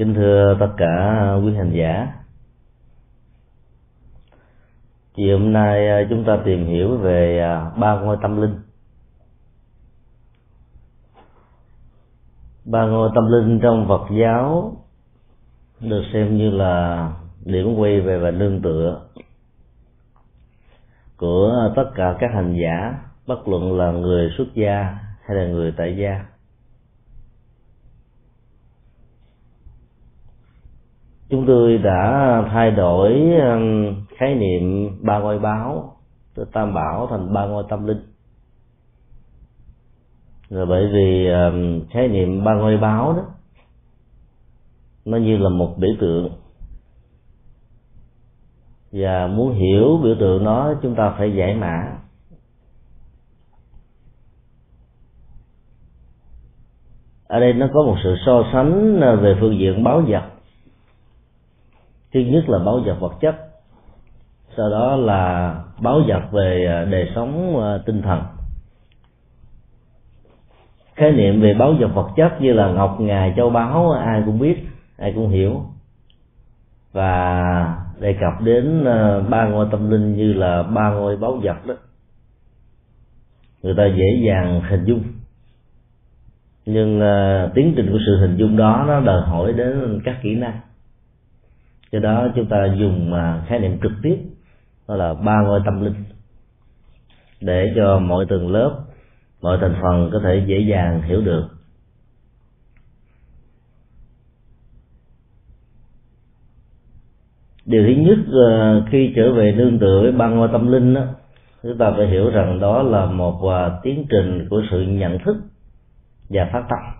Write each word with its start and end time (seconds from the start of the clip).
kính 0.00 0.14
thưa 0.14 0.56
tất 0.60 0.70
cả 0.76 1.34
quý 1.44 1.54
hành 1.54 1.72
giả. 1.72 2.08
Chiều 5.14 5.38
hôm 5.38 5.52
nay 5.52 5.88
à, 5.88 6.06
chúng 6.10 6.24
ta 6.24 6.38
tìm 6.44 6.66
hiểu 6.66 6.96
về 6.96 7.40
à, 7.40 7.70
ba 7.80 8.00
ngôi 8.00 8.16
tâm 8.22 8.40
linh. 8.40 8.54
Ba 12.64 12.86
ngôi 12.86 13.10
tâm 13.14 13.26
linh 13.32 13.60
trong 13.62 13.88
phật 13.88 14.06
giáo 14.20 14.76
được 15.80 16.02
xem 16.12 16.36
như 16.36 16.50
là 16.50 17.12
điểm 17.44 17.74
quay 17.78 18.00
về 18.00 18.18
và 18.18 18.30
nương 18.30 18.62
tựa 18.62 19.00
của 21.16 21.72
tất 21.76 21.90
cả 21.94 22.16
các 22.20 22.30
hành 22.34 22.56
giả, 22.62 22.94
bất 23.26 23.48
luận 23.48 23.78
là 23.78 23.90
người 23.90 24.30
xuất 24.38 24.54
gia 24.54 24.98
hay 25.24 25.36
là 25.36 25.46
người 25.46 25.74
tại 25.76 25.96
gia. 25.96 26.24
Chúng 31.30 31.46
tôi 31.46 31.78
đã 31.78 32.42
thay 32.52 32.70
đổi 32.70 33.12
um, 33.34 33.94
khái 34.16 34.34
niệm 34.34 34.90
ba 35.02 35.18
ngôi 35.18 35.38
báo 35.38 35.96
từ 36.34 36.44
tam 36.52 36.74
bảo 36.74 37.06
thành 37.10 37.32
ba 37.32 37.46
ngôi 37.46 37.64
tâm 37.68 37.86
linh. 37.86 38.02
Rồi 40.50 40.66
bởi 40.66 40.86
vì 40.92 41.30
um, 41.30 41.88
khái 41.90 42.08
niệm 42.08 42.44
ba 42.44 42.54
ngôi 42.54 42.76
báo 42.76 43.12
đó, 43.12 43.22
nó 45.04 45.16
như 45.16 45.36
là 45.36 45.48
một 45.48 45.74
biểu 45.78 45.90
tượng. 46.00 46.30
Và 48.92 49.26
muốn 49.26 49.54
hiểu 49.54 50.00
biểu 50.02 50.14
tượng 50.20 50.44
đó 50.44 50.74
chúng 50.82 50.94
ta 50.94 51.14
phải 51.18 51.34
giải 51.36 51.54
mã. 51.54 51.96
Ở 57.26 57.40
đây 57.40 57.52
nó 57.52 57.66
có 57.74 57.82
một 57.82 57.96
sự 58.04 58.16
so 58.26 58.42
sánh 58.52 58.96
uh, 58.96 59.22
về 59.22 59.36
phương 59.40 59.58
diện 59.58 59.84
báo 59.84 60.02
vật 60.08 60.29
thứ 62.12 62.20
nhất 62.20 62.48
là 62.48 62.58
báo 62.58 62.80
vật 62.86 62.96
vật 63.00 63.12
chất. 63.20 63.36
Sau 64.56 64.70
đó 64.70 64.96
là 64.96 65.54
báo 65.80 66.00
vật 66.08 66.22
về 66.32 66.66
à, 66.66 66.84
đời 66.84 67.10
sống 67.14 67.60
à, 67.62 67.78
tinh 67.86 68.02
thần. 68.02 68.22
Khái 70.94 71.12
niệm 71.12 71.40
về 71.40 71.54
báo 71.54 71.74
vật 71.80 71.88
vật 71.94 72.08
chất 72.16 72.40
như 72.40 72.52
là 72.52 72.68
ngọc 72.68 73.00
ngà 73.00 73.34
châu 73.36 73.50
báu 73.50 73.90
ai 73.90 74.22
cũng 74.26 74.38
biết 74.38 74.66
ai 74.98 75.12
cũng 75.14 75.28
hiểu. 75.28 75.62
Và 76.92 77.76
đề 78.00 78.12
cập 78.12 78.42
đến 78.44 78.84
à, 78.84 79.20
ba 79.20 79.46
ngôi 79.46 79.66
tâm 79.70 79.90
linh 79.90 80.16
như 80.16 80.32
là 80.32 80.62
ba 80.62 80.90
ngôi 80.90 81.16
báo 81.16 81.40
vật 81.42 81.66
đó. 81.66 81.74
Người 83.62 83.74
ta 83.76 83.86
dễ 83.86 84.22
dàng 84.26 84.60
hình 84.70 84.84
dung. 84.84 85.02
Nhưng 86.66 87.00
uh, 87.00 87.54
tiến 87.54 87.72
trình 87.76 87.92
của 87.92 87.98
sự 88.06 88.16
hình 88.20 88.36
dung 88.36 88.56
đó 88.56 88.84
nó 88.88 89.00
đòi 89.00 89.20
hỏi 89.20 89.52
đến 89.52 90.00
các 90.04 90.16
kỹ 90.22 90.34
năng 90.34 90.60
do 91.92 91.98
đó 91.98 92.28
chúng 92.34 92.46
ta 92.46 92.74
dùng 92.78 93.14
à, 93.14 93.44
khái 93.46 93.58
niệm 93.58 93.78
trực 93.82 93.92
tiếp 94.02 94.16
đó 94.88 94.96
là 94.96 95.14
ba 95.14 95.42
ngôi 95.42 95.60
tâm 95.64 95.84
linh 95.84 96.04
để 97.40 97.72
cho 97.76 97.98
mọi 97.98 98.26
tầng 98.28 98.52
lớp 98.52 98.84
mọi 99.42 99.58
thành 99.60 99.74
phần 99.82 100.10
có 100.12 100.20
thể 100.24 100.44
dễ 100.46 100.58
dàng 100.58 101.02
hiểu 101.02 101.20
được. 101.20 101.48
Điều 107.66 107.82
thứ 107.82 108.02
nhất 108.02 108.18
à, 108.48 108.80
khi 108.90 109.12
trở 109.16 109.32
về 109.32 109.52
nương 109.52 109.78
tựa 109.78 110.00
với 110.02 110.12
ba 110.12 110.28
ngôi 110.28 110.48
tâm 110.52 110.72
linh 110.72 110.94
đó, 110.94 111.02
chúng 111.62 111.78
ta 111.78 111.90
phải 111.96 112.06
hiểu 112.06 112.30
rằng 112.30 112.60
đó 112.60 112.82
là 112.82 113.06
một 113.06 113.48
à, 113.48 113.78
tiến 113.82 114.06
trình 114.10 114.46
của 114.50 114.62
sự 114.70 114.82
nhận 114.82 115.18
thức 115.24 115.36
và 116.28 116.50
phát 116.52 116.62
tâm. 116.68 116.99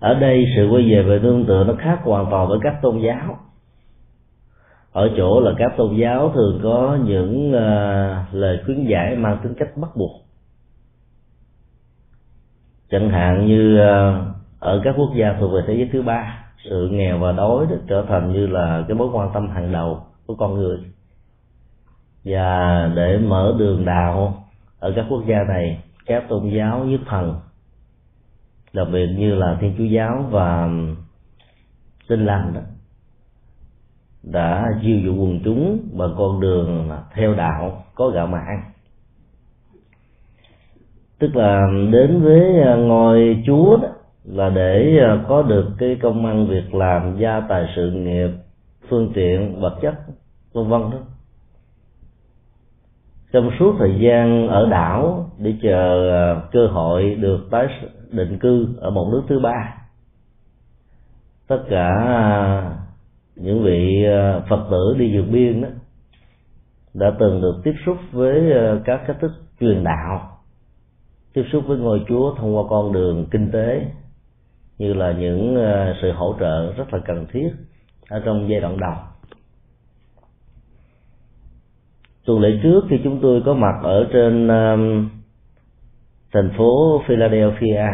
Ở 0.00 0.14
đây 0.14 0.46
sự 0.56 0.68
quay 0.70 0.82
về 0.90 1.02
về 1.02 1.18
nương 1.18 1.46
tựa 1.46 1.64
nó 1.64 1.74
khác 1.78 2.00
hoàn 2.02 2.26
toàn 2.30 2.48
với 2.48 2.58
các 2.62 2.74
tôn 2.82 2.98
giáo. 2.98 3.38
Ở 4.92 5.10
chỗ 5.16 5.40
là 5.40 5.52
các 5.58 5.72
tôn 5.76 5.96
giáo 5.96 6.32
thường 6.34 6.60
có 6.62 6.98
những 7.04 7.48
uh, 7.48 8.34
lời 8.34 8.58
khuyến 8.66 8.84
giải 8.84 9.16
mang 9.16 9.38
tính 9.42 9.54
cách 9.58 9.76
bắt 9.76 9.96
buộc. 9.96 10.10
Chẳng 12.90 13.10
hạn 13.10 13.46
như 13.46 13.80
uh, 13.80 14.36
ở 14.58 14.80
các 14.84 14.94
quốc 14.98 15.10
gia 15.16 15.36
thuộc 15.40 15.52
về 15.52 15.60
thế 15.66 15.74
giới 15.74 15.88
thứ 15.92 16.02
ba 16.02 16.44
sự 16.64 16.88
nghèo 16.92 17.18
và 17.18 17.32
đói 17.32 17.66
đó 17.70 17.76
trở 17.88 18.04
thành 18.08 18.32
như 18.32 18.46
là 18.46 18.84
cái 18.88 18.96
mối 18.96 19.08
quan 19.12 19.30
tâm 19.34 19.48
hàng 19.48 19.72
đầu 19.72 20.02
của 20.26 20.34
con 20.34 20.54
người. 20.54 20.78
Và 22.24 22.90
để 22.94 23.18
mở 23.18 23.54
đường 23.58 23.84
đạo 23.84 24.44
ở 24.78 24.92
các 24.96 25.06
quốc 25.08 25.22
gia 25.26 25.44
này 25.48 25.82
các 26.06 26.24
tôn 26.28 26.48
giáo 26.48 26.84
nhất 26.84 27.00
thần 27.06 27.34
đặc 28.72 28.88
biệt 28.92 29.06
như 29.18 29.34
là 29.34 29.58
thiên 29.60 29.74
chúa 29.78 29.84
giáo 29.84 30.24
và 30.30 30.62
um, 30.64 30.96
tin 32.08 32.26
lành 32.26 32.52
đó, 32.54 32.60
đã 34.22 34.66
chiêu 34.82 34.98
dụ 34.98 35.14
quần 35.14 35.40
chúng 35.44 35.78
bằng 35.92 36.14
con 36.18 36.40
đường 36.40 36.90
theo 37.14 37.34
đạo 37.34 37.84
có 37.94 38.08
gạo 38.08 38.26
mà 38.26 38.38
ăn 38.38 38.62
tức 41.18 41.36
là 41.36 41.66
đến 41.92 42.22
với 42.22 42.40
uh, 42.60 42.78
ngôi 42.78 43.42
chúa 43.46 43.76
đó 43.76 43.88
là 44.24 44.50
để 44.50 44.98
uh, 45.14 45.28
có 45.28 45.42
được 45.42 45.70
cái 45.78 45.96
công 46.02 46.26
ăn 46.26 46.46
việc 46.46 46.74
làm, 46.74 47.18
gia 47.18 47.40
tài 47.40 47.66
sự 47.76 47.90
nghiệp, 47.90 48.30
phương 48.88 49.12
tiện, 49.14 49.60
vật 49.60 49.78
chất, 49.82 49.94
vân 50.52 50.68
vân 50.68 50.80
đó. 50.80 50.98
Trong 53.32 53.50
suốt 53.58 53.74
thời 53.78 53.98
gian 54.00 54.48
ở 54.48 54.68
đảo 54.70 55.29
để 55.42 55.54
chờ 55.62 56.10
ờ, 56.10 56.48
cơ 56.52 56.66
hội 56.66 57.14
được 57.14 57.48
tái 57.50 57.66
định 58.10 58.38
cư 58.38 58.66
ở 58.80 58.90
một 58.90 59.08
nước 59.12 59.22
thứ 59.28 59.38
ba. 59.38 59.74
Tất 61.46 61.62
cả 61.70 61.88
ờ, 62.06 62.72
những 63.36 63.62
vị 63.64 64.04
ờ, 64.04 64.42
phật 64.48 64.66
tử 64.70 64.94
đi 64.98 65.16
vượt 65.16 65.26
biên 65.32 65.62
đó, 65.62 65.68
đã 66.94 67.12
từng 67.18 67.40
được 67.40 67.60
tiếp 67.64 67.74
xúc 67.86 67.96
với 68.12 68.52
các 68.84 69.00
cách 69.06 69.16
thức 69.20 69.32
truyền 69.60 69.84
đạo, 69.84 70.38
tiếp 71.32 71.44
xúc 71.52 71.64
với 71.66 71.78
ngôi 71.78 72.04
chúa 72.08 72.34
thông 72.34 72.56
qua 72.56 72.64
con 72.70 72.92
đường 72.92 73.26
kinh 73.30 73.50
tế, 73.50 73.86
như 74.78 74.92
là 74.92 75.12
những 75.12 75.56
sự 76.02 76.12
hỗ 76.12 76.34
trợ 76.40 76.72
rất 76.72 76.94
là 76.94 77.00
cần 77.06 77.26
thiết 77.32 77.48
ở 78.08 78.22
trong 78.24 78.48
giai 78.50 78.60
đoạn 78.60 78.80
đầu. 78.80 78.94
Tuần 82.24 82.40
lễ 82.40 82.48
trước 82.62 82.80
khi 82.90 82.96
chúng 83.04 83.20
tôi 83.22 83.42
có 83.46 83.54
mặt 83.54 83.80
ở 83.82 84.06
trên 84.12 84.48
thành 86.32 86.50
phố 86.58 87.02
Philadelphia. 87.06 87.86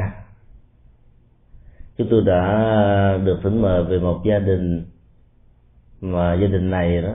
Chúng 1.98 2.08
tôi 2.10 2.22
đã 2.26 3.18
được 3.24 3.38
thỉnh 3.42 3.62
mời 3.62 3.84
về 3.84 3.98
một 3.98 4.20
gia 4.24 4.38
đình 4.38 4.84
mà 6.00 6.34
gia 6.34 6.46
đình 6.46 6.70
này 6.70 7.02
đó 7.02 7.14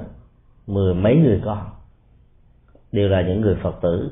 mười 0.68 0.94
mấy 0.94 1.16
người 1.16 1.42
con 1.46 1.70
đều 2.92 3.10
là 3.10 3.22
những 3.22 3.42
người 3.42 3.56
phật 3.64 3.76
tử. 3.82 4.12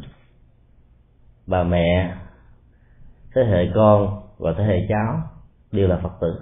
Bà 1.48 1.64
mẹ 1.64 2.16
thế 3.36 3.42
hệ 3.44 3.72
con 3.76 4.22
và 4.38 4.54
thế 4.58 4.64
hệ 4.64 4.86
cháu 4.90 5.22
đều 5.72 5.88
là 5.88 5.98
phật 5.98 6.14
tử. 6.22 6.40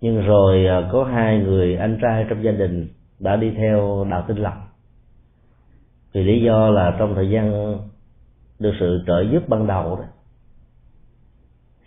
Nhưng 0.00 0.26
rồi 0.26 0.66
à, 0.66 0.88
có 0.92 1.04
hai 1.04 1.38
người 1.38 1.76
anh 1.76 1.98
trai 2.02 2.26
trong 2.28 2.44
gia 2.44 2.50
đình 2.50 2.88
đã 3.18 3.36
đi 3.36 3.50
theo 3.50 4.06
đạo 4.10 4.24
tinh 4.28 4.36
lọc, 4.36 4.54
vì 6.12 6.24
lý 6.24 6.42
do 6.42 6.70
là 6.70 6.96
trong 6.98 7.14
thời 7.14 7.30
gian 7.30 7.76
được 8.58 8.72
sự 8.80 9.04
trợ 9.06 9.20
giúp 9.32 9.48
ban 9.48 9.66
đầu 9.66 9.96
đó. 9.96 10.04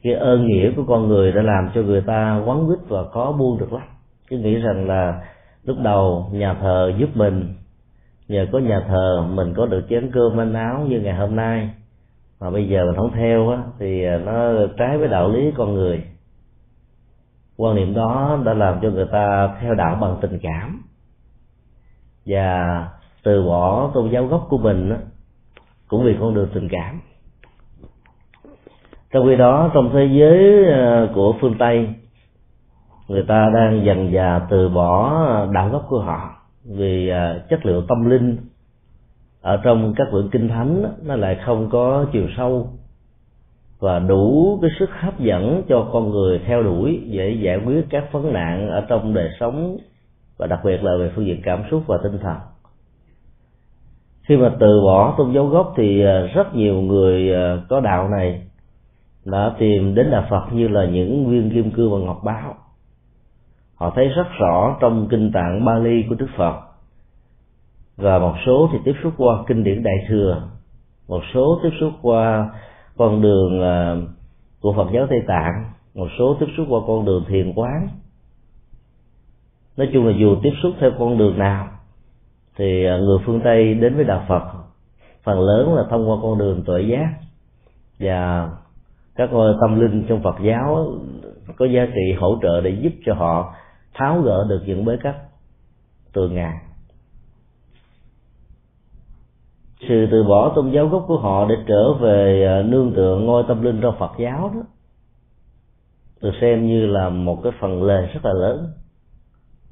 Cái 0.04 0.14
ơn 0.14 0.48
nghĩa 0.48 0.72
của 0.76 0.84
con 0.88 1.08
người 1.08 1.32
đã 1.32 1.42
làm 1.42 1.70
cho 1.76 1.82
người 1.82 2.02
ta 2.02 2.44
quấn 2.46 2.68
quýt 2.68 2.80
và 2.88 3.04
có 3.04 3.32
buông 3.32 3.58
được 3.58 3.74
lắm. 3.74 3.84
Cứ 4.28 4.38
nghĩ 4.38 4.56
rằng 4.56 4.88
là 4.88 5.22
lúc 5.64 5.78
đầu 5.84 6.30
nhà 6.32 6.54
thờ 6.54 6.92
giúp 6.98 7.10
mình, 7.14 7.56
nhờ 8.28 8.46
có 8.52 8.60
nhà 8.60 8.86
thờ 8.88 9.28
mình 9.30 9.54
có 9.58 9.66
được 9.66 9.86
chén 9.90 10.12
cơm 10.14 10.38
manh 10.38 10.54
áo 10.54 10.86
như 10.90 11.00
ngày 11.00 11.16
hôm 11.16 11.36
nay. 11.36 11.70
Mà 12.40 12.50
bây 12.50 12.68
giờ 12.68 12.86
mình 12.86 12.96
không 12.96 13.12
theo 13.12 13.50
á, 13.50 13.64
thì 13.80 14.06
nó 14.26 14.52
trái 14.78 14.98
với 14.98 15.08
đạo 15.08 15.30
lý 15.30 15.52
con 15.58 15.74
người. 15.74 16.04
Quan 17.58 17.76
niệm 17.76 17.94
đó 17.94 18.40
đã 18.46 18.54
làm 18.54 18.80
cho 18.82 18.90
người 18.90 19.08
ta 19.12 19.56
theo 19.62 19.76
đạo 19.76 19.98
bằng 20.02 20.18
tình 20.22 20.40
cảm. 20.42 20.84
Và 22.26 22.88
từ 23.24 23.44
bỏ 23.44 23.92
tôn 23.94 24.10
giáo 24.10 24.26
gốc 24.26 24.48
của 24.50 24.58
mình 24.58 24.90
á 24.90 24.98
cũng 25.90 26.04
vì 26.04 26.18
con 26.20 26.34
đường 26.34 26.50
tình 26.54 26.68
cảm. 26.72 27.02
Trong 29.12 29.28
khi 29.28 29.36
đó, 29.36 29.72
trong 29.74 29.90
thế 29.94 30.10
giới 30.12 30.66
ờ, 30.66 31.10
của 31.16 31.34
phương 31.42 31.56
tây, 31.60 31.88
người 33.08 33.24
ta 33.28 33.50
đang 33.54 33.86
dần 33.86 34.12
dà 34.14 34.42
từ 34.50 34.70
bỏ 34.70 35.26
đạo 35.54 35.70
gốc 35.70 35.86
của 35.90 36.00
họ 36.00 36.30
vì 36.66 37.10
ờ, 37.10 37.46
chất 37.50 37.66
liệu 37.66 37.82
tâm 37.82 38.10
linh 38.10 38.38
ở 39.42 39.58
trong 39.64 39.94
các 39.98 40.08
quyển 40.12 40.30
kinh 40.32 40.48
thánh 40.48 40.84
nó 41.04 41.16
lại 41.16 41.40
không 41.46 41.70
có 41.70 42.06
chiều 42.14 42.28
sâu 42.38 42.70
và 43.80 44.00
đủ 44.00 44.60
cái 44.62 44.72
sức 44.80 44.90
hấp 45.00 45.20
dẫn 45.20 45.64
cho 45.70 45.90
con 45.94 46.10
người 46.10 46.40
theo 46.46 46.64
đuổi 46.64 47.02
để 47.12 47.38
giải 47.42 47.60
quyết 47.66 47.86
các 47.90 48.12
vấn 48.12 48.34
nạn 48.34 48.70
ở 48.70 48.86
trong 48.90 49.14
đời 49.14 49.30
sống 49.40 49.78
và 50.38 50.48
đặc 50.48 50.60
biệt 50.64 50.84
là 50.84 50.92
về 51.00 51.12
phương 51.16 51.26
diện 51.26 51.42
cảm 51.44 51.64
xúc 51.72 51.84
và 51.88 51.98
tinh 52.04 52.18
thần 52.22 52.38
khi 54.30 54.38
mà 54.38 54.52
từ 54.60 54.82
bỏ 54.86 55.16
tôn 55.18 55.34
giáo 55.34 55.46
gốc 55.46 55.74
thì 55.78 56.02
à, 56.06 56.22
rất 56.34 56.56
nhiều 56.56 56.82
người 56.82 57.34
à, 57.34 57.58
có 57.70 57.80
đạo 57.80 58.10
này 58.10 58.42
đã 59.26 59.56
tìm 59.60 59.96
đến 59.96 60.12
đạo 60.12 60.26
phật 60.30 60.54
như 60.54 60.68
là 60.68 60.86
những 60.86 61.30
viên 61.30 61.52
kim 61.52 61.72
cương 61.72 61.92
và 61.92 61.98
ngọc 62.00 62.22
báo. 62.24 62.56
Họ 63.76 63.92
thấy 63.96 64.08
rất 64.08 64.28
rõ 64.40 64.78
trong 64.82 65.08
kinh 65.12 65.32
tạng 65.32 65.66
bali 65.66 66.06
của 66.10 66.16
đức 66.16 66.28
phật. 66.38 66.60
Và 67.98 68.20
một 68.20 68.34
số 68.46 68.70
thì 68.72 68.78
tiếp 68.86 68.94
xúc 69.04 69.14
qua 69.18 69.44
kinh 69.48 69.64
điển 69.64 69.84
đại 69.84 70.06
thừa, 70.08 70.42
một 71.08 71.22
số 71.34 71.60
tiếp 71.64 71.72
xúc 71.80 71.92
qua 72.02 72.50
con 72.98 73.22
đường 73.22 73.62
à, 73.62 73.96
của 74.62 74.74
phật 74.74 74.88
giáo 74.94 75.08
tây 75.10 75.20
tạng, 75.28 75.64
một 75.96 76.08
số 76.20 76.38
tiếp 76.40 76.48
xúc 76.58 76.66
qua 76.70 76.80
con 76.88 77.06
đường 77.06 77.24
thiền 77.28 77.54
quán. 77.54 77.88
Nói 79.78 79.90
chung 79.94 80.08
là 80.08 80.14
dù 80.20 80.36
tiếp 80.44 80.54
xúc 80.64 80.74
theo 80.80 80.92
con 81.00 81.18
đường 81.18 81.38
nào 81.38 81.68
thì 82.60 82.86
à, 82.86 82.98
người 82.98 83.18
phương 83.26 83.42
tây 83.44 83.74
đến 83.74 83.96
với 83.96 84.04
đạo 84.04 84.26
phật, 84.28 84.44
phần 85.24 85.40
lớn 85.40 85.74
là 85.74 85.84
thông 85.90 86.10
qua 86.10 86.18
con 86.22 86.38
đường 86.38 86.64
tuệ 86.66 86.82
giác. 86.82 87.14
Và 88.00 88.50
các 89.16 89.30
ngôi 89.32 89.56
tâm 89.62 89.80
linh 89.80 90.06
trong 90.10 90.24
phật 90.24 90.36
giáo 90.42 90.88
có 91.56 91.66
giá 91.66 91.86
trị 91.86 92.14
hỗ 92.20 92.38
trợ 92.42 92.62
để 92.62 92.70
giúp 92.82 92.94
cho 93.06 93.14
họ 93.14 93.56
tháo 93.94 94.22
gỡ 94.22 94.46
được 94.50 94.62
những 94.66 94.86
bế 94.86 94.98
tắc 95.04 95.16
từ 96.14 96.30
ngàn 96.30 96.58
sự 99.88 100.08
từ 100.12 100.24
bỏ 100.24 100.54
tôn 100.56 100.72
giáo 100.72 100.88
gốc 100.88 101.06
của 101.08 101.18
họ 101.18 101.46
để 101.50 101.56
trở 101.68 101.94
về 101.94 102.46
à, 102.46 102.62
nương 102.62 102.94
tựa 102.96 103.20
ngôi 103.20 103.44
tâm 103.48 103.62
linh 103.62 103.82
trong 103.82 103.96
phật 104.00 104.12
giáo 104.20 104.52
đó, 104.56 104.62
được 106.22 106.32
xem 106.42 106.68
như 106.68 106.86
là 106.86 107.10
một 107.10 107.40
cái 107.44 107.52
phần 107.62 107.84
lề 107.84 108.02
rất 108.02 108.26
là 108.26 108.34
lớn 108.34 108.68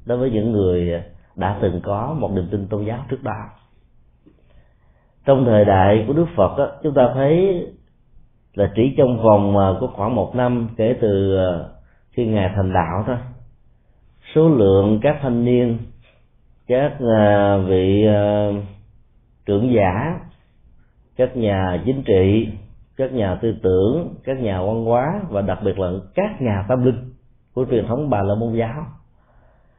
đối 0.06 0.18
với 0.18 0.30
những 0.30 0.52
người 0.52 0.94
à, 0.94 1.02
đã 1.38 1.58
từng 1.62 1.80
có 1.84 2.16
một 2.20 2.30
niềm 2.32 2.48
tin 2.50 2.66
tôn 2.66 2.84
giáo 2.84 2.98
trước 3.08 3.22
đó. 3.22 3.50
Trong 5.24 5.44
thời 5.44 5.64
đại 5.64 6.04
của 6.06 6.12
đức 6.12 6.26
phật 6.36 6.58
đó, 6.58 6.70
chúng 6.82 6.94
ta 6.94 7.10
thấy 7.14 7.66
là 8.54 8.72
chỉ 8.74 8.94
trong 8.98 9.22
vòng 9.22 9.52
của 9.54 9.78
có 9.80 9.86
khoảng 9.86 10.14
một 10.14 10.34
năm 10.34 10.68
kể 10.76 10.96
từ 11.00 11.36
à, 11.36 11.50
khi 12.10 12.26
ngài 12.26 12.50
thành 12.56 12.72
đạo 12.72 13.04
thôi 13.06 13.16
số 14.34 14.48
lượng 14.48 15.00
các 15.02 15.18
thanh 15.22 15.44
niên 15.44 15.78
các 16.66 16.92
à, 17.16 17.56
vị 17.56 18.06
trưởng 19.46 19.72
giả 19.74 20.20
các 21.16 21.36
nhà 21.36 21.82
chính 21.84 22.02
trị 22.02 22.48
các 22.96 23.12
nhà 23.12 23.38
tư 23.42 23.54
tưởng 23.62 24.14
các 24.24 24.40
nhà 24.40 24.62
văn 24.62 24.84
hóa 24.84 25.20
và 25.28 25.40
đặc 25.40 25.58
biệt 25.64 25.78
là 25.78 25.90
các 26.14 26.42
nhà 26.42 26.64
tâm 26.68 26.84
linh 26.84 27.12
của 27.54 27.64
truyền 27.70 27.86
thống 27.86 28.10
bà 28.10 28.22
la 28.22 28.34
môn 28.34 28.54
giáo 28.54 28.86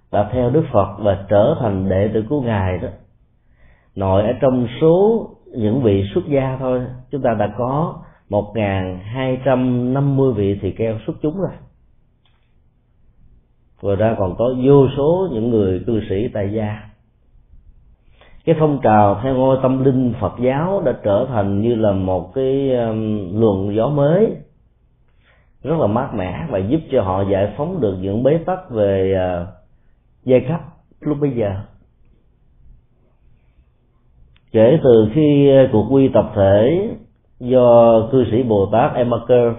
và 0.09 0.29
theo 0.31 0.49
đức 0.49 0.63
phật 0.71 0.95
và 0.99 1.25
trở 1.29 1.55
thành 1.59 1.89
đệ 1.89 2.09
tử 2.13 2.23
của 2.29 2.41
ngài 2.41 2.77
đó. 2.77 2.87
Nội 3.95 4.23
ở 4.23 4.33
trong 4.41 4.67
số 4.81 5.27
những 5.45 5.81
vị 5.83 6.03
xuất 6.13 6.21
gia 6.27 6.57
thôi 6.59 6.81
chúng 7.11 7.21
ta 7.21 7.33
đã 7.39 7.53
có 7.57 7.95
một 8.29 8.53
hai 9.03 9.41
trăm 9.45 9.93
năm 9.93 10.17
mươi 10.17 10.33
vị 10.33 10.59
thì 10.61 10.71
keo 10.71 10.99
xuất 11.07 11.15
chúng 11.21 11.41
rồi. 11.41 11.51
Ngoài 13.81 13.95
ra 13.95 14.15
còn 14.19 14.35
có 14.37 14.53
vô 14.65 14.87
số 14.97 15.27
những 15.31 15.49
người 15.49 15.83
cư 15.87 16.01
sĩ 16.09 16.27
tại 16.33 16.53
gia. 16.53 16.89
Cái 18.45 18.55
phong 18.59 18.79
trào 18.83 19.19
theo 19.23 19.35
ngôi 19.35 19.57
tâm 19.61 19.83
linh 19.83 20.13
Phật 20.19 20.33
giáo 20.39 20.81
đã 20.85 20.93
trở 21.03 21.25
thành 21.29 21.61
như 21.61 21.75
là 21.75 21.91
một 21.91 22.33
cái 22.33 22.75
um, 22.75 23.29
luồng 23.39 23.75
gió 23.75 23.89
mới 23.89 24.35
rất 25.63 25.75
là 25.79 25.87
mát 25.87 26.13
mẻ 26.13 26.45
và 26.49 26.57
giúp 26.57 26.79
cho 26.91 27.01
họ 27.01 27.23
giải 27.31 27.53
phóng 27.57 27.81
được 27.81 27.97
những 28.01 28.23
bế 28.23 28.37
tắc 28.37 28.69
về 28.69 29.15
uh, 29.43 29.58
giai 30.23 30.45
cấp 30.49 30.59
lúc 30.99 31.17
bây 31.21 31.31
giờ. 31.31 31.61
Kể 34.51 34.79
từ 34.83 35.09
khi 35.13 35.49
ờ, 35.49 35.69
cuộc 35.71 35.87
quy 35.91 36.09
tập 36.13 36.31
thể 36.35 36.89
do 37.39 37.99
cư 38.11 38.25
sĩ 38.31 38.43
Bồ 38.43 38.69
Tát 38.71 38.93
Emaker 38.93 39.53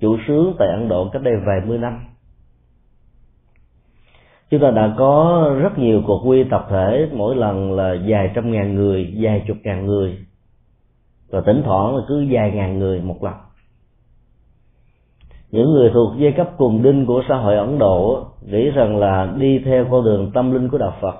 chủ 0.00 0.16
sướng 0.26 0.54
tại 0.58 0.68
Ấn 0.68 0.88
Độ 0.88 1.08
cách 1.12 1.22
đây 1.22 1.34
vài 1.46 1.60
mươi 1.66 1.78
năm, 1.78 2.04
chúng 4.50 4.60
ta 4.60 4.70
đã 4.70 4.94
có 4.98 5.44
rất 5.60 5.78
nhiều 5.78 6.02
cuộc 6.06 6.22
quy 6.26 6.44
tập 6.44 6.66
thể, 6.70 7.08
mỗi 7.12 7.36
lần 7.36 7.72
là 7.72 7.94
vài 8.06 8.30
trăm 8.34 8.52
ngàn 8.52 8.74
người, 8.74 9.14
vài 9.20 9.44
chục 9.46 9.56
ngàn 9.62 9.86
người, 9.86 10.18
và 11.30 11.40
thỉnh 11.46 11.62
thoảng 11.64 11.96
là 11.96 12.02
cứ 12.08 12.26
vài 12.30 12.50
ngàn 12.50 12.78
người 12.78 13.00
một 13.00 13.24
lần 13.24 13.34
những 15.50 15.72
người 15.72 15.90
thuộc 15.94 16.12
giai 16.18 16.32
cấp 16.36 16.50
cùng 16.56 16.82
đinh 16.82 17.06
của 17.06 17.22
xã 17.28 17.36
hội 17.36 17.56
ấn 17.56 17.78
độ 17.78 18.26
nghĩ 18.42 18.70
rằng 18.70 18.96
là 18.96 19.34
đi 19.38 19.58
theo 19.64 19.86
con 19.90 20.04
đường 20.04 20.30
tâm 20.34 20.52
linh 20.52 20.68
của 20.68 20.78
đạo 20.78 20.94
phật, 21.00 21.14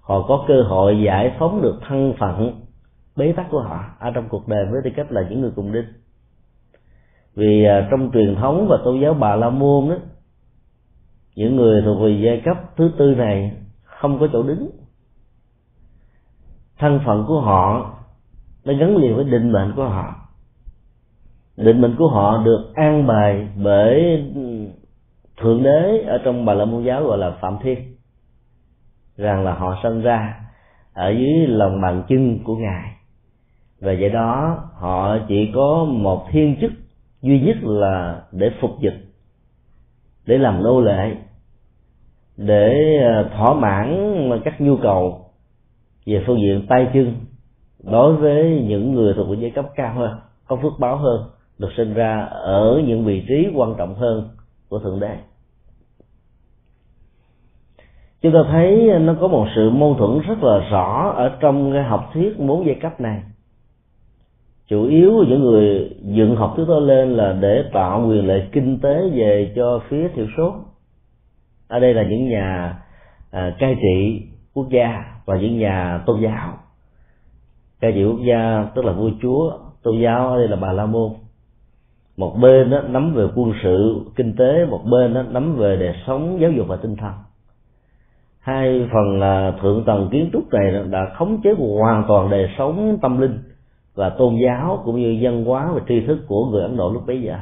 họ 0.00 0.22
có 0.28 0.44
cơ 0.48 0.62
hội 0.62 1.02
giải 1.06 1.36
phóng 1.38 1.62
được 1.62 1.78
thân 1.88 2.14
phận, 2.18 2.60
bế 3.16 3.32
tắc 3.32 3.46
của 3.50 3.60
họ. 3.60 3.84
Ở 3.98 4.10
trong 4.10 4.28
cuộc 4.28 4.48
đời 4.48 4.66
với 4.70 4.80
tư 4.84 4.90
cách 4.96 5.12
là 5.12 5.26
những 5.30 5.40
người 5.40 5.52
cùng 5.56 5.72
đinh. 5.72 5.84
Vì 7.34 7.64
à, 7.64 7.88
trong 7.90 8.10
truyền 8.12 8.36
thống 8.36 8.66
và 8.70 8.78
tôn 8.84 9.00
giáo 9.00 9.14
bà 9.14 9.36
la 9.36 9.50
môn 9.50 9.88
đó 9.88 9.96
những 11.36 11.56
người 11.56 11.82
thuộc 11.82 12.00
về 12.00 12.20
giai 12.24 12.42
cấp 12.44 12.56
thứ 12.76 12.92
tư 12.98 13.14
này 13.14 13.56
không 13.82 14.18
có 14.18 14.28
chỗ 14.32 14.42
đứng. 14.42 14.70
Thân 16.78 17.00
phận 17.06 17.24
của 17.28 17.40
họ 17.40 17.94
nó 18.64 18.72
gắn 18.74 18.96
liền 18.96 19.16
với 19.16 19.24
định 19.24 19.52
mệnh 19.52 19.72
của 19.76 19.84
họ 19.84 20.21
định 21.56 21.80
mệnh 21.80 21.96
của 21.98 22.08
họ 22.08 22.42
được 22.44 22.72
an 22.74 23.06
bài 23.06 23.48
bởi 23.56 24.24
thượng 25.40 25.62
đế 25.62 26.04
ở 26.06 26.18
trong 26.24 26.44
bà 26.44 26.54
la 26.54 26.64
môn 26.64 26.84
giáo 26.84 27.04
gọi 27.04 27.18
là 27.18 27.30
phạm 27.40 27.58
thiên. 27.62 27.78
Rằng 29.16 29.44
là 29.44 29.54
họ 29.54 29.78
sinh 29.82 30.02
ra 30.02 30.40
ở 30.94 31.10
dưới 31.10 31.46
lòng 31.46 31.80
bàn 31.80 32.02
chân 32.08 32.38
của 32.44 32.56
ngài. 32.56 32.92
Và 33.80 33.92
vậy 34.00 34.08
đó, 34.10 34.58
họ 34.74 35.18
chỉ 35.28 35.50
có 35.54 35.84
một 35.84 36.26
thiên 36.30 36.56
chức 36.60 36.72
duy 37.22 37.40
nhất 37.40 37.56
là 37.62 38.22
để 38.32 38.50
phục 38.60 38.70
dịch, 38.80 39.04
để 40.26 40.38
làm 40.38 40.62
nô 40.62 40.80
lệ, 40.80 41.16
để 42.36 42.96
ờ, 43.02 43.30
thỏa 43.36 43.54
mãn 43.54 44.40
các 44.44 44.60
nhu 44.60 44.76
cầu 44.76 45.24
về 46.06 46.24
phương 46.26 46.40
diện 46.40 46.66
tay 46.68 46.90
chân 46.94 47.14
đối 47.82 48.16
với 48.16 48.64
những 48.68 48.94
người 48.94 49.14
thuộc 49.14 49.38
giai 49.38 49.50
cấp 49.50 49.64
cao 49.74 49.94
hơn, 49.94 50.20
có 50.46 50.56
phước 50.56 50.72
báo 50.78 50.96
hơn 50.96 51.22
được 51.62 51.72
sinh 51.76 51.94
ra 51.94 52.24
ở 52.30 52.82
những 52.86 53.04
vị 53.04 53.24
trí 53.28 53.48
quan 53.54 53.74
trọng 53.78 53.94
hơn 53.94 54.28
của 54.68 54.78
thượng 54.78 55.00
đế. 55.00 55.16
Chúng 58.22 58.32
ta 58.32 58.38
thấy 58.50 58.98
nó 59.00 59.14
có 59.20 59.28
một 59.28 59.46
sự 59.56 59.70
mâu 59.70 59.94
thuẫn 59.94 60.20
rất 60.28 60.42
là 60.42 60.68
rõ 60.70 61.12
ở 61.16 61.36
trong 61.40 61.72
cái 61.72 61.82
học 61.82 62.10
thuyết 62.14 62.38
bốn 62.38 62.66
giai 62.66 62.74
cấp 62.74 63.00
này. 63.00 63.22
Chủ 64.68 64.84
yếu 64.84 65.24
những 65.28 65.40
người 65.40 65.90
dựng 66.02 66.36
học 66.36 66.52
thuyết 66.56 66.68
đó 66.68 66.78
lên 66.78 67.16
là 67.16 67.32
để 67.40 67.64
tạo 67.72 68.06
quyền 68.08 68.26
lợi 68.26 68.48
kinh 68.52 68.78
tế 68.80 69.10
về 69.14 69.52
cho 69.56 69.80
phía 69.88 70.08
thiểu 70.08 70.26
số. 70.36 70.54
Ở 71.68 71.80
đây 71.80 71.94
là 71.94 72.02
những 72.02 72.28
nhà 72.28 72.78
à, 73.30 73.56
cai 73.58 73.76
trị 73.82 74.22
quốc 74.54 74.68
gia 74.70 75.04
và 75.24 75.36
những 75.36 75.58
nhà 75.58 76.02
tôn 76.06 76.20
giáo. 76.20 76.58
Cai 77.80 77.92
trị 77.92 78.04
quốc 78.04 78.20
gia 78.28 78.66
tức 78.74 78.84
là 78.84 78.92
vua 78.92 79.10
chúa 79.22 79.58
tôn 79.82 80.00
giáo 80.00 80.28
ở 80.28 80.38
đây 80.38 80.48
là 80.48 80.56
bà 80.56 80.72
la 80.72 80.86
môn 80.86 81.12
một 82.16 82.36
bên 82.40 82.70
đó 82.70 82.80
nắm 82.88 83.14
về 83.14 83.24
quân 83.34 83.52
sự, 83.62 84.00
kinh 84.16 84.36
tế, 84.36 84.64
một 84.64 84.80
bên 84.90 85.14
đó 85.14 85.22
nắm 85.22 85.56
về 85.56 85.76
đời 85.76 85.94
sống, 86.06 86.38
giáo 86.40 86.50
dục 86.50 86.66
và 86.68 86.76
tinh 86.76 86.96
thần. 86.96 87.12
Hai 88.40 88.88
phần 88.92 89.20
là 89.20 89.52
thượng 89.62 89.84
tầng 89.84 90.08
kiến 90.12 90.30
trúc 90.32 90.52
này 90.52 90.84
đã 90.90 91.06
khống 91.14 91.40
chế 91.42 91.54
hoàn 91.58 92.04
toàn 92.08 92.30
đời 92.30 92.48
sống 92.58 92.98
tâm 93.02 93.20
linh 93.20 93.38
và 93.94 94.10
tôn 94.10 94.36
giáo 94.44 94.82
cũng 94.84 95.00
như 95.00 95.18
văn 95.22 95.44
hóa 95.44 95.70
và 95.74 95.80
tri 95.88 96.00
thức 96.06 96.18
của 96.28 96.44
người 96.44 96.62
ấn 96.62 96.76
độ 96.76 96.92
lúc 96.92 97.06
bấy 97.06 97.22
giờ. 97.22 97.36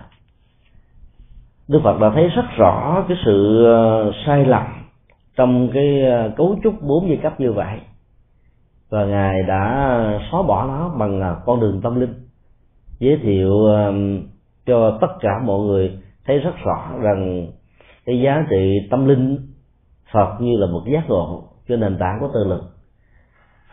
Đức 1.69 1.81
phật 1.85 2.01
đã 2.01 2.11
thấy 2.15 2.29
rất 2.29 2.45
rõ 2.57 3.05
cái 3.09 3.17
sự 3.25 3.65
ờ, 3.65 4.13
sai 4.27 4.45
lầm 4.45 4.67
trong 5.37 5.69
cái 5.75 6.03
ờ, 6.03 6.33
cấu 6.37 6.59
trúc 6.65 6.83
bốn 6.83 7.09
giai 7.09 7.17
cấp 7.23 7.41
như 7.41 7.53
vậy. 7.53 7.79
Và 8.91 9.05
ngài 9.05 9.43
đã 9.43 10.21
xóa 10.31 10.43
bỏ 10.43 10.67
nó 10.67 10.89
bằng 10.99 11.21
ờ, 11.21 11.41
con 11.47 11.61
đường 11.61 11.81
tâm 11.83 12.01
linh, 12.01 12.15
giới 12.99 13.19
thiệu 13.23 13.53
cho 14.67 14.99
tất 15.01 15.09
cả 15.21 15.31
mọi 15.45 15.61
người 15.61 15.99
thấy 16.27 16.39
rất 16.39 16.55
rõ 16.65 16.91
rằng 17.01 17.47
cái 18.07 18.21
giá 18.21 18.47
trị 18.51 18.89
tâm 18.91 19.07
linh 19.07 19.39
phật 20.13 20.41
như 20.41 20.57
là 20.57 20.67
một 20.67 20.83
giác 20.93 21.09
ngộ 21.09 21.45
trên 21.69 21.81
nền 21.81 21.99
tảng 21.99 22.17
của 22.21 22.29
tự 22.35 22.45
lực. 22.45 22.63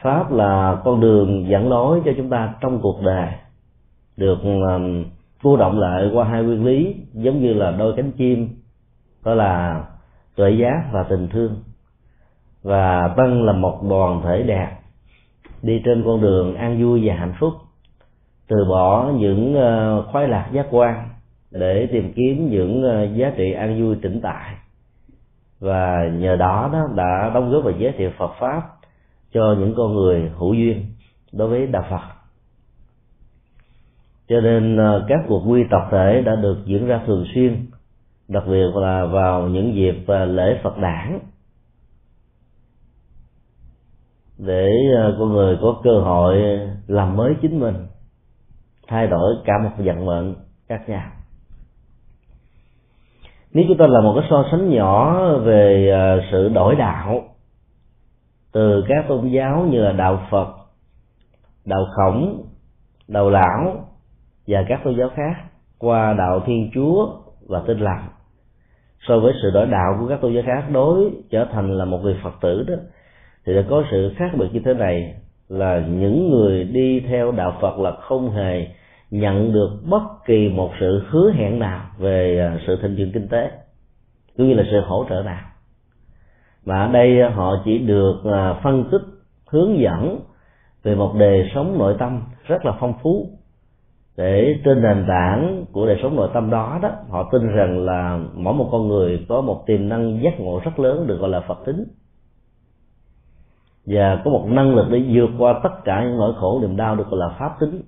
Pháp 0.01 0.31
là 0.31 0.81
con 0.85 0.99
đường 0.99 1.49
dẫn 1.49 1.69
lối 1.69 2.01
cho 2.05 2.11
chúng 2.17 2.29
ta 2.29 2.53
trong 2.61 2.79
cuộc 2.81 3.01
đời, 3.03 3.29
được 4.17 4.37
cô 5.43 5.57
động 5.57 5.79
lại 5.79 6.09
qua 6.13 6.25
hai 6.25 6.43
nguyên 6.43 6.65
lý, 6.65 6.95
giống 7.13 7.41
như 7.41 7.53
là 7.53 7.71
đôi 7.71 7.93
cánh 7.97 8.11
chim, 8.11 8.49
đó 9.25 9.33
là 9.33 9.83
tuệ 10.35 10.51
giác 10.51 10.89
và 10.91 11.03
tình 11.03 11.27
thương. 11.29 11.63
Và 12.63 13.13
tăng 13.17 13.43
là 13.43 13.53
một 13.53 13.79
đoàn 13.89 14.21
thể 14.23 14.43
đẹp, 14.43 14.77
đi 15.61 15.81
trên 15.85 16.03
con 16.05 16.21
đường 16.21 16.55
an 16.55 16.83
vui 16.83 17.01
và 17.07 17.15
hạnh 17.15 17.33
phúc 17.39 17.53
từ 18.47 18.65
bỏ 18.69 19.11
những 19.15 19.55
ờ, 19.55 20.01
khoái 20.11 20.27
lạc 20.27 20.49
giác 20.53 20.67
quan 20.71 21.09
để 21.51 21.87
tìm 21.91 22.13
kiếm 22.15 22.49
những 22.49 22.83
ờ, 22.83 23.03
giá 23.03 23.31
trị 23.37 23.51
an 23.51 23.81
vui 23.81 23.95
tĩnh 24.01 24.19
tại. 24.23 24.55
Và 25.59 26.09
nhờ 26.13 26.35
đó 26.35 26.69
đó 26.73 26.87
đã 26.95 27.31
đóng 27.33 27.51
góp 27.51 27.63
vào 27.63 27.73
giới 27.77 27.91
thiệu 27.91 28.11
Phật 28.17 28.31
pháp 28.39 28.61
cho 29.33 29.55
những 29.59 29.73
con 29.77 29.93
người 29.93 30.31
hữu 30.37 30.53
duyên 30.53 30.85
đối 31.31 31.47
với 31.47 31.67
đạo 31.67 31.85
Phật. 31.89 32.01
Cho 34.27 34.41
nên 34.41 34.77
ờ, 34.77 35.05
các 35.07 35.19
cuộc 35.27 35.43
quy 35.47 35.63
tập 35.71 35.87
thể 35.91 36.21
đã 36.25 36.35
được 36.35 36.57
diễn 36.65 36.87
ra 36.87 37.01
thường 37.07 37.25
xuyên, 37.35 37.65
đặc 38.27 38.43
biệt 38.47 38.75
là 38.75 39.05
vào 39.05 39.47
những 39.47 39.75
dịp 39.75 40.03
lễ 40.27 40.59
Phật 40.63 40.77
đản. 40.77 41.19
Để 44.37 44.69
con 45.19 45.33
người 45.33 45.57
có 45.61 45.81
cơ 45.83 45.99
hội 45.99 46.59
làm 46.87 47.15
mới 47.15 47.33
chính 47.41 47.59
mình 47.59 47.75
thay 48.87 49.07
đổi 49.07 49.35
cả 49.45 49.53
một 49.63 49.69
vận 49.77 50.05
mệnh 50.05 50.35
khác 50.69 50.89
nhau. 50.89 51.11
Nếu 53.51 53.65
chúng 53.67 53.77
ta 53.77 53.87
làm 53.87 54.03
một 54.03 54.13
cái 54.19 54.27
so 54.29 54.45
sánh 54.51 54.69
nhỏ 54.69 55.23
về 55.37 55.91
à, 55.91 56.27
sự 56.31 56.49
đổi 56.49 56.75
đạo 56.75 57.23
từ 58.51 58.83
các 58.87 59.05
tôn 59.07 59.29
giáo 59.29 59.65
như 59.71 59.79
là 59.79 59.91
đạo 59.91 60.21
Phật, 60.31 60.47
đạo 61.65 61.85
Khổng, 61.95 62.43
đạo 63.07 63.29
Lão 63.29 63.85
và 64.47 64.65
các 64.67 64.81
tôn 64.83 64.95
giáo 64.99 65.09
khác 65.15 65.43
qua 65.77 66.13
đạo 66.13 66.39
Thiên 66.45 66.71
Chúa 66.73 67.09
và 67.47 67.63
Tin 67.67 67.79
lành 67.79 68.07
so 69.07 69.19
với 69.19 69.33
sự 69.41 69.51
đổi 69.51 69.67
đạo 69.67 69.97
của 69.99 70.07
các 70.07 70.21
tôn 70.21 70.33
giáo 70.33 70.43
khác 70.45 70.63
đối 70.71 71.11
trở 71.29 71.47
thành 71.51 71.77
là 71.77 71.85
một 71.85 71.99
người 72.03 72.19
Phật 72.23 72.33
tử 72.41 72.63
đó 72.67 72.75
thì 73.45 73.55
đã 73.55 73.61
có 73.69 73.83
sự 73.91 74.13
khác 74.17 74.31
biệt 74.37 74.47
như 74.53 74.59
thế 74.65 74.73
này 74.73 75.15
là 75.49 75.83
những 75.89 76.29
người 76.31 76.63
đi 76.63 76.99
theo 76.99 77.31
đạo 77.31 77.57
Phật 77.61 77.79
là 77.79 77.91
không 77.91 78.31
hề 78.31 78.67
nhận 79.11 79.53
được 79.53 79.69
bất 79.89 80.03
kỳ 80.25 80.49
một 80.49 80.71
sự 80.79 81.03
hứa 81.09 81.31
hẹn 81.31 81.59
nào 81.59 81.81
về 81.97 82.39
à, 82.39 82.59
sự 82.67 82.77
thịnh 82.81 82.95
vượng 82.97 83.11
kinh 83.11 83.27
tế, 83.27 83.51
cũng 84.37 84.47
như 84.47 84.53
là 84.53 84.63
sự 84.71 84.79
hỗ 84.79 85.05
trợ 85.09 85.23
nào. 85.25 85.43
Và 86.63 86.85
ở 86.85 86.91
đây 86.91 87.21
à, 87.21 87.29
họ 87.29 87.61
chỉ 87.65 87.77
được 87.77 88.21
à, 88.25 88.53
phân 88.63 88.89
tích, 88.91 89.01
hướng 89.47 89.79
dẫn 89.79 90.19
về 90.83 90.95
một 90.95 91.13
đời 91.19 91.51
sống 91.55 91.77
nội 91.77 91.95
tâm 91.99 92.21
rất 92.47 92.65
là 92.65 92.77
phong 92.79 92.93
phú. 93.03 93.29
Để 94.17 94.55
trên 94.65 94.81
nền 94.81 95.05
tảng 95.07 95.65
của 95.71 95.85
đời 95.85 95.99
sống 96.03 96.15
nội 96.15 96.29
tâm 96.33 96.49
đó 96.49 96.79
đó, 96.81 96.91
họ 97.09 97.29
tin 97.31 97.47
rằng 97.47 97.85
là 97.85 98.19
mỗi 98.33 98.53
một 98.53 98.69
con 98.71 98.87
người 98.87 99.25
có 99.29 99.41
một 99.41 99.63
tiềm 99.67 99.89
năng 99.89 100.19
giác 100.23 100.39
ngộ 100.39 100.61
rất 100.65 100.79
lớn 100.79 101.07
được 101.07 101.17
gọi 101.17 101.29
là 101.29 101.39
phật 101.39 101.65
tính 101.65 101.83
và 103.87 104.21
có 104.25 104.31
một 104.31 104.45
năng 104.47 104.75
lực 104.75 104.87
để 104.91 105.05
vượt 105.13 105.29
qua 105.37 105.59
tất 105.63 105.69
cả 105.83 106.03
những 106.03 106.17
nỗi 106.17 106.33
khổ 106.39 106.59
niềm 106.61 106.77
đau 106.77 106.95
được 106.95 107.09
gọi 107.09 107.19
là 107.19 107.29
pháp 107.39 107.55
tính. 107.59 107.81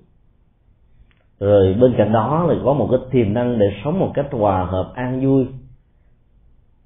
Rồi 1.40 1.76
bên 1.80 1.94
cạnh 1.98 2.12
đó 2.12 2.44
là 2.48 2.54
có 2.64 2.72
một 2.72 2.88
cái 2.90 3.00
tiềm 3.10 3.34
năng 3.34 3.58
để 3.58 3.66
sống 3.84 3.98
một 3.98 4.10
cách 4.14 4.26
hòa 4.30 4.64
hợp, 4.64 4.92
an 4.94 5.20
vui, 5.24 5.46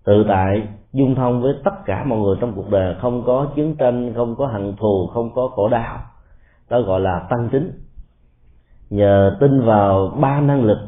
tự 0.05 0.25
tại, 0.29 0.69
dung 0.93 1.15
thông 1.15 1.43
với 1.43 1.55
tất 1.65 1.85
cả 1.87 2.05
mọi 2.05 2.19
người 2.19 2.37
trong 2.41 2.53
cuộc 2.57 2.71
đời. 2.71 2.95
Không 3.01 3.23
có 3.27 3.47
chiến 3.57 3.77
tranh, 3.77 4.13
không 4.15 4.37
có 4.37 4.47
hận 4.47 4.77
thù, 4.77 5.07
không 5.15 5.35
có 5.35 5.49
khổ 5.49 5.69
đau. 5.69 5.99
Đó 6.71 6.81
gọi 6.81 7.01
là 7.01 7.27
tăng 7.31 7.49
tính. 7.53 7.73
Nhờ 8.91 9.37
tin 9.41 9.61
vào 9.61 10.13
ba 10.21 10.41
năng 10.41 10.65
lực 10.65 10.79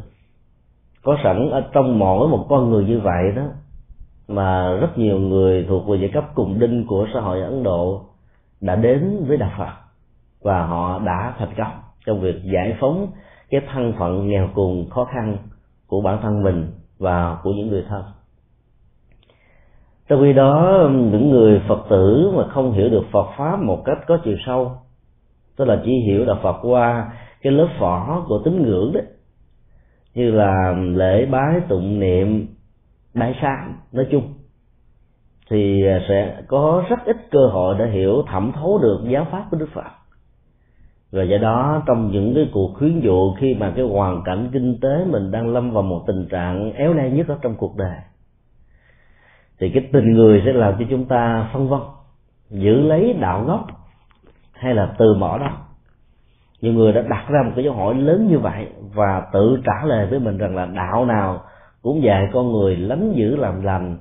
có 1.03 1.17
sẵn 1.25 1.51
ở 1.51 1.63
trong 1.73 1.99
mỗi 1.99 2.29
một 2.29 2.47
con 2.49 2.71
người 2.71 2.85
như 2.85 3.01
vậy 3.01 3.33
đó, 3.37 3.43
mà 4.29 4.77
rất 4.81 4.99
nhiều 4.99 5.19
người 5.19 5.67
thuộc 5.69 5.89
về 5.89 5.99
giai 6.01 6.11
cấp 6.15 6.25
cùng 6.35 6.59
đinh 6.59 6.87
của 6.87 7.07
xã 7.15 7.21
hội 7.21 7.43
ấn 7.43 7.63
độ 7.63 8.03
đã 8.61 8.77
đến 8.77 9.25
với 9.29 9.37
đạo 9.37 9.53
phật 9.59 9.73
và 10.43 10.67
họ 10.67 10.99
đã 10.99 11.35
thành 11.39 11.55
công 11.57 11.73
trong 12.07 12.21
việc 12.21 12.43
giải 12.45 12.77
phóng 12.81 13.07
cái 13.51 13.61
thân 13.73 13.93
phận 13.99 14.29
nghèo 14.29 14.49
cùng 14.55 14.91
khó 14.91 15.05
khăn 15.05 15.37
của 15.87 16.01
bản 16.01 16.19
thân 16.23 16.43
mình 16.43 16.71
và 16.99 17.39
của 17.43 17.51
những 17.51 17.69
người 17.69 17.85
thân. 17.89 18.03
Trong 20.09 20.21
khi 20.23 20.33
đó, 20.33 20.89
những 20.91 21.31
người 21.31 21.63
phật 21.69 21.87
tử 21.91 22.33
mà 22.37 22.49
không 22.49 22.73
hiểu 22.73 22.89
được 22.89 23.05
phật 23.13 23.27
pháp 23.39 23.63
một 23.63 23.83
cách 23.85 23.99
có 24.07 24.19
chiều 24.25 24.37
sâu, 24.47 24.73
tức 25.57 25.65
là 25.65 25.83
chỉ 25.85 25.93
hiểu 26.07 26.25
đạo 26.25 26.39
phật 26.43 26.57
qua 26.63 27.13
cái 27.43 27.53
lớp 27.53 27.69
vỏ 27.81 28.25
của 28.29 28.43
tín 28.45 28.63
ngưỡng 28.63 28.93
đấy, 28.93 29.05
như 30.15 30.31
là 30.31 30.75
lễ 30.95 31.27
bái 31.27 31.61
tụng 31.69 32.01
niệm 32.01 32.47
bái 33.15 33.35
sám, 33.43 33.81
nói 33.93 34.07
chung 34.11 34.35
thì 35.51 35.87
à, 35.87 36.01
sẽ 36.09 36.43
có 36.49 36.85
rất 36.89 37.05
ít 37.05 37.17
cơ 37.31 37.47
hội 37.47 37.75
để 37.79 37.91
hiểu, 37.91 38.23
thẩm 38.27 38.53
thấu 38.53 38.79
được 38.79 39.01
giáo 39.09 39.27
pháp 39.31 39.45
của 39.51 39.57
đức 39.57 39.69
phật. 39.73 39.91
Và 41.13 41.23
do 41.23 41.39
đó, 41.39 41.83
trong 41.87 42.11
những 42.11 42.35
cái 42.35 42.49
cuộc 42.53 42.75
khuyến 42.75 43.01
dụ 43.01 43.35
khi 43.39 43.55
mà 43.55 43.73
cái 43.77 43.85
hoàn 43.85 44.23
cảnh 44.25 44.49
kinh 44.53 44.79
tế 44.81 45.05
mình 45.05 45.31
đang 45.31 45.49
lâm 45.49 45.71
vào 45.71 45.83
một 45.83 46.05
tình 46.07 46.27
trạng 46.31 46.73
éo 46.73 46.93
le 46.93 47.11
nhất 47.11 47.29
ở 47.29 47.39
trong 47.43 47.55
cuộc 47.55 47.77
đời, 47.77 47.99
thì 49.59 49.71
cái 49.71 49.89
tình 49.93 50.13
người 50.13 50.43
sẽ 50.47 50.53
làm 50.53 50.75
cho 50.79 50.85
chúng 50.91 51.05
ta 51.05 51.51
phân 51.53 51.69
vân, 51.69 51.81
giữ 52.51 52.81
lấy 52.81 53.13
đạo 53.21 53.45
gốc 53.45 53.67
hay 54.53 54.75
là 54.75 54.95
từ 54.99 55.15
bỏ 55.21 55.39
đó. 55.39 55.51
Nhiều 56.61 56.73
người 56.73 56.93
đã 56.93 57.03
đặt 57.03 57.27
ra 57.29 57.43
một 57.43 57.53
cái 57.55 57.65
dấu 57.65 57.75
hỏi 57.75 57.95
lớn 57.95 58.29
như 58.31 58.39
vậy 58.39 58.67
và 58.95 59.23
tự 59.33 59.59
trả 59.65 59.85
lời 59.85 60.07
với 60.07 60.19
mình 60.19 60.39
rằng 60.39 60.57
là 60.57 60.67
đạo 60.67 61.05
nào 61.05 61.43
cũng 61.83 62.03
dạy 62.03 62.29
con 62.33 62.53
người 62.53 62.77
lánh 62.77 63.13
giữ 63.17 63.37
làm 63.37 63.63
lành 63.63 63.99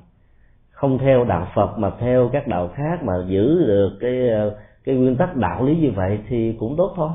không 0.76 0.98
theo 0.98 1.24
đạo 1.24 1.48
Phật 1.54 1.78
mà 1.78 1.90
theo 2.00 2.30
các 2.32 2.48
đạo 2.48 2.68
khác 2.74 3.02
mà 3.02 3.12
giữ 3.26 3.66
được 3.66 3.98
cái 4.00 4.28
ờ, 4.28 4.56
cái 4.84 4.94
nguyên 4.94 5.16
tắc 5.16 5.36
đạo 5.36 5.64
lý 5.64 5.76
như 5.76 5.90
vậy 5.96 6.18
thì 6.28 6.56
cũng 6.60 6.76
tốt 6.76 6.92
thôi. 6.96 7.10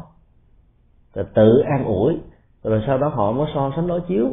Rồi 1.15 1.25
tự 1.33 1.59
an 1.59 1.85
ủi, 1.85 2.17
rồi 2.63 2.83
sau 2.87 2.97
đó 2.97 3.07
họ 3.07 3.31
mới 3.31 3.47
so 3.53 3.71
sánh 3.75 3.87
đối 3.87 4.01
chiếu, 4.01 4.27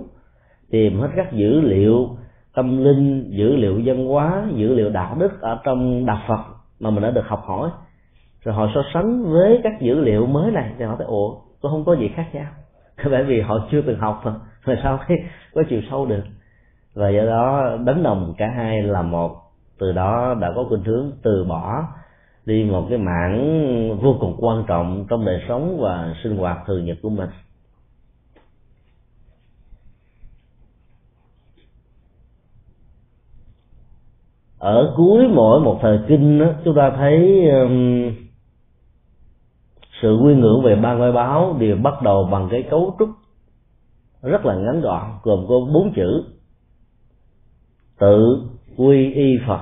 tìm 0.71 1.01
hết 1.01 1.09
các 1.17 1.33
dữ 1.33 1.61
liệu 1.61 2.09
tâm 2.55 2.85
linh, 2.85 3.31
dữ 3.31 3.57
liệu 3.57 3.81
văn 3.85 4.07
hóa, 4.07 4.47
dữ 4.55 4.75
liệu 4.75 4.91
đạo 4.91 5.17
đức 5.19 5.41
ở 5.41 5.59
trong 5.65 6.07
đạo 6.07 6.21
phật 6.29 6.45
mà 6.81 6.91
mình 6.91 7.03
đã 7.03 7.11
được 7.11 7.27
học 7.27 7.43
hỏi. 7.45 7.71
Rồi 8.45 8.55
họ 8.55 8.69
so 8.75 8.81
sánh 8.95 9.25
với 9.25 9.61
các 9.63 9.81
dữ 9.81 10.01
liệu 10.01 10.27
mới 10.27 10.51
này 10.51 10.73
thì 10.79 10.85
họ 10.85 10.95
thấy, 10.97 11.07
ủa 11.07 11.35
có 11.63 11.69
không 11.69 11.85
có 11.85 11.97
gì 11.97 12.09
khác 12.15 12.27
nhau. 12.33 12.53
Bởi 13.11 13.25
vì 13.25 13.41
họ 13.41 13.69
chưa 13.71 13.83
từng 13.83 13.99
học 13.99 14.21
mà, 14.25 14.35
rồi 14.65 14.77
sao 14.83 14.99
có 15.55 15.63
chiều 15.71 15.81
sâu 15.91 16.07
được 16.07 16.23
và 16.99 17.09
do 17.09 17.25
đó 17.25 17.77
đánh 17.85 18.03
đồng 18.03 18.35
cả 18.39 18.47
hai 18.57 18.83
là 18.83 19.03
một 19.03 19.37
từ 19.79 19.93
đó 19.93 20.35
đã 20.41 20.53
có 20.57 20.65
khuynh 20.69 20.85
hướng 20.85 21.11
từ 21.23 21.45
bỏ 21.45 21.85
đi 22.47 22.65
một 22.65 22.87
cái 22.89 22.99
mảng 22.99 23.99
vô 24.03 24.17
cùng 24.21 24.37
quan 24.39 24.65
trọng 24.69 25.07
trong 25.11 25.25
đời 25.25 25.43
sống 25.49 25.79
và 25.81 26.15
sinh 26.23 26.37
hoạt 26.37 26.59
thường 26.67 26.85
nhật 26.85 26.99
của 27.03 27.11
mình. 27.11 27.29
Ở 34.59 34.95
cuối 34.97 35.29
mỗi 35.29 35.61
một 35.61 35.79
thời 35.83 35.99
kinh 36.09 36.39
đó, 36.39 36.47
chúng 36.65 36.75
ta 36.75 36.91
thấy 36.97 37.45
um, 37.51 38.11
sự 40.03 40.19
quy 40.25 40.35
ngưỡng 40.35 40.63
về 40.65 40.77
ba 40.77 40.95
ngôi 40.95 41.13
báo 41.13 41.57
đều 41.59 41.77
bắt 41.77 42.03
đầu 42.03 42.29
bằng 42.33 42.49
cái 42.51 42.63
cấu 42.71 42.97
trúc 42.99 43.09
rất 44.23 44.47
là 44.47 44.55
ngắn 44.55 44.81
gọn 44.81 45.05
gồm 45.23 45.47
có 45.49 45.55
bốn 45.75 45.93
chữ 45.97 46.38
tự 47.99 48.43
quy 48.77 49.13
y 49.13 49.39
phật, 49.47 49.61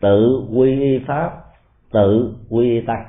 tự 0.00 0.42
quy 0.54 0.80
y 0.80 0.98
pháp, 1.06 1.44
tự 1.92 2.34
quy 2.50 2.70
y 2.70 2.80
tăng. 2.80 3.06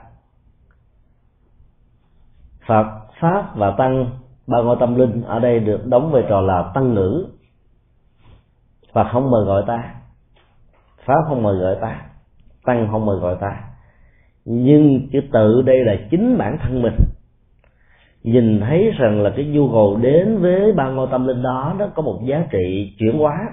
Phật, 2.67 2.85
pháp 3.21 3.55
và 3.55 3.75
tăng, 3.77 4.09
ba 4.47 4.61
ngôi 4.61 4.77
tâm 4.79 4.95
linh 4.95 5.21
ở 5.21 5.39
đây 5.39 5.59
được 5.59 5.85
đóng 5.85 6.11
vai 6.11 6.23
trò 6.29 6.41
là 6.41 6.71
tăng 6.73 6.93
ngữ 6.93 7.27
và 8.93 9.09
không 9.11 9.31
mời 9.31 9.45
gọi 9.45 9.63
ta. 9.67 9.95
Pháp 11.05 11.21
không 11.27 11.43
mời 11.43 11.55
gọi 11.55 11.77
ta. 11.81 12.01
Tăng 12.65 12.87
không 12.91 13.05
mời 13.05 13.19
gọi 13.19 13.35
ta. 13.41 13.63
Nhưng 14.45 15.09
chữ 15.11 15.19
tự 15.33 15.61
đây 15.61 15.85
là 15.85 15.95
chính 16.11 16.37
bản 16.37 16.57
thân 16.63 16.81
mình. 16.81 16.95
Nhìn 18.23 18.59
thấy 18.59 18.91
rằng 18.97 19.21
là 19.21 19.29
cái 19.35 19.45
nhu 19.45 19.69
cầu 19.71 19.97
đến 20.01 20.37
với 20.41 20.71
ba 20.71 20.89
ngôi 20.89 21.07
tâm 21.11 21.27
linh 21.27 21.43
đó, 21.43 21.75
nó 21.79 21.87
có 21.95 22.01
một 22.01 22.21
giá 22.25 22.47
trị 22.51 22.95
chuyển 22.99 23.19
hóa 23.19 23.49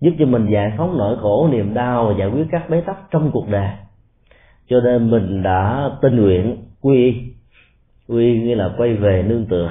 giúp 0.00 0.10
cho 0.18 0.26
mình 0.26 0.46
giải 0.50 0.72
phóng 0.76 0.98
nỗi 0.98 1.16
khổ, 1.20 1.48
niềm 1.52 1.74
đau 1.74 2.06
và 2.06 2.14
giải 2.18 2.28
quyết 2.28 2.44
các 2.50 2.70
bế 2.70 2.80
tắc 2.80 2.96
trong 3.10 3.30
cuộc 3.32 3.48
đời. 3.48 3.70
Cho 4.68 4.80
nên 4.80 5.10
mình 5.10 5.42
đã 5.42 5.90
tình 6.02 6.16
nguyện 6.16 6.56
quy 6.80 7.14
quy 8.08 8.40
nghĩa 8.40 8.54
là 8.54 8.74
quay 8.76 8.94
về 8.94 9.24
nương 9.28 9.46
tựa. 9.46 9.70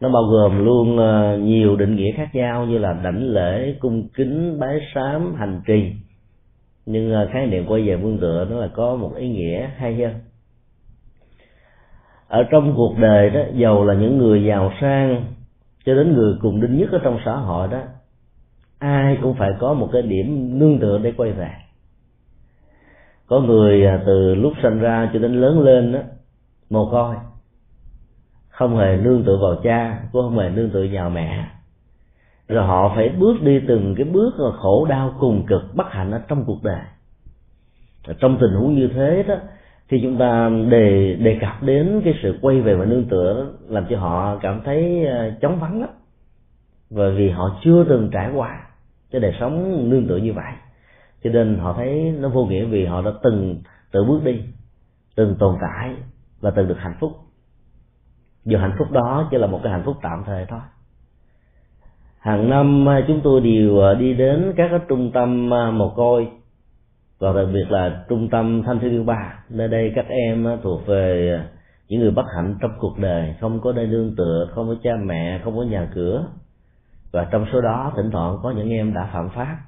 Nó 0.00 0.08
bao 0.08 0.22
gồm 0.22 0.64
luôn 0.64 0.98
ờ, 0.98 1.38
nhiều 1.38 1.76
định 1.76 1.96
nghĩa 1.96 2.12
khác 2.12 2.34
nhau 2.34 2.66
như 2.66 2.78
là 2.78 2.92
đảnh 2.92 3.22
lễ, 3.22 3.74
cung 3.80 4.08
kính, 4.14 4.58
bái 4.60 4.80
sám, 4.94 5.34
hành 5.34 5.60
trì. 5.66 5.92
Nhưng 6.86 7.12
ờ, 7.12 7.28
khái 7.32 7.46
niệm 7.46 7.66
quay 7.66 7.82
về 7.82 7.96
nương 7.96 8.18
tựa 8.18 8.46
nó 8.50 8.56
là 8.56 8.68
có 8.74 8.96
một 8.96 9.12
ý 9.16 9.28
nghĩa 9.28 9.70
hay 9.76 9.94
hơn. 9.94 10.14
Ở 12.28 12.42
trong 12.50 12.74
cuộc 12.76 12.98
đời 12.98 13.30
đó 13.30 13.40
giàu 13.54 13.84
là 13.84 13.94
những 13.94 14.18
người 14.18 14.44
giàu 14.44 14.72
sang, 14.80 15.24
cho 15.84 15.94
đến 15.94 16.14
người 16.14 16.34
cùng 16.40 16.60
đinh 16.60 16.78
nhất 16.78 16.92
ở 16.92 16.98
trong 17.04 17.18
xã 17.24 17.32
hội 17.32 17.68
đó 17.68 17.82
ai 18.78 19.18
cũng 19.22 19.34
phải 19.34 19.50
có 19.58 19.74
một 19.74 19.88
cái 19.92 20.02
điểm 20.02 20.58
nương 20.58 20.78
tựa 20.78 20.98
để 20.98 21.12
quay 21.16 21.32
về. 21.32 21.50
Có 23.26 23.40
người 23.40 23.86
à, 23.86 24.02
từ 24.06 24.34
lúc 24.34 24.52
sinh 24.62 24.78
ra 24.78 25.10
cho 25.12 25.18
đến 25.18 25.40
lớn 25.40 25.60
lên 25.60 25.92
đó 25.92 26.00
mồ 26.70 26.90
côi. 26.90 27.16
Không 28.48 28.76
hề 28.76 28.96
nương 28.96 29.24
tựa 29.24 29.38
vào 29.42 29.56
cha, 29.62 30.00
cũng 30.12 30.22
không 30.22 30.38
hề 30.38 30.50
nương 30.50 30.70
tựa 30.70 30.86
vào 30.92 31.10
mẹ. 31.10 31.48
Rồi 32.48 32.66
họ 32.66 32.92
phải 32.94 33.08
bước 33.08 33.42
đi 33.42 33.60
từng 33.68 33.94
cái 33.96 34.04
bước 34.04 34.34
khổ 34.56 34.86
đau 34.88 35.14
cùng 35.20 35.46
cực 35.46 35.62
bất 35.74 35.86
hạnh 35.90 36.10
ở 36.10 36.20
trong 36.28 36.44
cuộc 36.44 36.62
đời. 36.62 36.80
Trong 38.18 38.38
tình 38.40 38.54
huống 38.54 38.74
như 38.74 38.88
thế 38.94 39.24
đó 39.28 39.34
khi 39.88 40.00
chúng 40.02 40.16
ta 40.16 40.50
đề 40.70 41.14
đề 41.14 41.38
cập 41.40 41.62
đến 41.62 42.00
cái 42.04 42.14
sự 42.22 42.38
quay 42.42 42.60
về 42.60 42.74
và 42.74 42.84
nương 42.84 43.04
tựa 43.04 43.52
làm 43.68 43.86
cho 43.90 43.98
họ 43.98 44.38
cảm 44.42 44.60
thấy 44.64 45.06
à, 45.06 45.36
chóng 45.40 45.60
vắng 45.60 45.80
lắm. 45.80 45.90
Và 46.90 47.04
vì 47.16 47.30
họ 47.30 47.60
chưa 47.64 47.84
từng 47.88 48.08
trải 48.12 48.30
qua 48.34 48.65
cái 49.10 49.20
đời 49.20 49.32
sống 49.40 49.90
nương 49.90 50.08
tựa 50.08 50.16
như 50.16 50.32
vậy. 50.32 50.52
Cho 51.24 51.30
nên 51.30 51.58
họ 51.58 51.72
thấy 51.72 52.14
nó 52.18 52.28
vô 52.28 52.44
nghĩa 52.44 52.64
vì 52.64 52.84
họ 52.84 53.02
đã 53.02 53.10
từng 53.22 53.62
tự 53.92 54.04
bước 54.04 54.24
đi, 54.24 54.42
từng 55.16 55.36
tồn 55.38 55.56
tại 55.60 55.94
và 56.40 56.50
từng 56.50 56.68
được 56.68 56.78
hạnh 56.78 56.96
phúc. 57.00 57.12
Dù 58.44 58.58
hạnh 58.58 58.74
phúc 58.78 58.90
đó 58.90 59.28
chỉ 59.30 59.38
là 59.38 59.46
một 59.46 59.60
cái 59.62 59.72
hạnh 59.72 59.82
phúc 59.84 59.96
tạm 60.02 60.22
thời 60.26 60.46
thôi. 60.48 60.60
Hàng 62.18 62.50
năm 62.50 62.88
à, 62.88 63.04
chúng 63.08 63.20
tôi 63.24 63.40
đều 63.40 63.80
à, 63.80 63.94
đi 63.94 64.14
đến 64.14 64.52
các 64.56 64.68
cái 64.70 64.80
trung 64.88 65.10
tâm 65.14 65.54
à, 65.54 65.70
mồ 65.70 65.90
côi, 65.90 66.28
và 67.18 67.32
đặc 67.32 67.46
biệt 67.52 67.70
là 67.70 68.04
trung 68.08 68.28
tâm 68.28 68.62
thanh 68.66 68.78
thiếu 68.78 68.90
niên 68.90 69.06
ba. 69.06 69.44
Nơi 69.48 69.68
đây 69.68 69.92
các 69.94 70.06
em 70.08 70.46
thuộc 70.62 70.86
về 70.86 71.40
những 71.88 72.00
người 72.00 72.10
bất 72.10 72.24
hạnh 72.36 72.56
trong 72.60 72.70
cuộc 72.80 72.98
đời, 72.98 73.34
không 73.40 73.60
có 73.60 73.72
nơi 73.72 73.86
nương 73.86 74.16
tựa, 74.16 74.48
không 74.54 74.68
có 74.68 74.74
cha 74.82 74.90
mẹ, 75.04 75.40
không 75.44 75.56
có 75.56 75.62
nhà 75.62 75.88
cửa 75.94 76.26
và 77.12 77.28
trong 77.30 77.46
số 77.52 77.60
đó 77.60 77.92
thỉnh 77.96 78.10
thoảng 78.12 78.38
có 78.42 78.50
những 78.50 78.70
em 78.70 78.94
đã 78.94 79.10
phạm 79.12 79.28
pháp. 79.30 79.58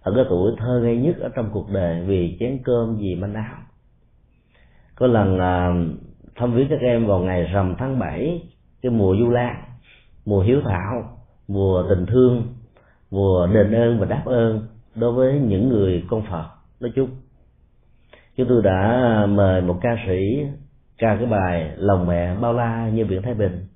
Ở 0.00 0.12
cái 0.16 0.24
tuổi 0.28 0.52
thơ 0.58 0.80
ngây 0.82 0.96
nhất 0.96 1.16
ở 1.20 1.28
trong 1.36 1.50
cuộc 1.52 1.70
đời 1.72 2.04
vì 2.06 2.36
chén 2.40 2.58
cơm 2.64 2.96
gì 2.96 3.14
manh 3.14 3.34
áo. 3.34 3.56
Có 4.94 5.06
lần 5.06 5.38
à, 5.38 5.74
thăm 6.36 6.54
viếng 6.54 6.68
các 6.68 6.80
em 6.80 7.06
vào 7.06 7.18
ngày 7.18 7.42
rằm 7.42 7.74
tháng 7.78 7.98
7 7.98 8.42
cái 8.82 8.92
mùa 8.92 9.16
du 9.18 9.30
lan 9.30 9.62
mùa 10.26 10.40
hiếu 10.40 10.60
thảo 10.64 11.18
mùa 11.48 11.84
tình 11.88 12.06
thương 12.06 12.42
mùa 13.10 13.46
đền 13.46 13.72
ơn 13.72 14.00
và 14.00 14.06
đáp 14.06 14.22
ơn 14.26 14.66
đối 14.94 15.12
với 15.12 15.40
những 15.40 15.68
người 15.68 16.04
con 16.10 16.22
phật. 16.30 16.44
Nói 16.80 16.92
chung 16.94 17.10
chúng 18.36 18.48
tôi 18.48 18.62
đã 18.62 19.26
mời 19.28 19.62
một 19.62 19.78
ca 19.82 19.96
sĩ 20.06 20.46
ca 20.98 21.16
cái 21.16 21.26
bài 21.26 21.70
lòng 21.76 22.06
mẹ 22.06 22.34
bao 22.40 22.52
la 22.52 22.88
như 22.88 23.04
biển 23.04 23.22
thái 23.22 23.34
bình 23.34 23.66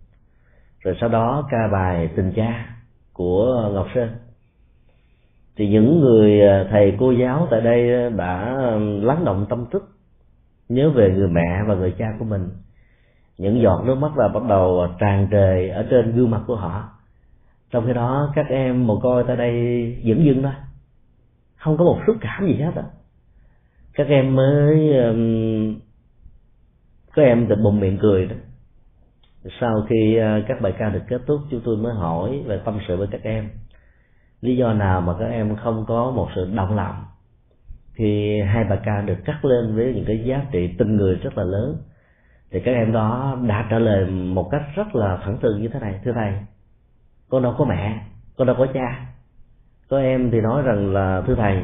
rồi 0.83 0.97
sau 1.01 1.09
đó 1.09 1.49
ca 1.51 1.69
bài 1.73 2.11
tình 2.17 2.33
cha 2.37 2.77
của 3.13 3.71
ngọc 3.75 3.87
sơn. 3.95 4.11
Thì 5.57 5.69
những 5.69 6.01
người 6.01 6.49
à, 6.49 6.67
thầy 6.71 6.97
cô 6.99 7.11
giáo 7.11 7.49
tại 7.51 7.61
đây 7.61 7.95
à, 7.95 8.09
đã 8.09 8.57
à, 8.59 8.77
lắng 8.81 9.25
động 9.25 9.47
tâm 9.49 9.67
thức 9.71 9.91
nhớ 10.69 10.91
về 10.91 11.11
người 11.11 11.29
mẹ 11.29 11.63
và 11.67 11.75
người 11.75 11.95
cha 11.99 12.07
của 12.19 12.25
mình. 12.25 12.49
Những 13.39 13.63
giọt 13.63 13.83
nước 13.87 13.95
mắt 13.95 14.19
là 14.19 14.29
bắt 14.29 14.43
đầu 14.49 14.87
tràn 14.99 15.29
trề 15.31 15.69
ở 15.69 15.87
trên 15.91 16.17
gương 16.17 16.31
mặt 16.31 16.41
của 16.47 16.57
họ. 16.57 16.89
Trong 17.71 17.87
khi 17.87 17.93
đó 17.93 18.33
các 18.35 18.47
em 18.49 18.87
một 18.87 19.01
coi 19.03 19.25
tại 19.27 19.37
đây 19.37 19.55
dững 20.05 20.25
dưng 20.25 20.43
thôi. 20.43 20.53
Không 21.57 21.77
có 21.77 21.85
một 21.85 21.99
xúc 22.07 22.17
cảm 22.21 22.47
gì 22.47 22.55
hết 22.55 22.73
á. 22.77 22.83
Các 23.95 24.07
em 24.07 24.37
mới 24.37 24.97
um, 25.05 25.81
có 27.15 27.23
em 27.23 27.47
thì 27.49 27.55
bụng 27.63 27.81
miệng 27.81 27.99
cười 27.99 28.27
đó 28.27 28.37
sau 29.61 29.87
khi 29.89 30.17
ờ, 30.17 30.43
các 30.49 30.61
bài 30.61 30.73
ca 30.79 30.89
được 30.89 31.03
kết 31.09 31.21
thúc 31.27 31.41
chúng 31.51 31.61
tôi 31.65 31.77
mới 31.77 31.95
hỏi 31.95 32.43
về 32.47 32.61
tâm 32.65 32.79
sự 32.89 32.97
với 32.97 33.09
các 33.11 33.23
em. 33.23 33.49
Lý 34.41 34.57
do 34.57 34.73
nào 34.73 35.01
mà 35.01 35.13
các 35.19 35.27
em 35.27 35.57
không 35.57 35.85
có 35.89 36.11
một 36.11 36.29
sự 36.35 36.51
động 36.55 36.77
lòng? 36.77 36.95
Khi 37.93 38.41
hai 38.41 38.65
bài 38.65 38.79
ca 38.85 39.03
được 39.03 39.19
cắt 39.25 39.45
lên 39.45 39.77
với 39.77 39.93
những 39.95 40.05
cái 40.05 40.25
giá 40.25 40.43
trị 40.53 40.75
tinh 40.79 40.97
người 40.97 41.15
rất 41.15 41.39
là 41.39 41.45
lớn 41.45 41.77
thì 42.51 42.61
các 42.61 42.73
em 42.73 42.93
đó 42.93 43.39
đã 43.49 43.67
trả 43.71 43.79
lời 43.79 44.07
một 44.11 44.49
cách 44.51 44.63
rất 44.75 44.95
là 44.95 45.19
thẳng 45.25 45.39
thừng 45.43 45.63
như 45.63 45.69
thế 45.69 45.81
này. 45.81 46.01
Thưa 46.05 46.13
thầy 46.13 46.33
con 47.29 47.43
đâu 47.43 47.55
có 47.59 47.65
mẹ 47.65 48.01
con 48.37 48.47
đâu 48.47 48.57
có 48.59 48.67
cha. 48.75 49.07
Có 49.89 49.99
em 49.99 50.31
thì 50.31 50.41
nói 50.41 50.63
rằng 50.63 50.93
là 50.93 51.23
thưa 51.27 51.35
thầy 51.35 51.63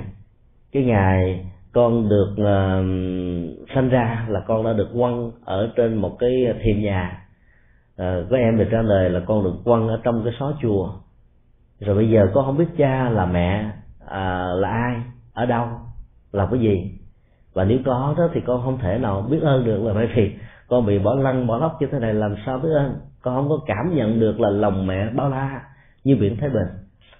cái 0.73 0.85
ngày 0.85 1.47
con 1.73 2.09
được 2.09 2.33
uh, 2.33 3.68
sanh 3.75 3.88
ra 3.88 4.26
là 4.28 4.40
con 4.47 4.64
đã 4.64 4.73
được 4.73 4.88
quăng 4.95 5.30
ở 5.45 5.73
trên 5.76 5.95
một 5.95 6.16
cái 6.18 6.54
thềm 6.62 6.83
nhà 6.83 7.25
à, 7.97 8.21
có 8.31 8.37
em 8.37 8.59
thì 8.59 8.65
trả 8.71 8.83
lời 8.83 9.11
là 9.11 9.21
con 9.26 9.45
được 9.45 9.55
quăng 9.65 9.88
ở 9.88 10.00
trong 10.03 10.25
cái 10.25 10.33
xó 10.38 10.53
chùa. 10.62 10.93
Rồi 11.81 11.97
bây 11.97 12.11
giờ 12.11 12.26
con 12.35 12.44
không 12.44 12.59
biết 12.59 12.68
cha 12.79 13.11
là 13.11 13.27
mẹ 13.27 13.70
à, 14.09 14.49
là 14.57 14.68
ai 14.68 14.97
ở 15.35 15.47
đâu 15.47 15.66
là 16.33 16.49
cái 16.51 16.61
gì. 16.61 16.92
Và 17.55 17.64
nếu 17.64 17.79
có 17.85 18.14
đó 18.18 18.29
thì 18.35 18.40
con 18.47 18.62
không 18.64 18.79
thể 18.79 18.99
nào 18.99 19.27
biết 19.31 19.42
ơn 19.42 19.64
được. 19.64 19.83
Là 19.83 19.94
bởi 19.94 20.09
vì 20.14 20.35
con 20.68 20.87
bị 20.87 20.99
bỏ 20.99 21.14
lăn 21.14 21.47
bỏ 21.47 21.59
lóc 21.59 21.77
như 21.81 21.87
thế 21.92 21.99
này 21.99 22.14
làm 22.14 22.35
sao 22.47 22.59
biết 22.59 22.70
ơn? 22.77 22.94
Con 23.23 23.35
không 23.35 23.49
có 23.49 23.59
cảm 23.66 23.97
nhận 23.97 24.20
được 24.20 24.40
là 24.40 24.51
lòng 24.51 24.87
mẹ 24.87 25.11
bao 25.11 25.29
la 25.29 25.62
như 26.05 26.16
biển 26.16 26.37
thái 26.40 26.49
bình 26.49 26.68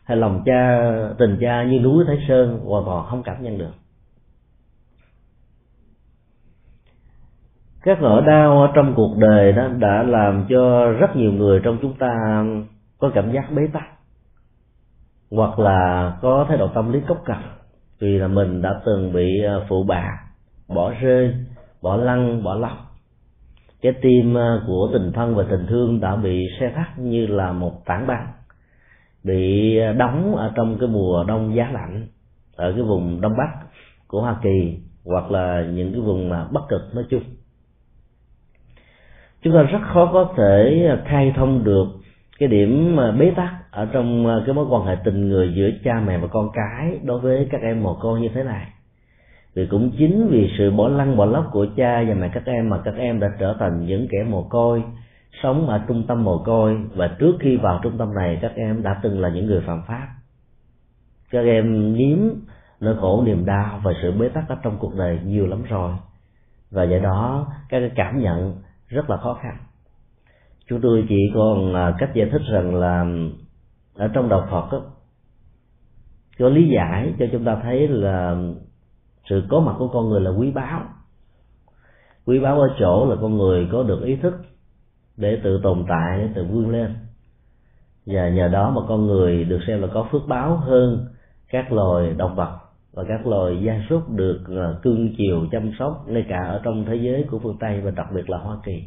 hay 0.05 0.17
lòng 0.17 0.43
cha 0.47 0.91
tình 1.19 1.39
cha 1.41 1.65
như 1.65 1.79
núi 1.79 2.05
thái 2.07 2.19
sơn 2.29 2.61
hoàn 2.65 2.85
toàn 2.85 3.07
không 3.11 3.23
cảm 3.23 3.43
nhận 3.43 3.59
được. 3.59 3.73
Các 7.87 8.03
nỗi 8.03 8.23
đau 8.27 8.63
ở 8.63 8.69
trong 8.75 8.95
cuộc 8.97 9.17
đời 9.19 9.53
đó 9.53 9.69
đã 9.79 10.03
làm 10.03 10.47
cho 10.49 10.91
rất 10.91 11.17
nhiều 11.17 11.33
người 11.33 11.61
trong 11.65 11.79
chúng 11.83 11.95
ta 11.95 12.45
có 12.99 13.11
cảm 13.15 13.33
giác 13.33 13.53
bế 13.57 13.63
tắc, 13.73 13.85
hoặc 15.31 15.59
là 15.59 16.13
có 16.23 16.47
thái 16.49 16.59
độ 16.59 16.69
tâm 16.75 16.93
lý 16.93 17.01
cốc 17.09 17.23
cằn 17.25 17.43
vì 18.01 18.19
là 18.19 18.29
mình 18.29 18.63
đã 18.63 18.81
từng 18.87 19.13
bị 19.13 19.43
ờ, 19.43 19.67
phụ 19.69 19.83
bạc 19.83 20.19
bỏ 20.69 20.93
rơi, 21.01 21.35
bỏ 21.83 21.97
lăn, 21.97 22.43
bỏ 22.43 22.55
lọc 22.55 22.79
cái 23.83 23.93
tim 24.03 24.35
ờ, 24.35 24.63
của 24.67 24.91
tình 24.93 25.13
thân 25.13 25.35
và 25.35 25.45
tình 25.51 25.67
thương 25.69 26.01
đã 26.01 26.17
bị 26.17 26.43
xe 26.61 26.73
thắt 26.77 26.99
như 26.99 27.27
là 27.27 27.53
một 27.53 27.85
tảng 27.85 28.07
băng, 28.07 28.27
bị 29.25 29.77
ờ, 29.79 29.93
đóng 29.93 30.37
ở 30.37 30.53
trong 30.57 30.79
cái 30.79 30.89
mùa 30.89 31.25
đông 31.25 31.55
giá 31.55 31.71
lạnh 31.73 32.07
ở 32.57 32.73
cái 32.73 32.83
vùng 32.83 33.21
đông 33.21 33.37
bắc 33.39 33.67
của 34.09 34.21
hoa 34.21 34.37
kỳ, 34.43 34.79
hoặc 35.05 35.31
là 35.31 35.65
những 35.73 35.93
cái 35.93 36.01
vùng 36.01 36.29
mà 36.29 36.45
bắc 36.53 36.63
cực 36.69 36.95
nói 36.95 37.05
chung 37.11 37.23
chúng 39.47 39.55
ta 39.55 39.63
rất 39.63 39.79
khó 39.83 40.11
có 40.13 40.33
thể 40.37 40.89
khai 41.05 41.33
thông 41.37 41.65
được 41.65 41.87
cái 42.39 42.49
điểm 42.49 43.01
à, 43.01 43.11
bế 43.11 43.33
tắc 43.37 43.55
ở 43.71 43.87
trong 43.93 44.27
à, 44.27 44.37
cái 44.47 44.55
mối 44.55 44.67
quan 44.71 44.87
hệ 44.87 44.97
tình 45.05 45.29
người 45.29 45.53
giữa 45.57 45.71
cha 45.85 46.01
mẹ 46.07 46.19
và 46.19 46.29
con 46.29 46.49
cái 46.55 46.99
đối 47.05 47.21
với 47.21 47.49
các 47.51 47.61
em 47.63 47.83
mồ 47.83 47.95
côi 47.95 48.21
như 48.21 48.29
thế 48.35 48.43
này. 48.43 48.67
Vì 49.55 49.67
cũng 49.67 49.91
chính 49.99 50.29
vì 50.31 50.51
sự 50.59 50.71
bỏ 50.71 50.89
lăn, 50.89 51.17
bỏ 51.17 51.25
lóc 51.25 51.49
của 51.53 51.67
cha 51.77 52.05
và 52.09 52.15
mẹ 52.15 52.29
các 52.35 52.43
em 52.47 52.69
mà 52.69 52.79
các 52.85 52.95
em 52.97 53.21
đã 53.21 53.29
trở 53.39 53.57
thành 53.59 53.87
những 53.87 54.07
kẻ 54.11 54.19
mồ 54.31 54.43
côi, 54.43 54.83
sống 55.43 55.69
ở 55.69 55.81
trung 55.89 56.05
tâm 56.09 56.25
mồ 56.25 56.39
côi. 56.39 56.79
Và 56.95 57.09
trước 57.19 57.37
khi 57.41 57.57
vào 57.57 57.81
trung 57.83 57.99
tâm 57.99 58.15
này, 58.15 58.39
các 58.43 58.53
em 58.57 58.83
đã 58.83 59.01
từng 59.03 59.21
là 59.21 59.29
những 59.29 59.47
người 59.47 59.61
phạm 59.61 59.83
pháp. 59.89 60.09
Các 61.31 61.45
em 61.45 61.97
nếm 61.97 62.19
nỗi 62.81 62.95
khổ, 63.01 63.23
niềm 63.27 63.47
đau 63.47 63.81
và 63.83 63.93
sự 64.03 64.13
bế 64.13 64.29
tắc 64.29 64.49
ở 64.49 64.57
trong 64.63 64.77
cuộc 64.79 64.97
đời 64.97 65.19
nhiều 65.25 65.47
lắm 65.47 65.63
rồi. 65.69 65.93
Và 66.71 66.85
do 66.85 66.99
đó, 66.99 67.47
các 67.69 67.81
cái 67.81 67.91
cảm 67.95 68.21
nhận 68.21 68.55
rất 68.89 69.11
là 69.11 69.17
khó 69.17 69.35
khăn. 69.43 69.57
Chúng 70.69 70.81
tôi 70.81 71.07
chỉ 71.09 71.31
còn 71.35 71.75
à, 71.75 71.97
cách 71.99 72.11
giải 72.15 72.29
thích 72.33 72.43
rằng 72.53 72.75
là 72.75 73.07
ở 73.95 74.09
trong 74.09 74.29
đạo 74.29 74.49
Phật 74.51 74.69
đó, 74.73 74.83
có 76.39 76.49
lý 76.49 76.69
giải 76.69 77.15
cho 77.19 77.27
chúng 77.33 77.45
ta 77.45 77.61
thấy 77.63 77.89
là 77.89 78.37
sự 79.29 79.43
có 79.49 79.61
mặt 79.61 79.75
của 79.79 79.89
con 79.89 80.09
người 80.09 80.21
là 80.21 80.31
quý 80.31 80.51
báu. 80.51 80.83
Quý 82.27 82.41
báu 82.41 82.61
ở 82.61 82.69
chỗ 82.79 83.07
là 83.11 83.17
con 83.21 83.37
người 83.37 83.69
có 83.73 83.83
được 83.83 84.03
ý 84.05 84.17
thức 84.17 84.35
để 85.17 85.41
tự 85.45 85.61
tồn 85.63 85.85
tại 85.89 86.19
để 86.19 86.29
tự 86.35 86.45
vươn 86.45 86.71
lên. 86.71 86.95
Và 88.07 88.29
nhờ 88.29 88.49
đó 88.49 88.71
mà 88.71 88.83
con 88.89 89.07
người 89.07 89.45
được 89.45 89.59
xem 89.67 89.83
là 89.83 89.89
có 89.95 90.09
phước 90.13 90.23
báo 90.29 90.57
hơn 90.57 91.07
các 91.49 91.73
loài 91.73 92.15
động 92.17 92.35
vật 92.35 92.59
và 92.97 93.05
các 93.09 93.27
loài 93.27 93.63
gia 93.63 93.81
súc 93.89 94.11
được 94.11 94.41
à, 94.49 94.67
cưng 94.83 95.15
chiều 95.19 95.47
chăm 95.53 95.73
sóc, 95.79 96.05
ngay 96.09 96.25
cả 96.29 96.39
ở 96.39 96.61
trong 96.65 96.85
thế 96.85 96.97
giới 96.97 97.27
của 97.31 97.39
phương 97.39 97.57
tây 97.61 97.81
và 97.81 97.91
đặc 97.91 98.07
biệt 98.15 98.31
là 98.31 98.39
hoa 98.39 98.57
kỳ. 98.65 98.83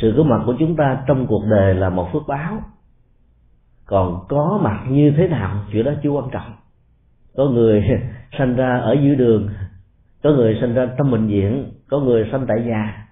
Sự 0.00 0.14
có 0.16 0.22
mặt 0.22 0.42
của 0.46 0.54
chúng 0.58 0.76
ta 0.76 1.04
trong 1.06 1.26
cuộc 1.26 1.42
đời 1.50 1.74
là 1.74 1.90
một 1.90 2.08
phước 2.12 2.22
báo. 2.28 2.62
Còn 3.86 4.24
có 4.28 4.60
mặt 4.62 4.84
như 4.90 5.12
thế 5.16 5.28
nào, 5.28 5.64
chuyện 5.72 5.84
đó 5.84 5.92
chưa 6.02 6.10
quan 6.10 6.30
trọng. 6.32 6.52
Có 7.36 7.44
người 7.44 7.84
sanh 8.38 8.56
ra 8.56 8.78
ở 8.78 8.96
dưới 9.02 9.16
đường, 9.16 9.48
có 10.22 10.30
người 10.30 10.58
sanh 10.60 10.74
ra 10.74 10.88
trong 10.98 11.10
bệnh 11.10 11.26
viện, 11.26 11.72
có 11.90 12.00
người 12.00 12.28
sanh 12.32 12.46
tại 12.48 12.60
nhà, 12.60 13.08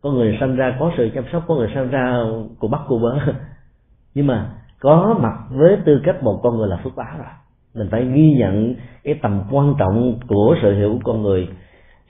có 0.00 0.10
người 0.10 0.36
sanh 0.40 0.56
ra 0.56 0.76
có 0.80 0.92
sự 0.96 1.10
chăm 1.14 1.24
sóc, 1.32 1.44
có 1.48 1.54
người 1.54 1.70
sanh 1.74 1.90
ra 1.90 2.18
của 2.58 2.68
bắt 2.68 2.80
của 2.88 2.98
bớ 2.98 3.18
nhưng 4.14 4.26
mà 4.26 4.50
có 4.80 5.18
mặt 5.22 5.38
với 5.50 5.78
tư 5.84 6.00
cách 6.04 6.22
một 6.22 6.40
con 6.42 6.56
người 6.56 6.68
là 6.68 6.80
phước 6.84 6.96
báo 6.96 7.18
rồi 7.18 7.26
mình 7.74 7.88
phải 7.90 8.04
ghi 8.04 8.34
nhận 8.38 8.74
cái 9.04 9.14
tầm 9.22 9.42
quan 9.50 9.74
trọng 9.78 10.20
của 10.28 10.56
sự 10.62 10.74
hiểu 10.74 10.92
của 10.92 11.12
con 11.12 11.22
người. 11.22 11.48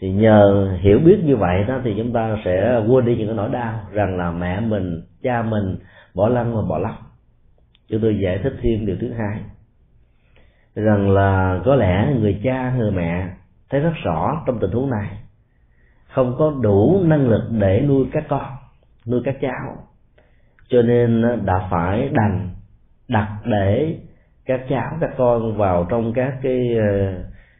Thì 0.00 0.10
nhờ 0.10 0.68
hiểu 0.80 0.98
biết 0.98 1.20
như 1.24 1.36
vậy 1.36 1.64
đó 1.68 1.80
thì 1.84 1.94
chúng 1.96 2.12
ta 2.12 2.36
sẽ 2.44 2.82
quên 2.88 3.04
đi 3.04 3.16
những 3.16 3.26
cái 3.26 3.36
nỗi 3.36 3.48
đau, 3.48 3.80
rằng 3.92 4.16
là 4.16 4.30
mẹ 4.30 4.60
mình, 4.60 5.02
cha 5.22 5.42
mình 5.42 5.76
bỏ 6.14 6.28
lăn 6.28 6.56
và 6.56 6.62
bỏ 6.68 6.78
lóc. 6.78 6.94
Chúng 7.88 8.00
tôi 8.00 8.18
giải 8.20 8.38
thích 8.42 8.52
thêm 8.62 8.86
điều 8.86 8.96
thứ 9.00 9.12
hai. 9.12 9.38
Rằng 10.74 11.10
là 11.10 11.60
có 11.64 11.74
lẽ 11.74 12.14
người 12.20 12.40
cha, 12.44 12.74
người 12.78 12.90
mẹ 12.90 13.28
thấy 13.70 13.80
rất 13.80 13.92
rõ 14.04 14.42
trong 14.46 14.58
tình 14.58 14.70
huống 14.70 14.90
này. 14.90 15.08
Không 16.08 16.34
có 16.38 16.52
đủ 16.62 17.02
năng 17.04 17.28
lực 17.28 17.42
để 17.50 17.80
nuôi 17.80 18.06
các 18.12 18.24
con, 18.28 18.46
nuôi 19.06 19.20
các 19.24 19.36
cháu. 19.40 19.76
Cho 20.68 20.82
nên 20.82 21.22
đã 21.44 21.68
phải 21.70 22.08
đành 22.12 22.50
đặt 23.08 23.28
để 23.44 23.98
các 24.46 24.60
cháu, 24.68 24.96
các 25.00 25.10
con 25.16 25.56
vào 25.56 25.86
trong 25.90 26.12
các 26.12 26.34
cái 26.42 26.76
ờ, 26.76 27.14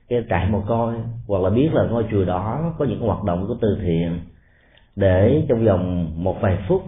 cái 0.09 0.25
trại 0.31 0.49
mồ 0.49 0.61
côi, 0.61 0.95
hoặc 1.29 1.43
là 1.43 1.51
biết 1.51 1.69
là 1.73 1.85
ngôi 1.85 2.05
chùa 2.11 2.25
đó 2.25 2.75
có 2.79 2.85
những 2.85 3.01
hoạt 3.01 3.25
động 3.25 3.47
của 3.47 3.57
từ 3.61 3.79
thiện, 3.83 4.21
để 4.97 5.47
trong 5.49 5.65
vòng 5.65 6.13
một 6.25 6.41
vài 6.41 6.59
phút 6.69 6.83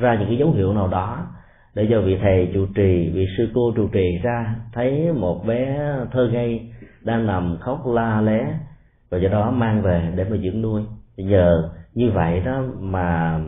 ra 0.00 0.14
những 0.14 0.28
cái 0.28 0.36
dấu 0.36 0.50
hiệu 0.50 0.72
nào 0.72 0.88
đó, 0.88 1.26
để 1.74 1.86
cho 1.90 2.00
vị 2.00 2.18
thầy 2.22 2.50
trụ 2.54 2.66
trì, 2.74 3.10
vị 3.10 3.26
sư 3.38 3.48
cô 3.54 3.72
trụ 3.76 3.88
trì 3.88 4.18
ra, 4.22 4.54
thấy 4.72 5.12
một 5.12 5.46
bé 5.46 5.78
thơ 6.12 6.28
ngây 6.32 6.60
đang 7.02 7.26
nằm 7.26 7.56
khóc 7.60 7.86
la 7.86 8.20
lé, 8.20 8.46
và 9.10 9.18
do 9.18 9.28
đó 9.28 9.50
mang 9.50 9.82
về 9.82 10.12
để 10.16 10.24
mà 10.24 10.36
dưỡng 10.36 10.62
nuôi. 10.62 10.82
Nhờ 11.16 11.70
như 11.94 12.10
vậy 12.10 12.40
đó 12.40 12.62
mà 12.78 13.40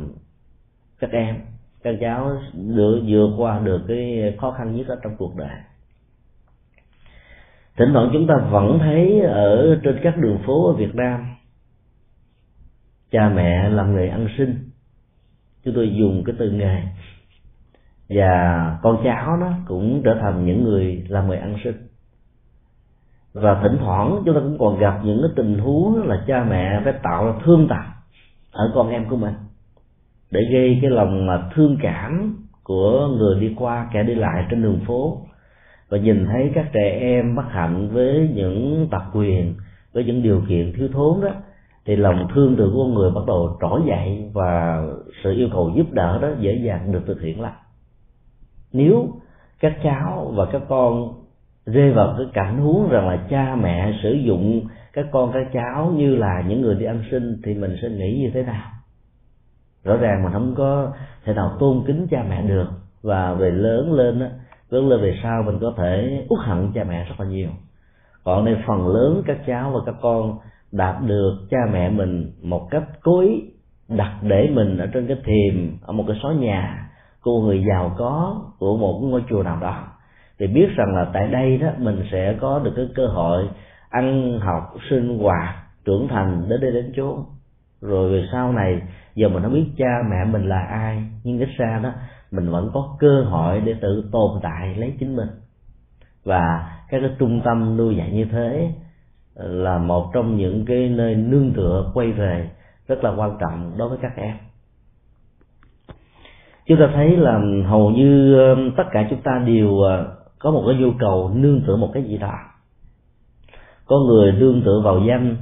các 1.01 1.11
em, 1.11 1.37
các 1.83 1.95
cháu 2.01 2.31
được 2.55 3.03
vượt 3.09 3.31
qua 3.39 3.59
được 3.59 3.81
cái 3.89 4.35
khó 4.41 4.51
khăn 4.51 4.77
nhất 4.77 4.87
ở 4.89 4.99
trong 5.03 5.17
cuộc 5.17 5.37
đời 5.37 5.57
thỉnh 7.77 7.89
thoảng 7.93 8.11
chúng 8.13 8.27
ta 8.27 8.35
vẫn 8.51 8.79
thấy 8.79 9.21
ở 9.21 9.81
trên 9.83 9.99
các 10.03 10.17
đường 10.17 10.39
phố 10.47 10.67
ở 10.67 10.73
Việt 10.73 10.95
Nam, 10.95 11.27
cha 13.11 13.29
mẹ 13.29 13.69
làm 13.69 13.97
nghề 13.97 14.09
ăn 14.09 14.29
sinh 14.39 14.71
chúng 15.65 15.75
tôi 15.75 15.95
dùng 15.95 16.23
cái 16.27 16.37
từ 16.39 16.51
nghề. 16.51 16.83
Và 18.09 18.79
con 18.83 19.01
cháu 19.05 19.37
nó 19.37 19.53
cũng 19.67 20.03
trở 20.05 20.15
thành 20.21 20.47
những 20.47 20.65
người 20.65 21.05
làm 21.09 21.31
nghề 21.31 21.37
ăn 21.37 21.57
sinh 21.65 21.77
và 23.33 23.61
thỉnh 23.63 23.77
thoảng 23.81 24.23
chúng 24.25 24.35
ta 24.35 24.41
cũng 24.41 24.59
còn 24.59 24.79
gặp 24.79 25.01
những 25.05 25.23
cái 25.23 25.31
tình 25.37 25.59
huống 25.59 26.03
là 26.09 26.25
cha 26.27 26.45
mẹ 26.45 26.81
phải 26.85 26.93
tạo 27.03 27.27
ra 27.27 27.33
thương 27.45 27.69
tật 27.69 27.85
ở 28.53 28.73
con 28.75 28.91
em 28.91 29.09
của 29.09 29.17
mình, 29.17 29.35
để 30.31 30.41
gây 30.53 30.79
cái 30.83 30.91
lòng 30.91 31.27
mà 31.27 31.51
thương 31.55 31.77
cảm 31.83 32.37
của 32.63 33.09
người 33.19 33.41
đi 33.41 33.55
qua 33.57 33.89
kẻ 33.93 34.03
đi 34.03 34.15
lại 34.15 34.47
trên 34.51 34.63
đường 34.63 34.81
phố 34.87 35.27
và 35.93 35.99
nhìn 35.99 36.27
thấy 36.27 36.51
các 36.55 36.67
trẻ 36.73 36.99
em 37.01 37.35
bất 37.35 37.45
hạnh 37.49 37.89
với 37.89 38.31
những 38.35 38.89
tập 38.91 39.03
quyền, 39.15 39.55
với 39.93 40.05
những 40.05 40.23
điều 40.23 40.43
kiện 40.49 40.73
thiếu 40.77 40.89
thốn 40.93 41.21
đó, 41.21 41.29
thì 41.87 41.97
lòng 41.97 42.29
thương 42.35 42.55
từ 42.59 42.73
con 42.77 42.95
người 42.95 43.11
bắt 43.11 43.21
đầu 43.27 43.57
trỗi 43.61 43.81
dậy 43.87 44.31
và 44.33 44.83
sự 45.25 45.33
yêu 45.33 45.49
cầu 45.53 45.73
giúp 45.77 45.93
đỡ 45.93 46.19
đó 46.23 46.29
dễ 46.41 46.55
dàng 46.55 46.93
được 46.93 47.03
thực 47.07 47.21
hiện 47.21 47.41
lại. 47.41 47.53
Nếu 48.73 49.09
các 49.61 49.77
cháu 49.83 50.33
và 50.35 50.47
các 50.53 50.63
con 50.69 51.13
rơi 51.67 51.93
vào 51.93 52.15
cái 52.19 52.27
cảnh 52.33 52.59
huống 52.59 52.89
rằng 52.91 53.09
là 53.09 53.27
cha 53.31 53.57
mẹ 53.63 53.93
sử 54.03 54.13
dụng 54.13 54.67
các 54.93 55.07
con, 55.13 55.33
các 55.33 55.47
cháu 55.53 55.93
như 55.97 56.17
là 56.17 56.45
những 56.49 56.61
người 56.61 56.75
đi 56.75 56.85
ăn 56.85 57.03
xin, 57.11 57.43
thì 57.45 57.55
mình 57.55 57.77
sẽ 57.83 57.89
nghĩ 57.89 58.19
như 58.23 58.31
thế 58.35 58.43
nào? 58.43 58.71
Rõ 59.85 59.97
ràng 59.97 60.23
mình 60.23 60.33
không 60.33 60.55
có 60.55 60.93
thể 61.25 61.35
nào 61.35 61.57
tôn 61.61 61.83
kính 61.87 62.07
cha 62.11 62.25
mẹ 62.29 62.43
được. 62.43 62.67
Và 63.03 63.35
về 63.35 63.51
lớn 63.51 63.93
lên 63.93 64.21
á 64.21 64.29
lớn 64.73 64.89
lên 64.89 65.01
về 65.01 65.19
sau 65.23 65.43
mình 65.43 65.59
có 65.61 65.75
thể 65.77 66.25
uất 66.29 66.47
hận 66.47 66.73
cha 66.75 66.85
mẹ 66.85 67.05
rất 67.05 67.15
là 67.21 67.27
nhiều. 67.27 67.49
Còn 68.25 68.45
đây 68.45 68.57
phần 68.67 68.89
lớn 68.89 69.23
các 69.27 69.39
cháu 69.47 69.71
và 69.71 69.81
các 69.87 69.95
con 70.03 70.39
đạt 70.73 71.03
được 71.07 71.39
cha 71.51 71.59
mẹ 71.73 71.91
mình 71.91 72.33
một 72.43 72.69
cách 72.71 72.83
cố 73.03 73.21
ý, 73.21 73.43
đặt 73.89 74.19
để 74.23 74.51
mình 74.53 74.79
ở 74.79 74.87
trên 74.87 75.07
cái 75.07 75.17
thềm, 75.25 75.77
ở 75.83 75.93
một 75.93 76.05
cái 76.09 76.17
xó 76.23 76.29
nhà 76.29 76.91
của 77.23 77.41
người 77.41 77.65
giàu 77.69 77.95
có, 77.99 78.43
của 78.59 78.77
một 78.77 79.01
ngôi 79.03 79.25
chùa 79.31 79.43
nào 79.43 79.59
đó. 79.61 79.85
Thì 80.39 80.47
biết 80.47 80.69
rằng 80.77 80.95
là 80.95 81.11
tại 81.13 81.29
đây 81.29 81.59
đó, 81.59 81.69
mình 81.79 82.05
sẽ 82.13 82.37
có 82.41 82.59
được 82.59 82.73
cái 82.77 82.89
cơ 82.95 83.07
hội 83.07 83.49
ăn, 83.91 84.39
học, 84.41 84.75
sinh 84.91 85.19
hoạt, 85.19 85.55
trưởng 85.85 86.09
thành 86.09 86.49
đến 86.49 86.61
đây 86.61 86.71
đến 86.73 86.93
chốn. 86.97 87.25
Rồi 87.81 88.13
về 88.13 88.25
sau 88.33 88.53
này, 88.53 88.83
giờ 89.15 89.29
mình 89.29 89.43
không 89.43 89.53
biết 89.53 89.67
cha 89.79 90.03
mẹ 90.11 90.33
mình 90.33 90.49
là 90.49 90.61
ai, 90.61 91.03
nhưng 91.25 91.39
ít 91.39 91.49
ra 91.57 91.81
đó 91.83 91.91
mình 92.33 92.51
vẫn 92.51 92.71
có 92.75 92.97
cơ 92.99 93.23
hội 93.23 93.61
để 93.61 93.75
tự 93.81 94.09
tồn 94.13 94.31
tại 94.43 94.75
lấy 94.75 94.95
chính 95.01 95.17
mình. 95.17 95.29
Và 96.25 96.73
các 96.89 97.01
cái 97.01 97.11
trung 97.19 97.41
tâm 97.45 97.77
nuôi 97.77 97.97
dạy 97.97 98.11
như 98.13 98.25
thế 98.25 98.73
là 99.35 99.79
một 99.79 100.11
trong 100.15 100.37
những 100.37 100.65
cái 100.65 100.89
nơi 100.89 101.15
nương 101.15 101.53
tựa, 101.53 101.91
quay 101.95 102.13
về 102.13 102.51
rất 102.89 103.05
là 103.05 103.15
quan 103.17 103.37
trọng 103.41 103.73
đối 103.79 103.89
với 103.89 103.99
các 104.03 104.13
em. 104.17 104.37
Chúng 106.67 106.79
ta 106.79 106.91
thấy 106.95 107.17
là 107.17 107.41
hầu 107.67 107.91
như 107.91 108.39
um, 108.39 108.71
tất 108.77 108.85
cả 108.93 109.07
chúng 109.11 109.23
ta 109.23 109.43
đều 109.47 109.69
uh, 109.69 109.87
có 110.39 110.51
một 110.51 110.65
cái 110.67 110.77
nhu 110.77 110.91
cầu 110.99 111.31
nương 111.35 111.61
tựa 111.67 111.77
một 111.77 111.91
cái 111.95 112.03
gì 112.05 112.19
đó. 112.19 112.35
Có 113.87 113.97
người 113.99 114.33
nương 114.33 114.63
tựa 114.65 114.81
vào 114.85 115.01
danh, 115.09 115.37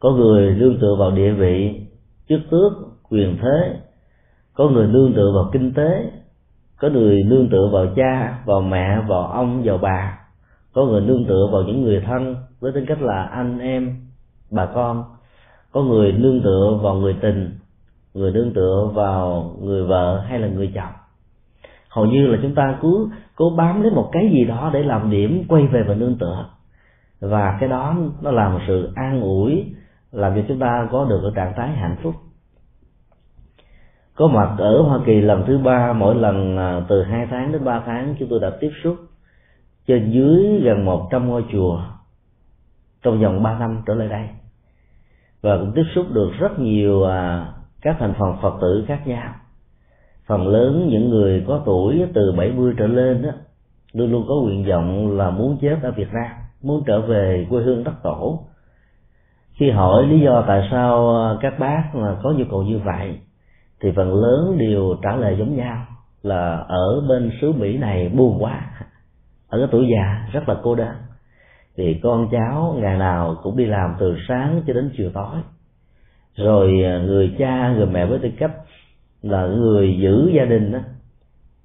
có 0.00 0.10
người 0.10 0.54
nương 0.54 0.78
tựa 0.80 0.96
vào 0.98 1.10
địa 1.10 1.32
vị 1.32 1.80
chức 2.28 2.40
tước, 2.50 2.72
quyền 3.10 3.38
thế 3.42 3.80
có 4.54 4.68
người 4.68 4.86
nương 4.86 5.12
tựa 5.12 5.32
vào 5.34 5.50
kinh 5.52 5.74
tế, 5.74 6.10
có 6.80 6.88
người 6.88 7.22
nương 7.22 7.48
tựa 7.48 7.68
vào 7.72 7.86
cha, 7.96 8.38
vào 8.44 8.60
mẹ, 8.60 9.00
vào 9.08 9.26
ông, 9.26 9.62
vào 9.64 9.78
bà. 9.78 10.18
Có 10.74 10.84
người 10.84 11.00
nương 11.00 11.24
tựa 11.24 11.48
vào 11.52 11.62
những 11.62 11.82
người 11.82 12.00
thân 12.06 12.36
với 12.60 12.72
tính 12.72 12.84
cách 12.88 13.02
là 13.02 13.22
anh 13.22 13.58
em, 13.58 13.96
bà 14.50 14.66
con. 14.66 15.04
Có 15.72 15.82
người 15.82 16.12
nương 16.12 16.42
tựa 16.42 16.78
vào 16.82 16.94
người 16.94 17.16
tình, 17.20 17.58
người 18.14 18.32
nương 18.32 18.52
tựa 18.54 18.90
vào 18.94 19.54
người 19.62 19.84
vợ 19.84 20.20
hay 20.28 20.38
là 20.38 20.48
người 20.48 20.72
chồng. 20.74 20.92
Hầu 21.88 22.06
như 22.06 22.26
là 22.26 22.38
chúng 22.42 22.54
ta 22.54 22.78
cứ 22.82 23.08
cố 23.36 23.50
bám 23.56 23.82
lấy 23.82 23.90
một 23.90 24.08
cái 24.12 24.30
gì 24.32 24.44
đó 24.44 24.70
để 24.72 24.82
làm 24.82 25.10
điểm 25.10 25.44
quay 25.48 25.66
về 25.66 25.82
và 25.88 25.94
nương 25.94 26.18
tựa. 26.18 26.46
Và 27.20 27.56
cái 27.60 27.68
đó 27.68 27.96
nó 28.22 28.30
làm 28.30 28.58
sự 28.66 28.92
an 28.94 29.20
ủi, 29.20 29.64
làm 30.12 30.34
cho 30.34 30.42
chúng 30.48 30.58
ta 30.58 30.88
có 30.92 31.04
được 31.04 31.20
ở 31.22 31.32
trạng 31.34 31.52
thái 31.56 31.68
hạnh 31.68 31.96
phúc 32.02 32.14
có 34.14 34.26
mặt 34.26 34.54
ở 34.58 34.82
Hoa 34.82 34.98
Kỳ 35.06 35.20
lần 35.20 35.44
thứ 35.46 35.58
ba, 35.58 35.92
mỗi 35.92 36.14
lần 36.14 36.56
à, 36.58 36.80
từ 36.88 37.02
hai 37.02 37.26
tháng 37.30 37.52
đến 37.52 37.64
ba 37.64 37.82
tháng, 37.86 38.14
chúng 38.18 38.28
tôi 38.28 38.40
đã 38.40 38.50
tiếp 38.60 38.70
xúc 38.84 38.96
trên 39.86 40.10
dưới 40.10 40.60
gần 40.64 40.84
một 40.84 41.08
trăm 41.10 41.28
ngôi 41.28 41.44
chùa 41.52 41.80
trong 43.02 43.22
vòng 43.22 43.42
ba 43.42 43.58
năm 43.58 43.82
trở 43.86 43.94
lại 43.94 44.08
đây. 44.08 44.28
Và 45.42 45.56
cũng 45.56 45.72
tiếp 45.74 45.84
xúc 45.94 46.06
được 46.12 46.30
rất 46.38 46.58
nhiều 46.58 47.04
à, 47.04 47.46
các 47.82 47.96
thành 47.98 48.14
phần 48.18 48.36
Phật 48.42 48.58
tử 48.60 48.84
khác 48.88 49.06
nhau. 49.06 49.34
Phần 50.26 50.46
lớn 50.46 50.88
những 50.90 51.10
người 51.10 51.44
có 51.48 51.62
tuổi 51.64 52.02
từ 52.14 52.32
70 52.32 52.74
trở 52.78 52.86
lên 52.86 53.22
đó 53.22 53.30
luôn 53.92 54.12
luôn 54.12 54.24
có 54.28 54.34
nguyện 54.34 54.64
vọng 54.68 55.18
là 55.18 55.30
muốn 55.30 55.58
chết 55.60 55.76
ở 55.82 55.90
Việt 55.90 56.12
Nam, 56.12 56.30
muốn 56.62 56.82
trở 56.86 57.00
về 57.00 57.46
quê 57.50 57.62
hương 57.62 57.84
đất 57.84 58.02
tổ. 58.02 58.42
Khi 59.52 59.70
hỏi 59.70 60.06
lý 60.06 60.20
do 60.20 60.44
tại 60.46 60.68
sao 60.70 61.24
à, 61.24 61.36
các 61.40 61.58
bác 61.58 61.94
mà 61.94 62.16
có 62.22 62.32
nhu 62.32 62.44
cầu 62.50 62.62
như 62.62 62.78
vậy 62.78 63.18
thì 63.82 63.92
phần 63.96 64.14
lớn 64.14 64.58
đều 64.58 64.96
trả 65.02 65.16
lời 65.16 65.36
giống 65.38 65.56
nhau 65.56 65.86
là 66.22 66.56
ở 66.68 67.00
bên 67.08 67.30
xứ 67.40 67.52
Mỹ 67.52 67.78
này 67.78 68.08
buồn 68.08 68.42
quá. 68.42 68.70
Ở 69.48 69.58
cái 69.58 69.68
tuổi 69.70 69.86
già 69.94 70.28
rất 70.32 70.48
là 70.48 70.56
cô 70.62 70.74
đơn. 70.74 70.94
Thì 71.76 72.00
con 72.02 72.28
cháu 72.32 72.76
ngày 72.78 72.98
nào 72.98 73.36
cũng 73.42 73.56
đi 73.56 73.64
làm 73.64 73.94
từ 73.98 74.16
sáng 74.28 74.62
cho 74.66 74.72
đến 74.72 74.90
chiều 74.96 75.10
tối. 75.14 75.36
Rồi 76.36 76.82
à, 76.84 76.98
người 76.98 77.34
cha, 77.38 77.72
người 77.76 77.86
mẹ 77.86 78.06
với 78.06 78.18
tư 78.18 78.28
cách 78.38 78.52
là 79.22 79.46
người 79.46 79.98
giữ 80.00 80.30
gia 80.34 80.44
đình 80.44 80.72
đó 80.72 80.78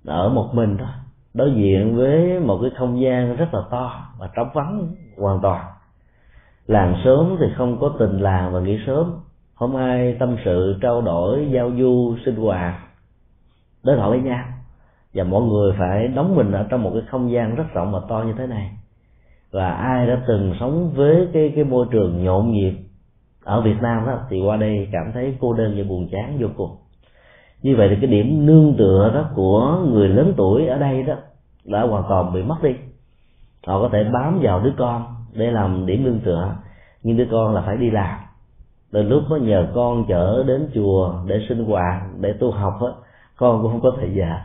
ở 0.06 0.30
một 0.30 0.50
mình 0.54 0.78
thôi. 0.78 0.88
Đối 1.34 1.52
diện 1.52 1.96
với 1.96 2.40
một 2.40 2.60
cái 2.62 2.72
không 2.78 3.02
gian 3.02 3.36
rất 3.36 3.54
là 3.54 3.62
to 3.72 4.10
và 4.20 4.30
trống 4.36 4.50
vắng 4.54 4.88
hoàn 5.18 5.40
toàn. 5.42 5.66
Làng 6.68 7.02
sớm 7.06 7.38
thì 7.40 7.46
không 7.58 7.80
có 7.80 7.96
tình 8.00 8.20
làng 8.20 8.54
và 8.54 8.60
nghỉ 8.60 8.80
sớm 8.88 9.14
không 9.58 9.76
ai 9.76 10.16
tâm 10.20 10.38
sự 10.46 10.78
trao 10.82 11.02
đổi, 11.02 11.48
giao 11.52 11.72
du, 11.78 12.16
sinh 12.26 12.36
hoạt. 12.36 12.74
Đối 13.84 13.96
thoại 13.96 14.10
với 14.10 14.20
nhau. 14.22 14.44
Và 15.14 15.24
mọi 15.24 15.44
người 15.44 15.74
phải 15.80 16.08
đóng 16.08 16.36
mình 16.36 16.52
ở 16.52 16.68
trong 16.70 16.84
một 16.84 16.92
cái 16.94 17.04
không 17.10 17.32
gian 17.32 17.56
rất 17.56 17.74
rộng 17.74 17.92
và 17.92 18.00
to 18.10 18.24
như 18.28 18.34
thế 18.38 18.48
này. 18.48 18.72
Và 19.52 19.70
ai 19.70 20.08
đã 20.08 20.22
từng 20.28 20.54
sống 20.60 20.92
với 20.96 21.28
cái 21.34 21.52
cái 21.56 21.64
môi 21.64 21.86
trường 21.92 22.24
nhộn 22.24 22.52
nhịp 22.52 22.74
ở 23.44 23.62
Việt 23.62 23.82
Nam 23.82 24.06
đó, 24.06 24.20
thì 24.30 24.42
qua 24.42 24.58
đây 24.58 24.88
cảm 24.92 25.12
thấy 25.14 25.36
cô 25.40 25.54
đơn 25.54 25.74
và 25.78 25.84
buồn 25.90 26.10
chán 26.12 26.38
vô 26.40 26.48
cùng. 26.58 26.76
Như 27.62 27.76
vậy 27.76 27.88
thì 27.90 27.96
cái 28.02 28.12
điểm 28.12 28.46
nương 28.46 28.76
tựa 28.78 29.12
đó 29.14 29.30
của 29.36 29.84
người 29.92 30.10
lớn 30.10 30.34
tuổi 30.38 30.68
ở 30.68 30.78
đây 30.78 31.04
đó 31.04 31.14
đã 31.66 31.82
hoàn 31.82 32.04
toàn 32.10 32.34
bị 32.34 32.44
mất 32.44 32.64
đi. 32.64 32.76
Họ 33.68 33.82
có 33.82 33.90
thể 33.94 34.04
bám 34.14 34.40
vào 34.42 34.60
đứa 34.60 34.74
con 34.78 35.06
để 35.34 35.52
làm 35.52 35.86
điểm 35.86 36.04
nương 36.04 36.20
tựa, 36.20 36.56
nhưng 37.04 37.18
đứa 37.18 37.28
con 37.32 37.56
là 37.56 37.62
phải 37.62 37.78
đi 37.78 37.90
làm 37.90 38.20
đến 38.92 39.10
lúc 39.10 39.24
có 39.30 39.36
nhờ 39.36 39.68
con 39.76 40.06
chở 40.08 40.44
đến 40.48 40.70
chùa 40.74 41.14
để 41.26 41.46
sinh 41.50 41.66
hoạt, 41.66 42.02
để 42.20 42.34
tu 42.34 42.52
học 42.52 42.74
á, 42.82 42.92
con 43.38 43.62
cũng 43.62 43.72
không 43.72 43.82
có 43.82 43.94
thời 44.00 44.14
gian. 44.14 44.40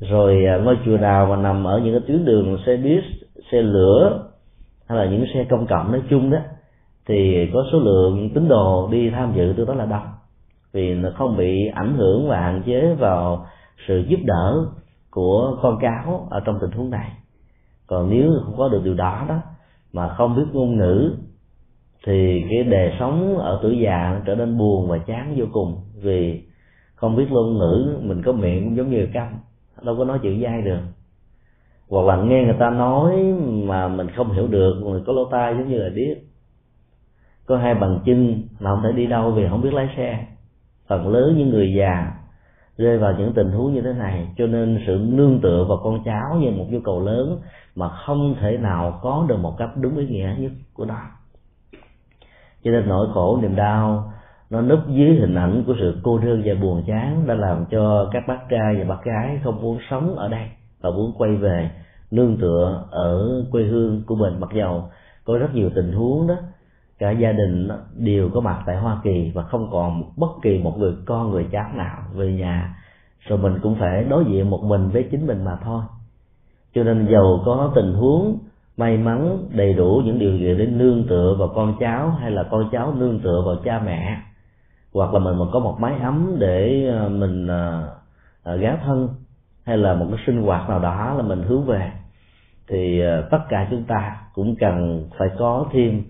Rồi 0.00 0.44
à, 0.46 0.56
ngôi 0.56 0.78
chùa 0.84 0.96
nào 0.96 1.26
mà 1.26 1.36
nằm 1.36 1.64
ở 1.64 1.78
những 1.78 1.94
cái 1.94 2.02
tuyến 2.06 2.24
đường 2.24 2.58
xe 2.66 2.76
buýt, 2.76 3.04
xe 3.52 3.62
lửa, 3.62 4.28
hay 4.88 4.98
là 4.98 5.04
những 5.10 5.24
xe 5.34 5.44
công 5.50 5.66
cộng 5.66 5.92
nói 5.92 6.02
chung 6.10 6.30
đó, 6.30 6.38
thì 7.06 7.50
có 7.54 7.64
số 7.72 7.78
lượng 7.78 8.30
tín 8.34 8.48
đồ 8.48 8.88
đi 8.92 9.10
tham 9.10 9.32
dự, 9.36 9.54
tôi 9.56 9.66
đó 9.66 9.74
là 9.74 9.86
đông. 9.86 10.06
Vì 10.72 10.94
nó 10.94 11.08
không 11.18 11.36
bị 11.36 11.66
ảnh 11.74 11.96
hưởng 11.96 12.28
và 12.28 12.40
hạn 12.40 12.62
chế 12.66 12.94
vào 12.94 13.46
sự 13.88 14.04
giúp 14.08 14.20
đỡ 14.24 14.66
của 15.10 15.58
con 15.62 15.78
cáo 15.80 16.28
ở 16.30 16.40
trong 16.40 16.58
tình 16.60 16.70
huống 16.70 16.90
này. 16.90 17.10
Còn 17.86 18.10
nếu 18.10 18.32
không 18.44 18.54
có 18.58 18.68
được 18.68 18.80
điều 18.84 18.94
đó 18.94 19.24
đó, 19.28 19.36
mà 19.92 20.08
không 20.08 20.36
biết 20.36 20.44
ngôn 20.52 20.76
ngữ 20.76 21.12
thì 22.06 22.44
cái 22.50 22.62
đề 22.62 22.96
sống 22.98 23.38
ở 23.38 23.58
tuổi 23.62 23.78
già 23.78 24.20
trở 24.26 24.34
nên 24.34 24.58
buồn 24.58 24.88
và 24.88 24.98
chán 24.98 25.34
vô 25.36 25.46
cùng. 25.52 25.76
Vì 26.02 26.42
không 26.94 27.16
biết 27.16 27.26
ngôn 27.30 27.58
ngữ, 27.58 27.98
mình 28.02 28.22
có 28.22 28.32
miệng 28.32 28.64
cũng 28.64 28.76
giống 28.76 28.90
như 28.90 29.08
câm, 29.14 29.28
đâu 29.82 29.96
có 29.98 30.04
nói 30.04 30.18
chuyện 30.22 30.42
dai 30.42 30.62
được. 30.62 30.80
Hoặc 31.88 32.06
là 32.06 32.16
nghe 32.16 32.44
người 32.44 32.56
ta 32.58 32.70
nói 32.70 33.16
mà 33.64 33.88
mình 33.88 34.06
không 34.16 34.32
hiểu 34.32 34.46
được 34.46 34.74
người 34.82 35.02
có 35.06 35.12
lỗ 35.12 35.24
tai 35.30 35.54
giống 35.54 35.68
như 35.68 35.78
là 35.78 35.88
điếc. 35.88 36.16
Có 37.46 37.56
hai 37.58 37.74
bằng 37.74 38.00
chân 38.06 38.42
mà 38.60 38.70
không 38.70 38.82
thể 38.82 38.92
đi 38.92 39.06
đâu 39.06 39.30
vì 39.30 39.48
không 39.48 39.62
biết 39.62 39.74
lái 39.74 39.88
xe. 39.96 40.26
Phần 40.88 41.08
lớn 41.08 41.34
những 41.38 41.50
người 41.50 41.74
già 41.78 42.12
rơi 42.76 42.98
vào 42.98 43.14
những 43.18 43.32
tình 43.32 43.50
huống 43.50 43.74
như 43.74 43.82
thế 43.82 43.92
này, 43.92 44.28
cho 44.36 44.46
nên 44.46 44.82
sự 44.86 45.06
nương 45.08 45.40
tựa 45.42 45.66
vào 45.68 45.78
con 45.84 46.02
cháu 46.04 46.38
như 46.40 46.50
một 46.50 46.66
nhu 46.70 46.80
cầu 46.80 47.00
lớn 47.00 47.40
mà 47.74 47.88
không 47.88 48.34
thể 48.40 48.56
nào 48.56 49.00
có 49.02 49.26
được 49.28 49.38
một 49.38 49.54
cách 49.58 49.70
đúng 49.80 49.96
ý 49.96 50.06
nghĩa 50.06 50.34
nhất 50.38 50.52
của 50.74 50.84
nó 50.84 51.00
cho 52.66 52.72
nên 52.72 52.88
nỗi 52.88 53.08
khổ, 53.14 53.38
niềm 53.42 53.56
đau, 53.56 54.12
nó 54.50 54.60
núp 54.60 54.78
dưới 54.88 55.14
hình 55.14 55.34
ảnh 55.34 55.64
của 55.66 55.74
sự 55.80 56.00
cô 56.02 56.18
đơn 56.18 56.42
và 56.44 56.54
buồn 56.62 56.82
chán 56.86 57.26
đã 57.26 57.34
làm 57.34 57.64
cho 57.70 58.10
các 58.12 58.22
bác 58.28 58.38
trai 58.50 58.76
và 58.78 58.84
bác 58.84 59.04
gái 59.04 59.40
không 59.44 59.62
muốn 59.62 59.78
sống 59.90 60.16
ở 60.16 60.28
đây 60.28 60.46
và 60.80 60.90
muốn 60.90 61.12
quay 61.18 61.36
về 61.36 61.70
nương 62.10 62.36
tựa 62.36 62.84
ở 62.90 63.44
quê 63.50 63.62
hương 63.62 64.02
của 64.06 64.14
mình. 64.14 64.40
Mặc 64.40 64.50
dầu 64.54 64.84
có 65.24 65.38
rất 65.38 65.54
nhiều 65.54 65.70
tình 65.74 65.92
huống 65.92 66.26
đó, 66.26 66.34
cả 66.98 67.10
gia 67.10 67.32
đình 67.32 67.68
đều 67.96 68.30
có 68.34 68.40
mặt 68.40 68.62
tại 68.66 68.76
Hoa 68.76 69.00
Kỳ 69.04 69.30
và 69.34 69.42
không 69.42 69.68
còn 69.72 70.02
bất 70.16 70.30
kỳ 70.42 70.58
một 70.58 70.78
người 70.78 70.92
con, 71.04 71.30
người 71.30 71.46
cháu 71.52 71.70
nào 71.74 71.96
về 72.14 72.32
nhà. 72.32 72.76
Rồi 73.26 73.38
mình 73.38 73.58
cũng 73.62 73.76
phải 73.80 74.04
đối 74.04 74.24
diện 74.24 74.50
một 74.50 74.62
mình 74.64 74.88
với 74.88 75.08
chính 75.10 75.26
mình 75.26 75.44
mà 75.44 75.58
thôi. 75.64 75.82
Cho 76.74 76.84
nên 76.84 77.08
giàu 77.12 77.40
có 77.44 77.72
tình 77.74 77.94
huống 77.94 78.38
may 78.76 78.96
mắn 78.96 79.38
đầy 79.50 79.72
đủ 79.74 80.02
những 80.04 80.18
điều 80.18 80.38
kiện 80.38 80.58
để 80.58 80.66
nương 80.66 81.06
tựa 81.08 81.36
vào 81.38 81.48
con 81.54 81.76
cháu 81.80 82.10
hay 82.10 82.30
là 82.30 82.42
con 82.50 82.68
cháu 82.72 82.94
nương 82.94 83.20
tựa 83.20 83.42
vào 83.46 83.56
cha 83.64 83.82
mẹ. 83.86 84.16
Hoặc 84.94 85.14
là 85.14 85.18
mình 85.18 85.38
mà 85.38 85.44
có 85.52 85.60
một 85.60 85.76
mái 85.80 85.98
ấm 85.98 86.36
để 86.38 86.86
ờ, 86.86 87.08
mình 87.08 87.46
ờ, 87.46 87.88
ờ, 88.42 88.56
gá 88.56 88.76
thân 88.84 89.08
hay 89.64 89.78
là 89.78 89.94
một 89.94 90.06
cái 90.10 90.20
sinh 90.26 90.42
hoạt 90.42 90.68
nào 90.68 90.78
đó 90.78 91.14
là 91.16 91.22
mình 91.22 91.42
hướng 91.42 91.64
về, 91.64 91.92
thì 92.68 93.02
tất 93.30 93.38
cả 93.48 93.66
chúng 93.70 93.84
ta 93.84 94.16
cũng 94.34 94.56
cần 94.60 95.04
phải 95.18 95.28
có 95.38 95.66
thêm 95.72 96.02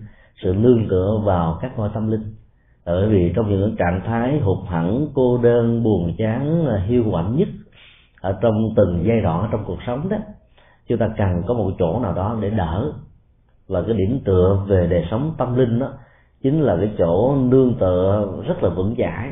sự 0.43 0.53
nương 0.53 0.89
tựa 0.89 1.21
vào 1.25 1.57
các 1.61 1.77
ngôi 1.77 1.89
tâm 1.93 2.11
linh. 2.11 2.35
Bởi 2.85 3.07
vì 3.09 3.33
trong 3.35 3.49
những 3.49 3.75
trạng 3.77 4.01
thái 4.05 4.39
hụt 4.39 4.57
hẳn 4.67 5.07
cô 5.13 5.37
đơn, 5.37 5.83
buồn 5.83 6.13
chán 6.17 6.65
hiu 6.87 7.03
quạnh 7.11 7.37
nhất 7.37 7.47
ở 8.21 8.37
trong 8.41 8.73
từng 8.75 9.03
giai 9.07 9.21
đoạn 9.21 9.49
trong 9.51 9.63
cuộc 9.65 9.77
sống 9.87 10.09
đó 10.09 10.17
chúng 10.87 10.97
ta 10.97 11.09
cần 11.17 11.43
có 11.47 11.53
một 11.53 11.71
chỗ 11.79 11.99
nào 11.99 12.13
đó 12.13 12.37
để 12.41 12.49
đỡ. 12.49 12.93
Và 13.67 13.81
cái 13.81 13.93
điểm 13.93 14.19
tựa 14.25 14.65
về 14.67 14.87
đời 14.87 15.05
sống 15.11 15.33
tâm 15.37 15.55
linh 15.55 15.79
đó, 15.79 15.91
chính 16.43 16.61
là 16.61 16.75
cái 16.75 16.91
chỗ 16.97 17.35
nương 17.35 17.73
tựa 17.79 18.33
rất 18.47 18.63
là 18.63 18.69
vững 18.69 18.95
chãi. 18.97 19.29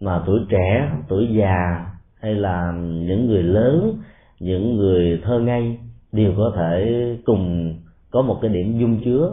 Mà 0.00 0.22
tuổi 0.26 0.40
trẻ, 0.48 0.90
tuổi 1.08 1.28
già, 1.32 1.86
hay 2.20 2.34
là 2.34 2.72
những 2.76 3.26
người 3.26 3.42
lớn, 3.42 3.98
những 4.40 4.76
người 4.76 5.20
thơ 5.24 5.40
ngây, 5.40 5.78
đều 6.12 6.32
có 6.36 6.52
thể 6.56 7.16
cùng 7.26 7.74
có 8.10 8.22
một 8.22 8.38
cái 8.42 8.50
điểm 8.50 8.78
dung 8.78 9.00
chứa 9.04 9.30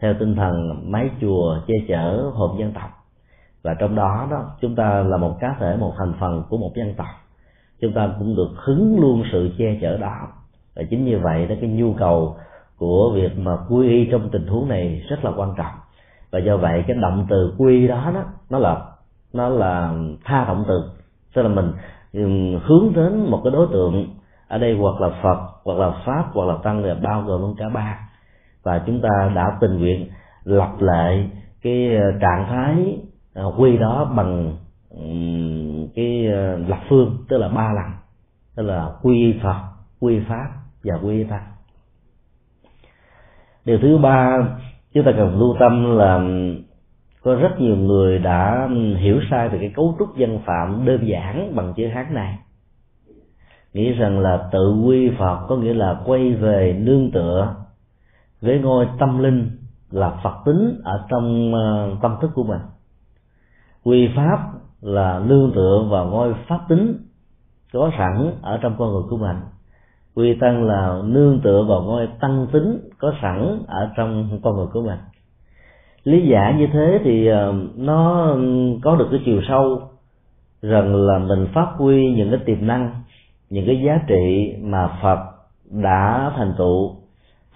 theo 0.00 0.14
tinh 0.20 0.36
thần 0.36 0.82
mái 0.92 1.10
chùa, 1.20 1.58
che 1.66 1.74
chở 1.88 2.30
hồn 2.34 2.58
dân 2.58 2.72
tộc. 2.72 2.90
Và 3.62 3.74
trong 3.74 3.94
đó 3.94 4.28
đó, 4.30 4.56
chúng 4.60 4.74
ta 4.74 5.02
là 5.02 5.16
một 5.16 5.36
cá 5.40 5.56
thể, 5.60 5.76
một 5.76 5.94
thành 5.98 6.12
phần 6.20 6.42
của 6.48 6.56
một 6.56 6.72
dân 6.76 6.94
tộc. 6.94 7.06
Chúng 7.80 7.92
ta 7.92 8.10
cũng 8.18 8.36
được 8.36 8.50
hứng 8.56 9.00
luôn 9.00 9.22
sự 9.32 9.50
che 9.58 9.78
chở 9.80 9.96
đó 9.96 10.28
và 10.76 10.82
chính 10.90 11.04
như 11.04 11.18
vậy 11.18 11.46
đó, 11.46 11.54
cái 11.60 11.70
nhu 11.70 11.92
cầu 11.92 12.36
của 12.78 13.12
việc 13.14 13.38
mà 13.38 13.56
quy 13.68 13.88
y 13.88 14.08
trong 14.10 14.28
tình 14.30 14.46
huống 14.46 14.68
này 14.68 15.02
rất 15.08 15.24
là 15.24 15.32
quan 15.36 15.54
trọng. 15.56 15.72
Và 16.30 16.38
do 16.38 16.56
vậy 16.56 16.84
cái 16.86 16.96
động 16.96 17.26
từ 17.30 17.54
quy 17.58 17.88
đó 17.88 18.10
đó, 18.14 18.24
nó 18.50 18.58
là 18.58 18.82
nó 19.32 19.48
là 19.48 19.94
tha 20.24 20.44
động 20.44 20.64
từ. 20.68 20.82
Tức 21.34 21.42
là 21.42 21.48
mình 21.48 21.72
hướng 22.64 22.92
đến 22.94 23.30
một 23.30 23.40
cái 23.44 23.52
đối 23.52 23.66
tượng 23.72 24.06
ở 24.48 24.58
đây 24.58 24.76
hoặc 24.80 25.00
là 25.00 25.10
phật, 25.22 25.38
hoặc 25.64 25.78
là 25.78 25.90
pháp, 26.06 26.24
hoặc 26.32 26.44
là 26.44 26.54
tăng 26.62 26.84
là 26.84 26.94
bao 26.94 27.22
gồm 27.22 27.40
luôn 27.40 27.54
cả 27.58 27.68
ba. 27.74 27.98
Và 28.62 28.82
chúng 28.86 29.00
ta 29.00 29.32
đã 29.34 29.56
tình 29.60 29.78
nguyện 29.78 30.08
lập 30.44 30.72
lại 30.78 31.30
cái 31.62 31.96
ờ, 31.96 32.12
trạng 32.20 32.46
thái 32.48 32.98
ờ, 33.34 33.52
quy 33.58 33.76
đó 33.76 34.12
bằng 34.16 34.56
cái 35.94 36.26
ờ, 36.26 36.56
lập 36.56 36.78
phương, 36.88 37.16
tức 37.28 37.38
là 37.38 37.48
ba 37.48 37.72
lần. 37.72 37.92
Tức 38.56 38.62
là 38.62 38.90
quy 39.02 39.34
phật, 39.42 39.56
quy 40.00 40.20
pháp 40.28 40.48
và 40.84 40.94
quy 41.02 41.24
ta. 41.24 41.40
Điều 43.64 43.78
thứ 43.82 43.98
ba, 43.98 44.38
chúng 44.94 45.04
ta 45.04 45.12
cần 45.16 45.38
lưu 45.38 45.56
tâm 45.60 45.96
là 45.96 46.20
có 47.22 47.34
rất 47.34 47.60
nhiều 47.60 47.76
người 47.76 48.18
đã 48.18 48.68
hiểu 48.98 49.20
sai 49.30 49.48
về 49.48 49.58
cái 49.58 49.72
cấu 49.76 49.96
trúc 49.98 50.16
dân 50.16 50.38
phạm 50.46 50.84
đơn 50.84 51.08
giản 51.08 51.56
bằng 51.56 51.72
chữ 51.76 51.86
hán 51.86 52.14
này. 52.14 52.38
Nghĩ 53.72 53.92
rằng 53.92 54.18
là 54.18 54.48
tự 54.52 54.82
quy 54.86 55.10
phật 55.18 55.46
có 55.48 55.56
nghĩa 55.56 55.74
là 55.74 56.00
quay 56.04 56.32
về 56.32 56.80
nương 56.80 57.10
tựa 57.10 57.54
với 58.40 58.58
ngôi 58.58 58.88
tâm 58.98 59.18
linh 59.18 59.50
là 59.90 60.20
phật 60.22 60.34
tính 60.44 60.80
ở 60.84 61.06
trong 61.08 61.54
ờ, 61.54 61.96
tâm 62.02 62.16
thức 62.20 62.30
của 62.34 62.44
mình. 62.44 62.60
Quy 63.84 64.08
pháp 64.16 64.38
là 64.80 65.18
nương 65.26 65.52
tựa 65.54 65.86
vào 65.90 66.06
ngôi 66.06 66.34
pháp 66.48 66.60
tính 66.68 66.96
có 67.72 67.90
sẵn 67.98 68.34
ở 68.42 68.58
trong 68.62 68.76
con 68.78 68.92
người 68.92 69.02
của 69.10 69.16
mình 69.16 69.36
quy 70.14 70.34
tăng 70.40 70.64
là 70.64 71.02
nương 71.04 71.40
tựa 71.40 71.64
vào 71.68 71.82
ngôi 71.82 72.08
tăng 72.20 72.46
tính, 72.52 72.80
có 72.98 73.12
sẵn 73.22 73.62
ở 73.66 73.90
trong 73.96 74.40
con 74.42 74.56
người 74.56 74.66
của 74.72 74.82
mình. 74.82 74.98
Lý 76.04 76.26
giải 76.26 76.54
như 76.54 76.66
thế 76.72 77.00
thì 77.04 77.26
ờ, 77.26 77.54
nó 77.76 78.28
có 78.82 78.96
được 78.96 79.08
cái 79.10 79.20
chiều 79.24 79.40
sâu, 79.48 79.80
rằng 80.62 80.94
là 80.94 81.18
mình 81.18 81.46
phát 81.54 81.66
huy 81.76 82.12
những 82.12 82.30
cái 82.30 82.40
tiềm 82.44 82.66
năng, 82.66 82.90
những 83.50 83.66
cái 83.66 83.82
giá 83.86 84.00
trị 84.06 84.54
mà 84.60 84.98
phật 85.02 85.18
đã 85.70 86.32
thành 86.36 86.54
tựu. 86.58 86.96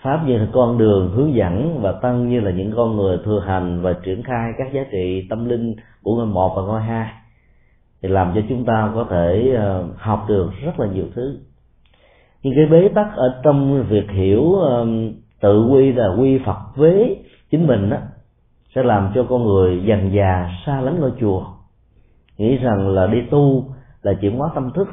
Pháp 0.03 0.27
như 0.27 0.39
là 0.39 0.47
con 0.53 0.79
đường 0.79 1.13
hướng 1.15 1.35
dẫn 1.35 1.79
và 1.83 1.93
tăng 1.93 2.29
như 2.29 2.41
là 2.41 2.51
những 2.51 2.73
con 2.77 2.97
người 2.97 3.19
thừa 3.25 3.41
hành 3.41 3.83
và 3.83 3.93
triển 3.93 4.23
khai 4.23 4.53
các 4.59 4.73
giá 4.73 4.81
trị 4.93 5.27
tâm 5.31 5.49
linh 5.49 5.75
của 6.03 6.17
ngôi 6.17 6.27
một 6.27 6.53
và 6.57 6.63
ngôi 6.63 6.83
hai, 6.83 7.13
thì 8.03 8.09
làm 8.09 8.33
cho 8.35 8.41
chúng 8.49 8.65
ta 8.65 8.93
có 8.95 9.07
thể 9.11 9.53
ờ, 9.57 9.85
học 9.97 10.25
được 10.29 10.51
rất 10.63 10.81
là 10.81 10.87
nhiều 10.87 11.07
thứ 11.15 11.39
nhưng 12.43 12.55
cái 12.57 12.67
bế 12.67 12.89
tắc 12.89 13.07
ở 13.17 13.41
trong 13.45 13.83
việc 13.89 14.11
hiểu 14.11 14.55
tự 15.41 15.67
quy 15.67 15.93
là 15.93 16.09
quy 16.19 16.39
phật 16.39 16.59
với 16.77 17.25
chính 17.51 17.67
mình 17.67 17.91
đó 17.91 17.97
sẽ 18.75 18.83
làm 18.83 19.13
cho 19.15 19.27
con 19.29 19.45
người 19.45 19.83
dần 19.85 20.13
già 20.13 20.51
xa 20.67 20.81
lánh 20.81 21.01
ngôi 21.01 21.13
chùa. 21.21 21.45
Nghĩ 22.39 22.57
rằng 22.57 22.89
là 22.89 23.07
đi 23.07 23.19
tu 23.31 23.65
là 24.03 24.15
chuyển 24.15 24.39
hóa 24.39 24.51
tâm 24.55 24.71
thức, 24.75 24.89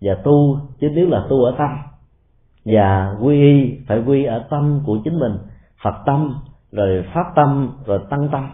và 0.00 0.14
tu, 0.14 0.58
chứ 0.80 0.90
nếu 0.94 1.08
là 1.08 1.26
tu 1.28 1.44
ở 1.44 1.54
tâm, 1.58 1.70
và 2.64 3.16
quy 3.22 3.40
y, 3.40 3.78
phải 3.86 4.02
quy 4.06 4.24
ở 4.24 4.44
tâm 4.50 4.80
của 4.86 4.98
chính 5.04 5.18
mình, 5.18 5.32
phật 5.82 5.94
tâm, 6.06 6.34
rồi 6.72 7.04
pháp 7.14 7.24
tâm, 7.36 7.70
rồi 7.86 7.98
tăng 8.10 8.28
tâm. 8.32 8.50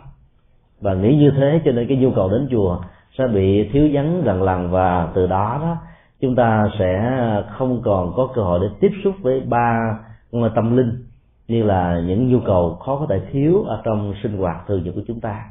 Và 0.81 0.95
nghĩ 0.95 1.17
như 1.17 1.31
thế 1.37 1.61
cho 1.65 1.73
nên 1.73 1.89
cái 1.89 1.97
nhu 1.97 2.11
cầu 2.11 2.29
đến 2.31 2.49
chùa 2.51 2.81
sẽ 3.19 3.27
bị 3.27 3.69
thiếu 3.69 3.89
vắng 3.93 4.25
lần 4.25 4.43
lần 4.43 4.71
và 4.71 5.09
từ 5.15 5.27
đó 5.27 5.59
đó 5.63 5.77
chúng 6.23 6.37
ta 6.37 6.69
sẽ 6.79 7.19
không 7.59 7.83
còn 7.85 8.13
có 8.17 8.29
cơ 8.35 8.43
hội 8.43 8.61
để 8.63 8.69
tiếp 8.81 8.91
xúc 9.05 9.15
với 9.23 9.41
ba 9.41 9.99
tâm 10.55 10.77
linh 10.77 11.07
như 11.49 11.63
là 11.63 12.03
những 12.07 12.29
nhu 12.29 12.41
cầu 12.47 12.75
khó 12.75 12.99
có 12.99 13.07
thể 13.09 13.21
thiếu 13.33 13.63
ở 13.63 13.83
trong 13.85 14.15
sinh 14.23 14.39
hoạt 14.39 14.67
thường 14.67 14.85
nhật 14.85 14.95
của 14.95 15.03
chúng 15.07 15.21
ta. 15.21 15.51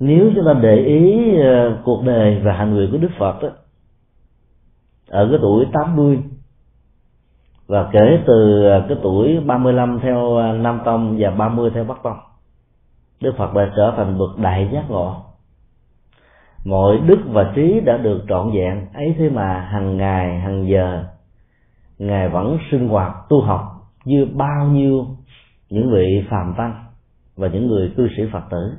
Nếu 0.00 0.30
chúng 0.34 0.44
ta 0.46 0.52
để 0.62 0.76
ý 0.76 1.36
ờ, 1.40 1.82
cuộc 1.84 2.02
đời 2.04 2.40
và 2.44 2.52
hành 2.52 2.74
nguyện 2.74 2.88
của 2.92 2.98
đức 2.98 3.10
phật 3.18 3.42
đó, 3.42 3.48
ở 5.08 5.28
cái 5.30 5.38
tuổi 5.42 5.66
80 5.72 6.18
và 7.66 7.90
kể 7.92 8.22
từ 8.26 8.64
ờ, 8.64 8.86
cái 8.88 8.98
tuổi 9.02 9.40
35 9.46 10.00
theo 10.02 10.36
ờ, 10.36 10.52
Nam 10.52 10.80
Tông 10.84 11.16
và 11.18 11.30
30 11.30 11.70
theo 11.74 11.84
Bắc 11.84 12.02
Tông 12.02 12.18
Đức 13.20 13.34
Phật 13.38 13.54
đã 13.54 13.72
trở 13.76 13.92
thành 13.96 14.18
bậc 14.18 14.38
đại 14.38 14.68
giác 14.72 14.90
ngộ 14.90 15.31
mọi 16.64 16.98
đức 17.06 17.18
và 17.26 17.52
trí 17.54 17.80
đã 17.80 17.96
được 17.96 18.24
trọn 18.28 18.50
vẹn, 18.54 18.86
ấy 18.94 19.14
thế 19.18 19.28
mà 19.30 19.60
hàng 19.60 19.96
ngày 19.96 20.40
hàng 20.40 20.68
giờ, 20.68 21.04
ngài 21.98 22.28
vẫn 22.28 22.58
sinh 22.70 22.88
hoạt 22.88 23.12
tu 23.28 23.40
học 23.40 23.62
như 24.04 24.26
bao 24.34 24.66
nhiêu 24.66 25.06
những 25.70 25.92
vị 25.92 26.24
phàm 26.30 26.54
tăng 26.56 26.84
và 27.36 27.48
những 27.48 27.66
người 27.66 27.92
cư 27.96 28.08
sĩ 28.16 28.22
phật 28.32 28.42
tử. 28.50 28.72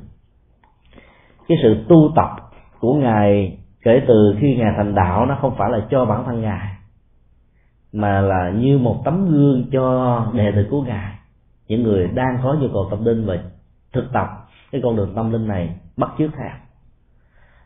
Cái 1.47 1.57
sự 1.63 1.85
tu 1.89 2.11
tập 2.15 2.29
của 2.79 2.93
ngài 2.93 3.57
kể 3.83 4.01
từ 4.07 4.35
khi 4.39 4.55
ngài 4.55 4.73
thành 4.77 4.95
đạo 4.95 5.25
nó 5.25 5.37
không 5.41 5.55
phải 5.57 5.69
là 5.71 5.87
cho 5.89 6.05
bản 6.05 6.23
thân 6.25 6.41
ngài, 6.41 6.69
mà 7.93 8.21
là 8.21 8.49
như 8.55 8.77
một 8.77 9.01
tấm 9.05 9.31
gương 9.31 9.65
cho 9.71 10.25
đệ 10.33 10.51
tử 10.55 10.67
của 10.71 10.81
ngài, 10.81 11.15
những 11.67 11.83
người 11.83 12.07
đang 12.07 12.37
có 12.43 12.53
nhu 12.53 12.67
cầu 12.73 12.87
tâm 12.91 13.05
linh 13.05 13.25
và 13.25 13.37
thực 13.93 14.05
tập 14.13 14.27
cái 14.71 14.81
con 14.83 14.95
đường 14.95 15.13
tâm 15.15 15.31
linh 15.31 15.47
này 15.47 15.75
bắt 15.97 16.09
chước 16.17 16.31
theo 16.37 16.62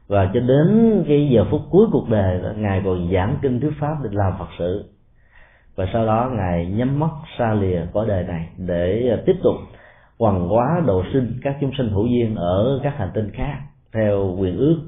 và 0.07 0.31
cho 0.33 0.39
đến 0.39 1.03
cái 1.07 1.29
giờ 1.31 1.45
phút 1.51 1.61
cuối 1.69 1.87
cuộc 1.91 2.09
đời, 2.09 2.41
ngài 2.57 2.81
còn 2.85 3.11
giảng 3.13 3.37
kinh 3.41 3.59
thuyết 3.59 3.73
pháp 3.79 3.95
để 4.03 4.09
làm 4.13 4.33
phật 4.39 4.47
sự. 4.59 4.85
Và 5.75 5.85
sau 5.93 6.05
đó 6.05 6.31
ngài 6.33 6.65
nhắm 6.65 6.99
mắt 6.99 7.09
xa 7.37 7.53
lìa 7.53 7.85
cõi 7.93 8.05
đời 8.07 8.23
này 8.23 8.49
để 8.57 9.17
tiếp 9.25 9.35
tục 9.43 9.55
hoàn 10.19 10.47
hóa 10.47 10.81
độ 10.85 11.03
sinh 11.13 11.39
các 11.43 11.57
chúng 11.61 11.71
sinh 11.77 11.89
hữu 11.89 12.05
duyên 12.07 12.35
ở 12.35 12.79
các 12.83 12.97
hành 12.97 13.11
tinh 13.13 13.31
khác 13.33 13.61
theo 13.93 14.35
quyền 14.39 14.57
ước 14.57 14.81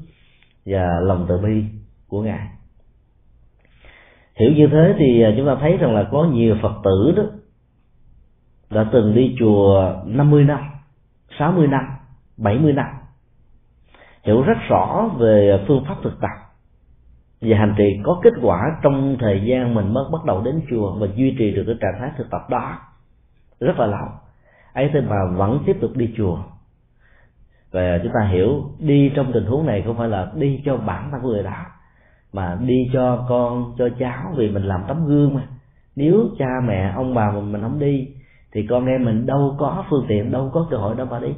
và 0.65 0.87
lòng 1.03 1.25
từ 1.29 1.37
bi 1.37 1.63
của 2.07 2.21
ngài. 2.21 2.47
Hiểu 4.39 4.51
như 4.51 4.67
thế 4.71 4.95
thì 4.99 5.23
chúng 5.37 5.47
ta 5.47 5.55
thấy 5.61 5.77
rằng 5.77 5.95
là 5.95 6.03
có 6.11 6.23
nhiều 6.23 6.55
phật 6.61 6.73
tử 6.83 7.13
đó 7.17 7.23
đã 8.69 8.89
từng 8.91 9.15
đi 9.15 9.35
chùa 9.39 9.93
50 10.05 10.43
năm 10.43 10.59
60 11.39 11.67
năm 11.67 11.83
70 12.37 12.73
năm 12.73 12.98
hiểu 14.23 14.41
rất 14.41 14.57
rõ 14.69 15.09
về 15.19 15.65
phương 15.67 15.83
pháp 15.87 15.95
thực 16.03 16.21
tập. 16.21 16.29
Và 17.41 17.57
hành 17.57 17.75
trì 17.77 17.99
có 18.03 18.19
kết 18.23 18.33
quả 18.41 18.79
trong 18.83 19.17
thời 19.19 19.41
gian 19.45 19.73
mình 19.73 19.93
mới 19.93 20.03
bắt 20.11 20.25
đầu 20.25 20.41
đến 20.41 20.61
chùa 20.69 20.95
và 20.99 21.07
duy 21.15 21.35
trì 21.39 21.51
được 21.51 21.63
cái 21.67 21.75
trạng 21.81 21.99
thái 21.99 22.11
thực 22.17 22.29
tập 22.29 22.41
đó. 22.49 22.77
Rất 23.59 23.79
là 23.79 23.85
lâu. 23.85 24.07
Ấy 24.73 24.89
thế 24.93 25.01
mà 25.01 25.15
vẫn 25.35 25.59
tiếp 25.65 25.77
tục 25.81 25.91
đi 25.95 26.13
chùa. 26.17 26.37
Và 27.71 27.99
chúng 28.03 28.11
ta 28.13 28.27
hiểu 28.27 28.63
đi 28.79 29.11
trong 29.15 29.31
tình 29.33 29.45
huống 29.45 29.65
này 29.65 29.81
không 29.85 29.97
phải 29.97 30.07
là 30.07 30.31
đi 30.35 30.61
cho 30.65 30.77
bản 30.77 31.11
thân 31.11 31.21
người 31.23 31.43
đó 31.43 31.65
mà 32.33 32.57
đi 32.61 32.89
cho 32.93 33.25
con 33.29 33.73
cho 33.77 33.89
cháu 33.99 34.33
vì 34.35 34.51
mình 34.51 34.63
làm 34.63 34.83
tấm 34.87 35.05
gương 35.05 35.33
mà. 35.33 35.47
Nếu 35.95 36.29
cha 36.39 36.49
mẹ 36.67 36.93
ông 36.95 37.13
bà 37.13 37.31
mình, 37.31 37.51
mình 37.51 37.61
không 37.61 37.79
đi 37.79 38.07
thì 38.51 38.67
con 38.69 38.85
em 38.85 39.05
mình 39.05 39.25
đâu 39.25 39.55
có 39.59 39.85
phương 39.89 40.05
tiện 40.07 40.31
đâu 40.31 40.51
có 40.53 40.67
cơ 40.71 40.77
hội 40.77 40.95
đâu 40.95 41.07
mà 41.11 41.19
đi 41.19 41.33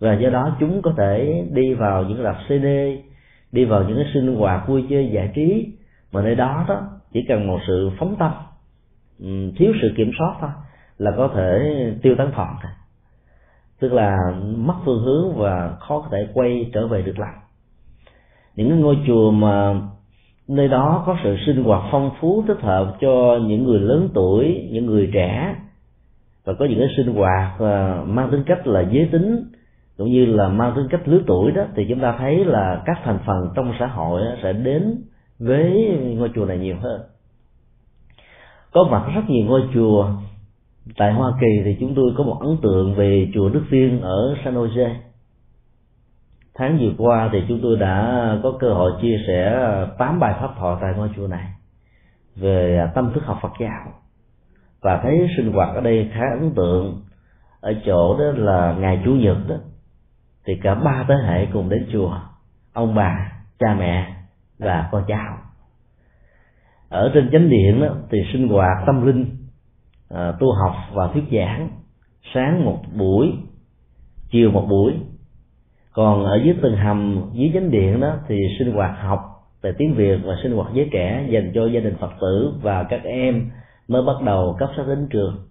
và 0.00 0.14
do 0.14 0.30
đó 0.30 0.56
chúng 0.60 0.82
có 0.82 0.94
thể 0.96 1.44
đi 1.50 1.74
vào 1.74 2.04
những 2.04 2.22
rạp 2.22 2.36
cd 2.46 2.66
đi 3.52 3.64
vào 3.64 3.84
những 3.84 3.96
cái 3.96 4.06
sinh 4.14 4.36
hoạt 4.36 4.68
vui 4.68 4.84
chơi 4.90 5.10
giải 5.12 5.30
trí. 5.34 5.72
Mà 6.12 6.22
nơi 6.22 6.34
đó 6.34 6.64
đó, 6.68 6.82
chỉ 7.12 7.24
cần 7.28 7.46
một 7.46 7.58
sự 7.66 7.90
phóng 7.98 8.16
tâm 8.18 8.32
ừ, 9.20 9.52
thiếu 9.56 9.72
sự 9.82 9.92
kiểm 9.96 10.10
soát 10.18 10.36
thôi, 10.40 10.50
là 10.98 11.10
có 11.16 11.28
thể 11.34 11.76
tiêu 12.02 12.14
tán 12.18 12.32
thọn 12.32 12.56
tức 13.80 13.92
là 13.92 14.16
mất 14.56 14.74
phương 14.84 15.02
hướng 15.02 15.34
và 15.36 15.76
khó 15.80 16.00
có 16.00 16.08
thể 16.12 16.28
quay 16.34 16.70
trở 16.74 16.86
về 16.86 17.02
được 17.02 17.18
lại. 17.18 17.34
Những 18.56 18.68
cái 18.68 18.78
ngôi 18.78 18.98
chùa 19.06 19.30
mà 19.30 19.80
nơi 20.48 20.68
đó 20.68 21.02
có 21.06 21.16
sự 21.24 21.36
sinh 21.46 21.64
hoạt 21.64 21.82
phong 21.90 22.10
phú, 22.20 22.44
thích 22.48 22.60
hợp 22.60 22.96
cho 23.00 23.38
những 23.46 23.64
người 23.64 23.80
lớn 23.80 24.08
tuổi, 24.14 24.68
những 24.72 24.86
người 24.86 25.10
trẻ, 25.12 25.56
và 26.44 26.54
có 26.58 26.64
những 26.64 26.78
cái 26.78 26.88
sinh 26.96 27.14
hoạt 27.14 27.60
à, 27.60 28.02
mang 28.06 28.30
tính 28.30 28.42
cách 28.46 28.66
là 28.66 28.80
giới 28.80 29.08
tính 29.12 29.44
cũng 29.96 30.10
như 30.10 30.26
là 30.26 30.48
mang 30.48 30.72
tính 30.76 30.86
cách 30.90 31.08
lứa 31.08 31.20
tuổi 31.26 31.52
đó, 31.52 31.62
thì 31.74 31.86
chúng 31.88 32.00
ta 32.00 32.16
thấy 32.18 32.44
là 32.44 32.82
các 32.86 32.98
thành 33.04 33.18
phần 33.26 33.50
trong 33.54 33.72
xã 33.78 33.86
hội 33.86 34.22
sẽ 34.42 34.52
đến 34.52 35.02
với 35.38 35.98
ngôi 36.16 36.30
chùa 36.34 36.44
này 36.44 36.58
nhiều 36.58 36.76
hơn. 36.80 37.00
Có 38.72 38.88
mặt 38.90 39.10
rất 39.14 39.22
nhiều 39.28 39.46
ngôi 39.46 39.62
chùa. 39.74 40.10
Tại 40.96 41.12
Hoa 41.12 41.32
Kỳ 41.40 41.62
thì 41.64 41.76
chúng 41.80 41.94
tôi 41.94 42.12
có 42.16 42.24
một 42.24 42.38
ấn 42.40 42.56
tượng 42.62 42.94
về 42.94 43.28
chùa 43.34 43.48
Đức 43.48 43.62
Viên 43.70 44.00
ở 44.00 44.34
San 44.44 44.54
Jose. 44.54 44.94
Tháng 46.54 46.78
vừa 46.78 46.92
qua 46.98 47.30
thì 47.32 47.42
chúng 47.48 47.60
tôi 47.62 47.76
đã 47.76 48.38
có 48.42 48.52
cơ 48.60 48.74
hội 48.74 48.92
chia 49.02 49.16
sẻ 49.26 49.44
à, 49.44 49.86
tám 49.98 50.20
bài 50.20 50.34
pháp 50.40 50.50
thoại 50.58 50.76
tại 50.80 50.92
ngôi 50.96 51.08
chùa 51.16 51.26
này 51.26 51.46
về 52.36 52.78
à, 52.78 52.92
tâm 52.94 53.12
thức 53.14 53.24
học 53.24 53.38
Phật 53.42 53.52
giáo. 53.60 53.92
Và 54.80 55.00
thấy 55.02 55.28
sinh 55.36 55.52
hoạt 55.52 55.74
ở 55.74 55.80
đây 55.80 56.10
khá 56.12 56.24
ấn 56.40 56.50
tượng. 56.54 57.02
Ở 57.60 57.74
chỗ 57.86 58.18
đó 58.18 58.24
là 58.36 58.76
ngày 58.78 59.02
chủ 59.04 59.10
nhật 59.10 59.36
đó 59.48 59.56
thì 60.46 60.56
cả 60.62 60.74
ba 60.74 61.04
thế 61.08 61.14
hệ 61.26 61.46
cùng 61.52 61.68
đến 61.68 61.86
chùa 61.92 62.20
ông 62.72 62.94
bà 62.94 63.32
cha 63.58 63.74
mẹ 63.78 64.14
và 64.58 64.88
con 64.92 65.04
cháu. 65.08 65.38
Ở 66.88 67.10
trên 67.14 67.30
chánh 67.32 67.48
điện 67.50 67.80
đó, 67.80 67.88
thì 68.10 68.18
sinh 68.32 68.48
hoạt 68.48 68.86
tâm 68.86 69.06
linh 69.06 69.36
à, 70.10 70.32
tu 70.40 70.52
học 70.52 70.74
và 70.92 71.08
thuyết 71.08 71.24
giảng 71.32 71.68
sáng 72.34 72.64
một 72.64 72.78
buổi 72.94 73.32
chiều 74.30 74.50
một 74.50 74.66
buổi. 74.68 74.94
Còn 75.92 76.24
ở 76.24 76.40
dưới 76.44 76.54
tầng 76.62 76.76
hầm 76.76 77.30
dưới 77.32 77.50
chánh 77.54 77.70
điện 77.70 78.00
đó 78.00 78.16
thì 78.28 78.36
sinh 78.58 78.72
hoạt 78.72 78.98
học 78.98 79.20
về 79.62 79.72
tiếng 79.78 79.94
việt 79.94 80.20
và 80.24 80.34
sinh 80.42 80.52
hoạt 80.52 80.68
với 80.74 80.88
trẻ 80.92 81.26
dành 81.30 81.52
cho 81.54 81.66
gia 81.66 81.80
đình 81.80 81.96
phật 82.00 82.10
tử 82.20 82.52
và 82.62 82.82
các 82.82 83.04
em 83.04 83.50
mới 83.88 84.02
bắt 84.02 84.22
đầu 84.24 84.56
cấp 84.58 84.70
sách 84.76 84.86
đến 84.88 85.06
trường. 85.10 85.46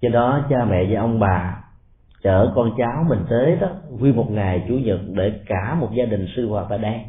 Do 0.00 0.08
đó 0.08 0.40
cha 0.48 0.64
mẹ 0.64 0.86
và 0.90 1.00
ông 1.00 1.20
bà 1.20 1.62
chở 2.26 2.52
con 2.54 2.70
cháu 2.78 3.04
mình 3.08 3.24
tới 3.30 3.56
đó, 3.60 3.68
nguyên 3.90 4.16
một 4.16 4.30
ngày 4.30 4.64
chủ 4.68 4.74
nhật 4.74 5.00
để 5.14 5.32
cả 5.46 5.76
một 5.80 5.88
gia 5.92 6.04
đình 6.04 6.26
sư 6.36 6.48
hoạt 6.48 6.66
tại 6.68 6.78
đây 6.78 7.00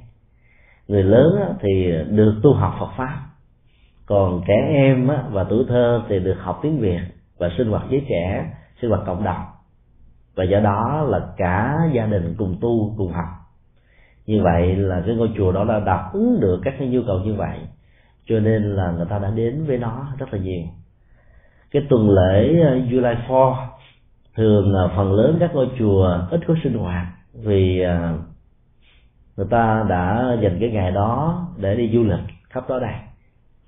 người 0.87 1.03
lớn 1.03 1.55
thì 1.59 1.91
được 2.09 2.35
tu 2.43 2.53
học 2.53 2.75
Phật 2.79 2.89
pháp. 2.97 3.19
Còn 4.05 4.41
trẻ 4.47 4.53
em 4.73 5.09
và 5.31 5.43
tuổi 5.43 5.65
thơ 5.67 6.01
thì 6.09 6.19
được 6.19 6.37
học 6.39 6.59
tiếng 6.63 6.79
Việt 6.79 6.99
và 7.37 7.49
sinh 7.57 7.69
hoạt 7.69 7.83
với 7.89 8.05
trẻ, 8.09 8.45
sinh 8.81 8.89
hoạt 8.89 9.01
cộng 9.05 9.23
đồng. 9.23 9.45
Và 10.35 10.43
do 10.43 10.59
đó 10.59 11.05
là 11.07 11.19
cả 11.37 11.77
gia 11.93 12.05
đình 12.05 12.35
cùng 12.37 12.57
tu, 12.61 12.93
cùng 12.97 13.11
học. 13.11 13.25
Như 14.25 14.41
vậy 14.43 14.75
là 14.75 15.03
cái 15.05 15.15
ngôi 15.15 15.31
chùa 15.37 15.51
đó 15.51 15.63
đã 15.63 15.79
đáp 15.79 16.09
ứng 16.13 16.39
được 16.39 16.59
các 16.63 16.73
cái 16.79 16.87
nhu 16.87 17.01
cầu 17.07 17.19
như 17.19 17.33
vậy, 17.33 17.59
cho 18.25 18.39
nên 18.39 18.75
là 18.75 18.91
người 18.91 19.05
ta 19.09 19.19
đã 19.19 19.31
đến 19.35 19.65
với 19.67 19.77
nó 19.77 20.07
rất 20.19 20.33
là 20.33 20.39
nhiều. 20.39 20.63
Cái 21.71 21.81
tuần 21.89 22.09
lễ 22.09 22.59
ờ, 22.59 22.75
July 22.75 23.15
4 23.29 23.53
thường 24.37 24.73
là 24.73 24.87
phần 24.95 25.13
lớn 25.13 25.37
các 25.39 25.51
ngôi 25.53 25.69
chùa 25.79 26.27
ít 26.31 26.39
có 26.47 26.55
sinh 26.63 26.73
hoạt 26.73 27.07
vì 27.33 27.81
à, 27.81 28.13
người 29.37 29.47
ta 29.49 29.85
đã 29.89 30.37
dành 30.41 30.57
cái 30.59 30.69
ngày 30.69 30.91
đó 30.91 31.41
để 31.57 31.75
đi 31.75 31.91
du 31.93 32.03
lịch 32.03 32.19
khắp 32.49 32.69
đó 32.69 32.79
đây. 32.79 32.93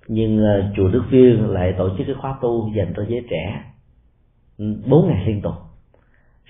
Nhưng 0.07 0.45
à, 0.45 0.71
chùa 0.75 0.87
Đức 0.87 1.03
Viên 1.09 1.49
lại 1.49 1.75
tổ 1.77 1.89
chức 1.97 2.07
cái 2.07 2.15
khóa 2.21 2.35
tu 2.41 2.71
dành 2.75 2.93
cho 2.97 3.05
giới 3.07 3.25
trẻ 3.29 3.63
bốn 4.85 5.07
ngày 5.07 5.25
liên 5.27 5.41
tục. 5.41 5.53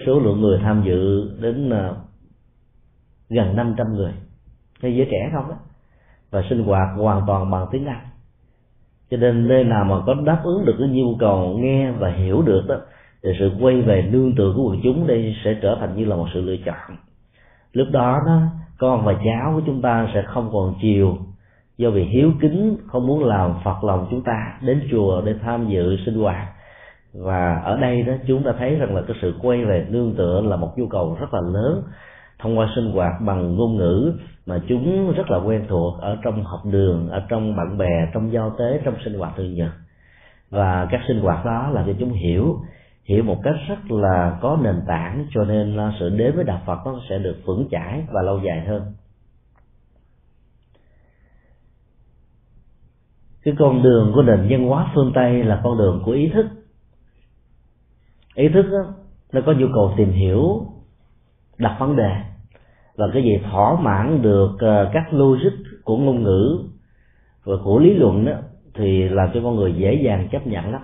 Số 0.05 0.19
lượng 0.19 0.41
người 0.41 0.59
tham 0.63 0.83
dự 0.85 1.31
đến 1.41 1.69
à, 1.69 1.91
gần 3.29 3.55
500 3.55 3.93
người. 3.93 4.13
Hay 4.81 4.95
giới 4.95 5.07
trẻ 5.11 5.29
không 5.33 5.49
đó 5.49 5.55
và 6.31 6.43
sinh 6.49 6.63
hoạt 6.63 6.97
hoàn 6.97 7.23
toàn 7.27 7.51
bằng 7.51 7.67
tiếng 7.71 7.85
Anh. 7.85 8.05
Cho 9.11 9.17
nên 9.17 9.47
nơi 9.47 9.63
nào 9.63 9.83
mà 9.83 9.95
có 10.05 10.13
đáp 10.13 10.41
ứng 10.43 10.65
được 10.65 10.75
cái 10.79 10.87
nhu 10.87 11.15
cầu 11.19 11.57
nghe 11.57 11.91
và 11.91 12.11
hiểu 12.11 12.41
được 12.41 12.65
đó 12.67 12.75
thì 13.23 13.29
sự 13.39 13.51
quay 13.61 13.81
về 13.81 14.09
nương 14.11 14.35
tựa 14.35 14.53
của 14.55 14.63
quần 14.63 14.79
chúng 14.83 15.07
đây 15.07 15.35
sẽ 15.43 15.55
trở 15.61 15.77
thành 15.79 15.95
như 15.95 16.05
là 16.05 16.15
một 16.15 16.27
sự 16.33 16.41
lựa 16.41 16.57
chọn. 16.65 16.97
Lúc 17.73 17.87
đó 17.91 18.21
đó, 18.25 18.41
con 18.77 19.05
và 19.05 19.13
cháu 19.13 19.51
của 19.55 19.61
chúng 19.65 19.81
ta 19.81 20.07
sẽ 20.13 20.21
không 20.21 20.49
còn 20.53 20.75
chiều. 20.81 21.17
Do 21.77 21.89
vì 21.89 22.03
hiếu 22.03 22.31
kính, 22.41 22.77
không 22.87 23.07
muốn 23.07 23.23
làm 23.23 23.53
phật 23.63 23.83
lòng 23.83 24.07
chúng 24.11 24.21
ta, 24.23 24.59
đến 24.61 24.81
chùa 24.91 25.21
để 25.21 25.35
tham 25.41 25.67
dự 25.67 25.97
sinh 26.05 26.19
hoạt. 26.21 26.47
Và 27.13 27.55
ở 27.55 27.77
đây 27.77 28.01
đó, 28.01 28.13
chúng 28.27 28.43
ta 28.43 28.51
thấy 28.59 28.75
rằng 28.75 28.95
là 28.95 29.01
cái 29.07 29.17
sự 29.21 29.33
quay 29.41 29.65
về 29.65 29.85
nương 29.89 30.15
tựa 30.15 30.41
là 30.41 30.55
một 30.55 30.73
nhu 30.77 30.87
cầu 30.87 31.17
rất 31.19 31.33
là 31.33 31.41
lớn. 31.53 31.83
Thông 32.39 32.57
qua 32.57 32.69
sinh 32.75 32.91
hoạt 32.91 33.13
bằng 33.21 33.55
ngôn 33.55 33.77
ngữ 33.77 34.13
mà 34.45 34.61
chúng 34.67 35.13
rất 35.13 35.31
là 35.31 35.37
quen 35.37 35.65
thuộc 35.69 35.99
ở 36.01 36.17
trong 36.23 36.43
học 36.43 36.59
đường, 36.71 37.09
ở 37.09 37.21
trong 37.29 37.55
bạn 37.55 37.77
bè, 37.77 38.11
trong 38.13 38.31
giao 38.31 38.55
tế, 38.59 38.81
trong 38.85 38.95
sinh 39.05 39.19
hoạt 39.19 39.33
thường 39.37 39.53
nhật. 39.53 39.71
Và 40.49 40.87
các 40.91 41.01
sinh 41.07 41.19
hoạt 41.19 41.45
đó 41.45 41.69
là 41.73 41.83
cho 41.87 41.93
chúng 41.99 42.11
hiểu 42.11 42.57
hiểu 43.03 43.23
một 43.23 43.41
cách 43.43 43.55
rất 43.67 43.91
là 43.91 44.37
có 44.41 44.57
nền 44.61 44.81
tảng 44.87 45.25
cho 45.33 45.43
nên 45.43 45.77
sự 45.99 46.09
đến 46.09 46.35
với 46.35 46.43
đạo 46.43 46.61
Phật 46.65 46.77
nó 46.85 46.99
sẽ 47.09 47.19
được 47.19 47.37
vững 47.45 47.67
chãi 47.71 48.03
và 48.11 48.21
lâu 48.21 48.39
dài 48.43 48.65
hơn. 48.65 48.93
Cái 53.43 53.53
con 53.59 53.83
đường 53.83 54.11
của 54.15 54.21
nền 54.21 54.47
văn 54.49 54.67
hóa 54.67 54.91
phương 54.95 55.11
Tây 55.15 55.43
là 55.43 55.61
con 55.63 55.77
đường 55.77 56.01
của 56.05 56.11
ý 56.11 56.29
thức. 56.33 56.45
Ý 58.35 58.49
thức 58.49 58.65
đó, 58.71 58.93
nó 59.31 59.41
có 59.45 59.53
nhu 59.53 59.67
cầu 59.73 59.93
tìm 59.97 60.11
hiểu 60.11 60.65
đặt 61.57 61.77
vấn 61.79 61.95
đề. 61.95 62.11
Và 62.95 63.05
cái 63.13 63.23
gì 63.23 63.39
thỏa 63.51 63.81
mãn 63.81 64.21
được 64.21 64.51
ờ, 64.59 64.89
các 64.93 65.13
logic 65.13 65.53
của 65.83 65.97
ngôn 65.97 66.23
ngữ 66.23 66.59
và 67.43 67.55
của 67.63 67.79
lý 67.79 67.93
luận 67.93 68.25
đó 68.25 68.33
thì 68.73 69.09
làm 69.09 69.29
cho 69.33 69.39
con 69.43 69.55
người 69.55 69.73
dễ 69.73 69.93
dàng 69.93 70.27
chấp 70.31 70.47
nhận 70.47 70.71
lắm 70.71 70.81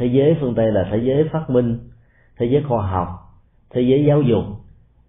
thế 0.00 0.06
giới 0.06 0.36
phương 0.40 0.54
tây 0.54 0.72
là 0.72 0.88
thế 0.90 0.98
giới 1.02 1.28
phát 1.32 1.50
minh, 1.50 1.78
thế 2.38 2.46
giới 2.46 2.62
khoa 2.62 2.86
học, 2.86 3.08
thế 3.70 3.80
giới 3.82 4.04
giáo 4.04 4.22
dục, 4.22 4.44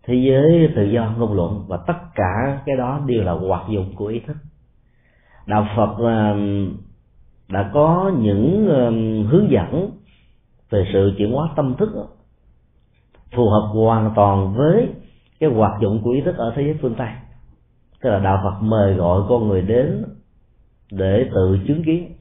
thế 0.04 0.16
giới 0.16 0.70
tự 0.76 0.84
do, 0.84 1.14
ngôn 1.18 1.34
luận, 1.34 1.66
và 1.68 1.78
tất 1.88 1.98
cả 2.16 2.62
cái 2.66 2.76
đó 2.78 3.02
đều 3.06 3.24
là 3.24 3.32
hoạt 3.32 3.70
dụng 3.70 3.96
của 3.96 4.06
ý 4.06 4.20
thức. 4.20 4.38
Đạo 5.46 5.68
phật 5.76 6.00
là 6.00 6.36
đã 7.50 7.70
có 7.74 8.12
những 8.20 8.70
à, 8.70 8.84
hướng 9.30 9.52
dẫn 9.52 9.92
về 10.70 10.86
sự 10.94 11.14
chuyển 11.18 11.32
hóa 11.32 11.50
tâm 11.56 11.76
thức 11.78 11.90
phù 13.36 13.50
hợp 13.50 13.70
hoàn 13.74 14.12
toàn 14.16 14.54
với 14.54 14.88
cái 15.40 15.50
hoạt 15.50 15.82
dụng 15.82 16.02
của 16.04 16.12
ý 16.12 16.22
thức 16.22 16.38
ở 16.38 16.54
thế 16.56 16.64
giới 16.64 16.78
phương 16.82 16.96
tây. 16.98 17.10
Tức 18.02 18.10
là 18.10 18.20
đạo 18.20 18.40
phật 18.44 18.66
mời 18.66 18.94
gọi 18.94 19.22
con 19.30 19.48
người 19.48 19.62
đến 19.62 20.06
để 20.92 21.30
tự 21.34 21.60
chứng 21.68 21.84
kiến 21.84 22.12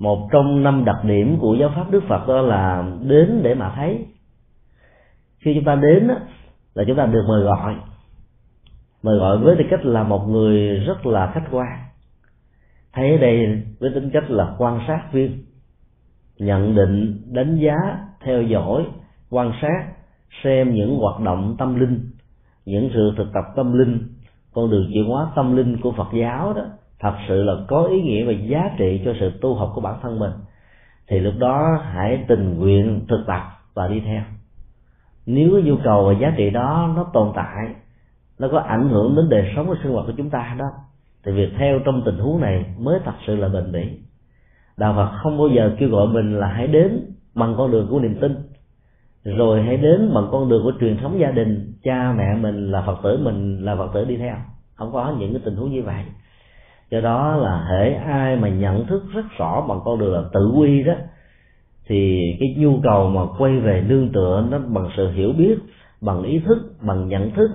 một 0.00 0.28
trong 0.32 0.62
năm 0.62 0.84
đặc 0.84 1.04
điểm 1.04 1.38
của 1.38 1.56
giáo 1.60 1.70
pháp 1.74 1.90
đức 1.90 2.02
phật 2.08 2.28
đó 2.28 2.40
là 2.40 2.84
đến 3.02 3.40
để 3.42 3.54
mà 3.54 3.72
thấy. 3.76 4.06
Khi 5.38 5.54
chúng 5.54 5.64
ta 5.64 5.74
đến 5.74 6.08
là 6.74 6.84
chúng 6.86 6.96
ta 6.96 7.06
được 7.06 7.24
mời 7.28 7.42
gọi. 7.42 7.76
Mời 9.02 9.18
gọi 9.18 9.38
với 9.38 9.56
tư 9.58 9.64
cách 9.70 9.84
là 9.84 10.02
một 10.02 10.28
người 10.28 10.76
rất 10.76 11.06
là 11.06 11.30
khách 11.34 11.44
quan. 11.50 11.78
Thấy 12.92 13.10
ở 13.10 13.18
đây 13.18 13.62
với 13.80 13.90
tính 13.94 14.10
cách 14.12 14.30
là 14.30 14.54
quan 14.58 14.80
sát 14.86 15.12
viên. 15.12 15.44
Nhận 16.38 16.74
định, 16.74 17.22
đánh 17.26 17.56
giá, 17.56 17.76
theo 18.24 18.42
dõi, 18.42 18.86
quan 19.30 19.52
sát, 19.62 19.86
xem 20.42 20.74
những 20.74 20.98
hoạt 20.98 21.20
động 21.20 21.56
tâm 21.58 21.80
linh, 21.80 22.10
những 22.64 22.90
sự 22.94 23.12
thực 23.16 23.32
tập 23.32 23.44
tâm 23.56 23.78
linh, 23.78 24.08
con 24.52 24.70
đường 24.70 24.90
chuyển 24.92 25.04
hóa 25.04 25.26
tâm 25.36 25.56
linh 25.56 25.80
của 25.80 25.92
phật 25.92 26.08
giáo 26.20 26.52
đó 26.52 26.64
thật 27.00 27.14
sự 27.28 27.42
là 27.42 27.52
có 27.68 27.82
ý 27.82 28.02
nghĩa 28.02 28.24
và 28.24 28.32
giá 28.32 28.70
trị 28.78 29.02
cho 29.04 29.12
sự 29.20 29.30
tu 29.40 29.54
học 29.54 29.72
của 29.74 29.80
bản 29.80 29.94
thân 30.02 30.18
mình. 30.18 30.32
Thì 31.08 31.18
lúc 31.18 31.34
đó 31.38 31.82
hãy 31.82 32.24
tình 32.28 32.58
nguyện 32.58 33.04
thực 33.08 33.24
tập 33.26 33.42
và 33.74 33.88
đi 33.88 34.00
theo. 34.00 34.22
Nếu 35.26 35.50
cái 35.52 35.62
nhu 35.62 35.76
cầu 35.84 36.06
và 36.06 36.12
giá 36.20 36.34
trị 36.36 36.50
đó 36.50 36.92
nó 36.96 37.04
tồn 37.12 37.32
tại, 37.34 37.74
nó 38.38 38.48
có 38.52 38.58
ảnh 38.58 38.88
hưởng 38.88 39.16
đến 39.16 39.28
đời 39.28 39.52
sống 39.56 39.68
và 39.68 39.74
sinh 39.82 39.92
hoạt 39.92 40.06
của 40.06 40.12
chúng 40.16 40.30
ta 40.30 40.56
đó, 40.58 40.66
thì 41.24 41.32
việc 41.32 41.50
theo 41.58 41.78
trong 41.84 42.02
tình 42.04 42.18
huống 42.18 42.40
này 42.40 42.64
mới 42.78 43.00
thật 43.04 43.12
sự 43.26 43.36
là 43.36 43.48
bền 43.48 43.72
bỉ. 43.72 43.98
Đạo 44.76 44.94
phật 44.96 45.18
không 45.22 45.38
bao 45.38 45.48
giờ 45.48 45.76
kêu 45.78 45.88
gọi 45.88 46.06
mình 46.06 46.38
là 46.38 46.46
hãy 46.46 46.66
đến 46.66 47.00
bằng 47.34 47.54
con 47.58 47.70
đường 47.70 47.86
của 47.90 48.00
niềm 48.00 48.18
tin, 48.20 48.36
rồi 49.24 49.62
hãy 49.62 49.76
đến 49.76 50.10
bằng 50.14 50.28
con 50.30 50.48
đường 50.48 50.62
của 50.62 50.72
truyền 50.80 50.96
thống 50.96 51.20
gia 51.20 51.30
đình, 51.30 51.72
cha 51.82 52.12
mẹ 52.12 52.34
mình 52.34 52.70
là 52.70 52.82
phật 52.86 52.98
tử, 53.02 53.20
mình 53.22 53.64
là 53.64 53.76
phật 53.76 53.90
tử 53.94 54.04
đi 54.04 54.16
theo. 54.16 54.36
Không 54.74 54.92
có 54.92 55.14
những 55.18 55.32
cái 55.32 55.42
tình 55.44 55.56
huống 55.56 55.70
như 55.70 55.82
vậy 55.82 56.04
do 56.90 57.00
đó 57.00 57.36
là 57.36 57.64
hễ 57.70 57.94
ai 57.94 58.36
mà 58.36 58.48
nhận 58.48 58.86
thức 58.86 59.02
rất 59.14 59.24
rõ 59.38 59.66
bằng 59.68 59.80
con 59.84 59.98
đường 59.98 60.14
là 60.14 60.22
tự 60.32 60.52
quy 60.56 60.82
đó 60.82 60.94
thì 61.86 62.20
cái 62.40 62.54
nhu 62.58 62.80
cầu 62.82 63.10
mà 63.10 63.20
quay 63.38 63.58
về 63.58 63.84
nương 63.88 64.12
tựa 64.12 64.44
nó 64.50 64.58
bằng 64.58 64.88
sự 64.96 65.10
hiểu 65.10 65.32
biết 65.32 65.58
bằng 66.00 66.22
ý 66.22 66.38
thức 66.38 66.72
bằng 66.80 67.08
nhận 67.08 67.30
thức 67.30 67.50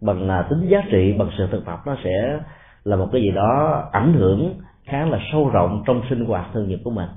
bằng 0.00 0.26
là 0.28 0.42
tính 0.42 0.68
giá 0.68 0.82
trị 0.90 1.12
bằng 1.18 1.30
sự 1.38 1.46
thực 1.50 1.64
tập 1.64 1.80
nó 1.86 1.96
sẽ 2.04 2.40
là 2.84 2.96
một 2.96 3.08
cái 3.12 3.22
gì 3.22 3.30
đó 3.30 3.82
ảnh 3.92 4.12
hưởng 4.12 4.54
khá 4.84 5.06
là 5.06 5.18
sâu 5.32 5.48
rộng 5.48 5.82
trong 5.86 6.02
sinh 6.10 6.24
hoạt 6.24 6.46
thường 6.52 6.68
nhật 6.68 6.80
của 6.84 6.90
mình. 6.90 7.08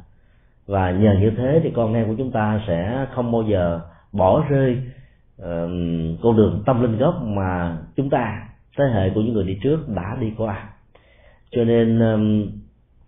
Và 0.68 0.91
nhờ 0.91 1.16
như 1.20 1.32
thế 1.38 1.60
thì 1.64 1.72
con 1.76 1.93
em 1.93 2.08
của 2.08 2.16
chúng 2.18 2.32
ta 2.32 2.62
sẽ 2.68 3.08
không 3.16 3.32
bao 3.32 3.43
giờ 3.43 3.80
bỏ 4.12 4.43
rơi 4.49 4.78
uh, 5.41 5.45
con 6.22 6.38
đường 6.38 6.64
tâm 6.66 6.82
linh 6.82 6.97
gốc 6.97 7.16
mà 7.24 7.78
chúng 7.95 8.10
ta 8.10 8.47
thế 8.78 8.84
hệ 8.93 9.10
của 9.10 9.22
những 9.22 9.34
người 9.34 9.43
đi 9.43 9.60
trước 9.64 9.89
đã 9.89 10.18
đi 10.20 10.34
qua 10.38 10.70
cho 11.56 11.64
nên 11.64 11.99
um, 11.99 12.47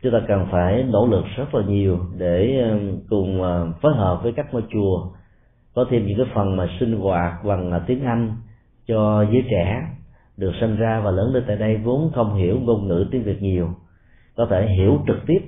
chúng 0.01 0.11
ta 0.11 0.19
cần 0.27 0.47
phải 0.51 0.83
nỗ 0.83 1.07
lực 1.07 1.25
rất 1.35 1.55
là 1.55 1.65
nhiều 1.67 1.99
để 2.17 2.59
um, 2.69 2.99
cùng 3.09 3.43
à, 3.43 3.65
phối 3.81 3.95
hợp 3.95 4.19
với 4.23 4.31
các 4.35 4.53
ngôi 4.53 4.63
chùa 4.73 5.11
có 5.75 5.85
thêm 5.89 6.05
những 6.05 6.17
cái 6.17 6.27
phần 6.33 6.57
mà 6.57 6.67
sinh 6.79 6.99
hoạt 6.99 7.45
bằng 7.45 7.71
à, 7.71 7.79
tiếng 7.87 8.03
Anh 8.03 8.35
cho 8.87 9.25
giới 9.31 9.43
trẻ 9.51 9.87
được 10.37 10.51
sinh 10.61 10.75
ra 10.75 10.99
và 10.99 11.11
lớn 11.11 11.33
lên 11.33 11.43
tại 11.47 11.55
đây 11.55 11.77
vốn 11.77 12.11
không 12.15 12.35
hiểu 12.35 12.59
ngôn 12.59 12.87
ngữ 12.87 13.05
tiếng 13.11 13.23
Việt 13.23 13.41
nhiều. 13.41 13.69
Có 14.35 14.47
thể 14.49 14.67
hiểu 14.77 14.99
trực 15.07 15.17
tiếp 15.27 15.39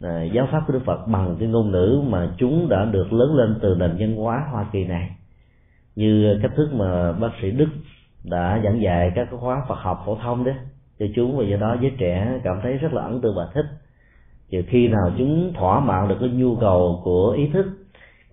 à, 0.00 0.22
giáo 0.22 0.48
pháp 0.52 0.62
của 0.66 0.72
Đức 0.72 0.82
Phật 0.84 1.06
bằng 1.06 1.36
cái 1.38 1.48
ngôn 1.48 1.70
ngữ 1.70 2.02
mà 2.08 2.34
chúng 2.38 2.68
đã 2.68 2.84
được 2.84 3.12
lớn 3.12 3.34
lên 3.34 3.58
từ 3.62 3.74
nền 3.78 3.96
văn 3.98 4.16
hóa 4.16 4.46
Hoa 4.50 4.66
Kỳ 4.72 4.84
này. 4.84 5.10
Như 5.96 6.38
cách 6.42 6.52
thức 6.56 6.68
mà 6.72 7.12
bác 7.12 7.30
sĩ 7.42 7.50
Đức 7.50 7.68
đã 8.24 8.60
giảng 8.64 8.82
dạy 8.82 9.12
các 9.14 9.28
khóa 9.40 9.64
Phật 9.68 9.78
học 9.78 10.02
phổ 10.06 10.16
thông 10.16 10.44
đấy 10.44 10.54
cho 10.98 11.06
chúng 11.14 11.38
và 11.38 11.44
do 11.44 11.56
đó 11.56 11.76
giới 11.80 11.92
trẻ 11.98 12.40
cảm 12.44 12.60
thấy 12.62 12.76
rất 12.76 12.92
là 12.92 13.02
ấn 13.02 13.20
tượng 13.20 13.36
và 13.36 13.48
thích. 13.54 13.66
Thì 14.50 14.62
khi 14.62 14.88
nào 14.88 15.12
chúng 15.18 15.52
thỏa 15.54 15.80
mãn 15.80 16.08
được 16.08 16.16
cái 16.20 16.28
nhu 16.28 16.56
cầu 16.56 17.00
của 17.04 17.30
ý 17.30 17.48
thức, 17.48 17.66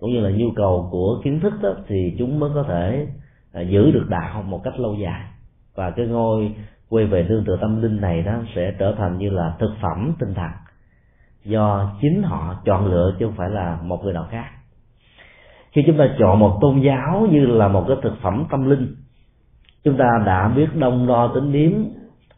cũng 0.00 0.12
như 0.12 0.20
là 0.20 0.30
nhu 0.30 0.50
cầu 0.56 0.88
của 0.90 1.20
kiến 1.24 1.40
thức 1.40 1.52
đó, 1.62 1.74
thì 1.86 2.14
chúng 2.18 2.40
mới 2.40 2.50
có 2.54 2.62
thể 2.62 3.06
à, 3.52 3.60
giữ 3.60 3.90
được 3.90 4.06
đạo 4.08 4.42
một 4.42 4.60
cách 4.64 4.80
lâu 4.80 4.94
dài. 4.94 5.22
Và 5.74 5.90
cái 5.90 6.06
ngôi 6.06 6.54
quay 6.88 7.04
về 7.06 7.26
tương 7.28 7.44
tự 7.44 7.56
tâm 7.60 7.82
linh 7.82 8.00
này 8.00 8.22
đó 8.22 8.32
sẽ 8.54 8.74
trở 8.78 8.94
thành 8.98 9.18
như 9.18 9.30
là 9.30 9.54
thực 9.58 9.70
phẩm 9.82 10.14
tinh 10.18 10.34
thần 10.34 10.50
do 11.44 11.92
chính 12.00 12.22
họ 12.22 12.54
chọn 12.64 12.86
lựa 12.86 13.16
chứ 13.18 13.26
không 13.26 13.36
phải 13.36 13.50
là 13.50 13.78
một 13.82 14.04
người 14.04 14.12
nào 14.12 14.26
khác. 14.30 14.46
Khi 15.72 15.82
chúng 15.86 15.98
ta 15.98 16.04
chọn 16.18 16.38
một 16.38 16.58
tôn 16.60 16.80
giáo 16.80 17.28
như 17.30 17.46
là 17.46 17.68
một 17.68 17.84
cái 17.88 17.96
thực 18.02 18.14
phẩm 18.22 18.44
tâm 18.50 18.70
linh, 18.70 18.94
chúng 19.84 19.96
ta 19.96 20.22
đã 20.26 20.48
biết 20.48 20.76
đông 20.76 21.06
đo 21.06 21.30
tính 21.34 21.52
điếm 21.52 21.72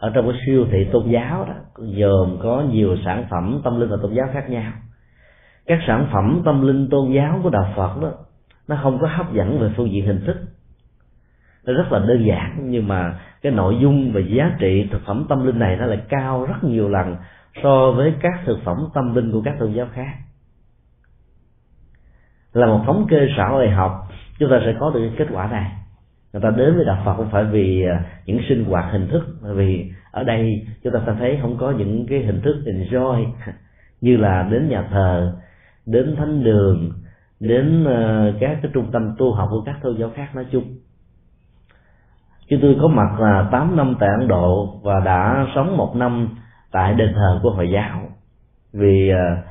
ở 0.03 0.11
trong 0.15 0.31
cái 0.31 0.41
siêu 0.47 0.67
thị 0.71 0.87
tôn 0.93 1.09
giáo 1.09 1.45
đó, 1.45 1.55
gồm 1.75 2.39
có 2.43 2.65
nhiều 2.71 2.97
sản 3.05 3.25
phẩm 3.31 3.61
tâm 3.65 3.81
linh 3.81 3.89
và 3.89 3.97
tôn 4.03 4.15
giáo 4.15 4.29
khác 4.33 4.51
nhau. 4.51 4.73
Các 5.67 5.79
sản 5.87 6.09
phẩm 6.13 6.43
tâm 6.45 6.67
linh 6.67 6.89
tôn 6.91 7.13
giáo 7.13 7.41
của 7.43 7.51
đạo 7.51 7.73
phật 7.77 8.03
đó, 8.03 8.13
nó 8.69 8.79
không 8.83 8.99
có 9.01 9.07
hấp 9.07 9.33
dẫn 9.33 9.61
về 9.61 9.71
phương 9.77 9.93
diện 9.93 10.07
hình 10.07 10.25
thức. 10.27 10.37
Nó 11.67 11.73
rất 11.73 11.93
là 11.93 11.99
đơn 11.99 12.27
giản, 12.27 12.59
nhưng 12.63 12.89
mà 12.89 13.21
cái 13.43 13.53
nội 13.53 13.79
dung 13.81 14.13
và 14.13 14.21
giá 14.21 14.57
trị 14.59 14.89
thực 14.93 15.03
phẩm 15.07 15.27
tâm 15.29 15.47
linh 15.47 15.59
này 15.59 15.77
nó 15.77 15.87
lại 15.87 15.99
cao 16.09 16.47
rất 16.47 16.65
nhiều 16.65 16.89
lần 16.89 17.17
so 17.63 17.93
với 17.97 18.15
các 18.21 18.41
thực 18.47 18.59
phẩm 18.65 18.89
tâm 18.95 19.15
linh 19.15 19.33
của 19.33 19.43
các 19.45 19.55
tôn 19.59 19.73
giáo 19.73 19.87
khác. 19.93 20.13
Là 22.53 22.67
một 22.67 22.83
thống 22.87 23.07
kê 23.11 23.29
xã 23.37 23.49
hội 23.49 23.71
học, 23.71 24.09
chúng 24.39 24.51
ta 24.51 24.61
sẽ 24.65 24.75
có 24.81 24.91
được 24.91 25.11
kết 25.19 25.27
quả 25.33 25.47
này 25.47 25.82
người 26.33 26.43
ta 26.43 26.51
đến 26.51 26.77
với 26.77 26.85
đạo 26.85 27.03
phật 27.05 27.15
không 27.15 27.31
phải 27.31 27.45
vì 27.45 27.85
à, 27.85 28.05
những 28.27 28.41
sinh 28.49 28.65
hoạt 28.65 28.93
hình 28.93 29.09
thức. 29.09 29.23
Vì 29.43 29.93
ở 30.11 30.25
đây 30.25 30.67
chúng 30.85 30.93
ta 30.93 31.01
sẽ 31.07 31.13
thấy 31.19 31.39
không 31.43 31.57
có 31.59 31.71
những 31.71 32.07
cái 32.07 32.23
hình 32.23 32.41
thức 32.41 32.57
enjoy. 32.67 33.27
Như 34.01 34.17
là 34.17 34.49
đến 34.51 34.69
nhà 34.69 34.83
thờ, 34.91 35.37
đến 35.87 36.17
thánh 36.17 36.45
đường, 36.45 36.93
đến 37.41 37.85
à, 37.85 38.33
các 38.41 38.59
cái 38.63 38.71
trung 38.75 38.91
tâm 38.93 39.15
tu 39.19 39.33
học 39.33 39.49
của 39.51 39.63
các 39.67 39.77
tôn 39.83 39.97
giáo 39.99 40.11
khác 40.15 40.29
nói 40.35 40.47
chung. 40.53 40.65
Chúng 42.49 42.61
tôi 42.63 42.77
có 42.81 42.89
mặt 42.89 43.21
là 43.21 43.49
8 43.53 43.77
năm 43.77 43.97
tại 44.01 44.09
Ấn 44.21 44.29
Độ 44.29 44.81
và 44.83 45.01
đã 45.05 45.47
sống 45.55 45.77
một 45.77 45.97
năm 45.97 46.29
tại 46.73 46.95
đền 46.95 47.13
thờ 47.15 47.41
của 47.43 47.51
Hồi 47.51 47.71
giáo. 47.71 48.01
Vì 48.73 49.11
à, 49.11 49.43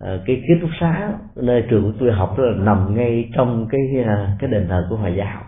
cái 0.00 0.42
ký 0.48 0.54
túc 0.60 0.70
xá 0.80 1.12
nơi 1.36 1.64
trường 1.70 1.82
của 1.82 1.98
tôi 2.00 2.12
học 2.12 2.38
đó 2.38 2.44
là 2.44 2.64
nằm 2.64 2.94
ngay 2.94 3.30
trong 3.34 3.68
cái 3.70 3.80
cái 4.38 4.50
đền 4.50 4.68
thờ 4.68 4.86
của 4.90 4.96
Hồi 4.96 5.14
giáo 5.16 5.42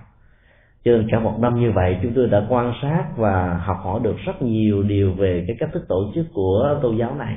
cho 0.89 0.97
nên 0.97 1.09
cả 1.11 1.21
một 1.21 1.39
năm 1.41 1.61
như 1.61 1.73
vậy, 1.73 1.99
chúng 2.03 2.13
tôi 2.15 2.27
đã 2.27 2.47
quan 2.49 2.73
sát 2.83 3.05
và 3.17 3.61
học 3.65 3.77
hỏi 3.83 4.01
được 4.03 4.17
rất 4.27 4.43
nhiều 4.43 4.83
điều 4.83 5.13
về 5.13 5.45
cái 5.47 5.57
cách 5.61 5.69
thức 5.73 5.85
tổ 5.89 6.13
chức 6.15 6.27
của 6.33 6.79
tôn 6.83 6.97
giáo 6.97 7.15
này. 7.15 7.37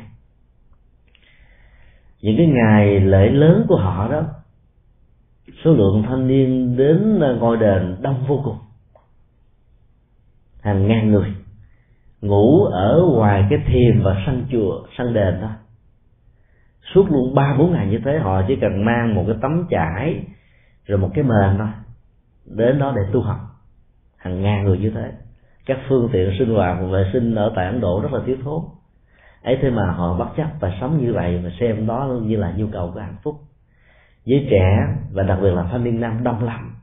Những 2.22 2.38
cái 2.38 2.48
ngày 2.48 3.00
lễ 3.00 3.30
lớn 3.30 3.66
của 3.68 3.78
họ 3.78 4.12
đó, 4.12 4.24
số 5.64 5.74
lượng 5.74 6.04
thanh 6.08 6.28
niên 6.28 6.78
đến 6.78 7.20
ngôi 7.40 7.58
đền 7.58 7.98
đông 8.02 8.24
vô 8.28 8.42
cùng. 8.44 8.58
Hàng 10.62 10.88
ngàn 10.88 11.12
người 11.12 11.34
ngủ 12.22 12.64
ở 12.64 13.02
ngoài 13.16 13.46
cái 13.50 13.60
thiềm 13.68 14.04
và 14.04 14.24
sân 14.26 14.46
chùa, 14.52 14.84
sân 14.98 15.14
đền 15.14 15.38
thôi 15.42 15.50
suốt 16.94 17.12
luôn 17.12 17.36
ba 17.36 17.56
bốn 17.60 17.74
ngày 17.74 17.88
như 17.88 18.00
thế, 18.06 18.20
họ 18.20 18.42
chỉ 18.48 18.56
cần 18.56 18.86
mang 18.86 19.16
một 19.16 19.24
cái 19.28 19.36
tấm 19.42 19.66
trải 19.70 20.24
rồi 20.86 20.98
một 20.98 21.10
cái 21.14 21.24
mền 21.24 21.58
thôi 21.58 21.68
đến 22.56 22.80
đó 22.80 22.94
để 22.96 23.02
tu 23.14 23.22
học. 23.22 23.38
Hàng 24.18 24.42
ngàn 24.42 24.64
người 24.64 24.78
như 24.78 24.90
thế. 24.90 25.12
Các 25.66 25.78
phương 25.90 26.10
tiện 26.12 26.32
sinh 26.40 26.56
hoạt 26.56 26.78
vệ 26.92 27.10
sinh 27.14 27.36
ở 27.36 27.52
tại 27.56 27.66
ấn 27.66 27.82
độ 27.82 28.00
rất 28.04 28.14
là 28.14 28.20
thiếu 28.26 28.36
thốn. 28.44 28.62
Ấy 29.44 29.58
thế 29.62 29.70
mà 29.70 29.92
họ 29.92 30.18
bất 30.18 30.28
chấp 30.38 30.48
và 30.60 30.72
sống 30.82 31.06
như 31.06 31.14
vậy 31.14 31.42
và 31.44 31.50
xem 31.60 31.88
đó 31.88 32.20
như 32.22 32.38
là 32.38 32.54
nhu 32.58 32.68
cầu 32.72 32.92
của 32.94 33.00
hạnh 33.00 33.16
phúc. 33.24 33.36
Giới 34.26 34.48
trẻ 34.52 34.88
và 35.12 35.24
đặc 35.24 35.40
biệt 35.42 35.54
là 35.54 35.64
thanh 35.72 35.84
niên 35.84 36.00
nam 36.00 36.24
đông 36.24 36.44
lắm. 36.44 36.76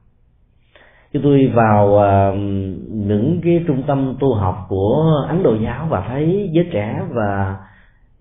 Chúng 1.12 1.23
tôi 1.23 1.53
vào 1.55 1.87
uh, 1.87 2.39
những 2.89 3.41
cái 3.45 3.64
trung 3.66 3.83
tâm 3.87 4.16
tu 4.21 4.35
học 4.35 4.66
của 4.69 5.25
ấn 5.29 5.43
độ 5.43 5.55
giáo 5.55 5.87
và 5.91 6.05
thấy 6.09 6.51
giới 6.53 6.69
trẻ 6.73 7.03
và 7.11 7.57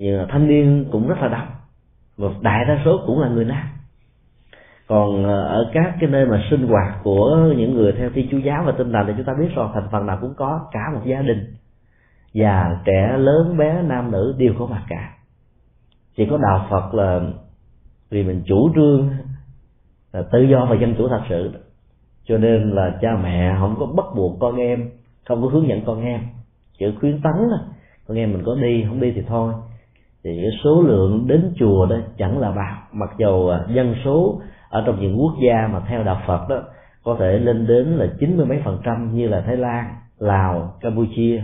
uh, 0.03 0.29
thanh 0.29 0.47
niên 0.47 0.85
cũng 0.91 1.07
rất 1.07 1.17
là 1.21 1.27
đông. 1.27 1.47
Và 2.17 2.27
đại 2.41 2.65
đa 2.65 2.81
số 2.85 2.99
cũng 3.07 3.21
là 3.21 3.29
người 3.29 3.45
nam 3.45 3.67
còn 4.87 5.23
ờ, 5.23 5.43
ở 5.43 5.69
các 5.73 5.95
cái 5.99 6.09
nơi 6.09 6.25
mà 6.25 6.43
sinh 6.49 6.67
hoạt 6.67 6.93
của 7.03 7.53
những 7.57 7.73
người 7.73 7.91
theo 7.91 8.09
thiên 8.13 8.27
chúa 8.31 8.37
giáo 8.37 8.63
và 8.65 8.71
tinh 8.77 8.91
lành 8.91 9.05
thì 9.07 9.13
chúng 9.17 9.25
ta 9.25 9.33
biết 9.39 9.49
rồi, 9.55 9.69
thành 9.73 9.87
phần 9.91 10.05
nào 10.05 10.17
cũng 10.21 10.33
có, 10.37 10.67
cả 10.71 10.79
một 10.93 11.01
gia 11.05 11.21
đình. 11.21 11.55
Già 12.33 12.79
trẻ 12.85 13.17
lớn, 13.17 13.57
bé, 13.57 13.81
nam, 13.81 14.11
nữ 14.11 14.35
đều 14.37 14.53
có 14.59 14.65
mặt 14.65 14.83
cả. 14.89 15.13
Chỉ 16.17 16.27
có 16.29 16.37
đạo 16.37 16.67
phật 16.69 16.93
là 16.93 17.21
vì 18.09 18.23
mình 18.23 18.43
chủ 18.45 18.69
trương, 18.75 19.09
là 20.13 20.23
tự 20.31 20.41
do 20.41 20.67
và 20.69 20.75
dân 20.75 20.95
chủ 20.97 21.07
thật 21.07 21.21
sự. 21.29 21.51
Cho 22.25 22.37
nên 22.37 22.71
là 22.71 22.97
cha 23.01 23.09
mẹ 23.23 23.55
không 23.59 23.75
có 23.79 23.85
bắt 23.85 24.05
buộc 24.15 24.37
con 24.39 24.55
em, 24.55 24.89
không 25.27 25.41
có 25.41 25.47
hướng 25.47 25.67
dẫn 25.67 25.81
con 25.85 26.01
em. 26.01 26.19
Chỉ 26.79 26.85
khuyến 26.99 27.21
tấn 27.21 27.33
là 27.49 27.57
con 28.07 28.17
em 28.17 28.33
mình 28.33 28.43
có 28.45 28.55
đi, 28.61 28.85
không 28.87 28.99
đi 28.99 29.11
thì 29.11 29.21
thôi. 29.27 29.53
Thì 30.23 30.39
cái 30.41 30.51
số 30.63 30.81
lượng 30.81 31.27
đến 31.27 31.53
chùa 31.59 31.85
đó 31.85 31.95
chẳng 32.17 32.39
là 32.39 32.51
bao. 32.51 32.77
Mặc 32.91 33.09
dầu 33.17 33.49
à, 33.49 33.59
dân 33.69 33.95
số 34.05 34.41
ở 34.69 34.83
trong 34.85 35.01
những 35.01 35.21
quốc 35.21 35.33
gia 35.47 35.67
mà 35.67 35.79
theo 35.87 36.03
đạo 36.03 36.21
Phật 36.27 36.49
đó 36.49 36.61
có 37.03 37.15
thể 37.19 37.39
lên 37.39 37.67
đến 37.67 37.87
là 37.87 38.07
chín 38.19 38.37
mươi 38.37 38.45
mấy 38.45 38.61
phần 38.65 38.79
trăm 38.83 39.15
như 39.15 39.27
là 39.27 39.41
Thái 39.41 39.57
Lan, 39.57 39.95
Lào, 40.19 40.73
Campuchia 40.81 41.43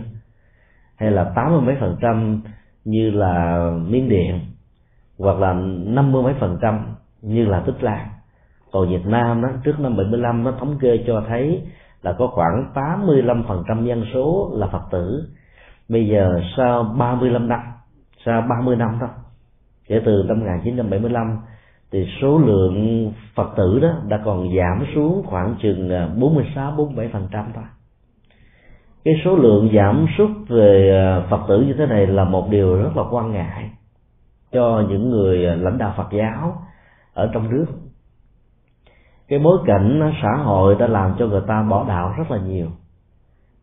hay 0.96 1.10
là 1.10 1.32
tám 1.36 1.52
mươi 1.52 1.60
mấy 1.60 1.76
phần 1.80 1.96
trăm 2.00 2.40
như 2.84 3.10
là 3.10 3.70
Miến 3.88 4.08
Điện 4.08 4.40
hoặc 5.18 5.38
là 5.38 5.52
năm 5.86 6.12
mươi 6.12 6.22
mấy 6.22 6.34
phần 6.40 6.58
trăm 6.62 6.94
như 7.22 7.44
là 7.44 7.60
Tích 7.60 7.82
Lan. 7.82 8.08
Còn 8.72 8.88
Việt 8.88 9.06
Nam 9.06 9.42
đó 9.42 9.48
trước 9.64 9.80
năm 9.80 9.96
75 9.96 10.44
nó 10.44 10.52
thống 10.52 10.78
kê 10.80 11.04
cho 11.06 11.22
thấy 11.28 11.62
là 12.02 12.12
có 12.18 12.26
khoảng 12.26 12.72
85% 12.74 13.84
dân 13.84 14.04
số 14.14 14.50
là 14.54 14.66
Phật 14.66 14.82
tử. 14.90 15.28
Bây 15.88 16.08
giờ 16.08 16.40
sau 16.56 16.82
35 16.98 17.48
năm 17.48 17.60
sau 18.24 18.42
30 18.48 18.76
năm 18.76 18.96
thôi 19.00 19.08
kể 19.88 20.00
từ 20.04 20.24
năm 20.28 20.40
1975 20.40 21.38
thì 21.94 22.06
số 22.22 22.38
lượng 22.38 23.12
Phật 23.34 23.50
tử 23.56 23.78
đó 23.78 23.88
đã 24.08 24.20
còn 24.24 24.48
giảm 24.56 24.86
xuống 24.94 25.22
khoảng 25.26 25.54
chừng 25.62 25.90
à, 25.90 26.08
46 26.16 26.70
47 26.70 27.08
phần 27.12 27.28
trăm 27.30 27.44
thôi. 27.54 27.64
Cái 29.04 29.14
số 29.24 29.36
lượng 29.36 29.70
giảm 29.74 30.06
sút 30.18 30.30
về 30.48 30.90
à, 30.90 31.26
phật 31.30 31.40
tử 31.48 31.60
như 31.60 31.74
thế 31.78 31.86
này 31.86 32.06
là 32.06 32.24
một 32.24 32.48
điều 32.50 32.76
rất 32.76 32.96
là 32.96 33.02
quan 33.10 33.32
ngại 33.32 33.70
cho 34.52 34.84
những 34.88 35.10
người 35.10 35.46
à, 35.46 35.54
lãnh 35.54 35.78
đạo 35.78 35.94
phật 35.96 36.08
giáo 36.12 36.56
ở 37.14 37.30
trong 37.34 37.50
nước. 37.50 37.66
Cái 39.28 39.38
bối 39.38 39.58
cảnh 39.66 40.12
xã 40.22 40.42
hội 40.44 40.76
đã 40.78 40.86
làm 40.86 41.14
cho 41.18 41.26
người 41.26 41.42
ta 41.46 41.62
bỏ 41.62 41.84
đạo 41.88 42.14
rất 42.18 42.30
là 42.30 42.38
nhiều. 42.38 42.66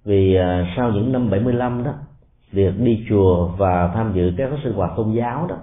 Vì 0.06 0.38
sau 0.78 0.92
những 0.92 1.12
năm 1.12 1.30
75 1.30 1.84
đó, 1.84 1.92
việc 2.52 2.80
đi 2.80 3.06
chùa 3.10 3.48
và 3.48 3.92
tham 3.94 4.12
dự 4.14 4.32
các 4.38 4.50
sinh 4.64 4.74
hoạt 4.74 4.92
tôn 4.96 5.12
giáo 5.12 5.48
đó 5.50 5.56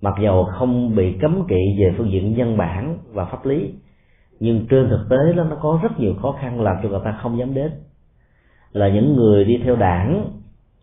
mặc 0.00 0.14
dầu 0.22 0.44
không 0.44 0.94
bị 0.96 1.12
cấm 1.20 1.46
kỵ 1.48 1.76
về 1.78 1.94
phương 1.98 2.12
diện 2.12 2.36
nhân 2.36 2.56
bản 2.56 2.98
và 3.12 3.24
pháp 3.24 3.46
lý, 3.46 3.74
nhưng 4.40 4.66
trên 4.70 4.88
thực 4.88 5.06
tế 5.10 5.32
đó, 5.36 5.44
nó 5.44 5.56
có 5.56 5.80
rất 5.82 6.00
nhiều 6.00 6.14
khó 6.22 6.36
khăn 6.40 6.60
làm 6.60 6.76
cho 6.82 6.88
người 6.88 7.00
ta 7.04 7.18
không 7.22 7.38
dám 7.38 7.54
đến. 7.54 7.70
Là 8.72 8.88
những 8.88 9.16
người 9.16 9.44
đi 9.44 9.60
theo 9.64 9.76
đảng, 9.76 10.30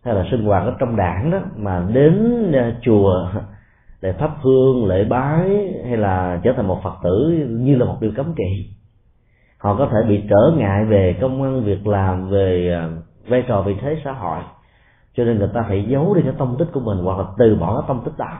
hay 0.04 0.14
là 0.14 0.24
sinh 0.30 0.44
hoạt 0.44 0.62
ở 0.64 0.74
trong 0.78 0.96
đảng 0.96 1.30
đó, 1.30 1.40
mà 1.56 1.86
đến 1.92 2.42
ờ, 2.52 2.72
chùa 2.82 3.28
để 4.02 4.12
thắp 4.12 4.30
hương, 4.40 4.86
lễ 4.86 5.04
bái, 5.04 5.74
hay 5.84 5.96
là 5.96 6.40
trở 6.42 6.52
thành 6.56 6.68
một 6.68 6.80
phật 6.82 6.94
tử 7.02 7.46
như 7.50 7.76
là 7.76 7.84
một 7.84 7.96
điều 8.00 8.10
cấm 8.16 8.34
kỵ, 8.34 8.70
họ 9.58 9.74
có 9.74 9.88
thể 9.92 10.08
bị 10.08 10.22
trở 10.30 10.52
ngại 10.56 10.84
về 10.84 11.16
công 11.20 11.42
ăn, 11.42 11.64
việc 11.64 11.86
làm, 11.86 12.30
về 12.30 12.70
ờ, 12.80 12.90
vai 13.28 13.44
trò 13.48 13.62
vị 13.62 13.76
thế 13.80 14.00
xã 14.04 14.12
hội. 14.12 14.38
Cho 15.14 15.24
nên 15.24 15.38
người 15.38 15.50
ta 15.54 15.64
phải 15.68 15.86
giấu 15.88 16.14
đi 16.14 16.22
cái 16.22 16.32
tâm 16.38 16.56
tích 16.58 16.68
của 16.72 16.80
mình, 16.80 16.98
hoặc 16.98 17.18
là 17.18 17.24
từ 17.38 17.56
bỏ 17.60 17.80
cái 17.80 17.84
tâm 17.88 18.00
tích 18.04 18.18
đó 18.18 18.38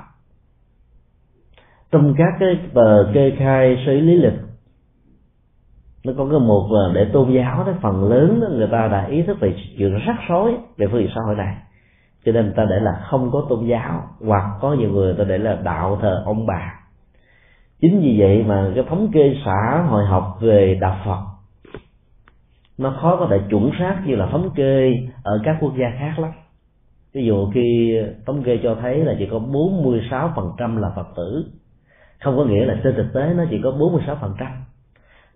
trong 1.90 2.14
các 2.18 2.34
cái 2.40 2.58
tờ 2.74 3.10
kê 3.14 3.32
khai 3.38 3.82
xử 3.86 3.92
lý 3.92 4.16
lịch 4.16 4.38
nó 6.04 6.12
có 6.16 6.26
cái 6.30 6.40
một 6.40 6.68
để 6.94 7.04
tôn 7.12 7.32
giáo 7.32 7.64
đó 7.64 7.72
phần 7.82 8.04
lớn 8.04 8.40
đó, 8.40 8.48
người 8.50 8.68
ta 8.72 8.88
đã 8.88 9.06
ý 9.06 9.22
thức 9.22 9.40
về 9.40 9.54
chuyện 9.78 9.98
rắc 10.06 10.16
rối 10.28 10.54
về 10.76 10.86
phương 10.86 11.00
diện 11.00 11.10
xã 11.14 11.20
hội 11.26 11.36
này. 11.36 11.56
Cho 12.24 12.32
nên 12.32 12.52
ta 12.56 12.66
để 12.70 12.80
là 12.80 13.06
không 13.10 13.30
có 13.32 13.46
tôn 13.48 13.66
giáo 13.66 14.02
hoặc 14.26 14.44
có 14.60 14.72
nhiều 14.72 14.90
người 14.90 15.14
ta 15.14 15.24
để 15.24 15.38
là 15.38 15.58
đạo 15.64 15.98
thờ 16.02 16.22
ông 16.24 16.46
bà. 16.46 16.74
Chính 17.80 18.00
vì 18.00 18.20
vậy 18.20 18.44
mà 18.48 18.72
cái 18.74 18.84
thống 18.88 19.10
kê 19.12 19.34
xã 19.44 19.84
hội 19.88 20.04
học 20.04 20.38
về 20.40 20.78
đạo 20.80 20.96
phật 21.04 21.38
nó 22.78 22.94
khó 23.00 23.16
có 23.16 23.26
thể 23.30 23.40
chuẩn 23.50 23.70
xác 23.78 24.02
như 24.06 24.14
là 24.16 24.26
thống 24.26 24.50
kê 24.54 24.92
ở 25.22 25.40
các 25.44 25.56
quốc 25.60 25.72
gia 25.76 25.86
khác 25.98 26.18
lắm. 26.18 26.30
Ví 27.12 27.24
dụ 27.24 27.50
khi 27.54 27.96
thống 28.26 28.42
kê 28.42 28.58
cho 28.62 28.76
thấy 28.80 29.04
là 29.04 29.14
chỉ 29.18 29.28
có 29.30 29.38
46% 29.38 30.78
là 30.78 30.90
phật 30.96 31.06
tử 31.16 31.44
không 32.20 32.36
có 32.36 32.44
nghĩa 32.44 32.64
là 32.64 32.74
trên 32.84 32.94
thực 32.96 33.12
tế 33.14 33.34
nó 33.36 33.44
chỉ 33.50 33.60
có 33.64 33.70
46% 33.70 34.34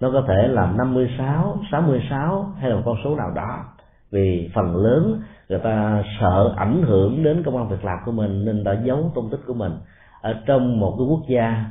nó 0.02 0.10
có 0.12 0.24
thể 0.28 0.48
là 0.48 0.72
56, 0.72 1.58
66 1.72 2.52
hay 2.60 2.70
là 2.70 2.76
một 2.76 2.82
con 2.84 2.96
số 3.04 3.16
nào 3.16 3.30
đó. 3.34 3.64
Vì 4.10 4.50
phần 4.54 4.76
lớn 4.76 5.20
người 5.48 5.58
ta 5.58 6.02
sợ 6.20 6.54
ảnh 6.56 6.82
hưởng 6.82 7.22
đến 7.24 7.42
công 7.42 7.56
an 7.56 7.68
việc 7.68 7.84
làm 7.84 7.98
của 8.04 8.12
mình 8.12 8.44
nên 8.44 8.64
đã 8.64 8.80
giấu 8.84 9.12
tung 9.14 9.30
tích 9.30 9.40
của 9.46 9.54
mình 9.54 9.72
ở 10.20 10.34
trong 10.46 10.80
một 10.80 10.94
cái 10.98 11.06
quốc 11.10 11.22
gia 11.28 11.64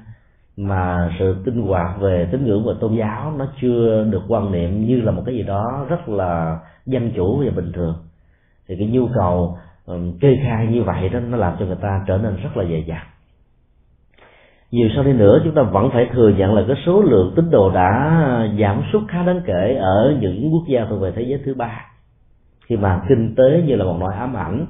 mà 0.57 1.15
sự 1.19 1.35
tinh 1.45 1.61
hoạt 1.61 1.99
về 1.99 2.27
tín 2.31 2.45
ngưỡng 2.45 2.65
và 2.65 2.73
tôn 2.79 2.95
giáo 2.95 3.33
nó 3.37 3.47
chưa 3.61 4.05
được 4.09 4.21
quan 4.27 4.51
niệm 4.51 4.85
như 4.85 5.01
là 5.01 5.11
một 5.11 5.23
cái 5.25 5.35
gì 5.35 5.43
đó 5.43 5.85
rất 5.89 6.09
là 6.09 6.59
dân 6.85 7.11
chủ 7.15 7.43
và 7.45 7.51
bình 7.55 7.71
thường. 7.73 7.95
Thì 8.67 8.75
cái 8.79 8.87
nhu 8.87 9.07
cầu 9.15 9.57
um, 9.85 10.17
kê 10.19 10.37
khai 10.43 10.67
như 10.67 10.83
vậy 10.83 11.09
đó 11.09 11.19
nó 11.19 11.37
làm 11.37 11.55
cho 11.59 11.65
người 11.65 11.77
ta 11.81 12.03
trở 12.07 12.17
nên 12.17 12.35
rất 12.35 12.57
là 12.57 12.63
dày 12.63 12.83
dặn 12.87 13.05
nhiều 14.71 14.89
sau 14.95 15.03
đi 15.03 15.13
nữa, 15.13 15.39
chúng 15.43 15.53
ta 15.53 15.61
vẫn 15.61 15.89
phải 15.93 16.09
thừa 16.13 16.29
nhận 16.29 16.55
là 16.55 16.63
cái 16.67 16.77
số 16.85 17.01
lượng 17.01 17.33
tín 17.35 17.49
đồ 17.51 17.71
đã 17.71 18.19
giảm 18.59 18.81
sút 18.93 19.01
khá 19.07 19.23
đáng 19.23 19.41
kể 19.45 19.75
ở 19.75 20.17
những 20.21 20.49
quốc 20.53 20.63
gia 20.67 20.85
thuộc 20.85 21.01
về 21.01 21.11
thế 21.15 21.21
giới 21.21 21.39
thứ 21.45 21.53
ba. 21.53 21.85
Khi 22.65 22.77
mà 22.77 23.01
kinh 23.09 23.35
tế 23.35 23.63
như 23.65 23.75
là 23.75 23.85
một 23.85 23.97
nỗi 23.99 24.13
ám 24.13 24.37
ảnh 24.37 24.65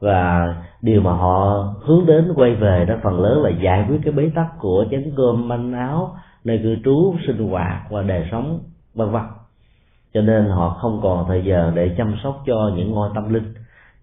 và 0.00 0.54
điều 0.82 1.00
mà 1.00 1.12
họ 1.12 1.64
hướng 1.84 2.06
đến 2.06 2.32
quay 2.36 2.54
về 2.54 2.84
đó 2.88 2.94
phần 3.02 3.20
lớn 3.20 3.42
là 3.42 3.50
giải 3.50 3.86
quyết 3.88 3.98
cái 4.04 4.12
bế 4.12 4.30
tắc 4.34 4.46
của 4.58 4.84
chén 4.90 5.12
cơm 5.16 5.48
manh 5.48 5.72
áo, 5.72 6.16
nơi 6.44 6.60
cư 6.62 6.76
trú, 6.84 7.14
sinh 7.26 7.48
hoạt 7.50 7.90
và 7.90 8.02
đời 8.02 8.28
sống, 8.30 8.60
vân 8.94 9.10
vân. 9.10 9.22
Cho 10.14 10.20
nên 10.20 10.44
họ 10.44 10.68
không 10.68 11.00
còn 11.02 11.24
thời 11.28 11.44
giờ 11.44 11.72
để 11.74 11.94
chăm 11.98 12.14
sóc 12.22 12.42
cho 12.46 12.70
những 12.76 12.90
ngôi 12.90 13.10
tâm 13.14 13.34
linh 13.34 13.54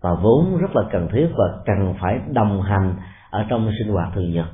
và 0.02 0.14
vốn 0.14 0.58
rất 0.58 0.76
là 0.76 0.84
cần 0.92 1.08
thiết 1.12 1.28
và 1.38 1.46
cần 1.66 1.96
phải 2.02 2.20
đồng 2.34 2.62
hành 2.62 2.96
ở 3.30 3.46
trong 3.50 3.72
sinh 3.80 3.94
hoạt 3.94 4.10
thường 4.16 4.34
nhật 4.34 4.46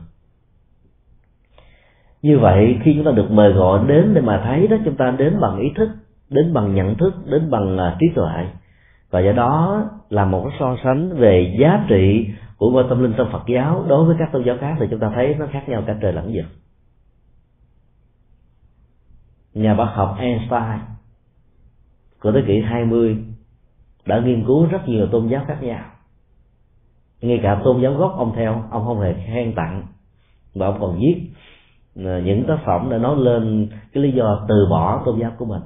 như 2.22 2.40
vậy, 2.40 2.80
khi 2.84 2.94
chúng 2.96 3.06
ta 3.06 3.12
được 3.12 3.32
mời 3.32 3.54
gọi 3.54 3.88
đến 3.88 4.14
để 4.14 4.22
mà 4.22 4.42
thấy 4.44 4.68
đó, 4.68 4.78
chúng 4.86 4.96
ta 4.96 5.12
đến 5.12 5.40
bằng 5.42 5.60
ý 5.60 5.72
thức, 5.76 5.90
đến 6.30 6.54
bằng 6.54 6.76
nhận 6.76 6.96
thức, 6.96 7.14
đến 7.26 7.52
bằng 7.52 7.78
à, 7.78 7.96
trí 8.00 8.08
tuệ. 8.16 8.48
Và 9.10 9.20
do 9.20 9.32
đó 9.32 9.84
là 10.10 10.26
một 10.26 10.44
cái 10.50 10.58
so 10.60 10.76
sánh 10.84 11.10
về 11.18 11.56
giá 11.60 11.86
trị 11.90 12.30
của 12.58 12.72
ngôi 12.72 12.86
tâm 12.90 13.04
linh 13.04 13.14
trong 13.18 13.32
Phật 13.32 13.44
giáo 13.48 13.86
đối 13.88 14.06
với 14.06 14.16
các 14.20 14.30
tôn 14.32 14.44
giáo 14.44 14.58
khác 14.60 14.76
thì 14.80 14.86
chúng 14.90 15.00
ta 15.00 15.12
thấy 15.16 15.36
nó 15.40 15.48
khác 15.52 15.70
nhau 15.70 15.84
cả 15.88 15.96
trời 16.02 16.14
lẫn 16.14 16.32
vực. 16.34 16.46
Nhà 19.54 19.74
bác 19.74 19.86
học 19.86 20.16
Einstein 20.20 20.80
của 22.22 22.32
thế 22.32 22.44
kỷ 22.48 22.62
20 22.62 23.18
đã 24.06 24.20
nghiên 24.20 24.46
cứu 24.48 24.66
rất 24.66 24.88
nhiều 24.88 25.08
tôn 25.08 25.28
giáo 25.28 25.44
khác 25.48 25.58
nhau. 25.64 25.86
Ngay 27.22 27.40
cả 27.44 27.62
tôn 27.64 27.82
giáo 27.82 27.94
gốc, 27.94 28.16
ông 28.18 28.34
theo, 28.36 28.64
ông 28.72 28.86
không 28.86 29.00
hề 29.00 29.14
khen 29.14 29.54
tặng 29.56 29.84
và 30.56 30.66
ông 30.66 30.78
còn 30.80 31.00
viết 31.00 31.32
Ờ, 32.06 32.20
những 32.20 32.44
tác 32.48 32.58
phẩm 32.66 32.90
đã 32.90 32.98
nói 32.98 33.16
lên 33.18 33.70
cái 33.94 34.04
lý 34.04 34.12
do 34.12 34.46
từ 34.48 34.68
bỏ 34.70 35.02
tôn 35.06 35.20
giáo 35.20 35.32
của 35.38 35.46
mình. 35.46 35.62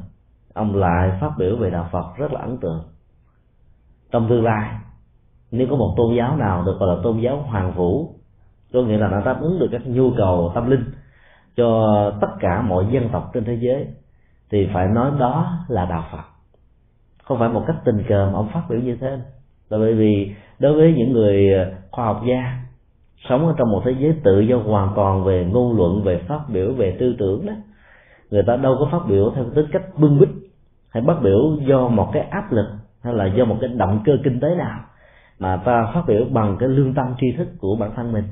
Ông 0.54 0.76
lại 0.76 1.12
phát 1.22 1.32
biểu 1.38 1.56
về 1.56 1.70
đạo 1.70 1.90
phật 1.92 2.06
rất 2.18 2.34
là 2.34 2.40
ấn 2.40 2.58
tượng. 2.58 2.84
Trong 4.12 4.30
tương 4.30 4.44
lai, 4.44 4.70
nếu 5.52 5.68
có 5.70 5.76
một 5.76 5.94
tôn 5.98 6.16
giáo 6.18 6.38
nào 6.38 6.64
được 6.66 6.78
gọi 6.80 6.96
là 6.96 7.02
tôn 7.04 7.20
giáo 7.20 7.38
hoàng 7.38 7.74
vũ, 7.74 8.16
có 8.74 8.82
nghĩa 8.82 8.98
là 8.98 9.08
nó 9.08 9.22
đáp 9.26 9.42
ứng 9.42 9.60
được 9.60 9.68
các 9.72 9.82
nhu 9.86 10.12
cầu 10.18 10.52
tâm 10.56 10.70
linh 10.70 10.84
cho 11.56 12.12
tất 12.22 12.28
cả 12.40 12.62
mọi 12.62 12.86
dân 12.92 13.10
tộc 13.12 13.30
trên 13.34 13.46
thế 13.46 13.58
giới, 13.62 13.88
thì 14.52 14.70
phải 14.74 14.88
nói 14.88 15.12
đó 15.20 15.58
là 15.68 15.86
đạo 15.86 16.04
phật. 16.12 16.24
Không 17.24 17.40
phải 17.40 17.50
một 17.50 17.64
cách 17.68 17.76
tình 17.86 18.04
cờ 18.10 18.30
mà 18.32 18.38
ông 18.38 18.50
phát 18.54 18.64
biểu 18.70 18.80
như 18.80 18.98
thế. 19.02 19.20
Là 19.70 19.78
bởi 19.78 19.94
vì 19.94 20.36
đối 20.60 20.74
với 20.74 20.94
những 20.98 21.12
người 21.12 21.50
khoa 21.92 22.06
học 22.06 22.22
gia 22.28 22.71
sống 23.30 23.48
ở 23.48 23.54
trong 23.58 23.72
một 23.72 23.82
thế 23.86 23.96
giới 24.00 24.16
tự 24.24 24.40
do 24.40 24.58
hoàn 24.58 24.90
toàn 24.96 25.24
về 25.24 25.46
ngôn 25.46 25.78
luận, 25.78 26.04
về 26.04 26.18
phát 26.28 26.40
biểu, 26.48 26.74
về 26.74 26.98
tư 27.00 27.16
tưởng 27.20 27.46
đó. 27.46 27.54
Người 28.32 28.44
ta 28.44 28.56
đâu 28.56 28.76
có 28.80 28.90
phát 28.92 29.08
biểu 29.08 29.32
theo 29.36 29.46
tính 29.56 29.66
cách 29.72 29.84
bưng 29.98 30.20
bít 30.20 30.30
hay 30.90 31.04
phát 31.08 31.22
biểu 31.22 31.40
do 31.68 31.88
một 31.88 32.10
cái 32.14 32.24
áp 32.24 32.52
lực 32.52 32.68
hay 33.04 33.14
là 33.14 33.26
do 33.26 33.46
một 33.46 33.58
cái 33.62 33.70
động 33.70 34.00
cơ 34.06 34.18
kinh 34.24 34.40
tế 34.40 34.56
nào. 34.56 34.80
Mà 35.40 35.58
ta 35.58 35.92
phát 35.94 36.04
biểu 36.08 36.26
bằng 36.32 36.58
cái 36.60 36.70
lương 36.70 36.94
tâm, 36.94 37.14
tri 37.20 37.32
thức 37.32 37.48
của 37.60 37.76
bản 37.80 37.92
thân 37.96 38.12
mình. 38.12 38.24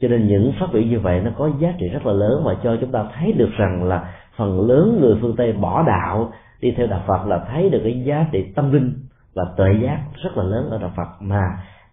Cho 0.00 0.08
nên 0.08 0.26
những 0.28 0.52
phát 0.60 0.66
biểu 0.72 0.82
như 0.82 1.00
vậy 1.00 1.20
nó 1.20 1.30
có 1.38 1.50
giá 1.58 1.74
trị 1.78 1.88
rất 1.88 2.06
là 2.06 2.12
lớn 2.12 2.42
và 2.44 2.56
cho 2.62 2.76
chúng 2.80 2.92
ta 2.92 3.04
thấy 3.14 3.32
được 3.32 3.50
rằng 3.58 3.84
là 3.84 4.14
phần 4.36 4.68
lớn 4.68 4.98
người 5.00 5.18
phương 5.20 5.36
tây 5.36 5.52
bỏ 5.52 5.82
đạo 5.82 6.32
đi 6.60 6.74
theo 6.76 6.86
đạo 6.86 7.02
phật 7.06 7.26
là 7.26 7.44
thấy 7.52 7.70
được 7.70 7.80
cái 7.84 8.02
giá 8.04 8.26
trị 8.32 8.52
tâm 8.56 8.72
linh 8.72 8.94
và 9.34 9.44
tuệ 9.56 9.68
giác 9.82 10.00
rất 10.22 10.36
là 10.36 10.44
lớn 10.44 10.70
ở 10.70 10.78
đạo 10.78 10.92
phật 10.96 11.08
mà 11.20 11.42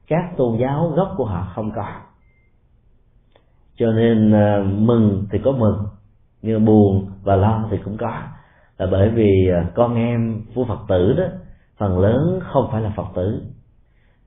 các 0.08 0.38
tôn 0.38 0.58
giáo 0.58 0.92
gốc 0.96 1.14
của 1.18 1.26
họ 1.26 1.48
không 1.56 1.72
có 1.76 1.86
cho 3.78 3.92
nên 3.92 4.32
à, 4.32 4.64
mừng 4.66 5.26
thì 5.32 5.40
có 5.44 5.52
mừng 5.52 5.78
nhưng 6.42 6.66
buồn 6.66 7.08
và 7.24 7.36
lo 7.36 7.68
thì 7.72 7.78
cũng 7.86 7.98
có. 7.98 8.12
Là 8.78 8.88
bởi 8.92 9.10
vì 9.10 9.50
à, 9.54 9.66
con 9.76 9.96
em 9.96 10.42
của 10.56 10.66
phật 10.66 10.80
tử 10.88 11.14
đó 11.14 11.24
phần 11.78 12.00
lớn 12.00 12.40
không 12.44 12.70
phải 12.72 12.82
là 12.82 12.94
phật 12.96 13.08
tử. 13.16 13.42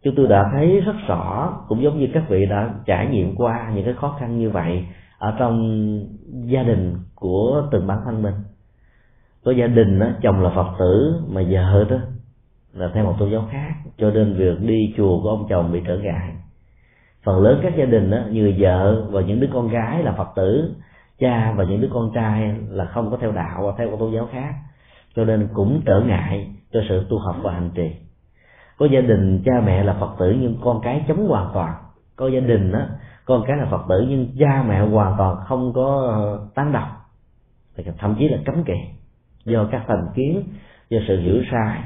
Chúng 0.03 0.15
tôi 0.17 0.27
đã 0.27 0.51
thấy 0.53 0.81
rất 0.81 0.97
rõ 1.07 1.53
cũng 1.69 1.83
giống 1.83 1.99
như 1.99 2.09
các 2.15 2.25
vị 2.29 2.47
đã 2.47 2.75
trải 2.87 3.07
nghiệm 3.07 3.35
qua 3.37 3.71
những 3.75 3.85
cái 3.85 3.95
khó 3.95 4.17
khăn 4.21 4.39
như 4.39 4.51
vậy 4.51 4.87
ở 5.19 5.35
trong 5.39 5.59
gia 6.45 6.63
đình 6.63 6.97
của 7.15 7.63
từng 7.71 7.87
bản 7.87 7.99
thân 8.05 8.23
mình. 8.23 8.35
Có 9.45 9.53
gia 9.53 9.67
đình 9.67 9.99
đó, 9.99 10.07
chồng 10.23 10.41
là 10.41 10.51
phật 10.55 10.69
tử 10.79 11.23
mà 11.29 11.43
vợ 11.51 11.85
đó 11.91 11.97
là 12.73 12.91
theo 12.95 13.05
một 13.05 13.15
tôn 13.19 13.31
giáo 13.31 13.49
khác 13.51 13.75
cho 13.99 14.11
nên 14.11 14.35
việc 14.35 14.61
đi 14.61 14.95
chùa 14.97 15.23
của 15.23 15.29
ông 15.29 15.47
chồng 15.49 15.73
bị 15.73 15.83
trở 15.87 15.99
ngại 15.99 16.33
phần 17.25 17.43
lớn 17.43 17.61
các 17.63 17.77
gia 17.77 17.85
đình 17.85 18.11
đó, 18.11 18.19
người 18.31 18.57
vợ 18.59 19.07
và 19.11 19.21
những 19.21 19.41
đứa 19.41 19.49
con 19.53 19.69
gái 19.69 20.03
là 20.03 20.13
phật 20.13 20.29
tử 20.37 20.75
cha 21.19 21.53
và 21.57 21.65
những 21.65 21.81
đứa 21.81 21.89
con 21.93 22.11
trai 22.15 22.55
là 22.69 22.85
không 22.85 23.11
có 23.11 23.17
theo 23.21 23.33
đạo 23.33 23.63
và 23.67 23.73
theo 23.79 23.91
các 23.91 23.97
tôn 23.99 24.13
giáo 24.13 24.29
khác. 24.33 24.55
Cho 25.17 25.25
nên 25.25 25.49
cũng 25.55 25.81
trở 25.87 26.01
ngại 26.01 26.55
cho 26.73 26.81
sự 26.89 27.07
tu 27.11 27.19
học 27.19 27.37
và 27.43 27.53
hành 27.53 27.71
trì. 27.75 27.91
Có 28.79 28.87
gia 28.87 29.01
đình 29.01 29.43
cha 29.45 29.53
mẹ 29.65 29.83
là 29.83 29.97
phật 30.01 30.11
tử 30.19 30.37
nhưng 30.41 30.59
con 30.65 30.81
cái 30.83 31.05
chống 31.09 31.29
hoàn 31.29 31.51
toàn. 31.55 31.75
Có 32.17 32.29
gia 32.29 32.41
đình 32.41 32.73
đó 32.73 32.81
con 33.25 33.45
cái 33.47 33.57
là 33.57 33.67
phật 33.71 33.83
tử 33.89 34.07
nhưng 34.09 34.29
cha 34.39 34.65
mẹ 34.69 34.81
hoàn 34.81 35.15
toàn 35.19 35.37
không 35.47 35.73
có 35.73 36.09
ờ, 36.15 36.49
tán 36.55 36.73
đồng. 36.73 36.89
Thậm 37.99 38.15
chí 38.19 38.29
là 38.29 38.39
cấm 38.45 38.65
kỵ. 38.65 38.79
Do 39.45 39.69
các 39.71 39.85
thành 39.87 40.07
kiến 40.15 40.43
do 40.91 40.99
sự 41.09 41.21
hiểu 41.21 41.43
sai 41.53 41.81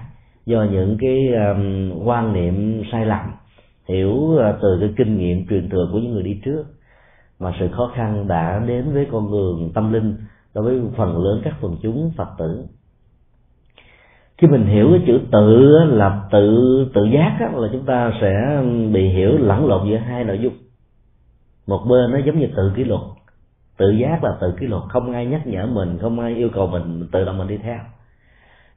do 0.47 0.67
những 0.71 0.97
cái 1.01 1.29
um, 1.35 1.93
quan 2.05 2.33
niệm 2.33 2.83
sai 2.93 3.07
lầm 3.07 3.33
hiểu 3.89 4.39
à, 4.39 4.55
từ 4.63 4.77
cái 4.81 4.95
kinh 4.97 5.19
nghiệm 5.19 5.47
truyền 5.47 5.71
thừa 5.71 5.89
của 5.93 5.99
những 5.99 6.13
người 6.13 6.23
đi 6.23 6.41
trước. 6.45 6.65
Mà 7.39 7.53
sự 7.61 7.69
khó 7.73 7.93
khăn 7.95 8.29
đã 8.29 8.63
đến 8.67 8.93
với 8.93 9.07
con 9.13 9.33
đường 9.33 9.71
tâm 9.75 9.93
linh 9.93 10.17
đối 10.55 10.65
với 10.65 10.81
phần 10.97 11.25
lớn 11.25 11.41
các 11.45 11.55
phần 11.61 11.77
chúng 11.83 12.13
phật 12.17 12.29
tử. 12.39 12.65
Khi 14.39 14.49
mình 14.49 14.67
hiểu 14.67 14.89
cái 14.91 15.03
chữ 15.07 15.21
tự 15.33 15.69
là 15.85 16.21
tự 16.31 16.59
tự 16.95 17.05
giác 17.05 17.37
đó, 17.41 17.59
là 17.59 17.69
chúng 17.73 17.85
ta 17.85 18.13
sẽ 18.21 18.63
bị 18.93 19.09
hiểu 19.09 19.39
lẫn 19.39 19.67
lộn 19.67 19.91
giữa 19.91 19.97
hai 19.97 20.25
nội 20.25 20.39
dung. 20.39 20.53
Một 21.67 21.85
bên 21.91 22.11
nó 22.11 22.19
giống 22.19 22.39
như 22.39 22.47
tự 22.57 22.73
kỷ 22.77 22.85
luật. 22.85 23.01
Tự 23.77 23.91
giác 23.91 24.25
là 24.25 24.37
tự 24.41 24.55
kỷ 24.61 24.67
luật 24.67 24.83
không 24.89 25.13
ai 25.13 25.27
nhắc 25.27 25.47
nhở 25.47 25.67
mình 25.67 25.99
không 25.99 26.21
ai 26.21 26.35
yêu 26.35 26.49
cầu 26.55 26.67
mình 26.67 27.09
tự 27.13 27.25
động 27.25 27.39
mình 27.39 27.49
đi 27.49 27.57
theo. 27.57 27.79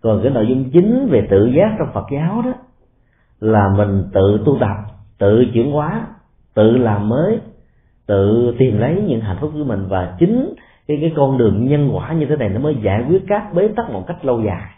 Còn 0.02 0.20
cái 0.24 0.32
nội 0.32 0.46
dung 0.50 0.70
chính 0.74 1.08
về 1.12 1.28
tự 1.30 1.52
giác 1.58 1.76
trong 1.80 1.88
phật 1.94 2.06
giáo 2.12 2.42
đó 2.46 2.54
là 3.40 3.74
mình 3.78 4.04
tự 4.14 4.40
tu 4.46 4.58
tập 4.60 4.95
tự 5.18 5.46
chuyển 5.54 5.72
hóa, 5.72 6.08
tự 6.54 6.78
làm 6.78 7.10
mới, 7.10 7.40
tự 8.08 8.56
tìm 8.60 8.78
lấy 8.78 9.04
những 9.08 9.22
hạnh 9.22 9.38
phúc 9.42 9.52
của 9.54 9.64
mình. 9.64 9.86
Và 9.90 10.16
chính 10.20 10.54
cái 10.88 10.98
cái 11.02 11.14
con 11.16 11.38
đường 11.38 11.68
nhân 11.68 11.90
quả 11.94 12.14
như 12.14 12.26
thế 12.26 12.36
này 12.36 12.50
nó 12.50 12.60
mới 12.60 12.76
giải 12.82 13.04
quyết 13.10 13.24
các 13.28 13.54
bế 13.54 13.68
tắc 13.68 13.92
một 13.92 14.04
cách 14.08 14.26
lâu 14.26 14.42
dài. 14.42 14.72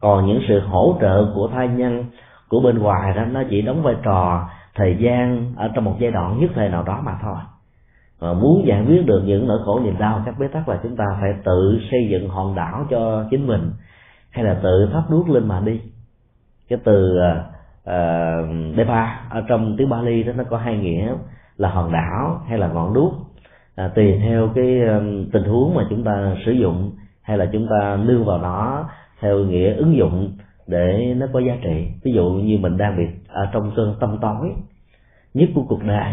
Còn 0.00 0.26
những 0.26 0.40
sự 0.48 0.60
hỗ 0.60 0.96
trợ 1.00 1.32
của 1.34 1.48
thai 1.48 1.68
nhân, 1.68 2.04
của 2.48 2.60
bên 2.60 2.78
ngoài 2.78 3.16
đó, 3.16 3.24
nó 3.24 3.42
chỉ 3.50 3.62
đóng 3.62 3.82
vai 3.82 3.94
trò 4.02 4.48
thời 4.74 4.96
gian 5.00 5.52
ở 5.56 5.68
trong 5.74 5.84
một 5.84 5.96
giai 6.00 6.10
đoạn 6.10 6.40
nhất 6.40 6.50
thời 6.54 6.68
nào 6.68 6.82
đó 6.82 7.00
mà 7.04 7.18
thôi. 7.22 7.36
Và 8.18 8.32
muốn 8.32 8.66
giải 8.66 8.84
quyết 8.88 9.06
được 9.06 9.22
những 9.24 9.48
nỗi 9.48 9.58
khổ 9.64 9.80
niềm 9.80 9.98
đau, 9.98 10.22
các 10.26 10.38
bế 10.38 10.48
tắc 10.48 10.68
là 10.68 10.78
chúng 10.82 10.96
ta 10.96 11.04
phải 11.20 11.30
tự 11.44 11.80
xây 11.90 12.08
dựng 12.10 12.28
hòn 12.28 12.54
đảo 12.54 12.86
cho 12.90 13.24
chính 13.30 13.46
mình, 13.46 13.70
hay 14.30 14.44
là 14.44 14.54
tự 14.62 14.88
thắp 14.92 15.02
đuốc 15.10 15.28
lên 15.28 15.48
mà 15.48 15.60
đi. 15.60 15.80
Cái 16.68 16.78
từ 16.84 17.18
à, 17.18 17.44
Ờ, 17.90 18.40
uh, 18.40 18.76
Deva 18.76 19.20
ở 19.30 19.42
trong 19.48 19.76
tiếng 19.78 19.88
Bali 19.88 20.22
đó 20.22 20.32
nó 20.36 20.44
có 20.44 20.56
hai 20.56 20.76
nghĩa 20.76 21.14
là 21.56 21.68
hòn 21.70 21.92
đảo 21.92 22.40
hay 22.48 22.58
là 22.58 22.68
ngọn 22.68 22.94
đuốc. 22.94 23.12
À, 23.76 23.88
tùy 23.94 24.18
theo 24.22 24.48
cái 24.54 24.80
um, 24.80 25.30
tình 25.32 25.44
huống 25.44 25.74
mà 25.74 25.86
chúng 25.90 26.04
ta 26.04 26.36
sử 26.46 26.52
dụng 26.52 26.92
hay 27.22 27.38
là 27.38 27.48
chúng 27.52 27.66
ta 27.70 27.96
nương 27.96 28.24
vào 28.24 28.38
nó 28.38 28.88
theo 29.20 29.38
nghĩa 29.38 29.74
ứng 29.74 29.96
dụng 29.96 30.32
để 30.66 31.14
nó 31.16 31.26
có 31.32 31.40
giá 31.40 31.56
trị. 31.62 31.86
Ví 32.04 32.12
dụ 32.12 32.30
như 32.30 32.58
mình 32.58 32.76
đang 32.76 32.96
bị 32.96 33.04
ở 33.28 33.46
trong 33.52 33.72
cơn 33.76 33.94
tâm 34.00 34.18
tối 34.20 34.52
nhất 35.34 35.48
của 35.54 35.62
cuộc 35.68 35.84
đời 35.84 36.12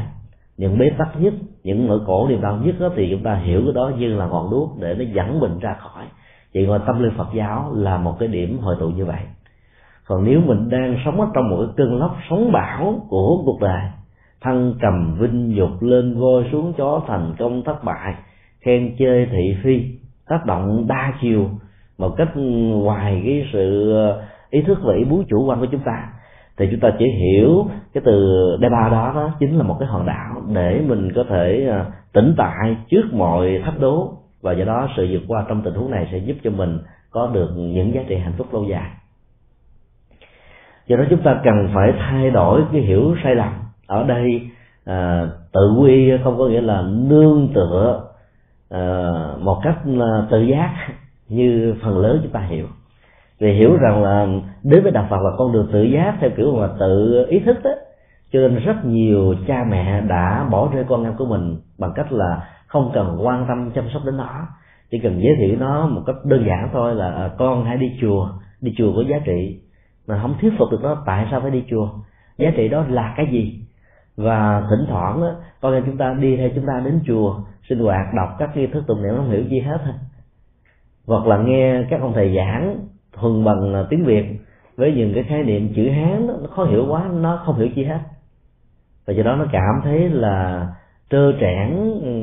những 0.57 0.77
bế 0.77 0.89
tắc 0.97 1.21
nhất 1.21 1.33
những 1.63 1.87
nỗi 1.87 1.99
cổ 2.07 2.27
niềm 2.27 2.41
đau 2.41 2.57
nhất 2.57 2.75
đó, 2.79 2.89
thì 2.95 3.07
chúng 3.11 3.23
ta 3.23 3.35
hiểu 3.35 3.61
cái 3.65 3.73
đó 3.73 3.91
như 3.97 4.15
là 4.15 4.27
ngọn 4.27 4.51
đuốc 4.51 4.79
để 4.79 4.93
nó 4.93 5.05
dẫn 5.13 5.39
mình 5.39 5.59
ra 5.59 5.75
khỏi. 5.79 6.05
Vậy 6.53 6.65
ngoài 6.65 6.79
tâm 6.87 7.03
linh 7.03 7.17
phật 7.17 7.27
giáo 7.33 7.71
là 7.73 7.97
một 7.97 8.15
cái 8.19 8.27
điểm 8.27 8.59
hội 8.59 8.75
tụ 8.79 8.89
như 8.89 9.05
vậy 9.05 9.21
còn 10.07 10.23
nếu 10.23 10.41
mình 10.45 10.69
đang 10.69 10.97
sống 11.05 11.21
ở 11.21 11.27
trong 11.33 11.49
một 11.49 11.57
cái 11.57 11.73
cơn 11.77 11.99
lốc 11.99 12.17
sóng 12.29 12.51
bão 12.51 13.05
của 13.09 13.41
cuộc 13.45 13.61
đời 13.61 13.81
thăng 14.41 14.73
trầm 14.81 15.17
vinh 15.19 15.55
nhục 15.55 15.83
lên 15.83 16.19
voi 16.19 16.43
xuống 16.51 16.73
chó 16.77 17.01
thành 17.07 17.35
công 17.39 17.63
thất 17.63 17.83
bại, 17.83 18.15
khen 18.61 18.95
chơi 18.99 19.27
thị 19.31 19.55
phi, 19.63 19.81
tác 20.29 20.45
động 20.45 20.85
đa 20.87 21.13
chiều, 21.21 21.49
một 21.97 22.13
cách 22.17 22.37
ngoài 22.37 23.21
cái 23.25 23.45
sự 23.53 23.93
ờ, 23.93 24.21
ý 24.49 24.61
thức 24.61 24.77
và 24.83 24.93
ý 24.93 25.05
muốn 25.05 25.25
chủ 25.29 25.45
quan 25.45 25.59
của 25.59 25.67
chúng 25.71 25.81
ta, 25.85 26.09
thì 26.57 26.67
chúng 26.71 26.79
ta 26.79 26.89
chỉ 26.99 27.05
hiểu 27.05 27.67
cái 27.93 28.03
từ 28.05 28.35
đe 28.59 28.69
ba 28.69 28.89
đó 28.89 29.11
đó 29.15 29.31
chính 29.39 29.57
là 29.57 29.63
một 29.63 29.75
cái 29.79 29.87
hòn 29.87 30.05
đảo 30.05 30.41
để 30.53 30.81
mình 30.87 31.11
có 31.15 31.23
thể 31.29 31.67
ờ, 31.69 31.85
tỉnh 32.13 32.33
tại 32.37 32.77
trước 32.89 33.03
mọi 33.13 33.61
thách 33.65 33.79
đố. 33.79 34.13
Và 34.41 34.53
do 34.53 34.65
đó 34.65 34.87
sự 34.97 35.07
vượt 35.11 35.21
qua 35.27 35.45
trong 35.49 35.61
tình 35.61 35.73
huống 35.73 35.91
này 35.91 36.07
sẽ 36.11 36.17
giúp 36.17 36.35
cho 36.43 36.51
mình 36.51 36.79
có 37.11 37.31
được 37.33 37.49
những 37.57 37.93
giá 37.93 38.01
trị 38.07 38.15
hạnh 38.15 38.33
phúc 38.37 38.47
lâu 38.53 38.63
dài 38.63 38.89
do 40.87 40.97
đó 40.97 41.03
chúng 41.09 41.23
ta 41.23 41.41
cần 41.43 41.69
phải 41.73 41.93
thay 41.99 42.31
đổi 42.31 42.61
cái 42.71 42.81
hiểu 42.81 43.15
sai 43.23 43.35
lầm. 43.35 43.53
Ở 43.87 44.03
đây 44.03 44.41
à, 44.85 45.27
tự 45.53 45.75
quy 45.79 46.11
không 46.23 46.37
có 46.37 46.47
nghĩa 46.47 46.61
là 46.61 46.81
nương 46.81 47.47
tựa 47.53 48.03
à, 48.69 49.11
một 49.39 49.59
cách 49.63 49.77
à, 49.85 50.27
tự 50.29 50.41
giác 50.41 50.73
như 51.29 51.75
phần 51.83 51.97
lớn 51.97 52.19
chúng 52.23 52.31
ta 52.31 52.39
hiểu. 52.39 52.65
Vì 53.39 53.53
hiểu 53.53 53.75
rằng 53.75 54.03
là 54.03 54.27
đến 54.63 54.83
với 54.83 54.91
đạo 54.91 55.07
phật 55.09 55.21
là 55.21 55.29
con 55.37 55.51
đường 55.53 55.69
tự 55.71 55.83
giác 55.83 56.17
theo 56.19 56.29
kiểu 56.37 56.55
mà 56.55 56.67
tự 56.79 57.25
ý 57.29 57.39
thức 57.39 57.57
đó 57.63 57.71
cho 58.33 58.39
nên 58.39 58.55
rất 58.55 58.85
nhiều 58.85 59.35
cha 59.47 59.65
mẹ 59.69 60.01
đã 60.01 60.47
bỏ 60.51 60.69
rơi 60.73 60.83
con 60.87 61.03
em 61.03 61.13
của 61.17 61.25
mình 61.25 61.57
bằng 61.79 61.91
cách 61.95 62.11
là 62.11 62.49
không 62.67 62.91
cần 62.93 63.17
quan 63.21 63.45
tâm 63.47 63.71
chăm 63.75 63.89
sóc 63.93 64.01
đến 64.05 64.17
nó 64.17 64.47
chỉ 64.91 64.99
cần 65.03 65.21
giới 65.21 65.35
thiệu 65.39 65.57
nó 65.59 65.87
một 65.87 66.01
cách 66.05 66.15
đơn 66.23 66.45
giản 66.47 66.69
thôi 66.73 66.95
là 66.95 67.11
à, 67.11 67.29
con 67.37 67.65
hãy 67.65 67.77
đi 67.77 67.87
chùa 68.01 68.29
đi 68.61 68.73
chùa 68.77 68.93
có 68.95 69.03
giá 69.09 69.17
trị 69.25 69.59
mà 70.07 70.19
không 70.21 70.35
thuyết 70.41 70.53
phục 70.57 70.71
được 70.71 70.79
nó 70.83 71.03
tại 71.05 71.27
sao 71.31 71.41
phải 71.41 71.51
đi 71.51 71.63
chùa? 71.69 71.89
Giá 72.37 72.51
trị 72.55 72.67
đó 72.67 72.85
là 72.89 73.13
cái 73.17 73.27
gì? 73.31 73.59
Và 74.17 74.67
thỉnh 74.69 74.85
thoảng 74.89 75.21
đó, 75.21 75.31
con 75.61 75.73
em 75.73 75.83
chúng 75.85 75.97
ta 75.97 76.13
đi 76.13 76.37
theo 76.37 76.49
chúng 76.55 76.65
ta 76.65 76.81
đến 76.85 76.99
chùa 77.07 77.39
sinh 77.69 77.79
hoạt 77.79 78.13
đọc 78.15 78.35
các 78.39 78.57
nghi 78.57 78.67
thức 78.67 78.83
tụng 78.87 79.03
niệm 79.03 79.15
không 79.15 79.29
hiểu 79.29 79.43
gì 79.43 79.59
hết 79.59 79.77
hoặc 81.07 81.27
là 81.27 81.37
nghe 81.37 81.83
các 81.89 82.01
ông 82.01 82.13
thầy 82.13 82.35
giảng 82.35 82.77
thuần 83.13 83.43
bằng 83.43 83.73
à, 83.73 83.83
tiếng 83.89 84.05
việt 84.05 84.25
với 84.77 84.93
những 84.93 85.13
cái 85.13 85.23
khái 85.23 85.43
niệm 85.43 85.73
chữ 85.75 85.89
hán 85.89 86.27
đó, 86.27 86.33
nó 86.41 86.47
khó 86.47 86.65
hiểu 86.65 86.85
quá 86.89 87.09
nó 87.13 87.41
không 87.45 87.55
hiểu 87.55 87.67
chi 87.75 87.83
hết. 87.83 87.99
Và 89.05 89.13
do 89.13 89.23
đó 89.23 89.35
nó 89.35 89.45
cảm 89.51 89.81
thấy 89.83 90.09
là 90.09 90.67
trơ 91.09 91.31
trẽn 91.39 91.71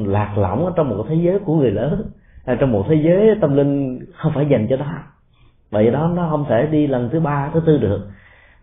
lạc 0.07 0.39
lõng 0.39 0.66
ở 0.66 0.72
trong 0.76 0.89
một 0.89 1.07
thế 1.09 1.14
giới 1.14 1.39
của 1.39 1.57
người 1.57 1.70
lớn 1.70 2.11
hay 2.47 2.57
trong 2.61 2.72
một 2.72 2.85
thế 2.89 2.95
giới 3.05 3.37
tâm 3.41 3.57
linh 3.57 3.99
không 4.14 4.32
phải 4.35 4.47
dành 4.51 4.66
cho 4.70 4.76
nó 4.76 4.87
bởi 5.75 5.91
đó, 5.91 6.11
nó 6.14 6.27
không 6.31 6.45
thể 6.49 6.66
đi 6.66 6.87
lần 6.87 7.09
thứ 7.12 7.20
ba, 7.20 7.51
thứ 7.55 7.62
tư 7.66 7.79
được. 7.79 8.01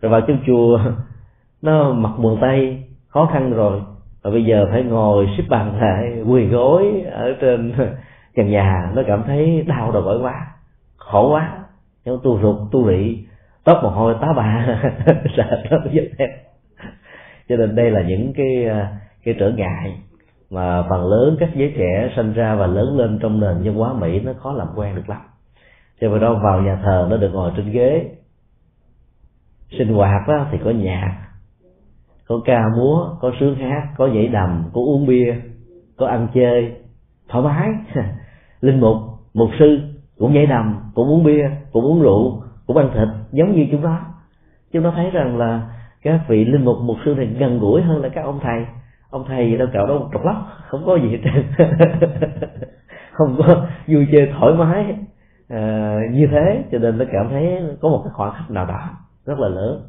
Rồi 0.00 0.12
vào 0.12 0.20
trong 0.20 0.38
chùa, 0.46 0.80
nó 1.62 1.92
mặc 1.92 2.12
quần 2.22 2.38
tây, 2.40 2.84
khó 3.08 3.28
khăn 3.32 3.52
rồi. 3.52 3.82
Và 4.22 4.30
bây 4.30 4.44
giờ 4.44 4.66
phải 4.70 4.82
ngồi 4.82 5.28
xếp 5.36 5.44
bằng 5.48 5.80
lại, 5.80 6.22
quỳ 6.26 6.46
gối 6.46 7.04
ở 7.12 7.34
trên 7.40 7.72
trần 8.36 8.50
nhà. 8.50 8.90
Nó 8.94 9.02
cảm 9.06 9.22
thấy 9.26 9.64
đau 9.68 9.92
đầu 9.92 10.02
bởi 10.06 10.18
quá, 10.18 10.46
khổ 10.96 11.32
quá. 11.32 11.58
Nhưng 12.04 12.18
tu 12.22 12.40
ruột, 12.42 12.56
tu 12.72 12.88
lị, 12.88 13.18
tóc 13.64 13.78
mồ 13.82 13.88
hôi, 13.88 14.14
tá 14.20 14.28
bà. 14.36 14.66
Sợ 15.36 15.62
nó 15.70 15.78
dứt 15.92 16.10
theo 16.18 16.28
cho 17.48 17.56
nên 17.56 17.74
đây 17.74 17.90
là 17.90 18.02
những 18.02 18.32
cái 18.36 18.66
à, 18.66 18.98
cái 19.24 19.34
trở 19.38 19.50
ngại 19.50 19.98
mà 20.50 20.82
phần 20.90 21.06
lớn 21.06 21.36
các 21.40 21.48
giới 21.54 21.74
trẻ 21.78 22.12
sinh 22.16 22.32
ra 22.32 22.54
và 22.54 22.66
lớn 22.66 22.98
lên 22.98 23.18
trong 23.22 23.40
nền 23.40 23.62
văn 23.64 23.74
hóa 23.74 23.92
mỹ 23.92 24.20
nó 24.20 24.32
khó 24.32 24.52
làm 24.52 24.68
quen 24.76 24.94
được 24.94 25.08
lắm 25.08 25.20
cho 26.00 26.10
vào 26.10 26.18
đó 26.18 26.40
vào 26.42 26.62
nhà 26.62 26.78
thờ 26.84 27.06
nó 27.10 27.16
được 27.16 27.30
ngồi 27.32 27.52
trên 27.56 27.70
ghế. 27.70 28.10
Sinh 29.78 29.94
hoạt 29.94 30.28
đó 30.28 30.46
thì 30.50 30.58
có 30.64 30.70
nhạc, 30.70 31.22
có 32.26 32.40
ca 32.44 32.68
múa, 32.76 33.16
có 33.20 33.32
sướng 33.40 33.54
hát, 33.54 33.88
có 33.96 34.06
nhảy 34.06 34.26
đầm, 34.26 34.64
có 34.72 34.80
uống 34.80 35.06
bia, 35.06 35.34
có 35.96 36.06
ăn 36.06 36.28
chơi. 36.34 36.72
Thoải 37.28 37.44
mái. 37.44 37.68
Linh 38.60 38.80
mục 38.80 38.96
mục 39.34 39.50
sư 39.58 39.80
cũng 40.18 40.34
nhảy 40.34 40.46
đầm, 40.46 40.80
cũng 40.94 41.08
uống 41.08 41.24
bia, 41.24 41.50
cũng 41.72 41.84
uống 41.84 42.02
rượu, 42.02 42.42
cũng 42.66 42.76
ăn 42.76 42.90
thịt, 42.94 43.08
giống 43.32 43.52
như 43.52 43.66
chúng 43.70 43.80
nó. 43.80 44.00
Chúng 44.72 44.82
nó 44.82 44.92
thấy 44.96 45.10
rằng 45.10 45.38
là 45.38 45.62
các 46.02 46.20
vị 46.28 46.44
linh 46.44 46.64
mục 46.64 46.76
mục 46.82 46.96
sư 47.04 47.14
này 47.14 47.26
gần 47.26 47.58
gũi 47.58 47.82
hơn 47.82 48.02
là 48.02 48.08
các 48.08 48.24
ông 48.24 48.40
thầy. 48.42 48.66
Ông 49.10 49.24
thầy 49.28 49.50
gì 49.50 49.56
đâu 49.56 49.68
cạo 49.72 49.86
đâu, 49.86 50.10
trọc 50.12 50.24
lóc, 50.24 50.36
không 50.68 50.82
có 50.86 50.96
gì 50.96 51.08
hết 51.08 51.42
không 53.12 53.36
có 53.38 53.66
vui 53.86 54.06
chơi 54.12 54.32
thoải 54.38 54.52
mái 54.52 54.96
à, 55.52 55.98
như 56.10 56.26
thế 56.30 56.64
cho 56.72 56.78
nên 56.78 56.98
nó 56.98 57.04
cảm 57.12 57.28
thấy 57.30 57.62
có 57.80 57.88
một 57.88 58.00
cái 58.04 58.12
khoảng 58.14 58.32
cách 58.32 58.50
nào 58.50 58.66
đó 58.66 58.90
rất 59.26 59.38
là 59.38 59.48
lớn. 59.48 59.82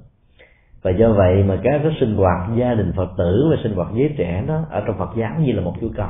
Và 0.81 0.91
do 0.91 1.13
vậy 1.13 1.43
mà 1.43 1.55
các 1.63 1.79
cái 1.83 1.91
sinh 1.99 2.15
hoạt 2.15 2.49
gia 2.55 2.73
đình 2.73 2.93
phật 2.95 3.09
tử 3.17 3.47
và 3.51 3.57
sinh 3.63 3.75
hoạt 3.75 3.87
giới 3.93 4.15
trẻ 4.17 4.43
đó 4.47 4.61
ở 4.69 4.83
trong 4.87 4.97
phật 4.97 5.09
giáo 5.17 5.31
như 5.39 5.51
là 5.51 5.61
một 5.61 5.73
nhu 5.81 5.89
cầu. 5.95 6.07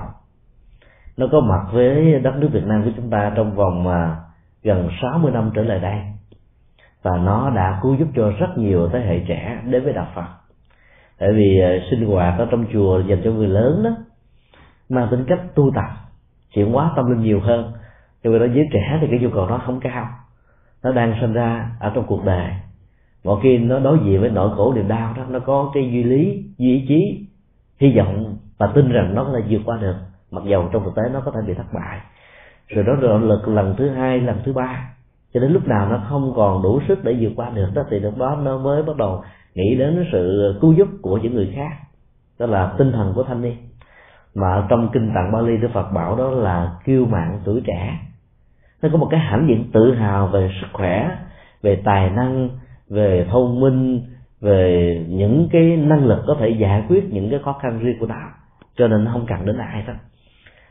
Nó 1.18 1.28
có 1.32 1.40
mặt 1.40 1.68
với 1.74 2.20
đất 2.20 2.36
nước 2.36 2.50
việt 2.52 2.66
nam 2.66 2.84
của 2.84 2.92
chúng 2.96 3.10
ta 3.10 3.32
trong 3.36 3.56
vòng 3.56 3.84
mà 3.84 4.18
gần 4.64 4.90
60 5.02 5.32
năm 5.32 5.52
trở 5.56 5.64
lại 5.64 5.80
đây. 5.80 6.00
Và 7.04 7.18
nó 7.18 7.50
đã 7.50 7.80
cứu 7.84 7.96
giúp 7.96 8.08
cho 8.16 8.32
rất 8.40 8.58
nhiều 8.58 8.90
thế 8.94 9.00
hệ 9.00 9.20
trẻ 9.28 9.62
đến 9.66 9.84
với 9.84 9.94
đạo 9.94 10.08
phật. 10.16 10.28
Tại 11.20 11.34
vì 11.34 11.60
à, 11.60 11.70
sinh 11.92 12.06
hoạt 12.06 12.40
ở 12.40 12.48
trong 12.52 12.66
chùa 12.74 13.00
dành 13.00 13.22
cho 13.24 13.32
người 13.32 13.48
lớn 13.48 13.84
đó 13.84 13.92
mang 14.90 15.08
tính 15.12 15.26
cách 15.28 15.40
tu 15.56 15.72
tập 15.76 15.90
chuyển 16.54 16.72
hóa 16.74 16.92
tâm 16.96 17.06
linh 17.12 17.22
nhiều 17.22 17.40
hơn 17.40 17.74
nhưng 18.24 18.34
mà 18.34 18.40
đối 18.40 18.50
giới 18.50 18.70
trẻ 18.74 18.98
thì 19.02 19.08
cái 19.12 19.20
nhu 19.20 19.30
cầu 19.30 19.48
đó 19.48 19.62
không 19.66 19.80
cao. 19.80 20.08
Nó 20.84 20.92
đang 20.92 21.16
sinh 21.22 21.34
ra 21.34 21.72
ở 21.80 21.92
trong 21.96 22.06
cuộc 22.08 22.26
đời. 22.26 22.52
Mỗi 23.24 23.40
khi 23.44 23.58
nó 23.58 23.80
đối 23.80 23.98
diện 24.06 24.22
với 24.22 24.30
nỗi 24.30 24.50
khổ 24.56 24.74
niềm 24.74 24.88
đau 24.88 25.14
đó, 25.18 25.24
nó 25.30 25.40
có 25.40 25.72
cái 25.74 25.92
duy 25.92 26.04
lý, 26.04 26.44
duy 26.58 26.72
ý 26.72 26.86
chí, 26.88 27.26
hy 27.80 27.98
vọng 27.98 28.38
và 28.58 28.68
tin 28.76 28.90
rằng 28.90 29.16
nó 29.16 29.24
có 29.24 29.32
thể 29.36 29.44
vượt 29.50 29.62
qua 29.66 29.78
được. 29.82 29.96
Mặc 30.32 30.44
dầu 30.46 30.70
trong 30.74 30.84
thực 30.84 30.96
tế 30.96 31.02
nó 31.14 31.22
có 31.26 31.32
thể 31.32 31.40
bị 31.48 31.54
thất 31.54 31.74
bại. 31.74 32.00
Rồi 32.68 32.84
đó 32.84 32.94
nỗ 33.02 33.18
lực 33.18 33.48
lần 33.48 33.76
thứ 33.78 33.90
hai, 33.90 34.20
lần 34.20 34.40
thứ 34.46 34.54
ba. 34.54 34.90
Cho 35.34 35.40
đến 35.40 35.52
lúc 35.52 35.68
nào 35.68 35.90
nó 35.90 36.02
không 36.10 36.34
còn 36.36 36.64
đủ 36.64 36.80
sức 36.88 37.04
để 37.04 37.18
vượt 37.20 37.32
qua 37.36 37.50
được 37.50 37.70
đó, 37.76 37.84
thì 37.90 38.00
lúc 38.00 38.18
đó 38.18 38.40
nó 38.44 38.58
mới 38.58 38.84
bắt 38.84 38.98
đầu 38.98 39.24
nghĩ 39.56 39.76
đến 39.76 40.06
sự 40.12 40.54
cứu 40.62 40.74
giúp 40.74 40.88
của 41.02 41.18
những 41.18 41.34
người 41.34 41.54
khác. 41.56 41.72
Đó 42.40 42.46
là 42.46 42.74
tinh 42.78 42.92
thần 42.92 43.14
của 43.16 43.24
thanh 43.24 43.42
niên. 43.42 43.56
Mà 44.36 44.66
trong 44.70 44.90
kinh 44.94 45.12
tạng 45.16 45.32
Bali, 45.32 45.58
Đức 45.58 45.68
Phật 45.74 45.92
bảo 45.92 46.16
đó 46.16 46.30
là 46.30 46.76
kiêu 46.86 47.06
mạng 47.06 47.40
tuổi 47.46 47.62
trẻ 47.66 48.00
nó 48.84 48.90
có 48.92 48.98
một 48.98 49.08
cái 49.12 49.20
hãnh 49.20 49.48
diện 49.48 49.72
tự 49.74 49.94
hào 49.94 50.28
về 50.28 50.50
sức 50.62 50.68
khỏe, 50.74 51.18
về 51.62 51.76
tài 51.76 52.10
năng, 52.10 52.50
về 52.90 53.26
thông 53.32 53.60
minh, 53.60 54.02
về 54.42 54.98
những 55.10 55.48
cái 55.52 55.78
năng 55.78 56.06
lực 56.06 56.24
có 56.28 56.36
thể 56.40 56.50
giải 56.50 56.84
quyết 56.88 57.14
những 57.14 57.30
cái 57.30 57.40
khó 57.44 57.60
khăn 57.62 57.80
riêng 57.80 57.98
của 58.00 58.06
nó. 58.06 58.22
Cho 58.76 58.88
nên 58.88 59.04
nó 59.04 59.12
không 59.12 59.26
cần 59.26 59.46
đến 59.46 59.58
ai 59.58 59.84
hết. 59.84 59.94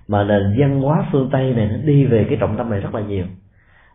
Mà 0.08 0.24
nền 0.24 0.42
văn 0.58 0.80
hóa 0.80 1.04
phương 1.12 1.28
tây 1.32 1.54
này 1.54 1.68
nó 1.68 1.76
đi 1.84 2.04
về 2.04 2.26
cái 2.28 2.38
trọng 2.40 2.56
tâm 2.56 2.70
này 2.70 2.80
rất 2.80 2.94
là 2.94 3.00
nhiều. 3.00 3.24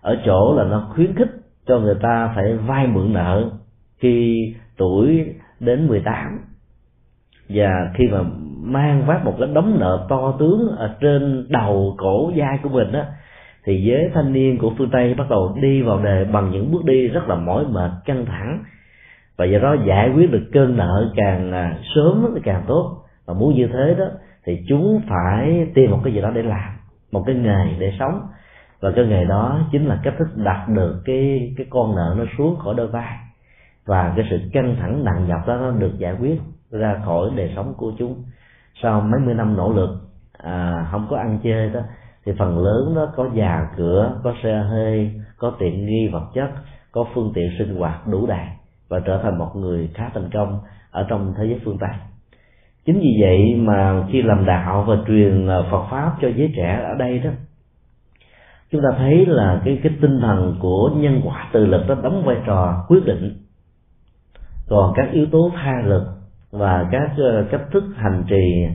Ở 0.01 0.17
chỗ 0.25 0.55
là 0.57 0.63
nó 0.63 0.91
khuyến 0.95 1.15
khích 1.15 1.31
cho 1.67 1.79
người 1.79 1.95
ta 2.01 2.31
phải 2.35 2.53
vay 2.53 2.87
mượn 2.87 3.13
nợ 3.13 3.49
khi 3.99 4.37
tuổi 4.77 5.25
đến 5.59 5.87
18 5.87 6.39
và 7.49 7.69
khi 7.93 8.07
mà 8.11 8.19
mang 8.61 9.05
vác 9.05 9.25
một 9.25 9.35
cái 9.39 9.47
đống 9.53 9.79
nợ 9.79 10.05
to 10.09 10.35
tướng 10.39 10.75
ở 10.77 10.95
trên 11.01 11.45
đầu 11.49 11.95
cổ 11.97 12.31
vai 12.35 12.59
của 12.63 12.69
mình 12.69 12.91
á 12.91 13.05
thì 13.67 13.81
giới 13.83 14.11
thanh 14.13 14.33
niên 14.33 14.57
của 14.57 14.73
phương 14.77 14.89
tây 14.91 15.13
bắt 15.13 15.29
đầu 15.29 15.55
đi 15.61 15.81
vào 15.81 16.03
đề 16.03 16.25
bằng 16.25 16.51
những 16.51 16.71
bước 16.71 16.85
đi 16.85 17.07
rất 17.07 17.27
là 17.27 17.35
mỏi 17.35 17.65
mệt 17.69 17.91
căng 18.05 18.25
thẳng. 18.25 18.63
Và 19.37 19.45
do 19.45 19.59
đó 19.59 19.75
giải 19.87 20.11
quyết 20.15 20.31
được 20.31 20.49
cơn 20.53 20.77
nợ 20.77 21.11
càng 21.15 21.51
à, 21.51 21.77
sớm 21.95 22.25
thì 22.35 22.41
càng 22.43 22.63
tốt. 22.67 22.97
Và 23.25 23.33
muốn 23.33 23.55
như 23.55 23.67
thế 23.67 23.95
đó 23.99 24.05
thì 24.45 24.65
chúng 24.67 25.01
phải 25.09 25.67
tìm 25.73 25.91
một 25.91 25.99
cái 26.03 26.13
gì 26.13 26.21
đó 26.21 26.31
để 26.35 26.43
làm 26.43 26.73
một 27.11 27.23
cái 27.25 27.35
nghề 27.35 27.75
để 27.79 27.93
sống. 27.99 28.21
Và 28.79 28.91
cái 28.95 29.05
nghề 29.05 29.25
đó 29.25 29.59
chính 29.71 29.85
là 29.85 29.99
cách 30.03 30.13
thức 30.19 30.27
đặt 30.35 30.65
được 30.69 31.01
cái 31.05 31.53
cái 31.57 31.67
con 31.69 31.95
nợ 31.95 32.15
nó 32.17 32.23
xuống 32.37 32.55
khỏi 32.55 32.75
đôi 32.77 32.87
vai. 32.87 33.17
Và 33.85 34.13
cái 34.15 34.25
sự 34.29 34.39
căng 34.53 34.75
thẳng 34.79 35.03
nặng 35.03 35.27
nhọc 35.27 35.47
đó 35.47 35.57
nó 35.57 35.71
được 35.71 35.97
giải 35.97 36.15
quyết 36.19 36.41
ra 36.71 37.01
khỏi 37.05 37.29
đời 37.35 37.53
sống 37.55 37.73
của 37.77 37.91
chúng. 37.97 38.23
Sau 38.81 39.01
mấy 39.01 39.19
mươi 39.25 39.33
năm 39.33 39.57
nỗ 39.57 39.73
lực 39.73 39.89
à, 40.37 40.87
không 40.91 41.07
có 41.09 41.17
ăn 41.17 41.39
chơi 41.43 41.69
đó 41.69 41.79
thì 42.27 42.33
phần 42.39 42.57
lớn 42.59 42.93
nó 42.95 43.07
có 43.15 43.23
nhà 43.33 43.69
cửa, 43.77 44.19
có 44.23 44.33
xe 44.43 44.57
hơi, 44.69 45.11
có 45.37 45.53
tiện 45.59 45.85
nghi 45.85 46.07
vật 46.07 46.23
chất, 46.33 46.49
có 46.91 47.05
phương 47.13 47.31
tiện 47.35 47.49
sinh 47.57 47.75
hoạt 47.75 48.07
đủ 48.07 48.27
đầy 48.27 48.45
và 48.89 48.99
trở 48.99 49.19
thành 49.23 49.37
một 49.37 49.55
người 49.55 49.89
khá 49.93 50.09
thành 50.13 50.29
công 50.33 50.59
ở 50.91 51.05
trong 51.09 51.33
thế 51.37 51.45
giới 51.45 51.61
phương 51.65 51.77
tây. 51.79 51.89
Chính 52.85 52.99
vì 52.99 53.17
vậy 53.21 53.55
mà 53.55 54.07
khi 54.11 54.21
làm 54.21 54.45
đạo 54.45 54.85
và 54.87 54.95
truyền 55.07 55.47
à, 55.47 55.57
phật 55.71 55.87
pháp 55.91 56.15
cho 56.21 56.27
giới 56.35 56.53
trẻ 56.55 56.81
ở 56.83 56.95
đây 56.99 57.19
đó, 57.19 57.29
chúng 58.71 58.81
ta 58.81 58.97
thấy 58.97 59.25
là 59.25 59.61
cái 59.65 59.79
cái 59.83 59.93
tinh 60.01 60.19
thần 60.21 60.55
của 60.59 60.91
nhân 60.95 61.21
quả 61.25 61.49
tự 61.53 61.65
lực 61.65 61.83
nó 61.87 61.95
đóng 61.95 62.23
vai 62.25 62.37
trò 62.45 62.85
quyết 62.87 63.05
định. 63.05 63.37
Còn 64.69 64.93
các 64.95 65.09
yếu 65.11 65.25
tố 65.31 65.51
tha 65.55 65.81
lực 65.85 66.03
và 66.51 66.87
các 66.91 67.11
à, 67.17 67.43
cách 67.51 67.63
thức 67.71 67.83
hành 67.95 68.23
trì 68.27 68.65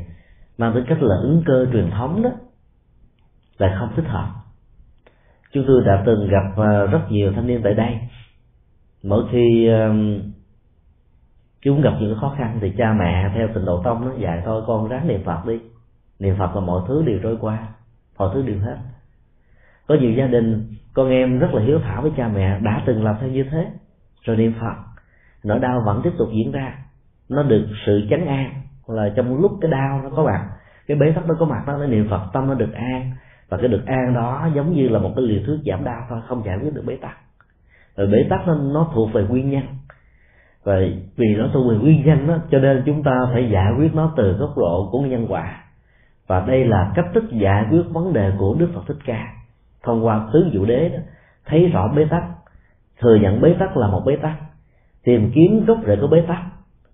mang 0.59 0.73
tính 0.75 0.85
cách 0.89 1.03
là 1.03 1.17
ứng 1.23 1.43
cơ 1.47 1.67
truyền 1.73 1.91
thống 1.91 2.23
đó 2.23 2.31
lại 3.59 3.75
không 3.79 3.93
thích 3.97 4.09
hợp. 4.09 4.29
Chúng 5.53 5.65
tôi 5.67 5.83
đã 5.87 6.03
từng 6.07 6.29
gặp 6.29 6.53
ờ, 6.57 6.87
rất 6.87 7.01
nhiều 7.11 7.33
thanh 7.33 7.47
niên 7.47 7.61
tại 7.65 7.75
đây. 7.75 7.99
Mỗi 9.03 9.25
khi 9.33 9.71
chúng 11.63 11.83
gặp 11.83 11.93
những 12.01 12.19
khó 12.21 12.35
khăn 12.39 12.59
thì 12.61 12.73
cha 12.79 12.93
mẹ 12.93 13.31
theo 13.35 13.49
tình 13.55 13.65
độ 13.65 13.83
tông 13.83 14.05
nó 14.05 14.15
dạy 14.19 14.43
thôi, 14.45 14.63
con 14.67 14.89
ráng 14.89 15.09
niệm 15.09 15.25
phật 15.25 15.47
đi. 15.47 15.61
Niệm 16.19 16.37
phật 16.39 16.55
là 16.55 16.61
mọi 16.61 16.83
thứ 16.89 17.03
đều 17.07 17.19
trôi 17.23 17.37
qua, 17.41 17.69
mọi 18.19 18.31
thứ 18.35 18.43
đều 18.43 18.59
hết. 18.59 18.77
Có 19.87 19.95
nhiều 19.95 20.13
gia 20.13 20.27
đình, 20.27 20.75
con 20.95 21.11
em 21.11 21.39
rất 21.39 21.55
là 21.55 21.63
hiếu 21.63 21.79
thảo 21.85 22.03
với 22.03 22.13
cha 22.17 22.29
mẹ, 22.29 22.61
đã 22.61 22.83
từng 22.87 23.05
làm 23.05 23.17
theo 23.21 23.29
như 23.29 23.45
thế, 23.51 23.67
rồi 24.23 24.37
niệm 24.37 24.53
phật. 24.61 24.75
Nỗi 25.45 25.59
đau 25.59 25.83
vẫn 25.87 26.01
tiếp 26.05 26.13
tục 26.19 26.29
diễn 26.33 26.53
ra. 26.53 26.79
Nó 27.29 27.43
được 27.43 27.67
sự 27.87 28.07
chấn 28.11 28.27
an, 28.27 28.63
là 28.87 29.13
trong 29.17 29.41
lúc 29.41 29.53
cái 29.61 29.71
đau 29.71 30.01
nó 30.03 30.11
có 30.17 30.25
mặt, 30.25 30.51
cái 30.87 30.97
bế 30.97 31.13
tắc 31.15 31.27
nó 31.27 31.35
có 31.39 31.47
mặt 31.47 31.65
đó, 31.67 31.77
nó 31.77 31.87
niệm 31.87 32.07
phật, 32.11 32.27
tâm 32.33 32.47
nó 32.47 32.55
được 32.55 32.73
an 32.73 33.13
và 33.53 33.59
cái 33.59 33.69
được 33.69 33.87
an 33.87 34.15
đó 34.15 34.49
giống 34.55 34.73
như 34.75 34.89
là 34.89 34.99
một 34.99 35.13
cái 35.17 35.25
liều 35.25 35.41
thuốc 35.47 35.57
giảm 35.67 35.85
đau 35.85 36.07
thôi 36.09 36.21
không 36.27 36.43
giải 36.45 36.59
quyết 36.63 36.75
được 36.75 36.83
bế 36.87 36.97
tắc. 36.97 37.17
Rồi 37.97 38.07
bế 38.07 38.27
tắc 38.31 38.47
nó, 38.47 38.55
nó 38.55 38.91
thuộc 38.95 39.13
về 39.13 39.23
nguyên 39.29 39.51
nhân. 39.51 39.63
Và 40.65 40.81
vì 41.17 41.35
nó 41.35 41.49
thuộc 41.53 41.71
về 41.71 41.77
nguyên 41.77 42.07
nhân 42.07 42.27
đó 42.27 42.39
cho 42.51 42.59
nên 42.59 42.83
chúng 42.87 43.03
ta 43.03 43.13
phải 43.33 43.51
giải 43.53 43.73
quyết 43.79 43.95
nó 43.95 44.13
từ 44.17 44.33
góc 44.33 44.59
độ 44.59 44.89
của 44.93 45.01
nhân 45.01 45.27
quả. 45.29 45.65
Và 46.27 46.41
đây 46.41 46.65
là 46.65 46.93
cách 46.95 47.05
thức 47.15 47.25
giải 47.31 47.67
quyết 47.71 47.83
vấn 47.91 48.13
đề 48.13 48.33
của 48.39 48.57
đức 48.59 48.69
phật 48.75 48.83
thích 48.89 48.97
ca. 49.05 49.27
Thông 49.83 50.07
qua 50.07 50.29
tứ 50.33 50.51
dụ 50.53 50.65
đế 50.65 50.89
đó, 50.89 50.99
thấy 51.47 51.69
rõ 51.69 51.89
bế 51.97 52.05
tắc 52.11 52.23
thừa 53.01 53.15
nhận 53.15 53.41
bế 53.41 53.55
tắc 53.59 53.77
là 53.77 53.87
một 53.87 54.03
bế 54.07 54.17
tắc 54.17 54.35
tìm 55.05 55.31
kiếm 55.35 55.65
gốc 55.67 55.79
rễ 55.87 55.97
của 56.01 56.07
bế 56.07 56.21
tắc 56.29 56.43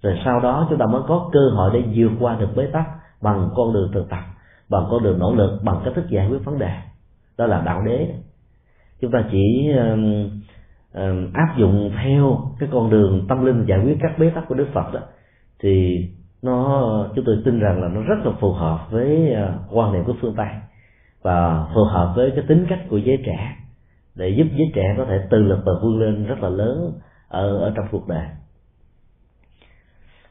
rồi 0.03 0.19
sau 0.25 0.41
đó 0.41 0.67
chúng 0.71 0.79
ta 0.79 0.87
mới 0.87 1.03
có 1.09 1.31
cơ 1.33 1.41
hội 1.55 1.71
để 1.75 1.83
vượt 1.95 2.11
qua 2.21 2.37
được 2.41 2.49
bế 2.57 2.67
tắc 2.67 2.85
bằng 3.23 3.51
con 3.57 3.73
đường 3.73 3.91
thực 3.95 4.09
tập 4.09 4.23
bằng 4.71 4.87
con 4.91 5.03
đường 5.03 5.19
nỗ 5.19 5.35
lực 5.35 5.61
bằng 5.63 5.81
cách 5.85 5.95
thức 5.97 6.05
giải 6.09 6.29
quyết 6.29 6.45
vấn 6.45 6.59
đề. 6.59 6.71
Đó 7.39 7.47
là 7.47 7.63
đạo 7.67 7.83
đế. 7.83 8.15
Chúng 9.01 9.11
ta 9.11 9.25
chỉ 9.31 9.71
áp 11.33 11.55
dụng 11.57 11.91
theo 12.05 12.39
cái 12.59 12.69
con 12.73 12.91
đường 12.91 13.27
tâm 13.29 13.45
linh 13.45 13.65
giải 13.69 13.81
quyết 13.85 13.97
các 14.01 14.19
bế 14.19 14.31
tắc 14.31 14.49
của 14.49 14.55
đức 14.55 14.69
phật 14.73 14.93
đó 14.93 15.01
thì 15.61 16.05
nó 16.43 16.85
chúng 17.15 17.25
tôi 17.25 17.43
tin 17.45 17.59
rằng 17.59 17.83
là 17.83 17.89
nó 17.89 18.01
rất 18.01 18.19
là 18.25 18.33
phù 18.41 18.53
hợp 18.53 18.79
với 18.91 19.33
uh, 19.33 19.77
quan 19.77 19.93
niệm 19.93 20.05
của 20.05 20.15
phương 20.21 20.35
tây 20.37 20.49
và 21.23 21.67
phù 21.75 21.85
hợp 21.85 22.13
với 22.17 22.31
cái 22.31 22.45
tính 22.49 22.67
cách 22.69 22.81
của 22.89 22.97
giới 22.97 23.23
trẻ 23.27 23.57
để 24.15 24.29
giúp 24.29 24.47
giới 24.57 24.71
trẻ 24.75 24.95
có 24.97 25.05
thể 25.05 25.27
tự 25.31 25.39
lực 25.39 25.59
và 25.67 25.73
vươn 25.83 25.99
lên 25.99 26.27
rất 26.27 26.43
là 26.43 26.49
lớn 26.49 26.93
ở 27.29 27.59
ở 27.59 27.73
trong 27.77 27.87
cuộc 27.91 28.09
đời 28.09 28.25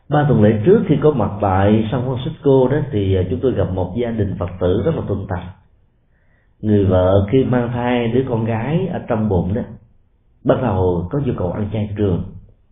ba 0.10 0.26
tuần 0.30 0.44
lễ 0.44 0.62
trước 0.66 0.84
khi 0.88 0.96
có 1.04 1.12
mặt 1.12 1.32
tại 1.42 1.88
San 1.92 2.02
Francisco 2.02 2.68
đó 2.68 2.78
thì 2.92 3.16
à, 3.16 3.24
chúng 3.30 3.40
tôi 3.40 3.52
gặp 3.52 3.72
một 3.74 3.94
gia 4.02 4.12
đình 4.12 4.36
Phật 4.40 4.50
tử 4.60 4.82
rất 4.86 4.96
là 4.96 5.02
tuân 5.08 5.28
tập 5.30 5.40
người 6.62 6.86
vợ 6.86 7.28
khi 7.32 7.44
mang 7.44 7.72
thai 7.74 8.08
đứa 8.08 8.24
con 8.30 8.46
gái 8.46 8.88
ở 8.88 9.00
trong 9.08 9.30
bụng 9.30 9.54
đó, 9.54 9.62
bắt 10.44 10.62
đầu 10.62 11.08
có 11.12 11.20
nhu 11.26 11.34
cầu 11.38 11.52
ăn 11.52 11.70
chay 11.74 11.90
trường. 11.98 12.24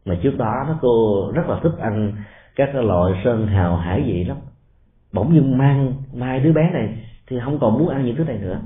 Mà 0.05 0.15
trước 0.23 0.37
đó 0.37 0.53
nó 0.67 0.77
cô 0.81 1.25
rất 1.33 1.49
là 1.49 1.59
thích 1.63 1.77
ăn 1.79 2.13
các 2.55 2.75
loại 2.75 3.21
sơn 3.23 3.47
hào 3.47 3.75
hải 3.75 4.01
vị 4.01 4.23
lắm. 4.23 4.37
Bỗng 5.13 5.35
dưng 5.35 5.57
mang 5.57 5.93
mai 6.13 6.39
đứa 6.39 6.53
bé 6.53 6.69
này 6.73 6.97
thì 7.27 7.39
không 7.45 7.59
còn 7.59 7.79
muốn 7.79 7.89
ăn 7.89 8.05
những 8.05 8.15
thứ 8.15 8.23
này 8.23 8.37
nữa. 8.37 8.59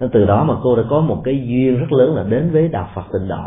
Nên 0.00 0.10
từ 0.12 0.26
đó 0.26 0.44
mà 0.44 0.54
cô 0.62 0.76
đã 0.76 0.82
có 0.90 1.00
một 1.00 1.22
cái 1.24 1.46
duyên 1.46 1.78
rất 1.78 1.92
lớn 1.92 2.14
là 2.14 2.22
đến 2.22 2.50
với 2.52 2.68
đạo 2.68 2.88
Phật 2.94 3.04
tịnh 3.12 3.28
độ. 3.28 3.44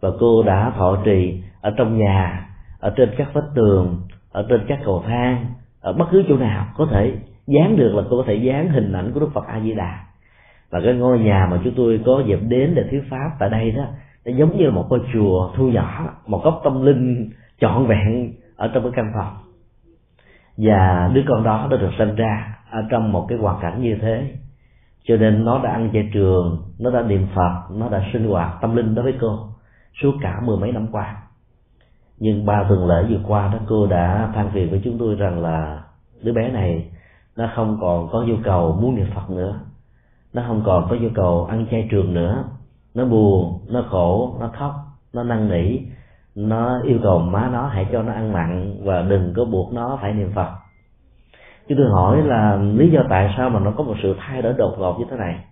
Và 0.00 0.10
cô 0.20 0.42
đã 0.42 0.72
thọ 0.76 0.96
trì 1.04 1.42
ở 1.60 1.70
trong 1.76 1.98
nhà 1.98 2.48
ở 2.82 2.92
trên 2.96 3.10
các 3.16 3.28
vách 3.32 3.54
tường, 3.54 4.00
ở 4.32 4.46
trên 4.48 4.60
các 4.68 4.78
cầu 4.84 5.04
thang, 5.06 5.46
ở 5.80 5.92
bất 5.92 6.04
cứ 6.10 6.24
chỗ 6.28 6.36
nào 6.36 6.66
có 6.76 6.86
thể 6.90 7.12
dán 7.46 7.76
được 7.76 7.94
là 7.94 8.02
tôi 8.10 8.22
có 8.22 8.24
thể 8.26 8.34
dán 8.34 8.68
hình 8.68 8.92
ảnh 8.92 9.12
của 9.12 9.20
đức 9.20 9.30
phật 9.34 9.46
a 9.46 9.60
di 9.60 9.74
đà 9.74 10.04
và 10.70 10.80
cái 10.84 10.94
ngôi 10.94 11.18
nhà 11.18 11.48
mà 11.50 11.60
chúng 11.64 11.74
tôi 11.76 12.00
có 12.06 12.22
dịp 12.26 12.38
đến 12.48 12.74
để 12.74 12.84
thuyết 12.90 13.02
pháp 13.10 13.30
tại 13.38 13.50
đây 13.50 13.70
đó, 13.70 13.84
nó 14.24 14.32
giống 14.32 14.56
như 14.56 14.64
là 14.64 14.70
một 14.70 14.86
ngôi 14.90 15.00
chùa 15.12 15.50
thu 15.56 15.68
nhỏ, 15.68 16.14
một 16.26 16.44
góc 16.44 16.60
tâm 16.64 16.84
linh 16.84 17.30
trọn 17.60 17.86
vẹn 17.86 18.32
ở 18.56 18.70
trong 18.74 18.82
cái 18.82 18.92
căn 18.96 19.12
phòng. 19.14 19.36
Và 20.56 21.10
đứa 21.14 21.22
con 21.28 21.42
đó 21.42 21.68
đã 21.70 21.76
được 21.76 21.90
sinh 21.98 22.14
ra 22.14 22.58
ở 22.70 22.84
trong 22.90 23.12
một 23.12 23.26
cái 23.28 23.38
hoàn 23.38 23.62
cảnh 23.62 23.82
như 23.82 23.98
thế. 24.02 24.34
Cho 25.04 25.16
nên 25.16 25.44
nó 25.44 25.60
đã 25.64 25.70
ăn 25.70 25.90
chay 25.92 26.10
trường, 26.12 26.62
nó 26.78 26.90
đã 26.90 27.02
niệm 27.02 27.26
phật, 27.34 27.62
nó 27.70 27.88
đã 27.88 28.02
sinh 28.12 28.28
hoạt 28.28 28.60
tâm 28.60 28.76
linh 28.76 28.94
đối 28.94 29.02
với 29.04 29.14
cô 29.20 29.38
suốt 30.02 30.12
cả 30.22 30.40
mười 30.44 30.56
mấy 30.56 30.72
năm 30.72 30.86
qua 30.92 31.21
nhưng 32.22 32.46
ba 32.46 32.64
tuần 32.68 32.86
lễ 32.86 33.04
vừa 33.10 33.20
qua 33.26 33.48
đó, 33.52 33.58
cô 33.68 33.86
đã 33.86 34.30
than 34.34 34.50
phiền 34.50 34.70
với 34.70 34.80
chúng 34.84 34.98
tôi 34.98 35.14
rằng 35.14 35.42
là 35.42 35.82
đứa 36.22 36.32
bé 36.32 36.48
này 36.48 36.90
nó 37.36 37.50
không 37.54 37.78
còn 37.80 38.08
có 38.12 38.22
nhu 38.22 38.34
cầu 38.44 38.78
muốn 38.82 38.94
niệm 38.94 39.06
phật 39.14 39.30
nữa. 39.30 39.60
Nó 40.32 40.42
không 40.46 40.62
còn 40.66 40.86
có 40.90 40.96
nhu 40.96 41.08
cầu 41.14 41.44
ăn 41.44 41.66
chay 41.70 41.88
trường 41.90 42.14
nữa. 42.14 42.44
Nó 42.94 43.04
buồn, 43.04 43.58
nó 43.68 43.84
khổ, 43.90 44.36
nó 44.40 44.50
khóc, 44.58 44.72
nó 45.12 45.22
năn 45.22 45.48
nỉ. 45.48 45.78
Nó 46.34 46.80
yêu 46.82 46.98
cầu 47.02 47.18
má 47.18 47.48
nó 47.52 47.66
hãy 47.66 47.86
cho 47.92 48.02
nó 48.02 48.12
ăn 48.12 48.32
mặn 48.32 48.74
và 48.84 49.02
đừng 49.02 49.32
có 49.36 49.44
buộc 49.44 49.72
nó 49.72 49.98
phải 50.02 50.12
niệm 50.12 50.32
phật. 50.34 50.48
Chúng 51.68 51.78
tôi 51.78 51.86
hỏi 51.90 52.22
là 52.22 52.56
lý 52.56 52.90
do 52.90 53.00
tại 53.10 53.34
sao 53.36 53.50
mà 53.50 53.60
nó 53.60 53.72
có 53.76 53.84
một 53.84 53.94
sự 54.02 54.16
thay 54.18 54.42
đổi 54.42 54.52
đột 54.52 54.74
ngột 54.78 54.98
như 54.98 55.04
thế 55.10 55.16
này? 55.16 55.44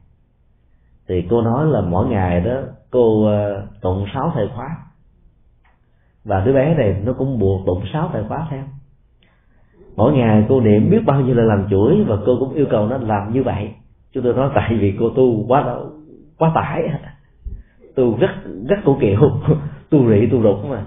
Thì 1.08 1.26
cô 1.30 1.42
nói 1.42 1.66
là 1.66 1.80
mỗi 1.80 2.06
ngày 2.06 2.40
đó, 2.40 2.54
cô 2.90 3.26
ờ, 3.26 3.66
tụng 3.80 4.06
sáu 4.14 4.32
thời 4.34 4.48
khóa 4.56 4.76
và 6.24 6.42
đứa 6.44 6.52
bé 6.52 6.74
này 6.74 6.96
nó 7.04 7.12
cũng 7.12 7.38
buộc 7.38 7.66
bụng 7.66 7.82
sáu 7.92 8.10
tài 8.12 8.22
khóa 8.28 8.46
theo. 8.50 8.62
Mỗi 9.96 10.12
ngày 10.12 10.44
cô 10.48 10.60
niệm 10.60 10.90
biết 10.90 11.00
bao 11.06 11.20
nhiêu 11.20 11.34
là 11.34 11.42
làm 11.42 11.66
chuỗi 11.70 12.04
và 12.08 12.16
cô 12.26 12.36
cũng 12.40 12.54
yêu 12.54 12.66
cầu 12.70 12.86
nó 12.86 12.96
làm 12.96 13.32
như 13.32 13.42
vậy. 13.42 13.70
Chúng 14.12 14.24
tôi 14.24 14.34
nói 14.34 14.50
tại 14.54 14.76
vì 14.80 14.96
cô 15.00 15.10
tu 15.10 15.44
quá 15.48 15.76
quá 16.38 16.52
tải. 16.54 16.82
Tu 17.94 18.16
rất 18.16 18.30
rất 18.68 18.76
cổ 18.84 18.96
kiệu. 19.00 19.20
Tu 19.90 20.10
rị 20.10 20.26
tu 20.26 20.42
rục 20.42 20.70
mà. 20.70 20.82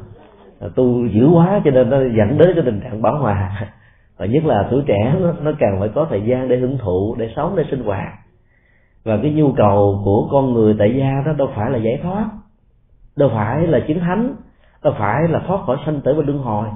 À, 0.60 0.68
tu 0.76 1.08
dữ 1.08 1.28
quá 1.28 1.62
cho 1.66 1.72
nên 1.72 1.90
nó 1.90 1.98
dẫn 1.98 2.38
đến 2.38 2.50
cái 2.56 2.64
tình 2.66 2.80
trạng 2.84 3.02
bảo 3.02 3.18
hòa. 3.18 3.68
Và 4.18 4.26
nhất 4.26 4.46
là 4.46 4.68
tuổi 4.72 4.84
trẻ 4.86 5.16
nó, 5.22 5.34
nó 5.42 5.52
càng 5.60 5.78
phải 5.80 5.90
có 5.90 6.08
thời 6.10 6.22
gian 6.22 6.48
để 6.48 6.58
hưởng 6.58 6.78
thụ 6.78 7.16
để 7.20 7.30
sống 7.36 7.56
để 7.56 7.64
sinh 7.72 7.84
hoạt. 7.84 8.14
Và 9.04 9.18
cái 9.22 9.32
nhu 9.32 9.52
cầu 9.52 10.02
của 10.06 10.28
con 10.32 10.54
người 10.54 10.76
tại 10.80 10.96
gia 10.98 11.22
đó 11.26 11.34
đâu 11.38 11.50
phải 11.56 11.72
là 11.72 11.78
giải 11.78 12.00
thoát 12.04 12.30
đâu 13.16 13.30
phải 13.34 13.68
là 13.68 13.80
chứng 13.88 14.00
thánh 14.00 14.36
đâu 14.84 14.94
phải 15.00 15.28
là 15.30 15.40
thoát 15.48 15.62
khỏi 15.66 15.78
sanh 15.86 16.02
tử 16.02 16.14
và 16.18 16.24
luân 16.26 16.40
hồi, 16.40 16.68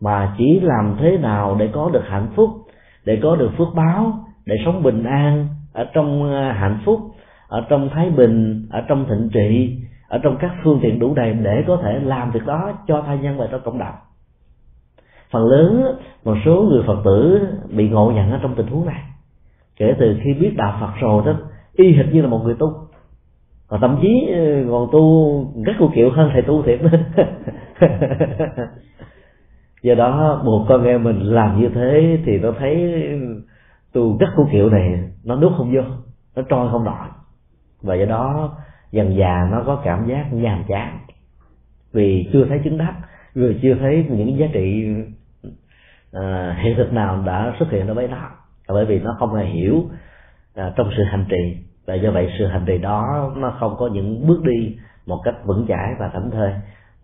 mà 0.00 0.34
chỉ 0.38 0.60
làm 0.60 0.96
thế 1.00 1.18
nào 1.18 1.56
để 1.58 1.68
có 1.72 1.90
được 1.92 2.04
hạnh 2.06 2.28
phúc, 2.36 2.50
để 3.04 3.20
có 3.22 3.36
được 3.36 3.50
phước 3.58 3.68
báo, 3.74 4.12
để 4.46 4.56
sống 4.64 4.82
bình 4.82 5.04
an 5.04 5.48
ở 5.72 5.84
trong 5.94 6.32
ờ, 6.32 6.52
hạnh 6.52 6.78
phúc, 6.84 7.00
ở 7.48 7.64
trong 7.68 7.88
thái 7.94 8.10
bình, 8.10 8.66
ở 8.70 8.82
trong 8.88 9.06
thịnh 9.08 9.28
trị, 9.32 9.78
ở 10.08 10.18
trong 10.22 10.36
các 10.40 10.50
phương 10.64 10.78
tiện 10.82 10.98
đủ 10.98 11.14
đầy 11.14 11.32
để 11.32 11.64
có 11.66 11.78
thể 11.82 12.00
làm 12.00 12.30
việc 12.30 12.46
đó 12.46 12.72
cho 12.86 13.02
thai 13.06 13.18
nhân 13.18 13.38
và 13.38 13.48
cho 13.50 13.58
cộng 13.58 13.78
đồng? 13.78 13.94
Phần 15.30 15.44
lớn, 15.44 15.98
một 16.24 16.34
số 16.44 16.62
người 16.62 16.82
phật 16.86 17.02
tử 17.04 17.48
bị 17.70 17.88
ngộ 17.88 18.12
nhận 18.14 18.30
ở 18.30 18.38
trong 18.42 18.54
tình 18.54 18.66
huống 18.66 18.86
này. 18.86 19.02
Kể 19.76 19.94
từ 19.98 20.16
khi 20.24 20.34
biết 20.34 20.54
đạo 20.56 20.76
phật 20.80 20.92
rồi 21.00 21.22
đó, 21.26 21.32
y 21.72 21.92
hệt 21.92 22.06
như 22.12 22.22
là 22.22 22.28
một 22.28 22.40
người 22.44 22.54
tu 22.58 22.85
còn 23.68 23.80
thậm 23.80 23.98
chí 24.02 24.28
ờ, 24.32 24.64
còn 24.70 24.88
tu 24.92 25.44
rất 25.64 25.72
cô 25.78 25.90
kiểu 25.94 26.10
hơn 26.10 26.30
thầy 26.32 26.42
tu 26.42 26.62
thiệt. 26.62 26.80
Nữa 26.82 26.90
do 29.82 29.94
đó 29.94 30.42
buộc 30.46 30.66
con 30.68 30.84
em 30.84 31.04
mình 31.04 31.20
làm 31.20 31.60
như 31.60 31.68
thế 31.74 32.18
thì 32.24 32.38
nó 32.38 32.52
thấy 32.58 33.02
tu 33.92 34.18
rất 34.18 34.28
cô 34.36 34.48
kiểu 34.52 34.70
này 34.70 35.10
nó 35.24 35.36
nuốt 35.36 35.52
không 35.56 35.72
vô 35.74 35.82
nó 36.36 36.42
trôi 36.48 36.68
không 36.70 36.84
nổi. 36.84 37.08
Và 37.82 37.94
do 37.94 38.04
đó 38.06 38.56
dần 38.92 39.16
già 39.16 39.48
nó 39.50 39.62
có 39.66 39.80
cảm 39.84 40.06
giác 40.06 40.32
nhàm 40.32 40.64
chán. 40.68 40.98
Vì 41.92 42.28
chưa 42.32 42.44
thấy 42.48 42.60
chứng 42.64 42.78
đắc 42.78 42.94
vì 43.34 43.58
chưa 43.62 43.74
thấy 43.74 44.06
những 44.08 44.38
giá 44.38 44.46
trị 44.52 44.94
à, 46.12 46.56
hiện 46.62 46.76
thực 46.76 46.92
nào 46.92 47.22
đã 47.26 47.54
xuất 47.58 47.70
hiện 47.70 47.86
đối 47.86 47.94
với 47.94 48.08
nó 48.08 48.30
bởi 48.68 48.84
vì 48.84 48.98
nó 48.98 49.16
không 49.18 49.34
hề 49.34 49.44
hiểu 49.44 49.84
à, 50.54 50.72
trong 50.76 50.90
sự 50.96 51.02
hành 51.02 51.24
trì 51.28 51.56
và 51.86 51.94
do 51.94 52.10
vậy 52.10 52.32
sự 52.38 52.46
hành 52.46 52.64
trì 52.66 52.78
đó 52.78 53.32
nó 53.36 53.56
không 53.60 53.76
có 53.78 53.86
những 53.86 54.26
bước 54.26 54.42
đi 54.42 54.76
một 55.06 55.20
cách 55.24 55.34
vững 55.44 55.66
chãi 55.68 55.94
và 55.98 56.08
thảnh 56.08 56.30
thơi. 56.30 56.52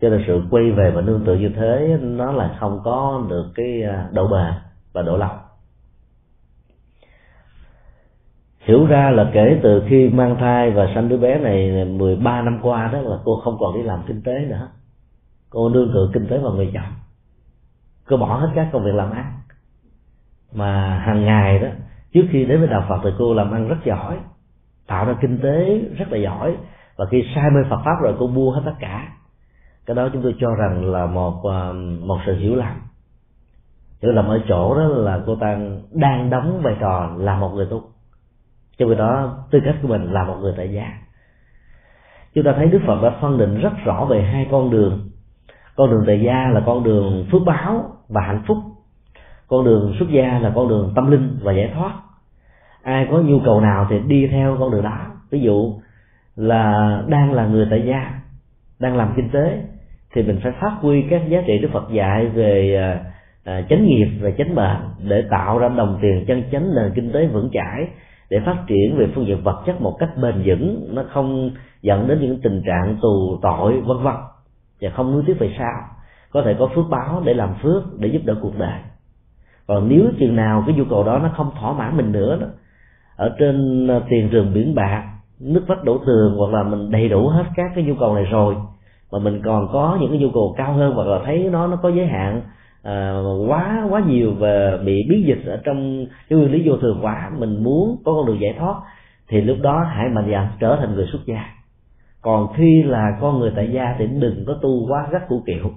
Cho 0.00 0.08
nên 0.08 0.24
sự 0.26 0.42
quay 0.50 0.70
về 0.70 0.90
và 0.90 1.00
nương 1.00 1.24
tựa 1.24 1.34
như 1.34 1.50
thế, 1.56 1.98
nó 2.00 2.32
là 2.32 2.56
không 2.60 2.80
có 2.84 3.24
được 3.28 3.52
cái 3.54 3.82
à, 3.82 4.08
độ 4.12 4.28
bền 4.28 4.52
và 4.92 5.02
độ 5.02 5.16
lòng. 5.16 5.38
Hiểu 8.60 8.86
ra 8.86 9.10
là 9.10 9.30
kể 9.32 9.60
từ 9.62 9.82
khi 9.88 10.08
mang 10.08 10.36
thai 10.40 10.70
và 10.70 10.92
sanh 10.94 11.08
đứa 11.08 11.16
bé 11.16 11.38
này 11.38 11.84
13 11.84 12.42
năm 12.42 12.58
qua 12.62 12.90
đó 12.92 13.00
là 13.00 13.16
cô 13.24 13.40
không 13.44 13.56
còn 13.60 13.74
đi 13.74 13.82
làm 13.82 14.02
kinh 14.06 14.22
tế 14.22 14.38
nữa. 14.48 14.68
Cô 15.50 15.68
nương 15.68 15.90
tựa 15.94 16.10
kinh 16.12 16.26
tế 16.26 16.38
vào 16.38 16.52
người 16.52 16.70
chồng. 16.74 16.92
Cô 18.06 18.16
bỏ 18.16 18.36
hết 18.36 18.48
các 18.54 18.68
công 18.72 18.84
việc 18.84 18.94
làm 18.94 19.10
ăn. 19.10 19.32
Mà 20.52 20.98
hàng 20.98 21.24
ngày 21.24 21.58
đó, 21.58 21.68
trước 22.12 22.22
khi 22.30 22.44
đến 22.44 22.58
với 22.58 22.68
đạo 22.68 22.84
phật 22.88 23.00
thì 23.04 23.10
cô 23.18 23.34
làm 23.34 23.50
ăn 23.50 23.68
rất 23.68 23.76
giỏi 23.84 24.16
tạo 24.86 25.04
ra 25.04 25.14
kinh 25.20 25.38
tế 25.42 25.78
rất 25.98 26.12
là 26.12 26.18
giỏi. 26.18 26.56
Và 26.96 27.06
khi 27.10 27.24
sai 27.34 27.50
mê 27.50 27.60
phật 27.70 27.80
pháp 27.84 28.00
rồi 28.02 28.16
cô 28.18 28.26
mua 28.26 28.50
hết 28.50 28.62
tất 28.64 28.74
cả. 28.80 29.08
Cái 29.86 29.96
đó 29.96 30.08
chúng 30.12 30.22
tôi 30.22 30.34
cho 30.38 30.54
rằng 30.54 30.84
là 30.84 31.06
một 31.06 31.40
ờ, 31.44 31.72
một 32.00 32.18
sự 32.26 32.36
hiểu 32.36 32.54
lầm. 32.54 32.80
Hiểu 34.02 34.12
lầm 34.12 34.28
ở 34.28 34.40
chỗ 34.48 34.74
đó 34.74 34.84
là 34.84 35.20
cô 35.26 35.36
ta 35.36 35.58
đang 35.92 36.30
đóng 36.30 36.60
vai 36.62 36.76
trò 36.80 37.10
là 37.18 37.38
một 37.38 37.48
người 37.48 37.66
tu. 37.70 37.82
Trong 38.78 38.88
khi 38.88 38.94
đó, 38.94 39.38
tư 39.50 39.60
cách 39.64 39.76
của 39.82 39.88
mình 39.88 40.12
là 40.12 40.24
một 40.24 40.36
người 40.40 40.54
tại 40.56 40.72
gia. 40.72 40.92
Chúng 42.34 42.44
ta 42.44 42.52
thấy 42.56 42.66
đức 42.66 42.80
phật 42.86 43.02
đã 43.02 43.10
phân 43.20 43.38
định 43.38 43.60
rất 43.60 43.72
rõ 43.84 44.04
về 44.10 44.22
hai 44.22 44.48
con 44.50 44.70
đường. 44.70 45.08
Con 45.76 45.90
đường 45.90 46.04
tại 46.06 46.20
gia 46.20 46.48
là 46.48 46.62
con 46.66 46.84
đường 46.84 47.26
phước 47.32 47.42
báo 47.46 47.84
và 48.08 48.20
hạnh 48.20 48.42
phúc. 48.46 48.58
Con 49.48 49.64
đường 49.64 49.94
xuất 49.98 50.08
gia 50.10 50.38
là 50.38 50.52
con 50.54 50.68
đường 50.68 50.92
tâm 50.94 51.10
linh 51.10 51.38
và 51.42 51.52
giải 51.52 51.72
thoát 51.74 51.92
ai 52.82 53.06
có 53.10 53.18
nhu 53.18 53.40
cầu 53.44 53.60
nào 53.60 53.86
thì 53.90 53.96
đi 54.06 54.26
theo 54.26 54.56
con 54.60 54.70
đường 54.70 54.82
đó. 54.82 54.98
Ví 55.30 55.40
dụ 55.40 55.74
là 56.36 57.02
đang 57.08 57.32
là 57.32 57.46
người 57.46 57.66
tại 57.70 57.82
gia 57.86 58.20
đang 58.78 58.96
làm 58.96 59.12
kinh 59.16 59.30
tế 59.30 59.62
thì 60.14 60.22
mình 60.22 60.40
phải 60.42 60.52
phát 60.60 60.72
huy 60.80 61.04
các 61.10 61.22
giá 61.28 61.42
trị 61.46 61.58
đức 61.58 61.68
phật 61.72 61.92
dạy 61.92 62.26
về 62.26 62.76
à, 62.76 63.04
à 63.44 63.62
chánh 63.70 63.86
nghiệp 63.86 64.08
và 64.20 64.30
chánh 64.30 64.54
mệnh 64.54 65.08
để 65.08 65.24
tạo 65.30 65.58
ra 65.58 65.68
đồng 65.68 65.98
tiền 66.02 66.24
chân 66.26 66.42
chánh 66.52 66.74
nền 66.74 66.92
kinh 66.94 67.12
tế 67.12 67.26
vững 67.26 67.50
chãi 67.52 67.88
để 68.30 68.40
phát 68.46 68.56
triển 68.66 68.96
về 68.96 69.06
phương 69.14 69.26
diện 69.26 69.42
vật 69.42 69.62
chất 69.66 69.80
một 69.80 69.96
cách 69.98 70.10
bền 70.22 70.42
vững 70.44 70.88
nó 70.94 71.04
không 71.12 71.50
dẫn 71.82 72.08
đến 72.08 72.20
những 72.20 72.40
tình 72.42 72.62
trạng 72.66 72.96
tù 73.02 73.38
tội 73.42 73.80
vân 73.80 73.98
vân 74.02 74.14
và 74.80 74.90
không 74.90 75.12
nuối 75.12 75.22
tiếc 75.26 75.38
về 75.38 75.54
sau. 75.58 75.74
Có 76.30 76.42
thể 76.42 76.56
có 76.58 76.68
phước 76.74 76.84
báo 76.90 77.22
để 77.24 77.34
làm 77.34 77.54
phước 77.62 77.82
để 77.98 78.08
giúp 78.08 78.22
đỡ 78.24 78.34
cuộc 78.42 78.58
đời. 78.58 78.80
Còn 79.66 79.88
nếu 79.88 80.04
chừng 80.18 80.36
nào 80.36 80.64
cái 80.66 80.76
nhu 80.76 80.84
cầu 80.90 81.04
đó 81.04 81.18
nó 81.18 81.30
không 81.36 81.50
thỏa 81.60 81.72
mãn 81.72 81.96
mình 81.96 82.12
nữa 82.12 82.38
đó 82.40 82.46
ở 83.16 83.34
trên 83.38 83.86
ờ, 83.88 84.02
tiền 84.08 84.30
rừng 84.30 84.52
biển 84.54 84.74
bạc 84.74 85.04
nước 85.40 85.64
vách 85.66 85.84
đổ 85.84 85.98
tường 86.06 86.34
hoặc 86.38 86.52
là 86.52 86.62
mình 86.62 86.90
đầy 86.90 87.08
đủ 87.08 87.28
hết 87.28 87.44
các 87.56 87.72
cái 87.74 87.84
nhu 87.84 87.94
cầu 88.00 88.14
này 88.14 88.24
rồi 88.24 88.54
mà 89.12 89.18
mình 89.18 89.40
còn 89.44 89.68
có 89.72 89.98
những 90.00 90.10
cái 90.10 90.18
nhu 90.18 90.30
cầu 90.34 90.54
cao 90.56 90.72
hơn 90.72 90.94
hoặc 90.94 91.06
là 91.06 91.20
thấy 91.24 91.48
nó 91.52 91.66
nó 91.66 91.76
có 91.76 91.88
giới 91.88 92.06
hạn 92.06 92.42
à, 92.82 93.20
quá 93.48 93.86
quá 93.90 94.02
nhiều 94.06 94.34
và 94.38 94.78
bị 94.84 95.02
biến 95.08 95.26
dịch 95.26 95.46
ở 95.46 95.60
trong 95.64 96.06
cái 96.28 96.38
nguyên 96.38 96.52
lý 96.52 96.68
vô 96.68 96.76
thường 96.76 96.98
quá 97.02 97.30
mình 97.38 97.64
muốn 97.64 97.96
có 98.04 98.12
con 98.12 98.26
đường 98.26 98.40
giải 98.40 98.54
thoát 98.58 98.74
thì 99.32 99.40
lúc 99.40 99.56
đó 99.62 99.84
hãy 99.88 100.08
mạnh 100.08 100.28
dạn 100.32 100.48
trở 100.60 100.76
thành 100.80 100.94
người 100.94 101.06
xuất 101.12 101.18
gia. 101.26 101.44
Còn 102.22 102.52
khi 102.56 102.82
là 102.82 103.18
con 103.20 103.40
người 103.40 103.52
tại 103.56 103.70
gia 103.72 103.94
thì 103.98 104.06
đừng 104.06 104.44
có 104.46 104.54
tu 104.62 104.86
quá 104.88 105.06
gắt 105.12 105.22
của 105.28 105.40
kiệu. 105.46 105.70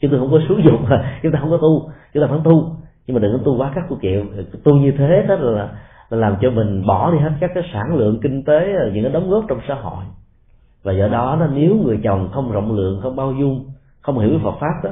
Chúng 0.00 0.10
tôi 0.10 0.20
không 0.20 0.30
có 0.30 0.38
sử 0.48 0.54
dụng 0.64 0.84
chúng 1.22 1.32
ta 1.32 1.38
không 1.40 1.50
có 1.50 1.56
tu 1.56 1.90
chúng 2.14 2.22
ta 2.22 2.26
vẫn 2.26 2.40
tu 2.44 2.76
nhưng 3.06 3.14
mà 3.14 3.20
đừng 3.20 3.32
có 3.32 3.44
tu 3.44 3.58
quá 3.58 3.72
gắt 3.74 3.84
của 3.88 3.96
kiệu. 3.96 4.24
Tu 4.64 4.76
như 4.76 4.92
thế 4.98 5.24
đó 5.28 5.34
là 5.34 5.68
làm 6.10 6.36
cho 6.40 6.50
mình 6.50 6.86
bỏ 6.86 7.12
đi 7.12 7.18
hết 7.18 7.30
các 7.40 7.50
cái 7.54 7.64
sản 7.72 7.94
lượng 7.96 8.18
kinh 8.22 8.44
tế, 8.44 8.74
những 8.92 9.04
cái 9.04 9.12
đóng 9.12 9.30
góp 9.30 9.44
trong 9.48 9.60
xã 9.68 9.74
hội. 9.74 10.04
Và 10.82 10.92
do 10.92 11.08
đó 11.08 11.36
là 11.36 11.48
nếu 11.54 11.76
người 11.84 12.00
chồng 12.04 12.28
không 12.32 12.52
rộng 12.52 12.76
lượng, 12.76 13.00
không 13.02 13.16
bao 13.16 13.32
dung, 13.32 13.64
không 14.00 14.18
hiểu 14.18 14.38
Phật 14.42 14.54
pháp 14.60 14.84
đó, 14.84 14.90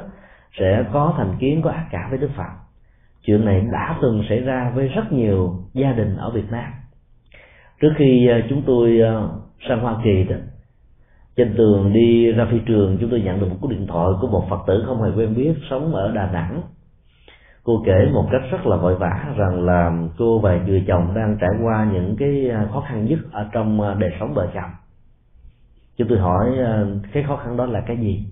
sẽ 0.59 0.85
có 0.93 1.13
thành 1.17 1.35
kiến, 1.39 1.61
có 1.61 1.69
ác 1.69 1.85
cảm 1.91 2.09
với 2.09 2.19
Đức 2.19 2.29
Phật. 2.35 2.49
Chuyện 3.23 3.45
này 3.45 3.61
đã 3.71 3.97
từng 4.01 4.23
xảy 4.29 4.39
ra 4.39 4.71
với 4.75 4.87
rất 4.87 5.11
nhiều 5.11 5.55
gia 5.73 5.91
đình 5.91 6.17
ở 6.17 6.31
Việt 6.31 6.51
Nam. 6.51 6.71
Trước 7.81 7.93
khi 7.95 8.27
ờ, 8.27 8.41
chúng 8.49 8.61
tôi 8.61 8.99
ờ, 8.99 9.29
sang 9.69 9.79
Hoa 9.79 9.95
Kỳ 10.03 10.23
đó, 10.23 10.35
trên 11.35 11.55
đường 11.55 11.93
đi 11.93 12.31
ra 12.31 12.47
phi 12.51 12.59
trường, 12.65 12.97
chúng 13.01 13.09
tôi 13.09 13.21
nhận 13.21 13.39
được 13.39 13.47
một 13.49 13.55
cuộc 13.61 13.71
điện 13.71 13.87
thoại 13.87 14.07
của 14.21 14.27
một 14.27 14.45
phật 14.49 14.59
tử 14.67 14.83
không 14.87 15.01
hề 15.01 15.09
quen 15.15 15.35
biết, 15.35 15.53
sống 15.69 15.93
ở 15.93 16.11
đà 16.11 16.31
nẵng 16.31 16.61
cô 17.63 17.83
kể 17.85 18.09
một 18.13 18.27
cách 18.31 18.41
rất 18.51 18.65
là 18.65 18.77
vội 18.77 18.95
vã 18.95 19.33
rằng 19.37 19.65
là 19.65 19.91
cô 20.17 20.39
và 20.39 20.57
người 20.57 20.85
chồng 20.87 21.13
đang 21.15 21.37
trải 21.41 21.49
qua 21.63 21.87
những 21.93 22.15
cái 22.19 22.49
à, 22.49 22.67
khó 22.73 22.83
khăn 22.87 23.05
nhất 23.05 23.19
ở 23.31 23.49
trong 23.51 23.81
à, 23.81 23.93
đời 23.93 24.09
sống 24.19 24.33
vợ 24.33 24.47
chồng. 24.53 24.71
Chúng 25.97 26.07
tôi 26.07 26.19
hỏi 26.19 26.57
à, 26.59 26.83
cái 27.13 27.23
khó 27.23 27.35
khăn 27.35 27.57
đó 27.57 27.65
là 27.65 27.81
cái 27.87 27.97
gì? 27.97 28.25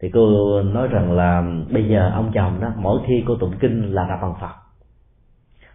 Thì 0.00 0.10
cô 0.14 0.62
nói 0.62 0.88
rằng 0.88 1.12
là 1.12 1.42
bây 1.70 1.88
giờ 1.88 2.10
ông 2.14 2.30
chồng 2.34 2.60
đó, 2.60 2.72
mỗi 2.76 3.00
khi 3.06 3.24
cô 3.26 3.36
tụng 3.36 3.54
kinh 3.60 3.94
là 3.94 4.06
đọc 4.08 4.18
bằng 4.22 4.34
phật. 4.40 4.54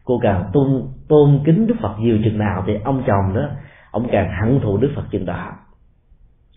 Cô 0.03 0.19
càng 0.21 0.49
tôn 0.53 0.83
tôn 1.07 1.39
kính 1.45 1.67
đức 1.67 1.75
phật 1.81 1.95
nhiều 1.99 2.19
chừng 2.23 2.37
nào 2.37 2.63
thì 2.67 2.73
ông 2.83 3.03
chồng 3.07 3.35
đó, 3.35 3.49
ông 3.91 4.07
càng 4.11 4.31
hận 4.41 4.59
thù 4.59 4.77
đức 4.77 4.91
phật 4.95 5.03
chừng 5.11 5.25
đó. 5.25 5.51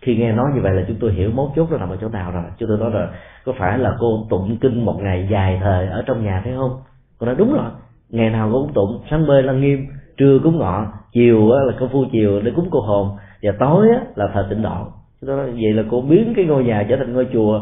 Khi 0.03 0.17
nghe 0.17 0.33
nói 0.33 0.51
như 0.55 0.61
vậy 0.61 0.73
là 0.73 0.85
chúng 0.89 0.97
tôi 1.01 1.13
hiểu 1.13 1.31
mấu 1.35 1.53
chốt 1.57 1.71
đó 1.71 1.77
nằm 1.77 1.91
ở 1.91 1.97
chỗ 2.01 2.09
nào 2.09 2.31
rồi. 2.31 2.45
Chúng 2.59 2.69
tôi 2.69 2.79
nói 2.79 2.91
là 2.91 3.13
có 3.45 3.53
phải 3.59 3.79
là 3.79 3.95
cô 3.99 4.27
tụng 4.31 4.57
kinh 4.61 4.85
một 4.85 4.97
ngày 5.01 5.29
dài 5.31 5.59
thời 5.63 5.87
ở 5.87 6.03
trong 6.07 6.25
nhà 6.25 6.41
thấy 6.45 6.53
không? 6.57 6.71
Cô 7.19 7.27
nói 7.27 7.35
đúng 7.39 7.53
rồi. 7.53 7.71
Ngày 8.11 8.31
nào 8.31 8.51
cô 8.53 8.63
cũng 8.63 8.73
tụng. 8.73 9.03
Sáng 9.11 9.27
bê 9.27 9.43
lăng 9.43 9.61
nghiêm, 9.61 9.87
trưa 10.17 10.39
cúng 10.45 10.59
ngọ, 10.59 10.87
chiều 11.13 11.49
là 11.49 11.73
công 11.81 11.89
phu 11.89 12.05
chiều 12.13 12.41
để 12.45 12.53
cúng 12.57 12.69
cô 12.71 12.81
hồn, 12.81 13.09
và 13.43 13.53
tối 13.61 13.87
là 14.15 14.29
thờ 14.35 14.47
tịnh 14.51 14.63
độ. 14.63 14.87
Đó, 15.23 15.37
vậy 15.37 15.73
là 15.73 15.83
cô 15.91 16.01
biến 16.01 16.33
cái 16.37 16.45
ngôi 16.45 16.65
nhà 16.65 16.87
trở 16.89 16.97
thành 16.97 17.13
ngôi 17.13 17.27
chùa. 17.33 17.61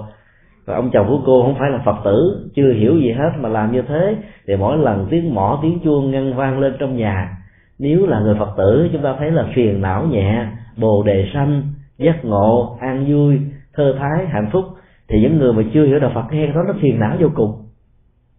Và 0.67 0.75
ông 0.75 0.91
chồng 0.93 1.07
của 1.09 1.21
cô 1.27 1.43
không 1.43 1.55
phải 1.59 1.71
là 1.71 1.79
phật 1.85 1.97
tử, 2.05 2.49
chưa 2.55 2.73
hiểu 2.73 2.99
gì 2.99 3.13
hết 3.13 3.31
mà 3.39 3.49
làm 3.49 3.73
như 3.73 3.83
thế 3.83 4.17
thì 4.47 4.57
mỗi 4.57 4.79
lần 4.79 5.07
tiếng 5.11 5.35
mỏ, 5.35 5.59
tiếng 5.63 5.79
chuông 5.85 6.11
ngân 6.11 6.37
vang 6.37 6.59
lên 6.59 6.77
trong 6.79 6.97
nhà. 6.97 7.37
Nếu 7.79 8.07
là 8.07 8.21
người 8.21 8.35
phật 8.39 8.51
tử, 8.57 8.89
chúng 8.93 9.03
ta 9.03 9.15
thấy 9.19 9.31
là 9.31 9.47
phiền 9.55 9.81
não 9.83 10.07
nhẹ, 10.07 10.47
bồ 10.77 11.03
đề 11.03 11.29
sanh, 11.35 11.63
giác 11.99 12.25
ngộ, 12.25 12.77
an 12.81 13.05
vui, 13.09 13.41
thơ 13.75 13.95
thái, 13.99 14.27
hạnh 14.27 14.49
phúc 14.53 14.65
thì 15.11 15.21
những 15.21 15.39
người 15.39 15.53
mà 15.53 15.63
chưa 15.75 15.85
hiểu 15.85 15.99
đạo 15.99 16.11
Phật 16.15 16.25
nghe 16.31 16.47
đó 16.47 16.63
nó 16.67 16.75
phiền 16.81 17.01
não 17.01 17.17
vô 17.21 17.29
cùng. 17.35 17.51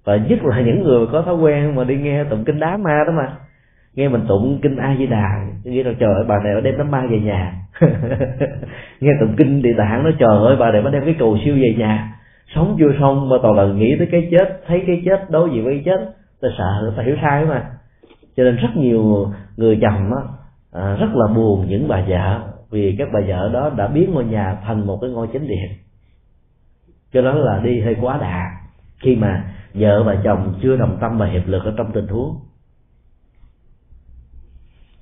Và 0.05 0.15
nhất 0.15 0.39
là 0.43 0.61
những 0.61 0.83
người 0.83 1.07
có 1.11 1.21
thói 1.21 1.35
quen 1.35 1.75
mà 1.75 1.83
đi 1.83 1.97
nghe 1.97 2.23
tụng 2.23 2.43
kinh 2.45 2.59
đá 2.59 2.77
ma 2.77 3.03
đó 3.07 3.13
mà. 3.17 3.33
Nghe 3.95 4.09
mình 4.09 4.21
tụng 4.27 4.59
kinh 4.61 4.75
a 4.75 4.95
di 4.99 5.07
đà 5.07 5.47
nghĩ 5.63 5.83
là 5.83 5.91
trời 5.99 6.13
ơi 6.13 6.23
bà 6.27 6.35
này 6.43 6.61
đem 6.61 6.77
đám 6.77 6.91
ma 6.91 7.03
về 7.11 7.19
nhà. 7.19 7.53
Nghe 8.99 9.11
tụng 9.19 9.35
kinh 9.37 9.61
địa 9.61 9.73
tạng 9.77 10.03
nó 10.03 10.11
trời 10.19 10.37
ơi 10.37 10.55
bà 10.59 10.71
này 10.71 10.81
mới 10.81 10.91
đem 10.91 11.05
cái 11.05 11.15
cầu 11.19 11.37
siêu 11.45 11.55
về 11.55 11.75
nhà. 11.77 12.15
Sống 12.55 12.75
chưa 12.79 12.91
xong 12.99 13.29
mà 13.29 13.35
toàn 13.41 13.55
là 13.55 13.63
nghĩ 13.73 13.95
tới 13.97 14.07
cái 14.11 14.27
chết 14.31 14.61
thấy 14.67 14.83
cái 14.87 15.01
chết 15.05 15.29
đối 15.29 15.49
diện 15.49 15.65
với 15.65 15.73
cái 15.73 15.83
chết 15.85 16.11
ta 16.41 16.47
sợ 16.57 16.93
ta 16.97 17.03
hiểu 17.03 17.15
sai 17.21 17.45
mà. 17.45 17.63
Cho 18.37 18.43
nên 18.43 18.55
rất 18.55 18.69
nhiều 18.75 19.31
người 19.57 19.79
chồng 19.81 20.11
á 20.13 20.21
à, 20.73 20.95
rất 20.99 21.09
là 21.13 21.27
buồn 21.35 21.65
những 21.69 21.87
bà 21.87 22.03
vợ 22.07 22.39
vì 22.71 22.95
các 22.97 23.07
bà 23.13 23.19
vợ 23.27 23.49
đó 23.53 23.71
đã 23.77 23.87
biến 23.87 24.11
ngôi 24.13 24.25
nhà 24.25 24.57
thành 24.65 24.87
một 24.87 24.97
cái 25.01 25.09
ngôi 25.09 25.27
chánh 25.33 25.47
điện 25.47 25.69
cho 27.13 27.21
đó 27.21 27.33
là 27.33 27.59
đi 27.63 27.81
hơi 27.81 27.95
quá 28.01 28.17
đà. 28.21 28.51
Khi 28.99 29.15
mà 29.15 29.53
vợ 29.73 30.03
và 30.03 30.15
chồng 30.23 30.59
chưa 30.61 30.77
đồng 30.77 30.97
tâm 31.01 31.17
và 31.17 31.25
hiệp 31.25 31.47
lực 31.47 31.63
ở 31.63 31.73
trong 31.77 31.91
tình 31.91 32.07
huống. 32.07 32.35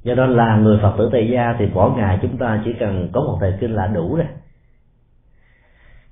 Do 0.04 0.16
đó 0.16 0.26
là 0.26 0.58
người 0.58 0.80
phật 0.82 0.96
tử 0.98 1.10
tại 1.12 1.30
gia 1.32 1.56
thì 1.60 1.68
mỗi 1.74 1.92
ngày 1.92 2.20
chúng 2.22 2.38
ta 2.38 2.62
chỉ 2.66 2.74
cần 2.80 3.10
có 3.14 3.22
một 3.22 3.38
thời 3.40 3.54
kinh 3.60 3.76
là 3.76 3.88
đủ 3.88 4.16
rồi. 4.16 4.28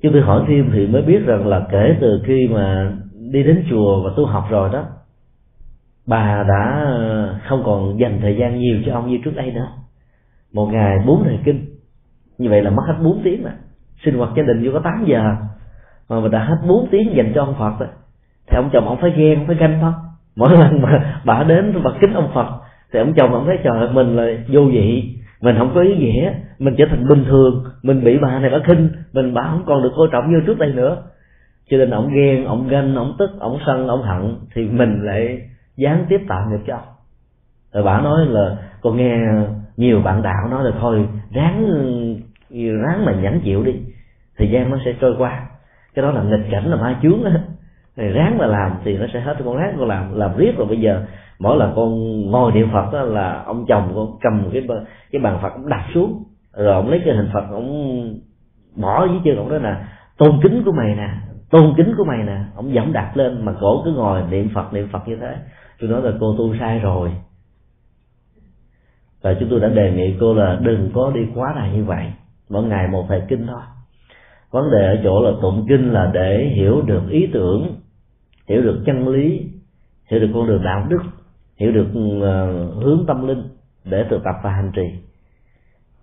Chúng 0.02 0.14
tôi 0.14 0.22
hỏi 0.22 0.46
thêm 0.48 0.70
thì 0.74 0.88
mới 0.88 1.02
biết 1.02 1.20
rằng 1.26 1.48
là 1.48 1.68
kể 1.72 1.98
từ 2.02 2.22
khi 2.26 2.48
mà 2.48 2.92
đi 3.32 3.44
đến 3.44 3.66
chùa 3.70 4.04
và 4.04 4.10
tu 4.18 4.26
học 4.26 4.48
rồi 4.50 4.70
đó, 4.74 4.86
bà 6.08 6.44
đã 6.44 6.84
ờ, 6.86 7.40
không 7.48 7.64
còn 7.66 8.00
dành 8.00 8.20
thời 8.22 8.38
gian 8.38 8.60
nhiều 8.60 8.78
cho 8.86 8.94
ông 8.94 9.12
như 9.12 9.18
trước 9.24 9.36
đây 9.36 9.52
nữa. 9.52 9.68
Một 10.54 10.66
ngày 10.66 10.98
bốn 11.06 11.24
thời 11.24 11.40
kinh. 11.46 11.66
Như 12.38 12.50
vậy 12.50 12.62
là 12.62 12.70
mất 12.70 12.84
hết 12.88 12.96
bốn 13.04 13.22
tiếng 13.24 13.44
mà. 13.44 13.56
Sinh 14.06 14.18
hoạt 14.18 14.30
gia 14.38 14.44
đình 14.44 14.62
chỉ 14.64 14.70
có 14.74 14.80
8 14.80 15.06
giờ 15.08 15.36
mà 16.10 16.20
mình 16.20 16.32
đã 16.32 16.40
hết 16.40 16.58
bốn 16.68 16.88
tiếng 16.92 17.16
dành 17.16 17.32
cho 17.36 17.44
ông 17.44 17.56
Phật 17.60 17.80
rồi 17.80 17.90
thì 18.48 18.56
ông 18.56 18.70
chồng 18.74 18.88
ông 18.88 18.98
phải 19.02 19.12
ghen 19.18 19.44
phải 19.48 19.56
ganh 19.56 19.78
thôi. 19.82 19.92
Mỗi 20.36 20.50
lần 20.52 20.82
mà 20.82 21.22
bà 21.26 21.44
đến 21.44 21.82
và 21.84 21.92
kính 22.02 22.14
ông 22.14 22.32
Phật, 22.34 22.48
thì 22.94 23.00
ông 23.00 23.14
chồng 23.14 23.34
ông 23.34 23.46
thấy 23.46 23.58
trời 23.64 23.90
mình 23.94 24.16
là 24.16 24.26
vô 24.48 24.62
vị. 24.62 25.14
Mình 25.42 25.56
không 25.58 25.72
có 25.76 25.82
ý 25.82 25.96
nghĩa. 25.96 26.32
Mình 26.60 26.76
trở 26.78 26.86
thành 26.90 27.08
bình 27.08 27.26
thường. 27.28 27.64
Mình 27.84 28.04
bị 28.04 28.18
bà 28.22 28.40
này 28.40 28.50
bà 28.50 28.60
khinh. 28.66 28.90
Mình 29.14 29.34
bà 29.34 29.44
không 29.44 29.64
còn 29.66 29.84
được 29.84 29.92
coi 29.98 30.08
trọng 30.12 30.32
như 30.32 30.42
trước 30.48 30.60
đây 30.60 30.74
nữa. 30.74 30.98
Cho 31.70 31.78
nên 31.78 31.90
ông 31.90 32.14
ghen, 32.14 32.46
ông 32.46 32.68
ganh, 32.68 32.96
ông 32.96 33.16
tức, 33.20 33.30
ông 33.40 33.60
sân, 33.66 33.88
ông 33.88 34.04
hận, 34.04 34.36
thì 34.56 34.68
mình 34.68 35.06
lại 35.06 35.42
gián 35.78 36.06
tiếp 36.10 36.22
tạo 36.28 36.50
nghiệp 36.50 36.64
cho 36.68 36.74
ông. 36.74 36.88
Rồi 37.74 37.84
bà 37.84 38.02
nói 38.02 38.26
là, 38.26 38.58
con 38.82 38.98
nghe 38.98 39.18
nhiều 39.78 40.02
bạn 40.02 40.22
đạo 40.22 40.48
nói 40.52 40.64
là 40.64 40.72
thôi, 40.80 41.08
ráng 41.32 41.66
ráng 42.50 43.06
mà 43.06 43.12
nhẫn 43.12 43.40
chịu 43.40 43.64
đi, 43.64 43.74
thời 44.38 44.50
gian 44.50 44.72
nó 44.72 44.78
sẽ 44.86 44.94
trôi 45.02 45.16
qua 45.18 45.46
cái 45.98 46.04
đó 46.04 46.12
là 46.12 46.24
nghịch 46.24 46.48
cảnh, 46.52 46.66
là 46.66 46.76
ma 46.76 47.00
chướng 47.02 47.24
á. 47.24 47.32
Này 47.96 48.10
ráng 48.10 48.38
mà 48.38 48.46
làm 48.46 48.72
thì 48.84 48.98
nó 48.98 49.06
sẽ 49.14 49.20
hết. 49.20 49.36
Con 49.46 49.58
ráng 49.58 49.76
con 49.80 49.88
làm 49.88 50.14
làm 50.14 50.38
riết 50.38 50.58
rồi 50.58 50.68
bây 50.68 50.80
giờ 50.80 51.06
mỗi 51.40 51.58
lần 51.58 51.74
con 51.76 52.22
ngồi 52.32 52.52
niệm 52.52 52.70
phật 52.74 52.94
đó 52.94 53.02
là 53.02 53.44
ông 53.46 53.66
chồng 53.68 53.92
con 53.96 54.18
cầm 54.22 54.50
cái 54.54 54.68
cái 55.12 55.22
bàn 55.22 55.40
phật 55.42 55.54
ông 55.54 55.70
đặt 55.70 55.86
xuống. 55.94 56.24
Rồi 56.58 56.74
ông 56.74 56.90
lấy 56.90 57.02
cái 57.06 57.16
hình 57.16 57.30
phật 57.34 57.44
ông 57.52 58.20
bỏ 58.76 59.08
dưới 59.08 59.20
chân 59.26 59.38
ông 59.38 59.50
đó 59.50 59.58
là 59.58 59.88
tôn 60.18 60.40
kính 60.44 60.64
của 60.66 60.72
mày 60.72 60.96
nè, 60.96 61.10
tôn 61.50 61.74
kính 61.78 61.94
của 61.98 62.04
mày 62.04 62.24
nè. 62.24 62.38
Ông 62.56 62.74
dẫm 62.74 62.94
đặt 62.94 63.18
lên 63.18 63.46
mà 63.46 63.54
cổ 63.62 63.82
cứ 63.86 63.92
ngồi 63.92 64.22
niệm 64.30 64.50
phật 64.54 64.74
niệm 64.74 64.88
phật 64.92 65.08
như 65.08 65.16
thế. 65.16 65.36
Tôi 65.80 65.90
nói 65.90 66.02
là 66.02 66.12
cô 66.20 66.36
tu 66.38 66.56
sai 66.60 66.80
rồi. 66.80 67.12
Và 69.22 69.34
chúng 69.40 69.50
tôi 69.50 69.60
đã 69.60 69.68
đề 69.68 69.92
nghị 69.92 70.18
cô 70.20 70.34
là 70.34 70.58
đừng 70.62 70.92
có 70.94 71.12
đi 71.16 71.22
quá 71.36 71.54
đà 71.56 71.68
như 71.72 71.84
vậy. 71.84 72.06
Mỗi 72.50 72.64
ngày 72.64 72.88
một 72.88 73.06
thời 73.10 73.22
kinh 73.28 73.48
thôi 73.48 73.62
vấn 74.52 74.72
đề 74.72 74.86
ở 74.86 75.02
chỗ 75.04 75.22
là 75.22 75.32
tụng 75.42 75.66
kinh 75.70 75.94
là 75.94 76.12
để 76.14 76.52
hiểu 76.56 76.82
được 76.82 77.10
ý 77.10 77.28
tưởng 77.34 77.76
hiểu 78.50 78.62
được 78.62 78.84
chân 78.86 79.08
lý 79.08 79.42
hiểu 80.08 80.20
được 80.20 80.30
con 80.34 80.48
đường 80.48 80.64
đạo 80.64 80.86
đức 80.90 81.02
hiểu 81.58 81.72
được 81.72 81.88
ờ, 82.22 82.66
hướng 82.72 83.06
tâm 83.08 83.28
linh 83.28 83.44
để 83.86 84.06
thực 84.10 84.24
tập 84.24 84.36
và 84.44 84.52
hành 84.52 84.72
trì. 84.76 84.84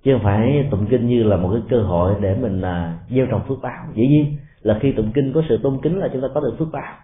Chứ 0.05 0.13
không 0.13 0.23
phải 0.23 0.69
tụng 0.71 0.87
kinh 0.87 1.09
như 1.09 1.23
là 1.23 1.37
một 1.37 1.51
cái 1.53 1.63
cơ 1.71 1.83
hội 1.83 2.15
để 2.21 2.37
mình 2.41 2.59
uh, 2.59 3.11
gieo 3.11 3.27
trồng 3.27 3.43
phước 3.49 3.59
báo. 3.63 3.85
Dĩ 3.95 4.07
nhiên 4.07 4.37
là 4.63 4.79
khi 4.81 4.93
tụng 4.93 5.13
kinh 5.15 5.33
có 5.33 5.43
sự 5.49 5.59
tôn 5.63 5.79
kính 5.83 5.99
là 5.99 6.09
chúng 6.13 6.23
ta 6.23 6.29
có 6.35 6.41
được 6.41 6.55
phước 6.59 6.69
báo. 6.73 6.95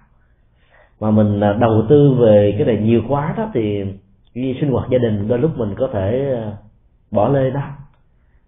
Mà 1.01 1.11
mình 1.11 1.41
à, 1.41 1.53
đầu 1.53 1.86
tư 1.88 2.14
về 2.20 2.55
cái 2.59 2.66
này 2.66 2.76
nhiều 2.76 3.03
quá 3.09 3.34
đó 3.36 3.51
thì 3.55 3.84
như 4.34 4.55
sinh 4.61 4.70
hoạt 4.70 4.91
gia 4.91 4.99
đình 4.99 5.28
đôi 5.28 5.38
lúc 5.38 5.59
mình 5.59 5.74
có 5.78 5.88
thể 5.93 6.34
à, 6.34 6.53
bỏ 7.11 7.28
lê 7.28 7.51
đó. 7.51 7.62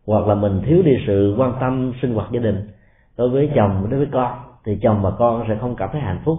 Hoặc 0.06 0.26
là 0.26 0.34
mình 0.34 0.60
thiếu 0.66 0.82
đi 0.82 0.92
sự 1.06 1.34
quan 1.38 1.54
tâm 1.60 1.92
sinh 2.02 2.14
hoạt 2.14 2.32
gia 2.32 2.40
đình 2.40 2.56
đối 3.18 3.28
với 3.28 3.50
chồng 3.54 3.86
đối 3.90 3.98
với 3.98 4.08
con 4.12 4.38
thì 4.64 4.78
chồng 4.82 5.02
và 5.02 5.10
con 5.18 5.44
sẽ 5.48 5.56
không 5.60 5.76
cảm 5.76 5.88
thấy 5.92 6.00
hạnh 6.00 6.20
phúc. 6.24 6.38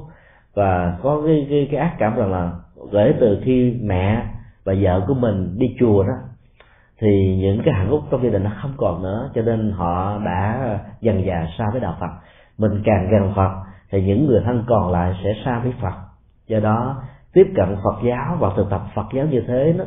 Và 0.53 0.97
có 1.03 1.21
cái 1.25 1.47
cái, 1.49 1.67
cái 1.71 1.79
ác 1.79 1.95
cảm 1.99 2.15
rằng 2.15 2.31
là 2.31 2.51
kể 2.91 3.13
từ 3.19 3.41
khi 3.43 3.79
mẹ 3.83 4.25
và 4.63 4.73
vợ 4.81 5.05
của 5.07 5.13
mình 5.13 5.55
đi 5.57 5.75
chùa 5.79 6.03
đó 6.03 6.13
thì 6.99 7.37
những 7.41 7.61
cái 7.65 7.73
hạnh 7.73 7.87
phúc 7.89 8.01
trong 8.11 8.23
gia 8.23 8.29
đình 8.29 8.43
nó 8.43 8.51
không 8.61 8.73
còn 8.77 9.03
nữa 9.03 9.29
cho 9.35 9.41
nên 9.41 9.71
họ 9.71 10.19
đã 10.25 10.79
dần 11.01 11.25
dà 11.27 11.47
xa 11.57 11.65
với 11.71 11.81
đạo 11.81 11.97
Phật. 11.99 12.11
Mình 12.57 12.81
càng 12.85 13.07
gần 13.11 13.33
Phật 13.35 13.51
thì 13.91 14.03
những 14.03 14.27
người 14.27 14.41
thân 14.45 14.63
còn 14.67 14.91
lại 14.91 15.13
sẽ 15.23 15.33
xa 15.45 15.59
với 15.59 15.73
Phật. 15.81 15.93
Do 16.47 16.59
đó 16.59 17.03
tiếp 17.33 17.47
cận 17.55 17.75
Phật 17.83 17.95
giáo 18.07 18.37
và 18.39 18.49
thực 18.55 18.69
tập 18.69 18.81
Phật 18.95 19.05
giáo 19.15 19.25
như 19.25 19.43
thế 19.47 19.73
đó 19.77 19.85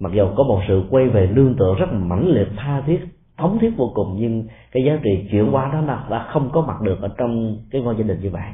mặc 0.00 0.12
dù 0.12 0.28
có 0.36 0.44
một 0.44 0.60
sự 0.68 0.84
quay 0.90 1.08
về 1.08 1.26
lương 1.26 1.56
tựa 1.56 1.74
rất 1.78 1.86
mãnh 1.92 2.28
liệt 2.28 2.48
tha 2.56 2.82
thiết 2.86 3.00
thống 3.36 3.58
thiết 3.58 3.70
vô 3.76 3.92
cùng, 3.94 4.16
nhưng 4.18 4.46
cái 4.72 4.84
giá 4.84 4.98
trị 5.02 5.28
chuyển 5.30 5.52
hóa 5.52 5.70
đó 5.72 5.80
là 5.80 6.04
đã 6.10 6.26
không 6.32 6.50
có 6.52 6.60
mặt 6.60 6.80
được 6.80 7.00
ở 7.02 7.08
trong 7.18 7.56
cái 7.70 7.82
ngôi 7.82 7.96
gia 7.96 8.04
đình 8.04 8.20
như 8.20 8.30
vậy. 8.30 8.50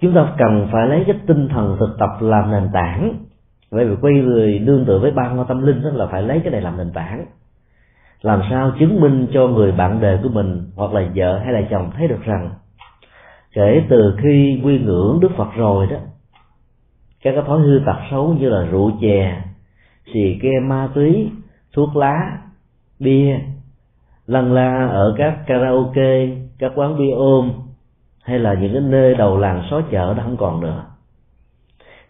Chúng 0.00 0.14
ta 0.14 0.34
cần 0.38 0.68
phải 0.72 0.88
lấy 0.88 1.04
cái 1.06 1.16
tinh 1.26 1.48
thần 1.48 1.76
thực 1.80 1.96
tập 1.98 2.10
làm 2.20 2.50
nền 2.50 2.68
tảng. 2.72 3.14
Bởi 3.70 3.84
vì 3.84 3.96
quay 4.00 4.14
người 4.14 4.58
đương 4.58 4.84
tự 4.86 4.98
với 4.98 5.10
ba 5.10 5.28
ngôi 5.28 5.44
tâm 5.48 5.62
linh 5.62 5.82
đó 5.82 5.90
là 5.92 6.06
phải 6.06 6.22
lấy 6.22 6.40
cái 6.40 6.52
này 6.52 6.60
làm 6.60 6.76
nền 6.76 6.92
tảng. 6.92 7.26
Làm 8.22 8.42
sao 8.50 8.72
chứng 8.78 9.00
minh 9.00 9.26
cho 9.32 9.46
người 9.48 9.72
bạn 9.72 10.00
đời 10.00 10.18
của 10.22 10.28
mình, 10.28 10.70
hoặc 10.76 10.92
là 10.92 11.10
vợ 11.14 11.38
hay 11.38 11.52
là 11.52 11.62
chồng 11.70 11.90
thấy 11.96 12.08
được 12.08 12.22
rằng, 12.22 12.50
kể 13.52 13.82
từ 13.88 14.16
khi 14.22 14.60
quy 14.64 14.78
ngưỡng 14.78 15.18
đức 15.20 15.30
phật 15.36 15.48
rồi 15.56 15.86
đó, 15.86 15.96
các 17.22 17.32
cái 17.34 17.42
thói 17.46 17.60
hư 17.60 17.80
tật 17.86 17.96
xấu 18.10 18.34
như 18.40 18.48
là 18.48 18.66
rượu 18.70 18.90
chè, 19.00 19.42
xì 20.12 20.38
ke, 20.42 20.50
ma 20.62 20.88
túy, 20.94 21.30
thuốc 21.72 21.96
lá 21.96 22.38
bia 22.98 23.38
lăn 24.26 24.52
la 24.52 24.86
ở 24.86 25.14
các 25.18 25.38
karaoke 25.46 26.28
các 26.58 26.72
quán 26.74 26.98
bia 26.98 27.10
ôm 27.10 27.52
hay 28.22 28.38
là 28.38 28.54
những 28.54 28.72
cái 28.72 28.82
nơi 28.82 29.14
đầu 29.14 29.38
làng 29.38 29.62
xó 29.70 29.80
chợ 29.90 30.14
đã 30.14 30.22
không 30.22 30.36
còn 30.36 30.60
nữa. 30.60 30.84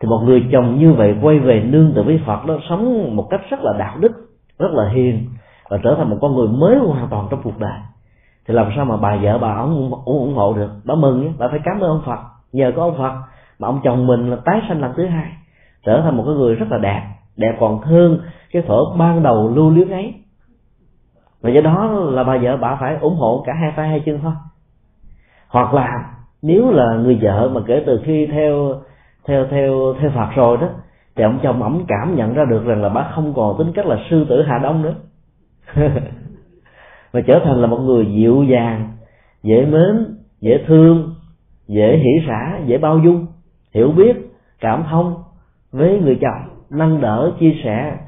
Thì 0.00 0.08
một 0.08 0.22
người 0.24 0.44
chồng 0.52 0.78
như 0.78 0.92
vậy 0.92 1.16
quay 1.22 1.38
về 1.38 1.60
nương 1.60 1.92
tự 1.94 2.02
với 2.02 2.20
phật 2.26 2.46
đó 2.46 2.58
sống 2.68 3.16
một 3.16 3.26
cách 3.30 3.40
rất 3.50 3.60
là 3.60 3.72
đạo 3.78 3.96
đức 4.00 4.12
rất 4.58 4.70
là 4.72 4.88
hiền 4.88 5.26
và 5.68 5.78
trở 5.82 5.94
thành 5.98 6.10
một 6.10 6.18
con 6.20 6.34
người 6.34 6.48
mới 6.48 6.78
hoàn 6.78 7.08
toàn 7.08 7.26
trong 7.30 7.40
cuộc 7.42 7.58
đời. 7.58 7.78
Thì 8.46 8.54
làm 8.54 8.72
sao 8.76 8.84
mà 8.84 8.96
bà 8.96 9.16
vợ 9.16 9.38
bà 9.38 9.54
ông 9.54 9.90
ủng, 9.90 10.04
ủng 10.04 10.34
hộ 10.34 10.54
được? 10.54 10.70
Bà 10.84 10.94
mừng 10.94 11.22
nhé 11.22 11.32
bà 11.38 11.48
phải 11.48 11.60
cảm 11.64 11.80
ơn 11.80 11.90
ông 11.90 12.02
phật. 12.06 12.18
Nhờ 12.52 12.72
có 12.76 12.82
ông 12.82 12.98
phật 12.98 13.12
mà 13.58 13.68
ông 13.68 13.80
chồng 13.84 14.06
mình 14.06 14.30
là 14.30 14.36
tái 14.44 14.60
sanh 14.68 14.80
lần 14.80 14.92
thứ 14.96 15.06
hai 15.06 15.32
trở 15.84 16.00
thành 16.02 16.16
một 16.16 16.22
cái 16.26 16.34
người 16.34 16.54
rất 16.54 16.66
là 16.70 16.78
đẹp 16.78 17.02
đẹp 17.36 17.56
còn 17.60 17.80
hơn 17.80 18.18
cái 18.52 18.62
thở 18.66 18.78
ban 18.98 19.22
đầu 19.22 19.52
lưu 19.54 19.70
luyến 19.70 19.90
ấy 19.90 20.14
và 21.44 21.50
do 21.50 21.60
đó 21.60 21.86
là 22.12 22.24
bà 22.24 22.38
vợ 22.42 22.56
bà 22.56 22.76
phải 22.80 22.96
ủng 23.00 23.16
hộ 23.16 23.42
cả 23.46 23.52
hai 23.60 23.72
tay, 23.76 23.88
hai 23.88 24.02
chân 24.06 24.18
thôi. 24.22 24.32
Hoặc 25.48 25.74
là 25.74 26.14
nếu 26.42 26.70
là 26.70 26.94
người 26.94 27.18
vợ 27.22 27.50
mà 27.54 27.60
kể 27.66 27.82
từ 27.86 28.00
khi 28.04 28.26
theo 28.26 28.74
theo 29.24 29.46
theo 29.50 29.94
theo 30.00 30.10
phật 30.10 30.28
rồi 30.34 30.56
đó, 30.56 30.68
thì 31.16 31.24
ông 31.24 31.38
chồng 31.42 31.62
ổng 31.62 31.84
cảm 31.88 32.16
nhận 32.16 32.34
ra 32.34 32.44
được 32.44 32.64
rằng 32.64 32.82
là 32.82 32.88
bà 32.88 33.10
không 33.14 33.34
còn 33.34 33.58
tính 33.58 33.72
cách 33.74 33.86
là 33.86 33.98
sư 34.10 34.26
tử 34.28 34.42
hà 34.42 34.58
đông 34.58 34.82
nữa. 34.82 34.94
Mà 37.12 37.20
trở 37.26 37.40
thành 37.44 37.60
là 37.60 37.66
một 37.66 37.78
người 37.78 38.06
dịu 38.06 38.42
dàng, 38.42 38.92
dễ 39.42 39.66
mến, 39.66 40.16
dễ 40.40 40.64
thương, 40.66 41.14
dễ 41.68 41.96
hỷ 41.96 42.26
xả 42.28 42.58
dễ 42.66 42.78
bao 42.78 42.98
dung, 42.98 43.26
hiểu 43.74 43.92
biết, 43.92 44.16
cảm 44.60 44.84
thông 44.90 45.14
với 45.72 46.00
người 46.00 46.18
chồng, 46.20 46.56
nâng 46.70 47.00
đỡ, 47.00 47.32
chia 47.40 47.54
sẻ 47.64 47.98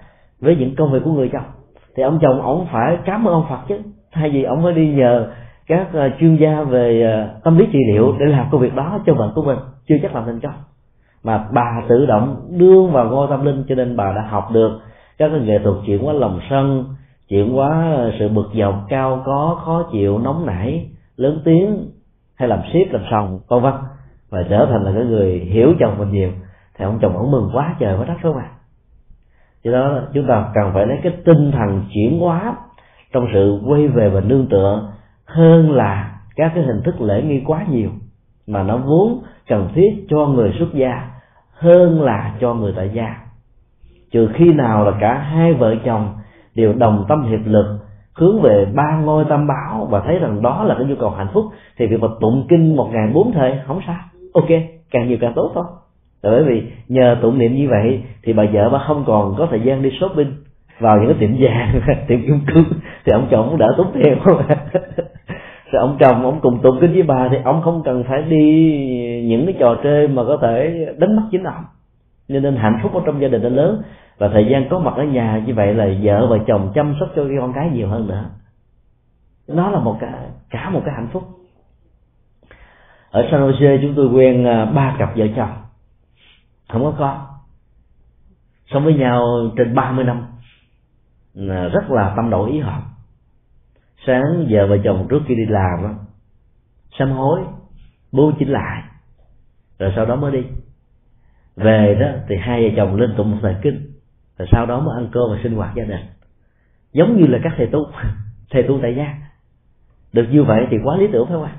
với 0.40 0.56
những 0.56 0.76
công 0.76 0.92
việc 0.92 1.00
của 1.04 1.12
người 1.12 1.30
chồng 1.32 1.55
thì 1.96 2.02
ông 2.02 2.18
chồng 2.22 2.42
ông 2.42 2.66
phải 2.72 2.98
cảm 3.04 3.28
ơn 3.28 3.34
ông 3.34 3.46
phật 3.48 3.58
chứ. 3.68 3.78
Thay 4.12 4.30
vì 4.30 4.42
ông 4.42 4.62
phải 4.62 4.72
đi 4.72 4.92
nhờ 4.92 5.26
các 5.66 5.88
ờ, 5.92 6.10
chuyên 6.20 6.36
gia 6.36 6.62
về 6.62 7.02
ờ, 7.02 7.40
tâm 7.44 7.58
lý 7.58 7.66
trị 7.72 7.78
liệu 7.92 8.14
để 8.18 8.26
làm 8.26 8.46
công 8.50 8.60
việc 8.60 8.74
đó 8.74 8.98
cho 9.06 9.14
vợ 9.14 9.32
của 9.34 9.42
mình, 9.42 9.58
chưa 9.88 9.96
chắc 10.02 10.14
làm 10.14 10.24
thành 10.24 10.40
công. 10.40 10.52
Mà 11.24 11.44
bà 11.52 11.82
tự 11.88 12.06
động 12.06 12.36
đưa 12.50 12.86
vào 12.86 13.04
ngôi 13.04 13.26
tâm 13.30 13.44
linh 13.44 13.64
cho 13.68 13.74
nên 13.74 13.96
bà 13.96 14.12
đã 14.16 14.22
học 14.30 14.48
được 14.52 14.80
các 15.18 15.28
cái 15.28 15.40
nghệ 15.40 15.58
thuật 15.58 15.76
chuyển 15.86 16.04
hóa 16.04 16.12
lòng 16.12 16.40
sân, 16.50 16.84
chuyển 17.28 17.52
hóa 17.52 17.94
ờ, 17.96 18.12
sự 18.18 18.28
bực 18.28 18.50
dọc, 18.60 18.74
cao 18.88 19.22
có, 19.24 19.60
khó 19.64 19.82
chịu, 19.92 20.18
nóng 20.18 20.46
nảy, 20.46 20.88
lớn 21.16 21.40
tiếng 21.44 21.90
hay 22.34 22.48
làm 22.48 22.58
xiết 22.72 22.88
làm 22.92 23.02
sòng, 23.10 23.38
vân 23.48 23.62
vân. 23.62 23.74
Và 24.30 24.42
trở 24.50 24.66
thành 24.70 24.82
là 24.82 24.92
cái 24.94 25.04
người 25.04 25.38
hiểu 25.38 25.72
chồng 25.80 25.98
mình 25.98 26.10
nhiều. 26.10 26.30
Thì 26.78 26.84
ông 26.84 26.98
chồng 27.02 27.16
ông 27.16 27.30
mừng 27.30 27.50
quá 27.52 27.74
trời, 27.78 27.98
quá 27.98 28.04
đất 28.04 28.14
số 28.22 28.32
bạn 28.32 28.55
do 29.66 29.72
đó, 29.72 30.00
chúng 30.14 30.26
ta 30.26 30.48
cần 30.54 30.70
phải 30.74 30.86
lấy 30.86 30.98
cái 31.02 31.12
tinh 31.24 31.52
thần 31.52 31.84
chuyển 31.94 32.18
hóa 32.20 32.56
trong 33.12 33.28
sự 33.32 33.60
quay 33.66 33.88
về 33.88 34.08
và 34.08 34.20
nương 34.20 34.46
tựa 34.46 34.92
hơn 35.24 35.72
là 35.72 36.20
các 36.36 36.52
cái 36.54 36.64
hình 36.64 36.82
thức 36.84 37.00
lễ 37.00 37.22
nghi 37.22 37.42
quá 37.46 37.64
nhiều 37.70 37.90
mà 38.46 38.62
nó 38.62 38.76
vốn 38.76 39.22
cần 39.48 39.68
thiết 39.74 40.06
cho 40.10 40.26
người 40.26 40.54
xuất 40.58 40.74
gia 40.74 41.10
hơn 41.52 42.02
là 42.02 42.34
cho 42.40 42.54
người 42.54 42.72
tại 42.76 42.90
gia. 42.94 43.16
Trừ 44.12 44.28
khi 44.34 44.52
nào 44.52 44.84
là 44.84 44.92
cả 45.00 45.14
hai 45.14 45.54
vợ 45.54 45.74
chồng 45.84 46.14
đều 46.54 46.72
đồng 46.72 47.04
tâm 47.08 47.22
hiệp 47.22 47.40
lực, 47.44 47.78
hướng 48.14 48.42
về 48.42 48.66
ba 48.74 48.96
ngôi 49.04 49.24
tam 49.24 49.46
bảo 49.46 49.86
và 49.90 50.00
thấy 50.00 50.18
rằng 50.18 50.42
đó 50.42 50.64
là 50.64 50.74
cái 50.78 50.86
nhu 50.86 50.94
cầu 50.98 51.10
hạnh 51.10 51.28
phúc, 51.32 51.44
thì 51.78 51.86
việc 51.86 52.00
mà 52.00 52.08
tụng 52.20 52.46
kinh 52.48 52.76
một 52.76 52.88
ngày 52.92 53.10
bốn 53.14 53.32
thời 53.32 53.58
không 53.66 53.80
sao. 53.86 53.98
Ok, 54.34 54.48
càng 54.90 55.08
nhiều 55.08 55.18
càng 55.20 55.32
tốt 55.36 55.52
thôi 55.54 55.64
bởi 56.22 56.44
vì 56.44 56.62
nhờ 56.88 57.16
tụng 57.22 57.38
niệm 57.38 57.54
như 57.54 57.68
vậy 57.68 58.02
thì 58.22 58.32
bà 58.32 58.44
vợ 58.52 58.68
bà 58.72 58.78
không 58.78 59.04
còn 59.06 59.34
có 59.38 59.46
thời 59.50 59.60
gian 59.60 59.82
đi 59.82 59.90
shopping. 60.00 60.32
Vào 60.78 60.98
những 60.98 61.06
cái 61.06 61.16
tiệm 61.20 61.36
vàng, 61.38 61.80
tiệm 62.08 62.26
kim 62.26 62.40
cương, 62.46 62.64
thì 63.04 63.12
ông 63.12 63.28
chồng 63.30 63.46
cũng 63.48 63.58
đỡ 63.58 63.74
tốn 63.76 63.86
tiền. 63.94 64.18
Rồi 65.72 65.80
ông 65.80 65.96
chồng 66.00 66.24
ông 66.24 66.40
cùng 66.40 66.62
tụng 66.62 66.78
kinh 66.80 66.92
với 66.92 67.02
bà 67.02 67.28
thì 67.30 67.36
ông 67.44 67.62
không 67.62 67.82
cần 67.84 68.04
phải 68.08 68.22
đi 68.22 68.42
những 69.28 69.46
cái 69.46 69.54
trò 69.58 69.76
chơi 69.82 70.08
mà 70.08 70.24
có 70.24 70.38
thể 70.42 70.86
đánh 70.98 71.16
mất 71.16 71.22
chính 71.30 71.44
ông. 71.44 71.64
Cho 72.28 72.40
nên 72.40 72.56
hạnh 72.56 72.78
phúc 72.82 72.94
ở 72.94 73.00
trong 73.06 73.20
gia 73.20 73.28
đình 73.28 73.42
nó 73.42 73.48
lớn. 73.48 73.82
Và 74.18 74.28
thời 74.28 74.46
gian 74.46 74.68
có 74.70 74.78
mặt 74.78 74.94
ở 74.96 75.04
nhà 75.04 75.42
như 75.46 75.54
vậy 75.54 75.74
là 75.74 75.88
vợ 76.02 76.26
và 76.30 76.38
chồng 76.46 76.72
chăm 76.74 76.94
sóc 77.00 77.08
cho 77.16 77.24
con 77.40 77.52
cái 77.52 77.70
nhiều 77.70 77.88
hơn 77.88 78.08
nữa. 78.08 78.24
Nó 79.48 79.70
là 79.70 79.78
một 79.78 79.96
cái, 80.00 80.10
cả 80.50 80.70
một 80.70 80.80
cái 80.84 80.94
hạnh 80.94 81.08
phúc. 81.12 81.22
Ở 83.10 83.28
San 83.30 83.40
Jose 83.40 83.78
chúng 83.82 83.94
tôi 83.96 84.06
quen 84.06 84.44
à, 84.44 84.64
ba 84.64 84.96
cặp 84.98 85.16
vợ 85.16 85.26
chồng 85.36 85.65
không 86.68 86.82
có 86.82 86.94
con 86.98 87.26
sống 88.70 88.84
với 88.84 88.94
nhau 88.94 89.22
trên 89.56 89.74
30 89.74 90.04
năm 90.04 90.26
rất 91.46 91.90
là 91.90 92.12
tâm 92.16 92.30
độ 92.30 92.46
ý 92.46 92.58
hợp. 92.58 92.82
Sáng 94.06 94.46
giờ 94.48 94.66
vợ 94.66 94.78
chồng 94.84 95.06
trước 95.10 95.20
khi 95.26 95.34
đi 95.34 95.46
làm 95.48 95.84
á, 95.84 95.94
sám 96.98 97.10
hối, 97.10 97.40
bố 98.12 98.32
chỉnh 98.38 98.48
lại, 98.48 98.82
rồi 99.78 99.92
sau 99.96 100.06
đó 100.06 100.16
mới 100.16 100.32
đi. 100.32 100.46
Về 101.56 101.96
đó 102.00 102.06
thì 102.28 102.36
hai 102.36 102.62
vợ 102.62 102.74
chồng 102.76 102.96
lên 102.96 103.14
tụng 103.16 103.30
một 103.30 103.38
thời 103.42 103.56
kinh, 103.62 103.92
rồi 104.38 104.48
sau 104.52 104.66
đó 104.66 104.80
mới 104.80 105.02
ăn 105.02 105.08
cơm 105.12 105.30
và 105.30 105.38
sinh 105.42 105.56
hoạt 105.56 105.74
gia 105.74 105.84
đình. 105.84 106.06
Giống 106.92 107.16
như 107.16 107.26
là 107.26 107.38
các 107.42 107.52
thầy 107.56 107.66
tu 107.66 107.78
thầy 108.50 108.62
tu 108.62 108.78
tại 108.82 108.94
gia. 108.96 109.16
Được 110.12 110.26
như 110.30 110.44
vậy 110.44 110.66
thì 110.70 110.76
quá 110.84 110.96
lý 110.96 111.06
tưởng 111.12 111.26
phải 111.26 111.34
không 111.34 111.44
ạ? 111.44 111.56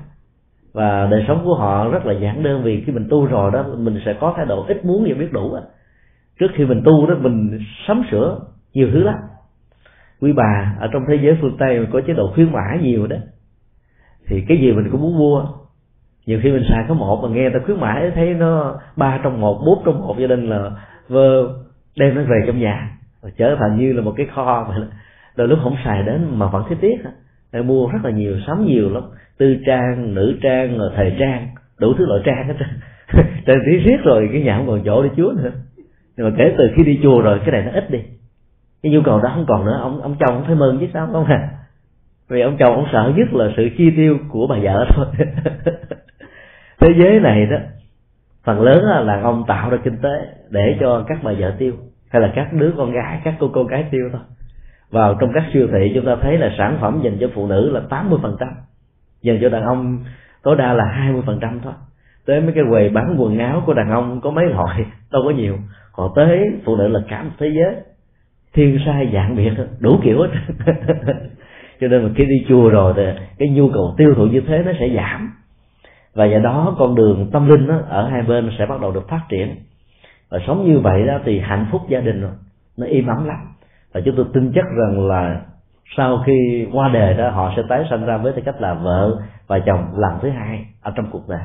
Và 0.72 1.08
đời 1.10 1.24
sống 1.28 1.40
của 1.44 1.54
họ 1.54 1.88
rất 1.88 2.06
là 2.06 2.12
giản 2.12 2.42
đơn 2.42 2.62
vì 2.62 2.82
khi 2.86 2.92
mình 2.92 3.06
tu 3.10 3.26
rồi 3.26 3.50
đó, 3.50 3.64
mình 3.78 4.00
sẽ 4.04 4.14
có 4.20 4.34
thái 4.36 4.46
độ 4.46 4.64
ít 4.68 4.84
muốn 4.84 5.04
và 5.08 5.14
biết 5.14 5.32
đủ 5.32 5.56
trước 6.40 6.46
khi 6.54 6.64
mình 6.64 6.82
tu 6.84 7.06
đó, 7.06 7.14
mình 7.20 7.58
sắm 7.86 8.02
sửa 8.10 8.38
nhiều 8.74 8.88
thứ 8.92 9.02
lắm. 9.02 9.14
Quý 10.20 10.32
bà 10.32 10.76
ở 10.80 10.88
trong 10.92 11.04
thế 11.08 11.18
giới 11.22 11.38
phương 11.40 11.56
tây 11.58 11.86
có 11.92 12.00
chế 12.06 12.12
độ 12.12 12.32
khuyến 12.34 12.52
mãi 12.52 12.78
nhiều 12.82 13.06
đó. 13.06 13.16
Thì 14.26 14.44
cái 14.48 14.58
gì 14.58 14.72
mình 14.72 14.88
cũng 14.92 15.00
muốn 15.00 15.18
mua. 15.18 15.46
Nhiều 16.26 16.40
khi 16.42 16.50
mình 16.52 16.64
xài 16.68 16.84
có 16.88 16.94
một 16.94 17.20
mà 17.22 17.28
nghe 17.28 17.50
ta 17.50 17.58
khuyến 17.64 17.80
mãi, 17.80 18.10
thấy 18.14 18.34
nó 18.34 18.80
ba 18.96 19.20
trong 19.22 19.40
một, 19.40 19.62
bốn 19.66 19.82
trong 19.84 20.00
một 20.00 20.16
gia 20.18 20.26
đình 20.26 20.50
là 20.50 20.70
vơ 21.08 21.48
đem 21.96 22.14
nó 22.14 22.22
về 22.22 22.42
trong 22.46 22.58
nhà. 22.58 22.98
Trở 23.36 23.56
thành 23.58 23.78
như 23.78 23.92
là 23.92 24.02
một 24.02 24.14
cái 24.16 24.26
kho 24.34 24.66
mà 24.68 24.88
đôi 25.36 25.48
lúc 25.48 25.58
không 25.62 25.76
xài 25.84 26.02
đến 26.02 26.26
mà 26.38 26.46
vẫn 26.48 26.64
thấy 26.68 26.76
tiếc 26.80 26.96
để 27.52 27.62
mua 27.62 27.88
rất 27.88 27.98
là 28.04 28.10
nhiều, 28.10 28.36
sắm 28.46 28.66
nhiều 28.66 28.90
lắm. 28.90 29.02
Tư 29.38 29.56
trang, 29.66 30.14
nữ 30.14 30.38
trang 30.42 30.78
thời 30.96 31.16
trang, 31.18 31.48
đủ 31.80 31.94
thứ 31.98 32.06
loại 32.06 32.20
trang 32.24 32.48
hết 32.48 32.54
trơn. 32.58 32.68
Tí 33.66 33.76
riết 33.76 33.96
rồi, 34.04 34.28
cái 34.32 34.42
nhà 34.42 34.56
không 34.56 34.66
còn 34.66 34.82
chỗ 34.84 35.02
để 35.02 35.08
chúa 35.16 35.32
nữa. 35.36 35.50
Nhưng 36.16 36.30
mà 36.30 36.36
kể 36.38 36.54
từ 36.58 36.64
khi 36.76 36.84
đi 36.84 37.00
chùa 37.02 37.20
rồi, 37.20 37.40
cái 37.44 37.50
này 37.50 37.62
nó 37.62 37.70
ít 37.80 37.90
đi. 37.90 37.98
Cái 38.82 38.92
nhu 38.92 39.00
cầu 39.04 39.20
đó 39.20 39.30
không 39.34 39.44
còn 39.48 39.64
nữa. 39.64 39.78
Ông 39.82 40.02
ông 40.02 40.16
chồng 40.20 40.36
không 40.36 40.44
phải 40.46 40.54
mừng 40.54 40.78
chứ 40.80 40.86
sao, 40.92 41.08
không 41.12 41.24
à? 41.24 41.48
Vì 42.28 42.40
ông 42.40 42.56
chồng 42.58 42.74
ông 42.74 42.86
sợ 42.92 43.12
nhất 43.16 43.28
là 43.32 43.50
sự 43.56 43.68
chi 43.78 43.90
tiêu 43.96 44.18
của 44.28 44.46
bà 44.46 44.56
vợ 44.62 44.86
thôi. 44.94 45.06
Thế 46.80 46.94
giới 46.98 47.20
này 47.20 47.46
đó, 47.46 47.56
phần 48.44 48.60
lớn 48.60 48.84
là 48.84 49.04
đàn 49.04 49.22
ông 49.22 49.44
tạo 49.48 49.70
ra 49.70 49.78
kinh 49.84 49.96
tế 50.02 50.26
để 50.50 50.76
cho 50.80 51.04
các 51.08 51.18
bà 51.22 51.32
vợ 51.38 51.54
tiêu, 51.58 51.72
hay 52.08 52.22
là 52.22 52.32
các 52.34 52.52
đứa 52.52 52.72
con 52.76 52.92
gái, 52.92 53.20
các 53.24 53.34
cô 53.38 53.48
con 53.48 53.66
gái 53.66 53.84
tiêu 53.90 54.08
thôi 54.12 54.20
vào 54.90 55.16
trong 55.20 55.30
các 55.34 55.44
siêu 55.52 55.68
thị 55.72 55.92
chúng 55.94 56.06
ta 56.06 56.16
thấy 56.22 56.38
là 56.38 56.54
sản 56.58 56.78
phẩm 56.80 57.00
dành 57.02 57.16
cho 57.20 57.28
phụ 57.34 57.46
nữ 57.46 57.70
là 57.70 57.80
80 57.90 58.18
phần 58.22 58.36
trăm. 58.40 58.48
Dành 59.22 59.38
cho 59.42 59.48
đàn 59.48 59.62
ông 59.62 59.98
tối 60.42 60.56
đa 60.56 60.72
là 60.72 60.84
20 60.84 61.22
phần 61.26 61.38
trăm 61.40 61.60
thôi. 61.64 61.72
Tới 62.26 62.40
mấy 62.40 62.52
cái 62.52 62.64
quầy 62.70 62.88
bán 62.88 63.16
quần 63.18 63.38
áo 63.38 63.62
của 63.66 63.74
đàn 63.74 63.90
ông 63.90 64.20
có 64.20 64.30
mấy 64.30 64.46
loại 64.46 64.84
đâu 65.12 65.22
có 65.24 65.30
nhiều. 65.30 65.56
Còn 65.92 66.12
tới 66.16 66.38
phụ 66.64 66.76
nữ 66.76 66.88
là 66.88 67.00
cả 67.08 67.22
một 67.22 67.30
thế 67.38 67.46
giới. 67.48 67.74
Thiên 68.54 68.78
sai 68.86 69.10
dạng 69.12 69.36
biệt 69.36 69.52
đủ 69.80 69.98
kiểu 70.02 70.22
hết. 70.22 70.28
Cho 71.80 71.88
nên 71.88 72.02
mà 72.02 72.10
khi 72.16 72.24
đi 72.24 72.44
chùa 72.48 72.68
rồi 72.68 72.92
thì 72.96 73.02
cái 73.38 73.48
nhu 73.48 73.70
cầu 73.74 73.94
tiêu 73.96 74.14
thụ 74.14 74.26
như 74.26 74.40
thế 74.40 74.62
nó 74.66 74.72
sẽ 74.80 74.88
giảm. 74.96 75.32
Và 76.14 76.24
do 76.24 76.38
đó 76.38 76.76
con 76.78 76.94
đường 76.94 77.30
tâm 77.32 77.48
linh 77.48 77.66
đó, 77.66 77.80
ở 77.88 78.08
hai 78.08 78.22
bên 78.22 78.50
sẽ 78.58 78.66
bắt 78.66 78.80
đầu 78.80 78.92
được 78.92 79.08
phát 79.08 79.20
triển. 79.28 79.56
Và 80.30 80.38
sống 80.46 80.72
như 80.72 80.78
vậy 80.78 81.06
đó 81.06 81.18
thì 81.24 81.38
hạnh 81.38 81.66
phúc 81.72 81.82
gia 81.88 82.00
đình 82.00 82.20
rồi 82.20 82.30
nó 82.76 82.86
im 82.86 83.06
ấm 83.06 83.24
lắm 83.24 83.36
và 83.94 84.00
chúng 84.04 84.16
tôi 84.16 84.26
tin 84.32 84.52
chắc 84.54 84.64
rằng 84.78 85.08
là 85.08 85.40
sau 85.96 86.22
khi 86.26 86.66
qua 86.72 86.88
đời 86.88 87.14
đó, 87.14 87.30
họ 87.30 87.52
sẽ 87.56 87.62
tái 87.68 87.84
sanh 87.90 88.06
ra 88.06 88.16
với 88.16 88.32
tư 88.32 88.42
cách 88.44 88.60
là 88.60 88.74
vợ 88.74 89.22
và 89.46 89.58
chồng 89.58 89.84
lần 89.96 90.18
thứ 90.22 90.30
hai 90.30 90.66
ở 90.82 90.92
trong 90.96 91.06
cuộc 91.10 91.28
đời. 91.28 91.40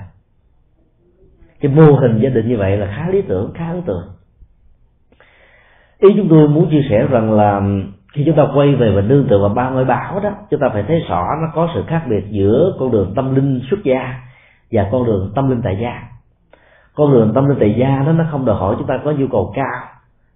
Cái 1.61 1.71
mô 1.71 1.93
hình 1.93 2.19
gia 2.19 2.29
đình 2.29 2.47
như 2.47 2.57
vậy 2.57 2.77
là 2.77 2.93
khá 2.95 3.09
lý 3.09 3.21
tưởng, 3.21 3.51
khá 3.53 3.67
ấn 3.67 3.81
tượng. 3.81 4.03
Ý 5.99 6.09
chúng 6.17 6.29
tôi 6.29 6.47
muốn 6.47 6.69
chia 6.71 6.85
sẻ 6.89 7.07
rằng 7.07 7.33
là 7.33 7.61
khi 8.13 8.23
chúng 8.25 8.35
ta 8.35 8.43
quay 8.55 8.75
về 8.75 8.91
và 8.95 9.01
nương 9.01 9.27
tựa 9.27 9.39
vào 9.39 9.49
ba 9.49 9.69
ngôi 9.69 9.85
bảo 9.85 10.19
đó, 10.19 10.29
chúng 10.49 10.59
ta 10.59 10.69
phải 10.73 10.83
thấy 10.87 10.99
rõ 11.09 11.23
nó 11.41 11.47
có 11.55 11.69
sự 11.75 11.83
khác 11.87 12.03
biệt 12.09 12.23
giữa 12.29 12.75
con 12.79 12.91
đường 12.91 13.13
tâm 13.15 13.35
linh 13.35 13.61
xuất 13.69 13.79
gia 13.83 14.19
và 14.71 14.87
con 14.91 15.05
đường 15.05 15.31
tâm 15.35 15.49
linh 15.49 15.61
tại 15.63 15.77
gia. 15.81 16.03
Con 16.95 17.13
đường 17.13 17.31
tâm 17.35 17.49
linh 17.49 17.57
tại 17.59 17.75
gia 17.79 18.03
đó, 18.05 18.11
nó 18.11 18.25
không 18.31 18.45
đòi 18.45 18.55
hỏi 18.55 18.75
chúng 18.77 18.87
ta 18.87 18.99
có 19.05 19.11
nhu 19.11 19.27
cầu 19.31 19.53
cao 19.55 19.92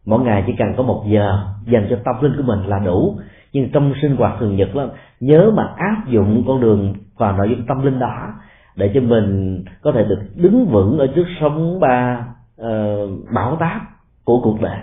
mỗi 0.08 0.24
ngày 0.24 0.44
chỉ 0.48 0.54
cần 0.58 0.68
có 0.78 0.84
một 0.84 1.04
giờ 1.08 1.38
dành 1.66 1.88
cho 1.90 1.98
tâm 2.06 2.16
linh 2.22 2.38
của 2.38 2.44
mình 2.44 2.60
là 2.66 2.80
đủ. 2.80 3.18
Nhưng 3.54 3.70
trong 3.70 3.94
sinh 4.02 4.16
hoạt 4.16 4.40
thường 4.40 4.56
nhật 4.56 4.76
đó 4.76 4.88
nhớ 5.20 5.52
mà 5.56 5.64
áp 5.78 6.08
dụng 6.08 6.44
con 6.48 6.62
đường 6.62 6.94
vào 7.18 7.38
nội 7.38 7.50
dung 7.50 7.66
tâm 7.68 7.86
linh 7.86 8.00
đó 8.00 8.34
để 8.76 8.92
cho 8.94 9.02
mình 9.02 9.64
có 9.82 9.92
thể 9.92 10.04
được 10.04 10.20
đứng 10.36 10.66
vững 10.66 10.98
ở 10.98 11.08
trước 11.16 11.26
sóng 11.40 11.80
ba 11.80 12.26
uh, 12.62 12.68
bão 13.36 13.56
táp 13.56 13.82
của 14.24 14.40
cuộc 14.44 14.62
đời. 14.62 14.80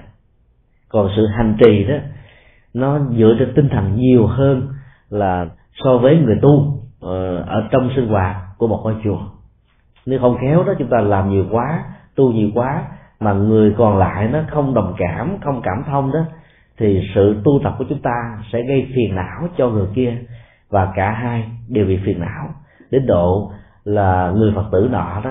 Còn 0.89 1.09
sự 1.17 1.27
hành 1.27 1.57
trì 1.65 1.85
đó 1.85 1.95
nó 2.75 2.99
dựa 3.19 3.37
trên 3.39 3.53
tinh 3.57 3.69
thần 3.69 3.97
nhiều 3.97 4.27
hơn 4.27 4.69
là 5.11 5.47
so 5.85 5.99
với 5.99 6.19
người 6.19 6.39
tu 6.43 6.53
uh, 6.53 7.47
ở 7.47 7.69
trong 7.71 7.91
sinh 7.97 8.09
hoạt 8.09 8.37
của 8.59 8.67
một 8.67 8.81
ngôi 8.85 8.95
chùa. 9.05 9.19
Nếu 10.07 10.19
không 10.21 10.37
khéo 10.41 10.65
đó 10.65 10.73
chúng 10.79 10.89
ta 10.89 11.01
làm 11.01 11.31
nhiều 11.31 11.45
quá 11.51 11.85
tu 12.15 12.33
nhiều 12.33 12.49
quá 12.55 12.85
mà 13.21 13.33
người 13.33 13.75
còn 13.79 13.99
lại 13.99 14.29
nó 14.33 14.39
không 14.51 14.75
đồng 14.75 14.95
cảm, 14.99 15.37
không 15.45 15.61
cảm 15.63 15.83
thông 15.87 16.13
đó, 16.13 16.21
thì 16.79 17.03
sự 17.15 17.41
tu 17.45 17.61
tập 17.65 17.75
của 17.79 17.85
chúng 17.89 18.03
ta 18.03 18.39
sẽ 18.53 18.63
gây 18.63 18.87
phiền 18.95 19.15
não 19.15 19.49
cho 19.57 19.69
người 19.69 19.87
kia, 19.95 20.17
và 20.71 20.93
cả 20.95 21.11
hai 21.11 21.45
đều 21.69 21.87
bị 21.87 21.99
phiền 22.05 22.21
não, 22.21 22.49
đến 22.91 23.07
độ 23.07 23.51
là 23.85 24.33
người 24.37 24.53
phật 24.55 24.65
tử 24.73 24.89
nọ 24.93 25.21
đó 25.25 25.31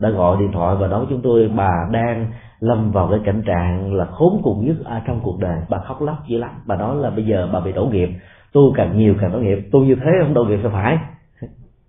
đã 0.00 0.10
gọi 0.10 0.36
điện 0.40 0.52
thoại 0.52 0.76
và 0.80 0.86
nói 0.86 1.06
chúng 1.08 1.22
tôi, 1.22 1.50
bà 1.56 1.88
đang 1.92 2.26
lâm 2.60 2.90
vào 2.90 3.08
cái 3.10 3.20
cảnh 3.24 3.42
trạng 3.46 3.94
là 3.94 4.04
khốn 4.04 4.40
cùng 4.42 4.66
nhất 4.66 4.76
ở 4.84 5.00
trong 5.06 5.20
cuộc 5.22 5.38
đời, 5.40 5.58
bà 5.68 5.78
khóc 5.78 6.02
lóc 6.02 6.16
dữ 6.26 6.38
lắm, 6.38 6.50
bà 6.66 6.76
nói 6.76 6.96
là 6.96 7.10
bây 7.10 7.26
giờ 7.26 7.48
bà 7.52 7.60
bị 7.60 7.72
đổ 7.72 7.84
nghiệp 7.84 8.08
tu 8.52 8.72
càng 8.76 8.98
nhiều 8.98 9.14
càng 9.20 9.32
đổ 9.32 9.38
nghiệp 9.38 9.68
tu 9.72 9.80
như 9.80 9.94
thế 9.94 10.10
không 10.22 10.34
đổ 10.34 10.44
nghiệp 10.44 10.58
sao 10.62 10.70
phải 10.70 10.98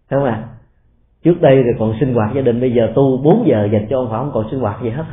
thấy 0.09 0.19
không 0.19 0.25
ạ 0.25 0.31
à? 0.31 0.47
Trước 1.23 1.41
đây 1.41 1.63
thì 1.63 1.69
còn 1.79 1.93
sinh 1.99 2.13
hoạt 2.13 2.35
gia 2.35 2.41
đình 2.41 2.61
bây 2.61 2.73
giờ 2.73 2.91
tu 2.95 3.17
4 3.17 3.47
giờ 3.47 3.67
dành 3.71 3.87
cho 3.89 3.97
ông 3.97 4.07
phải 4.09 4.19
không 4.19 4.31
còn 4.33 4.45
sinh 4.51 4.59
hoạt 4.59 4.83
gì 4.83 4.89
hết. 4.89 5.03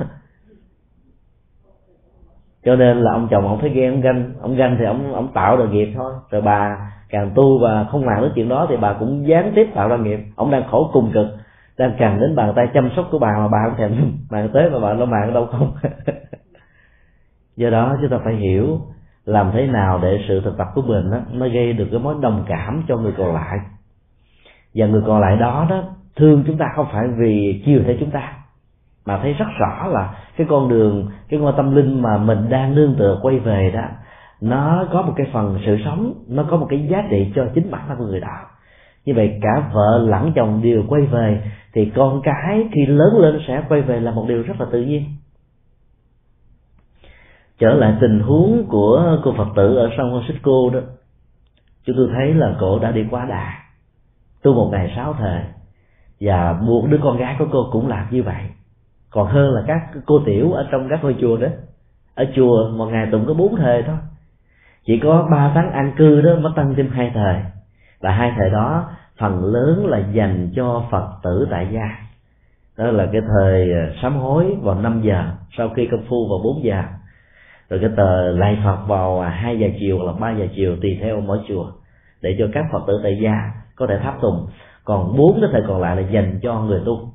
Cho 2.65 2.77
nên 2.77 3.01
là 3.01 3.13
ông 3.13 3.29
chồng 3.31 3.49
ông 3.49 3.59
thấy 3.61 3.71
ghen 3.71 3.93
ông 3.93 4.01
ganh. 4.01 4.33
Ông 4.41 4.57
ganh 4.57 4.77
thì 4.79 4.85
ông 4.85 5.15
ông 5.15 5.29
tạo 5.33 5.57
được 5.57 5.69
nghiệp 5.71 5.93
thôi. 5.95 6.13
Rồi 6.31 6.43
bà 6.43 6.77
càng 7.09 7.31
tu 7.35 7.59
và 7.63 7.85
không 7.91 8.07
màng 8.07 8.23
đến 8.23 8.33
chuyện 8.35 8.49
đó 8.49 8.67
thì 8.69 8.77
bà 8.77 8.93
cũng 8.93 9.29
gián 9.29 9.53
tiếp 9.55 9.67
tạo 9.75 9.89
ra 9.89 9.97
nghiệp. 9.97 10.21
Ông 10.37 10.51
đang 10.51 10.63
khổ 10.71 10.91
cùng 10.93 11.11
cực 11.15 11.27
đang 11.79 11.95
cần 11.99 12.21
đến 12.21 12.37
bàn 12.37 12.53
tay 12.57 12.69
chăm 12.75 12.91
sóc 12.97 13.09
của 13.11 13.19
bà 13.19 13.33
mà 13.39 13.49
bà 13.49 13.59
không 13.65 13.77
thèm 13.79 14.13
màng 14.31 14.49
tới 14.53 14.71
mà 14.71 14.79
bà 14.79 14.95
nó 14.95 15.05
màng 15.05 15.35
đâu 15.35 15.47
không. 15.47 15.73
Do 17.57 17.71
đó 17.71 17.97
chúng 18.01 18.11
ta 18.11 18.19
phải 18.25 18.35
hiểu 18.35 18.81
làm 19.25 19.51
thế 19.53 19.67
nào 19.67 19.99
để 20.03 20.19
sự 20.29 20.41
thực 20.41 20.59
tập 20.59 20.67
của 20.75 20.83
mình 20.83 21.11
đó, 21.11 21.19
nó 21.33 21.49
gây 21.49 21.73
được 21.73 21.89
cái 21.91 22.01
mối 22.01 22.15
đồng 22.21 22.45
cảm 22.49 22.83
cho 22.89 22.97
người 22.97 23.13
còn 23.19 23.35
lại. 23.35 23.59
Và 24.75 24.87
người 24.87 25.03
còn 25.07 25.21
lại 25.21 25.37
đó 25.37 25.67
đó 25.71 25.96
thương 26.17 26.45
chúng 26.47 26.59
ta 26.59 26.67
không 26.77 26.87
phải 26.93 27.09
vì 27.19 27.63
chiều 27.67 27.81
theo 27.87 27.95
chúng 28.01 28.11
ta, 28.11 28.33
mà 29.07 29.19
thấy 29.23 29.33
rất 29.33 29.47
rõ 29.59 29.87
là 29.87 30.15
cái 30.37 30.47
con 30.51 30.69
đường, 30.69 31.11
cái 31.29 31.41
ngôi 31.41 31.53
tâm 31.57 31.75
linh 31.75 32.03
mà 32.03 32.19
mình 32.19 32.49
đang 32.49 32.75
nương 32.75 32.95
tựa 32.99 33.19
quay 33.23 33.39
về 33.39 33.71
đó, 33.75 33.85
nó 34.41 34.87
có 34.93 35.03
một 35.03 35.13
cái 35.17 35.27
phần 35.33 35.59
sự 35.67 35.79
sống, 35.85 36.15
nó 36.29 36.45
có 36.51 36.57
một 36.57 36.67
cái 36.71 36.89
giá 36.91 37.05
trị 37.11 37.33
cho 37.35 37.47
chính 37.55 37.71
bản 37.71 37.81
thân 37.89 37.99
người 37.99 38.21
đó. 38.21 38.39
Như 39.05 39.15
vậy 39.15 39.39
cả 39.43 39.71
vợ 39.73 39.99
lẫn 40.09 40.33
chồng 40.35 40.61
đều 40.63 40.85
quay 40.89 41.03
về, 41.03 41.43
thì 41.73 41.93
con 41.95 42.21
cái 42.23 42.69
khi 42.73 42.87
lớn 42.87 43.19
lên 43.19 43.41
sẽ 43.49 43.63
quay 43.69 43.83
về 43.83 44.01
là 44.01 44.11
một 44.11 44.25
điều 44.29 44.43
rất 44.43 44.61
là 44.61 44.67
tự 44.73 44.83
nhiên. 44.83 45.05
Trở 47.59 47.75
lại 47.75 47.97
tình 48.01 48.21
huống 48.21 48.67
của 48.69 49.19
cô 49.25 49.35
phật 49.37 49.49
tử 49.57 49.77
ở 49.77 49.91
San 49.97 50.07
Francisco 50.07 50.71
đó, 50.71 50.81
chúng 51.85 51.97
tôi 51.97 52.09
thấy 52.15 52.35
là 52.35 52.57
cô 52.61 52.79
đã 52.79 52.91
đi 52.91 53.05
quá 53.11 53.25
đà. 53.25 53.53
Tu 54.43 54.55
một 54.55 54.69
ngày 54.73 54.93
sáu 54.97 55.13
thời 55.13 55.41
và 56.21 56.53
buộc 56.53 56.89
đứa 56.89 56.99
con 57.03 57.17
gái 57.17 57.37
của 57.39 57.47
cô 57.53 57.69
cũng 57.73 57.89
làm 57.89 58.07
như 58.11 58.23
vậy. 58.23 58.43
Còn 59.11 59.29
hơn 59.29 59.55
là 59.55 59.63
các 59.67 59.81
cô 60.07 60.21
tiểu 60.27 60.53
ở 60.53 60.69
trong 60.71 60.89
các 60.89 61.05
ngôi 61.05 61.17
chùa 61.21 61.37
đó. 61.37 61.49
Ở 62.15 62.25
chùa 62.37 62.69
một 62.77 62.87
ngày 62.87 63.09
tụng 63.13 63.25
có 63.27 63.35
bốn 63.35 63.57
thời 63.57 63.83
thôi. 63.83 63.97
Chỉ 64.87 64.99
có 65.03 65.29
ba 65.31 65.53
tháng 65.55 65.73
an 65.73 65.93
cư 65.97 66.21
đó 66.21 66.31
mới 66.41 66.53
tăng 66.57 66.75
thêm 66.77 66.91
hai 66.91 67.11
thời 67.15 67.37
và 68.01 68.11
hai 68.11 68.33
thời 68.37 68.51
đó, 68.51 68.91
phần 69.19 69.45
lớn 69.45 69.87
là 69.87 69.99
dành 70.13 70.51
cho 70.57 70.85
phật 70.91 71.09
tử 71.23 71.49
tại 71.51 71.69
gia. 71.73 71.99
Đó 72.79 72.85
là 72.85 73.07
cái 73.13 73.21
thời 73.29 73.69
sám 74.03 74.17
hối 74.17 74.57
vào 74.63 74.75
5 74.75 75.03
giờ, 75.03 75.25
sau 75.57 75.69
khi 75.69 75.89
công 75.91 76.05
phu 76.09 76.29
vào 76.29 76.39
4 76.45 76.65
giờ. 76.65 76.83
Rồi 77.69 77.81
cái 77.81 77.91
tờ 77.97 78.33
lạy 78.33 78.59
phật 78.65 78.79
vào 78.87 79.21
à, 79.21 79.29
hai 79.29 79.59
giờ 79.59 79.67
chiều 79.81 79.99
hoặc 79.99 80.05
là 80.05 80.13
ba 80.21 80.33
giờ 80.39 80.47
chiều 80.57 80.77
tùy 80.83 80.99
theo 81.01 81.21
mỗi 81.21 81.39
chùa. 81.49 81.67
Để 82.23 82.37
cho 82.39 82.49
các 82.53 82.65
phật 82.73 82.85
tử 82.87 83.01
tại 83.03 83.19
gia 83.23 83.51
có 83.77 83.87
thể 83.87 83.99
tháp 83.99 84.21
tùng 84.21 84.47
còn 84.87 85.17
bốn 85.17 85.41
cái 85.41 85.51
thời 85.53 85.63
còn 85.69 85.81
lại 85.81 85.97
là 85.97 86.03
dành 86.11 86.39
cho 86.43 86.61
người 86.61 86.81
tu. 86.87 87.09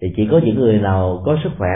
Thì 0.00 0.12
chỉ 0.16 0.28
có 0.30 0.40
những 0.44 0.60
người 0.60 0.78
nào 0.78 1.22
có 1.26 1.36
sức 1.44 1.50
khỏe 1.58 1.68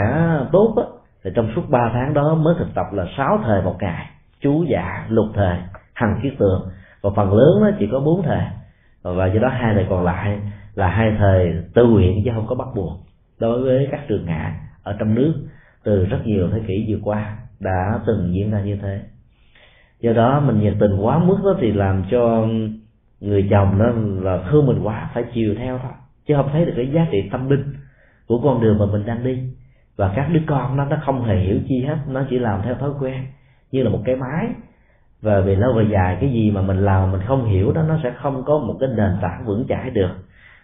tốt 0.51 0.73
á, 0.77 0.83
thì 1.23 1.31
trong 1.35 1.51
suốt 1.55 1.69
3 1.69 1.89
tháng 1.93 2.13
đó 2.13 2.35
mới 2.35 2.55
thực 2.59 2.67
tập 2.75 2.85
là 2.91 3.05
sáu 3.17 3.39
thời 3.43 3.61
một 3.61 3.75
ngày, 3.79 4.05
chú 4.41 4.63
dạ 4.69 5.05
lục 5.09 5.25
thời, 5.33 5.57
hằng 5.93 6.19
kiết 6.23 6.33
tường 6.39 6.69
và 7.01 7.09
phần 7.15 7.33
lớn 7.33 7.61
nó 7.61 7.71
chỉ 7.79 7.87
có 7.91 7.99
bốn 7.99 8.23
thời. 8.23 8.43
Và 9.03 9.25
do 9.25 9.39
đó 9.39 9.47
hai 9.47 9.73
thời 9.73 9.85
còn 9.89 10.03
lại 10.03 10.39
là 10.75 10.87
hai 10.87 11.15
thời 11.19 11.53
tự 11.73 11.85
nguyện 11.87 12.21
chứ 12.25 12.31
không 12.35 12.47
có 12.47 12.55
bắt 12.55 12.67
buộc 12.75 12.91
đối 13.39 13.63
với 13.63 13.87
các 13.91 14.07
trường 14.07 14.25
hạ 14.25 14.55
ở 14.83 14.95
trong 14.99 15.15
nước 15.15 15.33
từ 15.83 16.05
rất 16.05 16.17
nhiều 16.25 16.49
thế 16.53 16.59
kỷ 16.67 16.85
vừa 16.89 16.99
qua 17.03 17.37
đã 17.59 17.99
từng 18.07 18.33
diễn 18.33 18.51
ra 18.51 18.61
như 18.61 18.77
thế. 18.81 18.99
Do 19.99 20.13
đó 20.13 20.39
mình 20.39 20.59
nhiệt 20.59 20.73
tình 20.79 20.97
quá 21.01 21.19
mức 21.19 21.37
đó 21.45 21.55
thì 21.59 21.71
làm 21.71 22.03
cho 22.11 22.47
người 23.19 23.47
chồng 23.51 23.79
đó 23.79 23.85
là 24.21 24.43
thương 24.49 24.65
mình 24.65 24.79
quá, 24.83 25.09
phải 25.13 25.23
chiều 25.33 25.55
theo 25.57 25.79
thôi. 25.83 25.91
Chứ 26.27 26.33
không 26.37 26.49
thấy 26.51 26.65
được 26.65 26.73
cái 26.75 26.91
giá 26.91 27.07
trị 27.11 27.29
tâm 27.31 27.49
linh 27.49 27.73
của 28.27 28.41
con 28.43 28.61
đường 28.61 28.79
mà 28.79 28.85
mình 28.85 29.05
đang 29.05 29.23
đi. 29.23 29.39
Và 29.95 30.13
các 30.15 30.29
đứa 30.33 30.39
con 30.47 30.77
nó 30.77 30.85
nó 30.85 30.97
không 31.05 31.25
hề 31.25 31.35
hiểu 31.35 31.59
chi 31.67 31.83
hết. 31.87 31.97
Nó 32.07 32.25
chỉ 32.29 32.39
làm 32.39 32.61
theo 32.63 32.75
thói 32.75 32.89
quen, 32.99 33.25
như 33.71 33.83
là 33.83 33.89
một 33.89 34.01
cái 34.05 34.15
máy. 34.15 34.47
Và 35.21 35.41
về 35.41 35.55
lâu 35.55 35.73
về 35.73 35.85
dài, 35.91 36.17
cái 36.21 36.29
gì 36.29 36.51
mà 36.51 36.61
mình 36.61 36.77
làm 36.77 37.11
mình 37.11 37.21
không 37.27 37.45
hiểu 37.45 37.71
đó, 37.71 37.83
nó 37.87 37.99
sẽ 38.03 38.13
không 38.21 38.43
có 38.45 38.59
một 38.59 38.77
cái 38.79 38.89
nền 38.97 39.11
tảng 39.21 39.45
vững 39.45 39.65
chãi 39.69 39.89
được. 39.89 40.11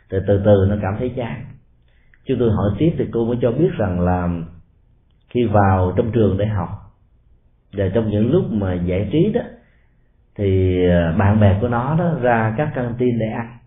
Từ 0.09 0.19
từ 0.27 0.41
từ 0.45 0.65
nó 0.69 0.75
cảm 0.81 0.95
thấy 0.99 1.09
chán. 1.09 1.45
Chúng 2.25 2.39
tôi 2.39 2.51
hỏi 2.51 2.69
tiếp 2.77 2.95
thì 2.97 3.05
cô 3.11 3.25
mới 3.25 3.37
cho 3.41 3.51
biết 3.51 3.69
rằng 3.77 3.99
là 3.99 4.29
khi 5.29 5.45
vào 5.45 5.93
trong 5.95 6.11
trường 6.11 6.37
để 6.37 6.45
học, 6.45 6.69
và 7.73 7.89
trong 7.93 8.09
những 8.09 8.31
lúc 8.31 8.51
mà 8.51 8.73
giải 8.73 9.09
trí 9.11 9.31
đó 9.33 9.41
thì 10.41 10.85
ờ, 10.89 11.13
bạn 11.17 11.39
bè 11.39 11.57
của 11.61 11.67
nó 11.67 11.95
đó 11.99 12.11
ra 12.21 12.53
các 12.57 12.69
căng 12.75 12.93
tin 12.97 13.19
để 13.19 13.25
ăn. 13.25 13.57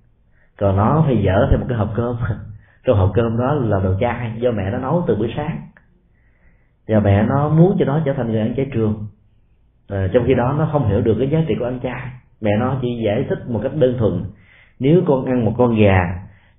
Còn 0.59 0.77
nó 0.77 1.05
thì 1.09 1.23
dở 1.23 1.49
thêm 1.51 1.61
một 1.61 1.67
cái 1.69 1.79
hộp 1.79 1.93
cơm. 1.97 2.17
Trong 2.85 2.99
hộp 2.99 3.11
cơm 3.15 3.39
đó 3.39 3.55
là 3.55 3.81
đồ 3.81 3.95
chay 4.01 4.33
do 4.39 4.51
mẹ 4.51 4.71
nó 4.71 4.79
nấu 4.79 5.05
từ 5.07 5.17
buổi 5.17 5.33
sáng. 5.37 5.61
Và 6.89 7.01
mẹ 7.01 7.23
nó 7.23 7.49
muốn 7.49 7.77
cho 7.79 7.85
nó 7.85 8.01
trở 8.05 8.13
thành 8.13 8.33
người 8.33 8.41
ăn 8.41 8.55
chay 8.57 8.67
trường. 8.73 9.07
À, 9.89 10.09
trong 10.13 10.25
khi 10.27 10.35
đó 10.35 10.55
nó 10.59 10.69
không 10.73 10.89
hiểu 10.89 11.01
được 11.01 11.17
cái 11.19 11.29
giá 11.29 11.39
trị 11.49 11.55
của 11.59 11.65
ăn 11.65 11.81
chay. 11.83 12.01
Mẹ 12.41 12.51
nó 12.61 12.77
chỉ 12.83 13.03
giải 13.05 13.27
thích 13.29 13.39
một 13.49 13.61
cách 13.63 13.73
đơn 13.75 13.97
thuần. 13.99 14.25
Nếu 14.79 15.03
con 15.07 15.25
ăn 15.25 15.45
một 15.45 15.53
con 15.59 15.77
gà 15.77 16.01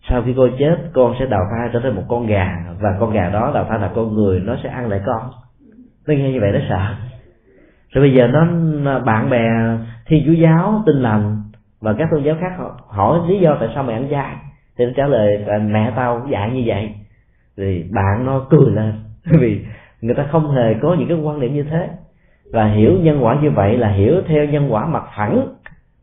sau 0.10 0.24
khi 0.26 0.34
con 0.38 0.50
chết 0.60 0.78
con 0.94 1.16
sẽ 1.20 1.26
đào 1.26 1.42
thai 1.52 1.70
trở 1.74 1.80
thành 1.80 1.96
một 1.96 2.04
con 2.08 2.28
gà. 2.28 2.58
Và 2.80 2.90
con 3.00 3.14
gà 3.14 3.30
đó 3.30 3.52
đào 3.54 3.66
thai 3.70 3.80
là 3.80 3.92
con 3.96 4.16
người 4.16 4.40
nó 4.40 4.56
sẽ 4.64 4.70
ăn 4.70 4.90
lại 4.90 5.02
con. 5.06 5.32
Nó 6.08 6.14
nghe 6.14 6.32
như 6.32 6.40
vậy 6.42 6.52
nó 6.52 6.60
sợ. 6.70 6.96
Rồi 7.92 8.02
bây 8.02 8.14
giờ 8.14 8.28
nó 8.28 9.00
bạn 9.00 9.30
bè 9.30 9.48
thiên 10.07 10.23
chúa 10.26 10.34
giáo 10.34 10.84
tin 10.86 10.95
lành 10.95 11.44
và 11.82 11.94
các 11.94 12.07
tôn 12.11 12.23
giáo 12.23 12.36
khác 12.40 12.52
hỏi 12.88 13.19
lý 13.27 13.40
do 13.40 13.57
tại 13.60 13.69
sao 13.76 13.84
mày 13.84 13.95
ăn 13.95 14.07
chay 14.11 14.36
thì 14.77 14.86
nó 14.86 14.91
trả 14.95 15.07
lời 15.07 15.45
mẹ 15.61 15.94
tao 15.95 16.27
dạy 16.30 16.52
như 16.52 16.64
vậy. 16.65 16.95
Thì 17.57 17.84
bạn 17.91 18.26
nó 18.26 18.48
cười 18.49 18.72
lên. 18.72 18.94
Vì 19.40 19.65
người 20.02 20.15
ta 20.15 20.27
không 20.32 20.52
hề 20.52 20.76
có 20.82 20.95
những 20.99 21.07
cái 21.07 21.18
quan 21.18 21.40
niệm 21.40 21.53
như 21.53 21.64
thế. 21.64 21.90
Và 22.52 22.65
hiểu 22.65 22.94
nhân 23.02 23.23
quả 23.23 23.40
như 23.41 23.52
vậy 23.52 23.77
là 23.77 23.88
hiểu 23.88 24.22
theo 24.27 24.45
nhân 24.45 24.73
quả 24.73 24.86
mặt 24.86 25.03
phẳng. 25.18 25.48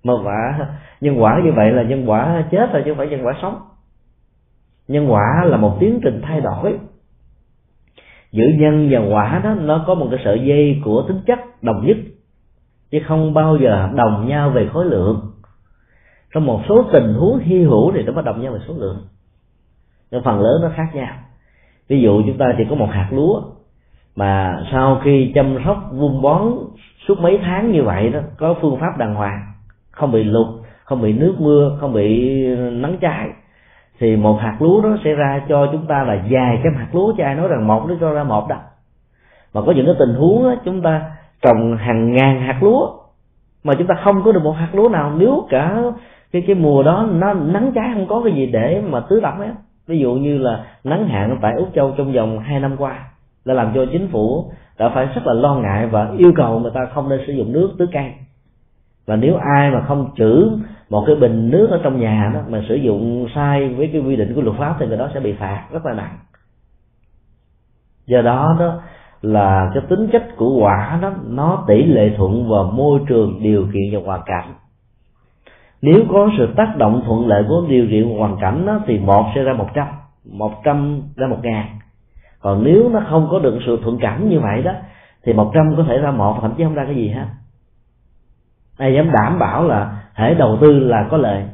Mà 0.04 0.12
quả, 0.24 0.66
nhân 1.00 1.22
quả 1.22 1.40
như 1.44 1.52
vậy 1.52 1.72
là 1.72 1.82
nhân 1.82 2.10
quả 2.10 2.44
chết 2.50 2.72
rồi 2.72 2.82
chứ 2.84 2.90
không 2.90 2.98
phải 2.98 3.06
nhân 3.06 3.26
quả 3.26 3.34
sống. 3.42 3.60
Nhân 4.88 5.12
quả 5.12 5.44
là 5.44 5.56
một 5.56 5.76
tiến 5.80 6.00
trình 6.02 6.20
thay 6.22 6.40
đổi. 6.40 6.78
Giữa 8.32 8.46
nhân 8.58 8.88
và 8.90 8.98
quả 8.98 9.40
đó, 9.44 9.54
nó 9.54 9.84
có 9.86 9.94
một 9.94 10.08
cái 10.10 10.20
sợi 10.24 10.40
dây 10.44 10.80
của 10.84 11.04
tính 11.08 11.20
chất 11.26 11.38
đồng 11.62 11.86
nhất 11.86 11.96
chứ 12.92 12.98
không 13.06 13.34
bao 13.34 13.56
giờ 13.56 13.88
đồng 13.94 14.28
nhau 14.28 14.50
về 14.50 14.68
khối 14.72 14.84
lượng. 14.84 15.32
Trong 16.34 16.46
một 16.46 16.60
số 16.68 16.84
tình 16.92 17.14
huống 17.14 17.38
hy 17.38 17.62
hữu 17.62 17.92
thì 17.92 18.02
nó 18.02 18.12
mới 18.12 18.24
đồng 18.24 18.42
nhau 18.42 18.52
về 18.52 18.58
số 18.68 18.74
lượng. 18.78 18.98
Nhưng 20.10 20.22
phần 20.22 20.40
lớn 20.40 20.62
nó 20.62 20.68
khác 20.74 20.88
nhau. 20.94 21.14
Ví 21.88 22.00
dụ 22.00 22.22
chúng 22.26 22.38
ta 22.38 22.54
chỉ 22.58 22.64
có 22.70 22.76
một 22.76 22.88
hạt 22.90 23.08
lúa 23.10 23.42
mà 24.16 24.62
sau 24.72 25.00
khi 25.04 25.32
chăm 25.34 25.58
sóc 25.64 25.90
vun 25.92 26.22
bón 26.22 26.52
suốt 27.08 27.20
mấy 27.20 27.38
tháng 27.42 27.72
như 27.72 27.82
vậy 27.82 28.08
đó 28.08 28.20
có 28.38 28.54
phương 28.60 28.76
pháp 28.80 28.98
đàng 28.98 29.14
hoàng 29.14 29.52
không 29.90 30.12
bị 30.12 30.24
lụt 30.24 30.46
không 30.84 31.02
bị 31.02 31.12
nước 31.12 31.34
mưa 31.38 31.76
không 31.80 31.92
bị 31.92 32.46
nắng 32.56 32.98
cháy 33.00 33.28
thì 33.98 34.16
một 34.16 34.38
hạt 34.40 34.56
lúa 34.60 34.80
đó 34.80 34.96
sẽ 35.04 35.14
ra 35.14 35.42
cho 35.48 35.68
chúng 35.72 35.86
ta 35.86 36.04
là 36.04 36.24
vài 36.30 36.60
trăm 36.64 36.74
hạt 36.74 36.88
lúa. 36.92 37.14
Chứ 37.16 37.22
ai 37.22 37.34
nói 37.34 37.48
rằng 37.48 37.66
một 37.66 37.84
nó 37.88 37.94
cho 38.00 38.12
ra 38.12 38.24
một 38.24 38.48
đâu 38.48 38.58
mà 39.54 39.60
có 39.66 39.72
những 39.72 39.86
cái 39.86 39.94
tình 39.98 40.14
huống 40.14 40.42
đó, 40.44 40.54
chúng 40.64 40.82
ta 40.82 41.02
trồng 41.42 41.76
hàng 41.76 42.12
ngàn 42.12 42.40
hạt 42.40 42.62
lúa. 42.62 42.90
Mà 43.64 43.74
chúng 43.78 43.86
ta 43.86 43.94
không 44.04 44.22
có 44.24 44.32
được 44.32 44.42
một 44.42 44.52
hạt 44.52 44.74
lúa 44.74 44.88
nào 44.88 45.12
nếu 45.18 45.46
cả 45.50 45.82
cái 46.32 46.42
cái 46.46 46.56
mùa 46.56 46.82
đó 46.82 47.08
nó 47.12 47.34
nắng 47.34 47.72
cháy 47.74 47.90
không 47.94 48.06
có 48.08 48.22
cái 48.24 48.34
gì 48.34 48.46
để 48.46 48.82
mà 48.86 49.00
tưới 49.00 49.20
đẫm 49.20 49.38
hết. 49.38 49.52
Ví 49.86 49.98
dụ 49.98 50.12
như 50.12 50.38
là 50.38 50.64
nắng 50.84 51.08
hạn 51.08 51.38
tại 51.42 51.52
úc 51.56 51.68
châu 51.74 51.94
trong 51.96 52.12
vòng 52.12 52.38
hai 52.38 52.60
năm 52.60 52.76
qua 52.76 52.98
đã 53.44 53.54
làm 53.54 53.72
cho 53.74 53.86
chính 53.92 54.08
phủ 54.08 54.50
đã 54.78 54.88
phải 54.94 55.06
rất 55.06 55.22
là 55.24 55.32
lo 55.34 55.54
ngại 55.54 55.86
và 55.86 56.10
yêu 56.18 56.32
cầu 56.36 56.58
người 56.58 56.72
ta 56.74 56.80
không 56.94 57.08
nên 57.08 57.20
sử 57.26 57.32
dụng 57.32 57.52
nước 57.52 57.70
tưới 57.78 57.88
cây 57.92 58.12
và 59.06 59.16
nếu 59.16 59.36
ai 59.56 59.70
mà 59.70 59.80
không 59.88 60.10
trữ 60.16 60.58
một 60.90 61.04
cái 61.06 61.16
bình 61.16 61.50
nước 61.50 61.70
ở 61.70 61.80
trong 61.82 62.00
nhà 62.00 62.30
đó 62.34 62.40
mà 62.48 62.62
sử 62.68 62.74
dụng 62.74 63.26
sai 63.34 63.68
với 63.68 63.90
cái 63.92 64.00
quy 64.00 64.16
định 64.16 64.34
của 64.34 64.42
luật 64.42 64.56
pháp 64.58 64.76
thì 64.78 64.86
người 64.86 64.96
đó 64.96 65.08
sẽ 65.14 65.20
bị 65.20 65.32
phạt 65.32 65.64
rất 65.72 65.86
là 65.86 65.92
nặng. 65.92 66.18
Do 68.06 68.22
đó 68.22 68.56
đó 68.58 68.80
là 69.22 69.70
cái 69.74 69.82
tính 69.88 70.08
chất 70.12 70.22
của 70.36 70.58
quả 70.60 70.98
đó 71.02 71.12
nó 71.26 71.64
tỷ 71.68 71.84
lệ 71.84 72.10
thuận 72.16 72.48
vào 72.48 72.64
môi 72.64 73.00
trường 73.08 73.42
điều 73.42 73.66
kiện 73.72 73.82
và 73.92 74.00
hoàn 74.04 74.20
cảnh. 74.26 74.54
Nếu 75.82 76.04
có 76.08 76.30
sự 76.38 76.48
tác 76.56 76.76
động 76.76 77.02
thuận 77.06 77.26
lợi 77.26 77.44
của 77.48 77.64
điều 77.68 77.86
kiện 77.90 78.18
hoàn 78.18 78.36
cảnh 78.40 78.66
đó, 78.66 78.80
thì 78.86 78.98
một 78.98 79.26
sẽ 79.34 79.42
ra 79.42 79.52
một 79.52 79.68
trăm 79.74 79.86
một 80.32 80.52
trăm 80.64 81.02
ra 81.16 81.26
một 81.26 81.38
ngàn. 81.42 81.66
Còn 82.40 82.64
nếu 82.64 82.88
nó 82.88 83.00
không 83.10 83.28
có 83.30 83.38
được 83.38 83.58
sự 83.66 83.78
thuận 83.82 83.98
cảm 84.00 84.28
như 84.28 84.40
vậy 84.40 84.62
đó 84.62 84.72
thì 85.24 85.32
một 85.32 85.50
trăm 85.54 85.74
có 85.76 85.84
thể 85.88 85.98
ra 85.98 86.10
một 86.10 86.38
thậm 86.40 86.54
chí 86.56 86.64
không 86.64 86.74
ra 86.74 86.84
cái 86.84 86.94
gì 86.94 87.08
hết. 87.08 87.26
Ai 88.78 88.94
dám 88.94 89.12
đảm 89.12 89.38
bảo 89.38 89.64
là 89.64 90.02
hãy 90.14 90.34
đầu 90.34 90.58
tư 90.60 90.78
là 90.78 91.08
có 91.10 91.16
lợi. 91.16 91.44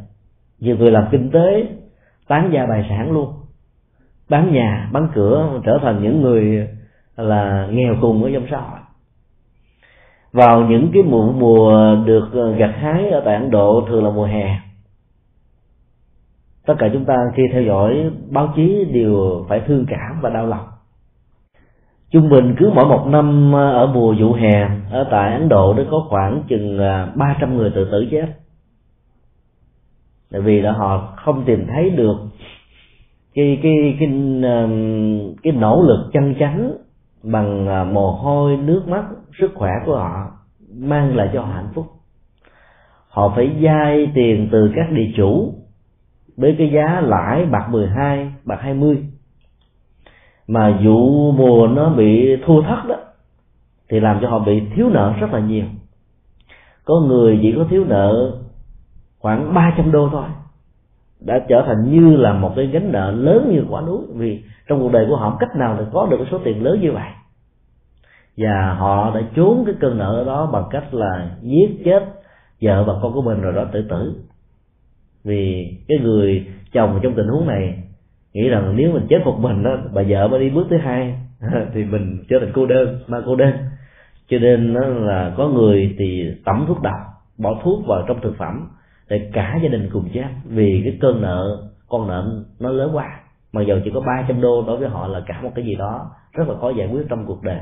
Nhiều 0.61 0.77
người 0.77 0.91
làm 0.91 1.05
kinh 1.11 1.31
tế 1.31 1.67
tán 2.29 2.51
gia 2.53 2.67
tài 2.69 2.87
sản 2.89 3.13
luôn. 3.13 3.33
Bán 4.31 4.53
nhà 4.53 4.89
bán 4.93 5.09
cửa 5.15 5.61
trở 5.65 5.79
thành 5.83 6.03
những 6.03 6.23
người 6.23 6.69
là 7.19 7.69
nghèo 7.71 7.95
cùng 8.01 8.25
ở 8.25 8.31
trong 8.35 8.47
xã 8.51 8.57
hội. 8.57 8.79
Vào 10.33 10.67
những 10.67 10.91
cái 10.95 11.03
mùa 11.03 11.33
mùa 11.33 11.97
được 12.05 12.29
ờ, 12.33 12.53
gặt 12.53 12.75
hái 12.75 13.09
ở 13.11 13.23
tại 13.25 13.35
Ấn 13.35 13.51
Độ 13.51 13.85
thường 13.89 14.05
là 14.05 14.11
mùa 14.11 14.25
hè. 14.25 14.61
Tất 16.67 16.75
cả 16.79 16.89
chúng 16.93 17.05
ta 17.05 17.15
khi 17.35 17.43
theo 17.53 17.63
dõi 17.63 18.11
báo 18.31 18.53
chí 18.57 18.85
đều 18.93 19.45
phải 19.49 19.61
thương 19.67 19.87
cảm 19.89 20.21
và 20.21 20.31
đau 20.31 20.47
lòng. 20.47 20.67
Trung 22.11 22.29
bình 22.29 22.55
cứ 22.59 22.71
mỗi 22.75 22.85
một 22.85 23.07
năm 23.07 23.53
ờ, 23.53 23.73
ở 23.73 23.87
mùa 23.87 24.15
vụ 24.21 24.33
hè 24.33 24.69
ở 24.91 25.09
tại 25.11 25.33
Ấn 25.33 25.49
Độ 25.49 25.75
nó 25.75 25.83
có 25.91 26.07
khoảng 26.09 26.43
chừng 26.49 26.79
ờ, 26.79 27.13
300 27.15 27.57
người 27.57 27.71
tự 27.75 27.85
tử 27.91 28.07
chết. 28.11 28.27
Tại 30.31 30.41
vì 30.41 30.61
là 30.61 30.73
họ 30.73 31.13
không 31.17 31.45
tìm 31.45 31.67
thấy 31.67 31.91
được 31.91 32.17
cái 33.35 33.59
cái 33.63 33.97
cái 34.01 34.11
cái, 34.11 34.41
cái 35.43 35.53
nỗ 35.53 35.83
lực 35.83 36.11
chân 36.13 36.35
chánh 36.41 36.73
bằng 37.23 37.69
à, 37.69 37.85
mồ 37.85 38.11
hôi 38.13 38.57
nước 38.57 38.89
mắt 38.89 39.05
sức 39.41 39.51
khỏe 39.55 39.71
của 39.87 39.97
họ 39.97 40.31
mang 40.75 41.17
lại 41.17 41.31
cho 41.33 41.43
họ 41.43 41.53
hạnh 41.53 41.69
phúc. 41.75 41.87
Họ 43.09 43.33
phải 43.37 43.57
vay 43.61 44.11
tiền 44.15 44.49
từ 44.53 44.71
các 44.77 44.93
địa 44.93 45.13
chủ 45.17 45.55
với 46.37 46.55
cái 46.59 46.71
giá 46.75 47.01
lãi 47.01 47.45
bạc 47.45 47.69
12, 47.71 48.33
bạc 48.45 48.59
20 48.61 49.05
mà 50.49 50.81
vụ 50.85 51.33
mùa 51.33 51.67
nó 51.67 51.91
bị 51.91 52.37
thua 52.47 52.63
thất 52.63 52.83
đó 52.89 52.97
thì 53.89 54.01
làm 54.01 54.19
cho 54.23 54.29
họ 54.29 54.39
bị 54.39 54.63
thiếu 54.75 54.89
nợ 54.91 55.15
rất 55.21 55.33
là 55.33 55.41
nhiều. 55.41 55.65
Có 56.85 57.01
người 57.01 57.39
chỉ 57.43 57.55
có 57.57 57.67
thiếu 57.71 57.85
nợ 57.85 58.39
khoảng 59.19 59.55
300 59.55 59.93
đô 59.93 60.09
thôi 60.13 60.25
đã 61.21 61.45
trở 61.49 61.63
thành 61.67 61.93
như 61.93 62.17
là 62.17 62.33
một 62.33 62.53
cái 62.57 62.67
gánh 62.67 62.93
nợ 62.93 63.11
lớn 63.11 63.51
như 63.53 63.65
quả 63.69 63.81
núi. 63.81 63.99
Vì 64.15 64.43
trong 64.69 64.81
cuộc 64.81 64.93
đời 64.93 65.07
của 65.09 65.17
họ, 65.17 65.37
cách 65.41 65.57
nào 65.57 65.77
để 65.79 65.85
có 65.93 66.07
được 66.11 66.17
cái 66.19 66.27
số 66.31 66.39
tiền 66.45 66.65
lớn 66.65 66.81
như 66.81 66.93
vậy. 66.93 67.11
Và 68.37 68.75
họ 68.79 69.15
đã 69.15 69.21
trốn 69.35 69.63
cái 69.67 69.75
cơn 69.81 69.99
nợ 69.99 70.25
đó 70.27 70.51
bằng 70.53 70.65
cách 70.71 70.95
là 70.95 71.31
giết 71.43 71.83
chết 71.85 72.05
vợ 72.63 72.85
và 72.85 72.95
con 73.03 73.13
của 73.13 73.23
mình 73.23 73.41
rồi 73.41 73.53
đó 73.53 73.65
tự 73.73 73.83
tử. 73.83 74.15
Vì 75.25 75.73
cái 75.89 75.99
người 75.99 76.47
chồng 76.73 77.01
trong 77.03 77.15
tình 77.15 77.29
huống 77.29 77.47
này 77.47 77.83
nghĩ 78.33 78.49
rằng 78.49 78.77
nếu 78.77 78.93
mình 78.93 79.07
chết 79.09 79.19
một 79.25 79.39
mình 79.39 79.63
đó, 79.63 79.77
bà 79.93 80.03
vợ 80.09 80.29
mới 80.29 80.41
đi 80.41 80.51
bước 80.51 80.67
thứ 80.71 80.77
hai, 80.77 81.19
thì 81.75 81.85
mình 81.85 82.25
trở 82.29 82.37
thành 82.41 82.53
cô 82.55 82.67
đơn 82.67 83.01
ba 83.09 83.19
cô 83.27 83.37
đơn. 83.37 83.53
Cho 84.29 84.39
nên 84.39 84.73
nó 84.73 84.81
là 84.81 85.35
có 85.37 85.49
người 85.49 85.95
thì 85.99 86.35
tẩm 86.45 86.65
thuốc 86.69 86.83
độc, 86.83 86.97
bỏ 87.39 87.61
thuốc 87.63 87.87
vào 87.87 88.05
trong 88.09 88.21
thực 88.21 88.37
phẩm 88.39 88.69
để 89.09 89.31
cả 89.33 89.59
gia 89.63 89.69
đình 89.69 89.89
cùng 89.93 90.09
chết 90.15 90.29
vì 90.45 90.81
cái 90.85 90.99
cơn 91.01 91.23
nợ, 91.23 91.69
con 91.89 92.09
nợ 92.09 92.45
nó 92.61 92.71
lớn 92.71 92.91
quá. 92.97 93.21
Mặc 93.53 93.63
dù 93.63 93.75
chỉ 93.85 93.91
có 93.95 94.01
300 94.01 94.41
đô 94.41 94.65
đối 94.67 94.79
với 94.79 94.89
họ 94.89 95.07
là 95.07 95.21
cả 95.27 95.41
một 95.43 95.53
cái 95.55 95.65
gì 95.65 95.75
đó 95.75 96.11
rất 96.33 96.49
là 96.49 96.55
khó 96.61 96.71
giải 96.71 96.89
quyết 96.93 97.03
trong 97.09 97.27
cuộc 97.27 97.43
đời. 97.43 97.61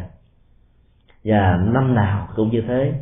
Và 1.24 1.58
năm 1.72 1.94
nào 1.94 2.28
cũng 2.36 2.50
như 2.50 2.62
thế, 2.68 2.92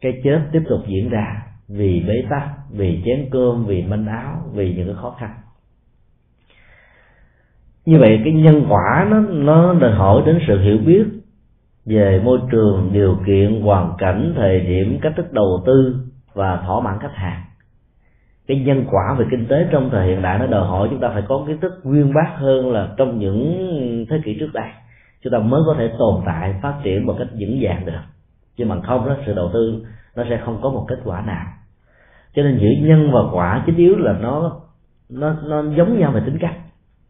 cái 0.00 0.12
chết 0.24 0.40
tiếp 0.52 0.62
tục 0.68 0.80
diễn 0.86 1.08
ra 1.08 1.42
vì 1.68 2.04
bế 2.08 2.24
tắc, 2.30 2.48
vì 2.70 3.02
chén 3.04 3.28
cơm, 3.30 3.64
vì 3.66 3.82
manh 3.82 4.06
áo, 4.06 4.36
vì 4.54 4.74
những 4.74 4.86
cái 4.86 4.96
khó 5.02 5.16
khăn. 5.18 5.30
Như 7.86 7.98
vậy 7.98 8.20
cái 8.24 8.32
nhân 8.32 8.66
quả 8.68 9.06
nó 9.10 9.20
nó 9.20 9.74
đòi 9.74 9.90
hỏi 9.90 10.22
đến 10.26 10.38
sự 10.46 10.60
hiểu 10.60 10.78
biết 10.78 11.04
về 11.86 12.20
môi 12.24 12.38
trường, 12.50 12.90
điều 12.92 13.16
kiện, 13.26 13.60
hoàn 13.62 13.92
cảnh, 13.98 14.34
thời 14.36 14.60
điểm, 14.60 14.98
cách 15.02 15.12
thức 15.16 15.32
đầu 15.32 15.62
tư 15.66 15.96
và 16.34 16.62
thỏa 16.66 16.80
mãn 16.80 16.98
khách 17.00 17.14
hàng 17.14 17.42
cái 18.50 18.58
nhân 18.58 18.84
quả 18.90 19.14
về 19.18 19.26
kinh 19.30 19.46
tế 19.46 19.66
trong 19.70 19.90
thời 19.90 20.06
hiện 20.06 20.22
đại 20.22 20.38
nó 20.38 20.46
đòi 20.46 20.66
hỏi 20.66 20.88
chúng 20.90 21.00
ta 21.00 21.08
phải 21.08 21.22
có 21.28 21.44
kiến 21.46 21.60
thức 21.60 21.80
nguyên 21.82 22.14
bác 22.14 22.30
hơn 22.36 22.72
là 22.72 22.88
trong 22.96 23.18
những 23.18 24.06
thế 24.10 24.20
kỷ 24.24 24.36
trước 24.40 24.50
đây. 24.54 24.68
Chúng 25.22 25.32
ta 25.32 25.38
mới 25.38 25.60
có 25.66 25.74
thể 25.78 25.90
tồn 25.98 26.22
tại, 26.26 26.54
phát 26.62 26.74
triển 26.82 27.06
một 27.06 27.14
cách 27.18 27.28
vững 27.40 27.58
vàng 27.60 27.86
được. 27.86 28.00
Chứ 28.56 28.66
bằng 28.68 28.82
không, 28.82 29.08
đó, 29.08 29.16
sự 29.26 29.34
đầu 29.34 29.50
tư 29.52 29.86
nó 30.16 30.24
sẽ 30.28 30.40
không 30.44 30.58
có 30.62 30.70
một 30.70 30.84
kết 30.88 30.98
quả 31.04 31.20
nào. 31.20 31.46
Cho 32.34 32.42
nên 32.42 32.58
giữa 32.58 32.88
nhân 32.88 33.12
và 33.12 33.20
quả, 33.32 33.62
chính 33.66 33.76
yếu 33.76 33.96
là 33.96 34.12
nó 34.12 34.60
nó 35.10 35.34
nó 35.44 35.62
giống 35.76 35.98
nhau 35.98 36.12
về 36.12 36.20
tính 36.26 36.38
cách. 36.40 36.54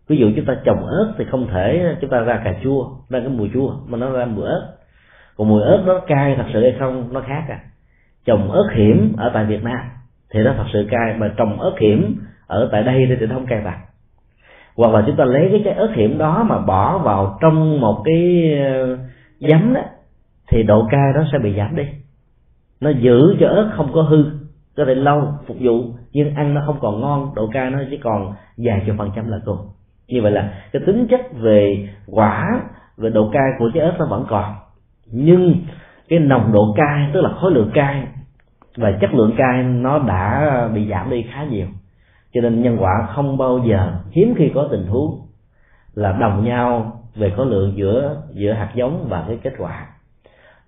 Ví 0.08 0.16
dụ 0.16 0.30
chúng 0.36 0.44
ta 0.44 0.56
trồng 0.64 0.86
ớt 0.86 1.14
thì 1.18 1.24
không 1.24 1.46
thể 1.46 1.96
chúng 2.00 2.10
ta 2.10 2.20
ra 2.20 2.40
cà 2.44 2.54
chua, 2.62 2.88
ra 3.08 3.20
cái 3.20 3.28
mùi 3.28 3.50
chua, 3.54 3.74
mà 3.86 3.98
nó 3.98 4.10
ra 4.10 4.24
mùi 4.24 4.44
ớt. 4.44 4.76
Còn 5.36 5.48
mùi 5.48 5.62
ớt 5.62 5.82
nó 5.86 6.00
cay 6.06 6.34
thật 6.36 6.46
sự 6.52 6.62
hay 6.62 6.76
không, 6.78 7.12
nó 7.12 7.20
khác 7.20 7.44
à. 7.48 7.60
Trồng 8.24 8.50
ớt 8.50 8.68
hiểm 8.74 9.12
ở 9.16 9.30
tại 9.34 9.44
Việt 9.44 9.64
Nam 9.64 9.80
thì 10.30 10.40
nó 10.40 10.52
thật 10.56 10.66
sự 10.72 10.86
cay 10.90 11.14
mà 11.18 11.34
trồng 11.36 11.60
ớt 11.60 11.74
hiểm 11.80 12.16
ở 12.46 12.68
tại 12.72 12.82
đây 12.82 13.16
thì 13.20 13.26
nó 13.26 13.34
không 13.34 13.46
cay 13.46 13.60
bằng 13.64 13.80
hoặc 14.80 14.94
là 14.94 15.04
chúng 15.06 15.16
ta 15.16 15.24
lấy 15.24 15.48
cái 15.50 15.62
trái 15.64 15.74
ớt 15.74 15.90
hiểm 15.94 16.18
đó 16.18 16.46
mà 16.48 16.58
bỏ 16.58 16.98
vào 16.98 17.38
trong 17.40 17.80
một 17.80 18.02
cái 18.04 18.52
ờ, 18.64 18.98
giấm 19.40 19.74
đó, 19.74 19.80
thì 20.48 20.62
độ 20.62 20.86
cay 20.90 21.12
đó 21.14 21.24
sẽ 21.32 21.38
bị 21.38 21.54
giảm 21.56 21.76
đi. 21.76 21.84
Nó 22.80 22.90
giữ 22.90 23.36
cho 23.40 23.48
ớt 23.48 23.70
không 23.76 23.92
có 23.92 24.02
hư, 24.02 24.24
có 24.76 24.84
thể 24.84 24.94
lâu 24.94 25.22
phục 25.46 25.56
vụ, 25.60 25.84
nhưng 26.12 26.34
ăn 26.34 26.54
nó 26.54 26.62
không 26.66 26.78
còn 26.80 27.00
ngon, 27.00 27.32
độ 27.34 27.48
cay 27.52 27.70
nó 27.70 27.78
chỉ 27.90 27.96
còn 27.96 28.34
vài 28.56 28.82
chục 28.86 28.96
phần 28.98 29.10
trăm 29.16 29.30
là 29.30 29.38
cùng. 29.44 29.58
Như 30.08 30.22
vậy 30.22 30.32
là 30.32 30.54
cái 30.72 30.82
tính 30.86 31.06
chất 31.10 31.20
về 31.32 31.88
quả, 32.06 32.60
về 32.96 33.10
độ 33.10 33.30
cay 33.32 33.50
của 33.58 33.70
trái 33.74 33.84
ớt 33.84 33.96
nó 33.98 34.06
vẫn 34.06 34.24
còn. 34.28 34.54
Nhưng 35.12 35.54
cái 36.08 36.18
nồng 36.18 36.52
độ 36.52 36.74
cay, 36.76 37.08
tức 37.12 37.20
là 37.20 37.30
khối 37.40 37.52
lượng 37.52 37.70
cay 37.74 38.06
và 38.80 38.92
chất 39.00 39.14
lượng 39.14 39.34
cai 39.36 39.62
nó 39.62 39.98
đã 39.98 40.68
bị 40.74 40.90
giảm 40.90 41.10
đi 41.10 41.22
khá 41.32 41.44
nhiều. 41.44 41.66
Cho 42.32 42.40
nên 42.40 42.62
nhân 42.62 42.76
quả 42.80 43.08
không 43.14 43.38
bao 43.38 43.58
giờ 43.58 43.92
hiếm 44.10 44.34
khi 44.36 44.52
có 44.54 44.68
tình 44.70 44.86
huống 44.86 45.20
là 45.94 46.12
đồng 46.12 46.44
nhau 46.44 46.92
về 47.16 47.30
khối 47.36 47.46
lượng 47.46 47.72
giữa 47.76 48.22
giữa 48.30 48.52
hạt 48.52 48.68
giống 48.74 49.06
và 49.08 49.24
cái 49.28 49.38
kết 49.42 49.52
quả. 49.58 49.86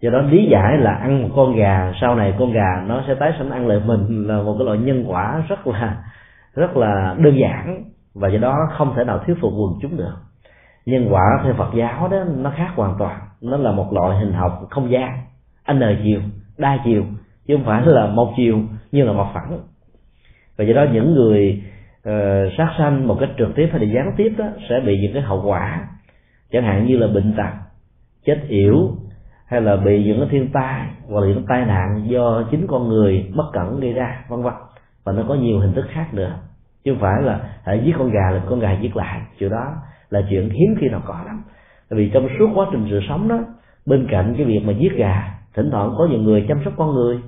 Do 0.01 0.11
đó 0.11 0.21
lý 0.21 0.49
giải 0.51 0.79
là 0.79 0.93
ăn 0.93 1.23
một 1.23 1.29
con 1.37 1.57
gà, 1.57 1.93
sau 2.01 2.15
này 2.15 2.35
con 2.39 2.53
gà 2.53 2.85
nó 2.87 3.03
sẽ 3.07 3.15
tái 3.15 3.33
sinh 3.39 3.51
ăn 3.51 3.67
lại 3.67 3.81
mình 3.87 4.27
là 4.29 4.43
một 4.43 4.55
cái 4.59 4.67
loại 4.67 4.79
nhân 4.79 5.05
quả 5.07 5.43
rất 5.49 5.67
là 5.67 5.97
rất 6.55 6.77
là 6.77 7.15
đơn 7.19 7.39
giản 7.41 7.85
và 8.15 8.29
do 8.29 8.39
đó 8.39 8.57
không 8.73 8.95
thể 8.97 9.05
nào 9.05 9.19
thuyết 9.19 9.35
phục 9.41 9.53
quần 9.57 9.73
chúng 9.83 9.97
được. 9.97 10.15
Nhân 10.87 11.07
quả 11.11 11.23
theo 11.45 11.55
Phật 11.55 11.75
giáo 11.75 12.09
đó 12.09 12.17
nó 12.37 12.53
khác 12.57 12.69
hoàn 12.75 12.95
toàn. 12.99 13.21
Nó 13.41 13.57
là 13.57 13.73
một 13.73 13.93
loại 13.93 14.19
hình 14.19 14.33
học 14.33 14.67
không 14.71 14.91
gian, 14.91 15.19
n 15.73 15.81
chiều, 16.05 16.21
đa 16.59 16.79
chiều 16.85 17.05
chứ 17.47 17.57
không 17.57 17.67
phải 17.67 17.83
là 17.87 18.07
một 18.07 18.33
chiều 18.37 18.61
như 18.93 19.05
là 19.05 19.13
một 19.13 19.27
phẳng. 19.35 19.59
Và 20.57 20.65
do 20.65 20.75
đó 20.75 20.87
những 20.93 21.15
người 21.15 21.63
uh, 22.09 22.53
sát 22.59 22.75
sanh 22.79 23.09
một 23.09 23.17
cách 23.21 23.31
trực 23.39 23.55
tiếp 23.55 23.69
hay 23.73 23.81
là 23.81 23.93
gián 23.95 24.13
tiếp 24.17 24.33
đó 24.39 24.45
sẽ 24.69 24.81
bị 24.87 24.99
những 25.03 25.13
cái 25.13 25.23
hậu 25.23 25.43
quả 25.47 25.89
chẳng 26.53 26.65
hạn 26.65 26.87
như 26.87 26.97
là 26.97 27.07
bệnh 27.07 27.35
tật 27.37 27.51
chết 28.25 28.41
yểu 28.49 28.91
hay 29.47 29.61
là 29.61 29.77
bị 29.77 30.05
những 30.05 30.21
cái 30.21 30.29
thiên 30.31 30.49
tai 30.53 30.87
hoặc 31.09 31.21
là 31.21 31.27
những 31.27 31.45
tai 31.49 31.65
nạn 31.65 32.05
do 32.09 32.43
chính 32.51 32.67
con 32.67 32.89
người 32.89 33.31
bất 33.37 33.45
cẩn 33.53 33.81
gây 33.81 33.93
ra 33.93 34.25
vân 34.29 34.43
vân. 34.43 34.55
Và 35.05 35.13
nó 35.13 35.23
có 35.29 35.35
nhiều 35.35 35.59
hình 35.59 35.73
thức 35.73 35.85
khác 35.91 36.15
nữa. 36.15 36.39
Chứ 36.85 36.93
không 36.93 37.01
phải 37.01 37.23
là 37.23 37.41
hãy 37.65 37.83
giết 37.85 37.93
con 37.99 38.11
gà 38.11 38.31
là 38.31 38.43
con 38.49 38.61
gà 38.61 38.73
giết 38.81 38.97
lại. 38.97 39.21
Chuyện 39.39 39.51
đó 39.51 39.75
là 40.11 40.23
chuyện 40.31 40.51
hiếm 40.51 40.75
khi 40.81 40.89
nào 40.89 41.03
có 41.07 41.19
lắm. 41.27 41.43
Tại 41.91 41.99
vì 41.99 42.11
trong 42.15 42.29
suốt 42.39 42.51
quá 42.55 42.67
trình 42.73 42.87
sự 42.91 43.01
sống 43.09 43.29
đó 43.29 43.39
bên 43.87 44.07
cạnh 44.11 44.35
cái 44.37 44.47
việc 44.47 44.61
mà 44.67 44.73
giết 44.73 44.93
gà 44.97 45.35
thỉnh 45.55 45.71
thoảng 45.71 45.95
có 45.99 46.09
những 46.11 46.25
người 46.25 46.45
chăm 46.49 46.61
sóc 46.65 46.73
con 46.77 46.95
người 46.95 47.19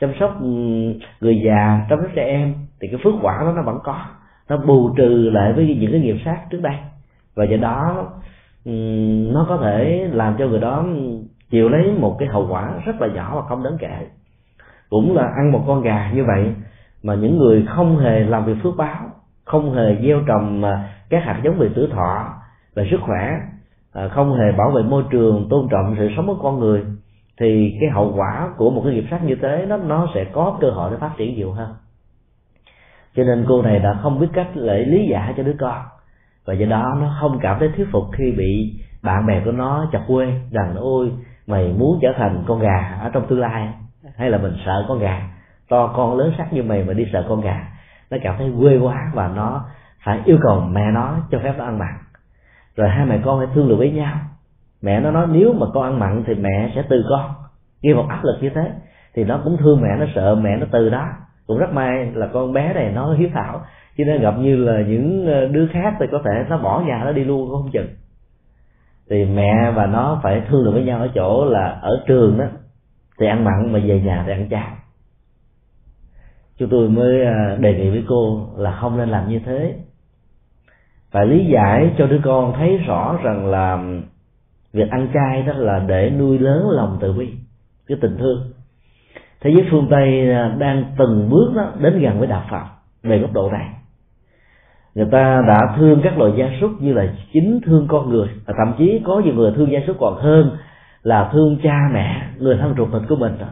chăm 0.00 0.12
sóc 0.20 0.36
ừ, 0.40 0.46
người 1.20 1.42
già, 1.46 1.86
chăm 1.90 1.98
sóc 2.02 2.10
trẻ 2.14 2.24
em, 2.24 2.54
thì 2.80 2.88
cái 2.88 3.00
phước 3.04 3.14
quả 3.22 3.38
đó 3.40 3.52
nó 3.56 3.62
vẫn 3.62 3.78
có. 3.84 3.96
Nó 4.48 4.56
bù 4.56 4.94
trừ 4.96 5.30
lại 5.32 5.52
với 5.52 5.76
những 5.80 5.92
cái 5.92 6.00
nghiệp 6.00 6.16
sát 6.24 6.38
trước 6.50 6.60
đây. 6.62 6.76
Và 7.34 7.44
do 7.44 7.56
đó 7.56 8.06
ừ, 8.64 8.72
nó 9.32 9.46
có 9.48 9.56
thể 9.56 10.08
làm 10.12 10.36
cho 10.38 10.46
người 10.46 10.60
đó 10.60 10.84
chịu 11.50 11.68
lấy 11.68 11.92
một 11.98 12.16
cái 12.18 12.28
hậu 12.28 12.46
quả 12.50 12.72
rất 12.84 13.00
là 13.00 13.06
nhỏ 13.06 13.32
và 13.34 13.42
không 13.48 13.62
đáng 13.62 13.76
kể. 13.78 14.06
Cũng 14.90 15.16
là 15.16 15.22
ăn 15.36 15.52
một 15.52 15.64
con 15.66 15.82
gà 15.82 16.10
như 16.14 16.24
vậy 16.24 16.54
mà 17.02 17.14
những 17.14 17.38
người 17.38 17.66
không 17.68 17.98
hề 17.98 18.20
làm 18.20 18.44
việc 18.44 18.56
phước 18.62 18.76
báo, 18.76 19.00
không 19.44 19.74
hề 19.74 19.96
gieo 20.02 20.20
trồng 20.26 20.64
à, 20.64 20.88
các 21.10 21.22
hạt 21.24 21.40
giống 21.44 21.58
về 21.58 21.68
tử 21.74 21.88
thọ 21.92 22.34
về 22.74 22.88
sức 22.90 23.00
khỏe 23.00 23.30
à, 23.92 24.08
không 24.08 24.32
hề 24.32 24.52
bảo 24.52 24.70
vệ 24.70 24.82
môi 24.82 25.04
trường, 25.10 25.46
tôn 25.50 25.68
trọng 25.70 25.94
sự 25.98 26.08
sống 26.16 26.26
của 26.26 26.38
con 26.42 26.58
người 26.58 26.84
thì 27.40 27.76
cái 27.80 27.90
hậu 27.90 28.12
quả 28.16 28.50
của 28.56 28.70
một 28.70 28.82
cái 28.84 28.94
nghiệp 28.94 29.04
sát 29.10 29.24
như 29.24 29.34
thế, 29.42 29.66
nó 29.68 29.76
nó 29.76 30.06
sẽ 30.14 30.24
có 30.24 30.58
cơ 30.60 30.70
hội 30.70 30.90
để 30.90 30.96
phát 31.00 31.10
triển 31.16 31.34
nhiều 31.34 31.52
hơn. 31.52 31.74
Cho 33.16 33.22
nên 33.24 33.44
cô 33.48 33.62
này 33.62 33.78
đã 33.78 33.98
không 34.02 34.20
biết 34.20 34.26
cách 34.32 34.48
để 34.54 34.84
lý 34.84 35.08
giải 35.10 35.34
cho 35.36 35.42
đứa 35.42 35.56
con. 35.60 35.82
Và 36.44 36.54
do 36.54 36.66
đó 36.66 36.96
nó 37.00 37.16
không 37.20 37.38
cảm 37.42 37.56
thấy 37.58 37.70
thuyết 37.76 37.88
phục 37.92 38.04
khi 38.12 38.32
bị 38.38 38.80
bạn 39.02 39.26
bè 39.26 39.42
của 39.44 39.52
nó 39.52 39.88
chọc 39.92 40.02
quê, 40.06 40.40
rằng, 40.50 40.74
ôi, 40.76 41.12
mày 41.46 41.72
muốn 41.78 41.98
trở 42.02 42.08
thành 42.16 42.44
con 42.46 42.60
gà 42.60 42.98
ở 43.00 43.10
trong 43.12 43.26
tương 43.26 43.40
lai, 43.40 43.68
hay 44.16 44.30
là 44.30 44.38
mình 44.38 44.52
sợ 44.66 44.84
con 44.88 44.98
gà? 44.98 45.22
To 45.68 45.86
con 45.86 46.16
lớn 46.16 46.32
sắc 46.38 46.52
như 46.52 46.62
mày 46.62 46.84
mà 46.84 46.92
đi 46.92 47.06
sợ 47.12 47.26
con 47.28 47.40
gà. 47.40 47.68
Nó 48.10 48.16
cảm 48.22 48.34
thấy 48.38 48.52
quê 48.60 48.78
quá 48.78 49.10
và 49.14 49.28
nó 49.28 49.64
phải 50.04 50.20
yêu 50.24 50.38
cầu 50.42 50.60
mẹ 50.60 50.90
nó 50.90 51.16
cho 51.30 51.38
phép 51.38 51.54
nó 51.58 51.64
ăn 51.64 51.78
mặn. 51.78 51.94
Rồi 52.76 52.88
hai 52.88 53.06
mẹ 53.06 53.20
con 53.24 53.38
phải 53.38 53.48
thương 53.54 53.68
lượng 53.68 53.78
với 53.78 53.90
nhau 53.90 54.16
mẹ 54.82 55.00
nó 55.00 55.10
nói, 55.10 55.26
nếu 55.30 55.52
mà 55.52 55.66
con 55.74 55.82
ăn 55.82 55.98
mặn 55.98 56.24
thì 56.26 56.34
mẹ 56.34 56.72
sẽ 56.74 56.82
từ 56.88 57.04
con. 57.10 57.30
Gây 57.82 57.94
một 57.94 58.06
áp 58.08 58.20
lực 58.24 58.38
như 58.40 58.50
thế, 58.54 58.70
thì 59.14 59.24
nó 59.24 59.40
cũng 59.44 59.56
thương 59.56 59.80
mẹ, 59.80 59.88
nó 59.98 60.06
sợ 60.14 60.34
mẹ 60.34 60.56
nó 60.56 60.66
từ 60.72 60.90
đó. 60.90 61.08
Cũng 61.46 61.58
rất 61.58 61.72
may 61.72 62.12
là 62.14 62.26
con 62.32 62.52
bé 62.52 62.72
này 62.74 62.92
nó 62.94 63.14
hiếu 63.14 63.28
thảo 63.34 63.60
chứ 63.96 64.04
nó 64.04 64.12
gặp 64.20 64.34
như 64.38 64.56
là 64.56 64.82
những 64.88 65.26
ờ, 65.26 65.46
đứa 65.46 65.66
khác 65.72 65.94
thì 66.00 66.06
có 66.12 66.22
thể 66.24 66.44
nó 66.48 66.58
bỏ 66.58 66.82
nhà 66.86 67.02
nó 67.04 67.12
đi 67.12 67.24
luôn 67.24 67.40
cũng 67.40 67.62
không 67.62 67.70
chừng. 67.72 67.88
Thì 69.10 69.24
mẹ 69.24 69.70
và 69.74 69.86
nó 69.86 70.20
phải 70.22 70.42
thương 70.48 70.64
được 70.64 70.70
với 70.70 70.84
nhau 70.84 71.00
ở 71.00 71.08
chỗ 71.14 71.44
là 71.44 71.78
ở 71.82 72.04
trường 72.06 72.38
đó, 72.38 72.44
thì 73.20 73.26
ăn 73.26 73.44
mặn 73.44 73.72
mà 73.72 73.78
về 73.84 74.00
nhà 74.00 74.22
thì 74.26 74.32
ăn 74.32 74.48
cháo 74.48 74.70
chúng 76.60 76.68
tôi 76.68 76.88
mới 76.88 77.24
ờ, 77.24 77.56
đề 77.56 77.74
nghị 77.74 77.90
với 77.90 78.04
cô 78.08 78.48
là 78.56 78.72
không 78.80 78.98
nên 78.98 79.08
làm 79.08 79.28
như 79.28 79.40
thế. 79.46 79.74
Phải 81.10 81.26
lý 81.26 81.46
giải 81.46 81.90
cho 81.98 82.06
đứa 82.06 82.20
con 82.24 82.52
thấy 82.56 82.76
rõ 82.76 83.18
rằng 83.22 83.46
là 83.46 83.84
việc 84.72 84.90
ăn 84.90 85.08
chay 85.14 85.42
đó 85.42 85.52
là 85.52 85.78
để 85.78 86.10
nuôi 86.10 86.38
lớn 86.38 86.70
lòng 86.70 86.98
từ 87.00 87.12
bi, 87.12 87.28
cái 87.86 87.98
tình 88.00 88.16
thương. 88.18 88.52
Thế 89.40 89.50
giới 89.50 89.66
phương 89.70 89.86
tây 89.90 90.32
à, 90.32 90.54
đang 90.58 90.84
từng 90.98 91.30
bước 91.30 91.52
đó 91.56 91.72
đến 91.78 92.00
gần 92.00 92.18
với 92.18 92.28
đạo 92.28 92.44
phật 92.50 92.64
về 93.02 93.18
góc 93.18 93.32
độ 93.32 93.50
này. 93.50 93.68
Người 94.94 95.06
ta 95.12 95.42
đã 95.48 95.74
thương 95.76 96.00
các 96.04 96.18
loài 96.18 96.32
gia 96.36 96.50
súc 96.60 96.70
như 96.82 96.92
là 96.92 97.12
chính 97.32 97.60
thương 97.64 97.86
con 97.88 98.10
người, 98.10 98.28
và 98.46 98.54
thậm 98.58 98.74
chí 98.78 99.00
có 99.04 99.20
nhiều 99.24 99.34
người 99.34 99.52
thương 99.56 99.72
gia 99.72 99.80
súc 99.86 99.96
còn 100.00 100.16
hơn 100.22 100.56
là 101.02 101.30
thương 101.32 101.58
cha 101.62 101.78
mẹ, 101.92 102.22
người 102.38 102.56
thân 102.56 102.74
ruột 102.76 102.88
thịt 102.92 103.02
của 103.08 103.16
mình 103.16 103.38
đó. 103.38 103.46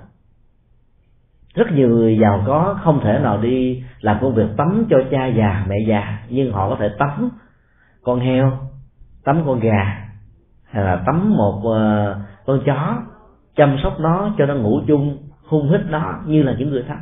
Rất 1.55 1.73
nhiều 1.73 1.89
người 1.89 2.19
giàu 2.21 2.43
có 2.47 2.79
không 2.83 3.01
thể 3.05 3.19
nào 3.23 3.39
đi 3.39 3.83
làm 4.01 4.19
công 4.21 4.35
việc 4.35 4.49
tắm 4.57 4.87
cho 4.91 4.97
cha 5.11 5.27
già, 5.27 5.65
mẹ 5.69 5.77
già, 5.89 6.19
nhưng 6.29 6.53
họ 6.53 6.69
có 6.69 6.77
thể 6.81 6.89
tắm 6.99 7.31
con 8.03 8.21
heo, 8.21 8.53
tắm 9.25 9.43
con 9.47 9.61
gà 9.61 10.08
hay 10.71 10.85
là 10.85 11.03
tắm 11.07 11.37
một 11.37 11.59
uh, 11.59 12.17
con 12.47 12.61
chó 12.67 13.03
chăm 13.57 13.77
sóc 13.83 14.01
nó 14.01 14.35
cho 14.39 14.47
nó 14.47 14.55
ngủ 14.55 14.81
chung 14.87 15.19
hung 15.47 15.71
hít 15.71 15.81
nó 15.89 16.21
như 16.27 16.43
là 16.43 16.55
những 16.59 16.71
người 16.71 16.85
thân 16.89 16.99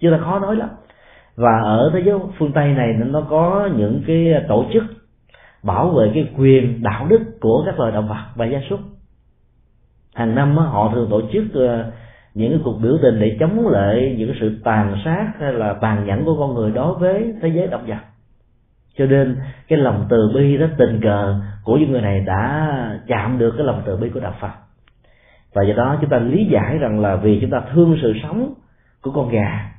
chứ 0.00 0.10
là 0.10 0.18
khó 0.18 0.38
nói 0.38 0.56
lắm. 0.56 0.68
Và 1.36 1.60
ở 1.62 1.90
thế 1.94 2.02
giới 2.04 2.18
phương 2.38 2.52
tây 2.52 2.72
này 2.72 2.94
nó 3.06 3.20
có 3.30 3.68
những 3.76 4.02
cái 4.06 4.44
tổ 4.48 4.64
chức 4.72 4.84
bảo 5.62 5.90
vệ 5.90 6.10
cái 6.14 6.28
quyền 6.38 6.82
đạo 6.82 7.06
đức 7.08 7.20
của 7.40 7.62
các 7.66 7.78
loài 7.78 7.92
động 7.92 8.08
vật 8.08 8.24
và 8.34 8.46
gia 8.46 8.58
súc. 8.70 8.80
Hàng 10.14 10.34
năm 10.34 10.56
họ 10.56 10.90
thường 10.94 11.08
tổ 11.10 11.20
chức 11.32 11.44
ờ, 11.54 11.92
những 12.34 12.50
cái 12.50 12.60
cuộc 12.64 12.78
biểu 12.82 12.98
tình 13.02 13.20
để 13.20 13.36
chống 13.40 13.68
lại 13.68 14.14
những 14.18 14.34
sự 14.40 14.60
tàn 14.64 14.96
sát 15.04 15.32
hay 15.40 15.52
là 15.52 15.74
tàn 15.80 16.06
nhẫn 16.06 16.24
của 16.24 16.36
con 16.38 16.54
người 16.54 16.70
đối 16.70 16.94
với 16.94 17.34
thế 17.42 17.48
giới 17.48 17.66
động 17.66 17.84
vật 17.86 17.98
cho 18.98 19.06
nên 19.06 19.36
cái 19.68 19.78
lòng 19.78 20.06
từ 20.08 20.32
bi 20.34 20.58
đó 20.58 20.66
tình 20.78 21.00
cờ 21.02 21.40
của 21.64 21.76
những 21.76 21.92
người 21.92 22.02
này 22.02 22.20
đã 22.20 22.70
chạm 23.06 23.38
được 23.38 23.54
cái 23.56 23.66
lòng 23.66 23.82
từ 23.84 23.96
bi 23.96 24.08
của 24.14 24.20
đạo 24.20 24.34
phật. 24.40 24.50
Và 25.54 25.62
do 25.62 25.74
đó 25.74 25.96
chúng 26.00 26.10
ta 26.10 26.18
lý 26.18 26.44
giải 26.44 26.78
rằng 26.78 27.00
là 27.00 27.16
vì 27.16 27.38
chúng 27.40 27.50
ta 27.50 27.60
thương 27.72 27.98
sự 28.02 28.14
sống 28.22 28.54
của 29.02 29.10
con 29.10 29.28
gà 29.28 29.70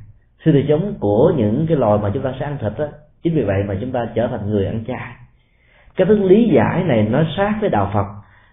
sự 0.46 0.52
đời 0.52 0.66
sống 0.70 0.94
của 1.00 1.34
những 1.38 1.66
cái 1.68 1.78
loài 1.78 2.00
mà 2.02 2.10
chúng 2.14 2.24
ta 2.24 2.34
sẽ 2.40 2.46
ăn 2.46 2.58
thịt 2.62 2.74
đó 2.78 2.86
chính 3.24 3.36
vì 3.36 3.44
vậy 3.44 3.64
mà 3.68 3.76
chúng 3.82 3.92
ta 3.92 4.08
trở 4.16 4.28
thành 4.28 4.50
người 4.50 4.66
ăn 4.66 4.84
chay. 4.88 5.12
Cái 5.96 6.08
thức 6.08 6.20
lý 6.24 6.50
giải 6.54 6.84
này 6.84 7.08
nó 7.12 7.24
sát 7.38 7.58
với 7.62 7.70
đạo 7.70 7.92
phật 7.94 8.06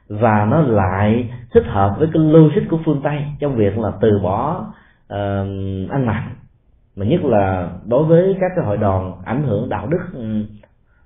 và 0.09 0.47
nó 0.51 0.61
lại 0.61 1.31
thích 1.55 1.65
hợp 1.67 1.97
với 1.99 2.09
cái 2.13 2.23
logic 2.23 2.69
của 2.71 2.79
phương 2.85 3.01
tây 3.05 3.25
trong 3.41 3.57
việc 3.57 3.79
là 3.79 3.93
từ 4.01 4.21
bỏ 4.23 4.67
uh, 5.15 5.91
ăn 5.91 6.07
mặn 6.07 6.23
mà 6.97 7.07
nhất 7.07 7.25
là 7.25 7.71
đối 7.87 8.05
với 8.05 8.37
các 8.41 8.53
cái 8.57 8.65
hội 8.65 8.77
đoàn 8.77 9.13
ảnh 9.25 9.43
hưởng 9.43 9.69
đạo 9.69 9.87
đức 9.87 10.01
ừ, 10.13 10.45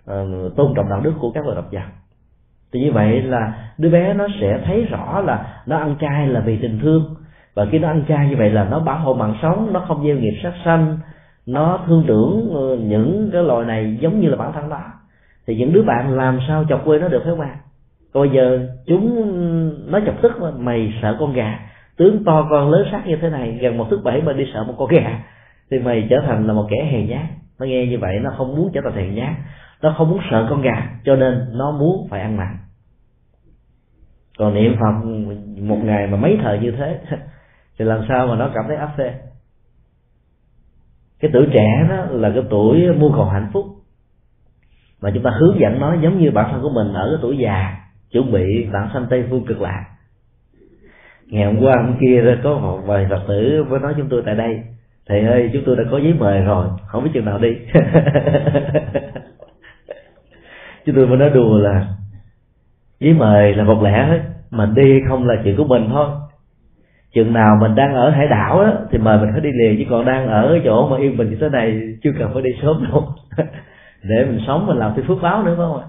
ờ, 0.05 0.27
tôn 0.57 0.75
trọng 0.77 0.89
đạo 0.89 1.01
đức 1.01 1.13
của 1.21 1.31
các 1.31 1.45
loài 1.45 1.57
độc 1.57 1.71
giả. 1.71 1.91
thì 2.73 2.81
như 2.81 2.93
vậy 2.93 3.23
là 3.23 3.73
đứa 3.79 3.91
bé 3.91 4.15
nó 4.15 4.27
sẽ 4.41 4.61
thấy 4.67 4.85
rõ 4.85 5.21
là 5.21 5.63
nó 5.67 5.79
ăn 5.79 5.97
chay 6.01 6.29
là 6.29 6.41
vì 6.41 6.59
tình 6.63 6.79
thương. 6.83 7.15
Và 7.55 7.67
khi 7.71 7.79
nó 7.79 7.89
ăn 7.89 8.05
chay 8.09 8.29
như 8.29 8.37
vậy 8.37 8.51
là 8.51 8.65
nó 8.65 8.81
bảo 8.81 8.99
hộ 8.99 9.15
mạng 9.15 9.35
sống, 9.43 9.73
nó 9.73 9.85
không 9.89 10.05
gieo 10.07 10.17
nghiệp 10.17 10.35
sát 10.43 10.53
sanh, 10.65 10.99
nó 11.47 11.81
thương 11.87 12.05
tưởng 12.09 12.51
ừ, 12.55 12.79
những 12.83 13.31
cái 13.33 13.43
loài 13.43 13.67
này 13.67 13.99
giống 14.01 14.21
như 14.21 14.29
là 14.29 14.37
bản 14.37 14.53
thân 14.53 14.69
đó 14.69 14.81
thì 15.47 15.57
những 15.57 15.73
đứa 15.73 15.83
bạn 15.83 16.17
làm 16.17 16.39
sao 16.49 16.65
chọc 16.69 16.85
quê 16.85 16.99
nó 16.99 17.09
được 17.09 17.21
phải 17.25 17.31
không 17.31 17.41
ạ? 17.41 17.57
Còn 18.13 18.29
bây 18.29 18.37
giờ 18.37 18.69
chúng, 18.87 19.33
nó 19.91 20.01
chọc 20.07 20.23
tức 20.23 20.33
mà 20.41 20.51
mày 20.59 20.93
sợ 21.03 21.17
con 21.21 21.33
gà. 21.33 21.59
Tướng 21.97 22.25
to 22.25 22.47
con 22.51 22.71
lớn 22.71 22.87
xác 22.93 23.07
như 23.07 23.17
thế 23.17 23.31
này, 23.31 23.59
gần 23.61 23.79
một 23.79 23.87
thước 23.91 24.01
bảy 24.05 24.23
mà 24.23 24.33
đi 24.33 24.45
sợ 24.55 24.65
một 24.65 24.75
con 24.79 24.89
gà 24.89 25.21
thì 25.71 25.79
mày 25.79 26.07
trở 26.11 26.17
thành 26.27 26.47
là 26.47 26.53
một 26.53 26.67
kẻ 26.71 26.89
hèn 26.93 27.09
nhát. 27.09 27.27
Nó 27.59 27.67
nghe 27.67 27.87
như 27.87 27.99
vậy, 27.99 28.19
nó 28.23 28.35
không 28.39 28.57
muốn 28.57 28.71
trở 28.75 28.81
thành 28.85 28.97
hèn 28.97 29.15
nhát. 29.15 29.35
Nó 29.83 29.95
không 29.99 30.11
muốn 30.11 30.21
sợ 30.31 30.47
con 30.51 30.63
gà, 30.63 30.91
cho 31.05 31.17
nên 31.17 31.49
nó 31.53 31.71
muốn 31.71 32.09
phải 32.11 32.21
ăn 32.21 32.37
mặn. 32.37 32.57
Còn 34.39 34.55
niệm 34.55 34.77
phật, 34.81 35.07
một 35.61 35.79
ngày 35.85 36.07
mà 36.07 36.17
mấy 36.17 36.39
thời 36.43 36.59
như 36.59 36.71
thế, 36.71 37.01
thì 37.79 37.85
làm 37.85 38.01
sao 38.09 38.27
mà 38.27 38.37
nó 38.37 38.51
cảm 38.55 38.65
thấy 38.69 38.77
áp 38.77 38.91
phê 38.97 39.15
cái 41.21 41.31
tuổi 41.35 41.47
trẻ 41.53 41.87
đó 41.89 42.05
là 42.11 42.31
cái 42.35 42.43
tuổi 42.51 42.93
mua 42.93 43.13
cầu 43.13 43.25
hạnh 43.25 43.51
phúc. 43.53 43.67
Mà 45.03 45.11
chúng 45.15 45.23
ta 45.23 45.31
hướng 45.31 45.61
dẫn 45.61 45.81
nó 45.81 45.95
giống 45.95 46.19
như 46.19 46.31
bản 46.31 46.49
thân 46.53 46.63
của 46.63 46.71
mình 46.71 46.93
ở 46.93 47.09
cái 47.11 47.19
tuổi 47.23 47.39
già, 47.39 47.77
chuẩn 48.11 48.33
bị 48.33 48.67
bản 48.73 48.91
sanh 48.93 49.07
tây 49.11 49.25
phương 49.31 49.47
cực 49.47 49.61
lạc. 49.61 49.85
Ngày 51.27 51.45
hôm 51.45 51.65
qua, 51.65 51.75
hôm 51.77 51.97
kia, 52.01 52.39
có 52.45 52.59
một 52.59 52.81
vài 52.87 53.07
phật 53.11 53.25
tử 53.29 53.65
mới 53.69 53.81
nói 53.81 53.95
chúng 53.97 54.09
tôi 54.09 54.23
tại 54.27 54.35
đây 54.35 54.65
thầy 55.09 55.21
ơi 55.21 55.51
chúng 55.53 55.63
tôi 55.67 55.77
đã 55.77 55.85
có 55.91 55.99
giấy 55.99 56.15
mời 56.19 56.41
rồi 56.41 56.67
không 56.87 57.05
biết 57.05 57.11
chừng 57.15 57.25
nào 57.25 57.39
đi. 57.39 57.57
Chúng 60.87 60.95
tôi 60.95 61.07
mới 61.07 61.19
nói 61.19 61.31
đùa 61.31 61.59
là 61.59 61.87
giấy 63.01 63.13
mời 63.13 63.55
là 63.55 63.65
một 63.65 63.83
lẽ 63.83 64.07
hết 64.09 64.21
mà 64.51 64.67
đi 64.77 65.01
không 65.09 65.29
là 65.29 65.35
chuyện 65.45 65.57
của 65.57 65.65
mình 65.65 65.89
thôi. 65.91 66.09
Chừng 67.15 67.33
nào 67.33 67.57
mình 67.61 67.75
đang 67.75 67.95
ở 67.95 68.11
hải 68.11 68.27
đảo 68.29 68.65
đó, 68.65 68.73
thì 68.91 68.99
mời 68.99 69.19
mình 69.19 69.29
phải 69.33 69.41
đi 69.41 69.51
liền 69.53 69.77
chứ 69.79 69.85
còn 69.91 70.05
đang 70.05 70.29
ở 70.29 70.59
chỗ 70.65 70.89
mà 70.89 70.97
yên 70.97 71.17
bình 71.17 71.31
như 71.31 71.37
thế 71.41 71.49
này 71.49 71.81
chưa 72.03 72.11
cần 72.19 72.31
phải 72.33 72.43
đi 72.43 72.51
sớm 72.63 72.85
đâu. 72.91 73.09
Để 74.03 74.25
mình 74.25 74.41
sống 74.47 74.67
mình 74.67 74.77
làm 74.77 74.93
cái 74.97 75.05
phước 75.09 75.19
báo 75.23 75.43
nữa 75.43 75.55
phải 75.57 75.67
không 75.67 75.81
ạ? 75.81 75.87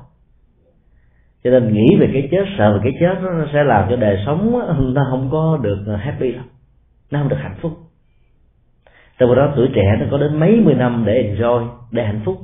Cho 1.43 1.51
nên 1.51 1.73
nghĩ 1.73 1.97
về 1.99 2.09
cái 2.13 2.27
chết 2.31 2.45
sợ 2.57 2.73
về 2.73 2.79
cái 2.83 2.93
chết 2.99 3.21
nó 3.23 3.45
sẽ 3.53 3.63
làm 3.63 3.89
cho 3.89 3.95
đời 3.95 4.23
sống 4.25 4.59
nó 4.93 5.07
không 5.09 5.29
có 5.31 5.59
được 5.61 5.85
happy 5.99 6.31
lắm 6.31 6.45
nó 7.11 7.19
không 7.19 7.29
được 7.29 7.37
hạnh 7.39 7.55
phúc 7.61 7.71
trong 9.19 9.35
đó 9.35 9.53
tuổi 9.55 9.69
trẻ 9.73 9.97
nó 9.99 10.05
có 10.11 10.17
đến 10.17 10.39
mấy 10.39 10.61
mươi 10.65 10.73
năm 10.73 11.03
để 11.05 11.33
enjoy 11.35 11.67
để 11.91 12.03
hạnh 12.03 12.21
phúc. 12.25 12.37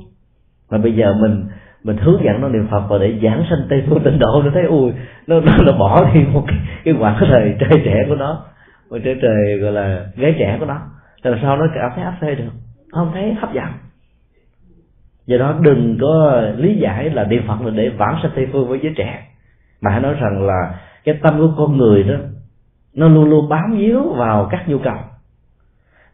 Mà 0.70 0.78
bây 0.78 0.92
giờ 0.92 1.14
mình 1.20 1.44
mình 1.84 1.96
hướng 1.96 2.24
dẫn 2.24 2.40
nó 2.40 2.48
niệm 2.48 2.66
phật 2.70 2.82
và 2.88 2.98
để 2.98 3.18
giảng 3.22 3.44
sanh 3.50 3.66
tây 3.68 3.82
phương 3.88 4.02
tịnh 4.04 4.18
độ 4.18 4.42
nó 4.44 4.50
thấy 4.54 4.64
ui 4.64 4.92
nó 5.26 5.40
nó, 5.40 5.52
nó 5.66 5.72
bỏ 5.72 6.10
đi 6.14 6.20
một 6.32 6.44
cái, 6.46 6.58
cái 6.84 6.94
quãng 7.00 7.16
thời 7.20 7.56
trai 7.60 7.82
trẻ 7.84 8.04
của 8.08 8.14
nó. 8.14 8.44
Một 8.90 8.98
trời 9.04 9.18
trời 9.22 9.58
gọi 9.58 9.72
là 9.72 10.06
gái 10.16 10.34
trẻ 10.38 10.56
của 10.60 10.66
nó. 10.66 10.80
Làm 11.22 11.38
sao 11.42 11.56
nó 11.56 11.66
cảm 11.74 11.90
thấy 11.94 12.04
áp 12.04 12.14
phê 12.20 12.34
được. 12.34 12.50
Không 12.92 13.10
thấy 13.14 13.34
hấp 13.34 13.52
dẫn. 13.52 13.68
Do 15.26 15.38
đó 15.38 15.54
đừng 15.60 15.98
có 16.00 16.42
lý 16.56 16.74
giải 16.74 17.10
là 17.10 17.24
niệm 17.24 17.42
phật 17.46 17.62
là 17.62 17.70
để 17.70 17.88
vãng 17.88 18.18
sanh 18.22 18.32
tây 18.34 18.46
phương 18.52 18.68
với 18.68 18.80
giới 18.82 18.94
trẻ. 18.96 19.22
Mà 19.80 19.90
hãy 19.90 20.00
nói 20.00 20.14
rằng 20.14 20.46
là 20.46 20.74
cái 21.04 21.14
tâm 21.22 21.38
của 21.38 21.54
con 21.56 21.76
người 21.76 22.02
đó 22.02 22.14
nó 22.94 23.08
luôn 23.08 23.30
luôn 23.30 23.48
bám 23.48 23.76
víu 23.78 24.02
vào 24.16 24.48
các 24.50 24.68
nhu 24.68 24.78
cầu 24.78 24.96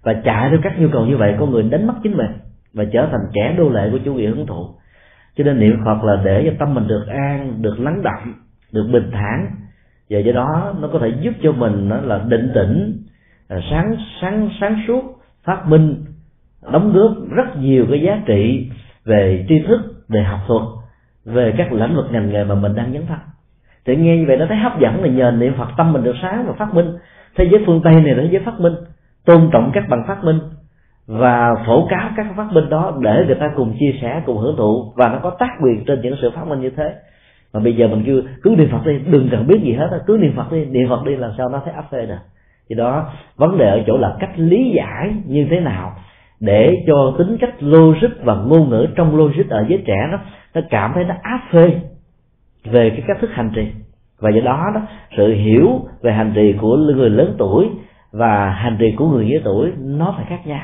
và 0.02 0.12
chạy 0.24 0.51
theo 0.51 0.59
các 0.62 0.81
nhu 0.81 0.89
cầu 0.93 1.06
như 1.06 1.16
vậy, 1.16 1.35
con 1.40 1.51
người 1.51 1.62
đánh 1.62 1.86
mất 1.86 1.94
chính 2.02 2.16
mình 2.16 2.31
và 2.74 2.85
trở 2.93 3.09
thành 3.10 3.20
kẻ 3.32 3.55
đô 3.59 3.68
lệ 3.68 3.89
của 3.93 3.98
chủ 4.05 4.14
nghĩa 4.14 4.28
hưởng 4.28 4.47
thụ. 4.47 4.68
Cho 5.36 5.44
nên 5.44 5.60
niệm 5.60 5.77
phật 5.85 6.05
là 6.05 6.22
để 6.24 6.43
cho 6.47 6.56
tâm 6.59 6.74
mình 6.74 6.89
được 6.89 7.06
an, 7.09 7.62
được 7.62 7.81
lắng 7.81 8.02
đọng 8.02 8.32
được 8.72 8.89
bình 8.93 9.10
thản. 9.12 9.51
Và 10.10 10.18
do 10.18 10.32
đó, 10.32 10.74
nó 10.81 10.89
có 10.93 10.98
thể 10.98 11.12
giúp 11.20 11.35
cho 11.43 11.52
mình 11.52 11.89
nó 11.89 11.97
là 11.97 12.20
định 12.28 12.51
tĩnh 12.55 13.02
sáng 13.70 13.97
sáng 14.20 14.51
sáng 14.60 14.82
suốt, 14.86 15.02
phát 15.44 15.66
minh, 15.66 16.05
đóng 16.72 16.93
góp 16.93 17.12
rất 17.31 17.56
nhiều 17.56 17.86
cái 17.90 18.01
giá 18.01 18.22
trị 18.27 18.70
về 19.05 19.44
tri 19.48 19.62
thức, 19.68 19.81
về 20.09 20.22
học 20.22 20.40
thuật, 20.47 20.62
về 21.24 21.55
các 21.59 21.72
lĩnh 21.72 21.97
vực 21.97 22.06
ngành 22.10 22.31
nghề 22.31 22.44
mà 22.44 22.55
mình 22.55 22.74
đang 22.74 22.93
dấn 22.93 23.06
thân. 23.06 23.18
Thì 23.85 23.97
nghe 23.97 24.16
như 24.16 24.24
vậy 24.28 24.36
nó 24.36 24.47
thấy 24.48 24.56
hấp 24.56 24.81
dẫn 24.81 25.02
là 25.02 25.09
nhờ 25.09 25.31
niệm 25.31 25.52
phật 25.59 25.68
tâm 25.77 25.93
mình 25.93 26.02
được 26.02 26.16
sáng 26.22 26.47
và 26.47 26.52
phát 26.52 26.74
minh. 26.74 26.86
Thế 27.36 27.48
giới 27.51 27.62
phương 27.66 27.81
tây 27.85 27.94
này 27.94 28.14
là 28.14 28.22
thế 28.22 28.28
giới 28.32 28.43
phát 28.44 28.60
minh 28.60 28.74
tôn 29.24 29.51
trọng 29.52 29.70
các 29.74 29.84
bằng 29.88 30.05
phát 30.06 30.24
minh 30.24 30.38
và 31.06 31.55
phổ 31.66 31.86
cáo 31.90 32.10
các 32.16 32.26
phát 32.36 32.52
minh 32.52 32.68
đó 32.70 32.98
để 33.01 33.24
người 33.26 33.34
ta 33.34 33.51
cùng 33.56 33.76
chia 33.80 33.94
sẻ, 34.02 34.22
cùng 34.26 34.38
hưởng 34.38 34.56
thụ 34.56 34.92
và 34.97 35.09
nó 35.09 35.18
có 35.22 35.30
tác 35.30 35.51
quyền 35.62 35.84
trên 35.84 36.01
những 36.01 36.16
sự 36.22 36.30
phát 36.30 36.47
minh 36.47 36.60
như 36.60 36.70
thế. 36.70 36.94
Mà 37.52 37.60
bây 37.60 37.76
giờ 37.76 37.88
mình 37.88 38.02
kêu, 38.06 38.22
cứ 38.42 38.55
niệm 38.59 38.68
phật 38.72 38.86
đi, 38.86 38.98
đừng 39.06 39.28
cần 39.30 39.47
biết 39.47 39.60
gì 39.62 39.72
hết 39.72 40.02
cứ 40.06 40.18
niệm 40.20 40.32
phật 40.36 40.52
đi, 40.52 40.64
niệm 40.64 40.88
phật 40.88 41.05
đi 41.06 41.16
làm 41.16 41.30
sao 41.38 41.48
nó 41.48 41.62
thấy 41.64 41.74
áp 41.74 41.84
phê 41.90 42.06
được 42.06 42.14
thì 42.70 42.76
đó, 42.76 43.12
vấn 43.36 43.59
đề 43.59 43.70
ở 43.70 43.82
chỗ 43.86 43.98
là 43.98 44.16
cách 44.20 44.30
lý 44.36 44.72
giải 44.76 45.14
như 45.26 45.47
thế 45.51 45.60
nào 45.60 45.92
để 46.40 46.84
cho 46.86 47.14
tính 47.18 47.36
cách 47.40 47.55
logic 47.60 48.24
và 48.24 48.34
ngôn 48.34 48.70
ngữ 48.70 48.86
trong 48.97 49.16
logic 49.16 49.48
ở 49.48 49.64
giới 49.68 49.82
trẻ 49.86 50.09
đó, 50.12 50.18
nó 50.55 50.60
cảm 50.70 50.92
thấy 50.94 51.05
nó 51.05 51.14
áp 51.22 51.40
phê 51.52 51.80
về 52.64 52.90
cái 52.90 53.02
cách 53.06 53.16
thức 53.20 53.30
hành 53.32 53.51
trì. 53.55 53.66
Và 54.20 54.30
do 54.30 54.40
đó 54.40 54.70
đó, 54.74 54.80
sự 55.16 55.34
hiểu 55.34 55.68
về 56.02 56.12
hành 56.12 56.32
trì 56.34 56.55
của 56.60 56.76
người 56.76 57.10
lớn 57.10 57.34
tuổi 57.38 57.68
và 58.12 58.51
hành 58.51 58.77
trì 58.81 58.95
của 58.97 59.09
người 59.09 59.27
dưới 59.27 59.41
tuổi 59.45 59.73
nó 59.78 60.15
phải 60.16 60.24
khác 60.28 60.47
nhau. 60.47 60.61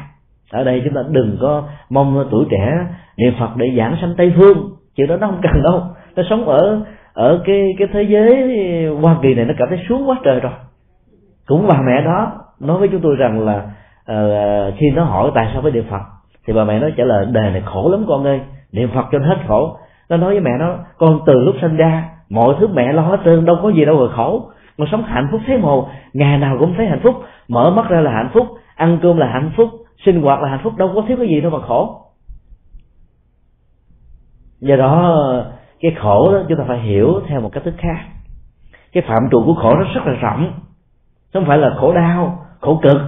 Ở 0.52 0.64
đây 0.64 0.82
chúng 0.84 0.94
ta 0.94 1.00
đừng 1.10 1.36
có 1.40 1.62
mong 1.90 2.28
tuổi 2.30 2.44
trẻ 2.50 2.86
niệm 3.16 3.34
phật 3.38 3.56
để 3.56 3.66
giảng 3.76 3.96
sanh 4.00 4.14
tây 4.16 4.32
phương. 4.36 4.70
Chuyện 4.96 5.08
đó 5.08 5.16
nó 5.16 5.26
không 5.26 5.40
cần 5.42 5.62
đâu. 5.62 5.82
Nó 6.16 6.22
sống 6.30 6.48
ở 6.48 6.80
ở 7.12 7.40
cái 7.44 7.74
cái 7.78 7.88
thế 7.92 8.02
giới 8.02 8.50
hoa 9.02 9.16
kỳ 9.22 9.34
này 9.34 9.44
nó 9.44 9.54
cảm 9.58 9.68
thấy 9.68 9.78
xuống 9.88 10.08
quá 10.08 10.16
trời 10.24 10.40
rồi. 10.40 10.52
Cũng 11.46 11.66
bà 11.68 11.82
mẹ 11.86 12.02
đó 12.04 12.32
nói 12.60 12.78
với 12.78 12.88
chúng 12.88 13.00
tôi 13.00 13.16
rằng 13.16 13.40
là 13.40 13.56
uh, 14.12 14.74
khi 14.78 14.90
nó 14.90 15.04
hỏi 15.04 15.30
tại 15.34 15.50
sao 15.52 15.62
phải 15.62 15.72
niệm 15.72 15.84
phật 15.90 16.02
thì 16.46 16.52
bà 16.52 16.64
mẹ 16.64 16.78
nó 16.78 16.88
trả 16.96 17.04
lời 17.04 17.26
đề 17.26 17.40
này 17.40 17.62
khổ 17.64 17.88
lắm 17.90 18.04
con 18.08 18.24
ơi 18.24 18.40
niệm 18.72 18.88
phật 18.94 19.04
cho 19.12 19.18
nó 19.18 19.26
hết 19.26 19.38
khổ. 19.48 19.76
Nó 20.08 20.16
nói 20.16 20.30
với 20.30 20.40
mẹ 20.40 20.50
nó 20.58 20.74
con 20.98 21.20
từ 21.26 21.40
lúc 21.40 21.54
sinh 21.60 21.76
ra 21.76 22.04
mọi 22.30 22.54
thứ 22.58 22.68
mẹ 22.68 22.92
lo 22.92 23.02
hết 23.02 23.20
trơn 23.24 23.44
đâu 23.44 23.56
có 23.62 23.68
gì 23.68 23.84
đâu 23.84 23.96
mà 23.96 24.14
khổ 24.16 24.50
con 24.78 24.88
sống 24.90 25.02
hạnh 25.02 25.28
phúc 25.32 25.40
thế 25.46 25.56
mồ 25.56 25.88
ngày 26.12 26.38
nào 26.38 26.56
cũng 26.58 26.74
thấy 26.76 26.86
hạnh 26.86 27.00
phúc. 27.02 27.14
Mở 27.48 27.70
mắt 27.70 27.88
ra 27.88 28.00
là 28.00 28.10
hạnh 28.10 28.30
phúc, 28.32 28.46
ăn 28.76 28.98
cơm 29.02 29.16
là 29.16 29.26
hạnh 29.26 29.50
phúc, 29.56 29.68
sinh 30.04 30.22
hoạt 30.22 30.42
là 30.42 30.48
hạnh 30.48 30.60
phúc. 30.62 30.72
Đâu 30.76 30.92
có 30.94 31.02
thiếu 31.08 31.16
cái 31.16 31.28
gì 31.28 31.40
đâu 31.40 31.50
mà 31.50 31.58
khổ. 31.66 32.00
Do 34.60 34.76
đó, 34.76 35.26
cái 35.80 35.94
khổ 35.98 36.32
đó 36.32 36.42
chúng 36.48 36.58
ta 36.58 36.64
phải 36.68 36.78
hiểu 36.78 37.20
theo 37.28 37.40
một 37.40 37.50
cách 37.52 37.64
thức 37.64 37.74
khác. 37.78 37.98
Cái 38.92 39.02
phạm 39.06 39.22
trù 39.30 39.42
của 39.46 39.54
khổ 39.54 39.74
nó 39.74 39.84
rất 39.94 40.06
là 40.06 40.12
rộng. 40.12 40.52
Không 41.32 41.44
phải 41.46 41.58
là 41.58 41.74
khổ 41.80 41.92
đau, 41.92 42.46
khổ 42.60 42.80
cực, 42.82 43.00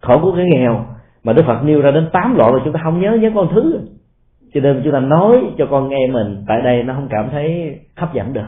khổ 0.00 0.18
của 0.22 0.32
cái 0.36 0.44
nghèo. 0.44 0.84
Mà 1.24 1.32
đức 1.32 1.42
phật 1.46 1.64
nêu 1.64 1.80
ra 1.80 1.90
đến 1.90 2.08
tám 2.12 2.34
loại 2.34 2.52
rồi 2.52 2.60
chúng 2.64 2.72
ta 2.72 2.80
không 2.84 3.00
nhớ 3.00 3.12
nhớ 3.12 3.30
con 3.34 3.48
thứ. 3.54 3.80
Cho 4.54 4.60
nên 4.60 4.80
chúng 4.84 4.92
ta 4.92 5.00
nói 5.00 5.44
cho 5.58 5.66
con 5.70 5.88
nghe 5.88 6.06
mình 6.06 6.44
tại 6.48 6.62
đây 6.62 6.82
nó 6.82 6.94
không 6.94 7.08
cảm 7.10 7.30
thấy 7.30 7.76
hấp 7.96 8.14
dẫn 8.14 8.32
được 8.32 8.46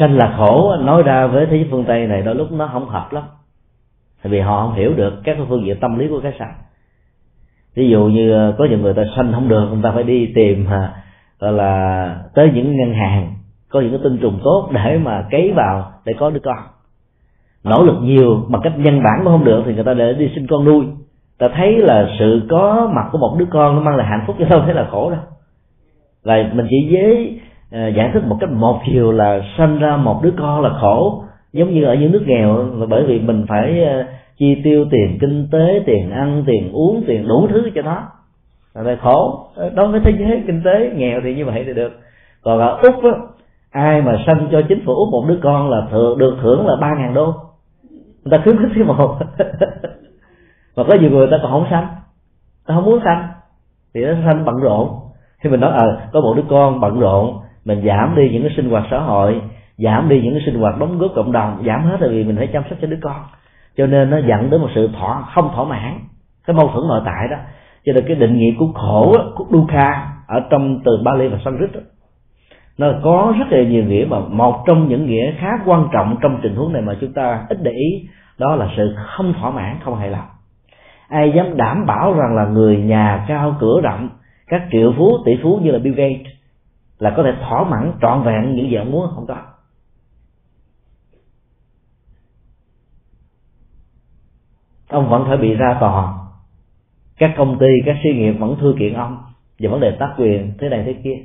sanh 0.00 0.16
là 0.16 0.34
khổ, 0.38 0.76
nói 0.80 1.02
ra 1.02 1.26
với 1.26 1.46
thế 1.46 1.56
giới 1.56 1.68
phương 1.70 1.84
tây 1.84 2.06
này 2.06 2.22
đôi 2.22 2.34
lúc 2.34 2.52
nó 2.52 2.66
không 2.72 2.88
hợp 2.88 3.12
lắm. 3.12 3.24
Tại 4.22 4.32
vì 4.32 4.40
họ 4.40 4.66
không 4.66 4.74
hiểu 4.74 4.94
được 4.94 5.14
các 5.24 5.36
phương 5.48 5.66
diện 5.66 5.80
tâm 5.80 5.98
lý 5.98 6.08
của 6.08 6.20
cái 6.20 6.32
sanh. 6.38 6.54
Ví 7.74 7.88
dụ 7.88 8.04
như 8.04 8.32
ờ, 8.32 8.54
có 8.58 8.66
những 8.70 8.82
người 8.82 8.94
ta 8.94 9.02
sanh 9.16 9.32
không 9.32 9.48
được, 9.48 9.68
người 9.70 9.82
ta 9.82 9.90
phải 9.94 10.02
đi 10.02 10.32
tìm 10.34 10.66
à, 10.70 10.92
gọi 11.40 11.52
là, 11.52 12.16
tới 12.34 12.50
những 12.54 12.76
ngân 12.76 12.94
hàng, 12.94 13.34
có 13.70 13.80
những 13.80 13.90
cái 13.90 14.00
tinh 14.02 14.18
trùng 14.18 14.40
tốt 14.44 14.68
để 14.72 14.98
mà 14.98 15.26
cấy 15.30 15.52
vào 15.56 15.92
để 16.04 16.12
có 16.18 16.30
đứa 16.30 16.40
con. 16.40 16.58
Nỗ 17.64 17.82
lực 17.82 17.96
nhiều 18.02 18.46
bằng 18.48 18.62
cách 18.64 18.72
nhân 18.76 19.02
bản 19.02 19.20
cũng 19.24 19.32
không 19.32 19.44
được 19.44 19.62
thì 19.66 19.74
người 19.74 19.84
ta 19.84 19.94
để 19.94 20.12
đi 20.12 20.30
sinh 20.34 20.46
con 20.46 20.64
nuôi. 20.64 20.86
Ta 21.38 21.48
thấy 21.48 21.78
là 21.78 22.08
sự 22.18 22.42
có 22.50 22.90
mặt 22.94 23.08
của 23.12 23.18
một 23.18 23.36
đứa 23.38 23.46
con 23.50 23.74
nó 23.74 23.80
mang 23.80 23.96
lại 23.96 24.06
hạnh 24.06 24.24
phúc 24.26 24.36
chứ 24.38 24.44
không 24.48 24.62
thấy 24.64 24.74
là 24.74 24.88
khổ 24.90 25.10
đâu. 25.10 25.20
Là 26.22 26.50
mình 26.54 26.66
chỉ 26.70 26.88
với 26.92 27.40
Ờ, 27.72 27.88
giải 27.88 28.10
thích 28.14 28.22
một 28.26 28.36
cách 28.40 28.50
một 28.50 28.80
chiều 28.86 29.12
là 29.12 29.40
sanh 29.58 29.78
ra 29.78 29.96
một 29.96 30.20
đứa 30.22 30.32
con 30.38 30.60
là 30.62 30.70
khổ 30.80 31.22
giống 31.52 31.74
như 31.74 31.84
ở 31.84 31.94
những 31.94 32.12
nước 32.12 32.22
nghèo 32.26 32.56
là 32.56 32.86
bởi 32.86 33.04
vì 33.06 33.20
mình 33.20 33.44
phải 33.48 33.84
ờ, 33.84 34.04
chi 34.38 34.60
tiêu 34.64 34.84
tiền 34.90 35.18
kinh 35.20 35.48
tế 35.52 35.82
tiền 35.86 36.10
ăn 36.10 36.44
tiền 36.46 36.72
uống 36.72 37.04
tiền 37.06 37.28
đủ 37.28 37.46
thứ 37.50 37.70
cho 37.74 37.82
nó. 37.82 38.02
Là 38.74 38.96
khổ. 39.02 39.48
Ờ, 39.54 39.70
đối 39.70 39.88
với 39.88 40.00
thế 40.00 40.12
giới 40.18 40.42
kinh 40.46 40.62
tế 40.64 40.90
nghèo 40.94 41.20
thì 41.24 41.34
như 41.34 41.44
vậy 41.44 41.62
thì 41.66 41.74
được. 41.74 41.92
Còn 42.42 42.58
ở 42.58 42.78
úc 42.82 43.04
á 43.04 43.10
ai 43.70 44.02
mà 44.02 44.22
sanh 44.26 44.48
cho 44.52 44.62
chính 44.68 44.86
phủ 44.86 44.94
úc 44.94 45.08
một 45.08 45.24
đứa 45.28 45.38
con 45.42 45.70
là 45.70 45.86
thưởng, 45.90 46.18
được 46.18 46.36
thưởng 46.42 46.66
là 46.66 46.76
ba 46.80 46.94
ngàn 46.98 47.14
đô. 47.14 47.34
Người 48.24 48.30
ta 48.30 48.38
khuyến 48.44 48.58
khích 48.58 48.72
thứ 48.74 48.84
một. 48.84 49.18
Mà 50.76 50.84
có 50.88 50.94
nhiều 51.00 51.10
người 51.10 51.28
ta 51.30 51.36
còn 51.42 51.50
không 51.50 51.66
sanh. 51.70 51.86
Ta 52.66 52.74
không 52.74 52.84
muốn 52.84 53.00
sanh. 53.04 53.28
Thì 53.94 54.04
nó 54.04 54.12
sanh 54.24 54.44
bận 54.44 54.56
rộn. 54.56 54.88
Thì 55.42 55.50
mình 55.50 55.60
nói 55.60 55.72
ờ 55.72 55.88
à, 55.88 56.08
có 56.12 56.20
một 56.20 56.34
đứa 56.36 56.42
con 56.48 56.80
bận 56.80 57.00
rộn 57.00 57.38
mình 57.66 57.82
giảm 57.86 58.14
đi 58.16 58.30
những 58.32 58.42
cái 58.42 58.52
sinh 58.56 58.70
hoạt 58.70 58.84
xã 58.90 58.98
hội 58.98 59.40
giảm 59.78 60.08
đi 60.08 60.20
những 60.22 60.34
cái 60.34 60.42
sinh 60.46 60.60
hoạt 60.60 60.78
đóng 60.78 60.98
góp 60.98 61.10
cộng 61.14 61.32
đồng 61.32 61.62
giảm 61.66 61.82
hết 61.82 62.00
là 62.00 62.08
vì 62.08 62.24
mình 62.24 62.36
phải 62.36 62.46
chăm 62.46 62.62
sóc 62.70 62.78
cho 62.82 62.88
đứa 62.88 62.98
con. 63.02 63.16
Cho 63.76 63.86
nên 63.86 64.10
nó 64.10 64.18
dẫn 64.18 64.50
đến 64.50 64.60
một 64.60 64.68
sự 64.74 64.90
thỏa 64.98 65.22
không 65.34 65.50
thỏa 65.54 65.64
mãn. 65.64 65.98
Cái 66.46 66.56
mâu 66.56 66.68
thuẫn 66.68 66.88
nội 66.88 67.00
tại 67.04 67.28
đó. 67.30 67.36
Cho 67.84 67.92
nên 67.92 68.04
cái 68.06 68.16
định 68.16 68.38
nghĩa 68.38 68.52
của 68.58 68.66
khổ 68.74 69.14
của 69.36 69.44
dukkha 69.50 70.08
ở 70.26 70.40
trong 70.50 70.80
từ 70.84 71.02
Bali 71.04 71.28
và 71.28 71.38
Sanskrit 71.44 71.72
đó, 71.72 71.80
nó 72.78 72.92
có 73.04 73.34
rất 73.38 73.44
là 73.50 73.62
nhiều 73.62 73.84
nghĩa 73.84 74.06
mà 74.10 74.18
một 74.18 74.64
trong 74.66 74.88
những 74.88 75.06
nghĩa 75.06 75.32
khá 75.38 75.48
quan 75.64 75.88
trọng 75.92 76.16
trong 76.22 76.38
tình 76.42 76.54
huống 76.54 76.72
này 76.72 76.82
mà 76.82 76.94
chúng 77.00 77.12
ta 77.12 77.46
ít 77.48 77.58
để 77.62 77.70
ý 77.70 78.08
đó 78.38 78.56
là 78.56 78.68
sự 78.76 78.94
không 78.96 79.34
thỏa 79.40 79.50
mãn 79.50 79.76
không 79.84 79.98
hài 79.98 80.10
lòng. 80.10 80.26
Ai 81.08 81.32
dám 81.36 81.56
đảm 81.56 81.86
bảo 81.86 82.12
rằng 82.12 82.36
là 82.36 82.44
người 82.44 82.76
nhà 82.76 83.24
cao 83.28 83.56
cửa 83.60 83.80
rộng 83.82 84.08
các 84.46 84.62
triệu 84.72 84.92
phú 84.98 85.12
tỷ 85.24 85.32
phú 85.42 85.60
như 85.62 85.70
là 85.70 85.78
Bill 85.78 85.96
Gates 85.96 86.35
là 86.98 87.14
có 87.16 87.22
thể 87.22 87.32
thỏa 87.40 87.64
mãn 87.64 87.92
trọn 88.02 88.22
vẹn 88.22 88.54
những 88.54 88.70
gì 88.70 88.76
ông 88.76 88.92
muốn 88.92 89.10
không 89.14 89.26
có. 89.26 89.36
Ông 94.88 95.10
vẫn 95.10 95.24
phải 95.28 95.36
bị 95.36 95.54
ra 95.54 95.76
tòa. 95.80 96.14
Các 97.18 97.34
công 97.36 97.58
ty 97.58 97.66
các 97.86 97.96
suy 98.02 98.14
nghiệp 98.14 98.32
vẫn 98.32 98.56
thư 98.60 98.74
kiện 98.78 98.94
ông 98.94 99.18
về 99.58 99.68
vấn 99.68 99.80
đề 99.80 99.96
tác 99.98 100.14
quyền 100.16 100.52
thế 100.58 100.68
này 100.68 100.82
thế 100.86 100.94
kia. 101.04 101.16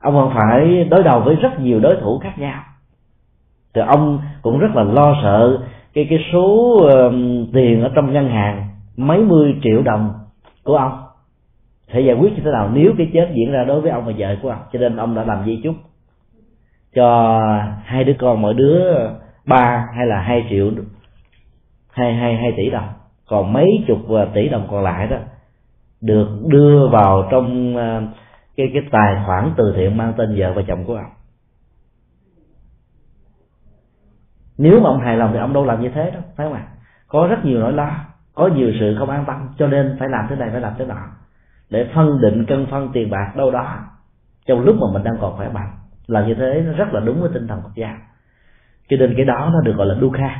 Ông 0.00 0.14
vẫn 0.14 0.30
phải 0.34 0.84
đối 0.84 1.02
đầu 1.02 1.20
với 1.20 1.34
rất 1.34 1.60
nhiều 1.60 1.80
đối 1.80 1.96
thủ 1.96 2.18
khác 2.18 2.38
nhau. 2.38 2.62
Thì 3.74 3.80
ông 3.80 4.20
cũng 4.42 4.58
rất 4.58 4.68
là 4.74 4.82
lo 4.82 5.14
sợ 5.22 5.66
cái 5.94 6.06
cái 6.10 6.18
số 6.32 6.74
uh, 6.76 7.12
tiền 7.52 7.82
ở 7.82 7.90
trong 7.94 8.12
ngân 8.12 8.28
hàng 8.28 8.68
mấy 8.96 9.18
mươi 9.18 9.54
triệu 9.62 9.82
đồng 9.82 10.12
của 10.64 10.76
ông 10.76 11.11
sẽ 11.92 12.00
giải 12.00 12.16
quyết 12.16 12.32
như 12.32 12.42
thế 12.44 12.50
nào 12.50 12.70
nếu 12.72 12.92
cái 12.98 13.10
chết 13.12 13.30
diễn 13.34 13.52
ra 13.52 13.64
đối 13.64 13.80
với 13.80 13.90
ông 13.90 14.04
và 14.04 14.12
vợ 14.18 14.36
của 14.42 14.50
ông. 14.50 14.62
Cho 14.72 14.78
nên 14.78 14.96
ông 14.96 15.14
đã 15.14 15.24
làm 15.24 15.44
di 15.46 15.60
chúc 15.62 15.74
cho 16.94 17.38
hai 17.84 18.04
đứa 18.04 18.14
con, 18.18 18.42
mỗi 18.42 18.54
đứa 18.54 19.08
ba 19.46 19.88
hay 19.96 20.06
là 20.06 20.20
hai 20.20 20.46
triệu, 20.50 20.70
hai 21.90 22.14
hai 22.14 22.36
hai 22.36 22.52
tỷ 22.56 22.70
đồng. 22.70 22.88
Còn 23.28 23.52
mấy 23.52 23.84
chục 23.86 24.10
à, 24.10 24.26
tỷ 24.34 24.48
đồng 24.48 24.66
còn 24.70 24.82
lại 24.82 25.06
đó 25.06 25.16
được 26.00 26.28
đưa 26.46 26.88
vào 26.88 27.28
trong 27.30 27.76
à, 27.76 28.02
cái 28.56 28.70
cái 28.74 28.82
tài 28.90 29.22
khoản 29.26 29.52
từ 29.56 29.72
thiện 29.76 29.96
mang 29.96 30.12
tên 30.16 30.34
vợ 30.38 30.52
và 30.56 30.62
chồng 30.68 30.84
của 30.84 30.94
ông. 30.94 31.10
Nếu 34.58 34.80
mà 34.80 34.88
ông 34.88 35.00
hài 35.00 35.16
lòng 35.16 35.30
thì 35.32 35.38
ông 35.38 35.52
đâu 35.52 35.64
làm 35.64 35.82
như 35.82 35.88
thế 35.88 36.10
đâu, 36.10 36.22
phải 36.36 36.46
không 36.46 36.54
ạ? 36.54 36.66
Có 37.08 37.26
rất 37.26 37.44
nhiều 37.44 37.60
nỗi 37.60 37.72
lo, 37.72 37.90
có 38.34 38.46
nhiều 38.46 38.72
sự 38.80 38.96
không 38.98 39.10
an 39.10 39.24
tâm, 39.26 39.48
cho 39.58 39.66
nên 39.66 39.96
phải 39.98 40.08
làm 40.08 40.26
thế 40.30 40.36
này, 40.36 40.50
phải 40.50 40.60
làm 40.60 40.72
thế 40.78 40.84
nọ 40.84 40.96
để 41.72 41.88
phân 41.94 42.20
định 42.20 42.44
cân 42.46 42.66
phân 42.70 42.90
tiền 42.92 43.10
bạc 43.10 43.32
đâu 43.36 43.50
đó. 43.50 43.78
Trong 44.46 44.60
lúc 44.60 44.76
mà 44.80 44.86
mình 44.92 45.04
đang 45.04 45.14
còn 45.20 45.36
khỏe 45.36 45.48
mạnh 45.48 45.70
làm 46.06 46.28
như 46.28 46.34
thế 46.34 46.62
nó 46.66 46.72
rất 46.72 46.92
là 46.92 47.00
đúng 47.00 47.20
với 47.20 47.30
tinh 47.34 47.48
thần 47.48 47.60
Phật 47.62 47.70
giáo 47.74 47.96
cho 48.88 48.96
nên 48.96 49.14
cái 49.16 49.24
đó 49.24 49.50
nó 49.52 49.60
được 49.60 49.76
gọi 49.76 49.86
là 49.86 49.94
đu 49.94 50.10
kha. 50.10 50.30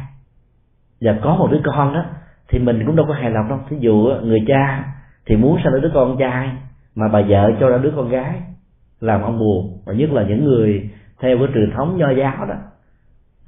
Và 1.01 1.19
có 1.23 1.37
một 1.37 1.49
đứa 1.51 1.61
con 1.65 1.95
đó 1.95 2.05
thì 2.49 2.59
mình 2.59 2.83
cũng 2.87 2.97
đâu 2.97 3.07
có 3.09 3.15
hài 3.15 3.31
lòng 3.31 3.49
đâu. 3.49 3.59
Thí 3.69 3.77
dụ 3.81 4.11
người 4.23 4.45
cha 4.47 4.85
thì 5.27 5.37
muốn 5.37 5.59
sinh 5.65 5.83
đứa 5.83 5.91
con 5.95 6.17
trai 6.19 6.51
mà 6.95 7.09
bà 7.09 7.23
vợ 7.29 7.51
cho 7.61 7.69
ra 7.69 7.79
đứa 7.79 7.93
con 7.97 8.09
gái 8.09 8.43
làm 9.01 9.23
ông 9.23 9.39
buồn 9.39 9.79
và 9.85 9.93
nhất 9.93 10.11
là 10.11 10.23
những 10.23 10.45
người 10.45 10.91
theo 11.21 11.39
cái 11.39 11.49
truyền 11.55 11.71
thống 11.77 11.97
nho 11.97 12.11
giáo 12.11 12.47
đó. 12.47 12.55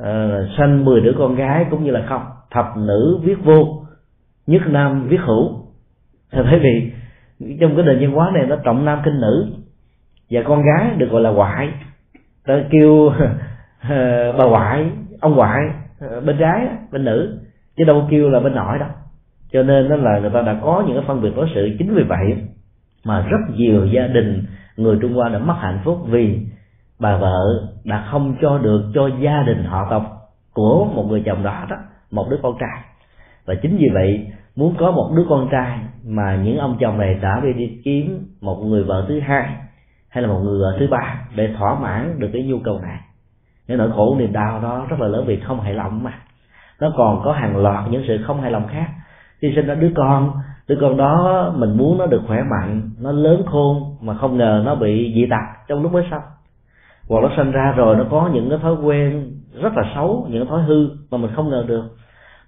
Uh, 0.02 0.48
sanh 0.59 0.85
10 0.85 1.01
đứa 1.01 1.12
con 1.19 1.35
gái 1.35 1.66
cũng 1.70 1.85
như 1.85 1.90
là 1.90 2.05
không. 2.09 2.23
Thập 2.51 2.77
nữ 2.77 3.20
viết 3.23 3.44
vô 3.44 3.85
nhất 4.47 4.62
nam 4.66 5.09
viết 5.09 5.20
hữu. 5.20 5.66
Bởi 6.32 6.59
vì 6.62 6.93
trong 7.40 7.77
cái 7.77 7.85
nền 7.85 8.01
văn 8.01 8.12
hóa 8.12 8.31
này 8.35 8.47
nó 8.47 8.56
trọng 8.56 8.85
nam 8.85 9.01
kinh 9.05 9.20
nữ. 9.20 9.47
Và 10.31 10.43
con 10.43 10.62
gái 10.62 10.90
được 10.97 11.11
gọi 11.11 11.23
là 11.23 11.31
ngoại. 11.31 11.69
Ta 12.47 12.55
kêu 12.70 13.09
ờ, 13.89 14.32
bà 14.32 14.44
ngoại, 14.44 14.90
ông 15.20 15.36
ngoại 15.36 15.61
ờ, 16.01 16.20
bên 16.20 16.36
gái 16.36 16.69
bên 16.90 17.05
nữ. 17.05 17.39
Chứ 17.77 17.85
đâu 17.85 18.06
kêu 18.11 18.31
là 18.31 18.40
bên 18.40 18.55
nội 18.55 18.78
đâu. 18.78 18.89
Cho 19.52 19.62
nên 19.62 19.89
đó 19.89 19.97
là 19.97 20.19
người 20.19 20.31
ta 20.31 20.43
đã 20.43 20.56
có 20.62 20.85
những 20.86 20.97
cái 20.97 21.05
phân 21.06 21.23
biệt 21.23 21.31
đối 21.36 21.48
xử 21.55 21.77
chính 21.78 21.94
vì 21.94 22.02
vậy 22.02 22.36
mà 23.05 23.20
rất 23.20 23.40
nhiều 23.56 23.86
gia 23.86 24.06
đình 24.06 24.44
người 24.77 24.98
trung 25.02 25.15
hoa 25.15 25.28
đã 25.28 25.39
mất 25.39 25.55
hạnh 25.59 25.81
phúc 25.85 25.98
vì 26.06 26.40
bà 26.98 27.16
vợ 27.16 27.69
đã 27.85 28.09
không 28.11 28.36
cho 28.40 28.59
được 28.59 28.90
cho 28.94 29.11
gia 29.20 29.43
đình 29.43 29.65
họ 29.65 29.86
tộc 29.90 30.02
của 30.52 30.85
một 30.85 31.06
người 31.09 31.23
chồng 31.27 31.43
đó 31.43 31.66
đó, 31.70 31.77
một 32.11 32.27
đứa 32.31 32.39
con 32.43 32.56
trai 32.61 32.93
và 33.46 33.54
chính 33.62 33.76
vì 33.76 33.88
vậy, 33.94 34.26
muốn 34.56 34.74
có 34.78 34.90
một 34.90 35.12
đứa 35.16 35.24
con 35.28 35.48
trai 35.50 35.78
mà 36.06 36.36
những 36.44 36.58
ông 36.58 36.76
chồng 36.80 36.98
này 36.98 37.14
đã 37.14 37.40
đi 37.44 37.52
đi 37.52 37.80
kiếm 37.84 38.26
một 38.40 38.56
người 38.56 38.84
vợ 38.84 39.04
thứ 39.08 39.20
hai 39.20 39.48
hay 40.08 40.22
là 40.22 40.28
một 40.28 40.40
người 40.44 40.60
vợ 40.60 40.76
thứ 40.78 40.86
ba 40.90 41.26
để 41.34 41.54
thỏa 41.58 41.80
mãn 41.80 42.18
được 42.18 42.28
cái 42.32 42.42
nhu 42.42 42.58
cầu 42.58 42.80
này 42.80 43.00
cái 43.68 43.76
nỗi 43.76 43.90
khổ, 43.90 44.16
niềm 44.18 44.32
đau 44.32 44.60
đó 44.60 44.86
rất 44.88 45.00
là 45.00 45.08
lớn 45.08 45.24
vì 45.26 45.40
không 45.40 45.60
hài 45.60 45.74
lòng 45.74 46.02
mà. 46.02 46.12
Nó 46.80 46.92
còn 46.96 47.22
có 47.24 47.32
hàng 47.32 47.56
loạt 47.56 47.84
những 47.90 48.04
sự 48.08 48.18
không 48.26 48.40
hài 48.40 48.50
lòng 48.50 48.66
khác. 48.68 48.86
Khi 49.38 49.52
sinh 49.56 49.66
ra 49.66 49.74
đứa 49.74 49.90
con 49.96 50.32
đứa 50.68 50.76
con 50.80 50.96
đó 50.96 51.52
mình 51.56 51.76
muốn 51.76 51.98
nó 51.98 52.06
được 52.06 52.22
khỏe 52.26 52.42
mạnh, 52.42 52.90
nó 53.00 53.12
lớn 53.12 53.42
khôn 53.46 53.96
mà 54.00 54.14
không 54.14 54.36
ngờ 54.36 54.62
nó 54.64 54.74
bị 54.74 55.12
dị 55.14 55.26
tật 55.30 55.66
trong 55.68 55.82
lúc 55.82 55.92
mới 55.92 56.04
sinh 56.10 56.20
hoặc 57.08 57.20
nó 57.22 57.30
sinh 57.36 57.50
ra 57.50 57.72
rồi 57.76 57.96
nó 57.96 58.04
có 58.10 58.30
những 58.32 58.50
cái 58.50 58.58
thói 58.58 58.74
quen 58.74 59.32
rất 59.62 59.72
là 59.76 59.82
xấu, 59.94 60.26
những 60.30 60.42
cái 60.42 60.50
thói 60.50 60.62
hư 60.62 60.88
mà 61.10 61.18
mình 61.18 61.30
không 61.34 61.50
ngờ 61.50 61.64
được 61.68 61.84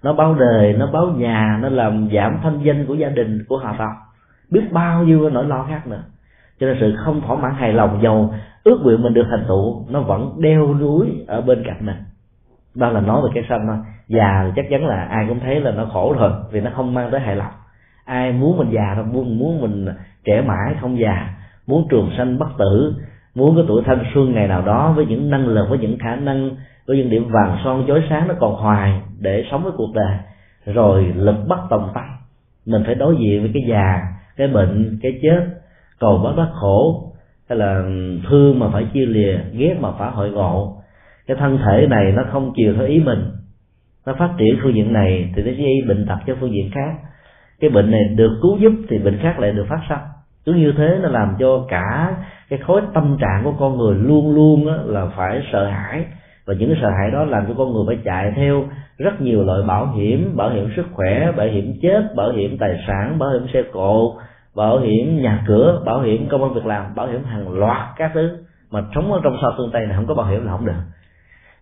nó 0.07 0.13
báo 0.13 0.35
đời 0.39 0.73
nó 0.73 0.87
báo 0.93 1.07
nhà, 1.07 1.59
nó 1.61 1.69
làm 1.69 2.09
giảm 2.13 2.39
thanh 2.43 2.59
danh 2.63 2.85
của 2.85 2.93
gia 2.93 3.09
đình 3.09 3.45
của 3.47 3.57
họ 3.57 3.75
tộc 3.77 3.91
biết 4.51 4.61
bao 4.71 5.03
nhiêu 5.03 5.29
nỗi 5.29 5.45
lo 5.45 5.65
khác 5.69 5.87
nữa. 5.87 6.03
Cho 6.59 6.67
nên 6.67 6.77
sự 6.79 6.95
không 6.97 7.21
thỏa 7.21 7.35
mãn 7.35 7.53
hài 7.55 7.73
lòng, 7.73 7.99
giàu 8.03 8.33
ước 8.63 8.79
nguyện 8.83 9.03
mình 9.03 9.13
được 9.13 9.25
thành 9.29 9.45
tựu, 9.47 9.85
nó 9.89 10.01
vẫn 10.01 10.41
đeo 10.41 10.73
núi 10.73 11.25
ở 11.27 11.41
bên 11.41 11.63
cạnh 11.65 11.85
mình. 11.85 11.95
Đó 12.75 12.89
là 12.89 13.01
nói 13.01 13.21
về 13.23 13.29
cái 13.35 13.43
sanh 13.49 13.67
thôi 13.67 13.77
già 14.07 14.43
thì 14.45 14.51
chắc 14.55 14.65
chắn 14.69 14.85
là 14.85 15.03
ai 15.03 15.25
cũng 15.27 15.39
thấy 15.39 15.61
là 15.61 15.71
nó 15.71 15.85
khổ 15.85 16.15
rồi, 16.19 16.31
vì 16.51 16.61
nó 16.61 16.71
không 16.75 16.93
mang 16.93 17.11
tới 17.11 17.19
hài 17.19 17.35
lòng. 17.35 17.51
Ai 18.05 18.31
muốn 18.31 18.57
mình 18.57 18.69
già 18.71 18.93
đâu 18.95 19.05
muốn 19.05 19.39
muốn 19.39 19.61
mình 19.61 19.87
trẻ 20.25 20.41
mãi 20.41 20.75
không 20.81 20.99
già, 20.99 21.29
muốn 21.67 21.87
trường 21.89 22.09
sanh 22.17 22.39
bất 22.39 22.49
tử, 22.57 22.93
muốn 23.35 23.55
cái 23.55 23.65
tuổi 23.67 23.83
thanh 23.85 24.03
xuân 24.13 24.33
ngày 24.33 24.47
nào 24.47 24.61
đó 24.61 24.93
với 24.95 25.05
những 25.05 25.29
năng 25.29 25.47
lực, 25.47 25.69
với 25.69 25.79
những 25.79 25.97
khả 25.99 26.15
năng 26.15 26.49
có 26.87 26.93
những 26.93 27.09
điểm 27.09 27.29
vàng 27.29 27.57
son 27.63 27.85
chói 27.87 28.03
sáng 28.09 28.27
nó 28.27 28.33
còn 28.39 28.55
hoài 28.55 29.01
để 29.19 29.43
sống 29.51 29.63
với 29.63 29.71
cuộc 29.77 29.93
đời. 29.95 30.17
Rồi 30.65 31.13
lực 31.15 31.35
bất 31.47 31.59
tòng 31.69 31.91
tâm 31.93 32.03
mình 32.65 32.83
phải 32.85 32.95
đối 32.95 33.15
diện 33.19 33.41
với 33.41 33.51
cái 33.53 33.63
già, 33.67 34.01
cái 34.37 34.47
bệnh, 34.47 34.99
cái 35.01 35.19
chết, 35.21 35.45
cầu 35.99 36.17
bất 36.17 36.33
đắc 36.37 36.49
khổ, 36.53 37.11
hay 37.49 37.57
là 37.57 37.81
thương 38.29 38.59
mà 38.59 38.69
phải 38.73 38.85
chia 38.93 39.05
lìa, 39.05 39.37
ghét 39.51 39.77
mà 39.79 39.91
phải 39.91 40.11
hội 40.11 40.31
ngộ. 40.31 40.81
Cái 41.27 41.37
thân 41.39 41.59
thể 41.65 41.87
này 41.87 42.11
nó 42.11 42.23
không 42.31 42.53
chiều 42.55 42.73
theo 42.73 42.85
ý 42.85 42.99
mình. 42.99 43.31
Nó 44.05 44.13
phát 44.19 44.29
triển 44.37 44.59
phương 44.63 44.75
diện 44.75 44.93
này 44.93 45.33
thì 45.35 45.43
nó 45.43 45.51
gây 45.57 45.75
bệnh 45.87 46.05
tật 46.07 46.17
cho 46.27 46.35
phương 46.39 46.53
diện 46.53 46.69
khác. 46.73 46.95
Cái 47.59 47.69
bệnh 47.69 47.91
này 47.91 48.01
được 48.15 48.39
cứu 48.41 48.57
giúp 48.57 48.71
thì 48.89 48.97
bệnh 48.97 49.17
khác 49.21 49.39
lại 49.39 49.51
được 49.51 49.65
phát 49.69 49.81
sinh 49.89 49.97
cứ 50.47 50.53
như 50.53 50.73
thế 50.77 50.99
nó 51.01 51.09
làm 51.09 51.35
cho 51.39 51.65
cả 51.69 52.15
cái 52.49 52.59
khối 52.59 52.81
tâm 52.93 53.17
trạng 53.21 53.43
của 53.43 53.53
con 53.59 53.77
người 53.77 53.95
luôn 53.95 54.35
luôn 54.35 54.67
là 54.85 55.05
phải 55.15 55.41
sợ 55.51 55.65
hãi 55.65 56.05
và 56.47 56.53
những 56.53 56.69
cái 56.69 56.79
sợ 56.81 56.89
hãi 56.89 57.11
đó 57.11 57.23
làm 57.23 57.45
cho 57.47 57.53
con 57.57 57.73
người 57.73 57.83
phải 57.87 57.97
chạy 58.05 58.33
theo 58.35 58.63
rất 58.97 59.21
nhiều 59.21 59.43
loại 59.43 59.61
bảo 59.67 59.91
hiểm 59.91 60.37
bảo 60.37 60.49
hiểm 60.49 60.69
sức 60.75 60.85
khỏe 60.91 61.31
bảo 61.31 61.47
hiểm 61.47 61.73
chết 61.81 62.15
bảo 62.15 62.31
hiểm 62.31 62.57
tài 62.57 62.83
sản 62.87 63.19
bảo 63.19 63.29
hiểm 63.29 63.47
xe 63.53 63.63
cộ 63.71 64.17
bảo 64.55 64.79
hiểm 64.79 65.21
nhà 65.21 65.43
cửa 65.47 65.81
bảo 65.85 66.01
hiểm 66.01 66.27
công 66.29 66.43
an 66.43 66.53
việc 66.53 66.65
làm 66.65 66.95
bảo 66.95 67.07
hiểm 67.07 67.23
hàng 67.23 67.49
loạt 67.49 67.87
các 67.95 68.11
thứ 68.13 68.37
mà 68.71 68.81
sống 68.95 69.13
ở 69.13 69.19
trong 69.23 69.37
sao 69.41 69.53
phương 69.57 69.69
tây 69.73 69.85
này 69.85 69.95
không 69.95 70.07
có 70.07 70.13
bảo 70.13 70.27
hiểm 70.27 70.45
là 70.45 70.51
không 70.51 70.65
được 70.65 70.73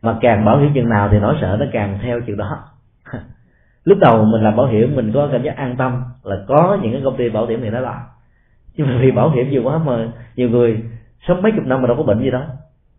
mà 0.01 0.17
càng 0.21 0.45
bảo 0.45 0.57
hiểm 0.57 0.71
chừng 0.73 0.89
nào 0.89 1.09
thì 1.11 1.19
nỗi 1.19 1.35
sợ 1.41 1.57
nó 1.59 1.65
càng 1.71 1.99
theo 2.01 2.21
chừng 2.27 2.37
đó 2.37 2.57
lúc 3.83 3.97
đầu 4.01 4.25
mình 4.25 4.43
làm 4.43 4.55
bảo 4.55 4.65
hiểm 4.65 4.95
mình 4.95 5.11
có 5.13 5.29
cảm 5.31 5.43
giác 5.43 5.57
an 5.57 5.75
tâm 5.77 6.03
là 6.23 6.35
có 6.47 6.77
những 6.81 6.91
cái 6.91 7.01
công 7.03 7.17
ty 7.17 7.29
bảo 7.29 7.45
hiểm 7.45 7.59
thì 7.63 7.69
nó 7.69 7.79
làm 7.79 7.99
nhưng 8.77 8.87
mà 8.87 8.97
vì 9.01 9.11
bảo 9.11 9.29
hiểm 9.29 9.49
nhiều 9.49 9.61
quá 9.63 9.77
mà 9.77 10.07
nhiều 10.35 10.49
người 10.49 10.83
sống 11.27 11.41
mấy 11.41 11.51
chục 11.51 11.65
năm 11.65 11.81
mà 11.81 11.87
đâu 11.87 11.97
có 11.97 12.03
bệnh 12.03 12.19
gì 12.19 12.31
đâu 12.31 12.41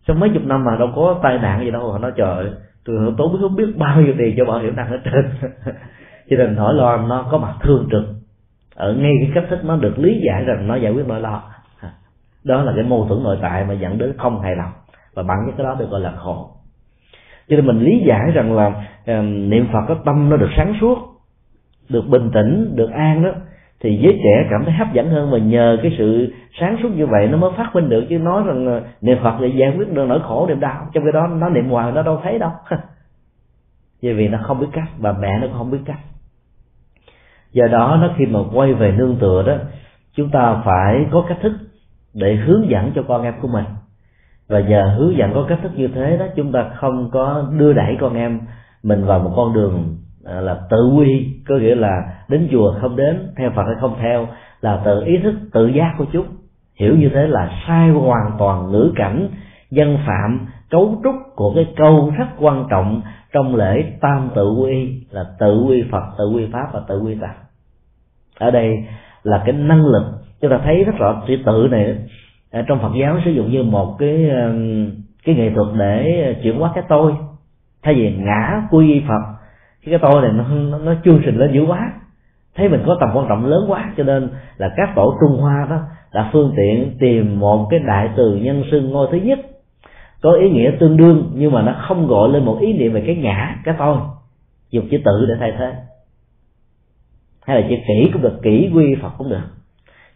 trong 0.07 0.21
mấy 0.21 0.31
chục 0.35 0.43
năm 0.45 0.65
mà 0.65 0.77
đâu 0.77 0.89
có 0.97 1.21
tai 1.23 1.39
nạn 1.39 1.65
gì 1.65 1.71
đâu 1.71 1.93
họ 1.93 1.99
nói 1.99 2.13
trời 2.17 2.51
tôi 2.87 3.15
tốn 3.19 3.37
không 3.41 3.57
biết 3.57 3.77
bao 3.77 4.01
nhiêu 4.01 4.15
tiền 4.19 4.35
cho 4.37 4.45
bảo 4.45 4.59
hiểm 4.59 4.77
nặng 4.77 4.91
hết 4.91 4.99
trơn. 5.05 5.31
Cho 6.31 6.37
nên 6.37 6.55
nỗi 6.57 6.75
lo 6.75 6.97
nó 6.97 7.29
có 7.31 7.39
mặt 7.39 7.55
thương 7.63 7.89
trực. 7.91 8.05
Ở 8.75 8.95
ngay 8.95 9.13
cái 9.21 9.31
cách 9.35 9.45
thức 9.51 9.65
nó 9.65 9.77
được 9.77 9.99
lý 9.99 10.21
giải 10.27 10.45
rằng 10.45 10.67
nó 10.67 10.77
giải 10.77 10.93
quyết 10.93 11.07
nỗi 11.07 11.21
lo. 11.21 11.43
Đó 12.45 12.63
là 12.63 12.73
cái 12.77 12.85
mâu 12.85 13.07
thuẫn 13.09 13.23
nội 13.23 13.39
tại 13.43 13.65
mà 13.65 13.75
dẫn 13.75 13.99
đến 13.99 14.13
không 14.19 14.41
hài 14.41 14.57
lòng. 14.57 14.71
Và 15.15 15.23
bằng 15.23 15.53
cái 15.57 15.67
đó 15.67 15.77
được 15.79 15.91
gọi 15.91 16.01
là 16.01 16.13
khổ. 16.17 16.51
Cho 17.49 17.57
nên 17.57 17.67
mình 17.67 17.81
lý 17.81 18.03
giải 18.07 18.31
rằng 18.35 18.57
là 18.57 18.67
uh, 18.67 19.25
niệm 19.25 19.69
phật 19.73 19.81
có 19.89 19.97
tâm 20.05 20.31
nó 20.31 20.37
được 20.37 20.51
sáng 20.57 20.75
suốt 20.81 20.99
được 21.89 22.09
bình 22.09 22.31
tĩnh 22.35 22.73
được 22.77 22.91
an 22.91 23.25
đó 23.25 23.31
thì 23.81 23.99
giới 24.03 24.21
trẻ 24.25 24.47
cảm 24.51 24.65
thấy 24.65 24.75
hấp 24.75 24.93
dẫn 24.93 25.11
hơn 25.11 25.31
và 25.31 25.39
nhờ 25.39 25.79
cái 25.83 25.95
sự 25.99 26.33
sáng 26.61 26.77
suốt 26.83 26.89
như 26.97 27.07
vậy 27.07 27.29
nó 27.29 27.39
mới 27.39 27.51
phát 27.57 27.71
minh 27.75 27.89
được. 27.89 28.05
Chứ 28.09 28.19
nói 28.19 28.43
rằng 28.47 28.67
ờ, 28.67 28.83
niệm 29.01 29.19
phật 29.23 29.41
để 29.41 29.49
giải 29.49 29.75
quyết 29.77 29.93
được 29.93 30.07
nỗi 30.09 30.21
khổ 30.23 30.47
niềm 30.49 30.61
đau 30.61 30.89
trong 30.93 31.05
cái 31.05 31.13
đó, 31.13 31.27
nó 31.27 31.49
niệm 31.49 31.69
hoài, 31.69 31.93
nó 31.93 32.03
đâu 32.03 32.21
thấy 32.23 32.39
đâu. 32.39 32.51
Vì 34.03 34.13
vì 34.13 34.29
nó 34.29 34.39
không 34.43 34.61
biết 34.61 34.67
cách, 34.73 34.89
bà 34.99 35.13
mẹ 35.13 35.39
nó 35.41 35.47
cũng 35.47 35.59
không 35.59 35.71
biết 35.71 35.79
cách. 35.85 35.99
Do 37.53 37.67
đó, 37.67 37.99
nó 38.01 38.11
khi 38.19 38.27
mà 38.27 38.41
quay 38.55 38.75
về 38.75 38.93
nương 38.93 39.17
tựa 39.17 39.43
đó, 39.47 39.55
chúng 40.15 40.31
ta 40.31 40.63
phải 40.65 41.07
có 41.11 41.25
cách 41.29 41.39
thức 41.43 41.53
để 42.15 42.35
hướng 42.35 42.71
dẫn 42.71 42.93
cho 42.95 43.03
con 43.09 43.23
em 43.23 43.35
của 43.43 43.49
mình. 43.49 43.65
Và 44.49 44.61
nhờ 44.61 44.95
hướng 44.99 45.17
dẫn 45.17 45.35
có 45.35 45.47
cách 45.49 45.59
thức 45.63 45.73
như 45.75 45.89
thế 45.89 46.17
đó, 46.17 46.27
chúng 46.37 46.53
ta 46.53 46.71
không 46.75 47.11
có 47.13 47.51
đưa 47.59 47.73
đẩy 47.73 47.97
con 48.01 48.15
em 48.15 48.41
mình 48.83 49.05
vào 49.05 49.19
một 49.19 49.33
con 49.37 49.55
đường 49.55 49.97
À, 50.29 50.41
là 50.41 50.61
tự 50.71 50.91
quy, 50.97 51.29
có 51.49 51.55
nghĩa 51.55 51.75
là 51.75 52.03
đến 52.29 52.49
chùa 52.53 52.75
không 52.81 52.97
đến, 52.97 53.29
theo 53.37 53.51
phật 53.51 53.63
hay 53.67 53.75
không 53.81 53.97
theo, 54.01 54.29
là 54.61 54.81
tự 54.85 55.05
ý 55.05 55.19
thức, 55.23 55.35
tự 55.53 55.67
giác 55.67 55.95
của 55.99 56.05
chúng. 56.13 56.27
Hiểu 56.81 56.97
như 56.97 57.09
thế 57.15 57.27
là 57.27 57.51
sai 57.67 57.91
hoàn 57.91 58.31
toàn 58.39 58.73
ngữ 58.73 58.93
cảnh, 58.97 59.29
dân 59.71 59.99
phạm, 60.07 60.47
cấu 60.71 61.01
trúc 61.05 61.15
của 61.37 61.53
cái 61.55 61.67
câu 61.77 62.13
rất 62.19 62.27
quan 62.39 62.67
trọng 62.71 63.03
trong 63.33 63.55
lễ 63.55 63.85
tam 64.01 64.31
tự 64.35 64.51
quy, 64.51 65.03
là 65.11 65.25
tự 65.39 65.65
quy 65.69 65.85
phật, 65.91 66.03
tự 66.19 66.31
quy 66.35 66.47
pháp 66.53 66.67
và 66.73 66.81
tự 66.89 67.01
quy 67.01 67.15
tạng. 67.21 67.37
Ở 68.39 68.51
đây 68.51 68.85
là 69.23 69.43
cái 69.47 69.53
năng 69.53 69.87
lực, 69.87 70.05
chúng 70.41 70.51
ta 70.51 70.61
thấy 70.65 70.85
rất 70.85 70.93
rõ 70.99 71.23
chữ 71.29 71.37
tự 71.47 71.69
này. 71.71 71.97
À, 72.53 72.65
trong 72.69 72.79
Phật 72.83 72.93
giáo 73.01 73.19
sử 73.25 73.31
dụng 73.31 73.51
như 73.51 73.63
một 73.63 73.97
cái 73.99 74.31
um, 74.31 74.91
cái 75.25 75.35
nghệ 75.35 75.51
thuật 75.55 75.67
để 75.79 76.27
uh, 76.31 76.43
chuyển 76.43 76.59
hóa 76.59 76.73
cái 76.75 76.85
tôi. 76.89 77.13
Thay 77.83 77.95
vì 77.95 78.17
ngã 78.17 78.63
quy 78.71 79.03
Phật 79.09 79.36
cái 79.91 79.99
tôi 80.03 80.23
này 80.23 80.33
nó 80.33 80.45
nó, 80.49 80.79
nó 80.79 80.95
chương 81.05 81.23
trình 81.25 81.37
lên 81.37 81.53
dữ 81.53 81.65
quá. 81.67 81.93
Thấy 82.55 82.69
mình 82.69 82.83
có 82.87 82.97
tầm 83.01 83.11
quan 83.15 83.27
trọng 83.29 83.47
lớn 83.47 83.65
quá 83.69 83.93
cho 83.97 84.05
nên 84.05 84.29
là 84.57 84.75
các 84.77 84.89
tổ 84.97 85.15
Trung 85.21 85.41
Hoa 85.41 85.67
đó 85.71 85.81
là 86.13 86.31
phương 86.33 86.53
tiện 86.57 86.97
tìm 87.01 87.41
một 87.41 87.67
cái 87.71 87.81
đại 87.81 88.11
từ 88.17 88.37
nhân 88.37 88.65
xưng 88.71 88.91
ngôi 88.91 89.09
thứ 89.13 89.19
nhất. 89.19 89.39
Có 90.23 90.33
ý 90.33 90.51
nghĩa 90.51 90.71
tương 90.81 90.97
đương 90.97 91.31
nhưng 91.35 91.53
mà 91.53 91.63
nó 91.63 91.75
không 91.89 92.07
gọi 92.07 92.29
lên 92.29 92.45
một 92.45 92.59
ý 92.61 92.73
niệm 92.73 92.93
về 92.93 93.03
cái 93.07 93.17
ngã 93.17 93.57
cái 93.65 93.75
tôi. 93.79 93.97
Dùng 94.71 94.89
chữ 94.91 94.99
tự 95.05 95.27
để 95.29 95.35
thay 95.41 95.53
thế. 95.59 95.75
Hay 97.47 97.63
là 97.63 97.69
chữ 97.69 97.75
kỹ 97.89 98.11
cũng 98.13 98.23
được 98.23 98.39
kỹ 98.43 98.71
quy 98.75 98.95
phật 99.03 99.11
cũng 99.19 99.29
được. 99.29 99.43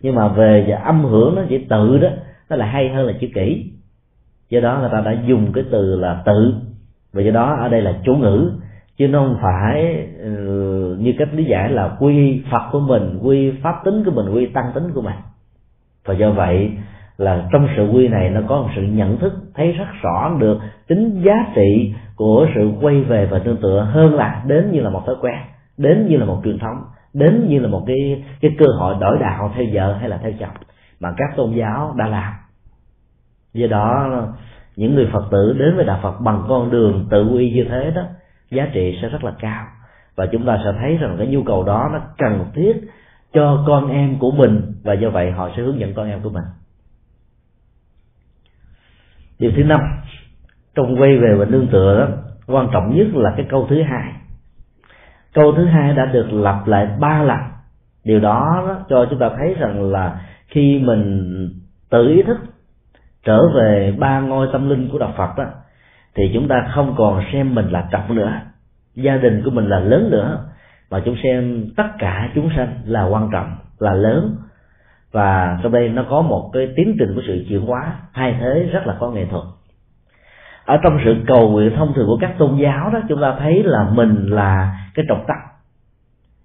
Nhưng 0.00 0.14
mà 0.14 0.28
về 0.28 0.78
âm 0.84 1.04
hưởng 1.04 1.34
nó 1.34 1.42
chữ 1.48 1.58
tự 1.68 1.98
đó 1.98 2.08
nó 2.50 2.56
là 2.56 2.66
hay 2.66 2.88
hơn 2.88 3.06
là 3.06 3.12
chữ 3.20 3.26
kỹ. 3.34 3.72
Do 4.50 4.60
đó 4.60 4.78
người 4.80 4.90
ta 4.92 5.00
đã 5.00 5.22
dùng 5.26 5.52
cái 5.52 5.64
từ 5.70 6.00
là 6.00 6.22
tự. 6.26 6.54
Và 7.12 7.22
do 7.22 7.30
đó 7.30 7.56
ở 7.60 7.68
đây 7.68 7.82
là 7.82 8.00
chủ 8.04 8.14
ngữ 8.14 8.52
chứ 9.00 9.08
nó 9.08 9.18
không 9.18 9.36
phải 9.42 10.06
ừ, 10.18 10.96
như 11.00 11.14
cách 11.18 11.28
lý 11.32 11.44
giải 11.44 11.70
là 11.70 11.96
quy 12.00 12.42
phật 12.50 12.62
của 12.72 12.80
mình, 12.80 13.18
quy 13.22 13.50
pháp 13.62 13.80
tính 13.84 14.04
của 14.04 14.10
mình, 14.10 14.34
quy 14.34 14.46
tăng 14.46 14.70
tính 14.74 14.90
của 14.94 15.00
mình. 15.00 15.14
Và 16.04 16.14
do 16.14 16.30
vậy 16.30 16.70
là 17.18 17.48
trong 17.52 17.68
sự 17.76 17.90
quy 17.92 18.08
này 18.08 18.30
nó 18.30 18.40
có 18.48 18.56
một 18.56 18.68
sự 18.76 18.82
nhận 18.82 19.18
thức, 19.18 19.32
thấy 19.54 19.72
rất 19.72 19.84
rõ 20.02 20.36
được 20.38 20.58
tính 20.88 21.22
giá 21.24 21.34
trị 21.54 21.94
của 22.16 22.46
sự 22.54 22.70
quay 22.80 23.00
về 23.00 23.26
và 23.26 23.38
tương 23.38 23.56
tựa 23.56 23.88
hơn 23.92 24.14
là 24.14 24.42
đến 24.46 24.70
như 24.72 24.80
là 24.80 24.90
một 24.90 25.02
thói 25.06 25.16
quen, 25.20 25.38
đến 25.76 26.06
như 26.08 26.16
là 26.16 26.24
một 26.24 26.40
truyền 26.44 26.58
thống, 26.58 26.76
đến 27.14 27.46
như 27.48 27.58
là 27.58 27.68
một 27.68 27.84
cái 27.86 28.24
cái 28.40 28.50
cơ 28.58 28.66
hội 28.78 28.94
đổi 29.00 29.18
đạo 29.18 29.52
theo 29.54 29.64
vợ 29.72 29.96
hay 30.00 30.08
là 30.08 30.18
theo 30.22 30.32
chồng 30.40 30.54
mà 31.00 31.08
các 31.16 31.36
tôn 31.36 31.52
giáo 31.52 31.94
đã 31.96 32.06
làm. 32.06 32.32
Do 33.54 33.66
đó, 33.66 34.22
những 34.76 34.94
người 34.94 35.08
phật 35.12 35.24
tử 35.30 35.56
đến 35.58 35.76
với 35.76 35.84
đạo 35.84 35.98
phật 36.02 36.20
bằng 36.20 36.42
con 36.48 36.70
đường 36.70 37.06
tự 37.10 37.28
quy 37.34 37.50
như 37.50 37.64
thế 37.70 37.92
đó 37.94 38.02
giá 38.50 38.68
trị 38.72 38.98
sẽ 39.02 39.08
rất 39.08 39.24
là 39.24 39.32
cao. 39.38 39.66
Và 40.16 40.26
chúng 40.32 40.46
ta 40.46 40.58
sẽ 40.64 40.78
thấy 40.78 40.96
rằng 40.96 41.16
cái 41.18 41.26
nhu 41.26 41.42
cầu 41.42 41.64
đó 41.64 41.90
nó 41.92 42.00
cần 42.18 42.50
thiết 42.54 42.72
cho 43.32 43.64
con 43.66 43.90
em 43.90 44.18
của 44.18 44.30
mình 44.30 44.72
và 44.84 44.94
do 44.94 45.10
vậy 45.10 45.30
họ 45.30 45.50
sẽ 45.56 45.62
hướng 45.62 45.80
dẫn 45.80 45.94
con 45.94 46.10
em 46.10 46.20
của 46.22 46.30
mình. 46.30 46.44
Điều 49.38 49.50
thứ 49.56 49.64
năm 49.64 49.80
trong 50.74 51.00
quay 51.00 51.18
về 51.18 51.34
và 51.34 51.44
nương 51.44 51.66
tựa 51.66 51.98
đó 51.98 52.08
quan 52.46 52.68
trọng 52.72 52.96
nhất 52.96 53.06
là 53.14 53.34
cái 53.36 53.46
câu 53.50 53.66
thứ 53.70 53.82
hai. 53.82 54.12
Câu 55.34 55.52
thứ 55.56 55.64
hai 55.64 55.94
đã 55.94 56.06
được 56.06 56.32
lặp 56.32 56.66
lại 56.66 56.88
ba 57.00 57.22
lần. 57.22 57.38
Điều 58.04 58.20
đó, 58.20 58.64
đó 58.68 58.84
cho 58.88 59.06
chúng 59.10 59.18
ta 59.18 59.30
thấy 59.36 59.54
rằng 59.54 59.92
là 59.92 60.20
khi 60.46 60.78
mình 60.78 61.24
tự 61.90 62.08
ý 62.08 62.22
thức 62.22 62.38
trở 63.24 63.48
về 63.54 63.96
ba 63.98 64.20
ngôi 64.20 64.48
tâm 64.52 64.68
linh 64.68 64.88
của 64.92 64.98
đạo 64.98 65.14
phật 65.16 65.30
đó 65.36 65.44
thì 66.14 66.30
chúng 66.34 66.48
ta 66.48 66.70
không 66.74 66.94
còn 66.98 67.22
xem 67.32 67.54
mình 67.54 67.70
là 67.70 67.88
trọng 67.90 68.14
nữa. 68.14 68.32
Gia 68.94 69.16
đình 69.16 69.42
của 69.44 69.50
mình 69.50 69.66
là 69.66 69.78
lớn 69.78 70.10
nữa, 70.10 70.44
mà 70.90 71.02
chúng 71.04 71.16
xem 71.22 71.66
tất 71.76 71.86
cả 71.98 72.30
chúng 72.34 72.50
sanh 72.56 72.80
là 72.84 73.04
quan 73.04 73.28
trọng, 73.32 73.56
là 73.78 73.92
lớn. 73.92 74.36
Và 75.12 75.58
trong 75.62 75.72
đây 75.72 75.88
nó 75.88 76.04
có 76.10 76.22
một 76.22 76.50
cái 76.52 76.68
tiến 76.76 76.96
trình 76.98 77.14
của 77.14 77.22
sự 77.26 77.44
chuyển 77.48 77.60
hóa 77.60 77.94
thay 78.14 78.36
thế 78.40 78.68
rất 78.72 78.86
là 78.86 78.96
có 79.00 79.10
nghệ 79.10 79.26
thuật. 79.30 79.44
Ở 80.64 80.76
trong 80.82 80.98
sự 81.04 81.16
cầu 81.26 81.50
nguyện 81.50 81.76
thông 81.76 81.92
thường 81.94 82.06
của 82.06 82.18
các 82.20 82.34
tôn 82.38 82.56
giáo 82.56 82.90
đó, 82.90 83.00
chúng 83.08 83.20
ta 83.20 83.36
thấy 83.38 83.62
là 83.62 83.90
mình 83.94 84.26
là 84.30 84.78
cái 84.94 85.04
trọng 85.08 85.24
tâm 85.28 85.36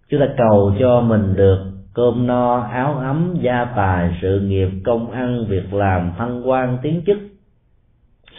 chúng 0.09 0.19
ta 0.19 0.25
cầu 0.37 0.75
cho 0.79 1.01
mình 1.01 1.35
được 1.35 1.71
cơm 1.93 2.27
no, 2.27 2.61
áo 2.61 2.93
ấm, 2.93 3.35
gia 3.41 3.65
tài, 3.65 4.17
sự 4.21 4.39
nghiệp, 4.39 4.69
công 4.85 5.11
ăn, 5.11 5.45
việc 5.49 5.73
làm, 5.73 6.11
thăng 6.17 6.49
quan, 6.49 6.77
tiến 6.81 7.01
chức, 7.05 7.17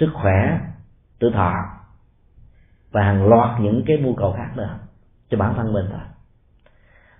sức 0.01 0.09
khỏe 0.12 0.59
tự 1.18 1.30
thọ. 1.30 1.52
Và 2.93 3.02
hàng 3.02 3.28
loạt 3.28 3.60
những 3.60 3.82
cái 3.86 3.97
mưu 3.97 4.14
cầu 4.14 4.32
khác 4.32 4.48
nữa 4.56 4.78
cho 5.30 5.38
bản 5.38 5.55
thân 5.56 5.72
mình 5.72 5.84
thôi. 5.90 6.01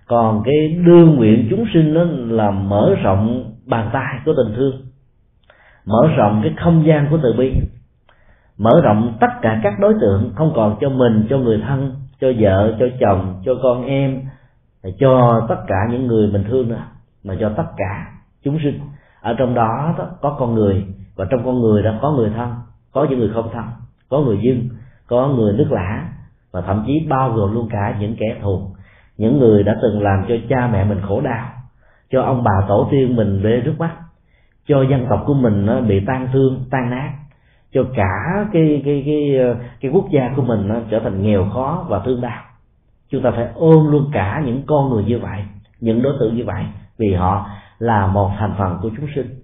Còn 0.07 0.41
cái 0.45 0.81
đương 0.85 1.15
nguyện 1.15 1.47
chúng 1.49 1.65
sinh 1.73 1.93
đó 1.93 2.03
là 2.35 2.51
mở 2.51 2.95
rộng 3.03 3.53
bàn 3.65 3.89
tay 3.93 4.19
của 4.25 4.33
tình 4.37 4.55
thương. 4.55 4.81
Mở 5.85 6.07
rộng 6.17 6.41
cái 6.43 6.53
không 6.57 6.85
gian 6.87 7.07
của 7.09 7.19
từ 7.23 7.33
bi. 7.37 7.53
Mở 8.57 8.81
rộng 8.83 9.17
tất 9.19 9.27
cả 9.41 9.59
các 9.63 9.73
đối 9.79 9.93
tượng 10.01 10.33
không 10.35 10.51
còn 10.55 10.77
cho 10.81 10.89
mình 10.89 11.27
cho 11.29 11.37
người 11.37 11.63
thân 11.67 11.95
cho 12.21 12.27
vợ 12.39 12.75
cho 12.79 12.85
chồng 12.99 13.41
cho 13.45 13.51
con 13.63 13.85
em 13.85 14.21
cho 14.99 15.45
tất 15.49 15.63
cả 15.67 15.75
những 15.91 16.07
người 16.07 16.31
mình 16.31 16.43
thương 16.47 16.69
nữa 16.69 16.83
mà 17.23 17.35
cho 17.39 17.51
tất 17.57 17.65
cả 17.77 18.11
chúng 18.43 18.59
sinh. 18.63 18.79
Ở 19.21 19.35
trong 19.37 19.53
đó, 19.53 19.95
đó 19.97 20.09
có 20.21 20.35
con 20.39 20.55
người 20.55 20.85
và 21.15 21.25
trong 21.29 21.45
con 21.45 21.59
người 21.59 21.83
đó 21.83 21.93
có 22.01 22.11
người 22.11 22.31
thân 22.35 22.55
có 22.91 23.07
những 23.09 23.19
người 23.19 23.31
không 23.33 23.49
thân 23.53 23.65
có 24.09 24.19
người 24.19 24.37
dưng 24.41 24.69
có 25.07 25.27
người 25.27 25.53
nước 25.53 25.71
lã 25.71 26.09
và 26.51 26.61
thậm 26.61 26.83
chí 26.87 27.05
bao 27.09 27.31
gồm 27.31 27.53
luôn 27.53 27.67
cả 27.71 27.95
những 27.99 28.15
kẻ 28.19 28.35
thù. 28.41 28.61
Những 29.17 29.39
người 29.39 29.63
đã 29.63 29.75
từng 29.81 30.01
làm 30.01 30.25
cho 30.27 30.35
cha 30.49 30.69
mẹ 30.73 30.85
mình 30.85 31.01
khổ 31.07 31.21
đau, 31.21 31.49
cho 32.11 32.21
ông 32.21 32.43
bà 32.43 32.65
tổ 32.67 32.87
tiên 32.91 33.15
mình 33.15 33.43
bê 33.43 33.61
nước 33.65 33.75
mắt, 33.79 33.91
cho 34.67 34.81
dân 34.81 35.05
tộc 35.09 35.23
của 35.25 35.33
mình 35.33 35.65
nó 35.65 35.81
bị 35.81 35.99
tan 36.07 36.27
thương, 36.33 36.65
tan 36.69 36.89
nát, 36.89 37.11
cho 37.73 37.83
cả 37.95 38.45
cái 38.53 38.81
cái 38.85 39.03
cái 39.05 39.37
ờ, 39.37 39.55
cái 39.81 39.91
quốc 39.91 40.05
gia 40.11 40.33
của 40.35 40.41
mình 40.41 40.67
nó 40.67 40.75
trở 40.89 40.99
thành 40.99 41.23
nghèo 41.23 41.49
khó 41.53 41.85
và 41.89 42.01
thương 42.05 42.21
đau. 42.21 42.41
Chúng 43.09 43.21
ta 43.21 43.31
phải 43.31 43.47
ôm 43.55 43.91
luôn 43.91 44.09
cả 44.13 44.43
những 44.45 44.61
con 44.67 44.89
người 44.89 45.03
như 45.03 45.19
vậy, 45.19 45.43
những 45.79 46.01
đối 46.01 46.13
tượng 46.19 46.35
như 46.35 46.43
vậy, 46.45 46.63
vì 46.97 47.13
họ 47.13 47.49
là 47.79 48.07
một 48.07 48.31
thành 48.39 48.53
phần 48.57 48.79
của 48.81 48.89
chúng 48.97 49.07
sinh 49.15 49.36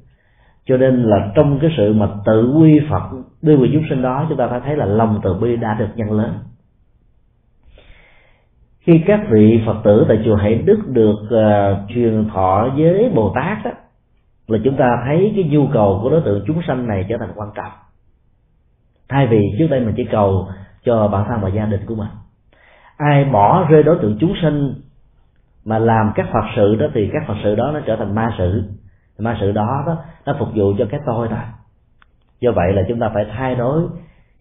cho 0.66 0.78
nên 0.78 1.04
là 1.04 1.32
trong 1.36 1.60
cái 1.62 1.72
sự 1.78 1.94
mà 1.94 2.10
tự 2.26 2.54
quy 2.58 2.80
phật 2.90 3.04
đưa 3.42 3.58
người 3.58 3.70
chúng 3.74 3.84
sinh 3.90 4.02
đó 4.02 4.26
chúng 4.30 4.38
ta 4.38 4.48
phải 4.48 4.60
thấy 4.60 4.76
là 4.76 4.86
lòng 4.86 5.20
từ 5.24 5.34
bi 5.34 5.56
đã 5.56 5.74
được 5.74 5.90
nhân 5.96 6.12
lớn. 6.12 6.34
Khi 8.80 9.02
các 9.06 9.20
vị 9.30 9.62
phật 9.66 9.78
tử 9.84 10.06
tại 10.08 10.20
chùa 10.26 10.36
Hải 10.36 10.56
Đức 10.56 10.80
được 10.88 11.20
uh, 11.24 11.90
truyền 11.90 12.30
thọ 12.34 12.70
với 12.78 13.12
Bồ 13.16 13.32
Tát 13.36 13.66
đó, 13.66 13.72
là 14.48 14.60
chúng 14.64 14.76
ta 14.78 15.04
thấy 15.06 15.34
cái 15.36 15.44
nhu 15.44 15.68
cầu 15.74 16.00
của 16.04 16.10
đối 16.10 16.22
tượng 16.22 16.44
chúng 16.48 16.62
sanh 16.68 16.88
này 16.88 17.06
trở 17.10 17.18
thành 17.20 17.32
quan 17.36 17.50
trọng. 17.56 17.72
Thay 19.10 19.28
vì 19.28 19.56
trước 19.60 19.68
đây 19.70 19.80
mình 19.80 19.94
chỉ 19.98 20.06
cầu 20.12 20.48
cho 20.84 21.08
bản 21.08 21.26
thân 21.30 21.42
và 21.42 21.50
gia 21.50 21.66
đình 21.66 21.82
của 21.86 21.96
mình. 21.96 22.08
Ai 22.98 23.26
bỏ 23.26 23.68
rơi 23.70 23.84
đối 23.84 23.98
tượng 24.02 24.18
chúng 24.20 24.34
sinh 24.42 24.74
mà 25.66 25.80
làm 25.80 26.12
các 26.16 26.26
phật 26.34 26.46
sự 26.56 26.76
đó 26.76 26.86
thì 26.94 27.10
các 27.14 27.24
phật 27.28 27.36
sự 27.44 27.56
đó 27.56 27.72
nó 27.74 27.80
trở 27.80 27.96
thành 27.96 28.16
ma 28.16 28.36
sự 28.38 28.64
ma 29.20 29.38
sự 29.42 29.52
đó, 29.52 29.84
đó 29.88 29.98
nó 30.26 30.36
phục 30.40 30.50
vụ 30.56 30.74
cho 30.78 30.86
cái 30.90 31.00
tôi 31.06 31.28
thôi. 31.30 31.40
Do 32.40 32.52
vậy 32.52 32.74
là 32.74 32.82
chúng 32.88 33.00
ta 33.00 33.10
phải 33.14 33.26
thay 33.38 33.56
đổi 33.56 33.82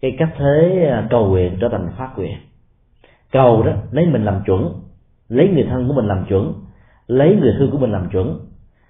cái 0.01 0.15
cách 0.19 0.29
thế 0.37 0.87
à, 0.91 1.07
cầu 1.09 1.27
nguyện 1.27 1.57
trở 1.61 1.69
thành 1.69 1.89
phát 1.97 2.09
nguyện. 2.17 2.37
Cầu 3.31 3.63
đó 3.63 3.71
lấy 3.91 4.05
mình 4.05 4.25
làm 4.25 4.43
chuẩn 4.45 4.73
lấy 5.29 5.49
người 5.49 5.67
thân 5.69 5.87
của 5.87 5.93
mình 5.93 6.05
làm 6.05 6.25
chuẩn 6.25 6.53
lấy 7.07 7.37
người 7.41 7.53
thương 7.59 7.71
của 7.71 7.77
mình 7.77 7.91
làm 7.91 8.09
chuẩn 8.09 8.39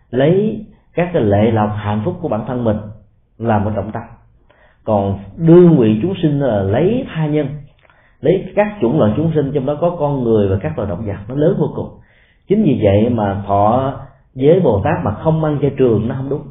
lấy 0.10 0.66
các 0.94 1.10
cái 1.14 1.22
lệ 1.22 1.52
lọc 1.52 1.70
hạnh 1.76 2.02
phúc 2.06 2.16
của 2.22 2.28
bản 2.28 2.46
thân 2.48 2.64
mình 2.64 2.78
làm 3.38 3.64
một 3.64 3.72
trọng 3.76 3.92
tâm 3.92 4.04
còn 4.84 5.20
đưa 5.38 5.70
nguyện 5.70 6.00
chúng 6.02 6.14
sinh 6.22 6.40
là 6.40 6.62
lấy 6.62 7.06
tha 7.14 7.28
nhân 7.28 7.48
lấy 8.24 8.46
các 8.56 8.68
chủng 8.82 9.00
loại 9.00 9.14
chúng 9.18 9.32
sinh 9.36 9.52
trong 9.54 9.66
đó 9.66 9.78
có 9.82 9.96
con 10.00 10.24
người 10.24 10.48
và 10.48 10.58
các 10.62 10.78
loài 10.78 10.90
động 10.90 11.06
vật 11.06 11.18
nó 11.28 11.36
lớn 11.36 11.56
vô 11.60 11.68
cùng. 11.76 11.90
Chính 12.48 12.64
vì 12.64 12.80
vậy 12.84 13.10
mà 13.10 13.44
thọ 13.48 13.94
với 14.36 14.60
bồ 14.60 14.82
tát 14.84 14.94
mà 15.04 15.14
không 15.14 15.44
ăn 15.44 15.58
chay 15.62 15.72
trường 15.78 16.08
nó 16.08 16.16
không 16.16 16.30
đúng. 16.30 16.44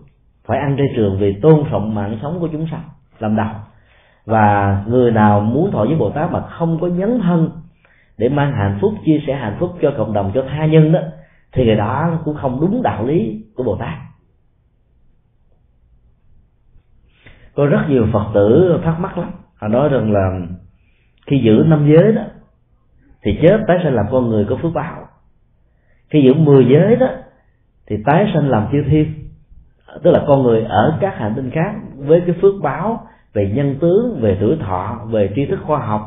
Phải 0.46 0.58
ăn 0.58 0.76
chay 0.76 0.86
trường 0.96 1.18
vì 1.18 1.36
tôn 1.42 1.64
trọng 1.70 1.94
mạng 1.94 2.18
sống 2.22 2.40
của 2.40 2.48
chúng 2.52 2.66
sanh, 2.70 2.82
làm 3.18 3.36
đầu 3.36 3.54
và 4.26 4.82
người 4.86 5.12
nào 5.12 5.40
muốn 5.40 5.70
thọ 5.72 5.84
với 5.84 5.94
bồ 5.94 6.10
tát 6.10 6.32
mà 6.32 6.40
không 6.40 6.78
có 6.80 6.86
nhấn 6.86 7.20
thân 7.20 7.50
để 8.18 8.28
mang 8.28 8.52
hạnh 8.52 8.78
phúc, 8.80 8.94
chia 9.04 9.20
sẻ 9.26 9.34
hạnh 9.34 9.56
phúc 9.60 9.70
cho 9.82 9.92
cộng 9.96 10.12
đồng, 10.12 10.30
cho 10.34 10.44
tha 10.48 10.66
nhân 10.66 10.92
đó, 10.92 11.00
thì 11.52 11.64
người 11.64 11.76
đó 11.76 12.20
cũng 12.24 12.36
không 12.36 12.60
đúng 12.60 12.82
đạo 12.82 13.06
lý 13.06 13.44
của 13.54 13.62
bồ 13.62 13.76
tát. 13.76 13.98
Có 17.54 17.66
rất 17.66 17.80
nhiều 17.88 18.06
phật 18.12 18.26
tử 18.34 18.80
thắc 18.84 19.00
mắc 19.00 19.18
lắm. 19.18 19.30
Họ 19.60 19.68
nói 19.68 19.88
rằng 19.88 20.12
là 20.12 20.40
khi 21.26 21.40
giữ 21.44 21.64
năm 21.66 21.92
giới 21.92 22.12
đó, 22.12 22.22
thì 23.22 23.38
chết 23.42 23.60
tái 23.68 23.78
sanh 23.82 23.94
làm 23.94 24.06
con 24.10 24.28
người 24.28 24.46
có 24.48 24.56
phước 24.62 24.72
báo. 24.74 25.06
Khi 26.10 26.22
giữ 26.22 26.34
mười 26.34 26.66
giới 26.70 26.96
đó 26.96 27.06
thì 27.92 28.02
tái 28.04 28.30
sanh 28.34 28.48
làm 28.48 28.68
chư 28.72 28.82
thiên. 28.90 29.14
Tức 30.02 30.10
là 30.10 30.24
con 30.26 30.42
người 30.42 30.62
ở 30.62 30.98
các 31.00 31.14
hành 31.16 31.32
tinh 31.36 31.50
khác 31.50 31.74
với 31.96 32.22
cái 32.26 32.36
phước 32.42 32.54
báo 32.62 33.06
về 33.32 33.52
nhân 33.54 33.76
tướng, 33.80 34.20
về 34.20 34.36
tuổi 34.40 34.56
thọ, 34.60 35.06
về 35.10 35.32
tri 35.36 35.46
thức 35.46 35.58
khoa 35.66 35.78
học, 35.78 36.00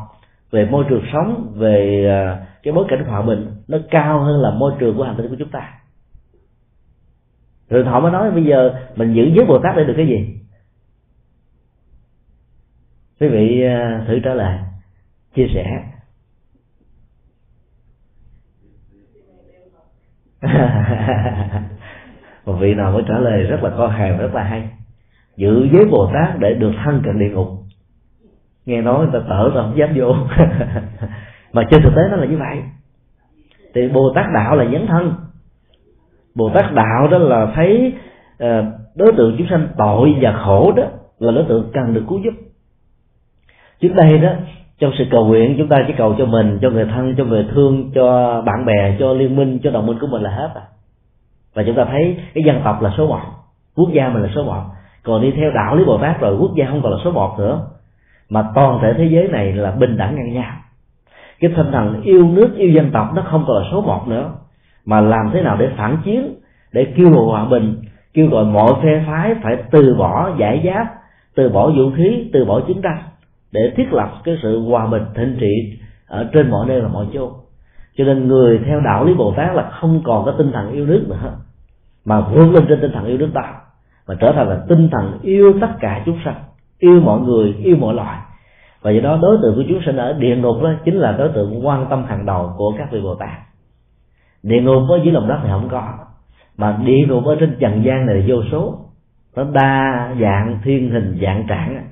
về 0.52 0.66
môi 0.66 0.86
trường 0.90 1.04
sống, 1.14 1.54
về 1.56 2.08
à, 2.10 2.46
cái 2.64 2.74
bối 2.74 2.86
cảnh 2.90 3.04
hòa 3.06 3.22
bình, 3.22 3.48
nó 3.68 3.78
cao 3.92 4.20
hơn 4.20 4.42
là 4.42 4.52
môi 4.52 4.74
trường 4.80 4.98
của 4.98 5.04
hành 5.04 5.16
tinh 5.18 5.30
của 5.30 5.36
chúng 5.40 5.50
ta. 5.50 5.74
Rồi 7.70 7.86
họ 7.86 8.00
mới 8.00 8.12
nói 8.12 8.32
bây 8.32 8.44
giờ 8.44 8.76
mình 8.96 9.14
giữ 9.14 9.24
giới 9.36 9.46
bồ 9.46 9.60
tát 9.60 9.76
để 9.78 9.84
được 9.84 9.94
cái 9.98 10.08
gì? 10.08 10.40
Quý 13.20 13.28
vị 13.28 13.64
à, 13.64 14.06
thử 14.08 14.20
trả 14.24 14.34
lời, 14.34 14.60
chia 15.36 15.48
sẻ. 15.54 15.84
một 22.46 22.54
vị 22.54 22.74
nào 22.74 22.92
mới 22.92 23.04
trả 23.08 23.20
lời 23.20 23.44
rất 23.44 23.64
là 23.64 23.70
có 23.78 23.88
hàng 23.88 24.18
rất 24.18 24.34
là 24.34 24.44
hay. 24.44 24.70
Giữ 25.38 25.68
giới 25.74 25.86
bồ 25.86 26.10
tát 26.14 26.40
để 26.40 26.54
được 26.54 26.72
thân 26.84 27.02
cận 27.06 27.20
địa 27.20 27.30
ngục. 27.30 27.48
Nghe 28.66 28.82
nói 28.82 29.00
người 29.00 29.14
ta 29.14 29.28
tở 29.30 29.48
là 29.54 29.62
không 29.62 29.78
dám 29.78 29.90
vô. 29.96 30.16
Mà 31.54 31.64
trên 31.72 31.82
thực 31.82 31.94
tế 31.96 32.02
nó 32.12 32.18
là 32.18 32.26
như 32.26 32.38
vậy. 32.38 32.58
Thì 33.74 33.88
bồ 33.88 34.12
tát 34.16 34.26
đạo 34.34 34.56
là 34.56 34.66
dấn 34.72 34.88
thân. 34.88 35.14
Bồ 36.36 36.50
tát 36.50 36.74
đạo 36.74 37.08
đó 37.08 37.18
là 37.18 37.52
thấy 37.56 37.94
ờ, 38.40 38.66
đối 38.96 39.14
tượng 39.18 39.36
chúng 39.38 39.48
sanh 39.50 39.68
tội 39.78 40.16
và 40.22 40.42
khổ 40.46 40.74
đó 40.76 40.84
là 41.20 41.32
đối 41.32 41.44
tượng 41.44 41.72
cần 41.74 41.94
được 41.94 42.04
cứu 42.10 42.20
giúp. 42.20 42.34
Trước 43.82 43.94
đây 43.96 44.18
đó, 44.18 44.30
trong 44.80 44.92
sự 44.98 45.04
cầu 45.12 45.26
nguyện 45.26 45.56
chúng 45.58 45.68
ta 45.68 45.84
chỉ 45.88 45.94
cầu 45.98 46.16
cho 46.18 46.26
mình, 46.26 46.60
cho 46.62 46.70
người 46.70 46.86
thân, 46.86 47.16
cho 47.18 47.26
người 47.26 47.48
thương, 47.54 47.92
cho 47.96 48.42
bạn 48.42 48.66
bè, 48.66 48.96
cho 49.00 49.14
liên 49.14 49.36
minh, 49.36 49.60
cho 49.64 49.72
đồng 49.72 49.86
minh 49.86 49.98
của 50.02 50.08
mình 50.08 50.22
là 50.22 50.30
hết 50.30 50.50
à 50.56 50.62
và 51.56 51.64
chúng 51.64 51.76
ta 51.76 51.86
thấy 51.86 52.18
cái 52.34 52.44
dân 52.44 52.62
tộc 52.64 52.82
là 52.82 52.92
số 52.98 53.08
một, 53.08 53.20
quốc 53.76 53.90
gia 53.94 54.10
mình 54.10 54.24
là 54.24 54.30
số 54.36 54.44
một. 54.44 54.62
Còn 55.04 55.22
đi 55.22 55.32
theo 55.32 55.52
đạo 55.52 55.76
lý 55.76 55.86
bồ 55.86 55.98
tát 55.98 56.22
rồi 56.22 56.38
quốc 56.40 56.52
gia 56.56 56.66
không 56.66 56.82
còn 56.82 56.92
là 56.92 56.98
số 57.04 57.12
một 57.12 57.36
nữa. 57.40 57.68
Mà 58.30 58.46
toàn 58.56 58.80
thể 58.82 58.94
thế 58.98 59.06
giới 59.06 59.28
này 59.28 59.54
là 59.54 59.72
bình 59.72 59.98
đẳng 59.98 60.16
ngang 60.16 60.34
nhau. 60.34 60.52
Cái 61.40 61.52
tinh 61.58 61.72
thần 61.72 62.02
yêu 62.02 62.28
nước, 62.28 62.56
yêu 62.56 62.70
dân 62.70 62.92
tộc 62.92 63.12
nó 63.16 63.22
không 63.32 63.44
còn 63.48 63.58
là 63.58 63.70
số 63.72 63.82
một 63.82 64.08
nữa. 64.08 64.32
Mà 64.86 65.02
làm 65.02 65.30
thế 65.34 65.42
nào 65.42 65.58
để 65.60 65.70
phản 65.78 65.98
chiến, 66.06 66.36
để 66.72 66.94
kêu 66.98 67.10
gọi 67.10 67.26
hòa 67.26 67.46
bình, 67.46 67.76
kêu 68.14 68.28
gọi 68.28 68.46
mọi 68.46 68.74
phe 68.84 69.04
phái 69.08 69.36
phải 69.44 69.58
từ 69.72 69.96
bỏ 69.96 70.32
giải 70.40 70.62
giáp, 70.66 70.88
từ 71.36 71.50
bỏ 71.50 71.70
vũ 71.70 71.92
khí, 71.98 72.30
từ 72.34 72.46
bỏ 72.46 72.60
chiến 72.60 72.82
tranh 72.82 72.98
để 73.52 73.74
thiết 73.76 73.94
lập 73.94 74.10
cái 74.24 74.38
sự 74.42 74.62
hòa 74.62 74.88
bình 74.88 75.04
thịnh 75.16 75.38
trị 75.40 75.80
ở 76.08 76.30
trên 76.34 76.50
mọi 76.50 76.68
nơi 76.68 76.82
và 76.82 76.88
mọi 76.88 77.06
chỗ 77.14 77.32
cho 77.98 78.04
nên 78.06 78.28
người 78.28 78.60
theo 78.66 78.80
đạo 78.80 79.06
lý 79.06 79.14
bồ 79.14 79.34
tát 79.38 79.56
là 79.56 79.70
không 79.70 80.02
còn 80.06 80.26
có 80.26 80.32
tinh 80.32 80.52
thần 80.52 80.72
yêu 80.72 80.86
nước 80.86 81.06
nữa. 81.10 81.36
Mà 82.06 82.22
vươn 82.22 82.54
lên 82.54 82.66
trên 82.70 82.82
tinh 82.82 82.92
thần 82.94 83.06
yêu 83.06 83.18
nước 83.18 83.30
ta 83.34 83.54
và 84.06 84.16
trở 84.16 84.32
thành 84.36 84.50
là 84.50 84.66
tinh 84.68 84.90
thần 84.92 85.20
yêu 85.22 85.54
tất 85.62 85.70
cả 85.80 86.04
chúng 86.06 86.18
sanh, 86.26 86.44
yêu 86.80 87.00
mọi 87.00 87.20
người, 87.22 87.54
yêu 87.64 87.76
mọi 87.80 87.94
loài. 87.94 88.20
Và 88.82 88.92
do 88.92 89.02
đó, 89.02 89.20
đối 89.22 89.38
tượng 89.42 89.56
của 89.56 89.64
chúng 89.70 89.82
sinh 89.86 89.98
ở 89.98 90.14
địa 90.14 90.36
ngục 90.36 90.64
đó 90.64 90.74
chính 90.86 90.96
là 90.96 91.12
đối 91.12 91.30
tượng 91.30 91.68
quan 91.68 91.86
tâm 91.90 92.06
hàng 92.06 92.26
đầu 92.26 92.54
của 92.58 92.74
các 92.78 92.92
vị 92.92 93.02
bồ 93.02 93.16
tát. 93.16 93.40
Địa 94.44 94.62
ngục 94.62 94.84
ở 94.90 95.00
dưới 95.04 95.14
lòng 95.14 95.28
đất 95.28 95.40
thì 95.44 95.50
không 95.50 95.70
có, 95.70 95.94
mà 96.58 96.80
địa 96.86 97.06
ngục 97.08 97.26
ở 97.26 97.36
trên 97.40 97.58
trần 97.60 97.84
gian 97.86 98.06
này 98.06 98.16
là 98.16 98.26
vô 98.28 98.36
số. 98.52 98.80
Nó 99.36 99.44
đa 99.44 100.10
dạng 100.22 100.60
thiên 100.64 100.92
hình, 100.92 101.18
dạng 101.22 101.46
trạng. 101.48 101.88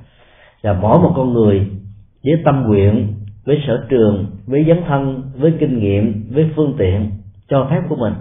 Và 0.63 0.73
mỗi 0.73 0.99
một 0.99 1.13
con 1.15 1.33
người 1.33 1.71
với 2.23 2.41
tâm 2.45 2.63
nguyện 2.63 3.13
với 3.45 3.63
sở 3.67 3.85
trường, 3.89 4.25
với 4.45 4.65
dấn 4.67 4.77
thân, 4.87 5.21
với 5.35 5.53
kinh 5.59 5.79
nghiệm, 5.79 6.23
với 6.31 6.49
phương 6.55 6.75
tiện 6.77 7.11
cho 7.47 7.67
phép 7.69 7.81
của 7.89 7.95
mình. 7.95 8.13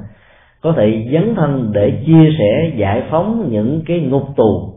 Có 0.60 0.72
thể 0.72 1.08
dấn 1.12 1.34
thân 1.34 1.70
để 1.74 2.02
chia 2.06 2.30
sẻ, 2.38 2.72
giải 2.76 3.02
phóng 3.10 3.48
những 3.50 3.82
cái 3.86 4.00
ngục 4.00 4.28
tù 4.36 4.74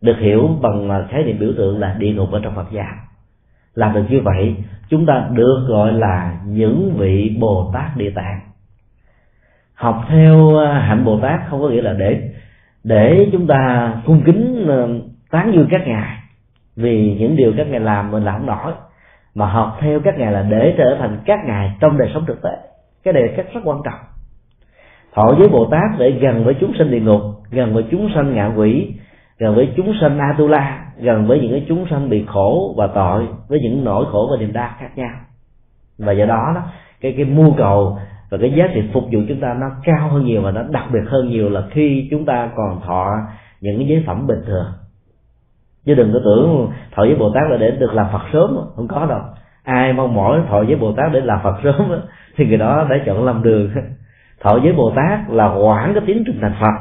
được 0.00 0.16
hiểu 0.18 0.48
bằng 0.62 1.06
khái 1.10 1.24
niệm 1.24 1.38
biểu 1.38 1.52
tượng 1.56 1.78
là 1.78 1.96
địa 1.98 2.12
ngục 2.12 2.32
ở 2.32 2.40
trong 2.42 2.54
Phật 2.54 2.66
giáo 2.72 2.94
làm 3.74 3.94
được 3.94 4.04
như 4.10 4.20
vậy, 4.20 4.56
chúng 4.88 5.06
ta 5.06 5.28
được 5.32 5.64
gọi 5.68 5.92
là 5.92 6.40
những 6.46 6.94
vị 6.98 7.36
Bồ 7.40 7.70
Tát 7.74 7.96
Địa 7.96 8.10
Tạng. 8.10 8.40
Học 9.74 10.04
theo 10.08 10.58
à, 10.58 10.80
hạnh 10.80 11.04
Bồ 11.04 11.20
Tát 11.20 11.40
không 11.48 11.60
có 11.60 11.68
nghĩa 11.68 11.82
là 11.82 11.92
để 11.92 12.30
để 12.84 13.28
chúng 13.32 13.46
ta 13.46 13.92
cung 14.06 14.22
kính 14.26 14.66
à, 14.68 14.76
tán 15.30 15.52
dương 15.54 15.66
các 15.70 15.82
ngài 15.86 16.16
vì 16.80 17.16
những 17.18 17.36
điều 17.36 17.52
các 17.56 17.66
ngài 17.66 17.80
làm 17.80 18.10
mình 18.10 18.24
làm 18.24 18.34
không 18.38 18.46
nổi. 18.46 18.72
Mà 19.34 19.46
học 19.46 19.76
theo 19.80 20.00
các 20.00 20.18
ngài 20.18 20.32
là 20.32 20.42
để 20.42 20.74
trở 20.78 20.96
thành 20.98 21.18
các 21.24 21.38
ngài 21.46 21.72
trong 21.80 21.98
đời 21.98 22.10
sống 22.14 22.26
thực 22.26 22.42
tế. 22.42 22.50
Cái 23.04 23.14
này 23.14 23.22
rất 23.22 23.44
rất 23.54 23.60
quan 23.64 23.78
trọng. 23.84 24.00
Thọ 25.14 25.34
với 25.38 25.48
bồ 25.48 25.66
tát 25.70 25.98
để 25.98 26.10
gần 26.10 26.44
với 26.44 26.54
chúng 26.60 26.72
sinh 26.78 26.90
địa 26.90 27.00
ngục, 27.00 27.20
gần 27.50 27.74
với 27.74 27.84
chúng 27.90 28.08
sanh 28.14 28.34
ngạ 28.34 28.52
quỷ, 28.56 28.94
gần 29.38 29.54
với 29.54 29.72
chúng 29.76 29.92
sanh 30.00 30.18
atula, 30.18 30.84
gần 30.98 31.26
với 31.26 31.40
những 31.40 31.52
cái 31.52 31.64
chúng 31.68 31.86
sanh 31.90 32.08
bị 32.08 32.24
khổ 32.28 32.74
và 32.76 32.86
tội, 32.86 33.26
với 33.48 33.60
những 33.60 33.84
nỗi 33.84 34.04
khổ 34.12 34.28
và 34.30 34.40
niềm 34.40 34.52
đau 34.52 34.70
khác 34.78 34.98
nhau. 34.98 35.10
Và 35.98 36.12
do 36.12 36.26
đó 36.26 36.52
đó, 36.54 36.62
cái 37.00 37.14
cái 37.16 37.24
mưu 37.24 37.54
cầu 37.58 37.98
và 38.30 38.38
cái 38.40 38.52
giá 38.56 38.68
trị 38.74 38.82
phục 38.92 39.04
vụ 39.04 39.20
chúng 39.28 39.40
ta 39.40 39.54
nó 39.60 39.66
cao 39.84 40.08
hơn 40.08 40.24
nhiều 40.24 40.42
và 40.42 40.50
nó 40.50 40.62
đặc 40.62 40.84
biệt 40.92 41.02
hơn 41.06 41.28
nhiều 41.28 41.50
là 41.50 41.62
khi 41.70 42.08
chúng 42.10 42.24
ta 42.24 42.50
còn 42.56 42.80
thọ 42.86 43.06
những 43.60 43.78
cái 43.78 43.86
giới 43.86 44.04
phẩm 44.06 44.26
bình 44.26 44.42
thường 44.46 44.66
chứ 45.90 45.94
đừng 45.94 46.12
có 46.12 46.20
tưởng 46.24 46.70
thọ 46.94 47.02
với 47.02 47.14
bồ 47.14 47.30
tát 47.34 47.42
là 47.50 47.56
để 47.56 47.70
được 47.70 47.94
làm 47.94 48.06
phật 48.12 48.22
sớm. 48.32 48.58
Không 48.76 48.88
có 48.88 49.06
đâu. 49.06 49.20
Ai 49.64 49.92
mong 49.92 50.14
mỏi 50.14 50.40
thọ 50.48 50.64
với 50.64 50.76
bồ 50.76 50.92
tát 50.92 51.12
để 51.12 51.20
làm 51.20 51.40
phật 51.42 51.54
sớm 51.64 52.00
thì 52.36 52.46
người 52.46 52.58
đó 52.58 52.86
đã 52.90 52.96
chọn 53.06 53.24
làm 53.24 53.42
đường. 53.42 53.70
Thọ 54.40 54.58
với 54.62 54.72
bồ 54.72 54.92
tát 54.96 55.20
là 55.30 55.48
hoãn 55.48 55.94
cái 55.94 56.02
tiến 56.06 56.22
trình 56.26 56.38
thành 56.40 56.54
phật. 56.60 56.74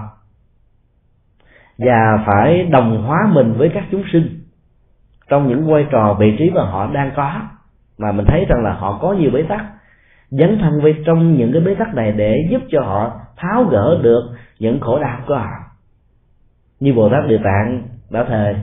Và 1.77 2.23
phải 2.25 2.63
đồng 2.63 3.03
hóa 3.03 3.17
mình 3.31 3.53
với 3.57 3.69
các 3.73 3.83
chúng 3.91 4.03
sinh. 4.13 4.39
Trong 5.29 5.47
những 5.47 5.71
vai 5.71 5.85
trò, 5.91 6.15
vị 6.19 6.35
trí 6.39 6.49
mà 6.49 6.61
họ 6.61 6.89
đang 6.93 7.11
có, 7.15 7.31
mà 7.97 8.11
mình 8.11 8.25
thấy 8.25 8.45
rằng 8.49 8.63
là 8.63 8.73
họ 8.73 8.99
có 9.01 9.13
nhiều 9.13 9.31
bế 9.33 9.43
tắc. 9.43 9.65
Dấn 10.29 10.59
thân 10.61 10.81
với 10.81 10.95
trong 11.05 11.37
những 11.37 11.53
cái 11.53 11.61
bế 11.61 11.75
tắc 11.75 11.95
này 11.95 12.11
để 12.11 12.47
giúp 12.51 12.61
cho 12.71 12.81
họ 12.81 13.11
tháo 13.37 13.63
gỡ 13.63 13.99
được 14.01 14.21
những 14.59 14.79
khổ 14.79 14.99
đau 14.99 15.19
của 15.27 15.35
họ. 15.35 15.49
Như 16.79 16.93
bồ 16.93 17.09
tát 17.09 17.27
địa 17.27 17.39
tạng 17.43 17.83
đã 18.11 18.23
thề 18.23 18.55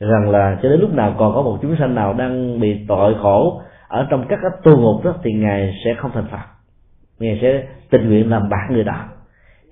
rằng 0.00 0.30
là 0.30 0.58
cho 0.62 0.68
đến 0.68 0.80
lúc 0.80 0.94
nào 0.94 1.14
còn 1.18 1.34
có 1.34 1.42
một 1.42 1.58
chúng 1.62 1.76
sanh 1.76 1.94
nào 1.94 2.12
đang 2.12 2.60
bị 2.60 2.84
tội 2.88 3.14
khổ 3.22 3.62
ở 3.88 4.06
trong 4.10 4.26
các 4.28 4.38
cái 4.42 4.50
tu 4.62 4.80
ngục 4.80 5.04
đó, 5.04 5.14
thì 5.22 5.32
ngài 5.32 5.74
sẽ 5.84 5.94
không 5.94 6.10
thành 6.14 6.26
phật. 6.30 6.38
Ngài 7.18 7.38
sẽ 7.42 7.64
tình 7.90 8.08
nguyện 8.08 8.30
làm 8.30 8.48
bạn 8.48 8.72
người 8.72 8.84
đó, 8.84 9.04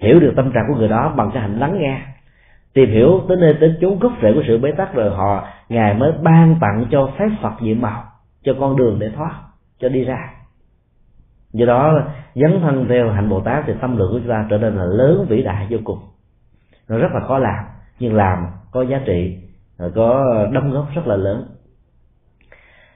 hiểu 0.00 0.20
được 0.20 0.32
tâm 0.36 0.52
trạng 0.52 0.64
của 0.68 0.74
người 0.74 0.88
đó 0.88 1.14
bằng 1.16 1.30
cái 1.34 1.42
hành 1.42 1.58
lắng 1.58 1.78
nghe, 1.80 2.00
tìm 2.72 2.90
hiểu 2.90 3.20
tới 3.28 3.36
nơi 3.36 3.56
tới 3.60 3.74
chốn 3.80 3.98
gốc 3.98 4.12
rễ 4.22 4.32
của 4.34 4.42
sự 4.46 4.58
bế 4.58 4.72
tắc 4.72 4.94
rồi 4.94 5.10
họ, 5.10 5.48
ngài 5.68 5.94
mới 5.94 6.12
ban 6.22 6.56
tặng 6.60 6.84
cho 6.90 7.10
phép 7.18 7.28
phật 7.42 7.52
diện 7.62 7.80
mạo, 7.80 8.04
cho 8.42 8.54
con 8.60 8.76
đường 8.76 8.98
để 8.98 9.10
thoát, 9.16 9.34
cho 9.80 9.88
đi 9.88 10.04
ra. 10.04 10.30
Do 11.52 11.66
đó, 11.66 12.02
dấn 12.34 12.60
thân 12.60 12.86
theo 12.88 13.10
hạnh 13.10 13.28
bồ 13.28 13.40
tát 13.40 13.64
thì 13.66 13.72
tâm 13.80 13.96
lượng 13.96 14.12
của 14.12 14.18
chúng 14.18 14.28
ta 14.28 14.46
trở 14.50 14.58
nên 14.58 14.76
là 14.76 14.84
lớn 14.84 15.26
vĩ 15.28 15.42
đại 15.42 15.66
vô 15.70 15.78
cùng. 15.84 15.98
Nó 16.88 16.98
rất 16.98 17.12
là 17.12 17.20
khó 17.20 17.38
làm, 17.38 17.64
nhưng 17.98 18.14
làm 18.14 18.46
có 18.70 18.82
giá 18.82 19.00
trị 19.04 19.47
có 19.78 20.24
ờ, 20.34 20.50
đóng 20.52 20.70
góp 20.70 20.88
rất 20.94 21.06
là 21.06 21.16
lớn. 21.16 21.44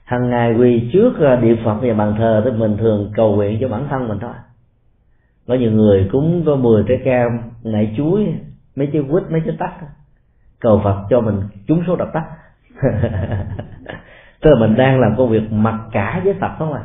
Hàng 0.04 0.30
ngày 0.30 0.54
quỳ 0.58 0.90
trước 0.92 1.12
ờ, 1.18 1.36
địa 1.36 1.48
điện 1.48 1.64
phật 1.64 1.78
và 1.82 1.94
bàn 1.94 2.14
thờ 2.18 2.42
thì 2.44 2.50
mình 2.50 2.76
thường 2.76 3.12
cầu 3.16 3.36
nguyện 3.36 3.58
cho 3.60 3.68
bản 3.68 3.86
thân 3.90 4.08
mình 4.08 4.18
thôi. 4.20 4.32
Có 5.48 5.54
nhiều 5.54 5.70
người 5.70 6.08
cúng 6.12 6.42
có 6.46 6.56
10 6.56 6.84
trái 6.88 7.00
cam 7.04 7.40
nảy 7.64 7.94
chuối, 7.96 8.26
mấy 8.76 8.88
trái 8.92 9.02
quýt, 9.10 9.22
mấy 9.30 9.42
trái 9.46 9.56
tắc. 9.58 9.72
Cầu 10.60 10.80
phật 10.84 11.06
cho 11.10 11.20
mình 11.20 11.42
trúng 11.68 11.82
số 11.86 11.96
độc 11.96 12.08
tắc. 12.12 12.24
Tức 14.40 14.50
là 14.50 14.60
mình 14.60 14.76
đang 14.76 15.00
làm 15.00 15.14
công 15.16 15.30
việc 15.30 15.52
mặc 15.52 15.80
cả 15.92 16.20
với 16.24 16.34
phật 16.40 16.50
không 16.58 16.72
à. 16.72 16.82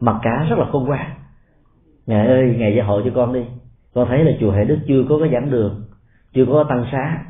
Mặc 0.00 0.16
cả 0.22 0.46
rất 0.50 0.58
là 0.58 0.66
khôn 0.72 0.84
ngoan. 0.84 1.10
Ngài 2.06 2.26
ơi, 2.26 2.54
ngài 2.58 2.76
gia 2.76 2.84
hộ 2.84 3.00
cho 3.04 3.10
con 3.14 3.32
đi. 3.32 3.44
Con 3.94 4.08
thấy 4.08 4.24
là 4.24 4.32
chùa 4.40 4.50
hệ 4.50 4.64
đức 4.64 4.78
chưa 4.88 5.04
có 5.08 5.18
cái 5.20 5.30
giảng 5.32 5.50
đường, 5.50 5.84
chưa 6.32 6.44
có 6.46 6.64
tăng 6.68 6.84
xá 6.92 7.24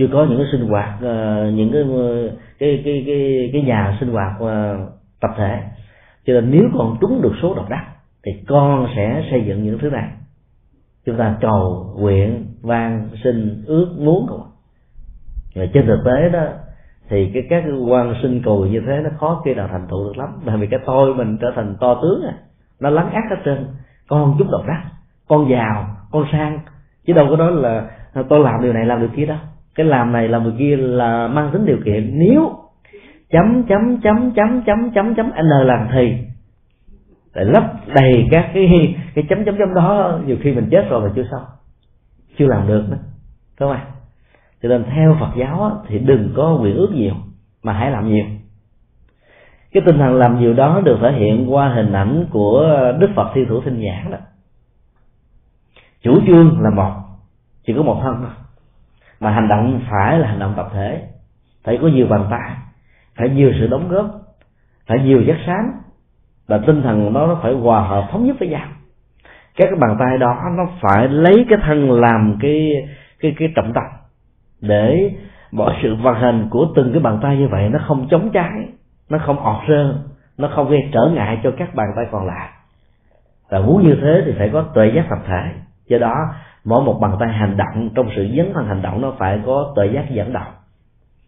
chưa 0.00 0.08
có 0.12 0.26
những 0.28 0.38
cái 0.38 0.46
sinh 0.52 0.68
hoạt 0.68 0.94
uh, 0.96 1.54
những 1.54 1.70
cái, 1.72 1.84
cái 2.58 2.82
cái 2.84 3.04
cái 3.06 3.50
cái 3.52 3.62
nhà 3.62 3.96
sinh 4.00 4.10
hoạt 4.12 4.32
uh, 4.42 4.48
tập 5.20 5.30
thể. 5.36 5.62
Cho 6.26 6.32
nên 6.32 6.50
nếu 6.50 6.62
còn 6.78 6.96
trúng 7.00 7.22
được 7.22 7.32
số 7.42 7.54
độc 7.54 7.68
đắc 7.68 7.86
thì 8.24 8.32
con 8.48 8.88
sẽ 8.96 9.24
xây 9.30 9.44
dựng 9.46 9.64
những 9.64 9.78
thứ 9.78 9.90
này. 9.90 10.08
Chúng 11.06 11.16
ta 11.16 11.36
cầu 11.40 11.94
nguyện 11.98 12.46
van 12.62 13.08
xin 13.24 13.64
ước 13.66 13.94
muốn 13.98 14.26
của 14.28 14.44
và 15.54 15.66
trên 15.72 15.86
thực 15.86 16.02
tế 16.04 16.28
đó 16.28 16.44
thì 17.08 17.30
cái 17.34 17.42
các 17.50 17.64
quan 17.88 18.14
sinh 18.22 18.42
cầu 18.44 18.66
như 18.66 18.80
thế 18.86 19.00
nó 19.04 19.10
khó 19.18 19.42
khi 19.44 19.54
nào 19.54 19.68
thành 19.70 19.86
tựu 19.90 20.04
được 20.04 20.18
lắm. 20.18 20.28
Bởi 20.44 20.56
vì 20.56 20.66
cái 20.66 20.80
tôi 20.86 21.14
mình 21.14 21.38
trở 21.40 21.52
thành 21.56 21.76
to 21.80 21.94
tướng 22.02 22.22
à 22.22 22.34
nó 22.80 22.90
lắng 22.90 23.10
ác 23.10 23.24
hết 23.30 23.36
trên 23.44 23.66
con 24.08 24.36
chút 24.38 24.46
độc 24.50 24.62
đắc 24.66 24.82
con 25.28 25.50
giàu 25.50 25.96
con 26.12 26.24
sang. 26.32 26.58
Chứ 27.06 27.12
đâu 27.12 27.26
có 27.30 27.36
nói 27.36 27.52
là 27.52 27.90
tôi 28.28 28.40
làm 28.40 28.62
điều 28.62 28.72
này 28.72 28.86
làm 28.86 29.00
điều 29.00 29.10
kia 29.16 29.26
đâu 29.26 29.38
cái 29.80 29.88
làm 29.88 30.12
này 30.12 30.28
làm 30.28 30.42
người 30.42 30.54
kia 30.58 30.76
là 30.76 31.28
mang 31.28 31.50
tính 31.52 31.66
điều 31.66 31.78
kiện. 31.84 32.18
Nếu 32.18 32.50
chấm 33.30 33.62
chấm 33.62 34.00
chấm 34.02 34.30
chấm 34.30 34.62
chấm 34.66 34.90
chấm 34.94 35.14
chấm, 35.14 35.30
n 35.30 35.66
làm 35.66 35.88
thì 35.92 36.16
lại 37.34 37.44
lấp 37.44 37.64
đầy 37.94 38.28
các 38.30 38.50
cái 38.54 38.96
cái 39.14 39.24
chấm 39.28 39.44
chấm 39.44 39.58
chấm 39.58 39.74
đó. 39.74 40.20
Nhiều 40.26 40.36
khi 40.40 40.52
mình 40.52 40.68
chết 40.70 40.86
rồi 40.90 41.00
mà 41.00 41.12
chưa 41.16 41.24
xong, 41.30 41.42
chưa 42.38 42.46
làm 42.46 42.68
được 42.68 42.84
nữa. 42.90 42.98
Đúng 43.60 43.70
không 43.72 43.86
cho 44.62 44.68
nên 44.68 44.84
theo 44.94 45.16
Phật 45.20 45.30
giáo 45.36 45.82
thì 45.86 45.98
đừng 45.98 46.32
có 46.36 46.58
nguyện 46.60 46.76
ước 46.76 46.90
nhiều, 46.94 47.14
mà 47.62 47.72
hãy 47.72 47.90
làm 47.90 48.08
nhiều. 48.08 48.24
Cái 49.72 49.82
tinh 49.86 49.98
thần 49.98 50.14
làm 50.14 50.40
nhiều 50.40 50.54
đó 50.54 50.80
được 50.84 50.98
thể 51.00 51.12
hiện 51.12 51.52
qua 51.52 51.68
hình 51.68 51.92
ảnh 51.92 52.26
của 52.30 52.66
Đức 52.98 53.10
Phật 53.16 53.30
thi 53.34 53.44
Thủ 53.48 53.60
Tinh 53.60 53.84
giảng 53.86 54.10
đó. 54.10 54.18
Chủ 56.02 56.20
trương 56.26 56.60
là 56.60 56.70
một, 56.70 56.92
chỉ 57.66 57.72
có 57.76 57.82
một 57.82 58.00
thân 58.02 58.14
thôi 58.20 58.30
mà 59.20 59.30
hành 59.30 59.48
động 59.48 59.80
phải 59.90 60.18
là 60.18 60.28
hành 60.28 60.38
động 60.38 60.54
tập 60.56 60.68
thể. 60.72 61.02
Phải 61.64 61.78
có 61.82 61.88
nhiều 61.88 62.06
bàn 62.06 62.26
tay 62.30 62.50
phải 63.20 63.28
nhiều 63.28 63.52
sự 63.60 63.66
đóng 63.66 63.88
góp, 63.88 64.06
phải 64.86 64.98
nhiều 64.98 65.22
giác 65.22 65.36
sáng. 65.46 65.72
Và 66.48 66.60
tinh 66.66 66.82
thần 66.82 67.12
đó 67.14 67.26
nó 67.26 67.38
phải 67.42 67.52
hòa 67.52 67.80
hợp, 67.80 68.08
thống 68.12 68.26
nhất 68.26 68.36
với 68.38 68.48
nhau. 68.48 68.66
Các 69.56 69.64
cái 69.70 69.78
bàn 69.80 69.96
tay 69.98 70.18
đó, 70.18 70.36
nó 70.56 70.66
phải 70.80 71.08
lấy 71.08 71.46
cái 71.48 71.58
thân 71.62 71.90
làm 71.90 72.36
cái 72.40 72.72
cái 73.20 73.34
cái 73.38 73.52
trọng 73.56 73.72
tâm. 73.72 73.84
Để 74.60 75.10
mọi 75.52 75.74
sự 75.82 75.94
vận 75.94 76.14
hành 76.14 76.48
của 76.50 76.66
từng 76.76 76.92
cái 76.92 77.02
bàn 77.02 77.18
tay 77.22 77.36
như 77.36 77.48
vậy, 77.48 77.68
nó 77.68 77.78
không 77.86 78.08
chống 78.10 78.30
trái, 78.32 78.68
nó 79.10 79.18
không 79.18 79.38
ọt 79.38 79.62
rơ, 79.68 79.94
nó 80.38 80.50
không 80.54 80.70
gây 80.70 80.88
trở 80.92 81.10
ngại 81.14 81.40
cho 81.42 81.50
các 81.58 81.74
bàn 81.74 81.88
tay 81.96 82.06
còn 82.10 82.26
lại. 82.26 82.48
Và 83.50 83.60
muốn 83.60 83.82
như 83.82 83.96
thế 84.02 84.22
thì 84.26 84.32
phải 84.38 84.50
có 84.52 84.62
tuệ 84.62 84.92
giác 84.94 85.06
tập 85.10 85.18
thể. 85.26 85.50
Do 85.86 85.98
đó 85.98 86.14
mỗi 86.64 86.82
một 86.82 86.98
bàn 87.00 87.16
tay 87.20 87.28
hành 87.28 87.56
động 87.56 87.90
trong 87.94 88.08
sự 88.16 88.28
dấn 88.36 88.52
thân 88.54 88.66
hành 88.66 88.82
động 88.82 89.00
nó 89.00 89.12
phải 89.18 89.40
có 89.46 89.72
tự 89.76 89.84
giác 89.84 90.10
dẫn 90.10 90.32
động. 90.32 90.52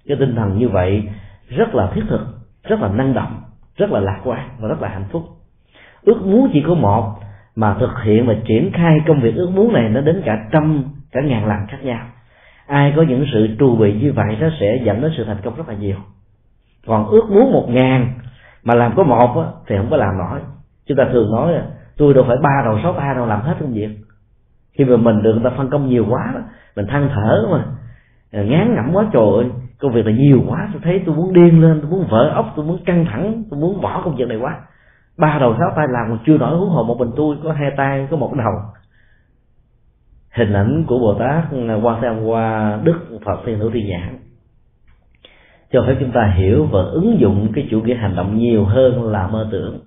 Cái 0.06 0.16
tinh 0.20 0.34
thần 0.36 0.58
như 0.58 0.68
vậy 0.68 1.08
rất 1.48 1.74
là 1.74 1.90
thiết 1.94 2.02
thực 2.08 2.20
rất 2.64 2.80
là 2.80 2.88
năng 2.88 3.14
động 3.14 3.42
rất 3.76 3.90
là 3.90 4.00
lạc 4.00 4.20
quan 4.24 4.48
và 4.58 4.68
rất 4.68 4.82
là 4.82 4.88
hạnh 4.88 5.04
phúc. 5.10 5.22
Ước 6.02 6.22
muốn 6.26 6.50
chỉ 6.52 6.62
có 6.66 6.74
một 6.74 7.14
mà 7.56 7.76
thực 7.80 8.02
hiện 8.02 8.26
và 8.26 8.34
triển 8.44 8.70
khai 8.74 8.98
công 9.06 9.20
việc 9.20 9.34
ước 9.34 9.50
muốn 9.50 9.72
này 9.72 9.88
nó 9.88 10.00
đến 10.00 10.22
cả 10.24 10.48
trăm 10.52 10.84
cả 11.12 11.20
ngàn 11.20 11.46
lần 11.46 11.66
khác 11.68 11.78
nhau. 11.82 12.06
Ai 12.66 12.92
có 12.96 13.02
những 13.02 13.24
sự 13.32 13.48
trù 13.58 13.76
bị 13.76 14.00
như 14.00 14.12
vậy 14.12 14.36
nó 14.40 14.48
sẽ 14.60 14.80
dẫn 14.84 15.00
đến 15.00 15.12
sự 15.16 15.24
thành 15.24 15.36
công 15.44 15.54
rất 15.54 15.68
là 15.68 15.74
nhiều. 15.74 15.96
Còn 16.86 17.06
ước 17.06 17.30
muốn 17.30 17.52
một 17.52 17.66
ngàn 17.68 18.12
mà 18.64 18.74
làm 18.74 18.92
có 18.96 19.02
một 19.02 19.42
á, 19.42 19.46
thì 19.66 19.76
không 19.76 19.90
có 19.90 19.96
làm 19.96 20.18
nổi. 20.18 20.40
Chúng 20.86 20.96
ta 20.96 21.04
thường 21.12 21.32
nói 21.32 21.52
tôi 21.96 22.14
đâu 22.14 22.24
phải 22.28 22.36
ba 22.36 22.62
đầu 22.64 22.78
sáu 22.82 22.92
tay 22.92 23.14
đâu 23.14 23.26
làm 23.26 23.42
hết 23.42 23.54
công 23.60 23.72
việc 23.72 23.88
khi 24.72 24.84
mà 24.84 24.96
mình 24.96 25.22
được 25.22 25.32
người 25.32 25.50
ta 25.50 25.56
phân 25.56 25.70
công 25.70 25.88
nhiều 25.88 26.06
quá 26.08 26.30
đó, 26.34 26.40
mình 26.76 26.86
than 26.86 27.08
thở 27.14 27.46
mà 27.50 27.64
à, 28.32 28.42
ngán 28.42 28.74
ngẩm 28.74 28.90
quá 28.92 29.06
trời 29.12 29.22
ơi, 29.36 29.50
công 29.78 29.92
việc 29.92 30.06
là 30.06 30.12
nhiều 30.12 30.42
quá, 30.48 30.68
tôi 30.72 30.82
thấy 30.84 31.02
tôi 31.06 31.16
muốn 31.16 31.32
điên 31.32 31.60
lên, 31.60 31.80
tôi 31.80 31.90
muốn 31.90 32.06
vỡ 32.10 32.32
ốc, 32.34 32.52
tôi 32.56 32.64
muốn 32.64 32.78
căng 32.84 33.04
thẳng, 33.04 33.44
tôi 33.50 33.60
muốn 33.60 33.80
bỏ 33.80 34.02
công 34.04 34.16
việc 34.16 34.28
này 34.28 34.38
quá. 34.38 34.60
Ba 35.18 35.38
đầu 35.38 35.56
sáu 35.58 35.72
tay 35.76 35.86
làm 35.90 36.06
còn 36.08 36.18
chưa 36.26 36.38
nổi 36.38 36.58
huống 36.58 36.70
hồ 36.70 36.82
một 36.82 36.98
mình 36.98 37.10
tôi 37.16 37.36
có 37.44 37.52
hai 37.52 37.70
tay, 37.76 38.06
có 38.10 38.16
một 38.16 38.34
đầu. 38.34 38.52
Hình 40.34 40.52
ảnh 40.52 40.84
của 40.86 40.98
bồ 40.98 41.14
tát 41.14 41.44
à, 41.68 41.74
quan 41.82 42.00
thế 42.02 42.08
âm 42.08 42.24
qua 42.24 42.78
đức 42.84 43.18
phật 43.24 43.40
thiên 43.46 43.58
hữu 43.58 43.70
thiên 43.70 43.86
nhãn. 43.88 44.18
Cho 45.72 45.84
phép 45.86 45.96
chúng 46.00 46.10
ta 46.10 46.32
hiểu 46.36 46.66
và 46.72 46.80
ứng 46.82 47.20
dụng 47.20 47.52
cái 47.54 47.68
chủ 47.70 47.80
nghĩa 47.80 47.94
hành 47.94 48.16
động 48.16 48.38
nhiều 48.38 48.64
hơn 48.64 49.10
là 49.10 49.26
mơ 49.26 49.48
tưởng. 49.52 49.80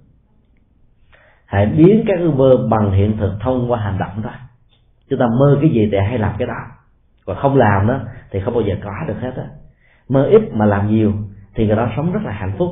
Hãy 1.45 1.66
biến 1.66 2.03
các 2.07 2.20
ước 2.20 2.32
mơ 2.36 2.68
bằng 2.70 2.91
hiện 2.91 3.18
thực 3.18 3.32
thông 3.40 3.72
qua 3.72 3.80
hành 3.80 3.98
động 3.98 4.22
thôi 4.24 4.32
chúng 5.10 5.19
ta 5.19 5.26
mơ 5.40 5.57
cái 5.61 5.69
gì 5.69 5.90
thì 5.91 5.98
hay 5.98 6.18
làm 6.18 6.36
cái 6.38 6.48
đó. 6.48 6.60
Còn 7.26 7.38
không 7.38 7.57
làm 7.57 7.88
đó, 7.88 7.99
thì 8.32 8.40
không 8.40 8.53
bao 8.53 8.64
giờ 8.64 8.76
có 8.84 8.91
được 9.07 9.19
hết 9.22 9.32
á. 9.38 9.44
Mơ 10.10 10.26
ít 10.26 10.41
mà 10.53 10.65
làm 10.65 10.95
nhiều, 10.95 11.14
thì 11.56 11.68
người 11.68 11.76
đó 11.76 11.90
sống 11.95 12.14
rất 12.14 12.19
là 12.23 12.32
hạnh 12.32 12.53
phúc. 12.57 12.69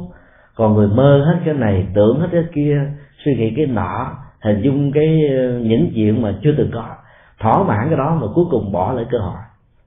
Còn 0.55 0.73
người 0.73 0.87
mơ 0.87 1.23
hết 1.25 1.39
cái 1.45 1.53
này, 1.53 1.87
tưởng 1.93 2.19
hết 2.19 2.27
cái 2.31 2.43
kia, 2.53 2.81
suy 3.25 3.35
nghĩ 3.35 3.53
cái 3.57 3.65
nọ, 3.65 4.17
hình 4.41 4.61
dung 4.61 4.91
cái 4.91 5.27
ờ, 5.37 5.59
những 5.59 5.91
chuyện 5.95 6.21
mà 6.21 6.33
chưa 6.43 6.53
từng 6.57 6.71
có. 6.73 6.95
Thỏa 7.39 7.63
mãn 7.63 7.87
cái 7.87 7.97
đó 7.97 8.17
mà 8.21 8.27
cuối 8.35 8.45
cùng 8.51 8.71
bỏ 8.71 8.93
lại 8.93 9.05
cơ 9.11 9.17
hội. 9.17 9.37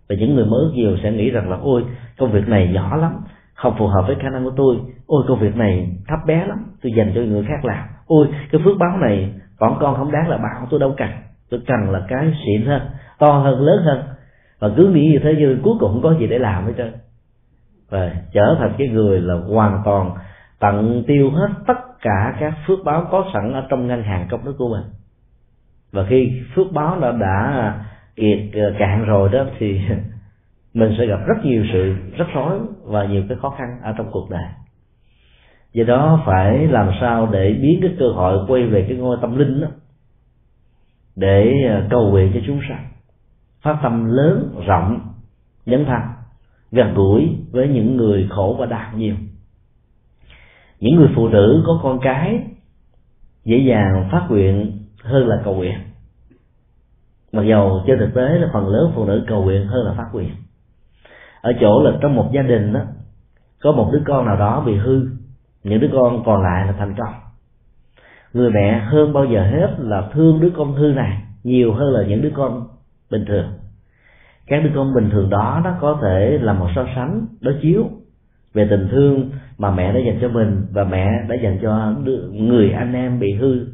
Và 0.08 0.16
những 0.18 0.34
người 0.34 0.44
mới 0.44 0.64
nhiều 0.72 0.96
sẽ 1.02 1.12
nghĩ 1.12 1.30
rằng 1.30 1.50
là, 1.50 1.58
ôi, 1.62 1.84
công 2.18 2.32
việc 2.32 2.48
này 2.48 2.70
nhỏ 2.72 2.96
lắm, 2.96 3.12
không 3.54 3.74
phù 3.78 3.86
hợp 3.86 4.04
với 4.06 4.16
khả 4.20 4.28
năng 4.28 4.44
của 4.44 4.52
tôi. 4.56 4.76
Ôi, 5.06 5.24
công 5.28 5.38
việc 5.38 5.56
này 5.56 5.96
thấp 6.08 6.18
bé 6.26 6.46
lắm, 6.46 6.64
tôi 6.82 6.92
dành 6.92 7.12
cho 7.14 7.20
người 7.20 7.44
khác 7.48 7.64
làm. 7.64 7.86
Ôi, 8.06 8.26
cái 8.52 8.60
phước 8.64 8.78
báo 8.78 8.98
này, 8.98 9.34
bọn 9.60 9.76
con 9.80 9.96
không 9.96 10.12
đáng 10.12 10.28
là 10.28 10.36
bảo 10.36 10.66
tôi 10.70 10.80
đâu 10.80 10.94
cần 10.96 11.08
tôi 11.50 11.60
cần 11.66 11.90
là 11.90 12.06
cái 12.08 12.32
xịn 12.46 12.66
hơn, 12.66 12.82
to 13.18 13.38
hơn, 13.38 13.60
lớn 13.60 13.82
hơn. 13.84 14.02
Và 14.58 14.70
cứ 14.76 14.88
nghĩ 14.88 15.08
như 15.12 15.18
thế 15.22 15.34
nhưng 15.38 15.60
cuối 15.62 15.74
cùng 15.80 15.92
không 15.92 16.02
có 16.02 16.14
gì 16.20 16.26
để 16.26 16.38
làm 16.38 16.66
hết 16.66 16.72
trơn. 16.76 16.92
Và 17.90 18.12
trở 18.32 18.56
thành 18.58 18.74
cái 18.78 18.88
người 18.88 19.20
là 19.20 19.34
hoàn 19.34 19.82
toàn 19.84 20.10
tận 20.60 21.04
tiêu 21.06 21.30
hết 21.30 21.48
tất 21.66 21.78
cả 22.00 22.36
các 22.40 22.54
phước 22.66 22.78
báo 22.84 23.08
có 23.10 23.24
sẵn 23.32 23.52
ở 23.52 23.66
trong 23.68 23.86
ngân 23.86 24.02
hàng 24.02 24.26
công 24.30 24.44
đức 24.44 24.54
của 24.58 24.68
mình. 24.68 24.84
Và 25.92 26.06
khi 26.08 26.42
phước 26.54 26.72
báo 26.72 27.00
đã 27.00 27.12
đã 27.12 27.74
kiệt 28.16 28.38
cạn 28.78 29.04
rồi 29.04 29.28
đó 29.28 29.44
thì 29.58 29.80
mình 30.74 30.94
sẽ 30.98 31.06
gặp 31.06 31.18
rất 31.26 31.44
nhiều 31.44 31.64
sự 31.72 31.94
rắc 32.18 32.28
rối 32.34 32.58
và 32.84 33.04
nhiều 33.04 33.22
cái 33.28 33.38
khó 33.42 33.50
khăn 33.50 33.78
ở 33.82 33.94
trong 33.98 34.10
cuộc 34.12 34.30
đời. 34.30 34.44
Do 35.72 35.84
đó 35.84 36.22
phải 36.26 36.68
làm 36.68 36.90
sao 37.00 37.28
để 37.32 37.52
biến 37.62 37.78
cái 37.82 37.90
cơ 37.98 38.06
hội 38.14 38.46
quay 38.48 38.66
về 38.66 38.84
cái 38.88 38.96
ngôi 38.96 39.18
tâm 39.20 39.38
linh 39.38 39.60
đó 39.60 39.68
để 41.16 41.52
ờ, 41.70 41.86
cầu 41.90 42.10
nguyện 42.10 42.30
cho 42.34 42.40
chúng 42.46 42.60
sanh. 42.68 42.88
Phát 43.62 43.78
tâm 43.82 44.04
lớn, 44.04 44.62
rộng, 44.66 45.00
dấn 45.66 45.84
thân, 45.84 46.00
gần 46.72 46.94
gũi 46.94 47.36
với 47.50 47.68
những 47.68 47.96
người 47.96 48.26
khổ 48.30 48.56
và 48.58 48.66
đau 48.66 48.92
nhiều. 48.96 49.14
Những 50.80 50.96
người 50.96 51.08
phụ 51.14 51.28
nữ 51.28 51.62
có 51.66 51.80
con 51.82 51.98
cái, 52.02 52.40
dễ 53.44 53.58
dàng 53.58 54.08
phát 54.12 54.26
nguyện 54.28 54.78
hơn 55.02 55.26
là 55.28 55.36
cầu 55.44 55.54
nguyện. 55.54 55.78
Mặc 57.32 57.42
dầu 57.42 57.82
trên 57.86 57.98
thực 57.98 58.14
tế 58.14 58.22
là 58.22 58.48
phần 58.52 58.68
lớn 58.68 58.92
phụ 58.94 59.04
nữ 59.04 59.24
cầu 59.28 59.44
nguyện 59.44 59.66
hơn 59.66 59.86
là 59.86 59.92
phát 59.92 60.08
nguyện. 60.12 60.30
Ở 61.40 61.52
chỗ 61.60 61.82
là 61.82 61.98
trong 62.02 62.14
một 62.14 62.30
gia 62.32 62.42
đình 62.42 62.72
đó, 62.72 62.80
có 63.60 63.72
một 63.72 63.90
đứa 63.92 64.02
con 64.06 64.26
nào 64.26 64.36
đó 64.36 64.62
bị 64.66 64.76
hư, 64.76 65.08
những 65.64 65.80
đứa 65.80 65.88
con 65.92 66.22
còn 66.24 66.42
lại 66.42 66.66
là 66.66 66.72
thành 66.72 66.94
công 66.98 67.14
người 68.36 68.50
mẹ 68.50 68.80
hơn 68.80 69.12
bao 69.12 69.24
giờ 69.24 69.42
hết 69.42 69.76
là 69.78 70.08
thương 70.12 70.40
đứa 70.40 70.50
con 70.56 70.72
hư 70.72 70.86
này 70.86 71.18
nhiều 71.44 71.72
hơn 71.72 71.92
là 71.92 72.02
những 72.08 72.22
đứa 72.22 72.30
con 72.34 72.66
bình 73.10 73.24
thường. 73.28 73.46
Các 74.46 74.64
đứa 74.64 74.70
con 74.74 74.94
bình 74.94 75.10
thường 75.10 75.30
đó, 75.30 75.60
nó 75.64 75.70
có 75.80 75.98
thể 76.02 76.38
là 76.42 76.52
một 76.52 76.68
so 76.74 76.86
sánh, 76.94 77.26
đối 77.40 77.54
chiếu 77.62 77.84
về 78.54 78.66
tình 78.70 78.88
thương 78.90 79.30
mà 79.58 79.70
mẹ 79.70 79.92
đã 79.92 80.00
dành 80.00 80.18
cho 80.20 80.28
mình 80.28 80.66
và 80.72 80.84
mẹ 80.84 81.06
đã 81.28 81.34
dành 81.42 81.58
cho 81.62 81.94
người 82.32 82.70
anh 82.70 82.92
em 82.92 83.20
bị 83.20 83.34
hư. 83.34 83.66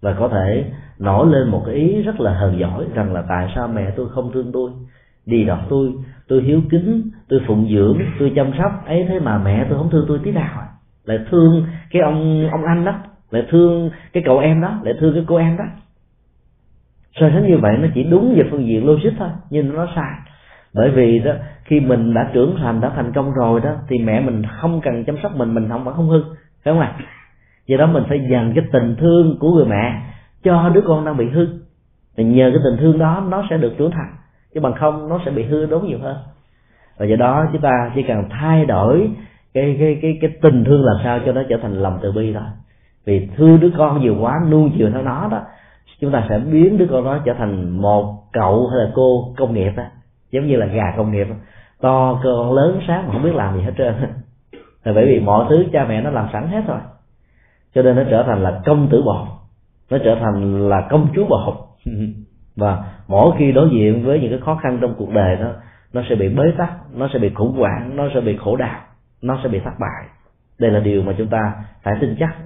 Và 0.00 0.16
có 0.18 0.28
thể 0.28 0.64
nổi 0.98 1.26
lên 1.26 1.48
một 1.48 1.62
cái 1.66 1.74
ý 1.74 2.02
rất 2.02 2.20
là 2.20 2.34
hờn 2.34 2.58
giỏi 2.58 2.84
rằng 2.94 3.12
là 3.12 3.24
tại 3.28 3.52
sao 3.54 3.68
mẹ 3.68 3.90
tôi 3.96 4.08
không 4.08 4.32
thương 4.32 4.52
tôi? 4.52 4.70
Đi 5.26 5.44
đọc 5.44 5.60
tôi 5.68 5.92
tôi 6.28 6.42
hiếu 6.42 6.60
kính, 6.70 7.10
tôi 7.28 7.40
phụng 7.46 7.68
dưỡng, 7.74 7.98
tôi 8.18 8.32
chăm 8.36 8.52
sóc, 8.58 8.86
ấy 8.86 9.06
thế 9.08 9.20
mà 9.20 9.38
mẹ 9.38 9.66
tôi 9.68 9.78
không 9.78 9.90
thương 9.90 10.04
tôi 10.08 10.20
tí 10.24 10.30
nào 10.30 10.60
à? 10.60 10.66
lại 11.04 11.18
thương 11.30 11.66
cái 11.90 12.02
ông 12.02 12.48
ông 12.52 12.64
anh 12.64 12.84
đó 12.84 12.92
lại 13.30 13.46
thương 13.50 13.90
cái 14.12 14.22
cậu 14.26 14.38
em 14.38 14.60
đó, 14.60 14.80
lại 14.82 14.94
thương 15.00 15.14
cái 15.14 15.24
cô 15.26 15.36
em 15.36 15.56
đó. 15.56 15.64
So 17.20 17.30
sánh 17.30 17.46
như 17.46 17.58
vậy, 17.58 17.76
nó 17.78 17.88
chỉ 17.94 18.02
đúng 18.02 18.34
về 18.36 18.42
phương 18.50 18.66
diện 18.66 18.86
logic 18.86 19.10
thôi, 19.18 19.28
nhưng 19.50 19.74
nó 19.74 19.86
sai. 19.96 20.14
Bởi 20.74 20.90
vì 20.90 21.18
đó, 21.18 21.32
khi 21.64 21.80
mình 21.80 22.14
đã 22.14 22.30
trưởng 22.32 22.56
thành, 22.58 22.80
đã 22.80 22.92
thành 22.96 23.12
công 23.12 23.32
rồi 23.32 23.60
đó, 23.60 23.74
thì 23.88 23.98
mẹ 23.98 24.20
mình 24.20 24.42
không 24.60 24.80
cần 24.80 25.04
chăm 25.04 25.16
sóc 25.22 25.36
mình 25.36 25.54
mình 25.54 25.68
không 25.68 25.84
vẫn 25.84 25.94
không 25.94 26.08
hư, 26.08 26.22
phải 26.64 26.74
không 26.74 26.80
ạ? 26.80 26.96
Do 27.66 27.76
đó 27.76 27.86
mình 27.86 28.02
phải 28.08 28.26
dành 28.30 28.52
cái 28.54 28.64
tình 28.72 28.96
thương 28.98 29.36
của 29.40 29.52
người 29.54 29.66
mẹ 29.66 30.02
cho 30.42 30.68
đứa 30.68 30.80
con 30.86 31.04
đang 31.04 31.16
bị 31.16 31.28
hư. 31.28 31.46
Thì 32.16 32.24
nhờ 32.24 32.50
cái 32.50 32.60
tình 32.64 32.76
thương 32.80 32.98
đó, 32.98 33.26
nó 33.28 33.46
sẽ 33.50 33.56
được 33.56 33.74
trưởng 33.78 33.90
thành. 33.90 34.14
Chứ 34.54 34.60
bằng 34.60 34.74
không, 34.74 35.08
nó 35.08 35.20
sẽ 35.24 35.30
bị 35.30 35.42
hư 35.42 35.66
đốn 35.66 35.86
nhiều 35.86 35.98
hơn. 36.02 36.16
Và 36.98 37.06
do 37.06 37.16
đó, 37.16 37.46
chúng 37.52 37.62
ta 37.62 37.90
chỉ 37.94 38.02
cần 38.02 38.24
thay 38.30 38.66
đổi 38.66 39.10
cái 39.54 39.76
cái 39.80 39.98
cái 40.02 40.18
cái 40.20 40.30
tình 40.42 40.64
thương 40.64 40.84
làm 40.84 40.96
sao 41.04 41.20
cho 41.26 41.32
nó 41.32 41.42
trở 41.48 41.56
thành 41.62 41.74
lòng 41.74 41.98
từ 42.02 42.12
bi 42.12 42.32
thôi 42.32 42.42
vì 43.04 43.28
thương 43.36 43.60
đứa 43.60 43.70
con 43.78 44.00
nhiều 44.00 44.16
quá 44.20 44.40
nuông 44.50 44.70
chiều 44.78 44.90
theo 44.90 45.02
nó 45.02 45.28
đó, 45.30 45.40
chúng 46.00 46.12
ta 46.12 46.26
sẽ 46.28 46.38
biến 46.38 46.78
đứa 46.78 46.86
con 46.90 47.04
đó 47.04 47.18
trở 47.24 47.34
thành 47.38 47.70
một 47.70 48.22
cậu 48.32 48.66
hay 48.66 48.84
là 48.84 48.90
cô 48.94 49.34
công 49.36 49.54
nghiệp 49.54 49.72
đó 49.76 49.84
giống 50.30 50.46
như 50.46 50.56
là 50.56 50.66
gà 50.66 50.94
công 50.96 51.12
nghiệp 51.12 51.26
to, 51.80 52.20
cơ 52.22 52.30
con 52.36 52.52
lớn, 52.52 52.80
sáng 52.88 53.06
mà 53.06 53.12
không 53.12 53.22
biết 53.22 53.34
làm 53.34 53.56
gì 53.56 53.62
hết 53.62 53.72
trơn 53.78 53.94
là 54.84 54.92
bởi 54.92 55.06
vì 55.06 55.20
mọi 55.20 55.46
thứ 55.48 55.64
cha 55.72 55.86
mẹ 55.88 56.02
nó 56.02 56.10
làm 56.10 56.28
sẵn 56.32 56.48
hết 56.48 56.62
rồi. 56.66 56.80
Cho 57.74 57.82
nên 57.82 57.96
nó 57.96 58.02
trở 58.10 58.22
thành 58.22 58.42
là 58.42 58.60
công 58.64 58.88
tử 58.90 59.02
bột 59.02 59.26
nó 59.90 59.98
trở 60.04 60.16
thành 60.20 60.68
là 60.68 60.86
công 60.90 61.08
chúa 61.14 61.24
bột 61.28 61.54
và 62.56 62.84
mỗi 63.08 63.36
khi 63.38 63.52
đối 63.52 63.70
diện 63.70 64.04
với 64.04 64.20
những 64.20 64.30
cái 64.30 64.40
khó 64.40 64.54
khăn 64.54 64.78
trong 64.80 64.94
cuộc 64.98 65.10
đời 65.10 65.36
đó, 65.36 65.52
nó 65.92 66.02
sẽ 66.08 66.14
bị 66.14 66.28
bế 66.28 66.52
tắc, 66.58 66.70
nó 66.94 67.08
sẽ 67.12 67.18
bị 67.18 67.30
khủng 67.34 67.58
hoảng, 67.58 67.96
nó 67.96 68.08
sẽ 68.14 68.20
bị 68.20 68.36
khổ 68.36 68.56
đau, 68.56 68.80
nó 69.22 69.38
sẽ 69.42 69.48
bị 69.48 69.60
thất 69.64 69.74
bại. 69.80 70.08
Đây 70.58 70.70
là 70.70 70.80
điều 70.80 71.02
mà 71.02 71.14
chúng 71.18 71.28
ta 71.28 71.54
phải 71.82 71.94
tin 72.00 72.16
chắc 72.18 72.36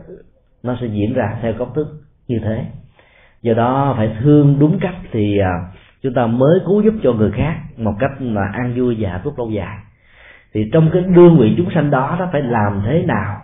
nó 0.65 0.77
sẽ 0.81 0.87
diễn 0.87 1.15
ra 1.15 1.39
theo 1.43 1.53
công 1.59 1.75
thức 1.75 1.87
như 2.29 2.39
thế. 2.45 2.65
Do 3.43 3.55
đó 3.55 3.95
phải 3.97 4.17
thương 4.21 4.57
đúng 4.59 4.79
cách 4.81 4.95
thì 5.13 5.39
à, 5.39 5.53
chúng 6.03 6.15
ta 6.15 6.27
mới 6.27 6.61
cứu 6.67 6.83
giúp 6.83 6.95
cho 7.03 7.13
người 7.13 7.31
khác 7.31 7.57
một 7.77 7.93
cách 7.99 8.11
là 8.21 8.51
an 8.53 8.75
vui 8.77 8.97
và 8.99 9.11
hạnh 9.11 9.21
phúc 9.25 9.35
lâu 9.39 9.51
dài. 9.51 9.79
Thì 10.55 10.71
trong 10.73 10.91
cái 10.93 11.03
đương 11.03 11.39
vị 11.39 11.55
chúng 11.57 11.71
sanh 11.75 11.91
đó, 11.91 12.17
nó 12.19 12.29
phải 12.33 12.43
làm 12.43 12.83
thế 12.87 13.03
nào 13.07 13.41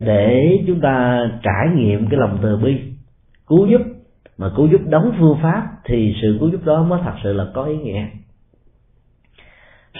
để 0.00 0.58
chúng 0.66 0.80
ta 0.80 1.20
trải 1.42 1.68
nghiệm 1.74 2.06
cái 2.08 2.20
lòng 2.20 2.38
từ 2.42 2.56
bi? 2.56 2.80
Cứu 3.46 3.66
giúp, 3.66 3.80
mà 4.38 4.50
cứu 4.56 4.66
giúp 4.66 4.80
đóng 4.86 5.12
phương 5.18 5.38
pháp 5.42 5.62
thì 5.84 6.14
sự 6.22 6.36
cứu 6.40 6.48
giúp 6.50 6.64
đó 6.64 6.82
mới 6.82 7.00
thật 7.04 7.14
sự 7.22 7.32
là 7.32 7.46
có 7.54 7.64
ý 7.64 7.76
nghĩa 7.76 8.06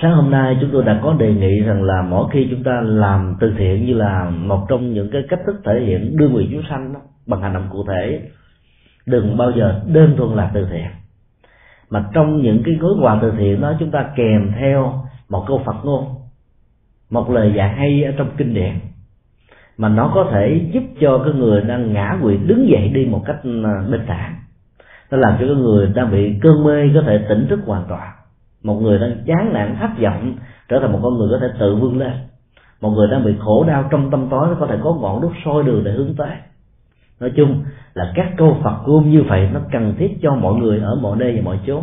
sáng 0.03 0.13
hôm 0.13 0.31
nay 0.31 0.57
chúng 0.61 0.71
tôi 0.73 0.85
đã 0.85 1.01
có 1.03 1.13
đề 1.13 1.35
nghị 1.35 1.61
rằng 1.61 1.83
là 1.83 2.03
mỗi 2.03 2.29
khi 2.33 2.49
chúng 2.51 2.63
ta 2.63 2.81
làm 2.81 3.37
từ 3.41 3.55
thiện 3.59 3.87
như 3.87 3.95
là 3.95 4.31
một 4.31 4.67
trong 4.69 4.93
những 4.93 5.11
cái 5.13 5.23
cách 5.29 5.41
thức 5.47 5.57
thể 5.65 5.81
hiện 5.81 6.17
đưa 6.17 6.29
người 6.29 6.49
chúng 6.53 6.63
sanh 6.71 6.93
đó, 6.93 7.01
bằng 7.27 7.41
hành 7.41 7.55
động 7.55 7.69
cụ 7.73 7.85
thể 7.89 8.21
đừng 9.07 9.37
bao 9.37 9.51
giờ 9.51 9.81
đơn 9.87 10.15
thuần 10.17 10.37
là 10.37 10.51
từ 10.55 10.67
thiện. 10.73 10.87
Mà 11.91 12.05
trong 12.15 12.43
những 12.43 12.63
cái 12.65 12.75
gói 12.75 12.93
quà 13.03 13.19
từ 13.23 13.33
thiện 13.39 13.61
đó 13.61 13.75
chúng 13.79 13.91
ta 13.91 14.11
kèm 14.17 14.53
theo 14.61 15.05
một 15.29 15.45
câu 15.49 15.63
Phật 15.67 15.85
ngôn 15.85 16.05
một 17.11 17.31
lời 17.31 17.53
dạy 17.57 17.69
hay 17.69 18.05
ở 18.05 18.13
trong 18.17 18.31
kinh 18.37 18.55
điển 18.55 18.73
mà 19.77 19.89
nó 19.89 20.13
có 20.15 20.29
thể 20.33 20.71
giúp 20.73 20.83
cho 21.01 21.23
cái 21.25 21.35
người 21.35 21.61
đang 21.61 21.93
ngã 21.93 22.19
quỵ 22.23 22.37
đứng 22.37 22.69
dậy 22.69 22.89
đi 22.95 23.07
một 23.07 23.23
cách 23.27 23.37
à, 23.45 23.83
bình 23.91 24.05
thản. 24.07 24.35
Nó 25.11 25.19
làm 25.19 25.33
cho 25.41 25.47
cái 25.47 25.57
người 25.57 25.93
đang 25.95 26.11
bị 26.11 26.39
cơn 26.43 26.65
mê 26.65 26.91
có 26.95 27.03
thể 27.07 27.25
tỉnh 27.29 27.47
thức 27.49 27.61
hoàn 27.67 27.85
toàn 27.89 28.13
một 28.65 28.75
người 28.75 28.99
đang 28.99 29.17
chán 29.27 29.53
nản, 29.53 29.77
thất 29.81 29.91
vọng, 30.03 30.35
trở 30.69 30.81
thành 30.81 30.93
một 30.93 31.01
con 31.03 31.19
người 31.19 31.29
có 31.31 31.39
thể 31.41 31.55
tự 31.61 31.77
vươn 31.77 31.99
lên. 31.99 32.13
Một 32.81 32.91
người 32.91 33.09
đang 33.11 33.25
bị 33.25 33.35
khổ 33.39 33.65
đau 33.69 33.89
trong 33.91 34.11
tâm 34.11 34.27
tối, 34.31 34.49
có 34.61 34.67
thể 34.67 34.79
có 34.83 34.95
ngọn 34.95 35.21
đuốc 35.21 35.33
soi 35.45 35.63
đường 35.63 35.85
để 35.85 35.93
hướng 35.93 36.15
tới. 36.17 36.37
Nói 37.21 37.33
chung 37.37 37.65
là 37.95 38.13
các 38.15 38.27
câu 38.37 38.57
Phật 38.63 38.77
cung 38.85 39.11
như 39.11 39.23
vậy 39.23 39.49
nó 39.53 39.61
cần 39.73 39.95
thiết 39.99 40.19
cho 40.23 40.35
mọi 40.35 40.55
người 40.55 40.79
ở 40.79 40.95
mọi 40.95 41.17
nơi 41.17 41.37
và 41.37 41.43
mọi 41.45 41.59
chỗ 41.67 41.83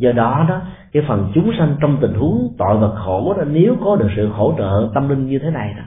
do 0.00 0.12
đó 0.12 0.46
đó, 0.48 0.60
cái 0.92 1.02
phần 1.08 1.30
chúng 1.34 1.52
sanh 1.58 1.76
trong 1.80 1.96
tình 2.00 2.14
huống 2.14 2.54
tội 2.58 2.78
và 2.78 2.88
khổ 2.94 3.34
đó, 3.38 3.44
nếu 3.50 3.76
có 3.84 3.96
được 3.96 4.08
sự 4.16 4.28
hỗ 4.28 4.54
trợ 4.58 4.90
tâm 4.94 5.08
linh 5.08 5.26
như 5.26 5.38
thế 5.38 5.50
này 5.50 5.74
đó, 5.76 5.82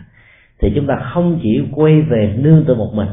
thì 0.59 0.71
chúng 0.75 0.87
ta 0.87 0.95
không 1.13 1.39
chỉ 1.43 1.67
quay 1.75 2.01
về 2.01 2.35
nương 2.39 2.65
tựa 2.65 2.75
một 2.75 2.93
mình, 2.93 3.07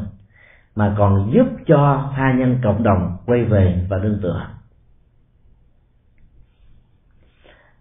mà 0.75 0.95
còn 0.97 1.31
giúp 1.33 1.47
cho 1.67 2.09
tha 2.15 2.33
nhân 2.33 2.57
cộng 2.63 2.83
đồng 2.83 3.17
quay 3.25 3.43
về 3.43 3.85
và 3.89 3.97
nương 3.97 4.19
tựa. 4.21 4.41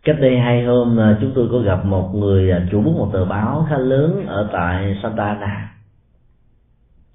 Cách 0.04 0.16
đây 0.20 0.38
hai 0.38 0.64
hôm 0.64 1.00
à, 1.00 1.18
chúng 1.20 1.32
tôi 1.34 1.48
có 1.52 1.58
gặp 1.58 1.84
một 1.84 2.14
người 2.14 2.50
à, 2.50 2.66
chủ 2.70 2.82
bút 2.82 2.92
một 2.92 3.10
tờ 3.12 3.24
báo 3.24 3.66
khá 3.70 3.78
lớn 3.78 4.26
ở 4.26 4.48
tại 4.52 4.98
Santa 5.02 5.24
Ana. 5.24 5.74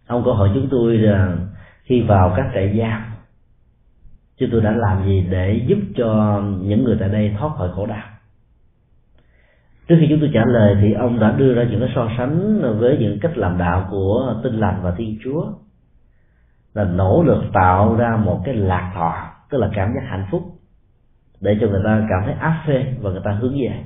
Ông 0.07 0.24
có 0.26 0.34
hỏi 0.34 0.49
chúng 0.53 0.68
tôi 0.72 0.98
là 0.98 1.38
khi 1.84 2.02
vào 2.02 2.34
các 2.38 2.45
trại 2.53 2.78
giam, 2.80 3.02
chúng 4.38 4.49
tôi 4.52 4.62
đã 4.62 4.72
làm 4.72 5.06
gì 5.06 5.28
để 5.30 5.66
giúp 5.68 5.78
cho 5.95 6.41
những 6.62 6.84
người 6.84 6.98
tại 6.99 7.10
đây 7.10 7.36
thoát 7.40 7.56
khỏi 7.57 7.70
khổ 7.76 7.86
đau? 7.86 8.03
Trước 9.88 9.95
khi 9.99 10.07
chúng 10.10 10.20
tôi 10.20 10.30
trả 10.34 10.45
lời 10.45 10.78
thì 10.82 10.94
ông 10.94 11.20
đã 11.20 11.32
đưa 11.32 11.53
ra 11.53 11.64
những 11.64 11.80
cái 11.80 11.90
so 11.95 12.10
sánh 12.18 12.62
với 12.80 12.98
những 12.99 13.20
cách 13.22 13.38
làm 13.38 13.57
đạo 13.57 13.88
của 13.91 14.36
tinh 14.44 14.60
lành 14.60 14.80
và 14.84 14.94
thiên 14.98 15.18
chúa. 15.24 15.45
Là 16.74 16.84
nỗ 16.84 17.24
lực 17.24 17.44
tạo 17.53 17.95
ra 17.95 18.18
một 18.18 18.41
cái 18.45 18.56
lạc 18.56 18.91
thọ, 18.95 19.14
tức 19.49 19.57
là 19.57 19.70
cảm 19.74 19.90
giác 19.95 20.02
hạnh 20.07 20.26
phúc 20.32 20.55
để 21.45 21.57
cho 21.61 21.67
người 21.67 21.81
ta 21.84 22.07
cảm 22.09 22.22
thấy 22.26 22.34
áp 22.39 22.63
phê 22.67 22.85
và 23.01 23.11
người 23.11 23.22
ta 23.23 23.31
hướng 23.31 23.53
về. 23.53 23.84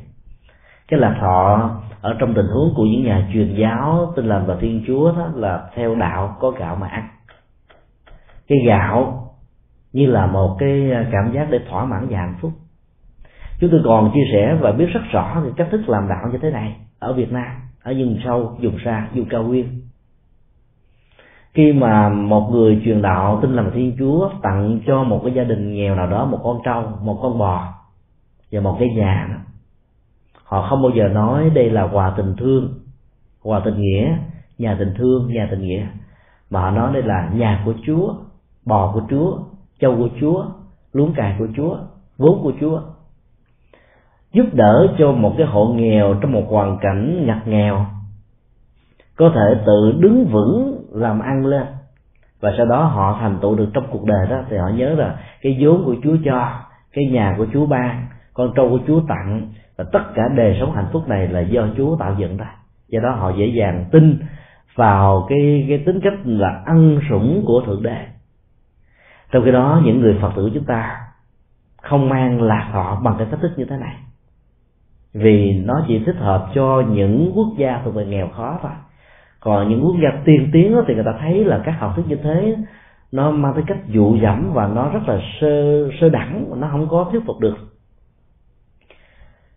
Cái 0.88 1.00
lạc 1.00 1.18
thọ 1.22 1.70
ở 2.02 2.16
trong 2.20 2.34
tình 2.34 2.46
huống 2.46 2.74
của 2.76 2.84
những 2.84 3.04
nhà 3.04 3.30
truyền 3.34 3.56
giáo, 3.56 4.14
tin 4.16 4.26
lành 4.26 4.46
và 4.46 4.56
thiên 4.62 4.84
chúa 4.88 5.12
đó 5.12 5.30
là 5.36 5.70
theo 5.76 5.96
đạo 5.96 6.38
có 6.40 6.52
gạo 6.52 6.76
mà 6.76 6.88
ăn. 6.88 7.08
Cái 8.48 8.58
gạo 8.68 9.26
như 9.94 10.06
là 10.06 10.26
một 10.26 10.56
cái 10.60 10.92
à, 10.92 11.06
cảm 11.12 11.32
giác 11.34 11.48
để 11.52 11.60
thỏa 11.70 11.86
mãn 11.86 12.08
và 12.10 12.18
hạnh 12.18 12.36
phúc. 12.42 12.52
Chúng 13.60 13.70
tôi 13.72 13.82
còn 13.86 14.12
chia 14.14 14.26
sẻ 14.34 14.58
và 14.62 14.72
biết 14.72 14.88
rất 14.94 15.02
rõ 15.12 15.42
về 15.44 15.52
cách 15.58 15.68
thức 15.72 15.90
làm 15.90 16.08
đạo 16.08 16.30
như 16.32 16.38
thế 16.42 16.52
này 16.52 16.76
ở 17.00 17.14
việt 17.14 17.32
nam, 17.32 17.52
ở 17.84 17.94
vùng 17.94 18.20
sâu, 18.26 18.58
vùng 18.62 18.78
xa, 18.86 19.08
vùng 19.14 19.26
cao 19.30 19.44
nguyên 19.44 19.89
khi 21.60 21.74
mà 21.74 22.10
một 22.10 22.50
người 22.52 22.82
truyền 22.86 23.02
đạo 23.02 23.40
tin 23.42 23.56
lành 23.56 23.72
thiên 23.74 23.96
chúa 24.00 24.30
tặng 24.42 24.80
cho 24.88 25.04
một 25.04 25.22
cái 25.24 25.34
gia 25.34 25.44
đình 25.44 25.74
nghèo 25.74 25.96
nào 25.96 26.08
đó 26.08 26.26
một 26.26 26.40
con 26.44 26.60
trâu 26.66 26.84
một 27.02 27.20
con 27.22 27.38
bò 27.38 27.68
và 28.52 28.62
một 28.62 28.76
cái 28.80 28.90
nhà 28.96 29.28
đó, 29.30 29.36
họ 30.44 30.68
không 30.70 30.82
bao 30.82 30.92
giờ 30.96 31.08
nói 31.08 31.50
đây 31.50 31.70
là 31.70 31.90
quà 31.94 32.14
tình 32.18 32.36
thương 32.38 32.74
quà 33.44 33.62
tình 33.66 33.82
nghĩa 33.82 34.18
nhà 34.58 34.76
tình 34.80 34.94
thương 34.98 35.34
nhà 35.34 35.48
tình 35.52 35.62
nghĩa. 35.62 35.88
Mà 36.50 36.62
họ 36.62 36.72
nói 36.72 36.94
đây 36.94 37.04
là 37.04 37.30
nhà 37.34 37.62
của 37.66 37.74
chúa 37.86 38.14
bò 38.66 38.92
của 38.94 39.02
chúa 39.10 39.38
châu 39.80 39.96
của 39.98 40.10
chúa 40.22 40.46
luống 40.94 41.14
cài 41.14 41.36
của 41.40 41.48
chúa 41.56 41.78
vốn 42.18 42.40
của 42.44 42.52
chúa. 42.60 42.82
Giúp 44.34 44.46
đỡ 44.54 44.96
cho 44.98 45.12
một 45.12 45.34
cái 45.38 45.48
hộ 45.48 45.66
nghèo 45.66 46.14
trong 46.22 46.32
một 46.32 46.46
hoàn 46.50 46.78
cảnh 46.82 47.26
ngặt 47.28 47.48
nghèo 47.48 47.86
có 49.16 49.32
thể 49.36 49.64
tự 49.66 49.92
đứng 50.00 50.26
vững 50.26 50.79
làm 50.92 51.20
ăn 51.20 51.46
lên. 51.46 51.66
Và 52.40 52.54
sau 52.58 52.66
đó 52.66 52.84
họ 52.84 53.18
thành 53.22 53.38
tựu 53.42 53.56
được 53.56 53.70
trong 53.74 53.88
cuộc 53.92 54.06
đời 54.06 54.28
đó, 54.30 54.44
thì 54.50 54.58
họ 54.58 54.70
nhớ 54.70 54.90
là 54.90 55.20
cái 55.42 55.58
vốn 55.62 55.86
của 55.86 55.96
Chúa 56.04 56.16
cho, 56.26 56.50
cái 56.94 57.06
nhà 57.06 57.36
của 57.38 57.46
Chúa 57.54 57.66
ban, 57.66 58.06
con 58.34 58.54
trâu 58.56 58.70
của 58.70 58.80
Chúa 58.88 59.02
tặng, 59.08 59.54
và 59.78 59.86
tất 59.92 60.04
cả 60.16 60.24
đời 60.36 60.58
sống 60.60 60.72
hạnh 60.72 60.88
phúc 60.92 61.08
này 61.08 61.28
là 61.28 61.40
do 61.40 61.68
Chúa 61.78 61.96
tạo 61.96 62.16
dựng 62.18 62.38
ra 62.38 62.56
do 62.90 63.00
đó 63.00 63.12
họ 63.12 63.30
dễ 63.38 63.46
dàng 63.46 63.86
tin 63.92 64.20
vào 64.76 65.26
cái 65.30 65.66
cái 65.70 65.84
tính 65.86 66.00
cách 66.04 66.14
là 66.26 66.62
ăn 66.66 67.00
sủng 67.10 67.44
của 67.46 67.62
thượng 67.66 67.84
đế. 67.84 68.06
Trong 69.32 69.46
khi 69.46 69.52
đó, 69.52 69.82
những 69.86 70.00
người 70.00 70.18
phật 70.22 70.32
tử 70.36 70.52
chúng 70.54 70.64
ta 70.64 70.98
không 71.82 72.10
mang 72.10 72.42
lạc 72.42 72.70
họ 72.72 73.02
bằng 73.04 73.16
cái 73.18 73.28
cách 73.32 73.40
thức 73.42 73.52
như 73.58 73.66
thế 73.66 73.78
này. 73.78 73.96
Vì 75.14 75.64
nó 75.66 75.86
chỉ 75.88 76.04
thích 76.06 76.16
hợp 76.20 76.50
cho 76.56 76.84
những 76.90 77.32
quốc 77.36 77.48
gia 77.58 77.82
thuộc 77.84 77.96
về 77.96 78.06
nghèo 78.06 78.28
khó 78.28 78.60
thôi 78.62 78.72
còn 79.40 79.70
những 79.70 79.86
quốc 79.86 79.96
gia 80.04 80.22
tiên 80.26 80.50
tiến 80.54 80.76
thì 80.88 80.96
người 80.96 81.04
ta 81.04 81.14
thấy 81.20 81.46
là 81.46 81.62
các 81.66 81.72
học 81.80 81.92
thuyết 81.96 82.08
như 82.08 82.16
thế, 82.16 82.56
nó 83.12 83.32
mang 83.32 83.54
tới 83.54 83.64
cách 83.68 83.88
dụ 83.88 84.18
dẫm 84.18 84.54
và 84.54 84.68
nó 84.68 84.90
rất 84.90 85.00
là 85.08 85.20
sơ 85.42 85.88
sơ 86.02 86.10
đẳng, 86.10 86.60
nó 86.60 86.68
không 86.72 86.88
có 86.90 87.08
thuyết 87.12 87.26
phục 87.26 87.40
được. 87.40 87.58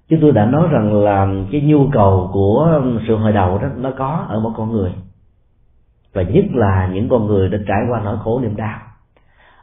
Chúng 0.09 0.21
tôi 0.21 0.33
đã 0.33 0.47
nói 0.47 0.69
rằng 0.71 1.03
là 1.03 1.29
cái 1.53 1.61
nhu 1.61 1.89
cầu 1.93 2.31
của 2.33 2.83
sự 3.09 3.17
hồi 3.17 3.33
đầu 3.33 3.59
đó, 3.59 3.69
nó 3.77 3.91
có 3.99 4.27
ở 4.29 4.41
mỗi 4.41 4.53
con 4.57 4.73
người. 4.73 4.93
Và 6.13 6.23
nhất 6.23 6.45
là 6.53 6.91
những 6.93 7.09
con 7.09 7.27
người 7.27 7.49
đã 7.49 7.59
trải 7.69 7.79
qua 7.91 8.01
nỗi 8.05 8.17
khổ 8.25 8.41
niềm 8.41 8.57
đau, 8.57 8.79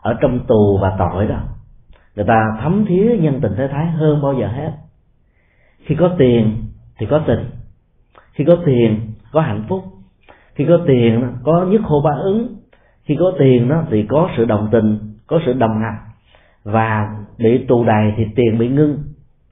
ở 0.02 0.18
trong 0.22 0.40
tù 0.48 0.78
và 0.82 0.96
tội 1.00 1.28
đó, 1.28 1.40
người 2.16 2.26
ta 2.26 2.58
thấm 2.62 2.86
thía 2.88 3.18
nhân 3.20 3.40
tình 3.42 3.54
thế 3.58 3.68
thái 3.68 3.88
hơn 3.88 4.22
bao 4.22 4.34
giờ 4.34 4.48
hết. 4.48 4.72
Khi 5.86 5.96
có 5.96 6.10
tiền 6.18 6.64
thì 6.98 7.06
có 7.06 7.22
tình, 7.28 7.50
khi 8.32 8.44
có 8.44 8.58
tiền 8.66 9.12
có 9.32 9.42
hạnh 9.42 9.64
phúc 9.70 9.84
khi 10.60 10.66
có 10.70 10.80
tiền 10.88 11.28
có 11.44 11.66
nhất 11.70 11.82
hô 11.84 12.02
ba 12.02 12.12
ứng. 12.22 12.56
Khi 13.04 13.16
có 13.20 13.32
tiền 13.40 13.70
đó 13.70 13.84
thì 13.90 14.06
có 14.10 14.30
sự 14.38 14.46
đồng 14.46 14.68
tình, 14.72 15.00
có 15.28 15.40
sự 15.46 15.54
đồng 15.54 15.82
hành. 15.82 15.98
Và 16.64 17.08
bị 17.38 17.66
tù 17.68 17.84
đầy 17.84 18.14
thì 18.18 18.26
tiền 18.36 18.58
bị 18.58 18.68
ngưng. 18.68 18.98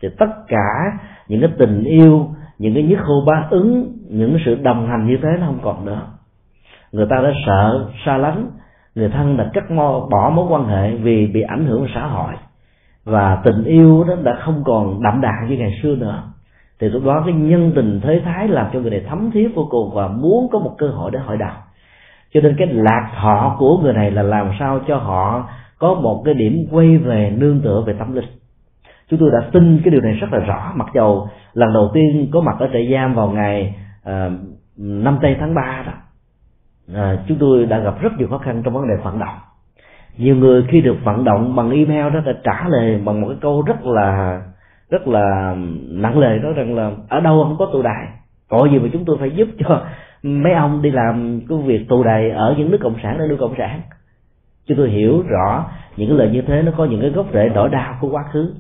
Thì 0.01 0.09
tất 0.19 0.29
cả 0.47 0.97
những 1.27 1.41
cái 1.41 1.49
tình 1.57 1.83
yêu, 1.83 2.29
những 2.59 2.73
cái 2.73 2.83
nhất 2.83 2.99
hô 2.99 3.25
ba 3.25 3.47
ứng, 3.49 3.97
những 4.09 4.37
sự 4.45 4.55
đồng 4.55 4.87
hành 4.87 5.07
như 5.07 5.17
thế 5.21 5.29
nó 5.39 5.45
không 5.45 5.59
còn 5.63 5.85
nữa. 5.85 6.01
Người 6.91 7.05
ta 7.09 7.15
đã 7.23 7.31
sợ, 7.45 7.89
xa 8.05 8.17
lánh. 8.17 8.49
Người 8.95 9.09
thân 9.09 9.37
đã 9.37 9.49
cắt 9.53 9.71
mo, 9.71 10.07
bỏ 10.11 10.29
mối 10.29 10.45
quan 10.49 10.65
hệ 10.65 10.95
vì 10.95 11.27
bị 11.27 11.41
ảnh 11.41 11.65
hưởng 11.65 11.87
xã 11.95 12.07
hội. 12.07 12.33
Và 13.05 13.41
tình 13.43 13.63
yêu 13.63 14.03
đó 14.07 14.15
đã 14.23 14.37
không 14.45 14.63
còn 14.65 15.03
đậm 15.03 15.21
đà 15.21 15.33
như 15.49 15.57
ngày 15.57 15.79
xưa 15.83 15.95
nữa 15.95 16.23
thì 16.79 16.89
lúc 16.89 17.03
đó 17.05 17.23
cái 17.25 17.33
nhân 17.33 17.71
tình 17.75 18.01
thế 18.03 18.21
thái 18.25 18.47
làm 18.47 18.67
cho 18.73 18.79
người 18.79 18.91
này 18.91 19.03
thấm 19.09 19.31
thiết 19.31 19.51
vô 19.55 19.67
cùng 19.69 19.91
và 19.93 20.07
muốn 20.07 20.47
có 20.51 20.59
một 20.59 20.75
cơ 20.77 20.87
hội 20.87 21.11
để 21.11 21.19
hội 21.19 21.37
đạo. 21.37 21.55
Cho 22.33 22.41
nên 22.41 22.55
cái 22.57 22.67
lạc 22.67 23.11
thọ 23.21 23.55
của 23.59 23.77
người 23.77 23.93
này 23.93 24.11
là 24.11 24.21
làm 24.21 24.51
sao 24.59 24.79
cho 24.87 24.97
họ 24.97 25.49
có 25.79 25.93
một 25.93 26.21
cái 26.25 26.33
điểm 26.33 26.67
quay 26.71 26.97
về 26.97 27.33
nương 27.37 27.61
tựa 27.61 27.83
về 27.87 27.93
tâm 27.99 28.13
linh. 28.13 28.25
Chúng 29.09 29.19
tôi 29.19 29.29
đã 29.31 29.49
tin 29.51 29.81
cái 29.83 29.91
điều 29.91 30.01
này 30.01 30.13
rất 30.13 30.33
là 30.33 30.39
rõ. 30.39 30.71
Mặc 30.75 30.87
dầu 30.93 31.29
lần 31.53 31.73
đầu 31.73 31.91
tiên 31.93 32.29
có 32.33 32.41
mặt 32.41 32.55
ở 32.59 32.69
trại 32.73 32.89
giam 32.93 33.13
vào 33.13 33.29
ngày 33.29 33.75
à, 34.03 34.29
năm 34.77 35.19
tây 35.21 35.35
tháng 35.39 35.55
ba 35.55 35.83
đó 35.85 35.93
à, 37.01 37.17
chúng 37.27 37.37
tôi 37.37 37.65
đã 37.65 37.79
gặp 37.79 38.01
rất 38.01 38.09
nhiều 38.17 38.27
khó 38.27 38.37
khăn 38.37 38.61
trong 38.63 38.73
vấn 38.73 38.87
đề 38.87 38.95
vận 39.03 39.19
động. 39.19 39.35
Nhiều 40.17 40.35
người 40.35 40.65
khi 40.69 40.81
được 40.81 40.97
vận 41.03 41.23
động 41.23 41.55
bằng 41.55 41.71
email 41.71 42.13
đó 42.13 42.19
đã 42.25 42.33
trả 42.43 42.67
lời 42.67 43.01
bằng 43.05 43.21
một 43.21 43.27
cái 43.27 43.37
câu 43.41 43.61
rất 43.61 43.85
là 43.85 44.41
rất 44.89 45.07
là 45.07 45.55
nặng 45.89 46.19
lời 46.19 46.39
nói 46.39 46.53
rằng 46.53 46.75
là, 46.75 46.91
ở 47.09 47.19
đâu 47.19 47.43
không 47.43 47.57
có 47.57 47.65
tù 47.73 47.81
đài? 47.81 48.07
Có 48.49 48.67
gì 48.71 48.79
mà 48.79 48.89
chúng 48.93 49.05
tôi 49.05 49.17
phải 49.19 49.31
giúp 49.31 49.47
cho 49.59 49.81
mấy 50.23 50.53
ông 50.53 50.81
đi 50.81 50.91
làm 50.91 51.41
cái 51.49 51.57
việc 51.65 51.89
tù 51.89 52.03
đài 52.03 52.29
ở 52.29 52.55
những 52.57 52.71
nước 52.71 52.77
cộng 52.81 52.95
sản 53.03 53.17
nơi 53.17 53.27
nước 53.27 53.37
cộng 53.39 53.55
sản? 53.57 53.81
Chứ 54.67 54.75
tôi 54.77 54.89
hiểu 54.89 55.23
rõ 55.29 55.65
những 55.97 56.09
cái 56.09 56.17
lời 56.17 56.29
như 56.29 56.41
thế 56.41 56.61
nó 56.61 56.71
có 56.77 56.85
những 56.85 57.01
cái 57.01 57.09
gốc 57.09 57.25
rễ 57.33 57.51
nỗi 57.55 57.69
đau 57.69 57.97
của 58.01 58.09
quá 58.09 58.23
khứ. 58.31 58.53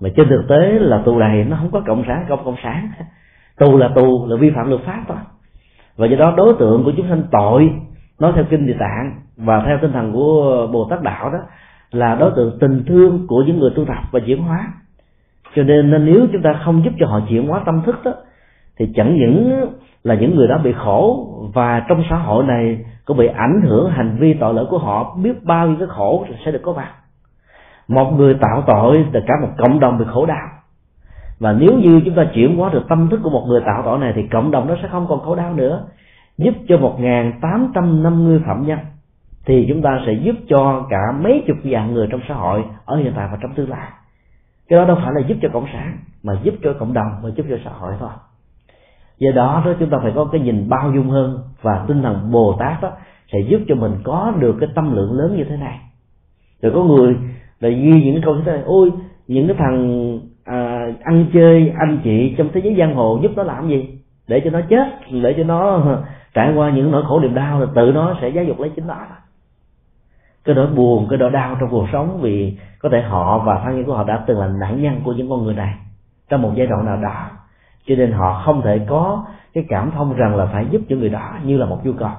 Mà 0.00 0.08
trên 0.16 0.28
thực 0.28 0.42
tế 0.48 0.78
là 0.78 1.02
tù 1.04 1.20
đài 1.20 1.44
nó 1.44 1.56
không 1.56 1.70
có 1.70 1.82
cộng 1.86 2.04
sản 2.06 2.24
không 2.28 2.44
cộng 2.44 2.56
sản. 2.62 2.88
Tù 3.58 3.76
là 3.76 3.88
tù, 3.94 4.26
là 4.28 4.36
vi 4.36 4.50
phạm 4.50 4.68
luật 4.68 4.82
pháp 4.82 5.02
thôi. 5.08 5.16
Và 5.96 6.06
do 6.06 6.16
đó 6.16 6.34
đối 6.36 6.54
tượng 6.58 6.84
của 6.84 6.92
chúng 6.96 7.08
sanh 7.08 7.22
tội, 7.30 7.70
nói 8.20 8.32
theo 8.34 8.44
kinh 8.50 8.66
địa 8.66 8.76
tạng 8.78 9.20
và 9.36 9.62
theo 9.66 9.78
tinh 9.82 9.92
thần 9.92 10.12
của 10.12 10.68
bồ 10.72 10.86
tát 10.90 11.02
đạo 11.02 11.30
đó, 11.30 11.38
là 11.90 12.14
đối 12.14 12.30
tượng 12.36 12.58
tình 12.60 12.84
thương 12.86 13.26
của 13.26 13.42
những 13.46 13.58
người 13.58 13.70
tu 13.76 13.84
tập 13.84 14.02
và 14.12 14.20
chuyển 14.26 14.42
hóa 14.42 14.68
cho 15.54 15.62
nên 15.62 16.04
nếu 16.04 16.26
chúng 16.32 16.42
ta 16.42 16.60
không 16.64 16.84
giúp 16.84 16.92
cho 17.00 17.06
họ 17.06 17.20
chuyển 17.28 17.48
hóa 17.48 17.62
tâm 17.66 17.82
thức 17.86 18.00
đó, 18.04 18.12
thì 18.78 18.92
chẳng 18.94 19.16
những 19.16 19.66
là 20.04 20.14
những 20.14 20.36
người 20.36 20.48
đó 20.48 20.58
bị 20.64 20.72
khổ 20.72 21.28
và 21.54 21.84
trong 21.88 22.02
xã 22.10 22.16
hội 22.16 22.44
này 22.44 22.84
cũng 23.04 23.16
bị 23.16 23.26
ảnh 23.26 23.60
hưởng 23.64 23.90
hành 23.90 24.16
vi 24.20 24.34
tội 24.34 24.54
lỗi 24.54 24.66
của 24.70 24.78
họ, 24.78 25.16
biết 25.22 25.44
bao 25.44 25.66
nhiêu 25.68 25.76
cái 25.78 25.88
khổ 25.88 26.26
sẽ 26.44 26.52
được 26.52 26.62
có 26.62 26.72
mặt. 26.72 26.88
Một 27.88 28.12
người 28.16 28.34
tạo 28.34 28.62
tội 28.66 29.06
là 29.12 29.20
cả 29.26 29.34
một 29.42 29.48
cộng 29.58 29.80
đồng 29.80 29.98
bị 29.98 30.04
khổ 30.08 30.26
đau. 30.26 30.48
Và 31.38 31.52
nếu 31.52 31.72
như 31.78 32.00
chúng 32.04 32.14
ta 32.14 32.24
chuyển 32.34 32.56
hóa 32.56 32.70
được 32.72 32.82
tâm 32.88 33.08
thức 33.08 33.20
của 33.22 33.30
một 33.30 33.44
người 33.48 33.60
tạo 33.66 33.82
tội 33.84 33.98
này 33.98 34.12
thì 34.16 34.22
cộng 34.26 34.50
đồng 34.50 34.68
nó 34.68 34.74
sẽ 34.82 34.88
không 34.88 35.06
còn 35.08 35.20
khổ 35.20 35.34
đau 35.34 35.54
nữa. 35.54 35.84
Giúp 36.38 36.54
cho 36.68 36.78
một 36.78 36.98
tám 37.42 37.72
trăm 37.74 38.02
năm 38.02 38.24
mươi 38.24 38.42
phạm 38.46 38.66
nhân 38.66 38.78
thì 39.46 39.66
chúng 39.68 39.82
ta 39.82 40.00
sẽ 40.06 40.12
giúp 40.12 40.36
cho 40.48 40.86
cả 40.90 41.12
mấy 41.20 41.44
chục 41.46 41.56
vạn 41.64 41.94
người 41.94 42.08
trong 42.10 42.20
xã 42.28 42.34
hội 42.34 42.64
ở 42.84 42.96
hiện 42.96 43.12
tại 43.16 43.28
và 43.30 43.38
trong 43.40 43.52
tương 43.54 43.70
lai 43.70 43.88
cái 44.68 44.78
đó 44.78 44.84
đâu 44.84 44.96
phải 45.04 45.12
là 45.14 45.20
giúp 45.28 45.36
cho 45.42 45.48
cộng 45.52 45.66
sản 45.72 45.98
mà 46.22 46.32
giúp 46.42 46.54
cho 46.62 46.72
cộng 46.72 46.92
đồng 46.92 47.12
và 47.22 47.30
giúp 47.36 47.46
cho 47.50 47.56
xã 47.64 47.70
hội 47.70 47.92
thôi. 48.00 48.10
Do 49.18 49.30
đó 49.34 49.62
đó 49.66 49.72
chúng 49.78 49.90
ta 49.90 49.98
phải 50.02 50.12
có 50.14 50.24
cái 50.24 50.40
nhìn 50.40 50.68
bao 50.68 50.92
dung 50.94 51.10
hơn 51.10 51.38
và 51.62 51.84
tinh 51.88 52.02
thần 52.02 52.30
bồ 52.32 52.56
tát 52.58 52.82
đó 52.82 52.90
sẽ 53.32 53.38
giúp 53.40 53.60
cho 53.68 53.74
mình 53.74 53.92
có 54.04 54.32
được 54.38 54.56
cái 54.60 54.68
tâm 54.74 54.96
lượng 54.96 55.12
lớn 55.12 55.36
như 55.36 55.44
thế 55.44 55.56
này. 55.56 55.78
Rồi 56.62 56.72
có 56.74 56.82
người 56.82 57.16
là 57.60 57.68
ghi 57.68 58.02
những 58.04 58.14
cái 58.14 58.22
câu 58.24 58.34
như 58.34 58.42
thế 58.46 58.52
này 58.52 58.62
ôi 58.64 58.92
những 59.28 59.46
cái 59.46 59.56
thằng 59.58 60.18
à, 60.44 60.86
ăn 61.04 61.26
chơi 61.32 61.72
anh 61.78 61.98
chị 62.04 62.34
trong 62.38 62.48
thế 62.52 62.60
giới 62.64 62.74
giang 62.78 62.94
hồ 62.94 63.18
giúp 63.22 63.32
nó 63.36 63.42
làm 63.42 63.68
gì? 63.68 63.98
Để 64.28 64.40
cho 64.44 64.50
nó 64.50 64.60
chết 64.68 64.86
để 65.22 65.34
cho 65.36 65.44
nó 65.44 65.82
trải 66.34 66.52
qua 66.54 66.70
những 66.70 66.90
nỗi 66.90 67.02
khổ 67.06 67.20
niềm 67.20 67.34
đau 67.34 67.60
là 67.60 67.66
tự 67.74 67.92
nó 67.94 68.16
sẽ 68.20 68.28
giáo 68.28 68.44
dục 68.44 68.60
lấy 68.60 68.70
chính 68.76 68.86
nó 68.86 68.96
cái 70.48 70.56
nỗi 70.56 70.66
buồn, 70.66 71.06
cái 71.10 71.18
nỗi 71.18 71.30
đau 71.30 71.56
trong 71.60 71.70
cuộc 71.70 71.86
sống 71.92 72.18
vì 72.20 72.58
có 72.78 72.88
thể 72.92 73.02
họ 73.02 73.38
và 73.38 73.60
thân 73.64 73.76
nhân 73.76 73.84
của 73.84 73.94
họ 73.94 74.04
đã 74.04 74.24
từng 74.26 74.38
là 74.38 74.46
nạn 74.46 74.82
nhân 74.82 75.00
của 75.04 75.12
những 75.12 75.30
con 75.30 75.44
người 75.44 75.54
này 75.54 75.74
trong 76.28 76.42
một 76.42 76.52
giai 76.54 76.66
đoạn 76.66 76.86
nào 76.86 76.96
đó. 76.96 77.30
Cho 77.86 77.94
nên 77.98 78.12
họ 78.12 78.42
không 78.44 78.62
thể 78.62 78.80
có 78.88 79.24
cái 79.54 79.64
cảm 79.68 79.90
thông 79.90 80.14
rằng 80.14 80.36
là 80.36 80.46
phải 80.46 80.66
giúp 80.70 80.80
cho 80.88 80.96
người 80.96 81.08
đó 81.08 81.34
như 81.44 81.56
là 81.56 81.66
một 81.66 81.80
nhu 81.84 81.92
cầu 81.92 82.10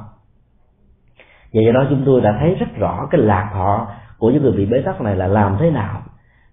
và 1.54 1.62
do 1.66 1.72
đó 1.72 1.86
chúng 1.90 2.02
tôi 2.06 2.22
đã 2.22 2.38
thấy 2.40 2.56
rất 2.56 2.76
rõ 2.78 3.08
cái 3.12 3.22
lạc 3.22 3.50
họ 3.54 3.88
của 4.18 4.32
những 4.32 4.44
người 4.44 4.52
bị 4.52 4.66
bế 4.66 4.82
tắc 4.82 5.02
này 5.02 5.16
là 5.16 5.28
làm 5.28 5.58
thế 5.60 5.72
nào 5.72 6.02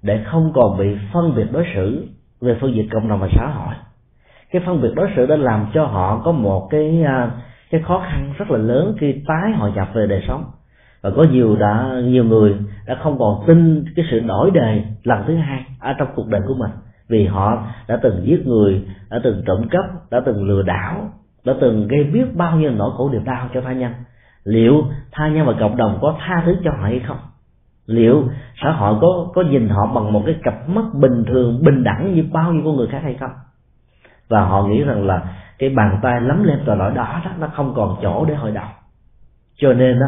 để 0.03 0.25
không 0.27 0.53
còn 0.55 0.79
bị 0.79 0.97
phân 1.13 1.35
biệt 1.35 1.47
đối 1.53 1.65
xử 1.75 2.07
về 2.41 2.57
phương 2.61 2.75
diện 2.75 2.89
cộng 2.93 3.09
đồng 3.09 3.21
và 3.21 3.29
xã 3.37 3.47
hội. 3.47 3.75
Cái 4.51 4.63
phân 4.67 4.83
biệt 4.83 4.91
đối 4.95 5.09
xử 5.17 5.27
đã 5.27 5.37
làm 5.37 5.67
cho 5.75 5.85
họ 5.85 6.23
có 6.25 6.33
một 6.33 6.69
cái 6.71 7.03
à, 7.07 7.31
cái 7.71 7.83
khó 7.83 8.03
khăn 8.11 8.33
rất 8.39 8.51
là 8.51 8.59
lớn 8.59 8.97
khi 9.01 9.23
tái 9.27 9.53
hội 9.53 9.73
nhập 9.75 9.89
về 9.95 10.07
đời 10.07 10.25
sống 10.29 10.45
và 11.07 11.13
có 11.17 11.23
nhiều 11.23 11.57
đã 11.57 12.01
nhiều 12.05 12.25
người 12.25 12.55
đã 12.87 12.95
không 13.03 13.19
còn 13.19 13.45
tin 13.47 13.85
cái 13.97 14.05
sự 14.11 14.21
đổi 14.21 14.51
đề 14.51 14.85
lần 15.05 15.25
thứ 15.27 15.37
hai 15.37 15.65
ở 15.81 15.93
trong 15.99 16.09
cuộc 16.15 16.29
đời 16.29 16.41
của 16.49 16.55
mình. 16.55 16.71
Vì 17.09 17.27
họ 17.27 17.67
đã 17.89 17.99
từng 18.03 18.21
giết 18.25 18.47
người 18.47 18.87
đã 19.11 19.21
từng 19.25 19.43
trộm 19.47 19.69
cắp 19.69 19.85
đã 20.11 20.21
từng 20.27 20.49
lừa 20.49 20.63
đảo 20.63 21.11
đã 21.45 21.55
từng 21.61 21.89
gây 21.89 22.05
biết 22.05 22.37
bao 22.37 22.57
nhiêu 22.57 22.71
nỗi 22.71 22.91
khổ 22.97 23.11
niềm 23.13 23.25
đau 23.25 23.49
cho 23.55 23.61
tha 23.61 23.73
nhân. 23.73 23.93
Liệu 24.45 24.83
tha 25.13 25.29
nhân 25.29 25.47
và 25.47 25.53
cộng 25.61 25.77
đồng 25.77 25.99
có 26.01 26.15
tha 26.27 26.43
thứ 26.47 26.57
cho 26.65 26.71
họ 26.71 26.83
hay 26.83 27.01
không? 27.07 27.19
Liệu 27.87 28.25
xã 28.63 28.71
hội 28.71 28.99
có 29.01 29.29
có 29.35 29.43
nhìn 29.43 29.69
họ 29.69 29.87
bằng 29.95 30.13
một 30.13 30.23
cái 30.27 30.35
cặp 30.43 30.69
mắt 30.69 30.85
bình 30.95 31.25
thường 31.29 31.63
bình 31.65 31.85
đẳng 31.85 32.15
như 32.15 32.25
bao 32.33 32.53
nhiêu 32.53 32.63
con 32.65 32.77
người 32.77 32.87
khác 32.87 33.01
hay 33.03 33.15
không? 33.15 33.33
Và 34.29 34.45
họ 34.45 34.63
nghĩ 34.63 34.83
rằng 34.83 35.07
là 35.07 35.23
cái 35.59 35.69
bàn 35.69 35.99
tay 36.03 36.21
lấm 36.21 36.45
lên 36.45 36.59
tội 36.67 36.77
lỗi 36.77 36.93
đó, 36.95 37.21
đó 37.25 37.31
nó 37.39 37.47
không 37.47 37.73
còn 37.77 37.97
chỗ 38.03 38.25
để 38.25 38.35
hội 38.35 38.51
đồng. 38.51 38.69
Cho 39.57 39.73
nên 39.73 39.99
đó, 40.01 40.07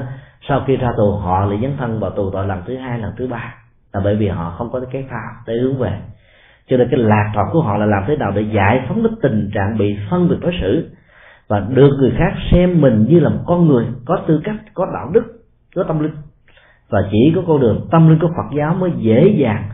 sau 0.48 0.64
khi 0.66 0.76
ra 0.76 0.88
tù, 0.96 1.12
họ 1.12 1.44
lại 1.44 1.58
dấn 1.62 1.76
thân 1.76 2.00
vào 2.00 2.10
tù 2.10 2.30
tội 2.30 2.46
lần 2.46 2.62
thứ 2.66 2.76
hai, 2.76 2.98
lần 2.98 3.12
thứ 3.16 3.26
ba. 3.26 3.54
Là 3.92 4.00
bởi 4.04 4.16
vì 4.16 4.28
họ 4.28 4.54
không 4.58 4.70
có 4.72 4.80
cái 4.92 5.06
phao 5.10 5.30
để 5.46 5.54
hướng 5.54 5.78
về. 5.78 6.00
Cho 6.68 6.76
nên 6.76 6.88
cái 6.90 7.00
lạc 7.00 7.32
thọ 7.34 7.42
của 7.52 7.60
họ 7.60 7.76
là 7.76 7.86
làm 7.86 8.04
thế 8.06 8.16
nào 8.16 8.32
để 8.34 8.42
giải 8.42 8.84
phóng 8.88 9.02
cái 9.02 9.12
tình 9.22 9.50
trạng 9.54 9.78
bị 9.78 9.96
phân 10.10 10.28
biệt 10.28 10.36
đối 10.40 10.52
xử 10.60 10.90
và 11.48 11.60
được 11.60 11.90
người 11.98 12.12
khác 12.18 12.34
xem 12.50 12.80
mình 12.80 13.06
như 13.08 13.20
là 13.20 13.28
một 13.28 13.40
con 13.46 13.68
người 13.68 13.86
có 14.06 14.18
tư 14.26 14.40
cách, 14.44 14.56
có 14.74 14.86
đạo 14.94 15.10
đức, 15.12 15.24
có 15.74 15.84
tâm 15.88 16.00
linh. 16.00 16.14
Và 16.88 17.08
chỉ 17.10 17.32
có 17.34 17.42
con 17.46 17.60
đường 17.60 17.88
tâm 17.90 18.08
linh 18.08 18.18
của 18.18 18.28
Phật 18.28 18.56
giáo 18.56 18.74
mới 18.74 18.90
dễ 18.96 19.34
dàng 19.38 19.68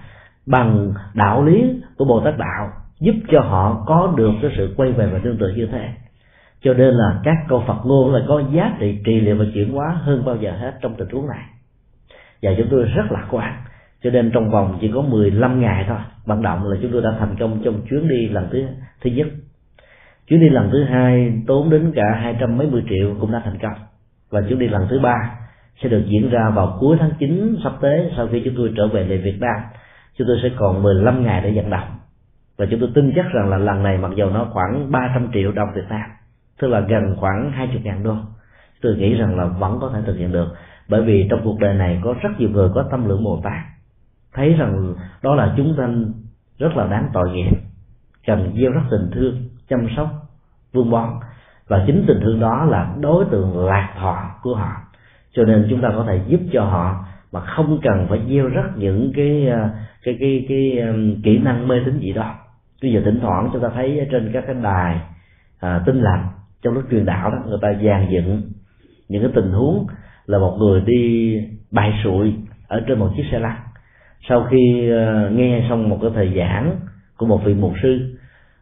bằng 0.47 0.93
đạo 1.15 1.45
lý 1.45 1.83
của 1.97 2.05
Bồ 2.05 2.21
Tát 2.21 2.39
đạo 2.39 2.69
giúp 3.01 3.15
cho 3.29 3.41
họ 3.41 3.85
có 3.87 4.13
được 4.17 4.33
cái 4.43 4.51
sự 4.57 4.75
quay 4.77 4.93
về 4.93 5.07
và 5.07 5.19
tương 5.25 5.39
tự 5.39 5.49
như 5.57 5.67
thế 5.73 5.89
cho 6.65 6.75
nên 6.75 6.95
là 6.95 7.21
các 7.25 7.37
câu 7.49 7.65
Phật 7.67 7.77
ngôn 7.85 8.15
là 8.15 8.21
có 8.29 8.43
giá 8.53 8.77
trị 8.81 8.99
trị 9.05 9.21
liệu 9.21 9.37
và 9.37 9.45
chuyển 9.55 9.73
hóa 9.73 9.99
hơn 10.03 10.25
bao 10.25 10.37
giờ 10.37 10.53
hết 10.53 10.73
trong 10.81 10.95
tình 10.95 11.09
huống 11.09 11.29
này. 11.29 11.45
Và 12.43 12.51
chúng 12.59 12.67
tôi 12.71 12.85
rất 12.85 13.03
lạc 13.11 13.27
quan. 13.31 13.53
Cho 14.03 14.11
nên 14.11 14.31
trong 14.35 14.51
vòng 14.51 14.79
chỉ 14.81 14.91
có 14.95 15.03
15 15.03 15.61
ngày 15.61 15.85
thôi, 15.89 15.99
vận 16.25 16.43
động 16.43 16.65
là 16.65 16.77
chúng 16.83 16.93
tôi 16.93 17.03
đã 17.03 17.11
thành 17.19 17.37
công 17.39 17.61
trong 17.65 17.81
chuyến 17.91 18.09
đi 18.09 18.29
lần 18.29 18.49
thứ 18.51 18.67
thứ 19.03 19.11
nhất. 19.11 19.27
Chuyến 20.29 20.41
đi 20.41 20.49
lần 20.49 20.71
thứ 20.73 20.85
hai 20.85 21.33
tốn 21.47 21.71
đến 21.71 21.93
cả 21.95 22.19
hai 22.23 22.37
trăm 22.41 22.57
mấy 22.57 22.67
mươi 22.67 22.83
triệu 22.89 23.17
cũng 23.21 23.33
đã 23.33 23.41
thành 23.45 23.59
công. 23.63 23.75
Và 24.31 24.41
chuyến 24.49 24.59
đi 24.59 24.69
lần 24.69 24.87
thứ 24.91 24.99
ba 24.99 25.31
sẽ 25.83 25.89
được 25.89 26.05
diễn 26.07 26.31
ra 26.31 26.51
vào 26.51 26.77
cuối 26.81 26.97
tháng 27.01 27.11
9 27.19 27.57
sắp 27.65 27.73
tới 27.81 28.13
sau 28.17 28.29
khi 28.33 28.43
chúng 28.45 28.55
tôi 28.57 28.73
trở 28.77 28.87
về 28.87 29.05
về 29.05 29.17
Việt 29.17 29.37
Nam. 29.41 29.57
Chúng 30.19 30.27
tôi 30.27 30.37
sẽ 30.43 30.51
còn 30.57 30.83
15 30.83 31.25
ngày 31.25 31.41
để 31.41 31.53
vận 31.55 31.71
động. 31.71 31.89
Và 32.57 32.67
chúng 32.71 32.81
tôi 32.81 32.91
tin 32.95 33.13
chắc 33.17 33.27
rằng 33.35 33.49
là 33.49 33.57
lần 33.57 33.83
này 33.83 33.99
mặc 33.99 34.11
dù 34.17 34.31
nó 34.31 34.49
khoảng 34.53 34.93
300 34.93 35.29
triệu 35.33 35.53
đồng 35.53 35.69
Việt 35.75 35.87
Nam 35.89 36.11
tức 36.59 36.69
là 36.69 36.81
gần 36.81 37.17
khoảng 37.17 37.53
20 37.53 37.81
ngàn 37.85 38.03
đô. 38.03 38.17
Tôi 38.83 38.97
nghĩ 38.97 39.15
rằng 39.15 39.37
là 39.37 39.45
vẫn 39.45 39.79
có 39.81 39.91
thể 39.95 40.01
thực 40.07 40.17
hiện 40.17 40.33
được. 40.33 40.55
Bởi 40.89 41.03
vì 41.03 41.27
trong 41.31 41.41
cuộc 41.45 41.59
đời 41.61 41.75
này 41.75 42.01
có 42.05 42.15
rất 42.23 42.31
nhiều 42.39 42.51
người 42.51 42.69
có 42.75 42.85
tâm 42.91 43.09
lượng 43.09 43.25
Bồ 43.25 43.41
Tát. 43.45 43.63
Thấy 44.33 44.55
rằng 44.55 44.95
đó 45.23 45.35
là 45.35 45.55
chúng 45.57 45.75
sanh 45.77 46.13
rất 46.59 46.77
là 46.77 46.87
đáng 46.87 47.09
tội 47.13 47.31
nghiệp. 47.31 47.51
Cần 48.27 48.53
gieo 48.57 48.71
rất 48.71 48.81
tình 48.91 49.11
thương 49.13 49.49
chăm 49.69 49.89
sóc 49.97 50.09
vương 50.73 50.91
bón. 50.91 51.09
Và 51.69 51.85
chính 51.87 52.05
tình 52.09 52.21
thương 52.21 52.41
đó 52.41 52.65
là 52.65 52.95
đối 53.01 53.25
tượng 53.25 53.67
lạc 53.67 53.95
thọ 53.99 54.31
của 54.43 54.55
họ. 54.55 54.73
Cho 55.33 55.45
nên 55.45 55.67
chúng 55.71 55.83
ta 55.83 55.89
có 55.97 56.05
thể 56.09 56.21
giúp 56.27 56.41
cho 56.53 56.65
họ 56.65 57.05
mà 57.33 57.41
không 57.41 57.79
cần 57.83 58.07
phải 58.09 58.21
gieo 58.29 58.49
rất 58.49 58.77
những 58.77 59.07
à, 59.07 59.13
cái 59.17 59.47
cái 60.05 60.17
cái 60.19 60.47
cái, 60.49 60.73
cái 60.77 61.17
kỹ 61.25 61.39
năng 61.39 61.69
mê 61.69 61.77
tín 61.85 61.99
gì 61.99 62.13
đó. 62.13 62.35
Bây 62.83 62.93
giờ 62.93 63.03
thỉnh 63.05 63.19
thoảng 63.23 63.51
chúng 63.53 63.63
ta 63.63 63.69
thấy 63.75 64.09
trên 64.11 64.31
các 64.33 64.45
cái 64.47 64.57
đài 64.63 65.01
à, 65.61 65.83
tin 65.87 65.97
lành 65.97 66.29
trong 66.65 66.75
lúc 66.75 66.85
truyền 66.91 67.05
đạo 67.05 67.31
đó, 67.31 67.39
người 67.47 67.59
ta 67.63 67.75
dàn 67.85 68.07
dựng 68.11 68.43
những 69.09 69.23
cái 69.23 69.31
tình 69.35 69.53
huống 69.53 69.87
là 70.27 70.39
một 70.39 70.57
người 70.59 70.81
đi 70.87 71.39
bài 71.71 71.93
sụi 72.05 72.35
ở 72.69 72.83
trên 72.87 72.99
một 72.99 73.11
chiếc 73.17 73.25
xe 73.33 73.39
lăn. 73.39 73.57
Sau 74.29 74.47
khi 74.51 74.91
ờ, 74.91 75.31
nghe 75.31 75.67
xong 75.69 75.89
một 75.89 75.99
cái 76.03 76.11
thời 76.15 76.33
giảng 76.37 76.77
của 77.17 77.27
một 77.27 77.41
vị 77.45 77.55
mục 77.55 77.73
sư, 77.83 78.17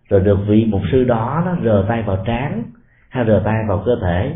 rồi 0.08 0.20
được 0.20 0.38
vị 0.48 0.66
mục 0.68 0.82
sư 0.92 1.04
đó 1.04 1.42
nó 1.46 1.56
rờ 1.64 1.84
tay 1.88 2.02
vào 2.02 2.24
trán 2.26 2.62
hay 3.08 3.24
rờ 3.26 3.42
tay 3.44 3.54
vào 3.68 3.82
cơ 3.86 3.92
thể, 4.02 4.32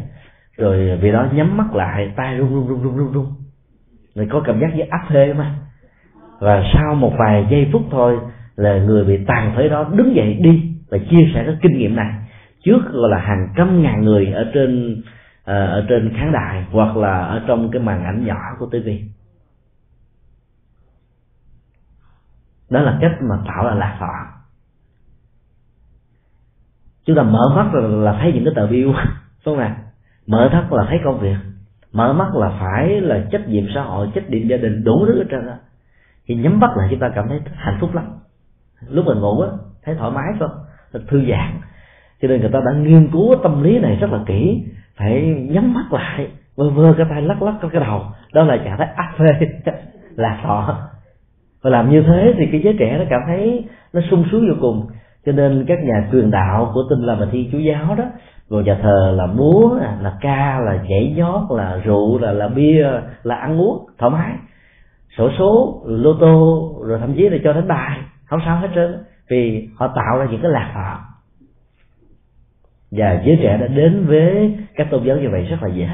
rồi 0.57 0.97
vị 0.97 1.13
đó 1.13 1.29
nhắm 1.33 1.57
mắt 1.57 1.75
lại, 1.75 2.13
tay 2.17 2.37
run 2.37 2.51
run 2.51 2.69
run 2.69 2.83
run 2.83 2.97
run 2.97 3.13
run. 3.13 3.27
Người 4.15 4.27
có 4.31 4.41
cảm 4.41 4.61
giác 4.61 4.77
như 4.77 4.83
áp 4.91 5.01
thê 5.09 5.33
mà. 5.33 5.55
Và 6.41 6.63
sau 6.75 6.95
một 6.95 7.13
vài 7.19 7.47
giây 7.51 7.69
phút 7.73 7.83
thôi 7.91 8.19
là 8.57 8.79
người 8.79 9.05
bị 9.05 9.19
tàn 9.27 9.55
phế 9.57 9.69
đó 9.69 9.91
đứng 9.93 10.17
dậy 10.17 10.35
đi 10.35 10.63
và 10.91 10.99
chia 11.11 11.31
sẻ 11.35 11.43
cái 11.47 11.57
kinh 11.63 11.79
nghiệm 11.79 11.97
này 11.97 12.13
trước 12.67 12.93
gọi 12.93 13.11
là 13.11 13.19
hàng 13.19 13.49
trăm 13.57 13.83
ngàn 13.83 14.05
người 14.05 14.33
ở 14.33 14.51
trên 14.55 15.03
ờ, 15.45 15.67
ở 15.67 15.87
trên 15.89 16.13
khán 16.17 16.33
đài 16.33 16.65
hoặc 16.71 16.97
là 16.97 17.19
ở 17.19 17.43
trong 17.47 17.71
cái 17.71 17.83
màn 17.83 18.05
ảnh 18.05 18.27
nhỏ 18.27 18.41
của 18.59 18.67
tivi 18.67 19.05
đó 22.71 22.81
là 22.81 22.99
cách 23.01 23.13
mà 23.21 23.37
tạo 23.47 23.65
là 23.65 23.75
lạc 23.75 23.97
thọ 24.01 24.37
chúng 27.07 27.17
ta 27.17 27.23
mở 27.23 27.53
mắt 27.57 27.75
là, 27.75 27.89
là 27.89 28.19
thấy 28.21 28.33
những 28.33 28.45
cái 28.45 28.55
tờ 28.57 28.67
bill 28.67 28.91
không 29.45 29.59
ạ? 29.59 29.77
Mở 30.27 30.49
mắt 30.53 30.73
là 30.73 30.87
thấy 30.89 30.99
công 31.05 31.21
việc. 31.21 31.37
Mở 31.93 32.13
mắt 32.13 32.35
là 32.35 32.49
phải 32.61 33.01
là 33.01 33.27
trách 33.31 33.49
nhiệm 33.49 33.65
xã 33.75 33.83
hội 33.83 34.09
trách 34.15 34.31
nhiệm 34.31 34.49
gia 34.49 34.57
đình 34.57 34.85
đủ 34.85 35.05
thứ 35.07 35.19
hết 35.19 35.25
trơn 35.31 35.47
á. 35.47 35.57
Thì 36.27 36.35
nhắm 36.35 36.61
mắt 36.61 36.71
là 36.77 36.87
chúng 36.91 37.01
ta 37.01 37.11
cảm 37.15 37.29
thấy 37.29 37.41
hạnh 37.55 37.79
phúc 37.81 37.95
lắm. 37.95 38.05
Lúc 38.89 39.07
mình 39.07 39.21
ngủ 39.21 39.41
á 39.41 39.49
thấy 39.85 39.95
thoải 39.95 40.11
mái 40.11 40.33
không? 40.39 40.51
Thư 41.09 41.25
giãn 41.31 41.61
cho 42.23 42.29
nên 42.29 42.41
người 42.41 42.51
ta 42.53 42.61
đã 42.67 42.73
nghiên 42.73 43.09
cứu 43.13 43.37
tâm 43.43 43.63
lý 43.63 43.79
này 43.79 43.97
rất 43.97 44.11
là 44.13 44.19
kỹ. 44.27 44.65
Phải 44.97 45.23
nhắm 45.51 45.75
mắt 45.75 45.93
lại. 45.93 46.29
Vơ 46.57 46.71
vơ 46.71 46.95
cái 46.97 47.07
tay 47.11 47.23
lắc 47.23 47.43
lắc 47.43 47.55
cái 47.73 47.81
đầu. 47.81 48.03
Đó 48.33 48.43
là 48.43 48.57
trạng 48.57 48.79
thái 48.79 48.89
áp 48.97 49.13
phê. 49.19 49.49
Là 50.17 50.41
thọ. 50.43 50.79
Và 51.63 51.71
làm 51.71 51.91
như 51.91 52.03
thế 52.03 52.35
thì 52.39 52.47
cái 52.53 52.61
giới 52.65 52.77
trẻ 52.79 52.97
nó 52.99 53.05
cảm 53.11 53.21
thấy 53.27 53.65
nó 53.93 54.01
sung 54.11 54.25
sướng 54.31 54.49
vô 54.49 54.55
cùng. 54.61 54.87
Cho 55.27 55.33
nên 55.33 55.65
các 55.69 55.79
nhà 55.85 56.09
truyền 56.13 56.31
đạo 56.31 56.71
của 56.75 56.83
tinh 56.91 57.07
là 57.07 57.15
và 57.15 57.27
thiên 57.33 57.49
chúa 57.53 57.59
giáo 57.59 57.95
đó 57.95 58.05
rồi 58.51 58.65
nhà 58.65 58.79
thờ 58.83 59.15
là 59.17 59.27
múa 59.27 59.79
là 60.01 60.17
ca, 60.21 60.61
là 60.61 60.83
nhảy 60.89 61.15
nhót 61.17 61.43
là 61.51 61.81
rượu, 61.85 62.19
là 62.19 62.33
là 62.33 62.49
bia, 62.49 62.87
là 63.23 63.35
ăn 63.35 63.61
uống, 63.61 63.87
thoải 63.99 64.11
mái. 64.11 64.33
Sổ 65.17 65.31
số, 65.39 65.83
lô 65.87 66.15
tô, 66.21 66.73
rồi 66.87 66.99
thậm 66.99 67.15
chí 67.15 67.29
là 67.29 67.39
cho 67.45 67.53
đánh 67.53 67.69
bài. 67.69 67.99
Không 68.27 68.41
sao 68.45 68.57
hết 68.57 68.69
trơn. 68.75 69.05
Vì 69.31 69.69
họ 69.77 69.89
tạo 69.89 70.19
ra 70.19 70.27
những 70.31 70.43
cái 70.43 70.51
lạc 70.51 70.71
thọ 70.75 70.99
và 72.91 73.23
giới 73.25 73.39
trẻ 73.43 73.59
đã 73.61 73.67
đến 73.67 74.07
với 74.07 74.59
các 74.75 74.87
tôn 74.91 75.05
giáo 75.05 75.17
như 75.17 75.29
vậy 75.31 75.43
rất 75.43 75.63
là 75.63 75.69
dễ. 75.69 75.89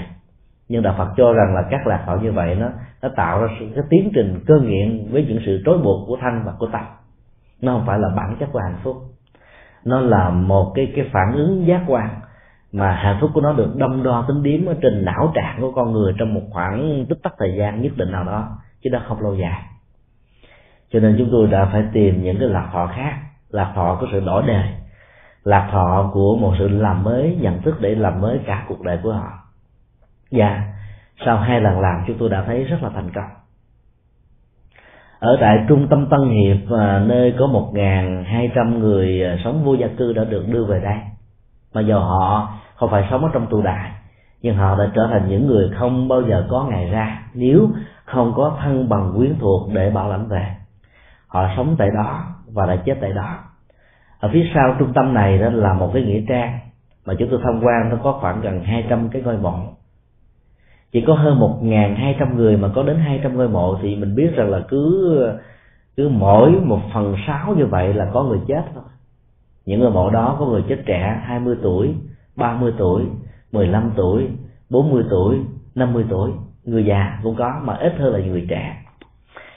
Nhưng 0.69 0.83
đạo 0.83 0.95
Phật 0.99 1.09
cho 1.17 1.33
rằng 1.33 1.55
là 1.55 1.63
các 1.71 1.87
lạc 1.87 2.03
họ 2.07 2.17
như 2.17 2.33
vậy 2.33 2.55
nó 2.55 2.69
nó 3.03 3.09
tạo 3.17 3.41
ra 3.43 3.49
cái 3.75 3.85
tiến 3.91 4.11
trình 4.15 4.41
cơ 4.47 4.61
nghiện 4.61 5.09
với 5.11 5.25
những 5.29 5.39
sự 5.47 5.63
trói 5.67 5.79
buộc 5.79 6.09
của 6.09 6.19
thân 6.21 6.43
và 6.45 6.53
của 6.59 6.69
tâm. 6.73 6.83
Nó 7.63 7.73
không 7.73 7.87
phải 7.87 7.99
là 7.99 8.09
bản 8.17 8.37
chất 8.41 8.49
của 8.53 8.59
hạnh 8.59 8.79
phúc. 8.83 8.97
Nó 9.85 10.01
là 10.01 10.31
một 10.31 10.73
cái 10.75 10.93
cái 10.97 11.11
phản 11.13 11.33
ứng 11.35 11.67
giác 11.67 11.85
quan 11.87 12.09
mà 12.73 12.93
hạnh 12.93 13.19
phúc 13.21 13.31
của 13.35 13.41
nó 13.41 13.53
được 13.53 13.77
đong 13.77 14.03
đo 14.03 14.25
tính 14.29 14.43
điếm 14.43 14.67
ở 14.67 14.75
trên 14.83 15.05
não 15.05 15.33
trạng 15.35 15.61
của 15.61 15.73
con 15.73 15.93
người 15.93 16.15
trong 16.19 16.35
một 16.35 16.43
khoảng 16.51 17.07
tích 17.09 17.19
tắc 17.23 17.33
thời 17.39 17.55
gian 17.59 17.83
nhất 17.83 17.93
định 17.97 18.13
nào 18.13 18.25
đó, 18.25 18.49
chứ 18.83 18.91
nó 18.91 19.03
không 19.09 19.21
lâu 19.21 19.35
dài. 19.35 19.63
Cho 20.91 21.01
nên 21.01 21.15
chúng 21.19 21.29
tôi 21.33 21.47
đã 21.47 21.69
phải 21.73 21.85
tìm 21.93 22.23
những 22.23 22.37
cái 22.39 22.49
lạc 22.49 22.71
thọ 22.73 22.87
khác, 22.87 23.15
lạc 23.51 23.73
thọ 23.75 23.97
của 24.01 24.07
sự 24.13 24.21
đổi 24.21 24.43
đời 24.47 24.69
lạc 25.45 25.69
thọ 25.73 26.11
của 26.13 26.37
một 26.37 26.55
sự 26.59 26.69
làm 26.69 27.05
mới, 27.05 27.39
nhận 27.41 27.63
thức 27.63 27.81
để 27.81 27.95
làm 27.95 28.21
mới 28.21 28.41
cả 28.47 28.65
cuộc 28.69 28.81
đời 28.81 28.99
của 29.03 29.13
họ. 29.13 29.31
Và 30.31 30.63
sau 31.25 31.37
hai 31.37 31.61
lần 31.61 31.81
làm, 31.81 32.05
chúng 32.07 32.19
tôi 32.19 32.29
đã 32.29 32.43
thấy 32.47 32.65
rất 32.65 32.83
là 32.83 32.91
thành 32.95 33.11
công. 33.15 33.31
Ở 35.19 35.37
tại 35.41 35.65
trung 35.69 35.87
tâm 35.91 36.07
Tân 36.11 36.21
Hiệp 36.29 36.73
à, 36.79 36.99
nơi 37.07 37.35
có 37.39 37.47
một 37.47 37.73
hai 38.27 38.51
trăm 38.55 38.79
người 38.79 39.25
à, 39.25 39.37
sống 39.45 39.65
vô 39.65 39.75
gia 39.75 39.87
cư 39.99 40.13
đã 40.13 40.25
được 40.25 40.45
đưa 40.49 40.65
về 40.65 40.81
đây. 40.81 40.97
Mà 41.75 41.81
giờ 41.81 41.99
họ 41.99 42.53
không 42.75 42.91
phải 42.91 43.09
sống 43.11 43.25
ở 43.25 43.31
trong 43.33 43.47
tù 43.47 43.63
đại, 43.63 43.91
nhưng 44.43 44.57
họ 44.57 44.79
đã 44.79 44.91
trở 44.95 45.09
thành 45.11 45.29
những 45.29 45.47
người 45.47 45.71
không 45.79 46.09
bao 46.09 46.23
giờ 46.23 46.47
có 46.51 46.67
ngày 46.71 46.91
ra, 46.91 47.23
nếu 47.35 47.69
không 48.05 48.33
có 48.37 48.57
thân 48.63 48.89
bằng 48.89 49.13
quyến 49.17 49.35
thuộc 49.41 49.71
để 49.73 49.91
bảo 49.91 50.09
lãnh 50.09 50.29
về. 50.29 50.47
Họ 51.27 51.49
sống 51.57 51.75
tại 51.79 51.89
đó 51.95 52.25
và 52.53 52.67
đã 52.67 52.77
chết 52.77 52.99
tại 53.01 53.13
đó 53.13 53.39
ở 54.23 54.29
phía 54.33 54.51
sau 54.55 54.77
trung 54.79 54.93
tâm 54.95 55.15
này 55.15 55.39
đó 55.39 55.51
là 55.51 55.75
một 55.75 55.91
cái 55.95 56.03
nghĩa 56.03 56.21
trang 56.29 56.59
mà 57.07 57.15
chúng 57.19 57.29
tôi 57.31 57.41
tham 57.43 57.61
quan, 57.63 57.91
nó 57.91 57.97
có 58.03 58.13
khoảng 58.13 58.41
gần 58.41 58.65
200 58.65 59.09
cái 59.09 59.23
ngôi 59.23 59.37
mộ. 59.37 59.59
Chỉ 60.93 61.01
có 61.07 61.15
hơn 61.15 61.39
một 61.39 61.59
ngàn 61.63 61.97
hai 61.97 62.17
trăm 62.19 62.37
người 62.37 62.57
mà 62.57 62.69
có 62.75 62.83
đến 62.83 62.97
hai 62.97 63.21
trăm 63.23 63.37
ngôi 63.37 63.49
mộ 63.49 63.79
thì 63.83 63.97
mình 63.97 64.15
biết 64.15 64.31
rằng 64.35 64.51
là 64.51 64.61
cứ 64.69 65.39
cứ 65.97 66.09
mỗi 66.09 66.51
một 66.51 66.81
phần 66.95 67.15
sáu 67.27 67.55
như 67.55 67.67
vậy 67.67 67.95
là 67.95 68.11
có 68.13 68.23
người 68.23 68.39
chết 68.49 68.63
thôi. 68.75 68.85
Những 69.67 69.81
người 69.81 69.91
mộ 69.91 70.11
đó 70.11 70.37
có 70.39 70.47
người 70.47 70.63
chết 70.69 70.79
trẻ 70.87 71.21
20 71.25 71.57
tuổi 71.63 71.95
30 72.37 72.73
tuổi 72.79 73.05
15 73.53 73.93
tuổi 73.97 74.29
40 74.71 75.05
tuổi 75.11 75.39
50 75.75 76.05
tuổi. 76.11 76.31
Người 76.65 76.85
già 76.85 77.19
cũng 77.23 77.37
có 77.37 77.61
mà 77.65 77.75
ít 77.75 77.93
hơn 77.99 78.13
là 78.13 78.19
người 78.19 78.47
trẻ. 78.49 78.77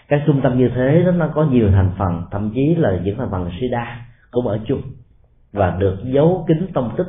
Các 0.07 0.21
trung 0.25 0.41
tâm 0.41 0.57
như 0.57 0.69
thế 0.75 1.03
đó, 1.05 1.11
nó 1.11 1.27
có 1.27 1.43
nhiều 1.43 1.71
thành 1.71 1.91
phần, 1.97 2.23
thậm 2.31 2.51
chí 2.55 2.75
là 2.75 2.99
những 3.03 3.17
thành 3.17 3.31
phần 3.31 3.49
sida 3.59 4.05
cũng 4.35 4.47
ở 4.47 4.59
chung 4.65 4.81
và 5.53 5.75
được 5.79 5.97
giấu 6.03 6.45
kín 6.47 6.67
tông 6.73 6.95
tích 6.97 7.07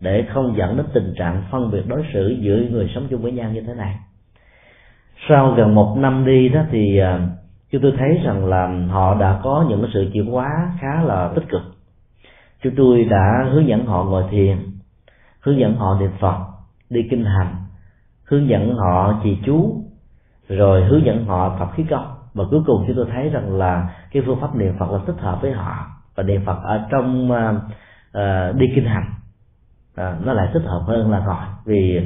để 0.00 0.26
không 0.34 0.56
dẫn 0.56 0.76
đến 0.76 0.86
tình 0.92 1.14
trạng 1.16 1.42
phân 1.50 1.70
biệt 1.70 1.82
đối 1.86 2.04
xử 2.12 2.36
giữa 2.40 2.60
người 2.70 2.90
sống 2.94 3.06
chung 3.10 3.22
với 3.22 3.32
nhau 3.32 3.50
như 3.50 3.60
thế 3.60 3.74
này. 3.74 3.96
Sau 5.28 5.54
gần 5.56 5.74
một 5.74 5.96
năm 5.98 6.26
đi 6.26 6.48
đó 6.48 6.60
thì 6.70 6.98
à, 6.98 7.28
chúng 7.70 7.82
tôi 7.82 7.92
thấy 7.98 8.20
rằng 8.24 8.46
là 8.46 8.86
họ 8.90 9.14
đã 9.14 9.40
có 9.42 9.66
những 9.68 9.86
sự 9.94 10.10
chuyển 10.12 10.26
hóa 10.26 10.72
khá 10.80 11.02
là 11.02 11.32
tích 11.34 11.44
cực. 11.48 11.62
Chúng 12.62 12.74
tôi 12.76 13.04
đã 13.04 13.48
hướng 13.52 13.68
dẫn 13.68 13.86
họ 13.86 14.04
ngồi 14.04 14.24
thiền, 14.30 14.56
hướng 15.40 15.58
dẫn 15.58 15.76
họ 15.76 16.00
niệm 16.00 16.10
phật, 16.20 16.36
đi 16.90 17.00
kinh 17.10 17.24
hành, 17.24 17.56
hướng 18.24 18.48
dẫn 18.48 18.74
họ 18.74 19.20
trì 19.24 19.38
chú, 19.46 19.82
rồi 20.48 20.84
hướng 20.84 21.04
dẫn 21.06 21.24
họ 21.24 21.56
tập 21.58 21.70
khí 21.74 21.84
công. 21.90 22.14
Và 22.34 22.44
cuối 22.50 22.60
cùng 22.66 22.84
chúng 22.86 22.96
tôi 22.96 23.06
thấy 23.12 23.28
rằng 23.28 23.56
là 23.56 23.88
cái 24.12 24.22
phương 24.26 24.40
pháp 24.40 24.56
niệm 24.56 24.72
phật 24.78 24.90
là 24.90 24.98
thích 25.06 25.16
hợp 25.18 25.38
với 25.42 25.52
họ 25.52 25.95
và 26.16 26.22
niệm 26.22 26.44
phật 26.44 26.58
ở 26.62 26.86
trong 26.90 27.30
uh, 27.30 27.56
uh, 28.18 28.56
đi 28.56 28.66
kinh 28.74 28.84
hành. 28.84 29.14
Uh, 30.00 30.26
nó 30.26 30.32
lại 30.32 30.48
thích 30.54 30.62
hợp 30.64 30.82
hơn 30.86 31.10
là 31.10 31.22
ngồi. 31.26 31.46
Vì 31.64 32.00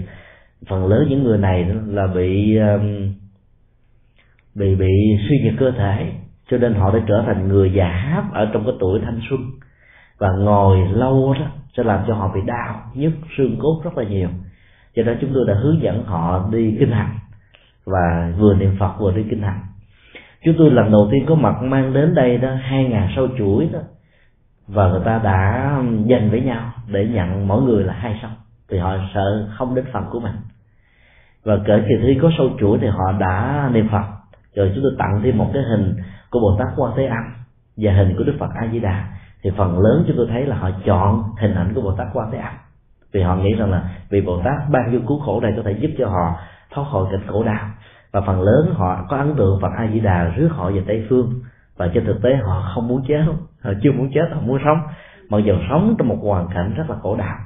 phần 0.68 0.86
lớn 0.86 1.06
những 1.10 1.24
người 1.24 1.38
này 1.38 1.64
là 1.86 2.06
bị 2.06 2.56
um, 2.56 3.14
bị 4.54 4.74
bị 4.74 5.18
suy 5.28 5.40
nhược 5.44 5.54
cơ 5.58 5.70
thể. 5.78 6.12
Cho 6.50 6.58
nên 6.58 6.74
họ 6.74 6.90
đã 6.90 7.00
trở 7.08 7.22
thành 7.26 7.48
người 7.48 7.72
già 7.72 7.88
háp 7.88 8.32
ở 8.32 8.50
trong 8.52 8.64
cái 8.64 8.74
tuổi 8.80 9.00
thanh 9.04 9.20
xuân. 9.30 9.40
Và 10.18 10.28
ngồi 10.38 10.78
lâu 10.92 11.34
đó 11.38 11.46
sẽ 11.76 11.82
làm 11.82 12.04
cho 12.06 12.14
họ 12.14 12.32
bị 12.34 12.40
đau 12.46 12.90
nhức 12.94 13.12
xương 13.36 13.56
cốt 13.60 13.80
rất 13.84 13.98
là 13.98 14.04
nhiều. 14.04 14.28
Cho 14.96 15.02
nên 15.02 15.18
chúng 15.20 15.30
tôi 15.34 15.44
đã 15.48 15.54
hướng 15.54 15.82
dẫn 15.82 16.04
họ 16.04 16.48
đi 16.52 16.76
kinh 16.78 16.92
hành 16.92 17.18
và 17.84 18.32
vừa 18.38 18.54
niệm 18.54 18.76
phật 18.78 18.92
vừa 19.00 19.12
đi 19.12 19.24
kinh 19.30 19.42
hành. 19.42 19.60
Chúng 20.44 20.54
tôi 20.58 20.70
lần 20.70 20.90
đầu 20.90 21.08
tiên 21.12 21.24
có 21.28 21.34
mặt 21.34 21.62
mang 21.62 21.92
đến 21.92 22.14
đây 22.14 22.38
đó 22.38 22.48
hai 22.60 22.84
ngàn 22.84 23.08
sau 23.16 23.28
chuỗi 23.38 23.68
đó 23.72 23.78
và 24.72 24.88
người 24.88 25.00
ta 25.04 25.20
đã 25.24 25.72
dành 26.04 26.30
với 26.30 26.40
nhau 26.40 26.72
để 26.86 27.06
nhận 27.06 27.48
mỗi 27.48 27.62
người 27.62 27.84
là 27.84 27.92
hai 27.92 28.18
sâu 28.22 28.30
thì 28.68 28.78
họ 28.78 28.96
sợ 29.14 29.48
không 29.58 29.74
đến 29.74 29.84
phần 29.92 30.04
của 30.10 30.20
mình. 30.20 30.34
Và 31.44 31.58
kể 31.66 31.82
từ 31.88 31.94
khi 32.06 32.18
có 32.22 32.30
sâu 32.38 32.50
chuỗi 32.60 32.78
thì 32.80 32.86
họ 32.86 33.12
đã 33.12 33.68
niệm 33.72 33.88
phật. 33.92 34.04
Rồi 34.54 34.72
chúng 34.74 34.82
tôi 34.82 34.92
tặng 34.98 35.20
thêm 35.22 35.38
một 35.38 35.50
cái 35.54 35.62
hình 35.62 35.96
của 36.30 36.40
bồ 36.40 36.56
tát 36.58 36.68
quan 36.76 36.92
thế 36.96 37.06
âm 37.06 37.24
và 37.76 37.92
hình 37.92 38.14
của 38.18 38.24
đức 38.24 38.36
phật 38.38 38.50
a 38.54 38.68
di 38.72 38.80
đà 38.80 39.04
thì 39.42 39.50
phần 39.56 39.78
lớn 39.78 40.04
chúng 40.06 40.16
tôi 40.16 40.26
thấy 40.30 40.46
là 40.46 40.56
họ 40.56 40.70
chọn 40.84 41.22
hình 41.38 41.54
ảnh 41.54 41.74
của 41.74 41.80
bồ 41.80 41.92
tát 41.92 42.06
quan 42.12 42.30
thế 42.32 42.38
âm. 42.38 42.52
Vì 43.12 43.22
họ 43.22 43.36
nghĩ 43.36 43.54
rằng 43.54 43.70
là 43.70 43.90
vì 44.10 44.20
bồ 44.20 44.42
tát 44.44 44.70
ban 44.70 44.92
vô 44.92 44.98
cứu 45.08 45.20
khổ 45.20 45.40
này 45.40 45.52
có 45.56 45.62
thể 45.64 45.72
giúp 45.72 45.90
cho 45.98 46.08
họ 46.08 46.38
thoát 46.70 46.84
khỏi 46.92 47.04
cảnh 47.12 47.26
khổ 47.26 47.44
đau. 47.44 47.70
Và 48.12 48.20
phần 48.20 48.40
lớn 48.40 48.74
họ 48.74 49.06
có 49.08 49.16
ấn 49.16 49.34
tượng 49.36 49.58
phật 49.62 49.70
a 49.78 49.88
di 49.92 50.00
đà 50.00 50.24
rước 50.24 50.48
họ 50.52 50.70
về 50.70 50.82
tây 50.86 51.06
phương 51.08 51.34
và 51.80 51.88
trên 51.94 52.04
thực 52.04 52.22
tế 52.22 52.36
họ 52.36 52.70
không 52.74 52.88
muốn 52.88 53.02
chết 53.08 53.24
họ 53.62 53.72
chưa 53.82 53.92
muốn 53.92 54.10
chết, 54.14 54.24
họ 54.34 54.40
muốn 54.40 54.58
sống. 54.64 54.78
Mặc 55.28 55.38
dù 55.44 55.54
sống 55.70 55.94
trong 55.98 56.08
một 56.08 56.18
hoàn 56.22 56.48
cảnh 56.54 56.74
rất 56.76 56.90
là 56.90 56.96
khổ 57.02 57.16
đau. 57.16 57.36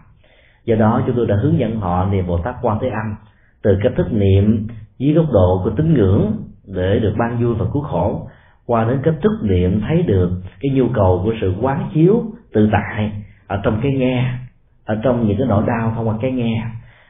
Do 0.65 0.77
đó 0.77 1.03
chúng 1.07 1.17
tôi 1.17 1.27
đã 1.27 1.37
hướng 1.43 1.59
dẫn 1.59 1.81
họ 1.81 2.07
niệm 2.11 2.27
bồ 2.27 2.39
tát 2.39 2.55
quan 2.63 2.79
thế 2.81 2.89
âm 2.89 3.17
từ 3.63 3.79
cách 3.83 3.93
thức 3.97 4.13
niệm 4.13 4.67
dưới 4.99 5.15
góc 5.15 5.27
độ 5.33 5.61
của 5.65 5.71
tín 5.71 5.95
ngưỡng 5.95 6.33
để 6.75 6.99
được 6.99 7.15
ban 7.19 7.43
vui 7.43 7.55
và 7.55 7.67
cứu 7.73 7.83
khổ, 7.83 8.29
qua 8.67 8.85
đến 8.85 9.01
cách 9.03 9.15
thức 9.23 9.33
niệm 9.43 9.81
thấy 9.89 10.03
được 10.03 10.31
cái 10.61 10.73
nhu 10.75 10.89
cầu 10.95 11.21
của 11.25 11.35
sự 11.41 11.55
quán 11.61 11.91
chiếu 11.95 12.23
tự 12.53 12.69
tại 12.73 13.13
ở 13.47 13.61
trong 13.65 13.81
cái 13.83 13.93
nghe, 13.93 14.33
ở 14.85 15.01
trong 15.03 15.27
những 15.27 15.39
cái 15.39 15.47
nỗi 15.47 15.65
đau 15.67 15.93
thông 15.97 16.09
qua 16.09 16.15
cái 16.23 16.33
nghe, 16.33 16.67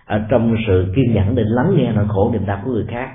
ở 0.06 0.26
trong 0.30 0.56
sự 0.66 0.92
kiên 0.96 1.14
nhẫn 1.14 1.34
để 1.34 1.42
lắng 1.46 1.74
nghe 1.76 1.92
nỗi 1.92 2.06
khổ 2.08 2.30
niềm 2.32 2.46
đau 2.46 2.62
của 2.64 2.70
người 2.70 2.86
khác. 2.88 3.10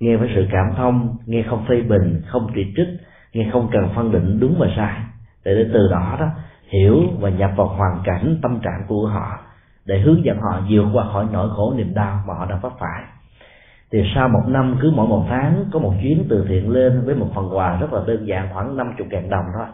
Nghe 0.00 0.16
với 0.16 0.30
sự 0.34 0.46
cảm 0.50 0.66
thông, 0.76 1.16
nghe 1.26 1.42
không 1.42 1.64
phê 1.68 1.80
bình, 1.80 2.22
không 2.26 2.46
chỉ 2.54 2.64
trích 2.76 2.88
nghe 3.32 3.50
không 3.52 3.68
cần 3.72 3.88
phân 3.94 4.12
định 4.12 4.40
đúng 4.40 4.54
và 4.58 4.66
sai. 4.76 5.00
Để 5.44 5.66
từ 5.72 5.88
đó 5.90 6.16
đó, 6.20 6.26
hiểu 6.68 7.02
và 7.20 7.30
nhập 7.30 7.50
vào 7.56 7.66
hoàn 7.66 8.00
cảnh, 8.04 8.38
tâm 8.42 8.60
trạng 8.60 8.84
của 8.88 9.06
họ, 9.06 9.38
để 9.84 10.00
hướng 10.00 10.24
dẫn 10.24 10.38
họ 10.40 10.60
vượt 10.70 10.84
qua 10.92 11.04
khỏi 11.12 11.26
nỗi 11.32 11.48
khổ, 11.56 11.74
niềm 11.76 11.94
đau 11.94 12.22
mà 12.26 12.34
họ 12.34 12.46
đang 12.46 12.60
vấp 12.60 12.72
phải. 12.80 13.02
Thì 13.92 13.98
sau 14.14 14.28
một 14.28 14.42
năm, 14.46 14.78
cứ 14.80 14.92
mỗi 14.96 15.08
một 15.08 15.26
tháng, 15.28 15.64
có 15.72 15.78
một 15.78 15.94
chuyến 16.02 16.26
từ 16.28 16.46
thiện 16.48 16.70
lên 16.70 17.02
với 17.06 17.14
một 17.14 17.28
phần 17.34 17.56
quà 17.56 17.76
rất 17.80 17.92
là 17.92 18.00
đơn 18.06 18.26
giản, 18.26 18.48
khoảng 18.52 18.76
năm 18.76 18.92
chục 18.98 19.06
ngàn 19.10 19.30
đồng 19.30 19.44
thôi. 19.58 19.66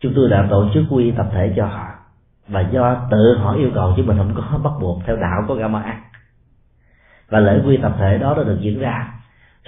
Chúng 0.00 0.12
tôi 0.16 0.28
đã 0.30 0.46
tổ 0.50 0.68
chức 0.74 0.84
quy 0.90 1.10
tập 1.10 1.26
thể 1.32 1.52
cho 1.56 1.66
họ, 1.66 1.86
và 2.48 2.60
do 2.60 3.06
tự 3.10 3.36
họ 3.38 3.54
yêu 3.54 3.70
cầu 3.74 3.94
chứ 3.96 4.02
mình 4.02 4.18
không 4.18 4.34
có 4.34 4.58
bắt 4.64 4.72
buộc, 4.80 5.02
theo 5.06 5.16
đạo 5.16 5.44
có 5.48 5.54
gama 5.54 5.82
ăn 5.82 6.02
và 7.28 7.40
lễ 7.40 7.60
quy 7.66 7.76
tập 7.76 7.92
thể 7.98 8.18
đó 8.18 8.34
đã 8.34 8.42
được 8.42 8.58
diễn 8.60 8.80
ra 8.80 9.12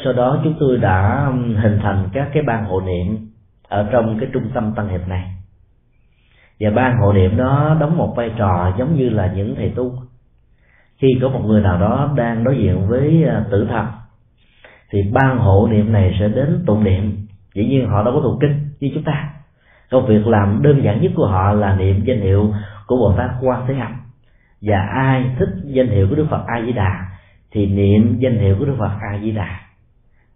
sau 0.05 0.13
đó 0.13 0.41
chúng 0.45 0.55
tôi 0.61 0.79
đã 0.79 1.27
um, 1.27 1.55
hình 1.55 1.79
thành 1.83 2.09
các 2.13 2.31
cái 2.33 2.43
ban 2.43 2.65
hộ 2.65 2.81
niệm 2.81 3.31
ở 3.69 3.89
trong 3.93 4.19
cái 4.21 4.29
trung 4.33 4.51
tâm 4.55 4.73
tăng 4.77 4.89
hiệp 4.89 5.09
này. 5.09 5.35
Và 6.61 6.71
ban 6.71 6.97
hộ 6.99 7.13
niệm 7.13 7.37
đó 7.37 7.77
đóng 7.81 7.97
một 7.97 8.15
vai 8.17 8.31
trò 8.39 8.73
giống 8.79 8.97
như 8.97 9.09
là 9.09 9.33
những 9.37 9.55
thầy 9.55 9.73
tu. 9.77 9.93
Khi 10.99 11.09
có 11.23 11.29
một 11.29 11.41
người 11.47 11.63
nào 11.63 11.81
đó 11.81 12.13
đang 12.17 12.45
đối 12.45 12.57
diện 12.59 12.89
với 12.89 13.25
à, 13.25 13.45
tử 13.51 13.67
thần, 13.71 13.87
thì 14.91 14.99
ban 15.13 15.39
hộ 15.39 15.69
niệm 15.71 15.93
này 15.93 16.17
sẽ 16.21 16.29
đến 16.29 16.63
tụng 16.67 16.85
niệm. 16.85 17.27
Dĩ 17.55 17.65
nhiên 17.65 17.89
họ 17.89 18.03
đâu 18.03 18.15
có 18.15 18.21
thuộc 18.21 18.41
kinh 18.41 18.69
như 18.81 18.91
chúng 18.95 19.03
ta. 19.03 19.31
Công 19.91 20.07
việc 20.07 20.27
làm 20.27 20.63
đơn 20.63 20.85
giản 20.85 21.01
nhất 21.03 21.13
của 21.17 21.27
họ 21.27 21.53
là 21.53 21.77
niệm 21.77 22.05
danh 22.05 22.21
hiệu 22.21 22.55
của 22.87 22.97
bồ 22.97 23.15
tát 23.17 23.31
quan 23.41 23.65
thế 23.69 23.75
âm 23.81 23.93
và 24.61 24.81
ai 24.81 25.25
thích 25.39 25.49
danh 25.65 25.89
hiệu 25.89 26.07
của 26.11 26.17
đức 26.17 26.27
phật 26.31 26.43
a 26.47 26.63
di 26.67 26.73
đà 26.73 27.07
thì 27.51 27.67
niệm 27.67 28.17
danh 28.19 28.39
hiệu 28.39 28.57
của 28.59 28.65
đức 28.65 28.77
phật 28.79 28.91
a 29.01 29.19
di 29.23 29.31
đà 29.31 29.61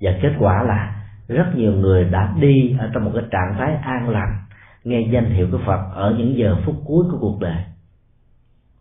và 0.05 0.19
kết 0.23 0.33
quả 0.39 0.63
là 0.63 1.05
rất 1.29 1.57
nhiều 1.57 1.73
người 1.73 2.05
đã 2.05 2.35
đi 2.41 2.77
ở 2.79 2.91
trong 2.95 3.05
một 3.05 3.11
cái 3.15 3.25
trạng 3.31 3.55
thái 3.59 3.75
an 3.75 4.09
lành, 4.09 4.37
nghe 4.85 5.01
danh 5.01 5.31
hiệu 5.31 5.49
của 5.53 5.59
phật 5.67 5.81
ở 5.95 6.15
những 6.19 6.37
giờ 6.37 6.57
phút 6.65 6.75
cuối 6.85 7.05
của 7.11 7.19
cuộc 7.21 7.41
đời. 7.41 7.57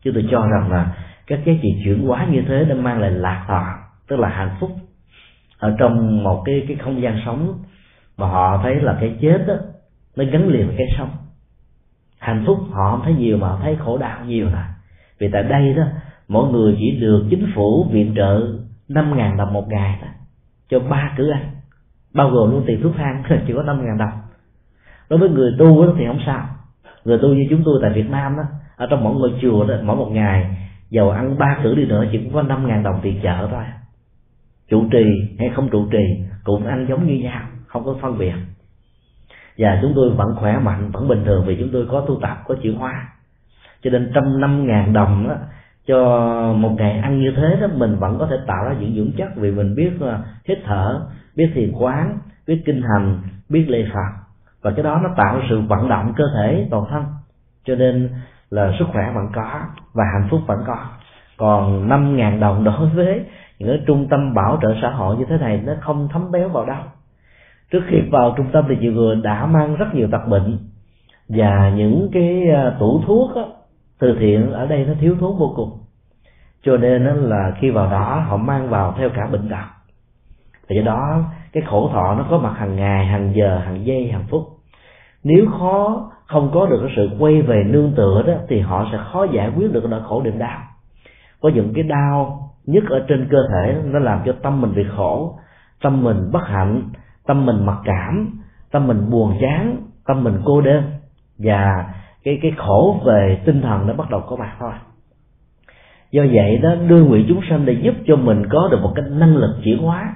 Chúng 0.02 0.14
tôi 0.14 0.28
cho 0.32 0.48
rằng 0.48 0.72
là 0.72 0.96
các 1.28 1.40
giá 1.46 1.54
trị 1.62 1.82
chuyển 1.84 2.08
hóa 2.08 2.28
như 2.32 2.44
thế 2.48 2.66
đã 2.66 2.76
mang 2.76 3.00
lại 3.00 3.12
lạc 3.12 3.46
thọ, 3.48 3.64
tức 4.08 4.20
là 4.20 4.30
hạnh 4.30 4.56
phúc 4.60 4.72
ở 5.60 5.76
trong 5.80 6.24
một 6.24 6.44
cái 6.46 6.66
cái 6.68 6.78
không 6.78 7.02
gian 7.02 7.22
sống 7.26 7.64
mà 8.18 8.28
họ 8.28 8.60
thấy 8.64 8.76
là 8.76 8.98
cái 9.00 9.16
chết 9.22 9.38
đó, 9.48 9.54
nó 10.16 10.24
gắn 10.32 10.48
liền 10.48 10.68
với 10.68 10.76
cái 10.78 10.88
sống. 10.98 11.10
Hạnh 12.20 12.44
phúc 12.48 12.60
họ 12.72 12.92
không 12.92 13.02
thấy 13.04 13.14
nhiều 13.14 13.38
mà 13.38 13.48
họ 13.48 13.60
thấy 13.62 13.76
khổ 13.76 13.98
đau 13.98 14.26
nhiều 14.26 14.50
nè. 14.50 14.64
Vì 15.20 15.30
tại 15.34 15.44
đây 15.44 15.74
đó, 15.74 15.84
mỗi 16.28 16.52
người 16.52 16.76
chỉ 16.80 17.00
được 17.00 17.28
chính 17.30 17.52
phủ 17.56 17.88
viện 17.92 18.14
trợ 18.16 18.42
năm 18.90 19.18
ngàn 19.18 19.38
đồng 19.38 19.54
một 19.54 19.68
ngày 19.68 19.98
thôi 20.02 20.10
cho 20.74 20.80
ba 20.80 21.14
cử 21.18 21.30
ăn 21.30 21.42
bao 22.14 22.30
gồm 22.30 22.52
luôn 22.52 22.64
tiền 22.68 22.82
thuốc 22.84 22.94
thang 22.98 23.24
chỉ 23.48 23.54
có 23.56 23.64
năm 23.64 23.86
ngàn 23.86 23.98
đồng. 23.98 24.22
Đối 25.10 25.20
với 25.20 25.30
người 25.30 25.52
tu 25.60 25.86
đó 25.86 25.94
thì 25.98 26.06
không 26.08 26.20
sao. 26.26 26.48
Người 27.06 27.18
tu 27.22 27.28
như 27.28 27.48
chúng 27.50 27.62
tôi 27.66 27.80
tại 27.82 27.92
Việt 27.94 28.10
Nam 28.10 28.38
đó 28.38 28.44
ở 28.76 28.88
trong 28.90 29.04
mỗi 29.04 29.16
ngôi 29.16 29.34
chùa 29.42 29.66
đó 29.66 29.76
mỗi 29.84 29.96
một 29.96 30.10
ngày 30.12 30.58
giàu 30.90 31.10
ăn 31.10 31.38
ba 31.38 31.58
cử 31.64 31.76
đi 31.76 31.86
nữa 31.86 32.06
chỉ 32.12 32.30
có 32.34 32.42
năm 32.42 32.68
ngàn 32.68 32.84
đồng 32.84 33.00
tiền 33.04 33.20
chợ 33.24 33.48
thôi. 33.52 33.64
Trụ 34.70 34.84
trì 34.92 35.36
hay 35.40 35.50
không 35.56 35.70
trụ 35.70 35.88
trì 35.92 36.24
cũng 36.44 36.66
ăn 36.66 36.86
giống 36.90 37.08
như 37.08 37.14
nhau 37.14 37.42
không 37.68 37.86
có 37.86 37.96
phân 38.02 38.18
biệt. 38.18 38.34
Và 39.58 39.80
chúng 39.82 39.94
tôi 39.96 40.10
vẫn 40.10 40.36
khỏe 40.36 40.60
mạnh 40.60 40.92
vẫn 40.92 41.08
bình 41.08 41.24
thường 41.26 41.44
vì 41.48 41.58
chúng 41.60 41.70
tôi 41.74 41.88
có 41.92 42.06
tu 42.08 42.20
tập 42.22 42.38
có 42.48 42.56
chịu 42.64 42.76
hoa 42.78 43.14
cho 43.84 43.90
nên 43.90 44.12
trong 44.14 44.40
năm 44.40 44.68
ngàn 44.68 44.94
đồng 44.94 45.28
đó, 45.28 45.36
cho 45.88 46.04
một 46.58 46.72
ngày 46.78 47.00
ăn 47.00 47.20
như 47.20 47.34
thế 47.36 47.58
đó 47.62 47.68
mình 47.76 47.96
vẫn 48.00 48.20
có 48.20 48.28
thể 48.30 48.36
tạo 48.48 48.66
ra 48.66 48.76
những 48.80 48.96
dưỡng 48.96 49.12
chất 49.18 49.30
vì 49.36 49.52
mình 49.52 49.76
biết 49.76 49.92
hít 50.48 50.58
thở 50.66 51.02
biết 51.36 51.52
thiền 51.56 51.72
quán 51.72 52.18
biết 52.48 52.62
kinh 52.66 52.82
hành 52.82 53.22
biết 53.50 53.66
lệ 53.70 53.86
phật. 53.94 54.24
Và 54.62 54.72
cái 54.72 54.84
đó 54.84 55.00
nó 55.04 55.10
tạo 55.18 55.42
sự 55.50 55.62
vận 55.62 55.90
động 55.90 56.14
cơ 56.16 56.24
thể 56.36 56.68
toàn 56.72 56.86
thân. 56.90 57.04
Cho 57.66 57.76
nên 57.76 58.10
là 58.50 58.72
sức 58.80 58.86
khỏe 58.94 59.12
vẫn 59.16 59.28
có 59.36 59.62
và 59.94 60.04
hạnh 60.14 60.28
phúc 60.32 60.42
vẫn 60.48 60.64
có. 60.68 60.78
Còn 61.38 61.90
năm 61.90 62.18
ngàn 62.18 62.40
đồng 62.40 62.64
đối 62.64 62.90
với 62.90 63.26
những 63.60 63.70
cái 63.70 63.82
trung 63.88 64.08
tâm 64.10 64.34
bảo 64.34 64.60
trợ 64.62 64.76
xã 64.82 64.90
hội 64.90 65.18
như 65.18 65.26
thế 65.30 65.38
này 65.38 65.62
nó 65.66 65.74
không 65.82 66.08
thấm 66.12 66.32
béo 66.32 66.50
vào 66.50 66.66
đâu. 66.66 66.84
Trước 67.72 67.82
khi 67.88 67.98
vào 68.12 68.34
trung 68.38 68.48
tâm 68.54 68.66
thì 68.70 68.76
nhiều 68.78 68.92
người 68.92 69.16
đã 69.24 69.46
mang 69.46 69.76
rất 69.76 69.86
nhiều 69.94 70.08
tật 70.12 70.28
bệnh. 70.28 70.58
Và 71.30 71.72
những 71.76 72.10
cái 72.14 72.50
à, 72.56 72.76
tủ 72.80 73.02
thuốc 73.06 73.36
đó, 73.36 73.46
từ 74.00 74.18
thiện 74.20 74.52
ở 74.52 74.66
đây 74.66 74.86
nó 74.86 74.94
thiếu 75.00 75.16
thốn 75.20 75.38
vô 75.38 75.54
cùng. 75.56 75.78
Cho 76.64 76.78
nên 76.78 77.04
là 77.04 77.52
khi 77.60 77.70
vào 77.70 77.92
đó 77.92 78.24
họ 78.28 78.38
mang 78.38 78.70
vào 78.70 78.94
theo 78.98 79.10
cả 79.10 79.28
bệnh 79.32 79.50
tật 79.50 79.66
thì 80.70 80.82
đó, 80.82 81.24
cái 81.54 81.64
khổ 81.68 81.90
thọ 81.94 82.16
nó 82.16 82.26
có 82.30 82.38
mặt 82.38 82.54
hàng 82.58 82.76
ngày, 82.76 83.06
hàng 83.06 83.34
giờ, 83.36 83.58
hàng 83.58 83.86
giây, 83.86 84.10
hàng 84.12 84.26
phút. 84.30 84.44
Nếu 85.24 85.46
khó, 85.60 86.12
không 86.28 86.52
có 86.54 86.66
được 86.66 86.80
cái 86.82 86.94
sự 86.96 87.10
quay 87.20 87.42
về 87.42 87.64
nương 87.66 87.94
tựa 87.96 88.24
đó, 88.28 88.34
thì 88.48 88.60
họ 88.60 88.86
sẽ 88.92 88.98
khó 89.12 89.24
giải 89.24 89.52
quyết 89.56 89.74
được 89.74 89.86
nỗi 89.90 90.02
khổ 90.04 90.22
niềm 90.24 90.40
đau 90.40 90.60
có 91.44 91.50
những 91.50 91.74
cái 91.76 91.84
đau 91.84 92.50
nhất 92.66 92.84
ở 92.90 93.06
trên 93.08 93.28
cơ 93.32 93.38
thể 93.50 93.82
nó 93.86 94.00
làm 94.00 94.22
cho 94.26 94.34
tâm 94.44 94.62
mình 94.62 94.76
bị 94.76 94.84
khổ, 94.96 95.40
tâm 95.82 96.04
mình 96.04 96.30
bất 96.32 96.48
hạnh, 96.48 96.82
tâm 97.26 97.46
mình 97.46 97.66
mặc 97.66 97.78
cảm, 97.86 98.40
tâm 98.72 98.88
mình 98.88 99.10
buồn 99.10 99.38
chán, 99.42 99.78
tâm 100.06 100.24
mình 100.24 100.42
cô 100.46 100.62
đơn. 100.62 100.84
Và 101.38 101.94
cái 102.24 102.40
cái 102.42 102.52
khổ 102.58 103.02
về 103.06 103.42
tinh 103.46 103.62
thần 103.62 103.88
nó 103.88 103.94
bắt 103.94 104.10
đầu 104.10 104.22
có 104.28 104.36
mặt 104.36 104.56
thôi. 104.60 104.74
Do 106.12 106.24
vậy 106.34 106.58
đó, 106.58 106.76
đưa 106.76 107.04
nguyện 107.04 107.26
chúng 107.30 107.42
sanh 107.50 107.66
để 107.66 107.74
giúp 107.74 107.96
cho 108.08 108.16
mình 108.16 108.44
có 108.50 108.68
được 108.72 108.80
một 108.82 108.92
cái 108.96 109.06
năng 109.10 109.38
lực 109.38 109.56
chuyển 109.64 109.78
hóa. 109.78 110.16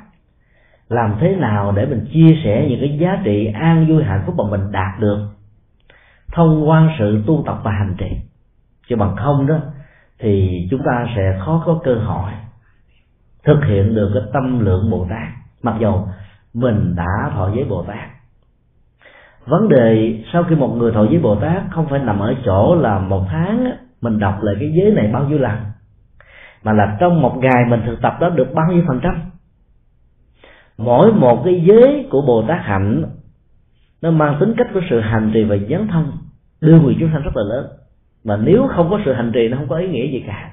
Làm 0.90 1.16
thế 1.20 1.36
nào 1.36 1.72
để 1.72 1.86
mình 1.86 2.06
chia 2.14 2.38
sẻ 2.44 2.66
những 2.70 2.80
cái 2.80 2.98
giá 2.98 3.22
trị 3.24 3.46
an 3.46 3.86
vui 3.90 4.04
hạnh 4.04 4.24
phúc 4.26 4.36
mà 4.38 4.44
mình 4.58 4.72
đạt 4.72 5.00
được 5.00 5.28
thông 6.34 6.70
qua 6.70 6.96
sự 7.00 7.24
tu 7.28 7.44
tập 7.46 7.60
và 7.64 7.72
hành 7.72 7.96
trì. 7.98 8.12
Chứ 8.88 8.96
bằng 8.96 9.16
không 9.16 9.48
đó, 9.48 9.58
thì 10.20 10.68
chúng 10.72 10.82
ta 10.86 11.08
sẽ 11.16 11.40
khó 11.46 11.64
có 11.66 11.80
cơ 11.84 11.96
hội 11.96 12.32
thực 13.44 13.66
hiện 13.66 13.96
được 13.96 14.12
cái 14.14 14.24
tâm 14.34 14.60
lượng 14.60 14.92
bồ 14.92 15.08
tát, 15.10 15.28
mặc 15.62 15.76
dù 15.80 15.94
mình 16.54 16.96
đã 16.96 17.32
thọ 17.34 17.50
giới 17.56 17.64
bồ 17.64 17.84
tát 17.84 18.10
vấn 19.48 19.70
đề 19.70 20.20
sau 20.34 20.44
khi 20.44 20.56
một 20.56 20.68
người 20.68 20.92
thọ 20.92 21.04
giới 21.04 21.20
bồ 21.20 21.36
tát 21.36 21.64
không 21.72 21.88
phải 21.90 22.00
nằm 22.00 22.20
ở 22.20 22.36
chỗ 22.46 22.76
là 22.76 23.00
một 23.00 23.26
tháng 23.30 23.72
mình 24.02 24.20
đọc 24.20 24.38
lại 24.42 24.56
cái 24.60 24.72
giới 24.74 24.92
này 24.92 25.08
bao 25.08 25.24
nhiêu 25.24 25.38
lần, 25.38 25.58
mà 26.64 26.74
là 26.74 26.98
trong 27.00 27.22
một 27.22 27.38
ngày 27.38 27.66
mình 27.70 27.82
thực 27.86 28.02
tập 28.02 28.18
đó 28.20 28.30
được 28.30 28.54
bao 28.54 28.72
nhiêu 28.72 28.84
phần 28.88 29.00
trăm. 29.04 29.22
Mỗi 30.78 31.14
một 31.14 31.42
cái 31.46 31.64
giới 31.66 32.08
của 32.12 32.22
bồ 32.22 32.44
tát 32.48 32.60
hạnh, 32.62 33.04
nó 34.02 34.12
mang 34.12 34.38
tính 34.40 34.54
cách 34.58 34.68
của 34.74 34.82
sự 34.90 35.00
hành 35.00 35.32
trì 35.34 35.44
và 35.44 35.56
dấn 35.70 35.88
thân, 35.88 36.12
đưa 36.62 36.80
người 36.80 36.96
chúng 37.00 37.10
sanh 37.14 37.22
rất 37.22 37.36
là 37.36 37.44
lớn. 37.44 37.68
Mà 38.24 38.38
nếu 38.38 38.68
không 38.76 38.90
có 38.90 39.00
sự 39.06 39.14
hành 39.14 39.32
trì, 39.34 39.48
nó 39.48 39.58
không 39.58 39.68
có 39.68 39.78
ý 39.78 39.88
nghĩa 39.88 40.12
gì 40.12 40.24
cả. 40.28 40.52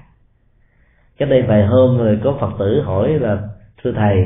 Cách 1.19 1.29
đây 1.29 1.43
vài 1.43 1.67
hôm 1.67 1.97
người 1.97 2.21
có 2.25 2.35
phật 2.41 2.51
tử 2.59 2.81
hỏi 2.81 3.19
là, 3.19 3.39
thưa 3.83 3.93
thầy, 3.93 4.17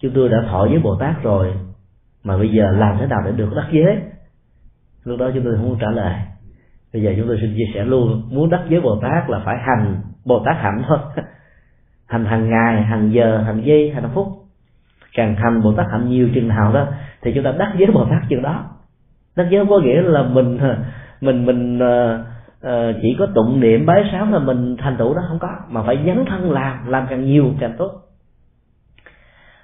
chúng 0.00 0.12
tôi 0.14 0.28
đã 0.28 0.44
thọ 0.50 0.66
với 0.70 0.78
bồ 0.78 0.96
tát 0.96 1.22
rồi 1.22 1.52
mà 2.24 2.36
bây 2.36 2.48
giờ 2.48 2.64
làm 2.72 2.96
thế 2.98 3.06
nào 3.06 3.22
để 3.24 3.32
được 3.32 3.54
đắc 3.56 3.66
giới? 3.72 3.98
Lúc 5.04 5.18
đó 5.18 5.30
chúng 5.34 5.44
tôi 5.44 5.56
không 5.56 5.78
trả 5.80 5.90
lời. 5.90 6.14
Bây 6.92 7.02
giờ 7.02 7.14
chúng 7.16 7.28
tôi 7.28 7.38
xin 7.40 7.54
chia 7.56 7.72
sẻ 7.74 7.84
luôn 7.84 8.22
muốn 8.30 8.50
đắc 8.50 8.60
giới 8.68 8.80
bồ 8.80 8.98
tát 9.02 9.30
là 9.30 9.40
phải 9.44 9.56
hành 9.58 10.00
bồ 10.24 10.42
tát 10.44 10.56
hạnh 10.56 10.82
thôi. 10.88 10.98
Hành 12.06 12.24
hàng 12.24 12.50
ngày 12.50 12.82
hàng 12.82 13.12
giờ 13.12 13.38
hàng 13.38 13.66
giây 13.66 13.90
hàng 13.90 14.10
phút. 14.14 14.28
Càng 15.14 15.36
hành 15.36 15.62
bồ 15.62 15.72
tát 15.72 15.86
hạnh 15.90 16.08
nhiều 16.08 16.28
chừng 16.34 16.48
nào 16.48 16.72
đó 16.72 16.86
thì 17.22 17.32
chúng 17.34 17.44
ta 17.44 17.52
đắc 17.58 17.72
giới 17.78 17.90
bồ 17.94 18.04
tát 18.04 18.22
chừng 18.28 18.42
đó. 18.42 18.64
Đắc 19.36 19.46
giới 19.50 19.66
có 19.66 19.78
nghĩa 19.78 20.02
là 20.02 20.22
mình 20.22 20.58
mình 21.20 21.46
mình 21.46 21.78
uh, 21.78 22.96
chỉ 23.02 23.16
có 23.18 23.26
tụng 23.34 23.60
niệm 23.60 23.86
bái 23.86 24.04
sám 24.12 24.32
là 24.32 24.38
mình 24.38 24.76
thành 24.76 24.96
tựu 24.96 25.14
đó 25.14 25.22
không 25.28 25.38
có. 25.38 25.48
Mà 25.68 25.82
phải 25.82 25.98
dấn 26.06 26.24
thân 26.28 26.52
làm 26.52 26.86
làm 26.86 27.06
càng 27.10 27.24
nhiều 27.24 27.52
càng 27.60 27.74
tốt. 27.78 27.90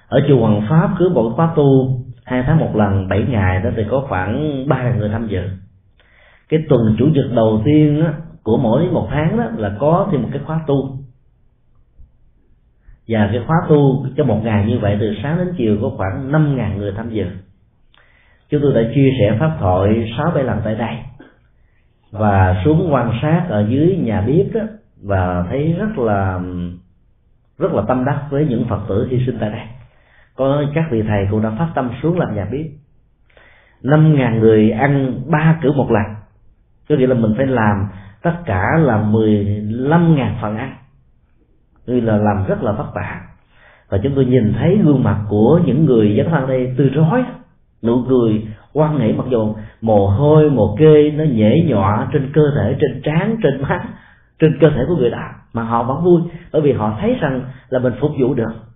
Ở 0.07 0.19
chùa 0.27 0.39
Hoàng 0.39 0.61
Pháp 0.69 0.89
cứ 0.99 1.09
mỗi 1.13 1.33
khóa 1.33 1.53
tu 1.55 1.99
hai 2.29 2.43
tháng 2.47 2.59
một 2.59 2.75
lần 2.75 3.07
bảy 3.07 3.25
ngày 3.29 3.61
đó 3.63 3.69
thì 3.75 3.83
có 3.89 4.05
khoảng 4.07 4.65
ba 4.67 4.93
người 4.93 5.09
tham 5.09 5.27
dự. 5.27 5.41
Cái 6.49 6.59
tuần 6.69 6.95
chủ 6.99 7.05
nhật 7.05 7.25
đầu 7.35 7.61
tiên 7.65 8.05
á, 8.05 8.13
của 8.43 8.57
mỗi 8.57 8.87
một 8.91 9.07
tháng 9.11 9.37
đó 9.37 9.43
là 9.57 9.71
có 9.79 10.07
thêm 10.11 10.21
một 10.21 10.29
cái 10.31 10.41
khóa 10.45 10.61
tu. 10.67 10.97
Và 13.07 13.29
cái 13.31 13.41
khóa 13.47 13.55
tu 13.69 14.05
cho 14.17 14.23
một 14.23 14.41
ngày 14.43 14.65
như 14.67 14.79
vậy 14.79 14.97
từ 14.99 15.15
sáng 15.23 15.37
đến 15.37 15.53
chiều 15.57 15.77
có 15.81 15.89
khoảng 15.97 16.31
năm 16.31 16.57
ngàn 16.57 16.77
người 16.77 16.93
tham 16.97 17.09
dự. 17.09 17.25
Chúng 18.49 18.61
tôi 18.61 18.73
đã 18.73 18.91
chia 18.95 19.09
sẻ 19.19 19.37
pháp 19.39 19.57
thoại 19.59 20.13
sáu 20.17 20.31
bảy 20.35 20.43
lần 20.43 20.61
tại 20.63 20.75
đây. 20.75 20.95
Và 22.11 22.61
xuống 22.65 22.93
quan 22.93 23.11
sát 23.21 23.45
ở 23.49 23.65
dưới 23.69 23.97
nhà 23.97 24.21
bếp 24.21 24.53
đó 24.53 24.61
và 25.03 25.45
thấy 25.49 25.75
rất 25.79 25.97
là 25.97 26.39
rất 27.59 27.73
là 27.73 27.83
tâm 27.87 28.05
đắc 28.05 28.27
với 28.29 28.45
những 28.49 28.65
phật 28.69 28.79
tử 28.89 29.07
hy 29.11 29.25
sinh 29.25 29.37
tại 29.39 29.49
đây 29.49 29.78
có 30.39 30.63
các 30.73 30.85
vị 30.91 31.03
thầy 31.07 31.27
cũng 31.31 31.41
đã 31.41 31.49
phát 31.49 31.67
tâm 31.75 31.91
xuống 32.01 32.19
làm 32.19 32.35
nhà 32.35 32.47
bếp. 32.51 32.65
Năm 33.83 34.15
ngàn 34.15 34.39
người 34.39 34.71
ăn 34.71 35.21
ba 35.27 35.59
cử 35.61 35.71
một 35.71 35.91
lần. 35.91 36.03
Có 36.89 36.95
nghĩa 36.95 37.07
là 37.07 37.15
mình 37.15 37.33
phải 37.37 37.45
làm 37.47 37.87
tất 38.21 38.33
cả 38.45 38.63
là 38.79 38.97
mười 38.97 39.45
lăm 39.69 40.15
ngàn 40.15 40.35
phần 40.41 40.57
ăn. 40.57 40.75
Tuy 41.85 42.01
là 42.01 42.17
làm 42.17 42.45
rất 42.47 42.63
là 42.63 42.71
vất 42.71 42.87
vả. 42.95 43.21
Và 43.89 43.97
chúng 44.03 44.15
tôi 44.15 44.25
nhìn 44.25 44.53
thấy 44.59 44.79
gương 44.83 45.03
mặt 45.03 45.19
của 45.29 45.59
những 45.65 45.85
người 45.85 46.15
dân 46.15 46.29
thân 46.29 46.47
đây 46.47 46.73
tươi 46.77 46.89
rói 46.95 47.23
nụ 47.83 48.03
cười 48.09 48.47
quan 48.73 48.97
nghĩ 48.97 49.13
mặc 49.13 49.25
dù 49.29 49.55
mồ 49.81 50.07
hôi, 50.07 50.49
mồ 50.49 50.75
kê 50.79 51.11
nó 51.11 51.23
nhễ 51.23 51.63
nhọa 51.67 52.07
trên 52.13 52.31
cơ 52.33 52.41
thể, 52.55 52.75
trên 52.81 53.01
trán, 53.03 53.35
trên 53.43 53.61
má 53.61 53.83
trên 54.39 54.57
cơ 54.61 54.69
thể 54.69 54.81
của 54.87 54.95
người 54.95 55.09
đã, 55.09 55.33
mà 55.53 55.63
họ 55.63 55.83
vẫn 55.83 56.03
vui, 56.03 56.21
bởi 56.53 56.61
vì 56.61 56.71
họ 56.71 56.97
thấy 57.01 57.17
rằng 57.21 57.41
là 57.69 57.79
mình 57.79 57.93
phục 58.01 58.11
vụ 58.19 58.33
được 58.33 58.68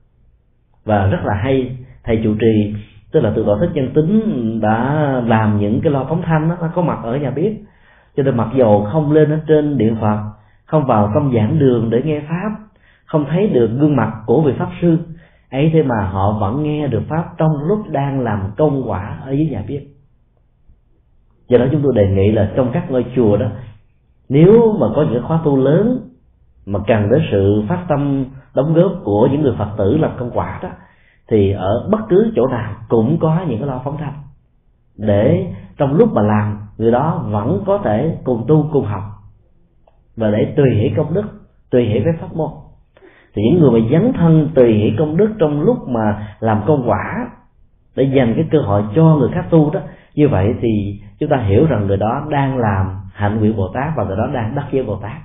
và 0.85 1.07
rất 1.07 1.19
là 1.23 1.33
hay. 1.33 1.77
Thầy 2.03 2.21
chủ 2.23 2.35
trì 2.39 2.75
tức 3.11 3.19
là 3.19 3.31
từ 3.35 3.43
tổ 3.45 3.57
thích 3.59 3.69
nhân 3.73 3.91
tính 3.93 4.59
đã 4.61 4.93
làm 5.25 5.59
những 5.59 5.81
cái 5.83 5.91
lo 5.91 6.05
phóng 6.09 6.21
thanh 6.21 6.49
đó, 6.49 6.55
nó 6.61 6.69
có 6.75 6.81
mặt 6.81 6.99
ở 7.03 7.17
nhà 7.17 7.31
bếp. 7.31 7.53
Cho 8.15 8.23
nên 8.23 8.37
mặc 8.37 8.49
dầu 8.55 8.87
không 8.91 9.11
lên 9.11 9.31
ở 9.31 9.39
trên 9.47 9.77
điện 9.77 9.97
phật 10.01 10.17
không 10.65 10.85
vào 10.85 11.11
trong 11.13 11.33
giảng 11.35 11.59
đường 11.59 11.89
để 11.89 12.01
nghe 12.05 12.21
pháp 12.29 12.49
không 13.05 13.25
thấy 13.29 13.47
được 13.47 13.67
gương 13.79 13.95
mặt 13.95 14.13
của 14.25 14.41
vị 14.41 14.53
pháp 14.59 14.69
sư 14.81 14.97
ấy 15.51 15.69
thế 15.73 15.83
mà 15.83 16.09
họ 16.11 16.37
vẫn 16.39 16.63
nghe 16.63 16.87
được 16.87 17.01
pháp 17.09 17.25
trong 17.37 17.63
lúc 17.67 17.89
đang 17.89 18.19
làm 18.19 18.51
công 18.57 18.89
quả 18.89 19.19
ở 19.25 19.31
dưới 19.31 19.47
nhà 19.51 19.63
bếp. 19.67 19.81
Do 21.47 21.57
đó 21.57 21.65
chúng 21.71 21.81
tôi 21.83 21.93
đề 21.95 22.07
nghị 22.07 22.31
là 22.31 22.51
trong 22.55 22.71
các 22.73 22.91
ngôi 22.91 23.05
chùa 23.15 23.37
đó 23.37 23.47
nếu 24.29 24.75
mà 24.79 24.87
có 24.95 25.05
những 25.11 25.23
khóa 25.23 25.39
tu 25.45 25.57
lớn 25.57 25.99
mà 26.65 26.79
cần 26.87 27.09
đến 27.09 27.21
sự 27.31 27.63
phát 27.69 27.85
tâm 27.87 28.25
đóng 28.55 28.73
góp 28.73 28.91
của 29.03 29.27
những 29.31 29.41
người 29.41 29.55
phật 29.57 29.69
tử 29.77 29.97
làm 29.97 30.11
công 30.17 30.31
quả 30.33 30.59
đó, 30.63 30.69
thì 31.27 31.51
ở 31.51 31.89
bất 31.91 31.99
cứ 32.09 32.31
chỗ 32.35 32.47
nào 32.47 32.73
cũng 32.89 33.17
có 33.21 33.45
những 33.47 33.59
cái 33.59 33.67
lo 33.67 33.81
phóng 33.83 33.97
thanh. 33.97 34.13
Để 34.97 35.47
trong 35.77 35.95
lúc 35.95 36.13
mà 36.13 36.21
làm, 36.21 36.59
người 36.77 36.91
đó 36.91 37.25
vẫn 37.31 37.63
có 37.65 37.77
thể 37.83 38.17
cùng 38.23 38.45
tu, 38.47 38.69
cùng 38.73 38.85
học, 38.85 39.03
và 40.17 40.31
để 40.31 40.53
tùy 40.57 40.69
hỷ 40.75 40.91
công 40.97 41.13
đức, 41.13 41.25
tùy 41.69 41.85
hỷ 41.85 41.99
với 41.99 42.13
pháp 42.21 42.35
môn. 42.35 42.49
Thì 43.35 43.41
những 43.41 43.61
người 43.61 43.81
mà 43.81 43.87
dấn 43.91 44.13
thân 44.13 44.49
tùy 44.55 44.73
hỷ 44.73 44.95
công 44.99 45.17
đức 45.17 45.33
trong 45.39 45.61
lúc 45.61 45.89
mà 45.89 46.35
làm 46.39 46.61
công 46.67 46.89
quả, 46.89 47.27
để 47.95 48.03
dành 48.03 48.33
cái 48.35 48.45
cơ 48.51 48.59
hội 48.59 48.83
cho 48.95 49.03
người 49.03 49.29
khác 49.33 49.45
tu 49.49 49.69
đó, 49.69 49.79
như 50.15 50.27
vậy 50.27 50.55
thì 50.61 50.99
chúng 51.19 51.29
ta 51.29 51.37
hiểu 51.37 51.65
rằng 51.65 51.87
người 51.87 51.97
đó 51.97 52.25
đang 52.29 52.57
làm 52.57 52.99
hạnh 53.13 53.39
nguyện 53.39 53.57
bồ 53.57 53.67
tát 53.73 53.93
và 53.95 54.03
người 54.03 54.17
đó 54.17 54.27
đang 54.33 54.55
đắc 54.55 54.65
giới 54.71 54.83
bồ 54.83 54.95
tát 54.95 55.21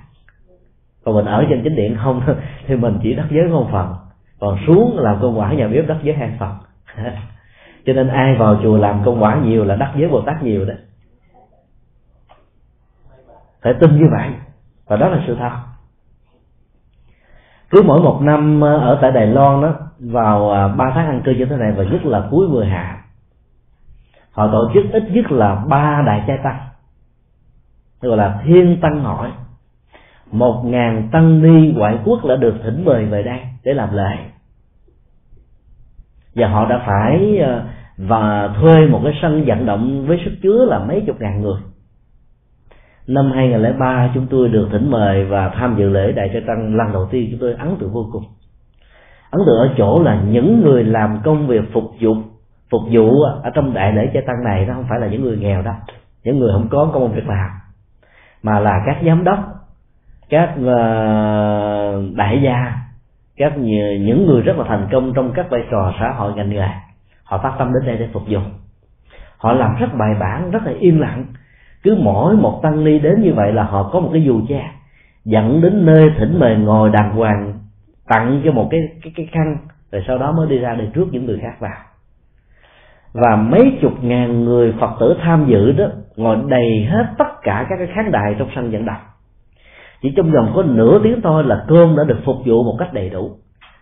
còn 1.03 1.15
mình 1.15 1.25
ở 1.25 1.45
trên 1.49 1.61
chính 1.63 1.75
điện 1.75 1.97
không 2.03 2.21
thì 2.67 2.75
mình 2.75 2.99
chỉ 3.03 3.13
đắc 3.13 3.25
giới 3.29 3.47
một 3.47 3.69
phần. 3.71 3.95
Còn 4.39 4.57
xuống 4.67 4.99
làm 4.99 5.17
công 5.21 5.39
quả 5.39 5.53
nhà 5.53 5.67
bếp 5.67 5.87
đắc 5.87 5.97
giới 6.03 6.15
hai 6.15 6.31
phần. 6.39 6.55
Cho 7.85 7.93
nên 7.93 8.07
ai 8.07 8.35
vào 8.35 8.59
chùa 8.63 8.77
làm 8.77 9.01
công 9.05 9.23
quả 9.23 9.39
nhiều 9.43 9.65
là 9.65 9.75
đắc 9.75 9.93
giới 9.95 10.09
bồ 10.09 10.21
tát 10.21 10.43
nhiều 10.43 10.65
đấy 10.65 10.77
phải 13.61 13.73
tin 13.79 13.97
như 13.97 14.07
vậy. 14.11 14.29
Và 14.87 14.95
đó 14.95 15.09
là 15.09 15.23
sự 15.27 15.35
thật. 15.39 15.51
Cứ 17.69 17.81
mỗi 17.85 18.01
một 18.01 18.21
năm 18.21 18.61
ờ, 18.61 18.77
ở 18.77 18.99
tại 19.01 19.11
Đài 19.11 19.27
Loan 19.27 19.61
đó, 19.61 19.73
vào 19.99 20.49
ờ, 20.49 20.67
ba 20.67 20.91
tháng 20.95 21.07
ăn 21.07 21.21
cư 21.25 21.31
như 21.31 21.45
thế 21.45 21.55
này, 21.55 21.71
và 21.71 21.83
nhất 21.83 22.05
là 22.05 22.27
cuối 22.31 22.47
mùa 22.47 22.63
hạ, 22.63 23.03
họ 24.31 24.47
tổ 24.51 24.71
chức 24.73 24.83
ít 24.91 25.03
nhất 25.11 25.31
là 25.31 25.55
ba 25.55 26.03
đại 26.05 26.23
trai 26.27 26.37
tăng, 26.43 26.59
gọi 28.01 28.17
là 28.17 28.41
thiên 28.45 28.81
tăng 28.81 29.03
hội 29.03 29.31
một 30.31 30.63
ngàn 30.65 31.09
tăng 31.11 31.43
ni 31.43 31.71
ngoại 31.71 31.97
quốc 32.05 32.25
đã 32.25 32.35
được 32.35 32.55
thỉnh 32.63 32.85
mời 32.85 33.05
về 33.05 33.23
đây 33.23 33.39
để 33.63 33.73
làm 33.73 33.89
lễ. 33.93 34.17
Và 36.35 36.47
họ 36.47 36.69
đã 36.69 36.83
phải 36.85 37.37
ờ, 37.37 37.63
và 37.97 38.49
thuê 38.61 38.87
một 38.87 39.01
cái 39.03 39.13
sân 39.21 39.43
vận 39.45 39.65
động 39.65 40.05
với 40.07 40.21
sức 40.25 40.31
chứa 40.43 40.65
là 40.65 40.79
mấy 40.79 41.03
chục 41.07 41.21
ngàn 41.21 41.41
người. 41.41 41.61
Năm 43.07 43.31
2003 43.31 44.11
chúng 44.13 44.27
tôi 44.29 44.49
được 44.49 44.69
thỉnh 44.71 44.91
mời 44.91 45.25
và 45.25 45.49
tham 45.49 45.75
dự 45.77 45.89
lễ 45.89 46.11
đại 46.11 46.29
trai 46.33 46.41
tăng. 46.47 46.75
Lần 46.75 46.93
đầu 46.93 47.07
tiên 47.11 47.27
chúng 47.31 47.39
tôi 47.39 47.53
ấn 47.53 47.75
tượng 47.79 47.93
vô 47.93 48.09
cùng. 48.11 48.23
Ấn 49.31 49.41
tượng 49.45 49.59
ở 49.59 49.69
chỗ 49.77 50.03
là 50.03 50.21
những 50.21 50.61
người 50.61 50.83
làm 50.83 51.19
công 51.23 51.47
việc 51.47 51.73
phục 51.73 51.83
vụ 52.01 52.15
phục 52.71 52.81
vụ 52.91 53.21
ở 53.43 53.49
trong 53.53 53.73
đại 53.73 53.93
lễ 53.93 54.09
trai 54.13 54.23
tăng 54.27 54.43
này, 54.43 54.65
nó 54.65 54.73
không 54.73 54.85
phải 54.89 54.99
là 54.99 55.07
những 55.07 55.23
người 55.23 55.37
nghèo 55.37 55.61
đâu. 55.61 55.73
Những 56.23 56.39
người 56.39 56.51
không 56.53 56.67
có 56.71 56.89
công 56.93 57.13
việc 57.13 57.27
làm, 57.27 57.49
mà 58.43 58.59
là 58.59 58.83
các 58.85 58.97
giám 59.05 59.23
đốc 59.23 59.58
các 60.29 60.53
ờ, 60.65 62.03
đại 62.15 62.41
gia, 62.43 62.73
các 63.37 63.57
những 63.99 64.25
người 64.25 64.41
rất 64.41 64.57
là 64.57 64.63
thành 64.67 64.87
công 64.91 65.13
trong 65.15 65.31
các 65.35 65.49
vai 65.49 65.61
trò 65.71 65.93
xã 65.99 66.11
hội 66.11 66.33
ngành 66.33 66.49
nghề, 66.49 66.67
họ 67.23 67.37
phát 67.37 67.55
tâm 67.59 67.73
đến 67.73 67.85
đây 67.85 67.97
để 67.97 68.07
phục 68.13 68.23
vụ. 68.29 68.39
Họ 69.37 69.53
làm 69.53 69.75
rất 69.79 69.87
bài 69.93 70.15
bản, 70.19 70.51
rất 70.51 70.63
là 70.65 70.71
yên 70.79 70.99
lặng. 70.99 71.25
Cứ 71.83 71.97
mỗi 72.01 72.35
một 72.35 72.59
tăng 72.63 72.83
ni 72.83 72.99
đến 72.99 73.21
như 73.21 73.33
vậy 73.33 73.53
là 73.53 73.63
họ 73.63 73.89
có 73.93 73.99
một 73.99 74.09
cái 74.13 74.23
dù 74.23 74.41
che, 74.49 74.71
dẫn 75.25 75.61
đến 75.61 75.85
nơi 75.85 76.11
thỉnh 76.17 76.39
mời 76.39 76.55
ngồi 76.55 76.89
đàng 76.89 77.15
hoàng, 77.15 77.53
tặng 78.07 78.41
cho 78.45 78.51
một 78.51 78.67
cái 78.71 78.79
cái 79.03 79.13
cái 79.15 79.27
khăn, 79.31 79.57
rồi 79.91 80.03
sau 80.07 80.17
đó 80.17 80.31
mới 80.31 80.49
đi 80.49 80.57
ra 80.57 80.75
để 80.75 80.87
trước 80.93 81.05
những 81.11 81.25
người 81.25 81.39
khác 81.41 81.53
vào. 81.59 81.77
Và 83.13 83.35
mấy 83.35 83.77
chục 83.81 84.03
ngàn 84.03 84.45
người 84.45 84.73
phật 84.79 84.91
tử 84.99 85.15
tham 85.21 85.45
dự 85.47 85.71
đó, 85.71 85.85
ngồi 86.15 86.37
đầy 86.47 86.87
hết 86.89 87.05
tất 87.17 87.41
cả 87.41 87.65
các 87.69 87.75
cái 87.77 87.87
khán 87.95 88.11
đài 88.11 88.35
trong 88.39 88.49
sân 88.55 88.71
vận 88.71 88.85
động 88.85 89.08
chỉ 90.01 90.13
trong 90.15 90.31
vòng 90.31 90.51
có 90.55 90.63
nửa 90.63 90.99
tiếng 91.03 91.21
thôi 91.21 91.43
là 91.43 91.65
cơm 91.67 91.95
đã 91.95 92.03
được 92.03 92.19
phục 92.25 92.35
vụ 92.45 92.63
một 92.63 92.75
cách 92.79 92.93
đầy 92.93 93.09
đủ. 93.09 93.31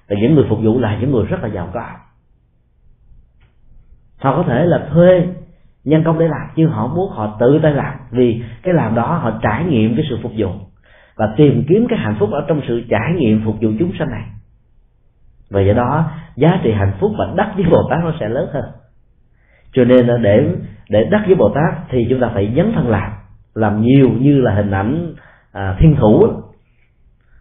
Và 0.10 0.16
những 0.22 0.36
người 0.36 0.46
phục 0.50 0.60
vụ 0.64 0.80
là 0.80 0.98
những 0.98 1.12
người 1.12 1.26
rất 1.26 1.44
là 1.44 1.50
giàu 1.50 1.70
có. 1.74 1.86
Họ 4.18 4.38
có 4.38 4.44
thể 4.48 4.66
là 4.66 4.88
thuê 4.92 5.28
nhân 5.84 6.04
công 6.04 6.20
để 6.20 6.28
làm 6.28 6.48
nhưng 6.56 6.70
họ 6.70 6.88
muốn 6.88 7.12
họ 7.12 7.38
tự 7.40 7.60
tay 7.64 7.74
làm, 7.74 7.94
vì 8.12 8.44
cái 8.64 8.74
làm 8.74 8.96
đó 8.96 9.18
họ 9.18 9.40
trải 9.42 9.64
nghiệm 9.64 9.96
cái 9.96 10.06
sự 10.10 10.20
phục 10.24 10.32
vụ 10.38 10.50
và 11.16 11.34
tìm 11.38 11.64
kiếm 11.68 11.86
cái 11.90 12.00
hạnh 12.00 12.16
phúc 12.20 12.30
ở 12.32 12.46
trong 12.48 12.62
sự 12.68 12.82
trải 12.90 13.14
nghiệm 13.16 13.42
phục 13.46 13.56
vụ 13.62 13.70
chúng 13.80 13.92
sanh 14.00 14.10
này. 14.10 14.24
Và 15.50 15.62
do 15.62 15.74
đó, 15.74 16.12
giá 16.36 16.60
trị 16.64 16.72
hạnh 16.72 16.94
phúc 17.00 17.12
và 17.18 17.34
đắc 17.36 17.52
với 17.56 17.66
bồ 17.72 17.90
tát 17.90 18.00
nó 18.04 18.14
sẽ 18.20 18.30
lớn 18.30 18.50
hơn. 18.54 18.64
Cho 19.74 19.84
nên 19.84 20.22
để 20.22 20.50
để 20.90 21.04
đắc 21.12 21.24
với 21.26 21.36
bồ 21.36 21.50
tát 21.50 21.74
thì 21.90 22.08
chúng 22.10 22.20
ta 22.20 22.32
phải 22.34 22.54
dấn 22.56 22.74
thân 22.74 22.88
làm 22.88 23.12
làm 23.58 23.82
nhiều 23.82 24.10
như 24.20 24.42
là 24.42 24.54
hình 24.54 24.72
ảnh 24.72 25.14
à, 25.58 25.76
thiên 25.80 25.96
thủ 26.00 26.28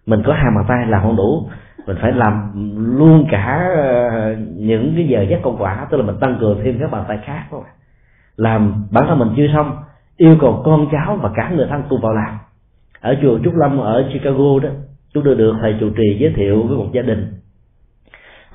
mình 0.06 0.22
có 0.26 0.32
hai 0.32 0.50
bàn 0.56 0.64
tay 0.68 0.86
làm 0.86 1.02
không 1.02 1.16
đủ. 1.16 1.48
Mình 1.86 1.96
phải 2.00 2.12
làm 2.12 2.52
luôn 2.98 3.26
cả 3.30 3.70
ờ, 3.76 4.36
những 4.56 4.92
cái 4.96 5.08
giờ 5.08 5.22
giấc 5.30 5.40
công 5.42 5.56
quả 5.58 5.86
tức 5.90 5.96
là 5.96 6.02
mình 6.02 6.16
tăng 6.20 6.36
cường 6.40 6.60
thêm 6.64 6.78
các 6.80 6.90
bàn 6.90 7.04
tay 7.08 7.18
khác 7.24 7.44
thôi 7.50 7.62
làm 8.36 8.86
bản 8.90 9.04
thân 9.08 9.18
mình 9.18 9.28
chưa 9.36 9.46
xong 9.54 9.76
yêu 10.16 10.36
cầu 10.40 10.62
con 10.64 10.88
cháu 10.92 11.18
và 11.22 11.30
cả 11.36 11.50
người 11.50 11.66
thân 11.70 11.82
cùng 11.88 12.00
vào 12.00 12.12
làm. 12.12 12.38
Ở 13.00 13.16
chùa 13.22 13.38
Trúc 13.44 13.54
Lâm 13.54 13.78
ở 13.78 14.10
Chicago 14.12 14.58
đó 14.62 14.68
chúng 15.14 15.24
tôi 15.24 15.34
được 15.34 15.54
thầy 15.60 15.76
chủ 15.80 15.90
trì 15.90 16.18
giới 16.18 16.32
thiệu 16.36 16.62
với 16.62 16.76
một 16.76 16.88
gia 16.92 17.02
đình. 17.02 17.32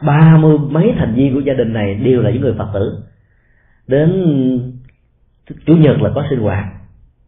Ba 0.02 0.38
mươi 0.38 0.58
mấy 0.58 0.94
thành 0.98 1.14
viên 1.16 1.34
của 1.34 1.40
gia 1.40 1.54
đình 1.54 1.74
này 1.74 1.96
đều 1.96 2.22
là 2.22 2.32
những 2.32 2.42
người 2.42 2.56
phật 2.58 2.68
tử. 2.74 3.04
Đến 3.88 4.12
chủ 5.66 5.74
nhật 5.74 6.02
là 6.02 6.12
có 6.16 6.24
sinh 6.30 6.40
hoạt 6.40 6.66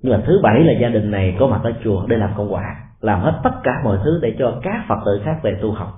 nhưng 0.04 0.14
mà 0.14 0.24
thứ 0.26 0.40
bảy 0.44 0.60
là 0.60 0.74
gia 0.82 0.90
đình 0.90 1.12
này 1.12 1.36
có 1.40 1.48
mặt 1.48 1.60
ở 1.64 1.74
chùa 1.84 2.06
để 2.08 2.18
làm 2.18 2.30
công 2.38 2.54
quả, 2.54 2.76
làm 3.02 3.22
hết 3.22 3.40
tất 3.44 3.52
cả 3.64 3.72
mọi 3.84 3.98
thứ 4.04 4.20
để 4.22 4.36
cho 4.40 4.60
các 4.64 4.86
phật 4.88 5.00
tử 5.06 5.22
khác 5.26 5.40
về 5.44 5.58
tu 5.62 5.72
học. 5.72 5.90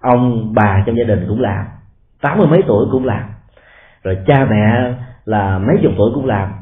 Ông 0.00 0.54
bà 0.54 0.82
trong 0.86 0.96
gia 0.96 1.04
đình 1.04 1.24
cũng 1.28 1.40
làm, 1.40 1.66
tám 2.20 2.38
mươi 2.38 2.46
mấy 2.46 2.62
tuổi 2.66 2.86
cũng 2.92 3.04
làm, 3.04 3.22
rồi 4.02 4.18
cha 4.26 4.46
mẹ 4.50 4.94
là 5.24 5.58
mấy 5.58 5.76
chục 5.82 5.92
tuổi 5.98 6.10
cũng 6.14 6.26
làm, 6.26 6.52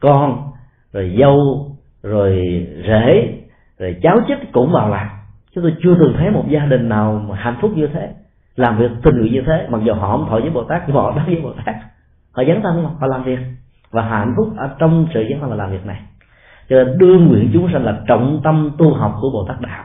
con, 0.00 0.50
rồi 0.92 1.16
dâu, 1.20 1.66
rồi 2.02 2.32
rể, 2.88 3.38
rồi 3.78 3.96
cháu 4.02 4.20
chích 4.28 4.52
cũng 4.52 4.72
vào 4.72 4.88
làm. 4.88 5.08
Chúng 5.54 5.64
tôi 5.64 5.74
chưa 5.82 5.96
từng 6.00 6.14
thấy 6.18 6.30
một 6.30 6.44
gia 6.48 6.66
đình 6.66 6.88
nào 6.88 7.24
mà 7.28 7.36
hạnh 7.36 7.56
phúc 7.60 7.70
như 7.74 7.86
thế, 7.86 8.12
làm 8.56 8.78
việc 8.78 8.90
tình 9.02 9.20
nguyện 9.20 9.32
như 9.32 9.42
thế, 9.46 9.66
mặc 9.70 9.80
dù 9.84 9.94
họ 9.94 10.08
không 10.16 10.28
thọ 10.28 10.40
với 10.40 10.50
bồ 10.50 10.64
tát, 10.64 10.82
nhưng 10.86 10.96
họ 10.96 11.12
đắc 11.16 11.22
với 11.26 11.40
bồ 11.42 11.52
tát. 11.64 11.74
Họ 12.32 12.42
dấn 12.48 12.62
thân 12.62 12.84
họ 13.00 13.06
làm 13.06 13.24
việc 13.24 13.38
và 13.90 14.02
hạnh 14.02 14.34
phúc 14.36 14.48
ở 14.56 14.70
trong 14.78 15.06
sự 15.14 15.20
giác 15.20 15.36
thân 15.40 15.50
là 15.50 15.56
làm 15.56 15.70
việc 15.70 15.86
này. 15.86 16.00
Cho 16.68 16.76
nên 16.76 16.98
đưa 16.98 17.18
nguyện 17.18 17.50
chúng 17.52 17.68
sanh 17.72 17.84
là 17.84 18.00
trọng 18.06 18.40
tâm 18.44 18.70
tu 18.78 18.94
học 18.94 19.14
của 19.20 19.30
bồ 19.30 19.44
tát 19.48 19.60
đạo. 19.60 19.84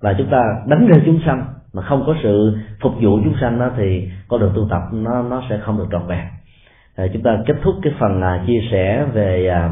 Và 0.00 0.14
chúng 0.18 0.30
ta 0.30 0.42
đánh 0.66 0.86
rơi 0.86 1.02
chúng 1.06 1.20
sanh 1.26 1.44
mà 1.72 1.82
không 1.82 2.04
có 2.06 2.14
sự 2.22 2.58
phục 2.80 2.92
vụ 3.00 3.20
chúng 3.24 3.34
sanh 3.40 3.58
đó 3.58 3.70
thì 3.76 4.10
con 4.28 4.40
đường 4.40 4.52
tu 4.54 4.68
tập 4.70 4.82
nó 4.92 5.22
nó 5.22 5.42
sẽ 5.50 5.58
không 5.58 5.78
được 5.78 5.86
trọn 5.92 6.06
vẹn. 6.06 6.24
À, 6.96 7.06
chúng 7.12 7.22
ta 7.22 7.38
kết 7.46 7.54
thúc 7.62 7.74
cái 7.82 7.92
phần 7.98 8.22
à, 8.22 8.44
chia 8.46 8.60
sẻ 8.70 9.06
về 9.12 9.48
à, 9.48 9.70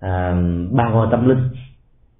à, 0.00 0.34
ba 0.70 0.88
ngôi 0.88 1.06
tâm 1.10 1.28
linh. 1.28 1.48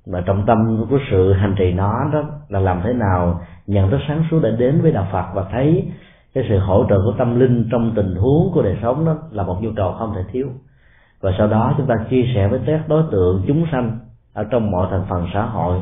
Và 0.06 0.20
trọng 0.20 0.46
tâm 0.46 0.86
của 0.90 0.98
sự 1.10 1.32
hành 1.32 1.54
trì 1.58 1.72
nó 1.72 1.92
đó 2.12 2.24
là 2.48 2.60
làm 2.60 2.80
thế 2.84 2.92
nào 2.92 3.40
nhận 3.66 3.90
thức 3.90 4.00
sáng 4.08 4.24
suốt 4.30 4.40
để 4.42 4.50
đến 4.58 4.80
với 4.82 4.92
đạo 4.92 5.08
Phật 5.12 5.26
và 5.34 5.44
thấy 5.52 5.88
cái 6.36 6.44
sự 6.48 6.58
hỗ 6.58 6.86
trợ 6.88 7.00
của 7.04 7.14
tâm 7.18 7.40
linh 7.40 7.68
trong 7.70 7.92
tình 7.96 8.14
huống 8.14 8.50
của 8.54 8.62
đời 8.62 8.76
sống 8.82 9.04
đó 9.04 9.16
là 9.30 9.42
một 9.42 9.58
nhu 9.60 9.70
cầu 9.76 9.92
không 9.92 10.14
thể 10.14 10.20
thiếu. 10.32 10.46
Và 11.20 11.32
sau 11.38 11.46
đó 11.46 11.74
chúng 11.76 11.86
ta 11.86 11.94
chia 12.10 12.24
sẻ 12.34 12.48
với 12.48 12.60
các 12.66 12.88
đối 12.88 13.02
tượng 13.10 13.44
chúng 13.46 13.66
sanh 13.72 13.98
ở 14.34 14.44
trong 14.50 14.70
mọi 14.70 14.86
thành 14.90 15.04
phần 15.08 15.26
xã 15.34 15.42
hội 15.42 15.80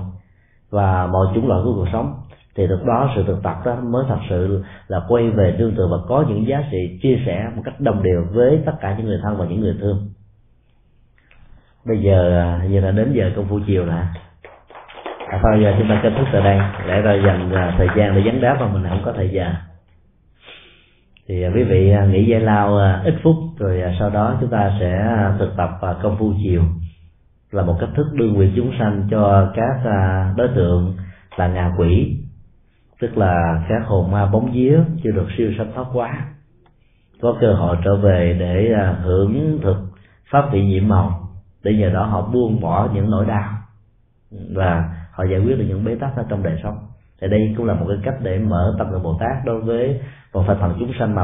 và 0.70 1.06
mọi 1.06 1.26
chủng 1.35 1.48
loại 1.48 1.60
của 1.64 1.74
cuộc 1.74 1.89
sống. 1.93 2.14
Thì 2.56 2.66
lúc 2.66 2.85
đó 2.86 3.10
sự 3.16 3.24
thực 3.26 3.43
tập 3.43 3.56
đó 3.64 3.76
mới 3.82 4.05
thật 4.09 4.18
sự 4.28 4.64
là 4.89 5.01
quay 5.09 5.31
về 5.31 5.56
tương 5.59 5.74
tự 5.76 5.89
và 5.90 5.97
có 6.09 6.24
những 6.28 6.47
giá 6.47 6.64
trị 6.70 6.98
chia 7.02 7.18
sẻ 7.26 7.51
một 7.56 7.62
cách 7.64 7.81
đồng 7.81 8.02
đều 8.02 8.24
với 8.32 8.62
tất 8.66 8.74
cả 8.81 8.94
những 8.98 9.06
người 9.06 9.20
thân 9.22 9.36
và 9.36 9.47
những 9.47 9.60
người 9.60 9.76
thương. 9.81 10.09
Bây 11.86 11.98
giờ 11.98 12.59
giờ 12.70 12.81
là 12.81 12.90
đến 12.90 13.12
giờ 13.12 13.31
công 13.36 13.48
phu 13.48 13.60
chiều 13.66 13.86
nè. 13.86 14.02
À, 15.28 15.40
thôi 15.43 15.60
giờ 15.62 15.74
chúng 15.78 15.89
ta 15.89 16.01
kết 16.02 16.12
thúc 16.18 16.28
tại 16.32 16.43
đây. 16.43 16.60
Để 16.86 17.01
rồi 17.01 17.22
dành 17.26 17.52
à, 17.52 17.74
thời 17.78 17.89
gian 17.97 18.14
để 18.14 18.22
vấn 18.24 18.40
đáp 18.40 18.56
mà 18.60 18.66
mình 18.66 18.85
không 18.89 19.02
có 19.05 19.12
thời 19.12 19.28
gian 19.28 19.55
thì 21.28 21.42
à, 21.42 21.51
quý 21.55 21.62
vị 21.62 21.90
à, 21.90 22.06
nghỉ 22.06 22.24
giải 22.24 22.40
lao 22.40 22.78
à, 22.78 23.02
ít 23.05 23.14
phút, 23.22 23.36
rồi 23.59 23.82
sau 23.98 24.10
đó 24.10 24.36
chúng 24.40 24.51
ta 24.51 24.76
sẽ 24.80 25.05
thực 25.38 25.56
tập 25.56 25.70
công 26.02 26.16
phu 26.18 26.32
chiều. 26.44 26.62
Là 27.51 27.62
một 27.62 27.76
cách 27.80 27.88
thức 27.96 28.06
đưa 28.12 28.28
nguyện 28.28 28.52
chúng 28.56 28.72
sanh 28.78 29.09
cho 29.10 29.52
các 29.55 29.92
đối 30.36 30.48
tượng 30.48 30.94
là 31.36 31.48
ngạ 31.48 31.72
quỷ, 31.78 32.16
tức 33.01 33.18
là 33.18 33.64
các 33.68 33.82
hồn 33.86 34.10
ma 34.10 34.26
bóng 34.26 34.52
vía 34.52 34.78
chưa 35.05 35.10
được 35.10 35.26
siêu 35.38 35.51
sanh 35.59 35.72
thoát 35.74 35.86
quá. 35.92 36.26
Có 37.20 37.36
cơ 37.40 37.52
hội 37.52 37.76
trở 37.84 37.96
về 37.96 38.36
để 38.40 38.74
hưởng 39.02 39.59
thực 39.62 39.76
pháp 40.30 40.52
vị 40.52 40.64
nhiệm 40.64 40.88
màu, 40.88 41.28
để 41.64 41.74
nhờ 41.74 41.90
đó 41.90 42.05
họ 42.05 42.22
buông 42.32 42.60
bỏ 42.60 42.88
những 42.94 43.10
nỗi 43.10 43.26
đau. 43.26 43.51
Và 44.55 44.94
họ 45.12 45.24
giải 45.24 45.40
quyết 45.40 45.59
được 45.59 45.64
những 45.68 45.84
bế 45.84 45.94
tắc 45.94 46.16
ở 46.16 46.24
trong 46.28 46.42
đời 46.42 46.60
sống. 46.62 46.78
Thì 47.20 47.28
đây 47.28 47.55
cũng 47.56 47.66
là 47.66 47.74
một 47.74 47.86
cái 47.88 47.98
cách 48.02 48.14
để 48.22 48.38
mở 48.38 48.74
tâm 48.78 48.92
lượng 48.92 49.02
bồ 49.02 49.16
tát 49.20 49.44
đối 49.44 49.60
với 49.60 50.01
một 50.35 50.44
phần 50.47 50.59
phần 50.61 50.77
chúng 50.78 50.90
sanh 50.98 51.15
mà 51.15 51.23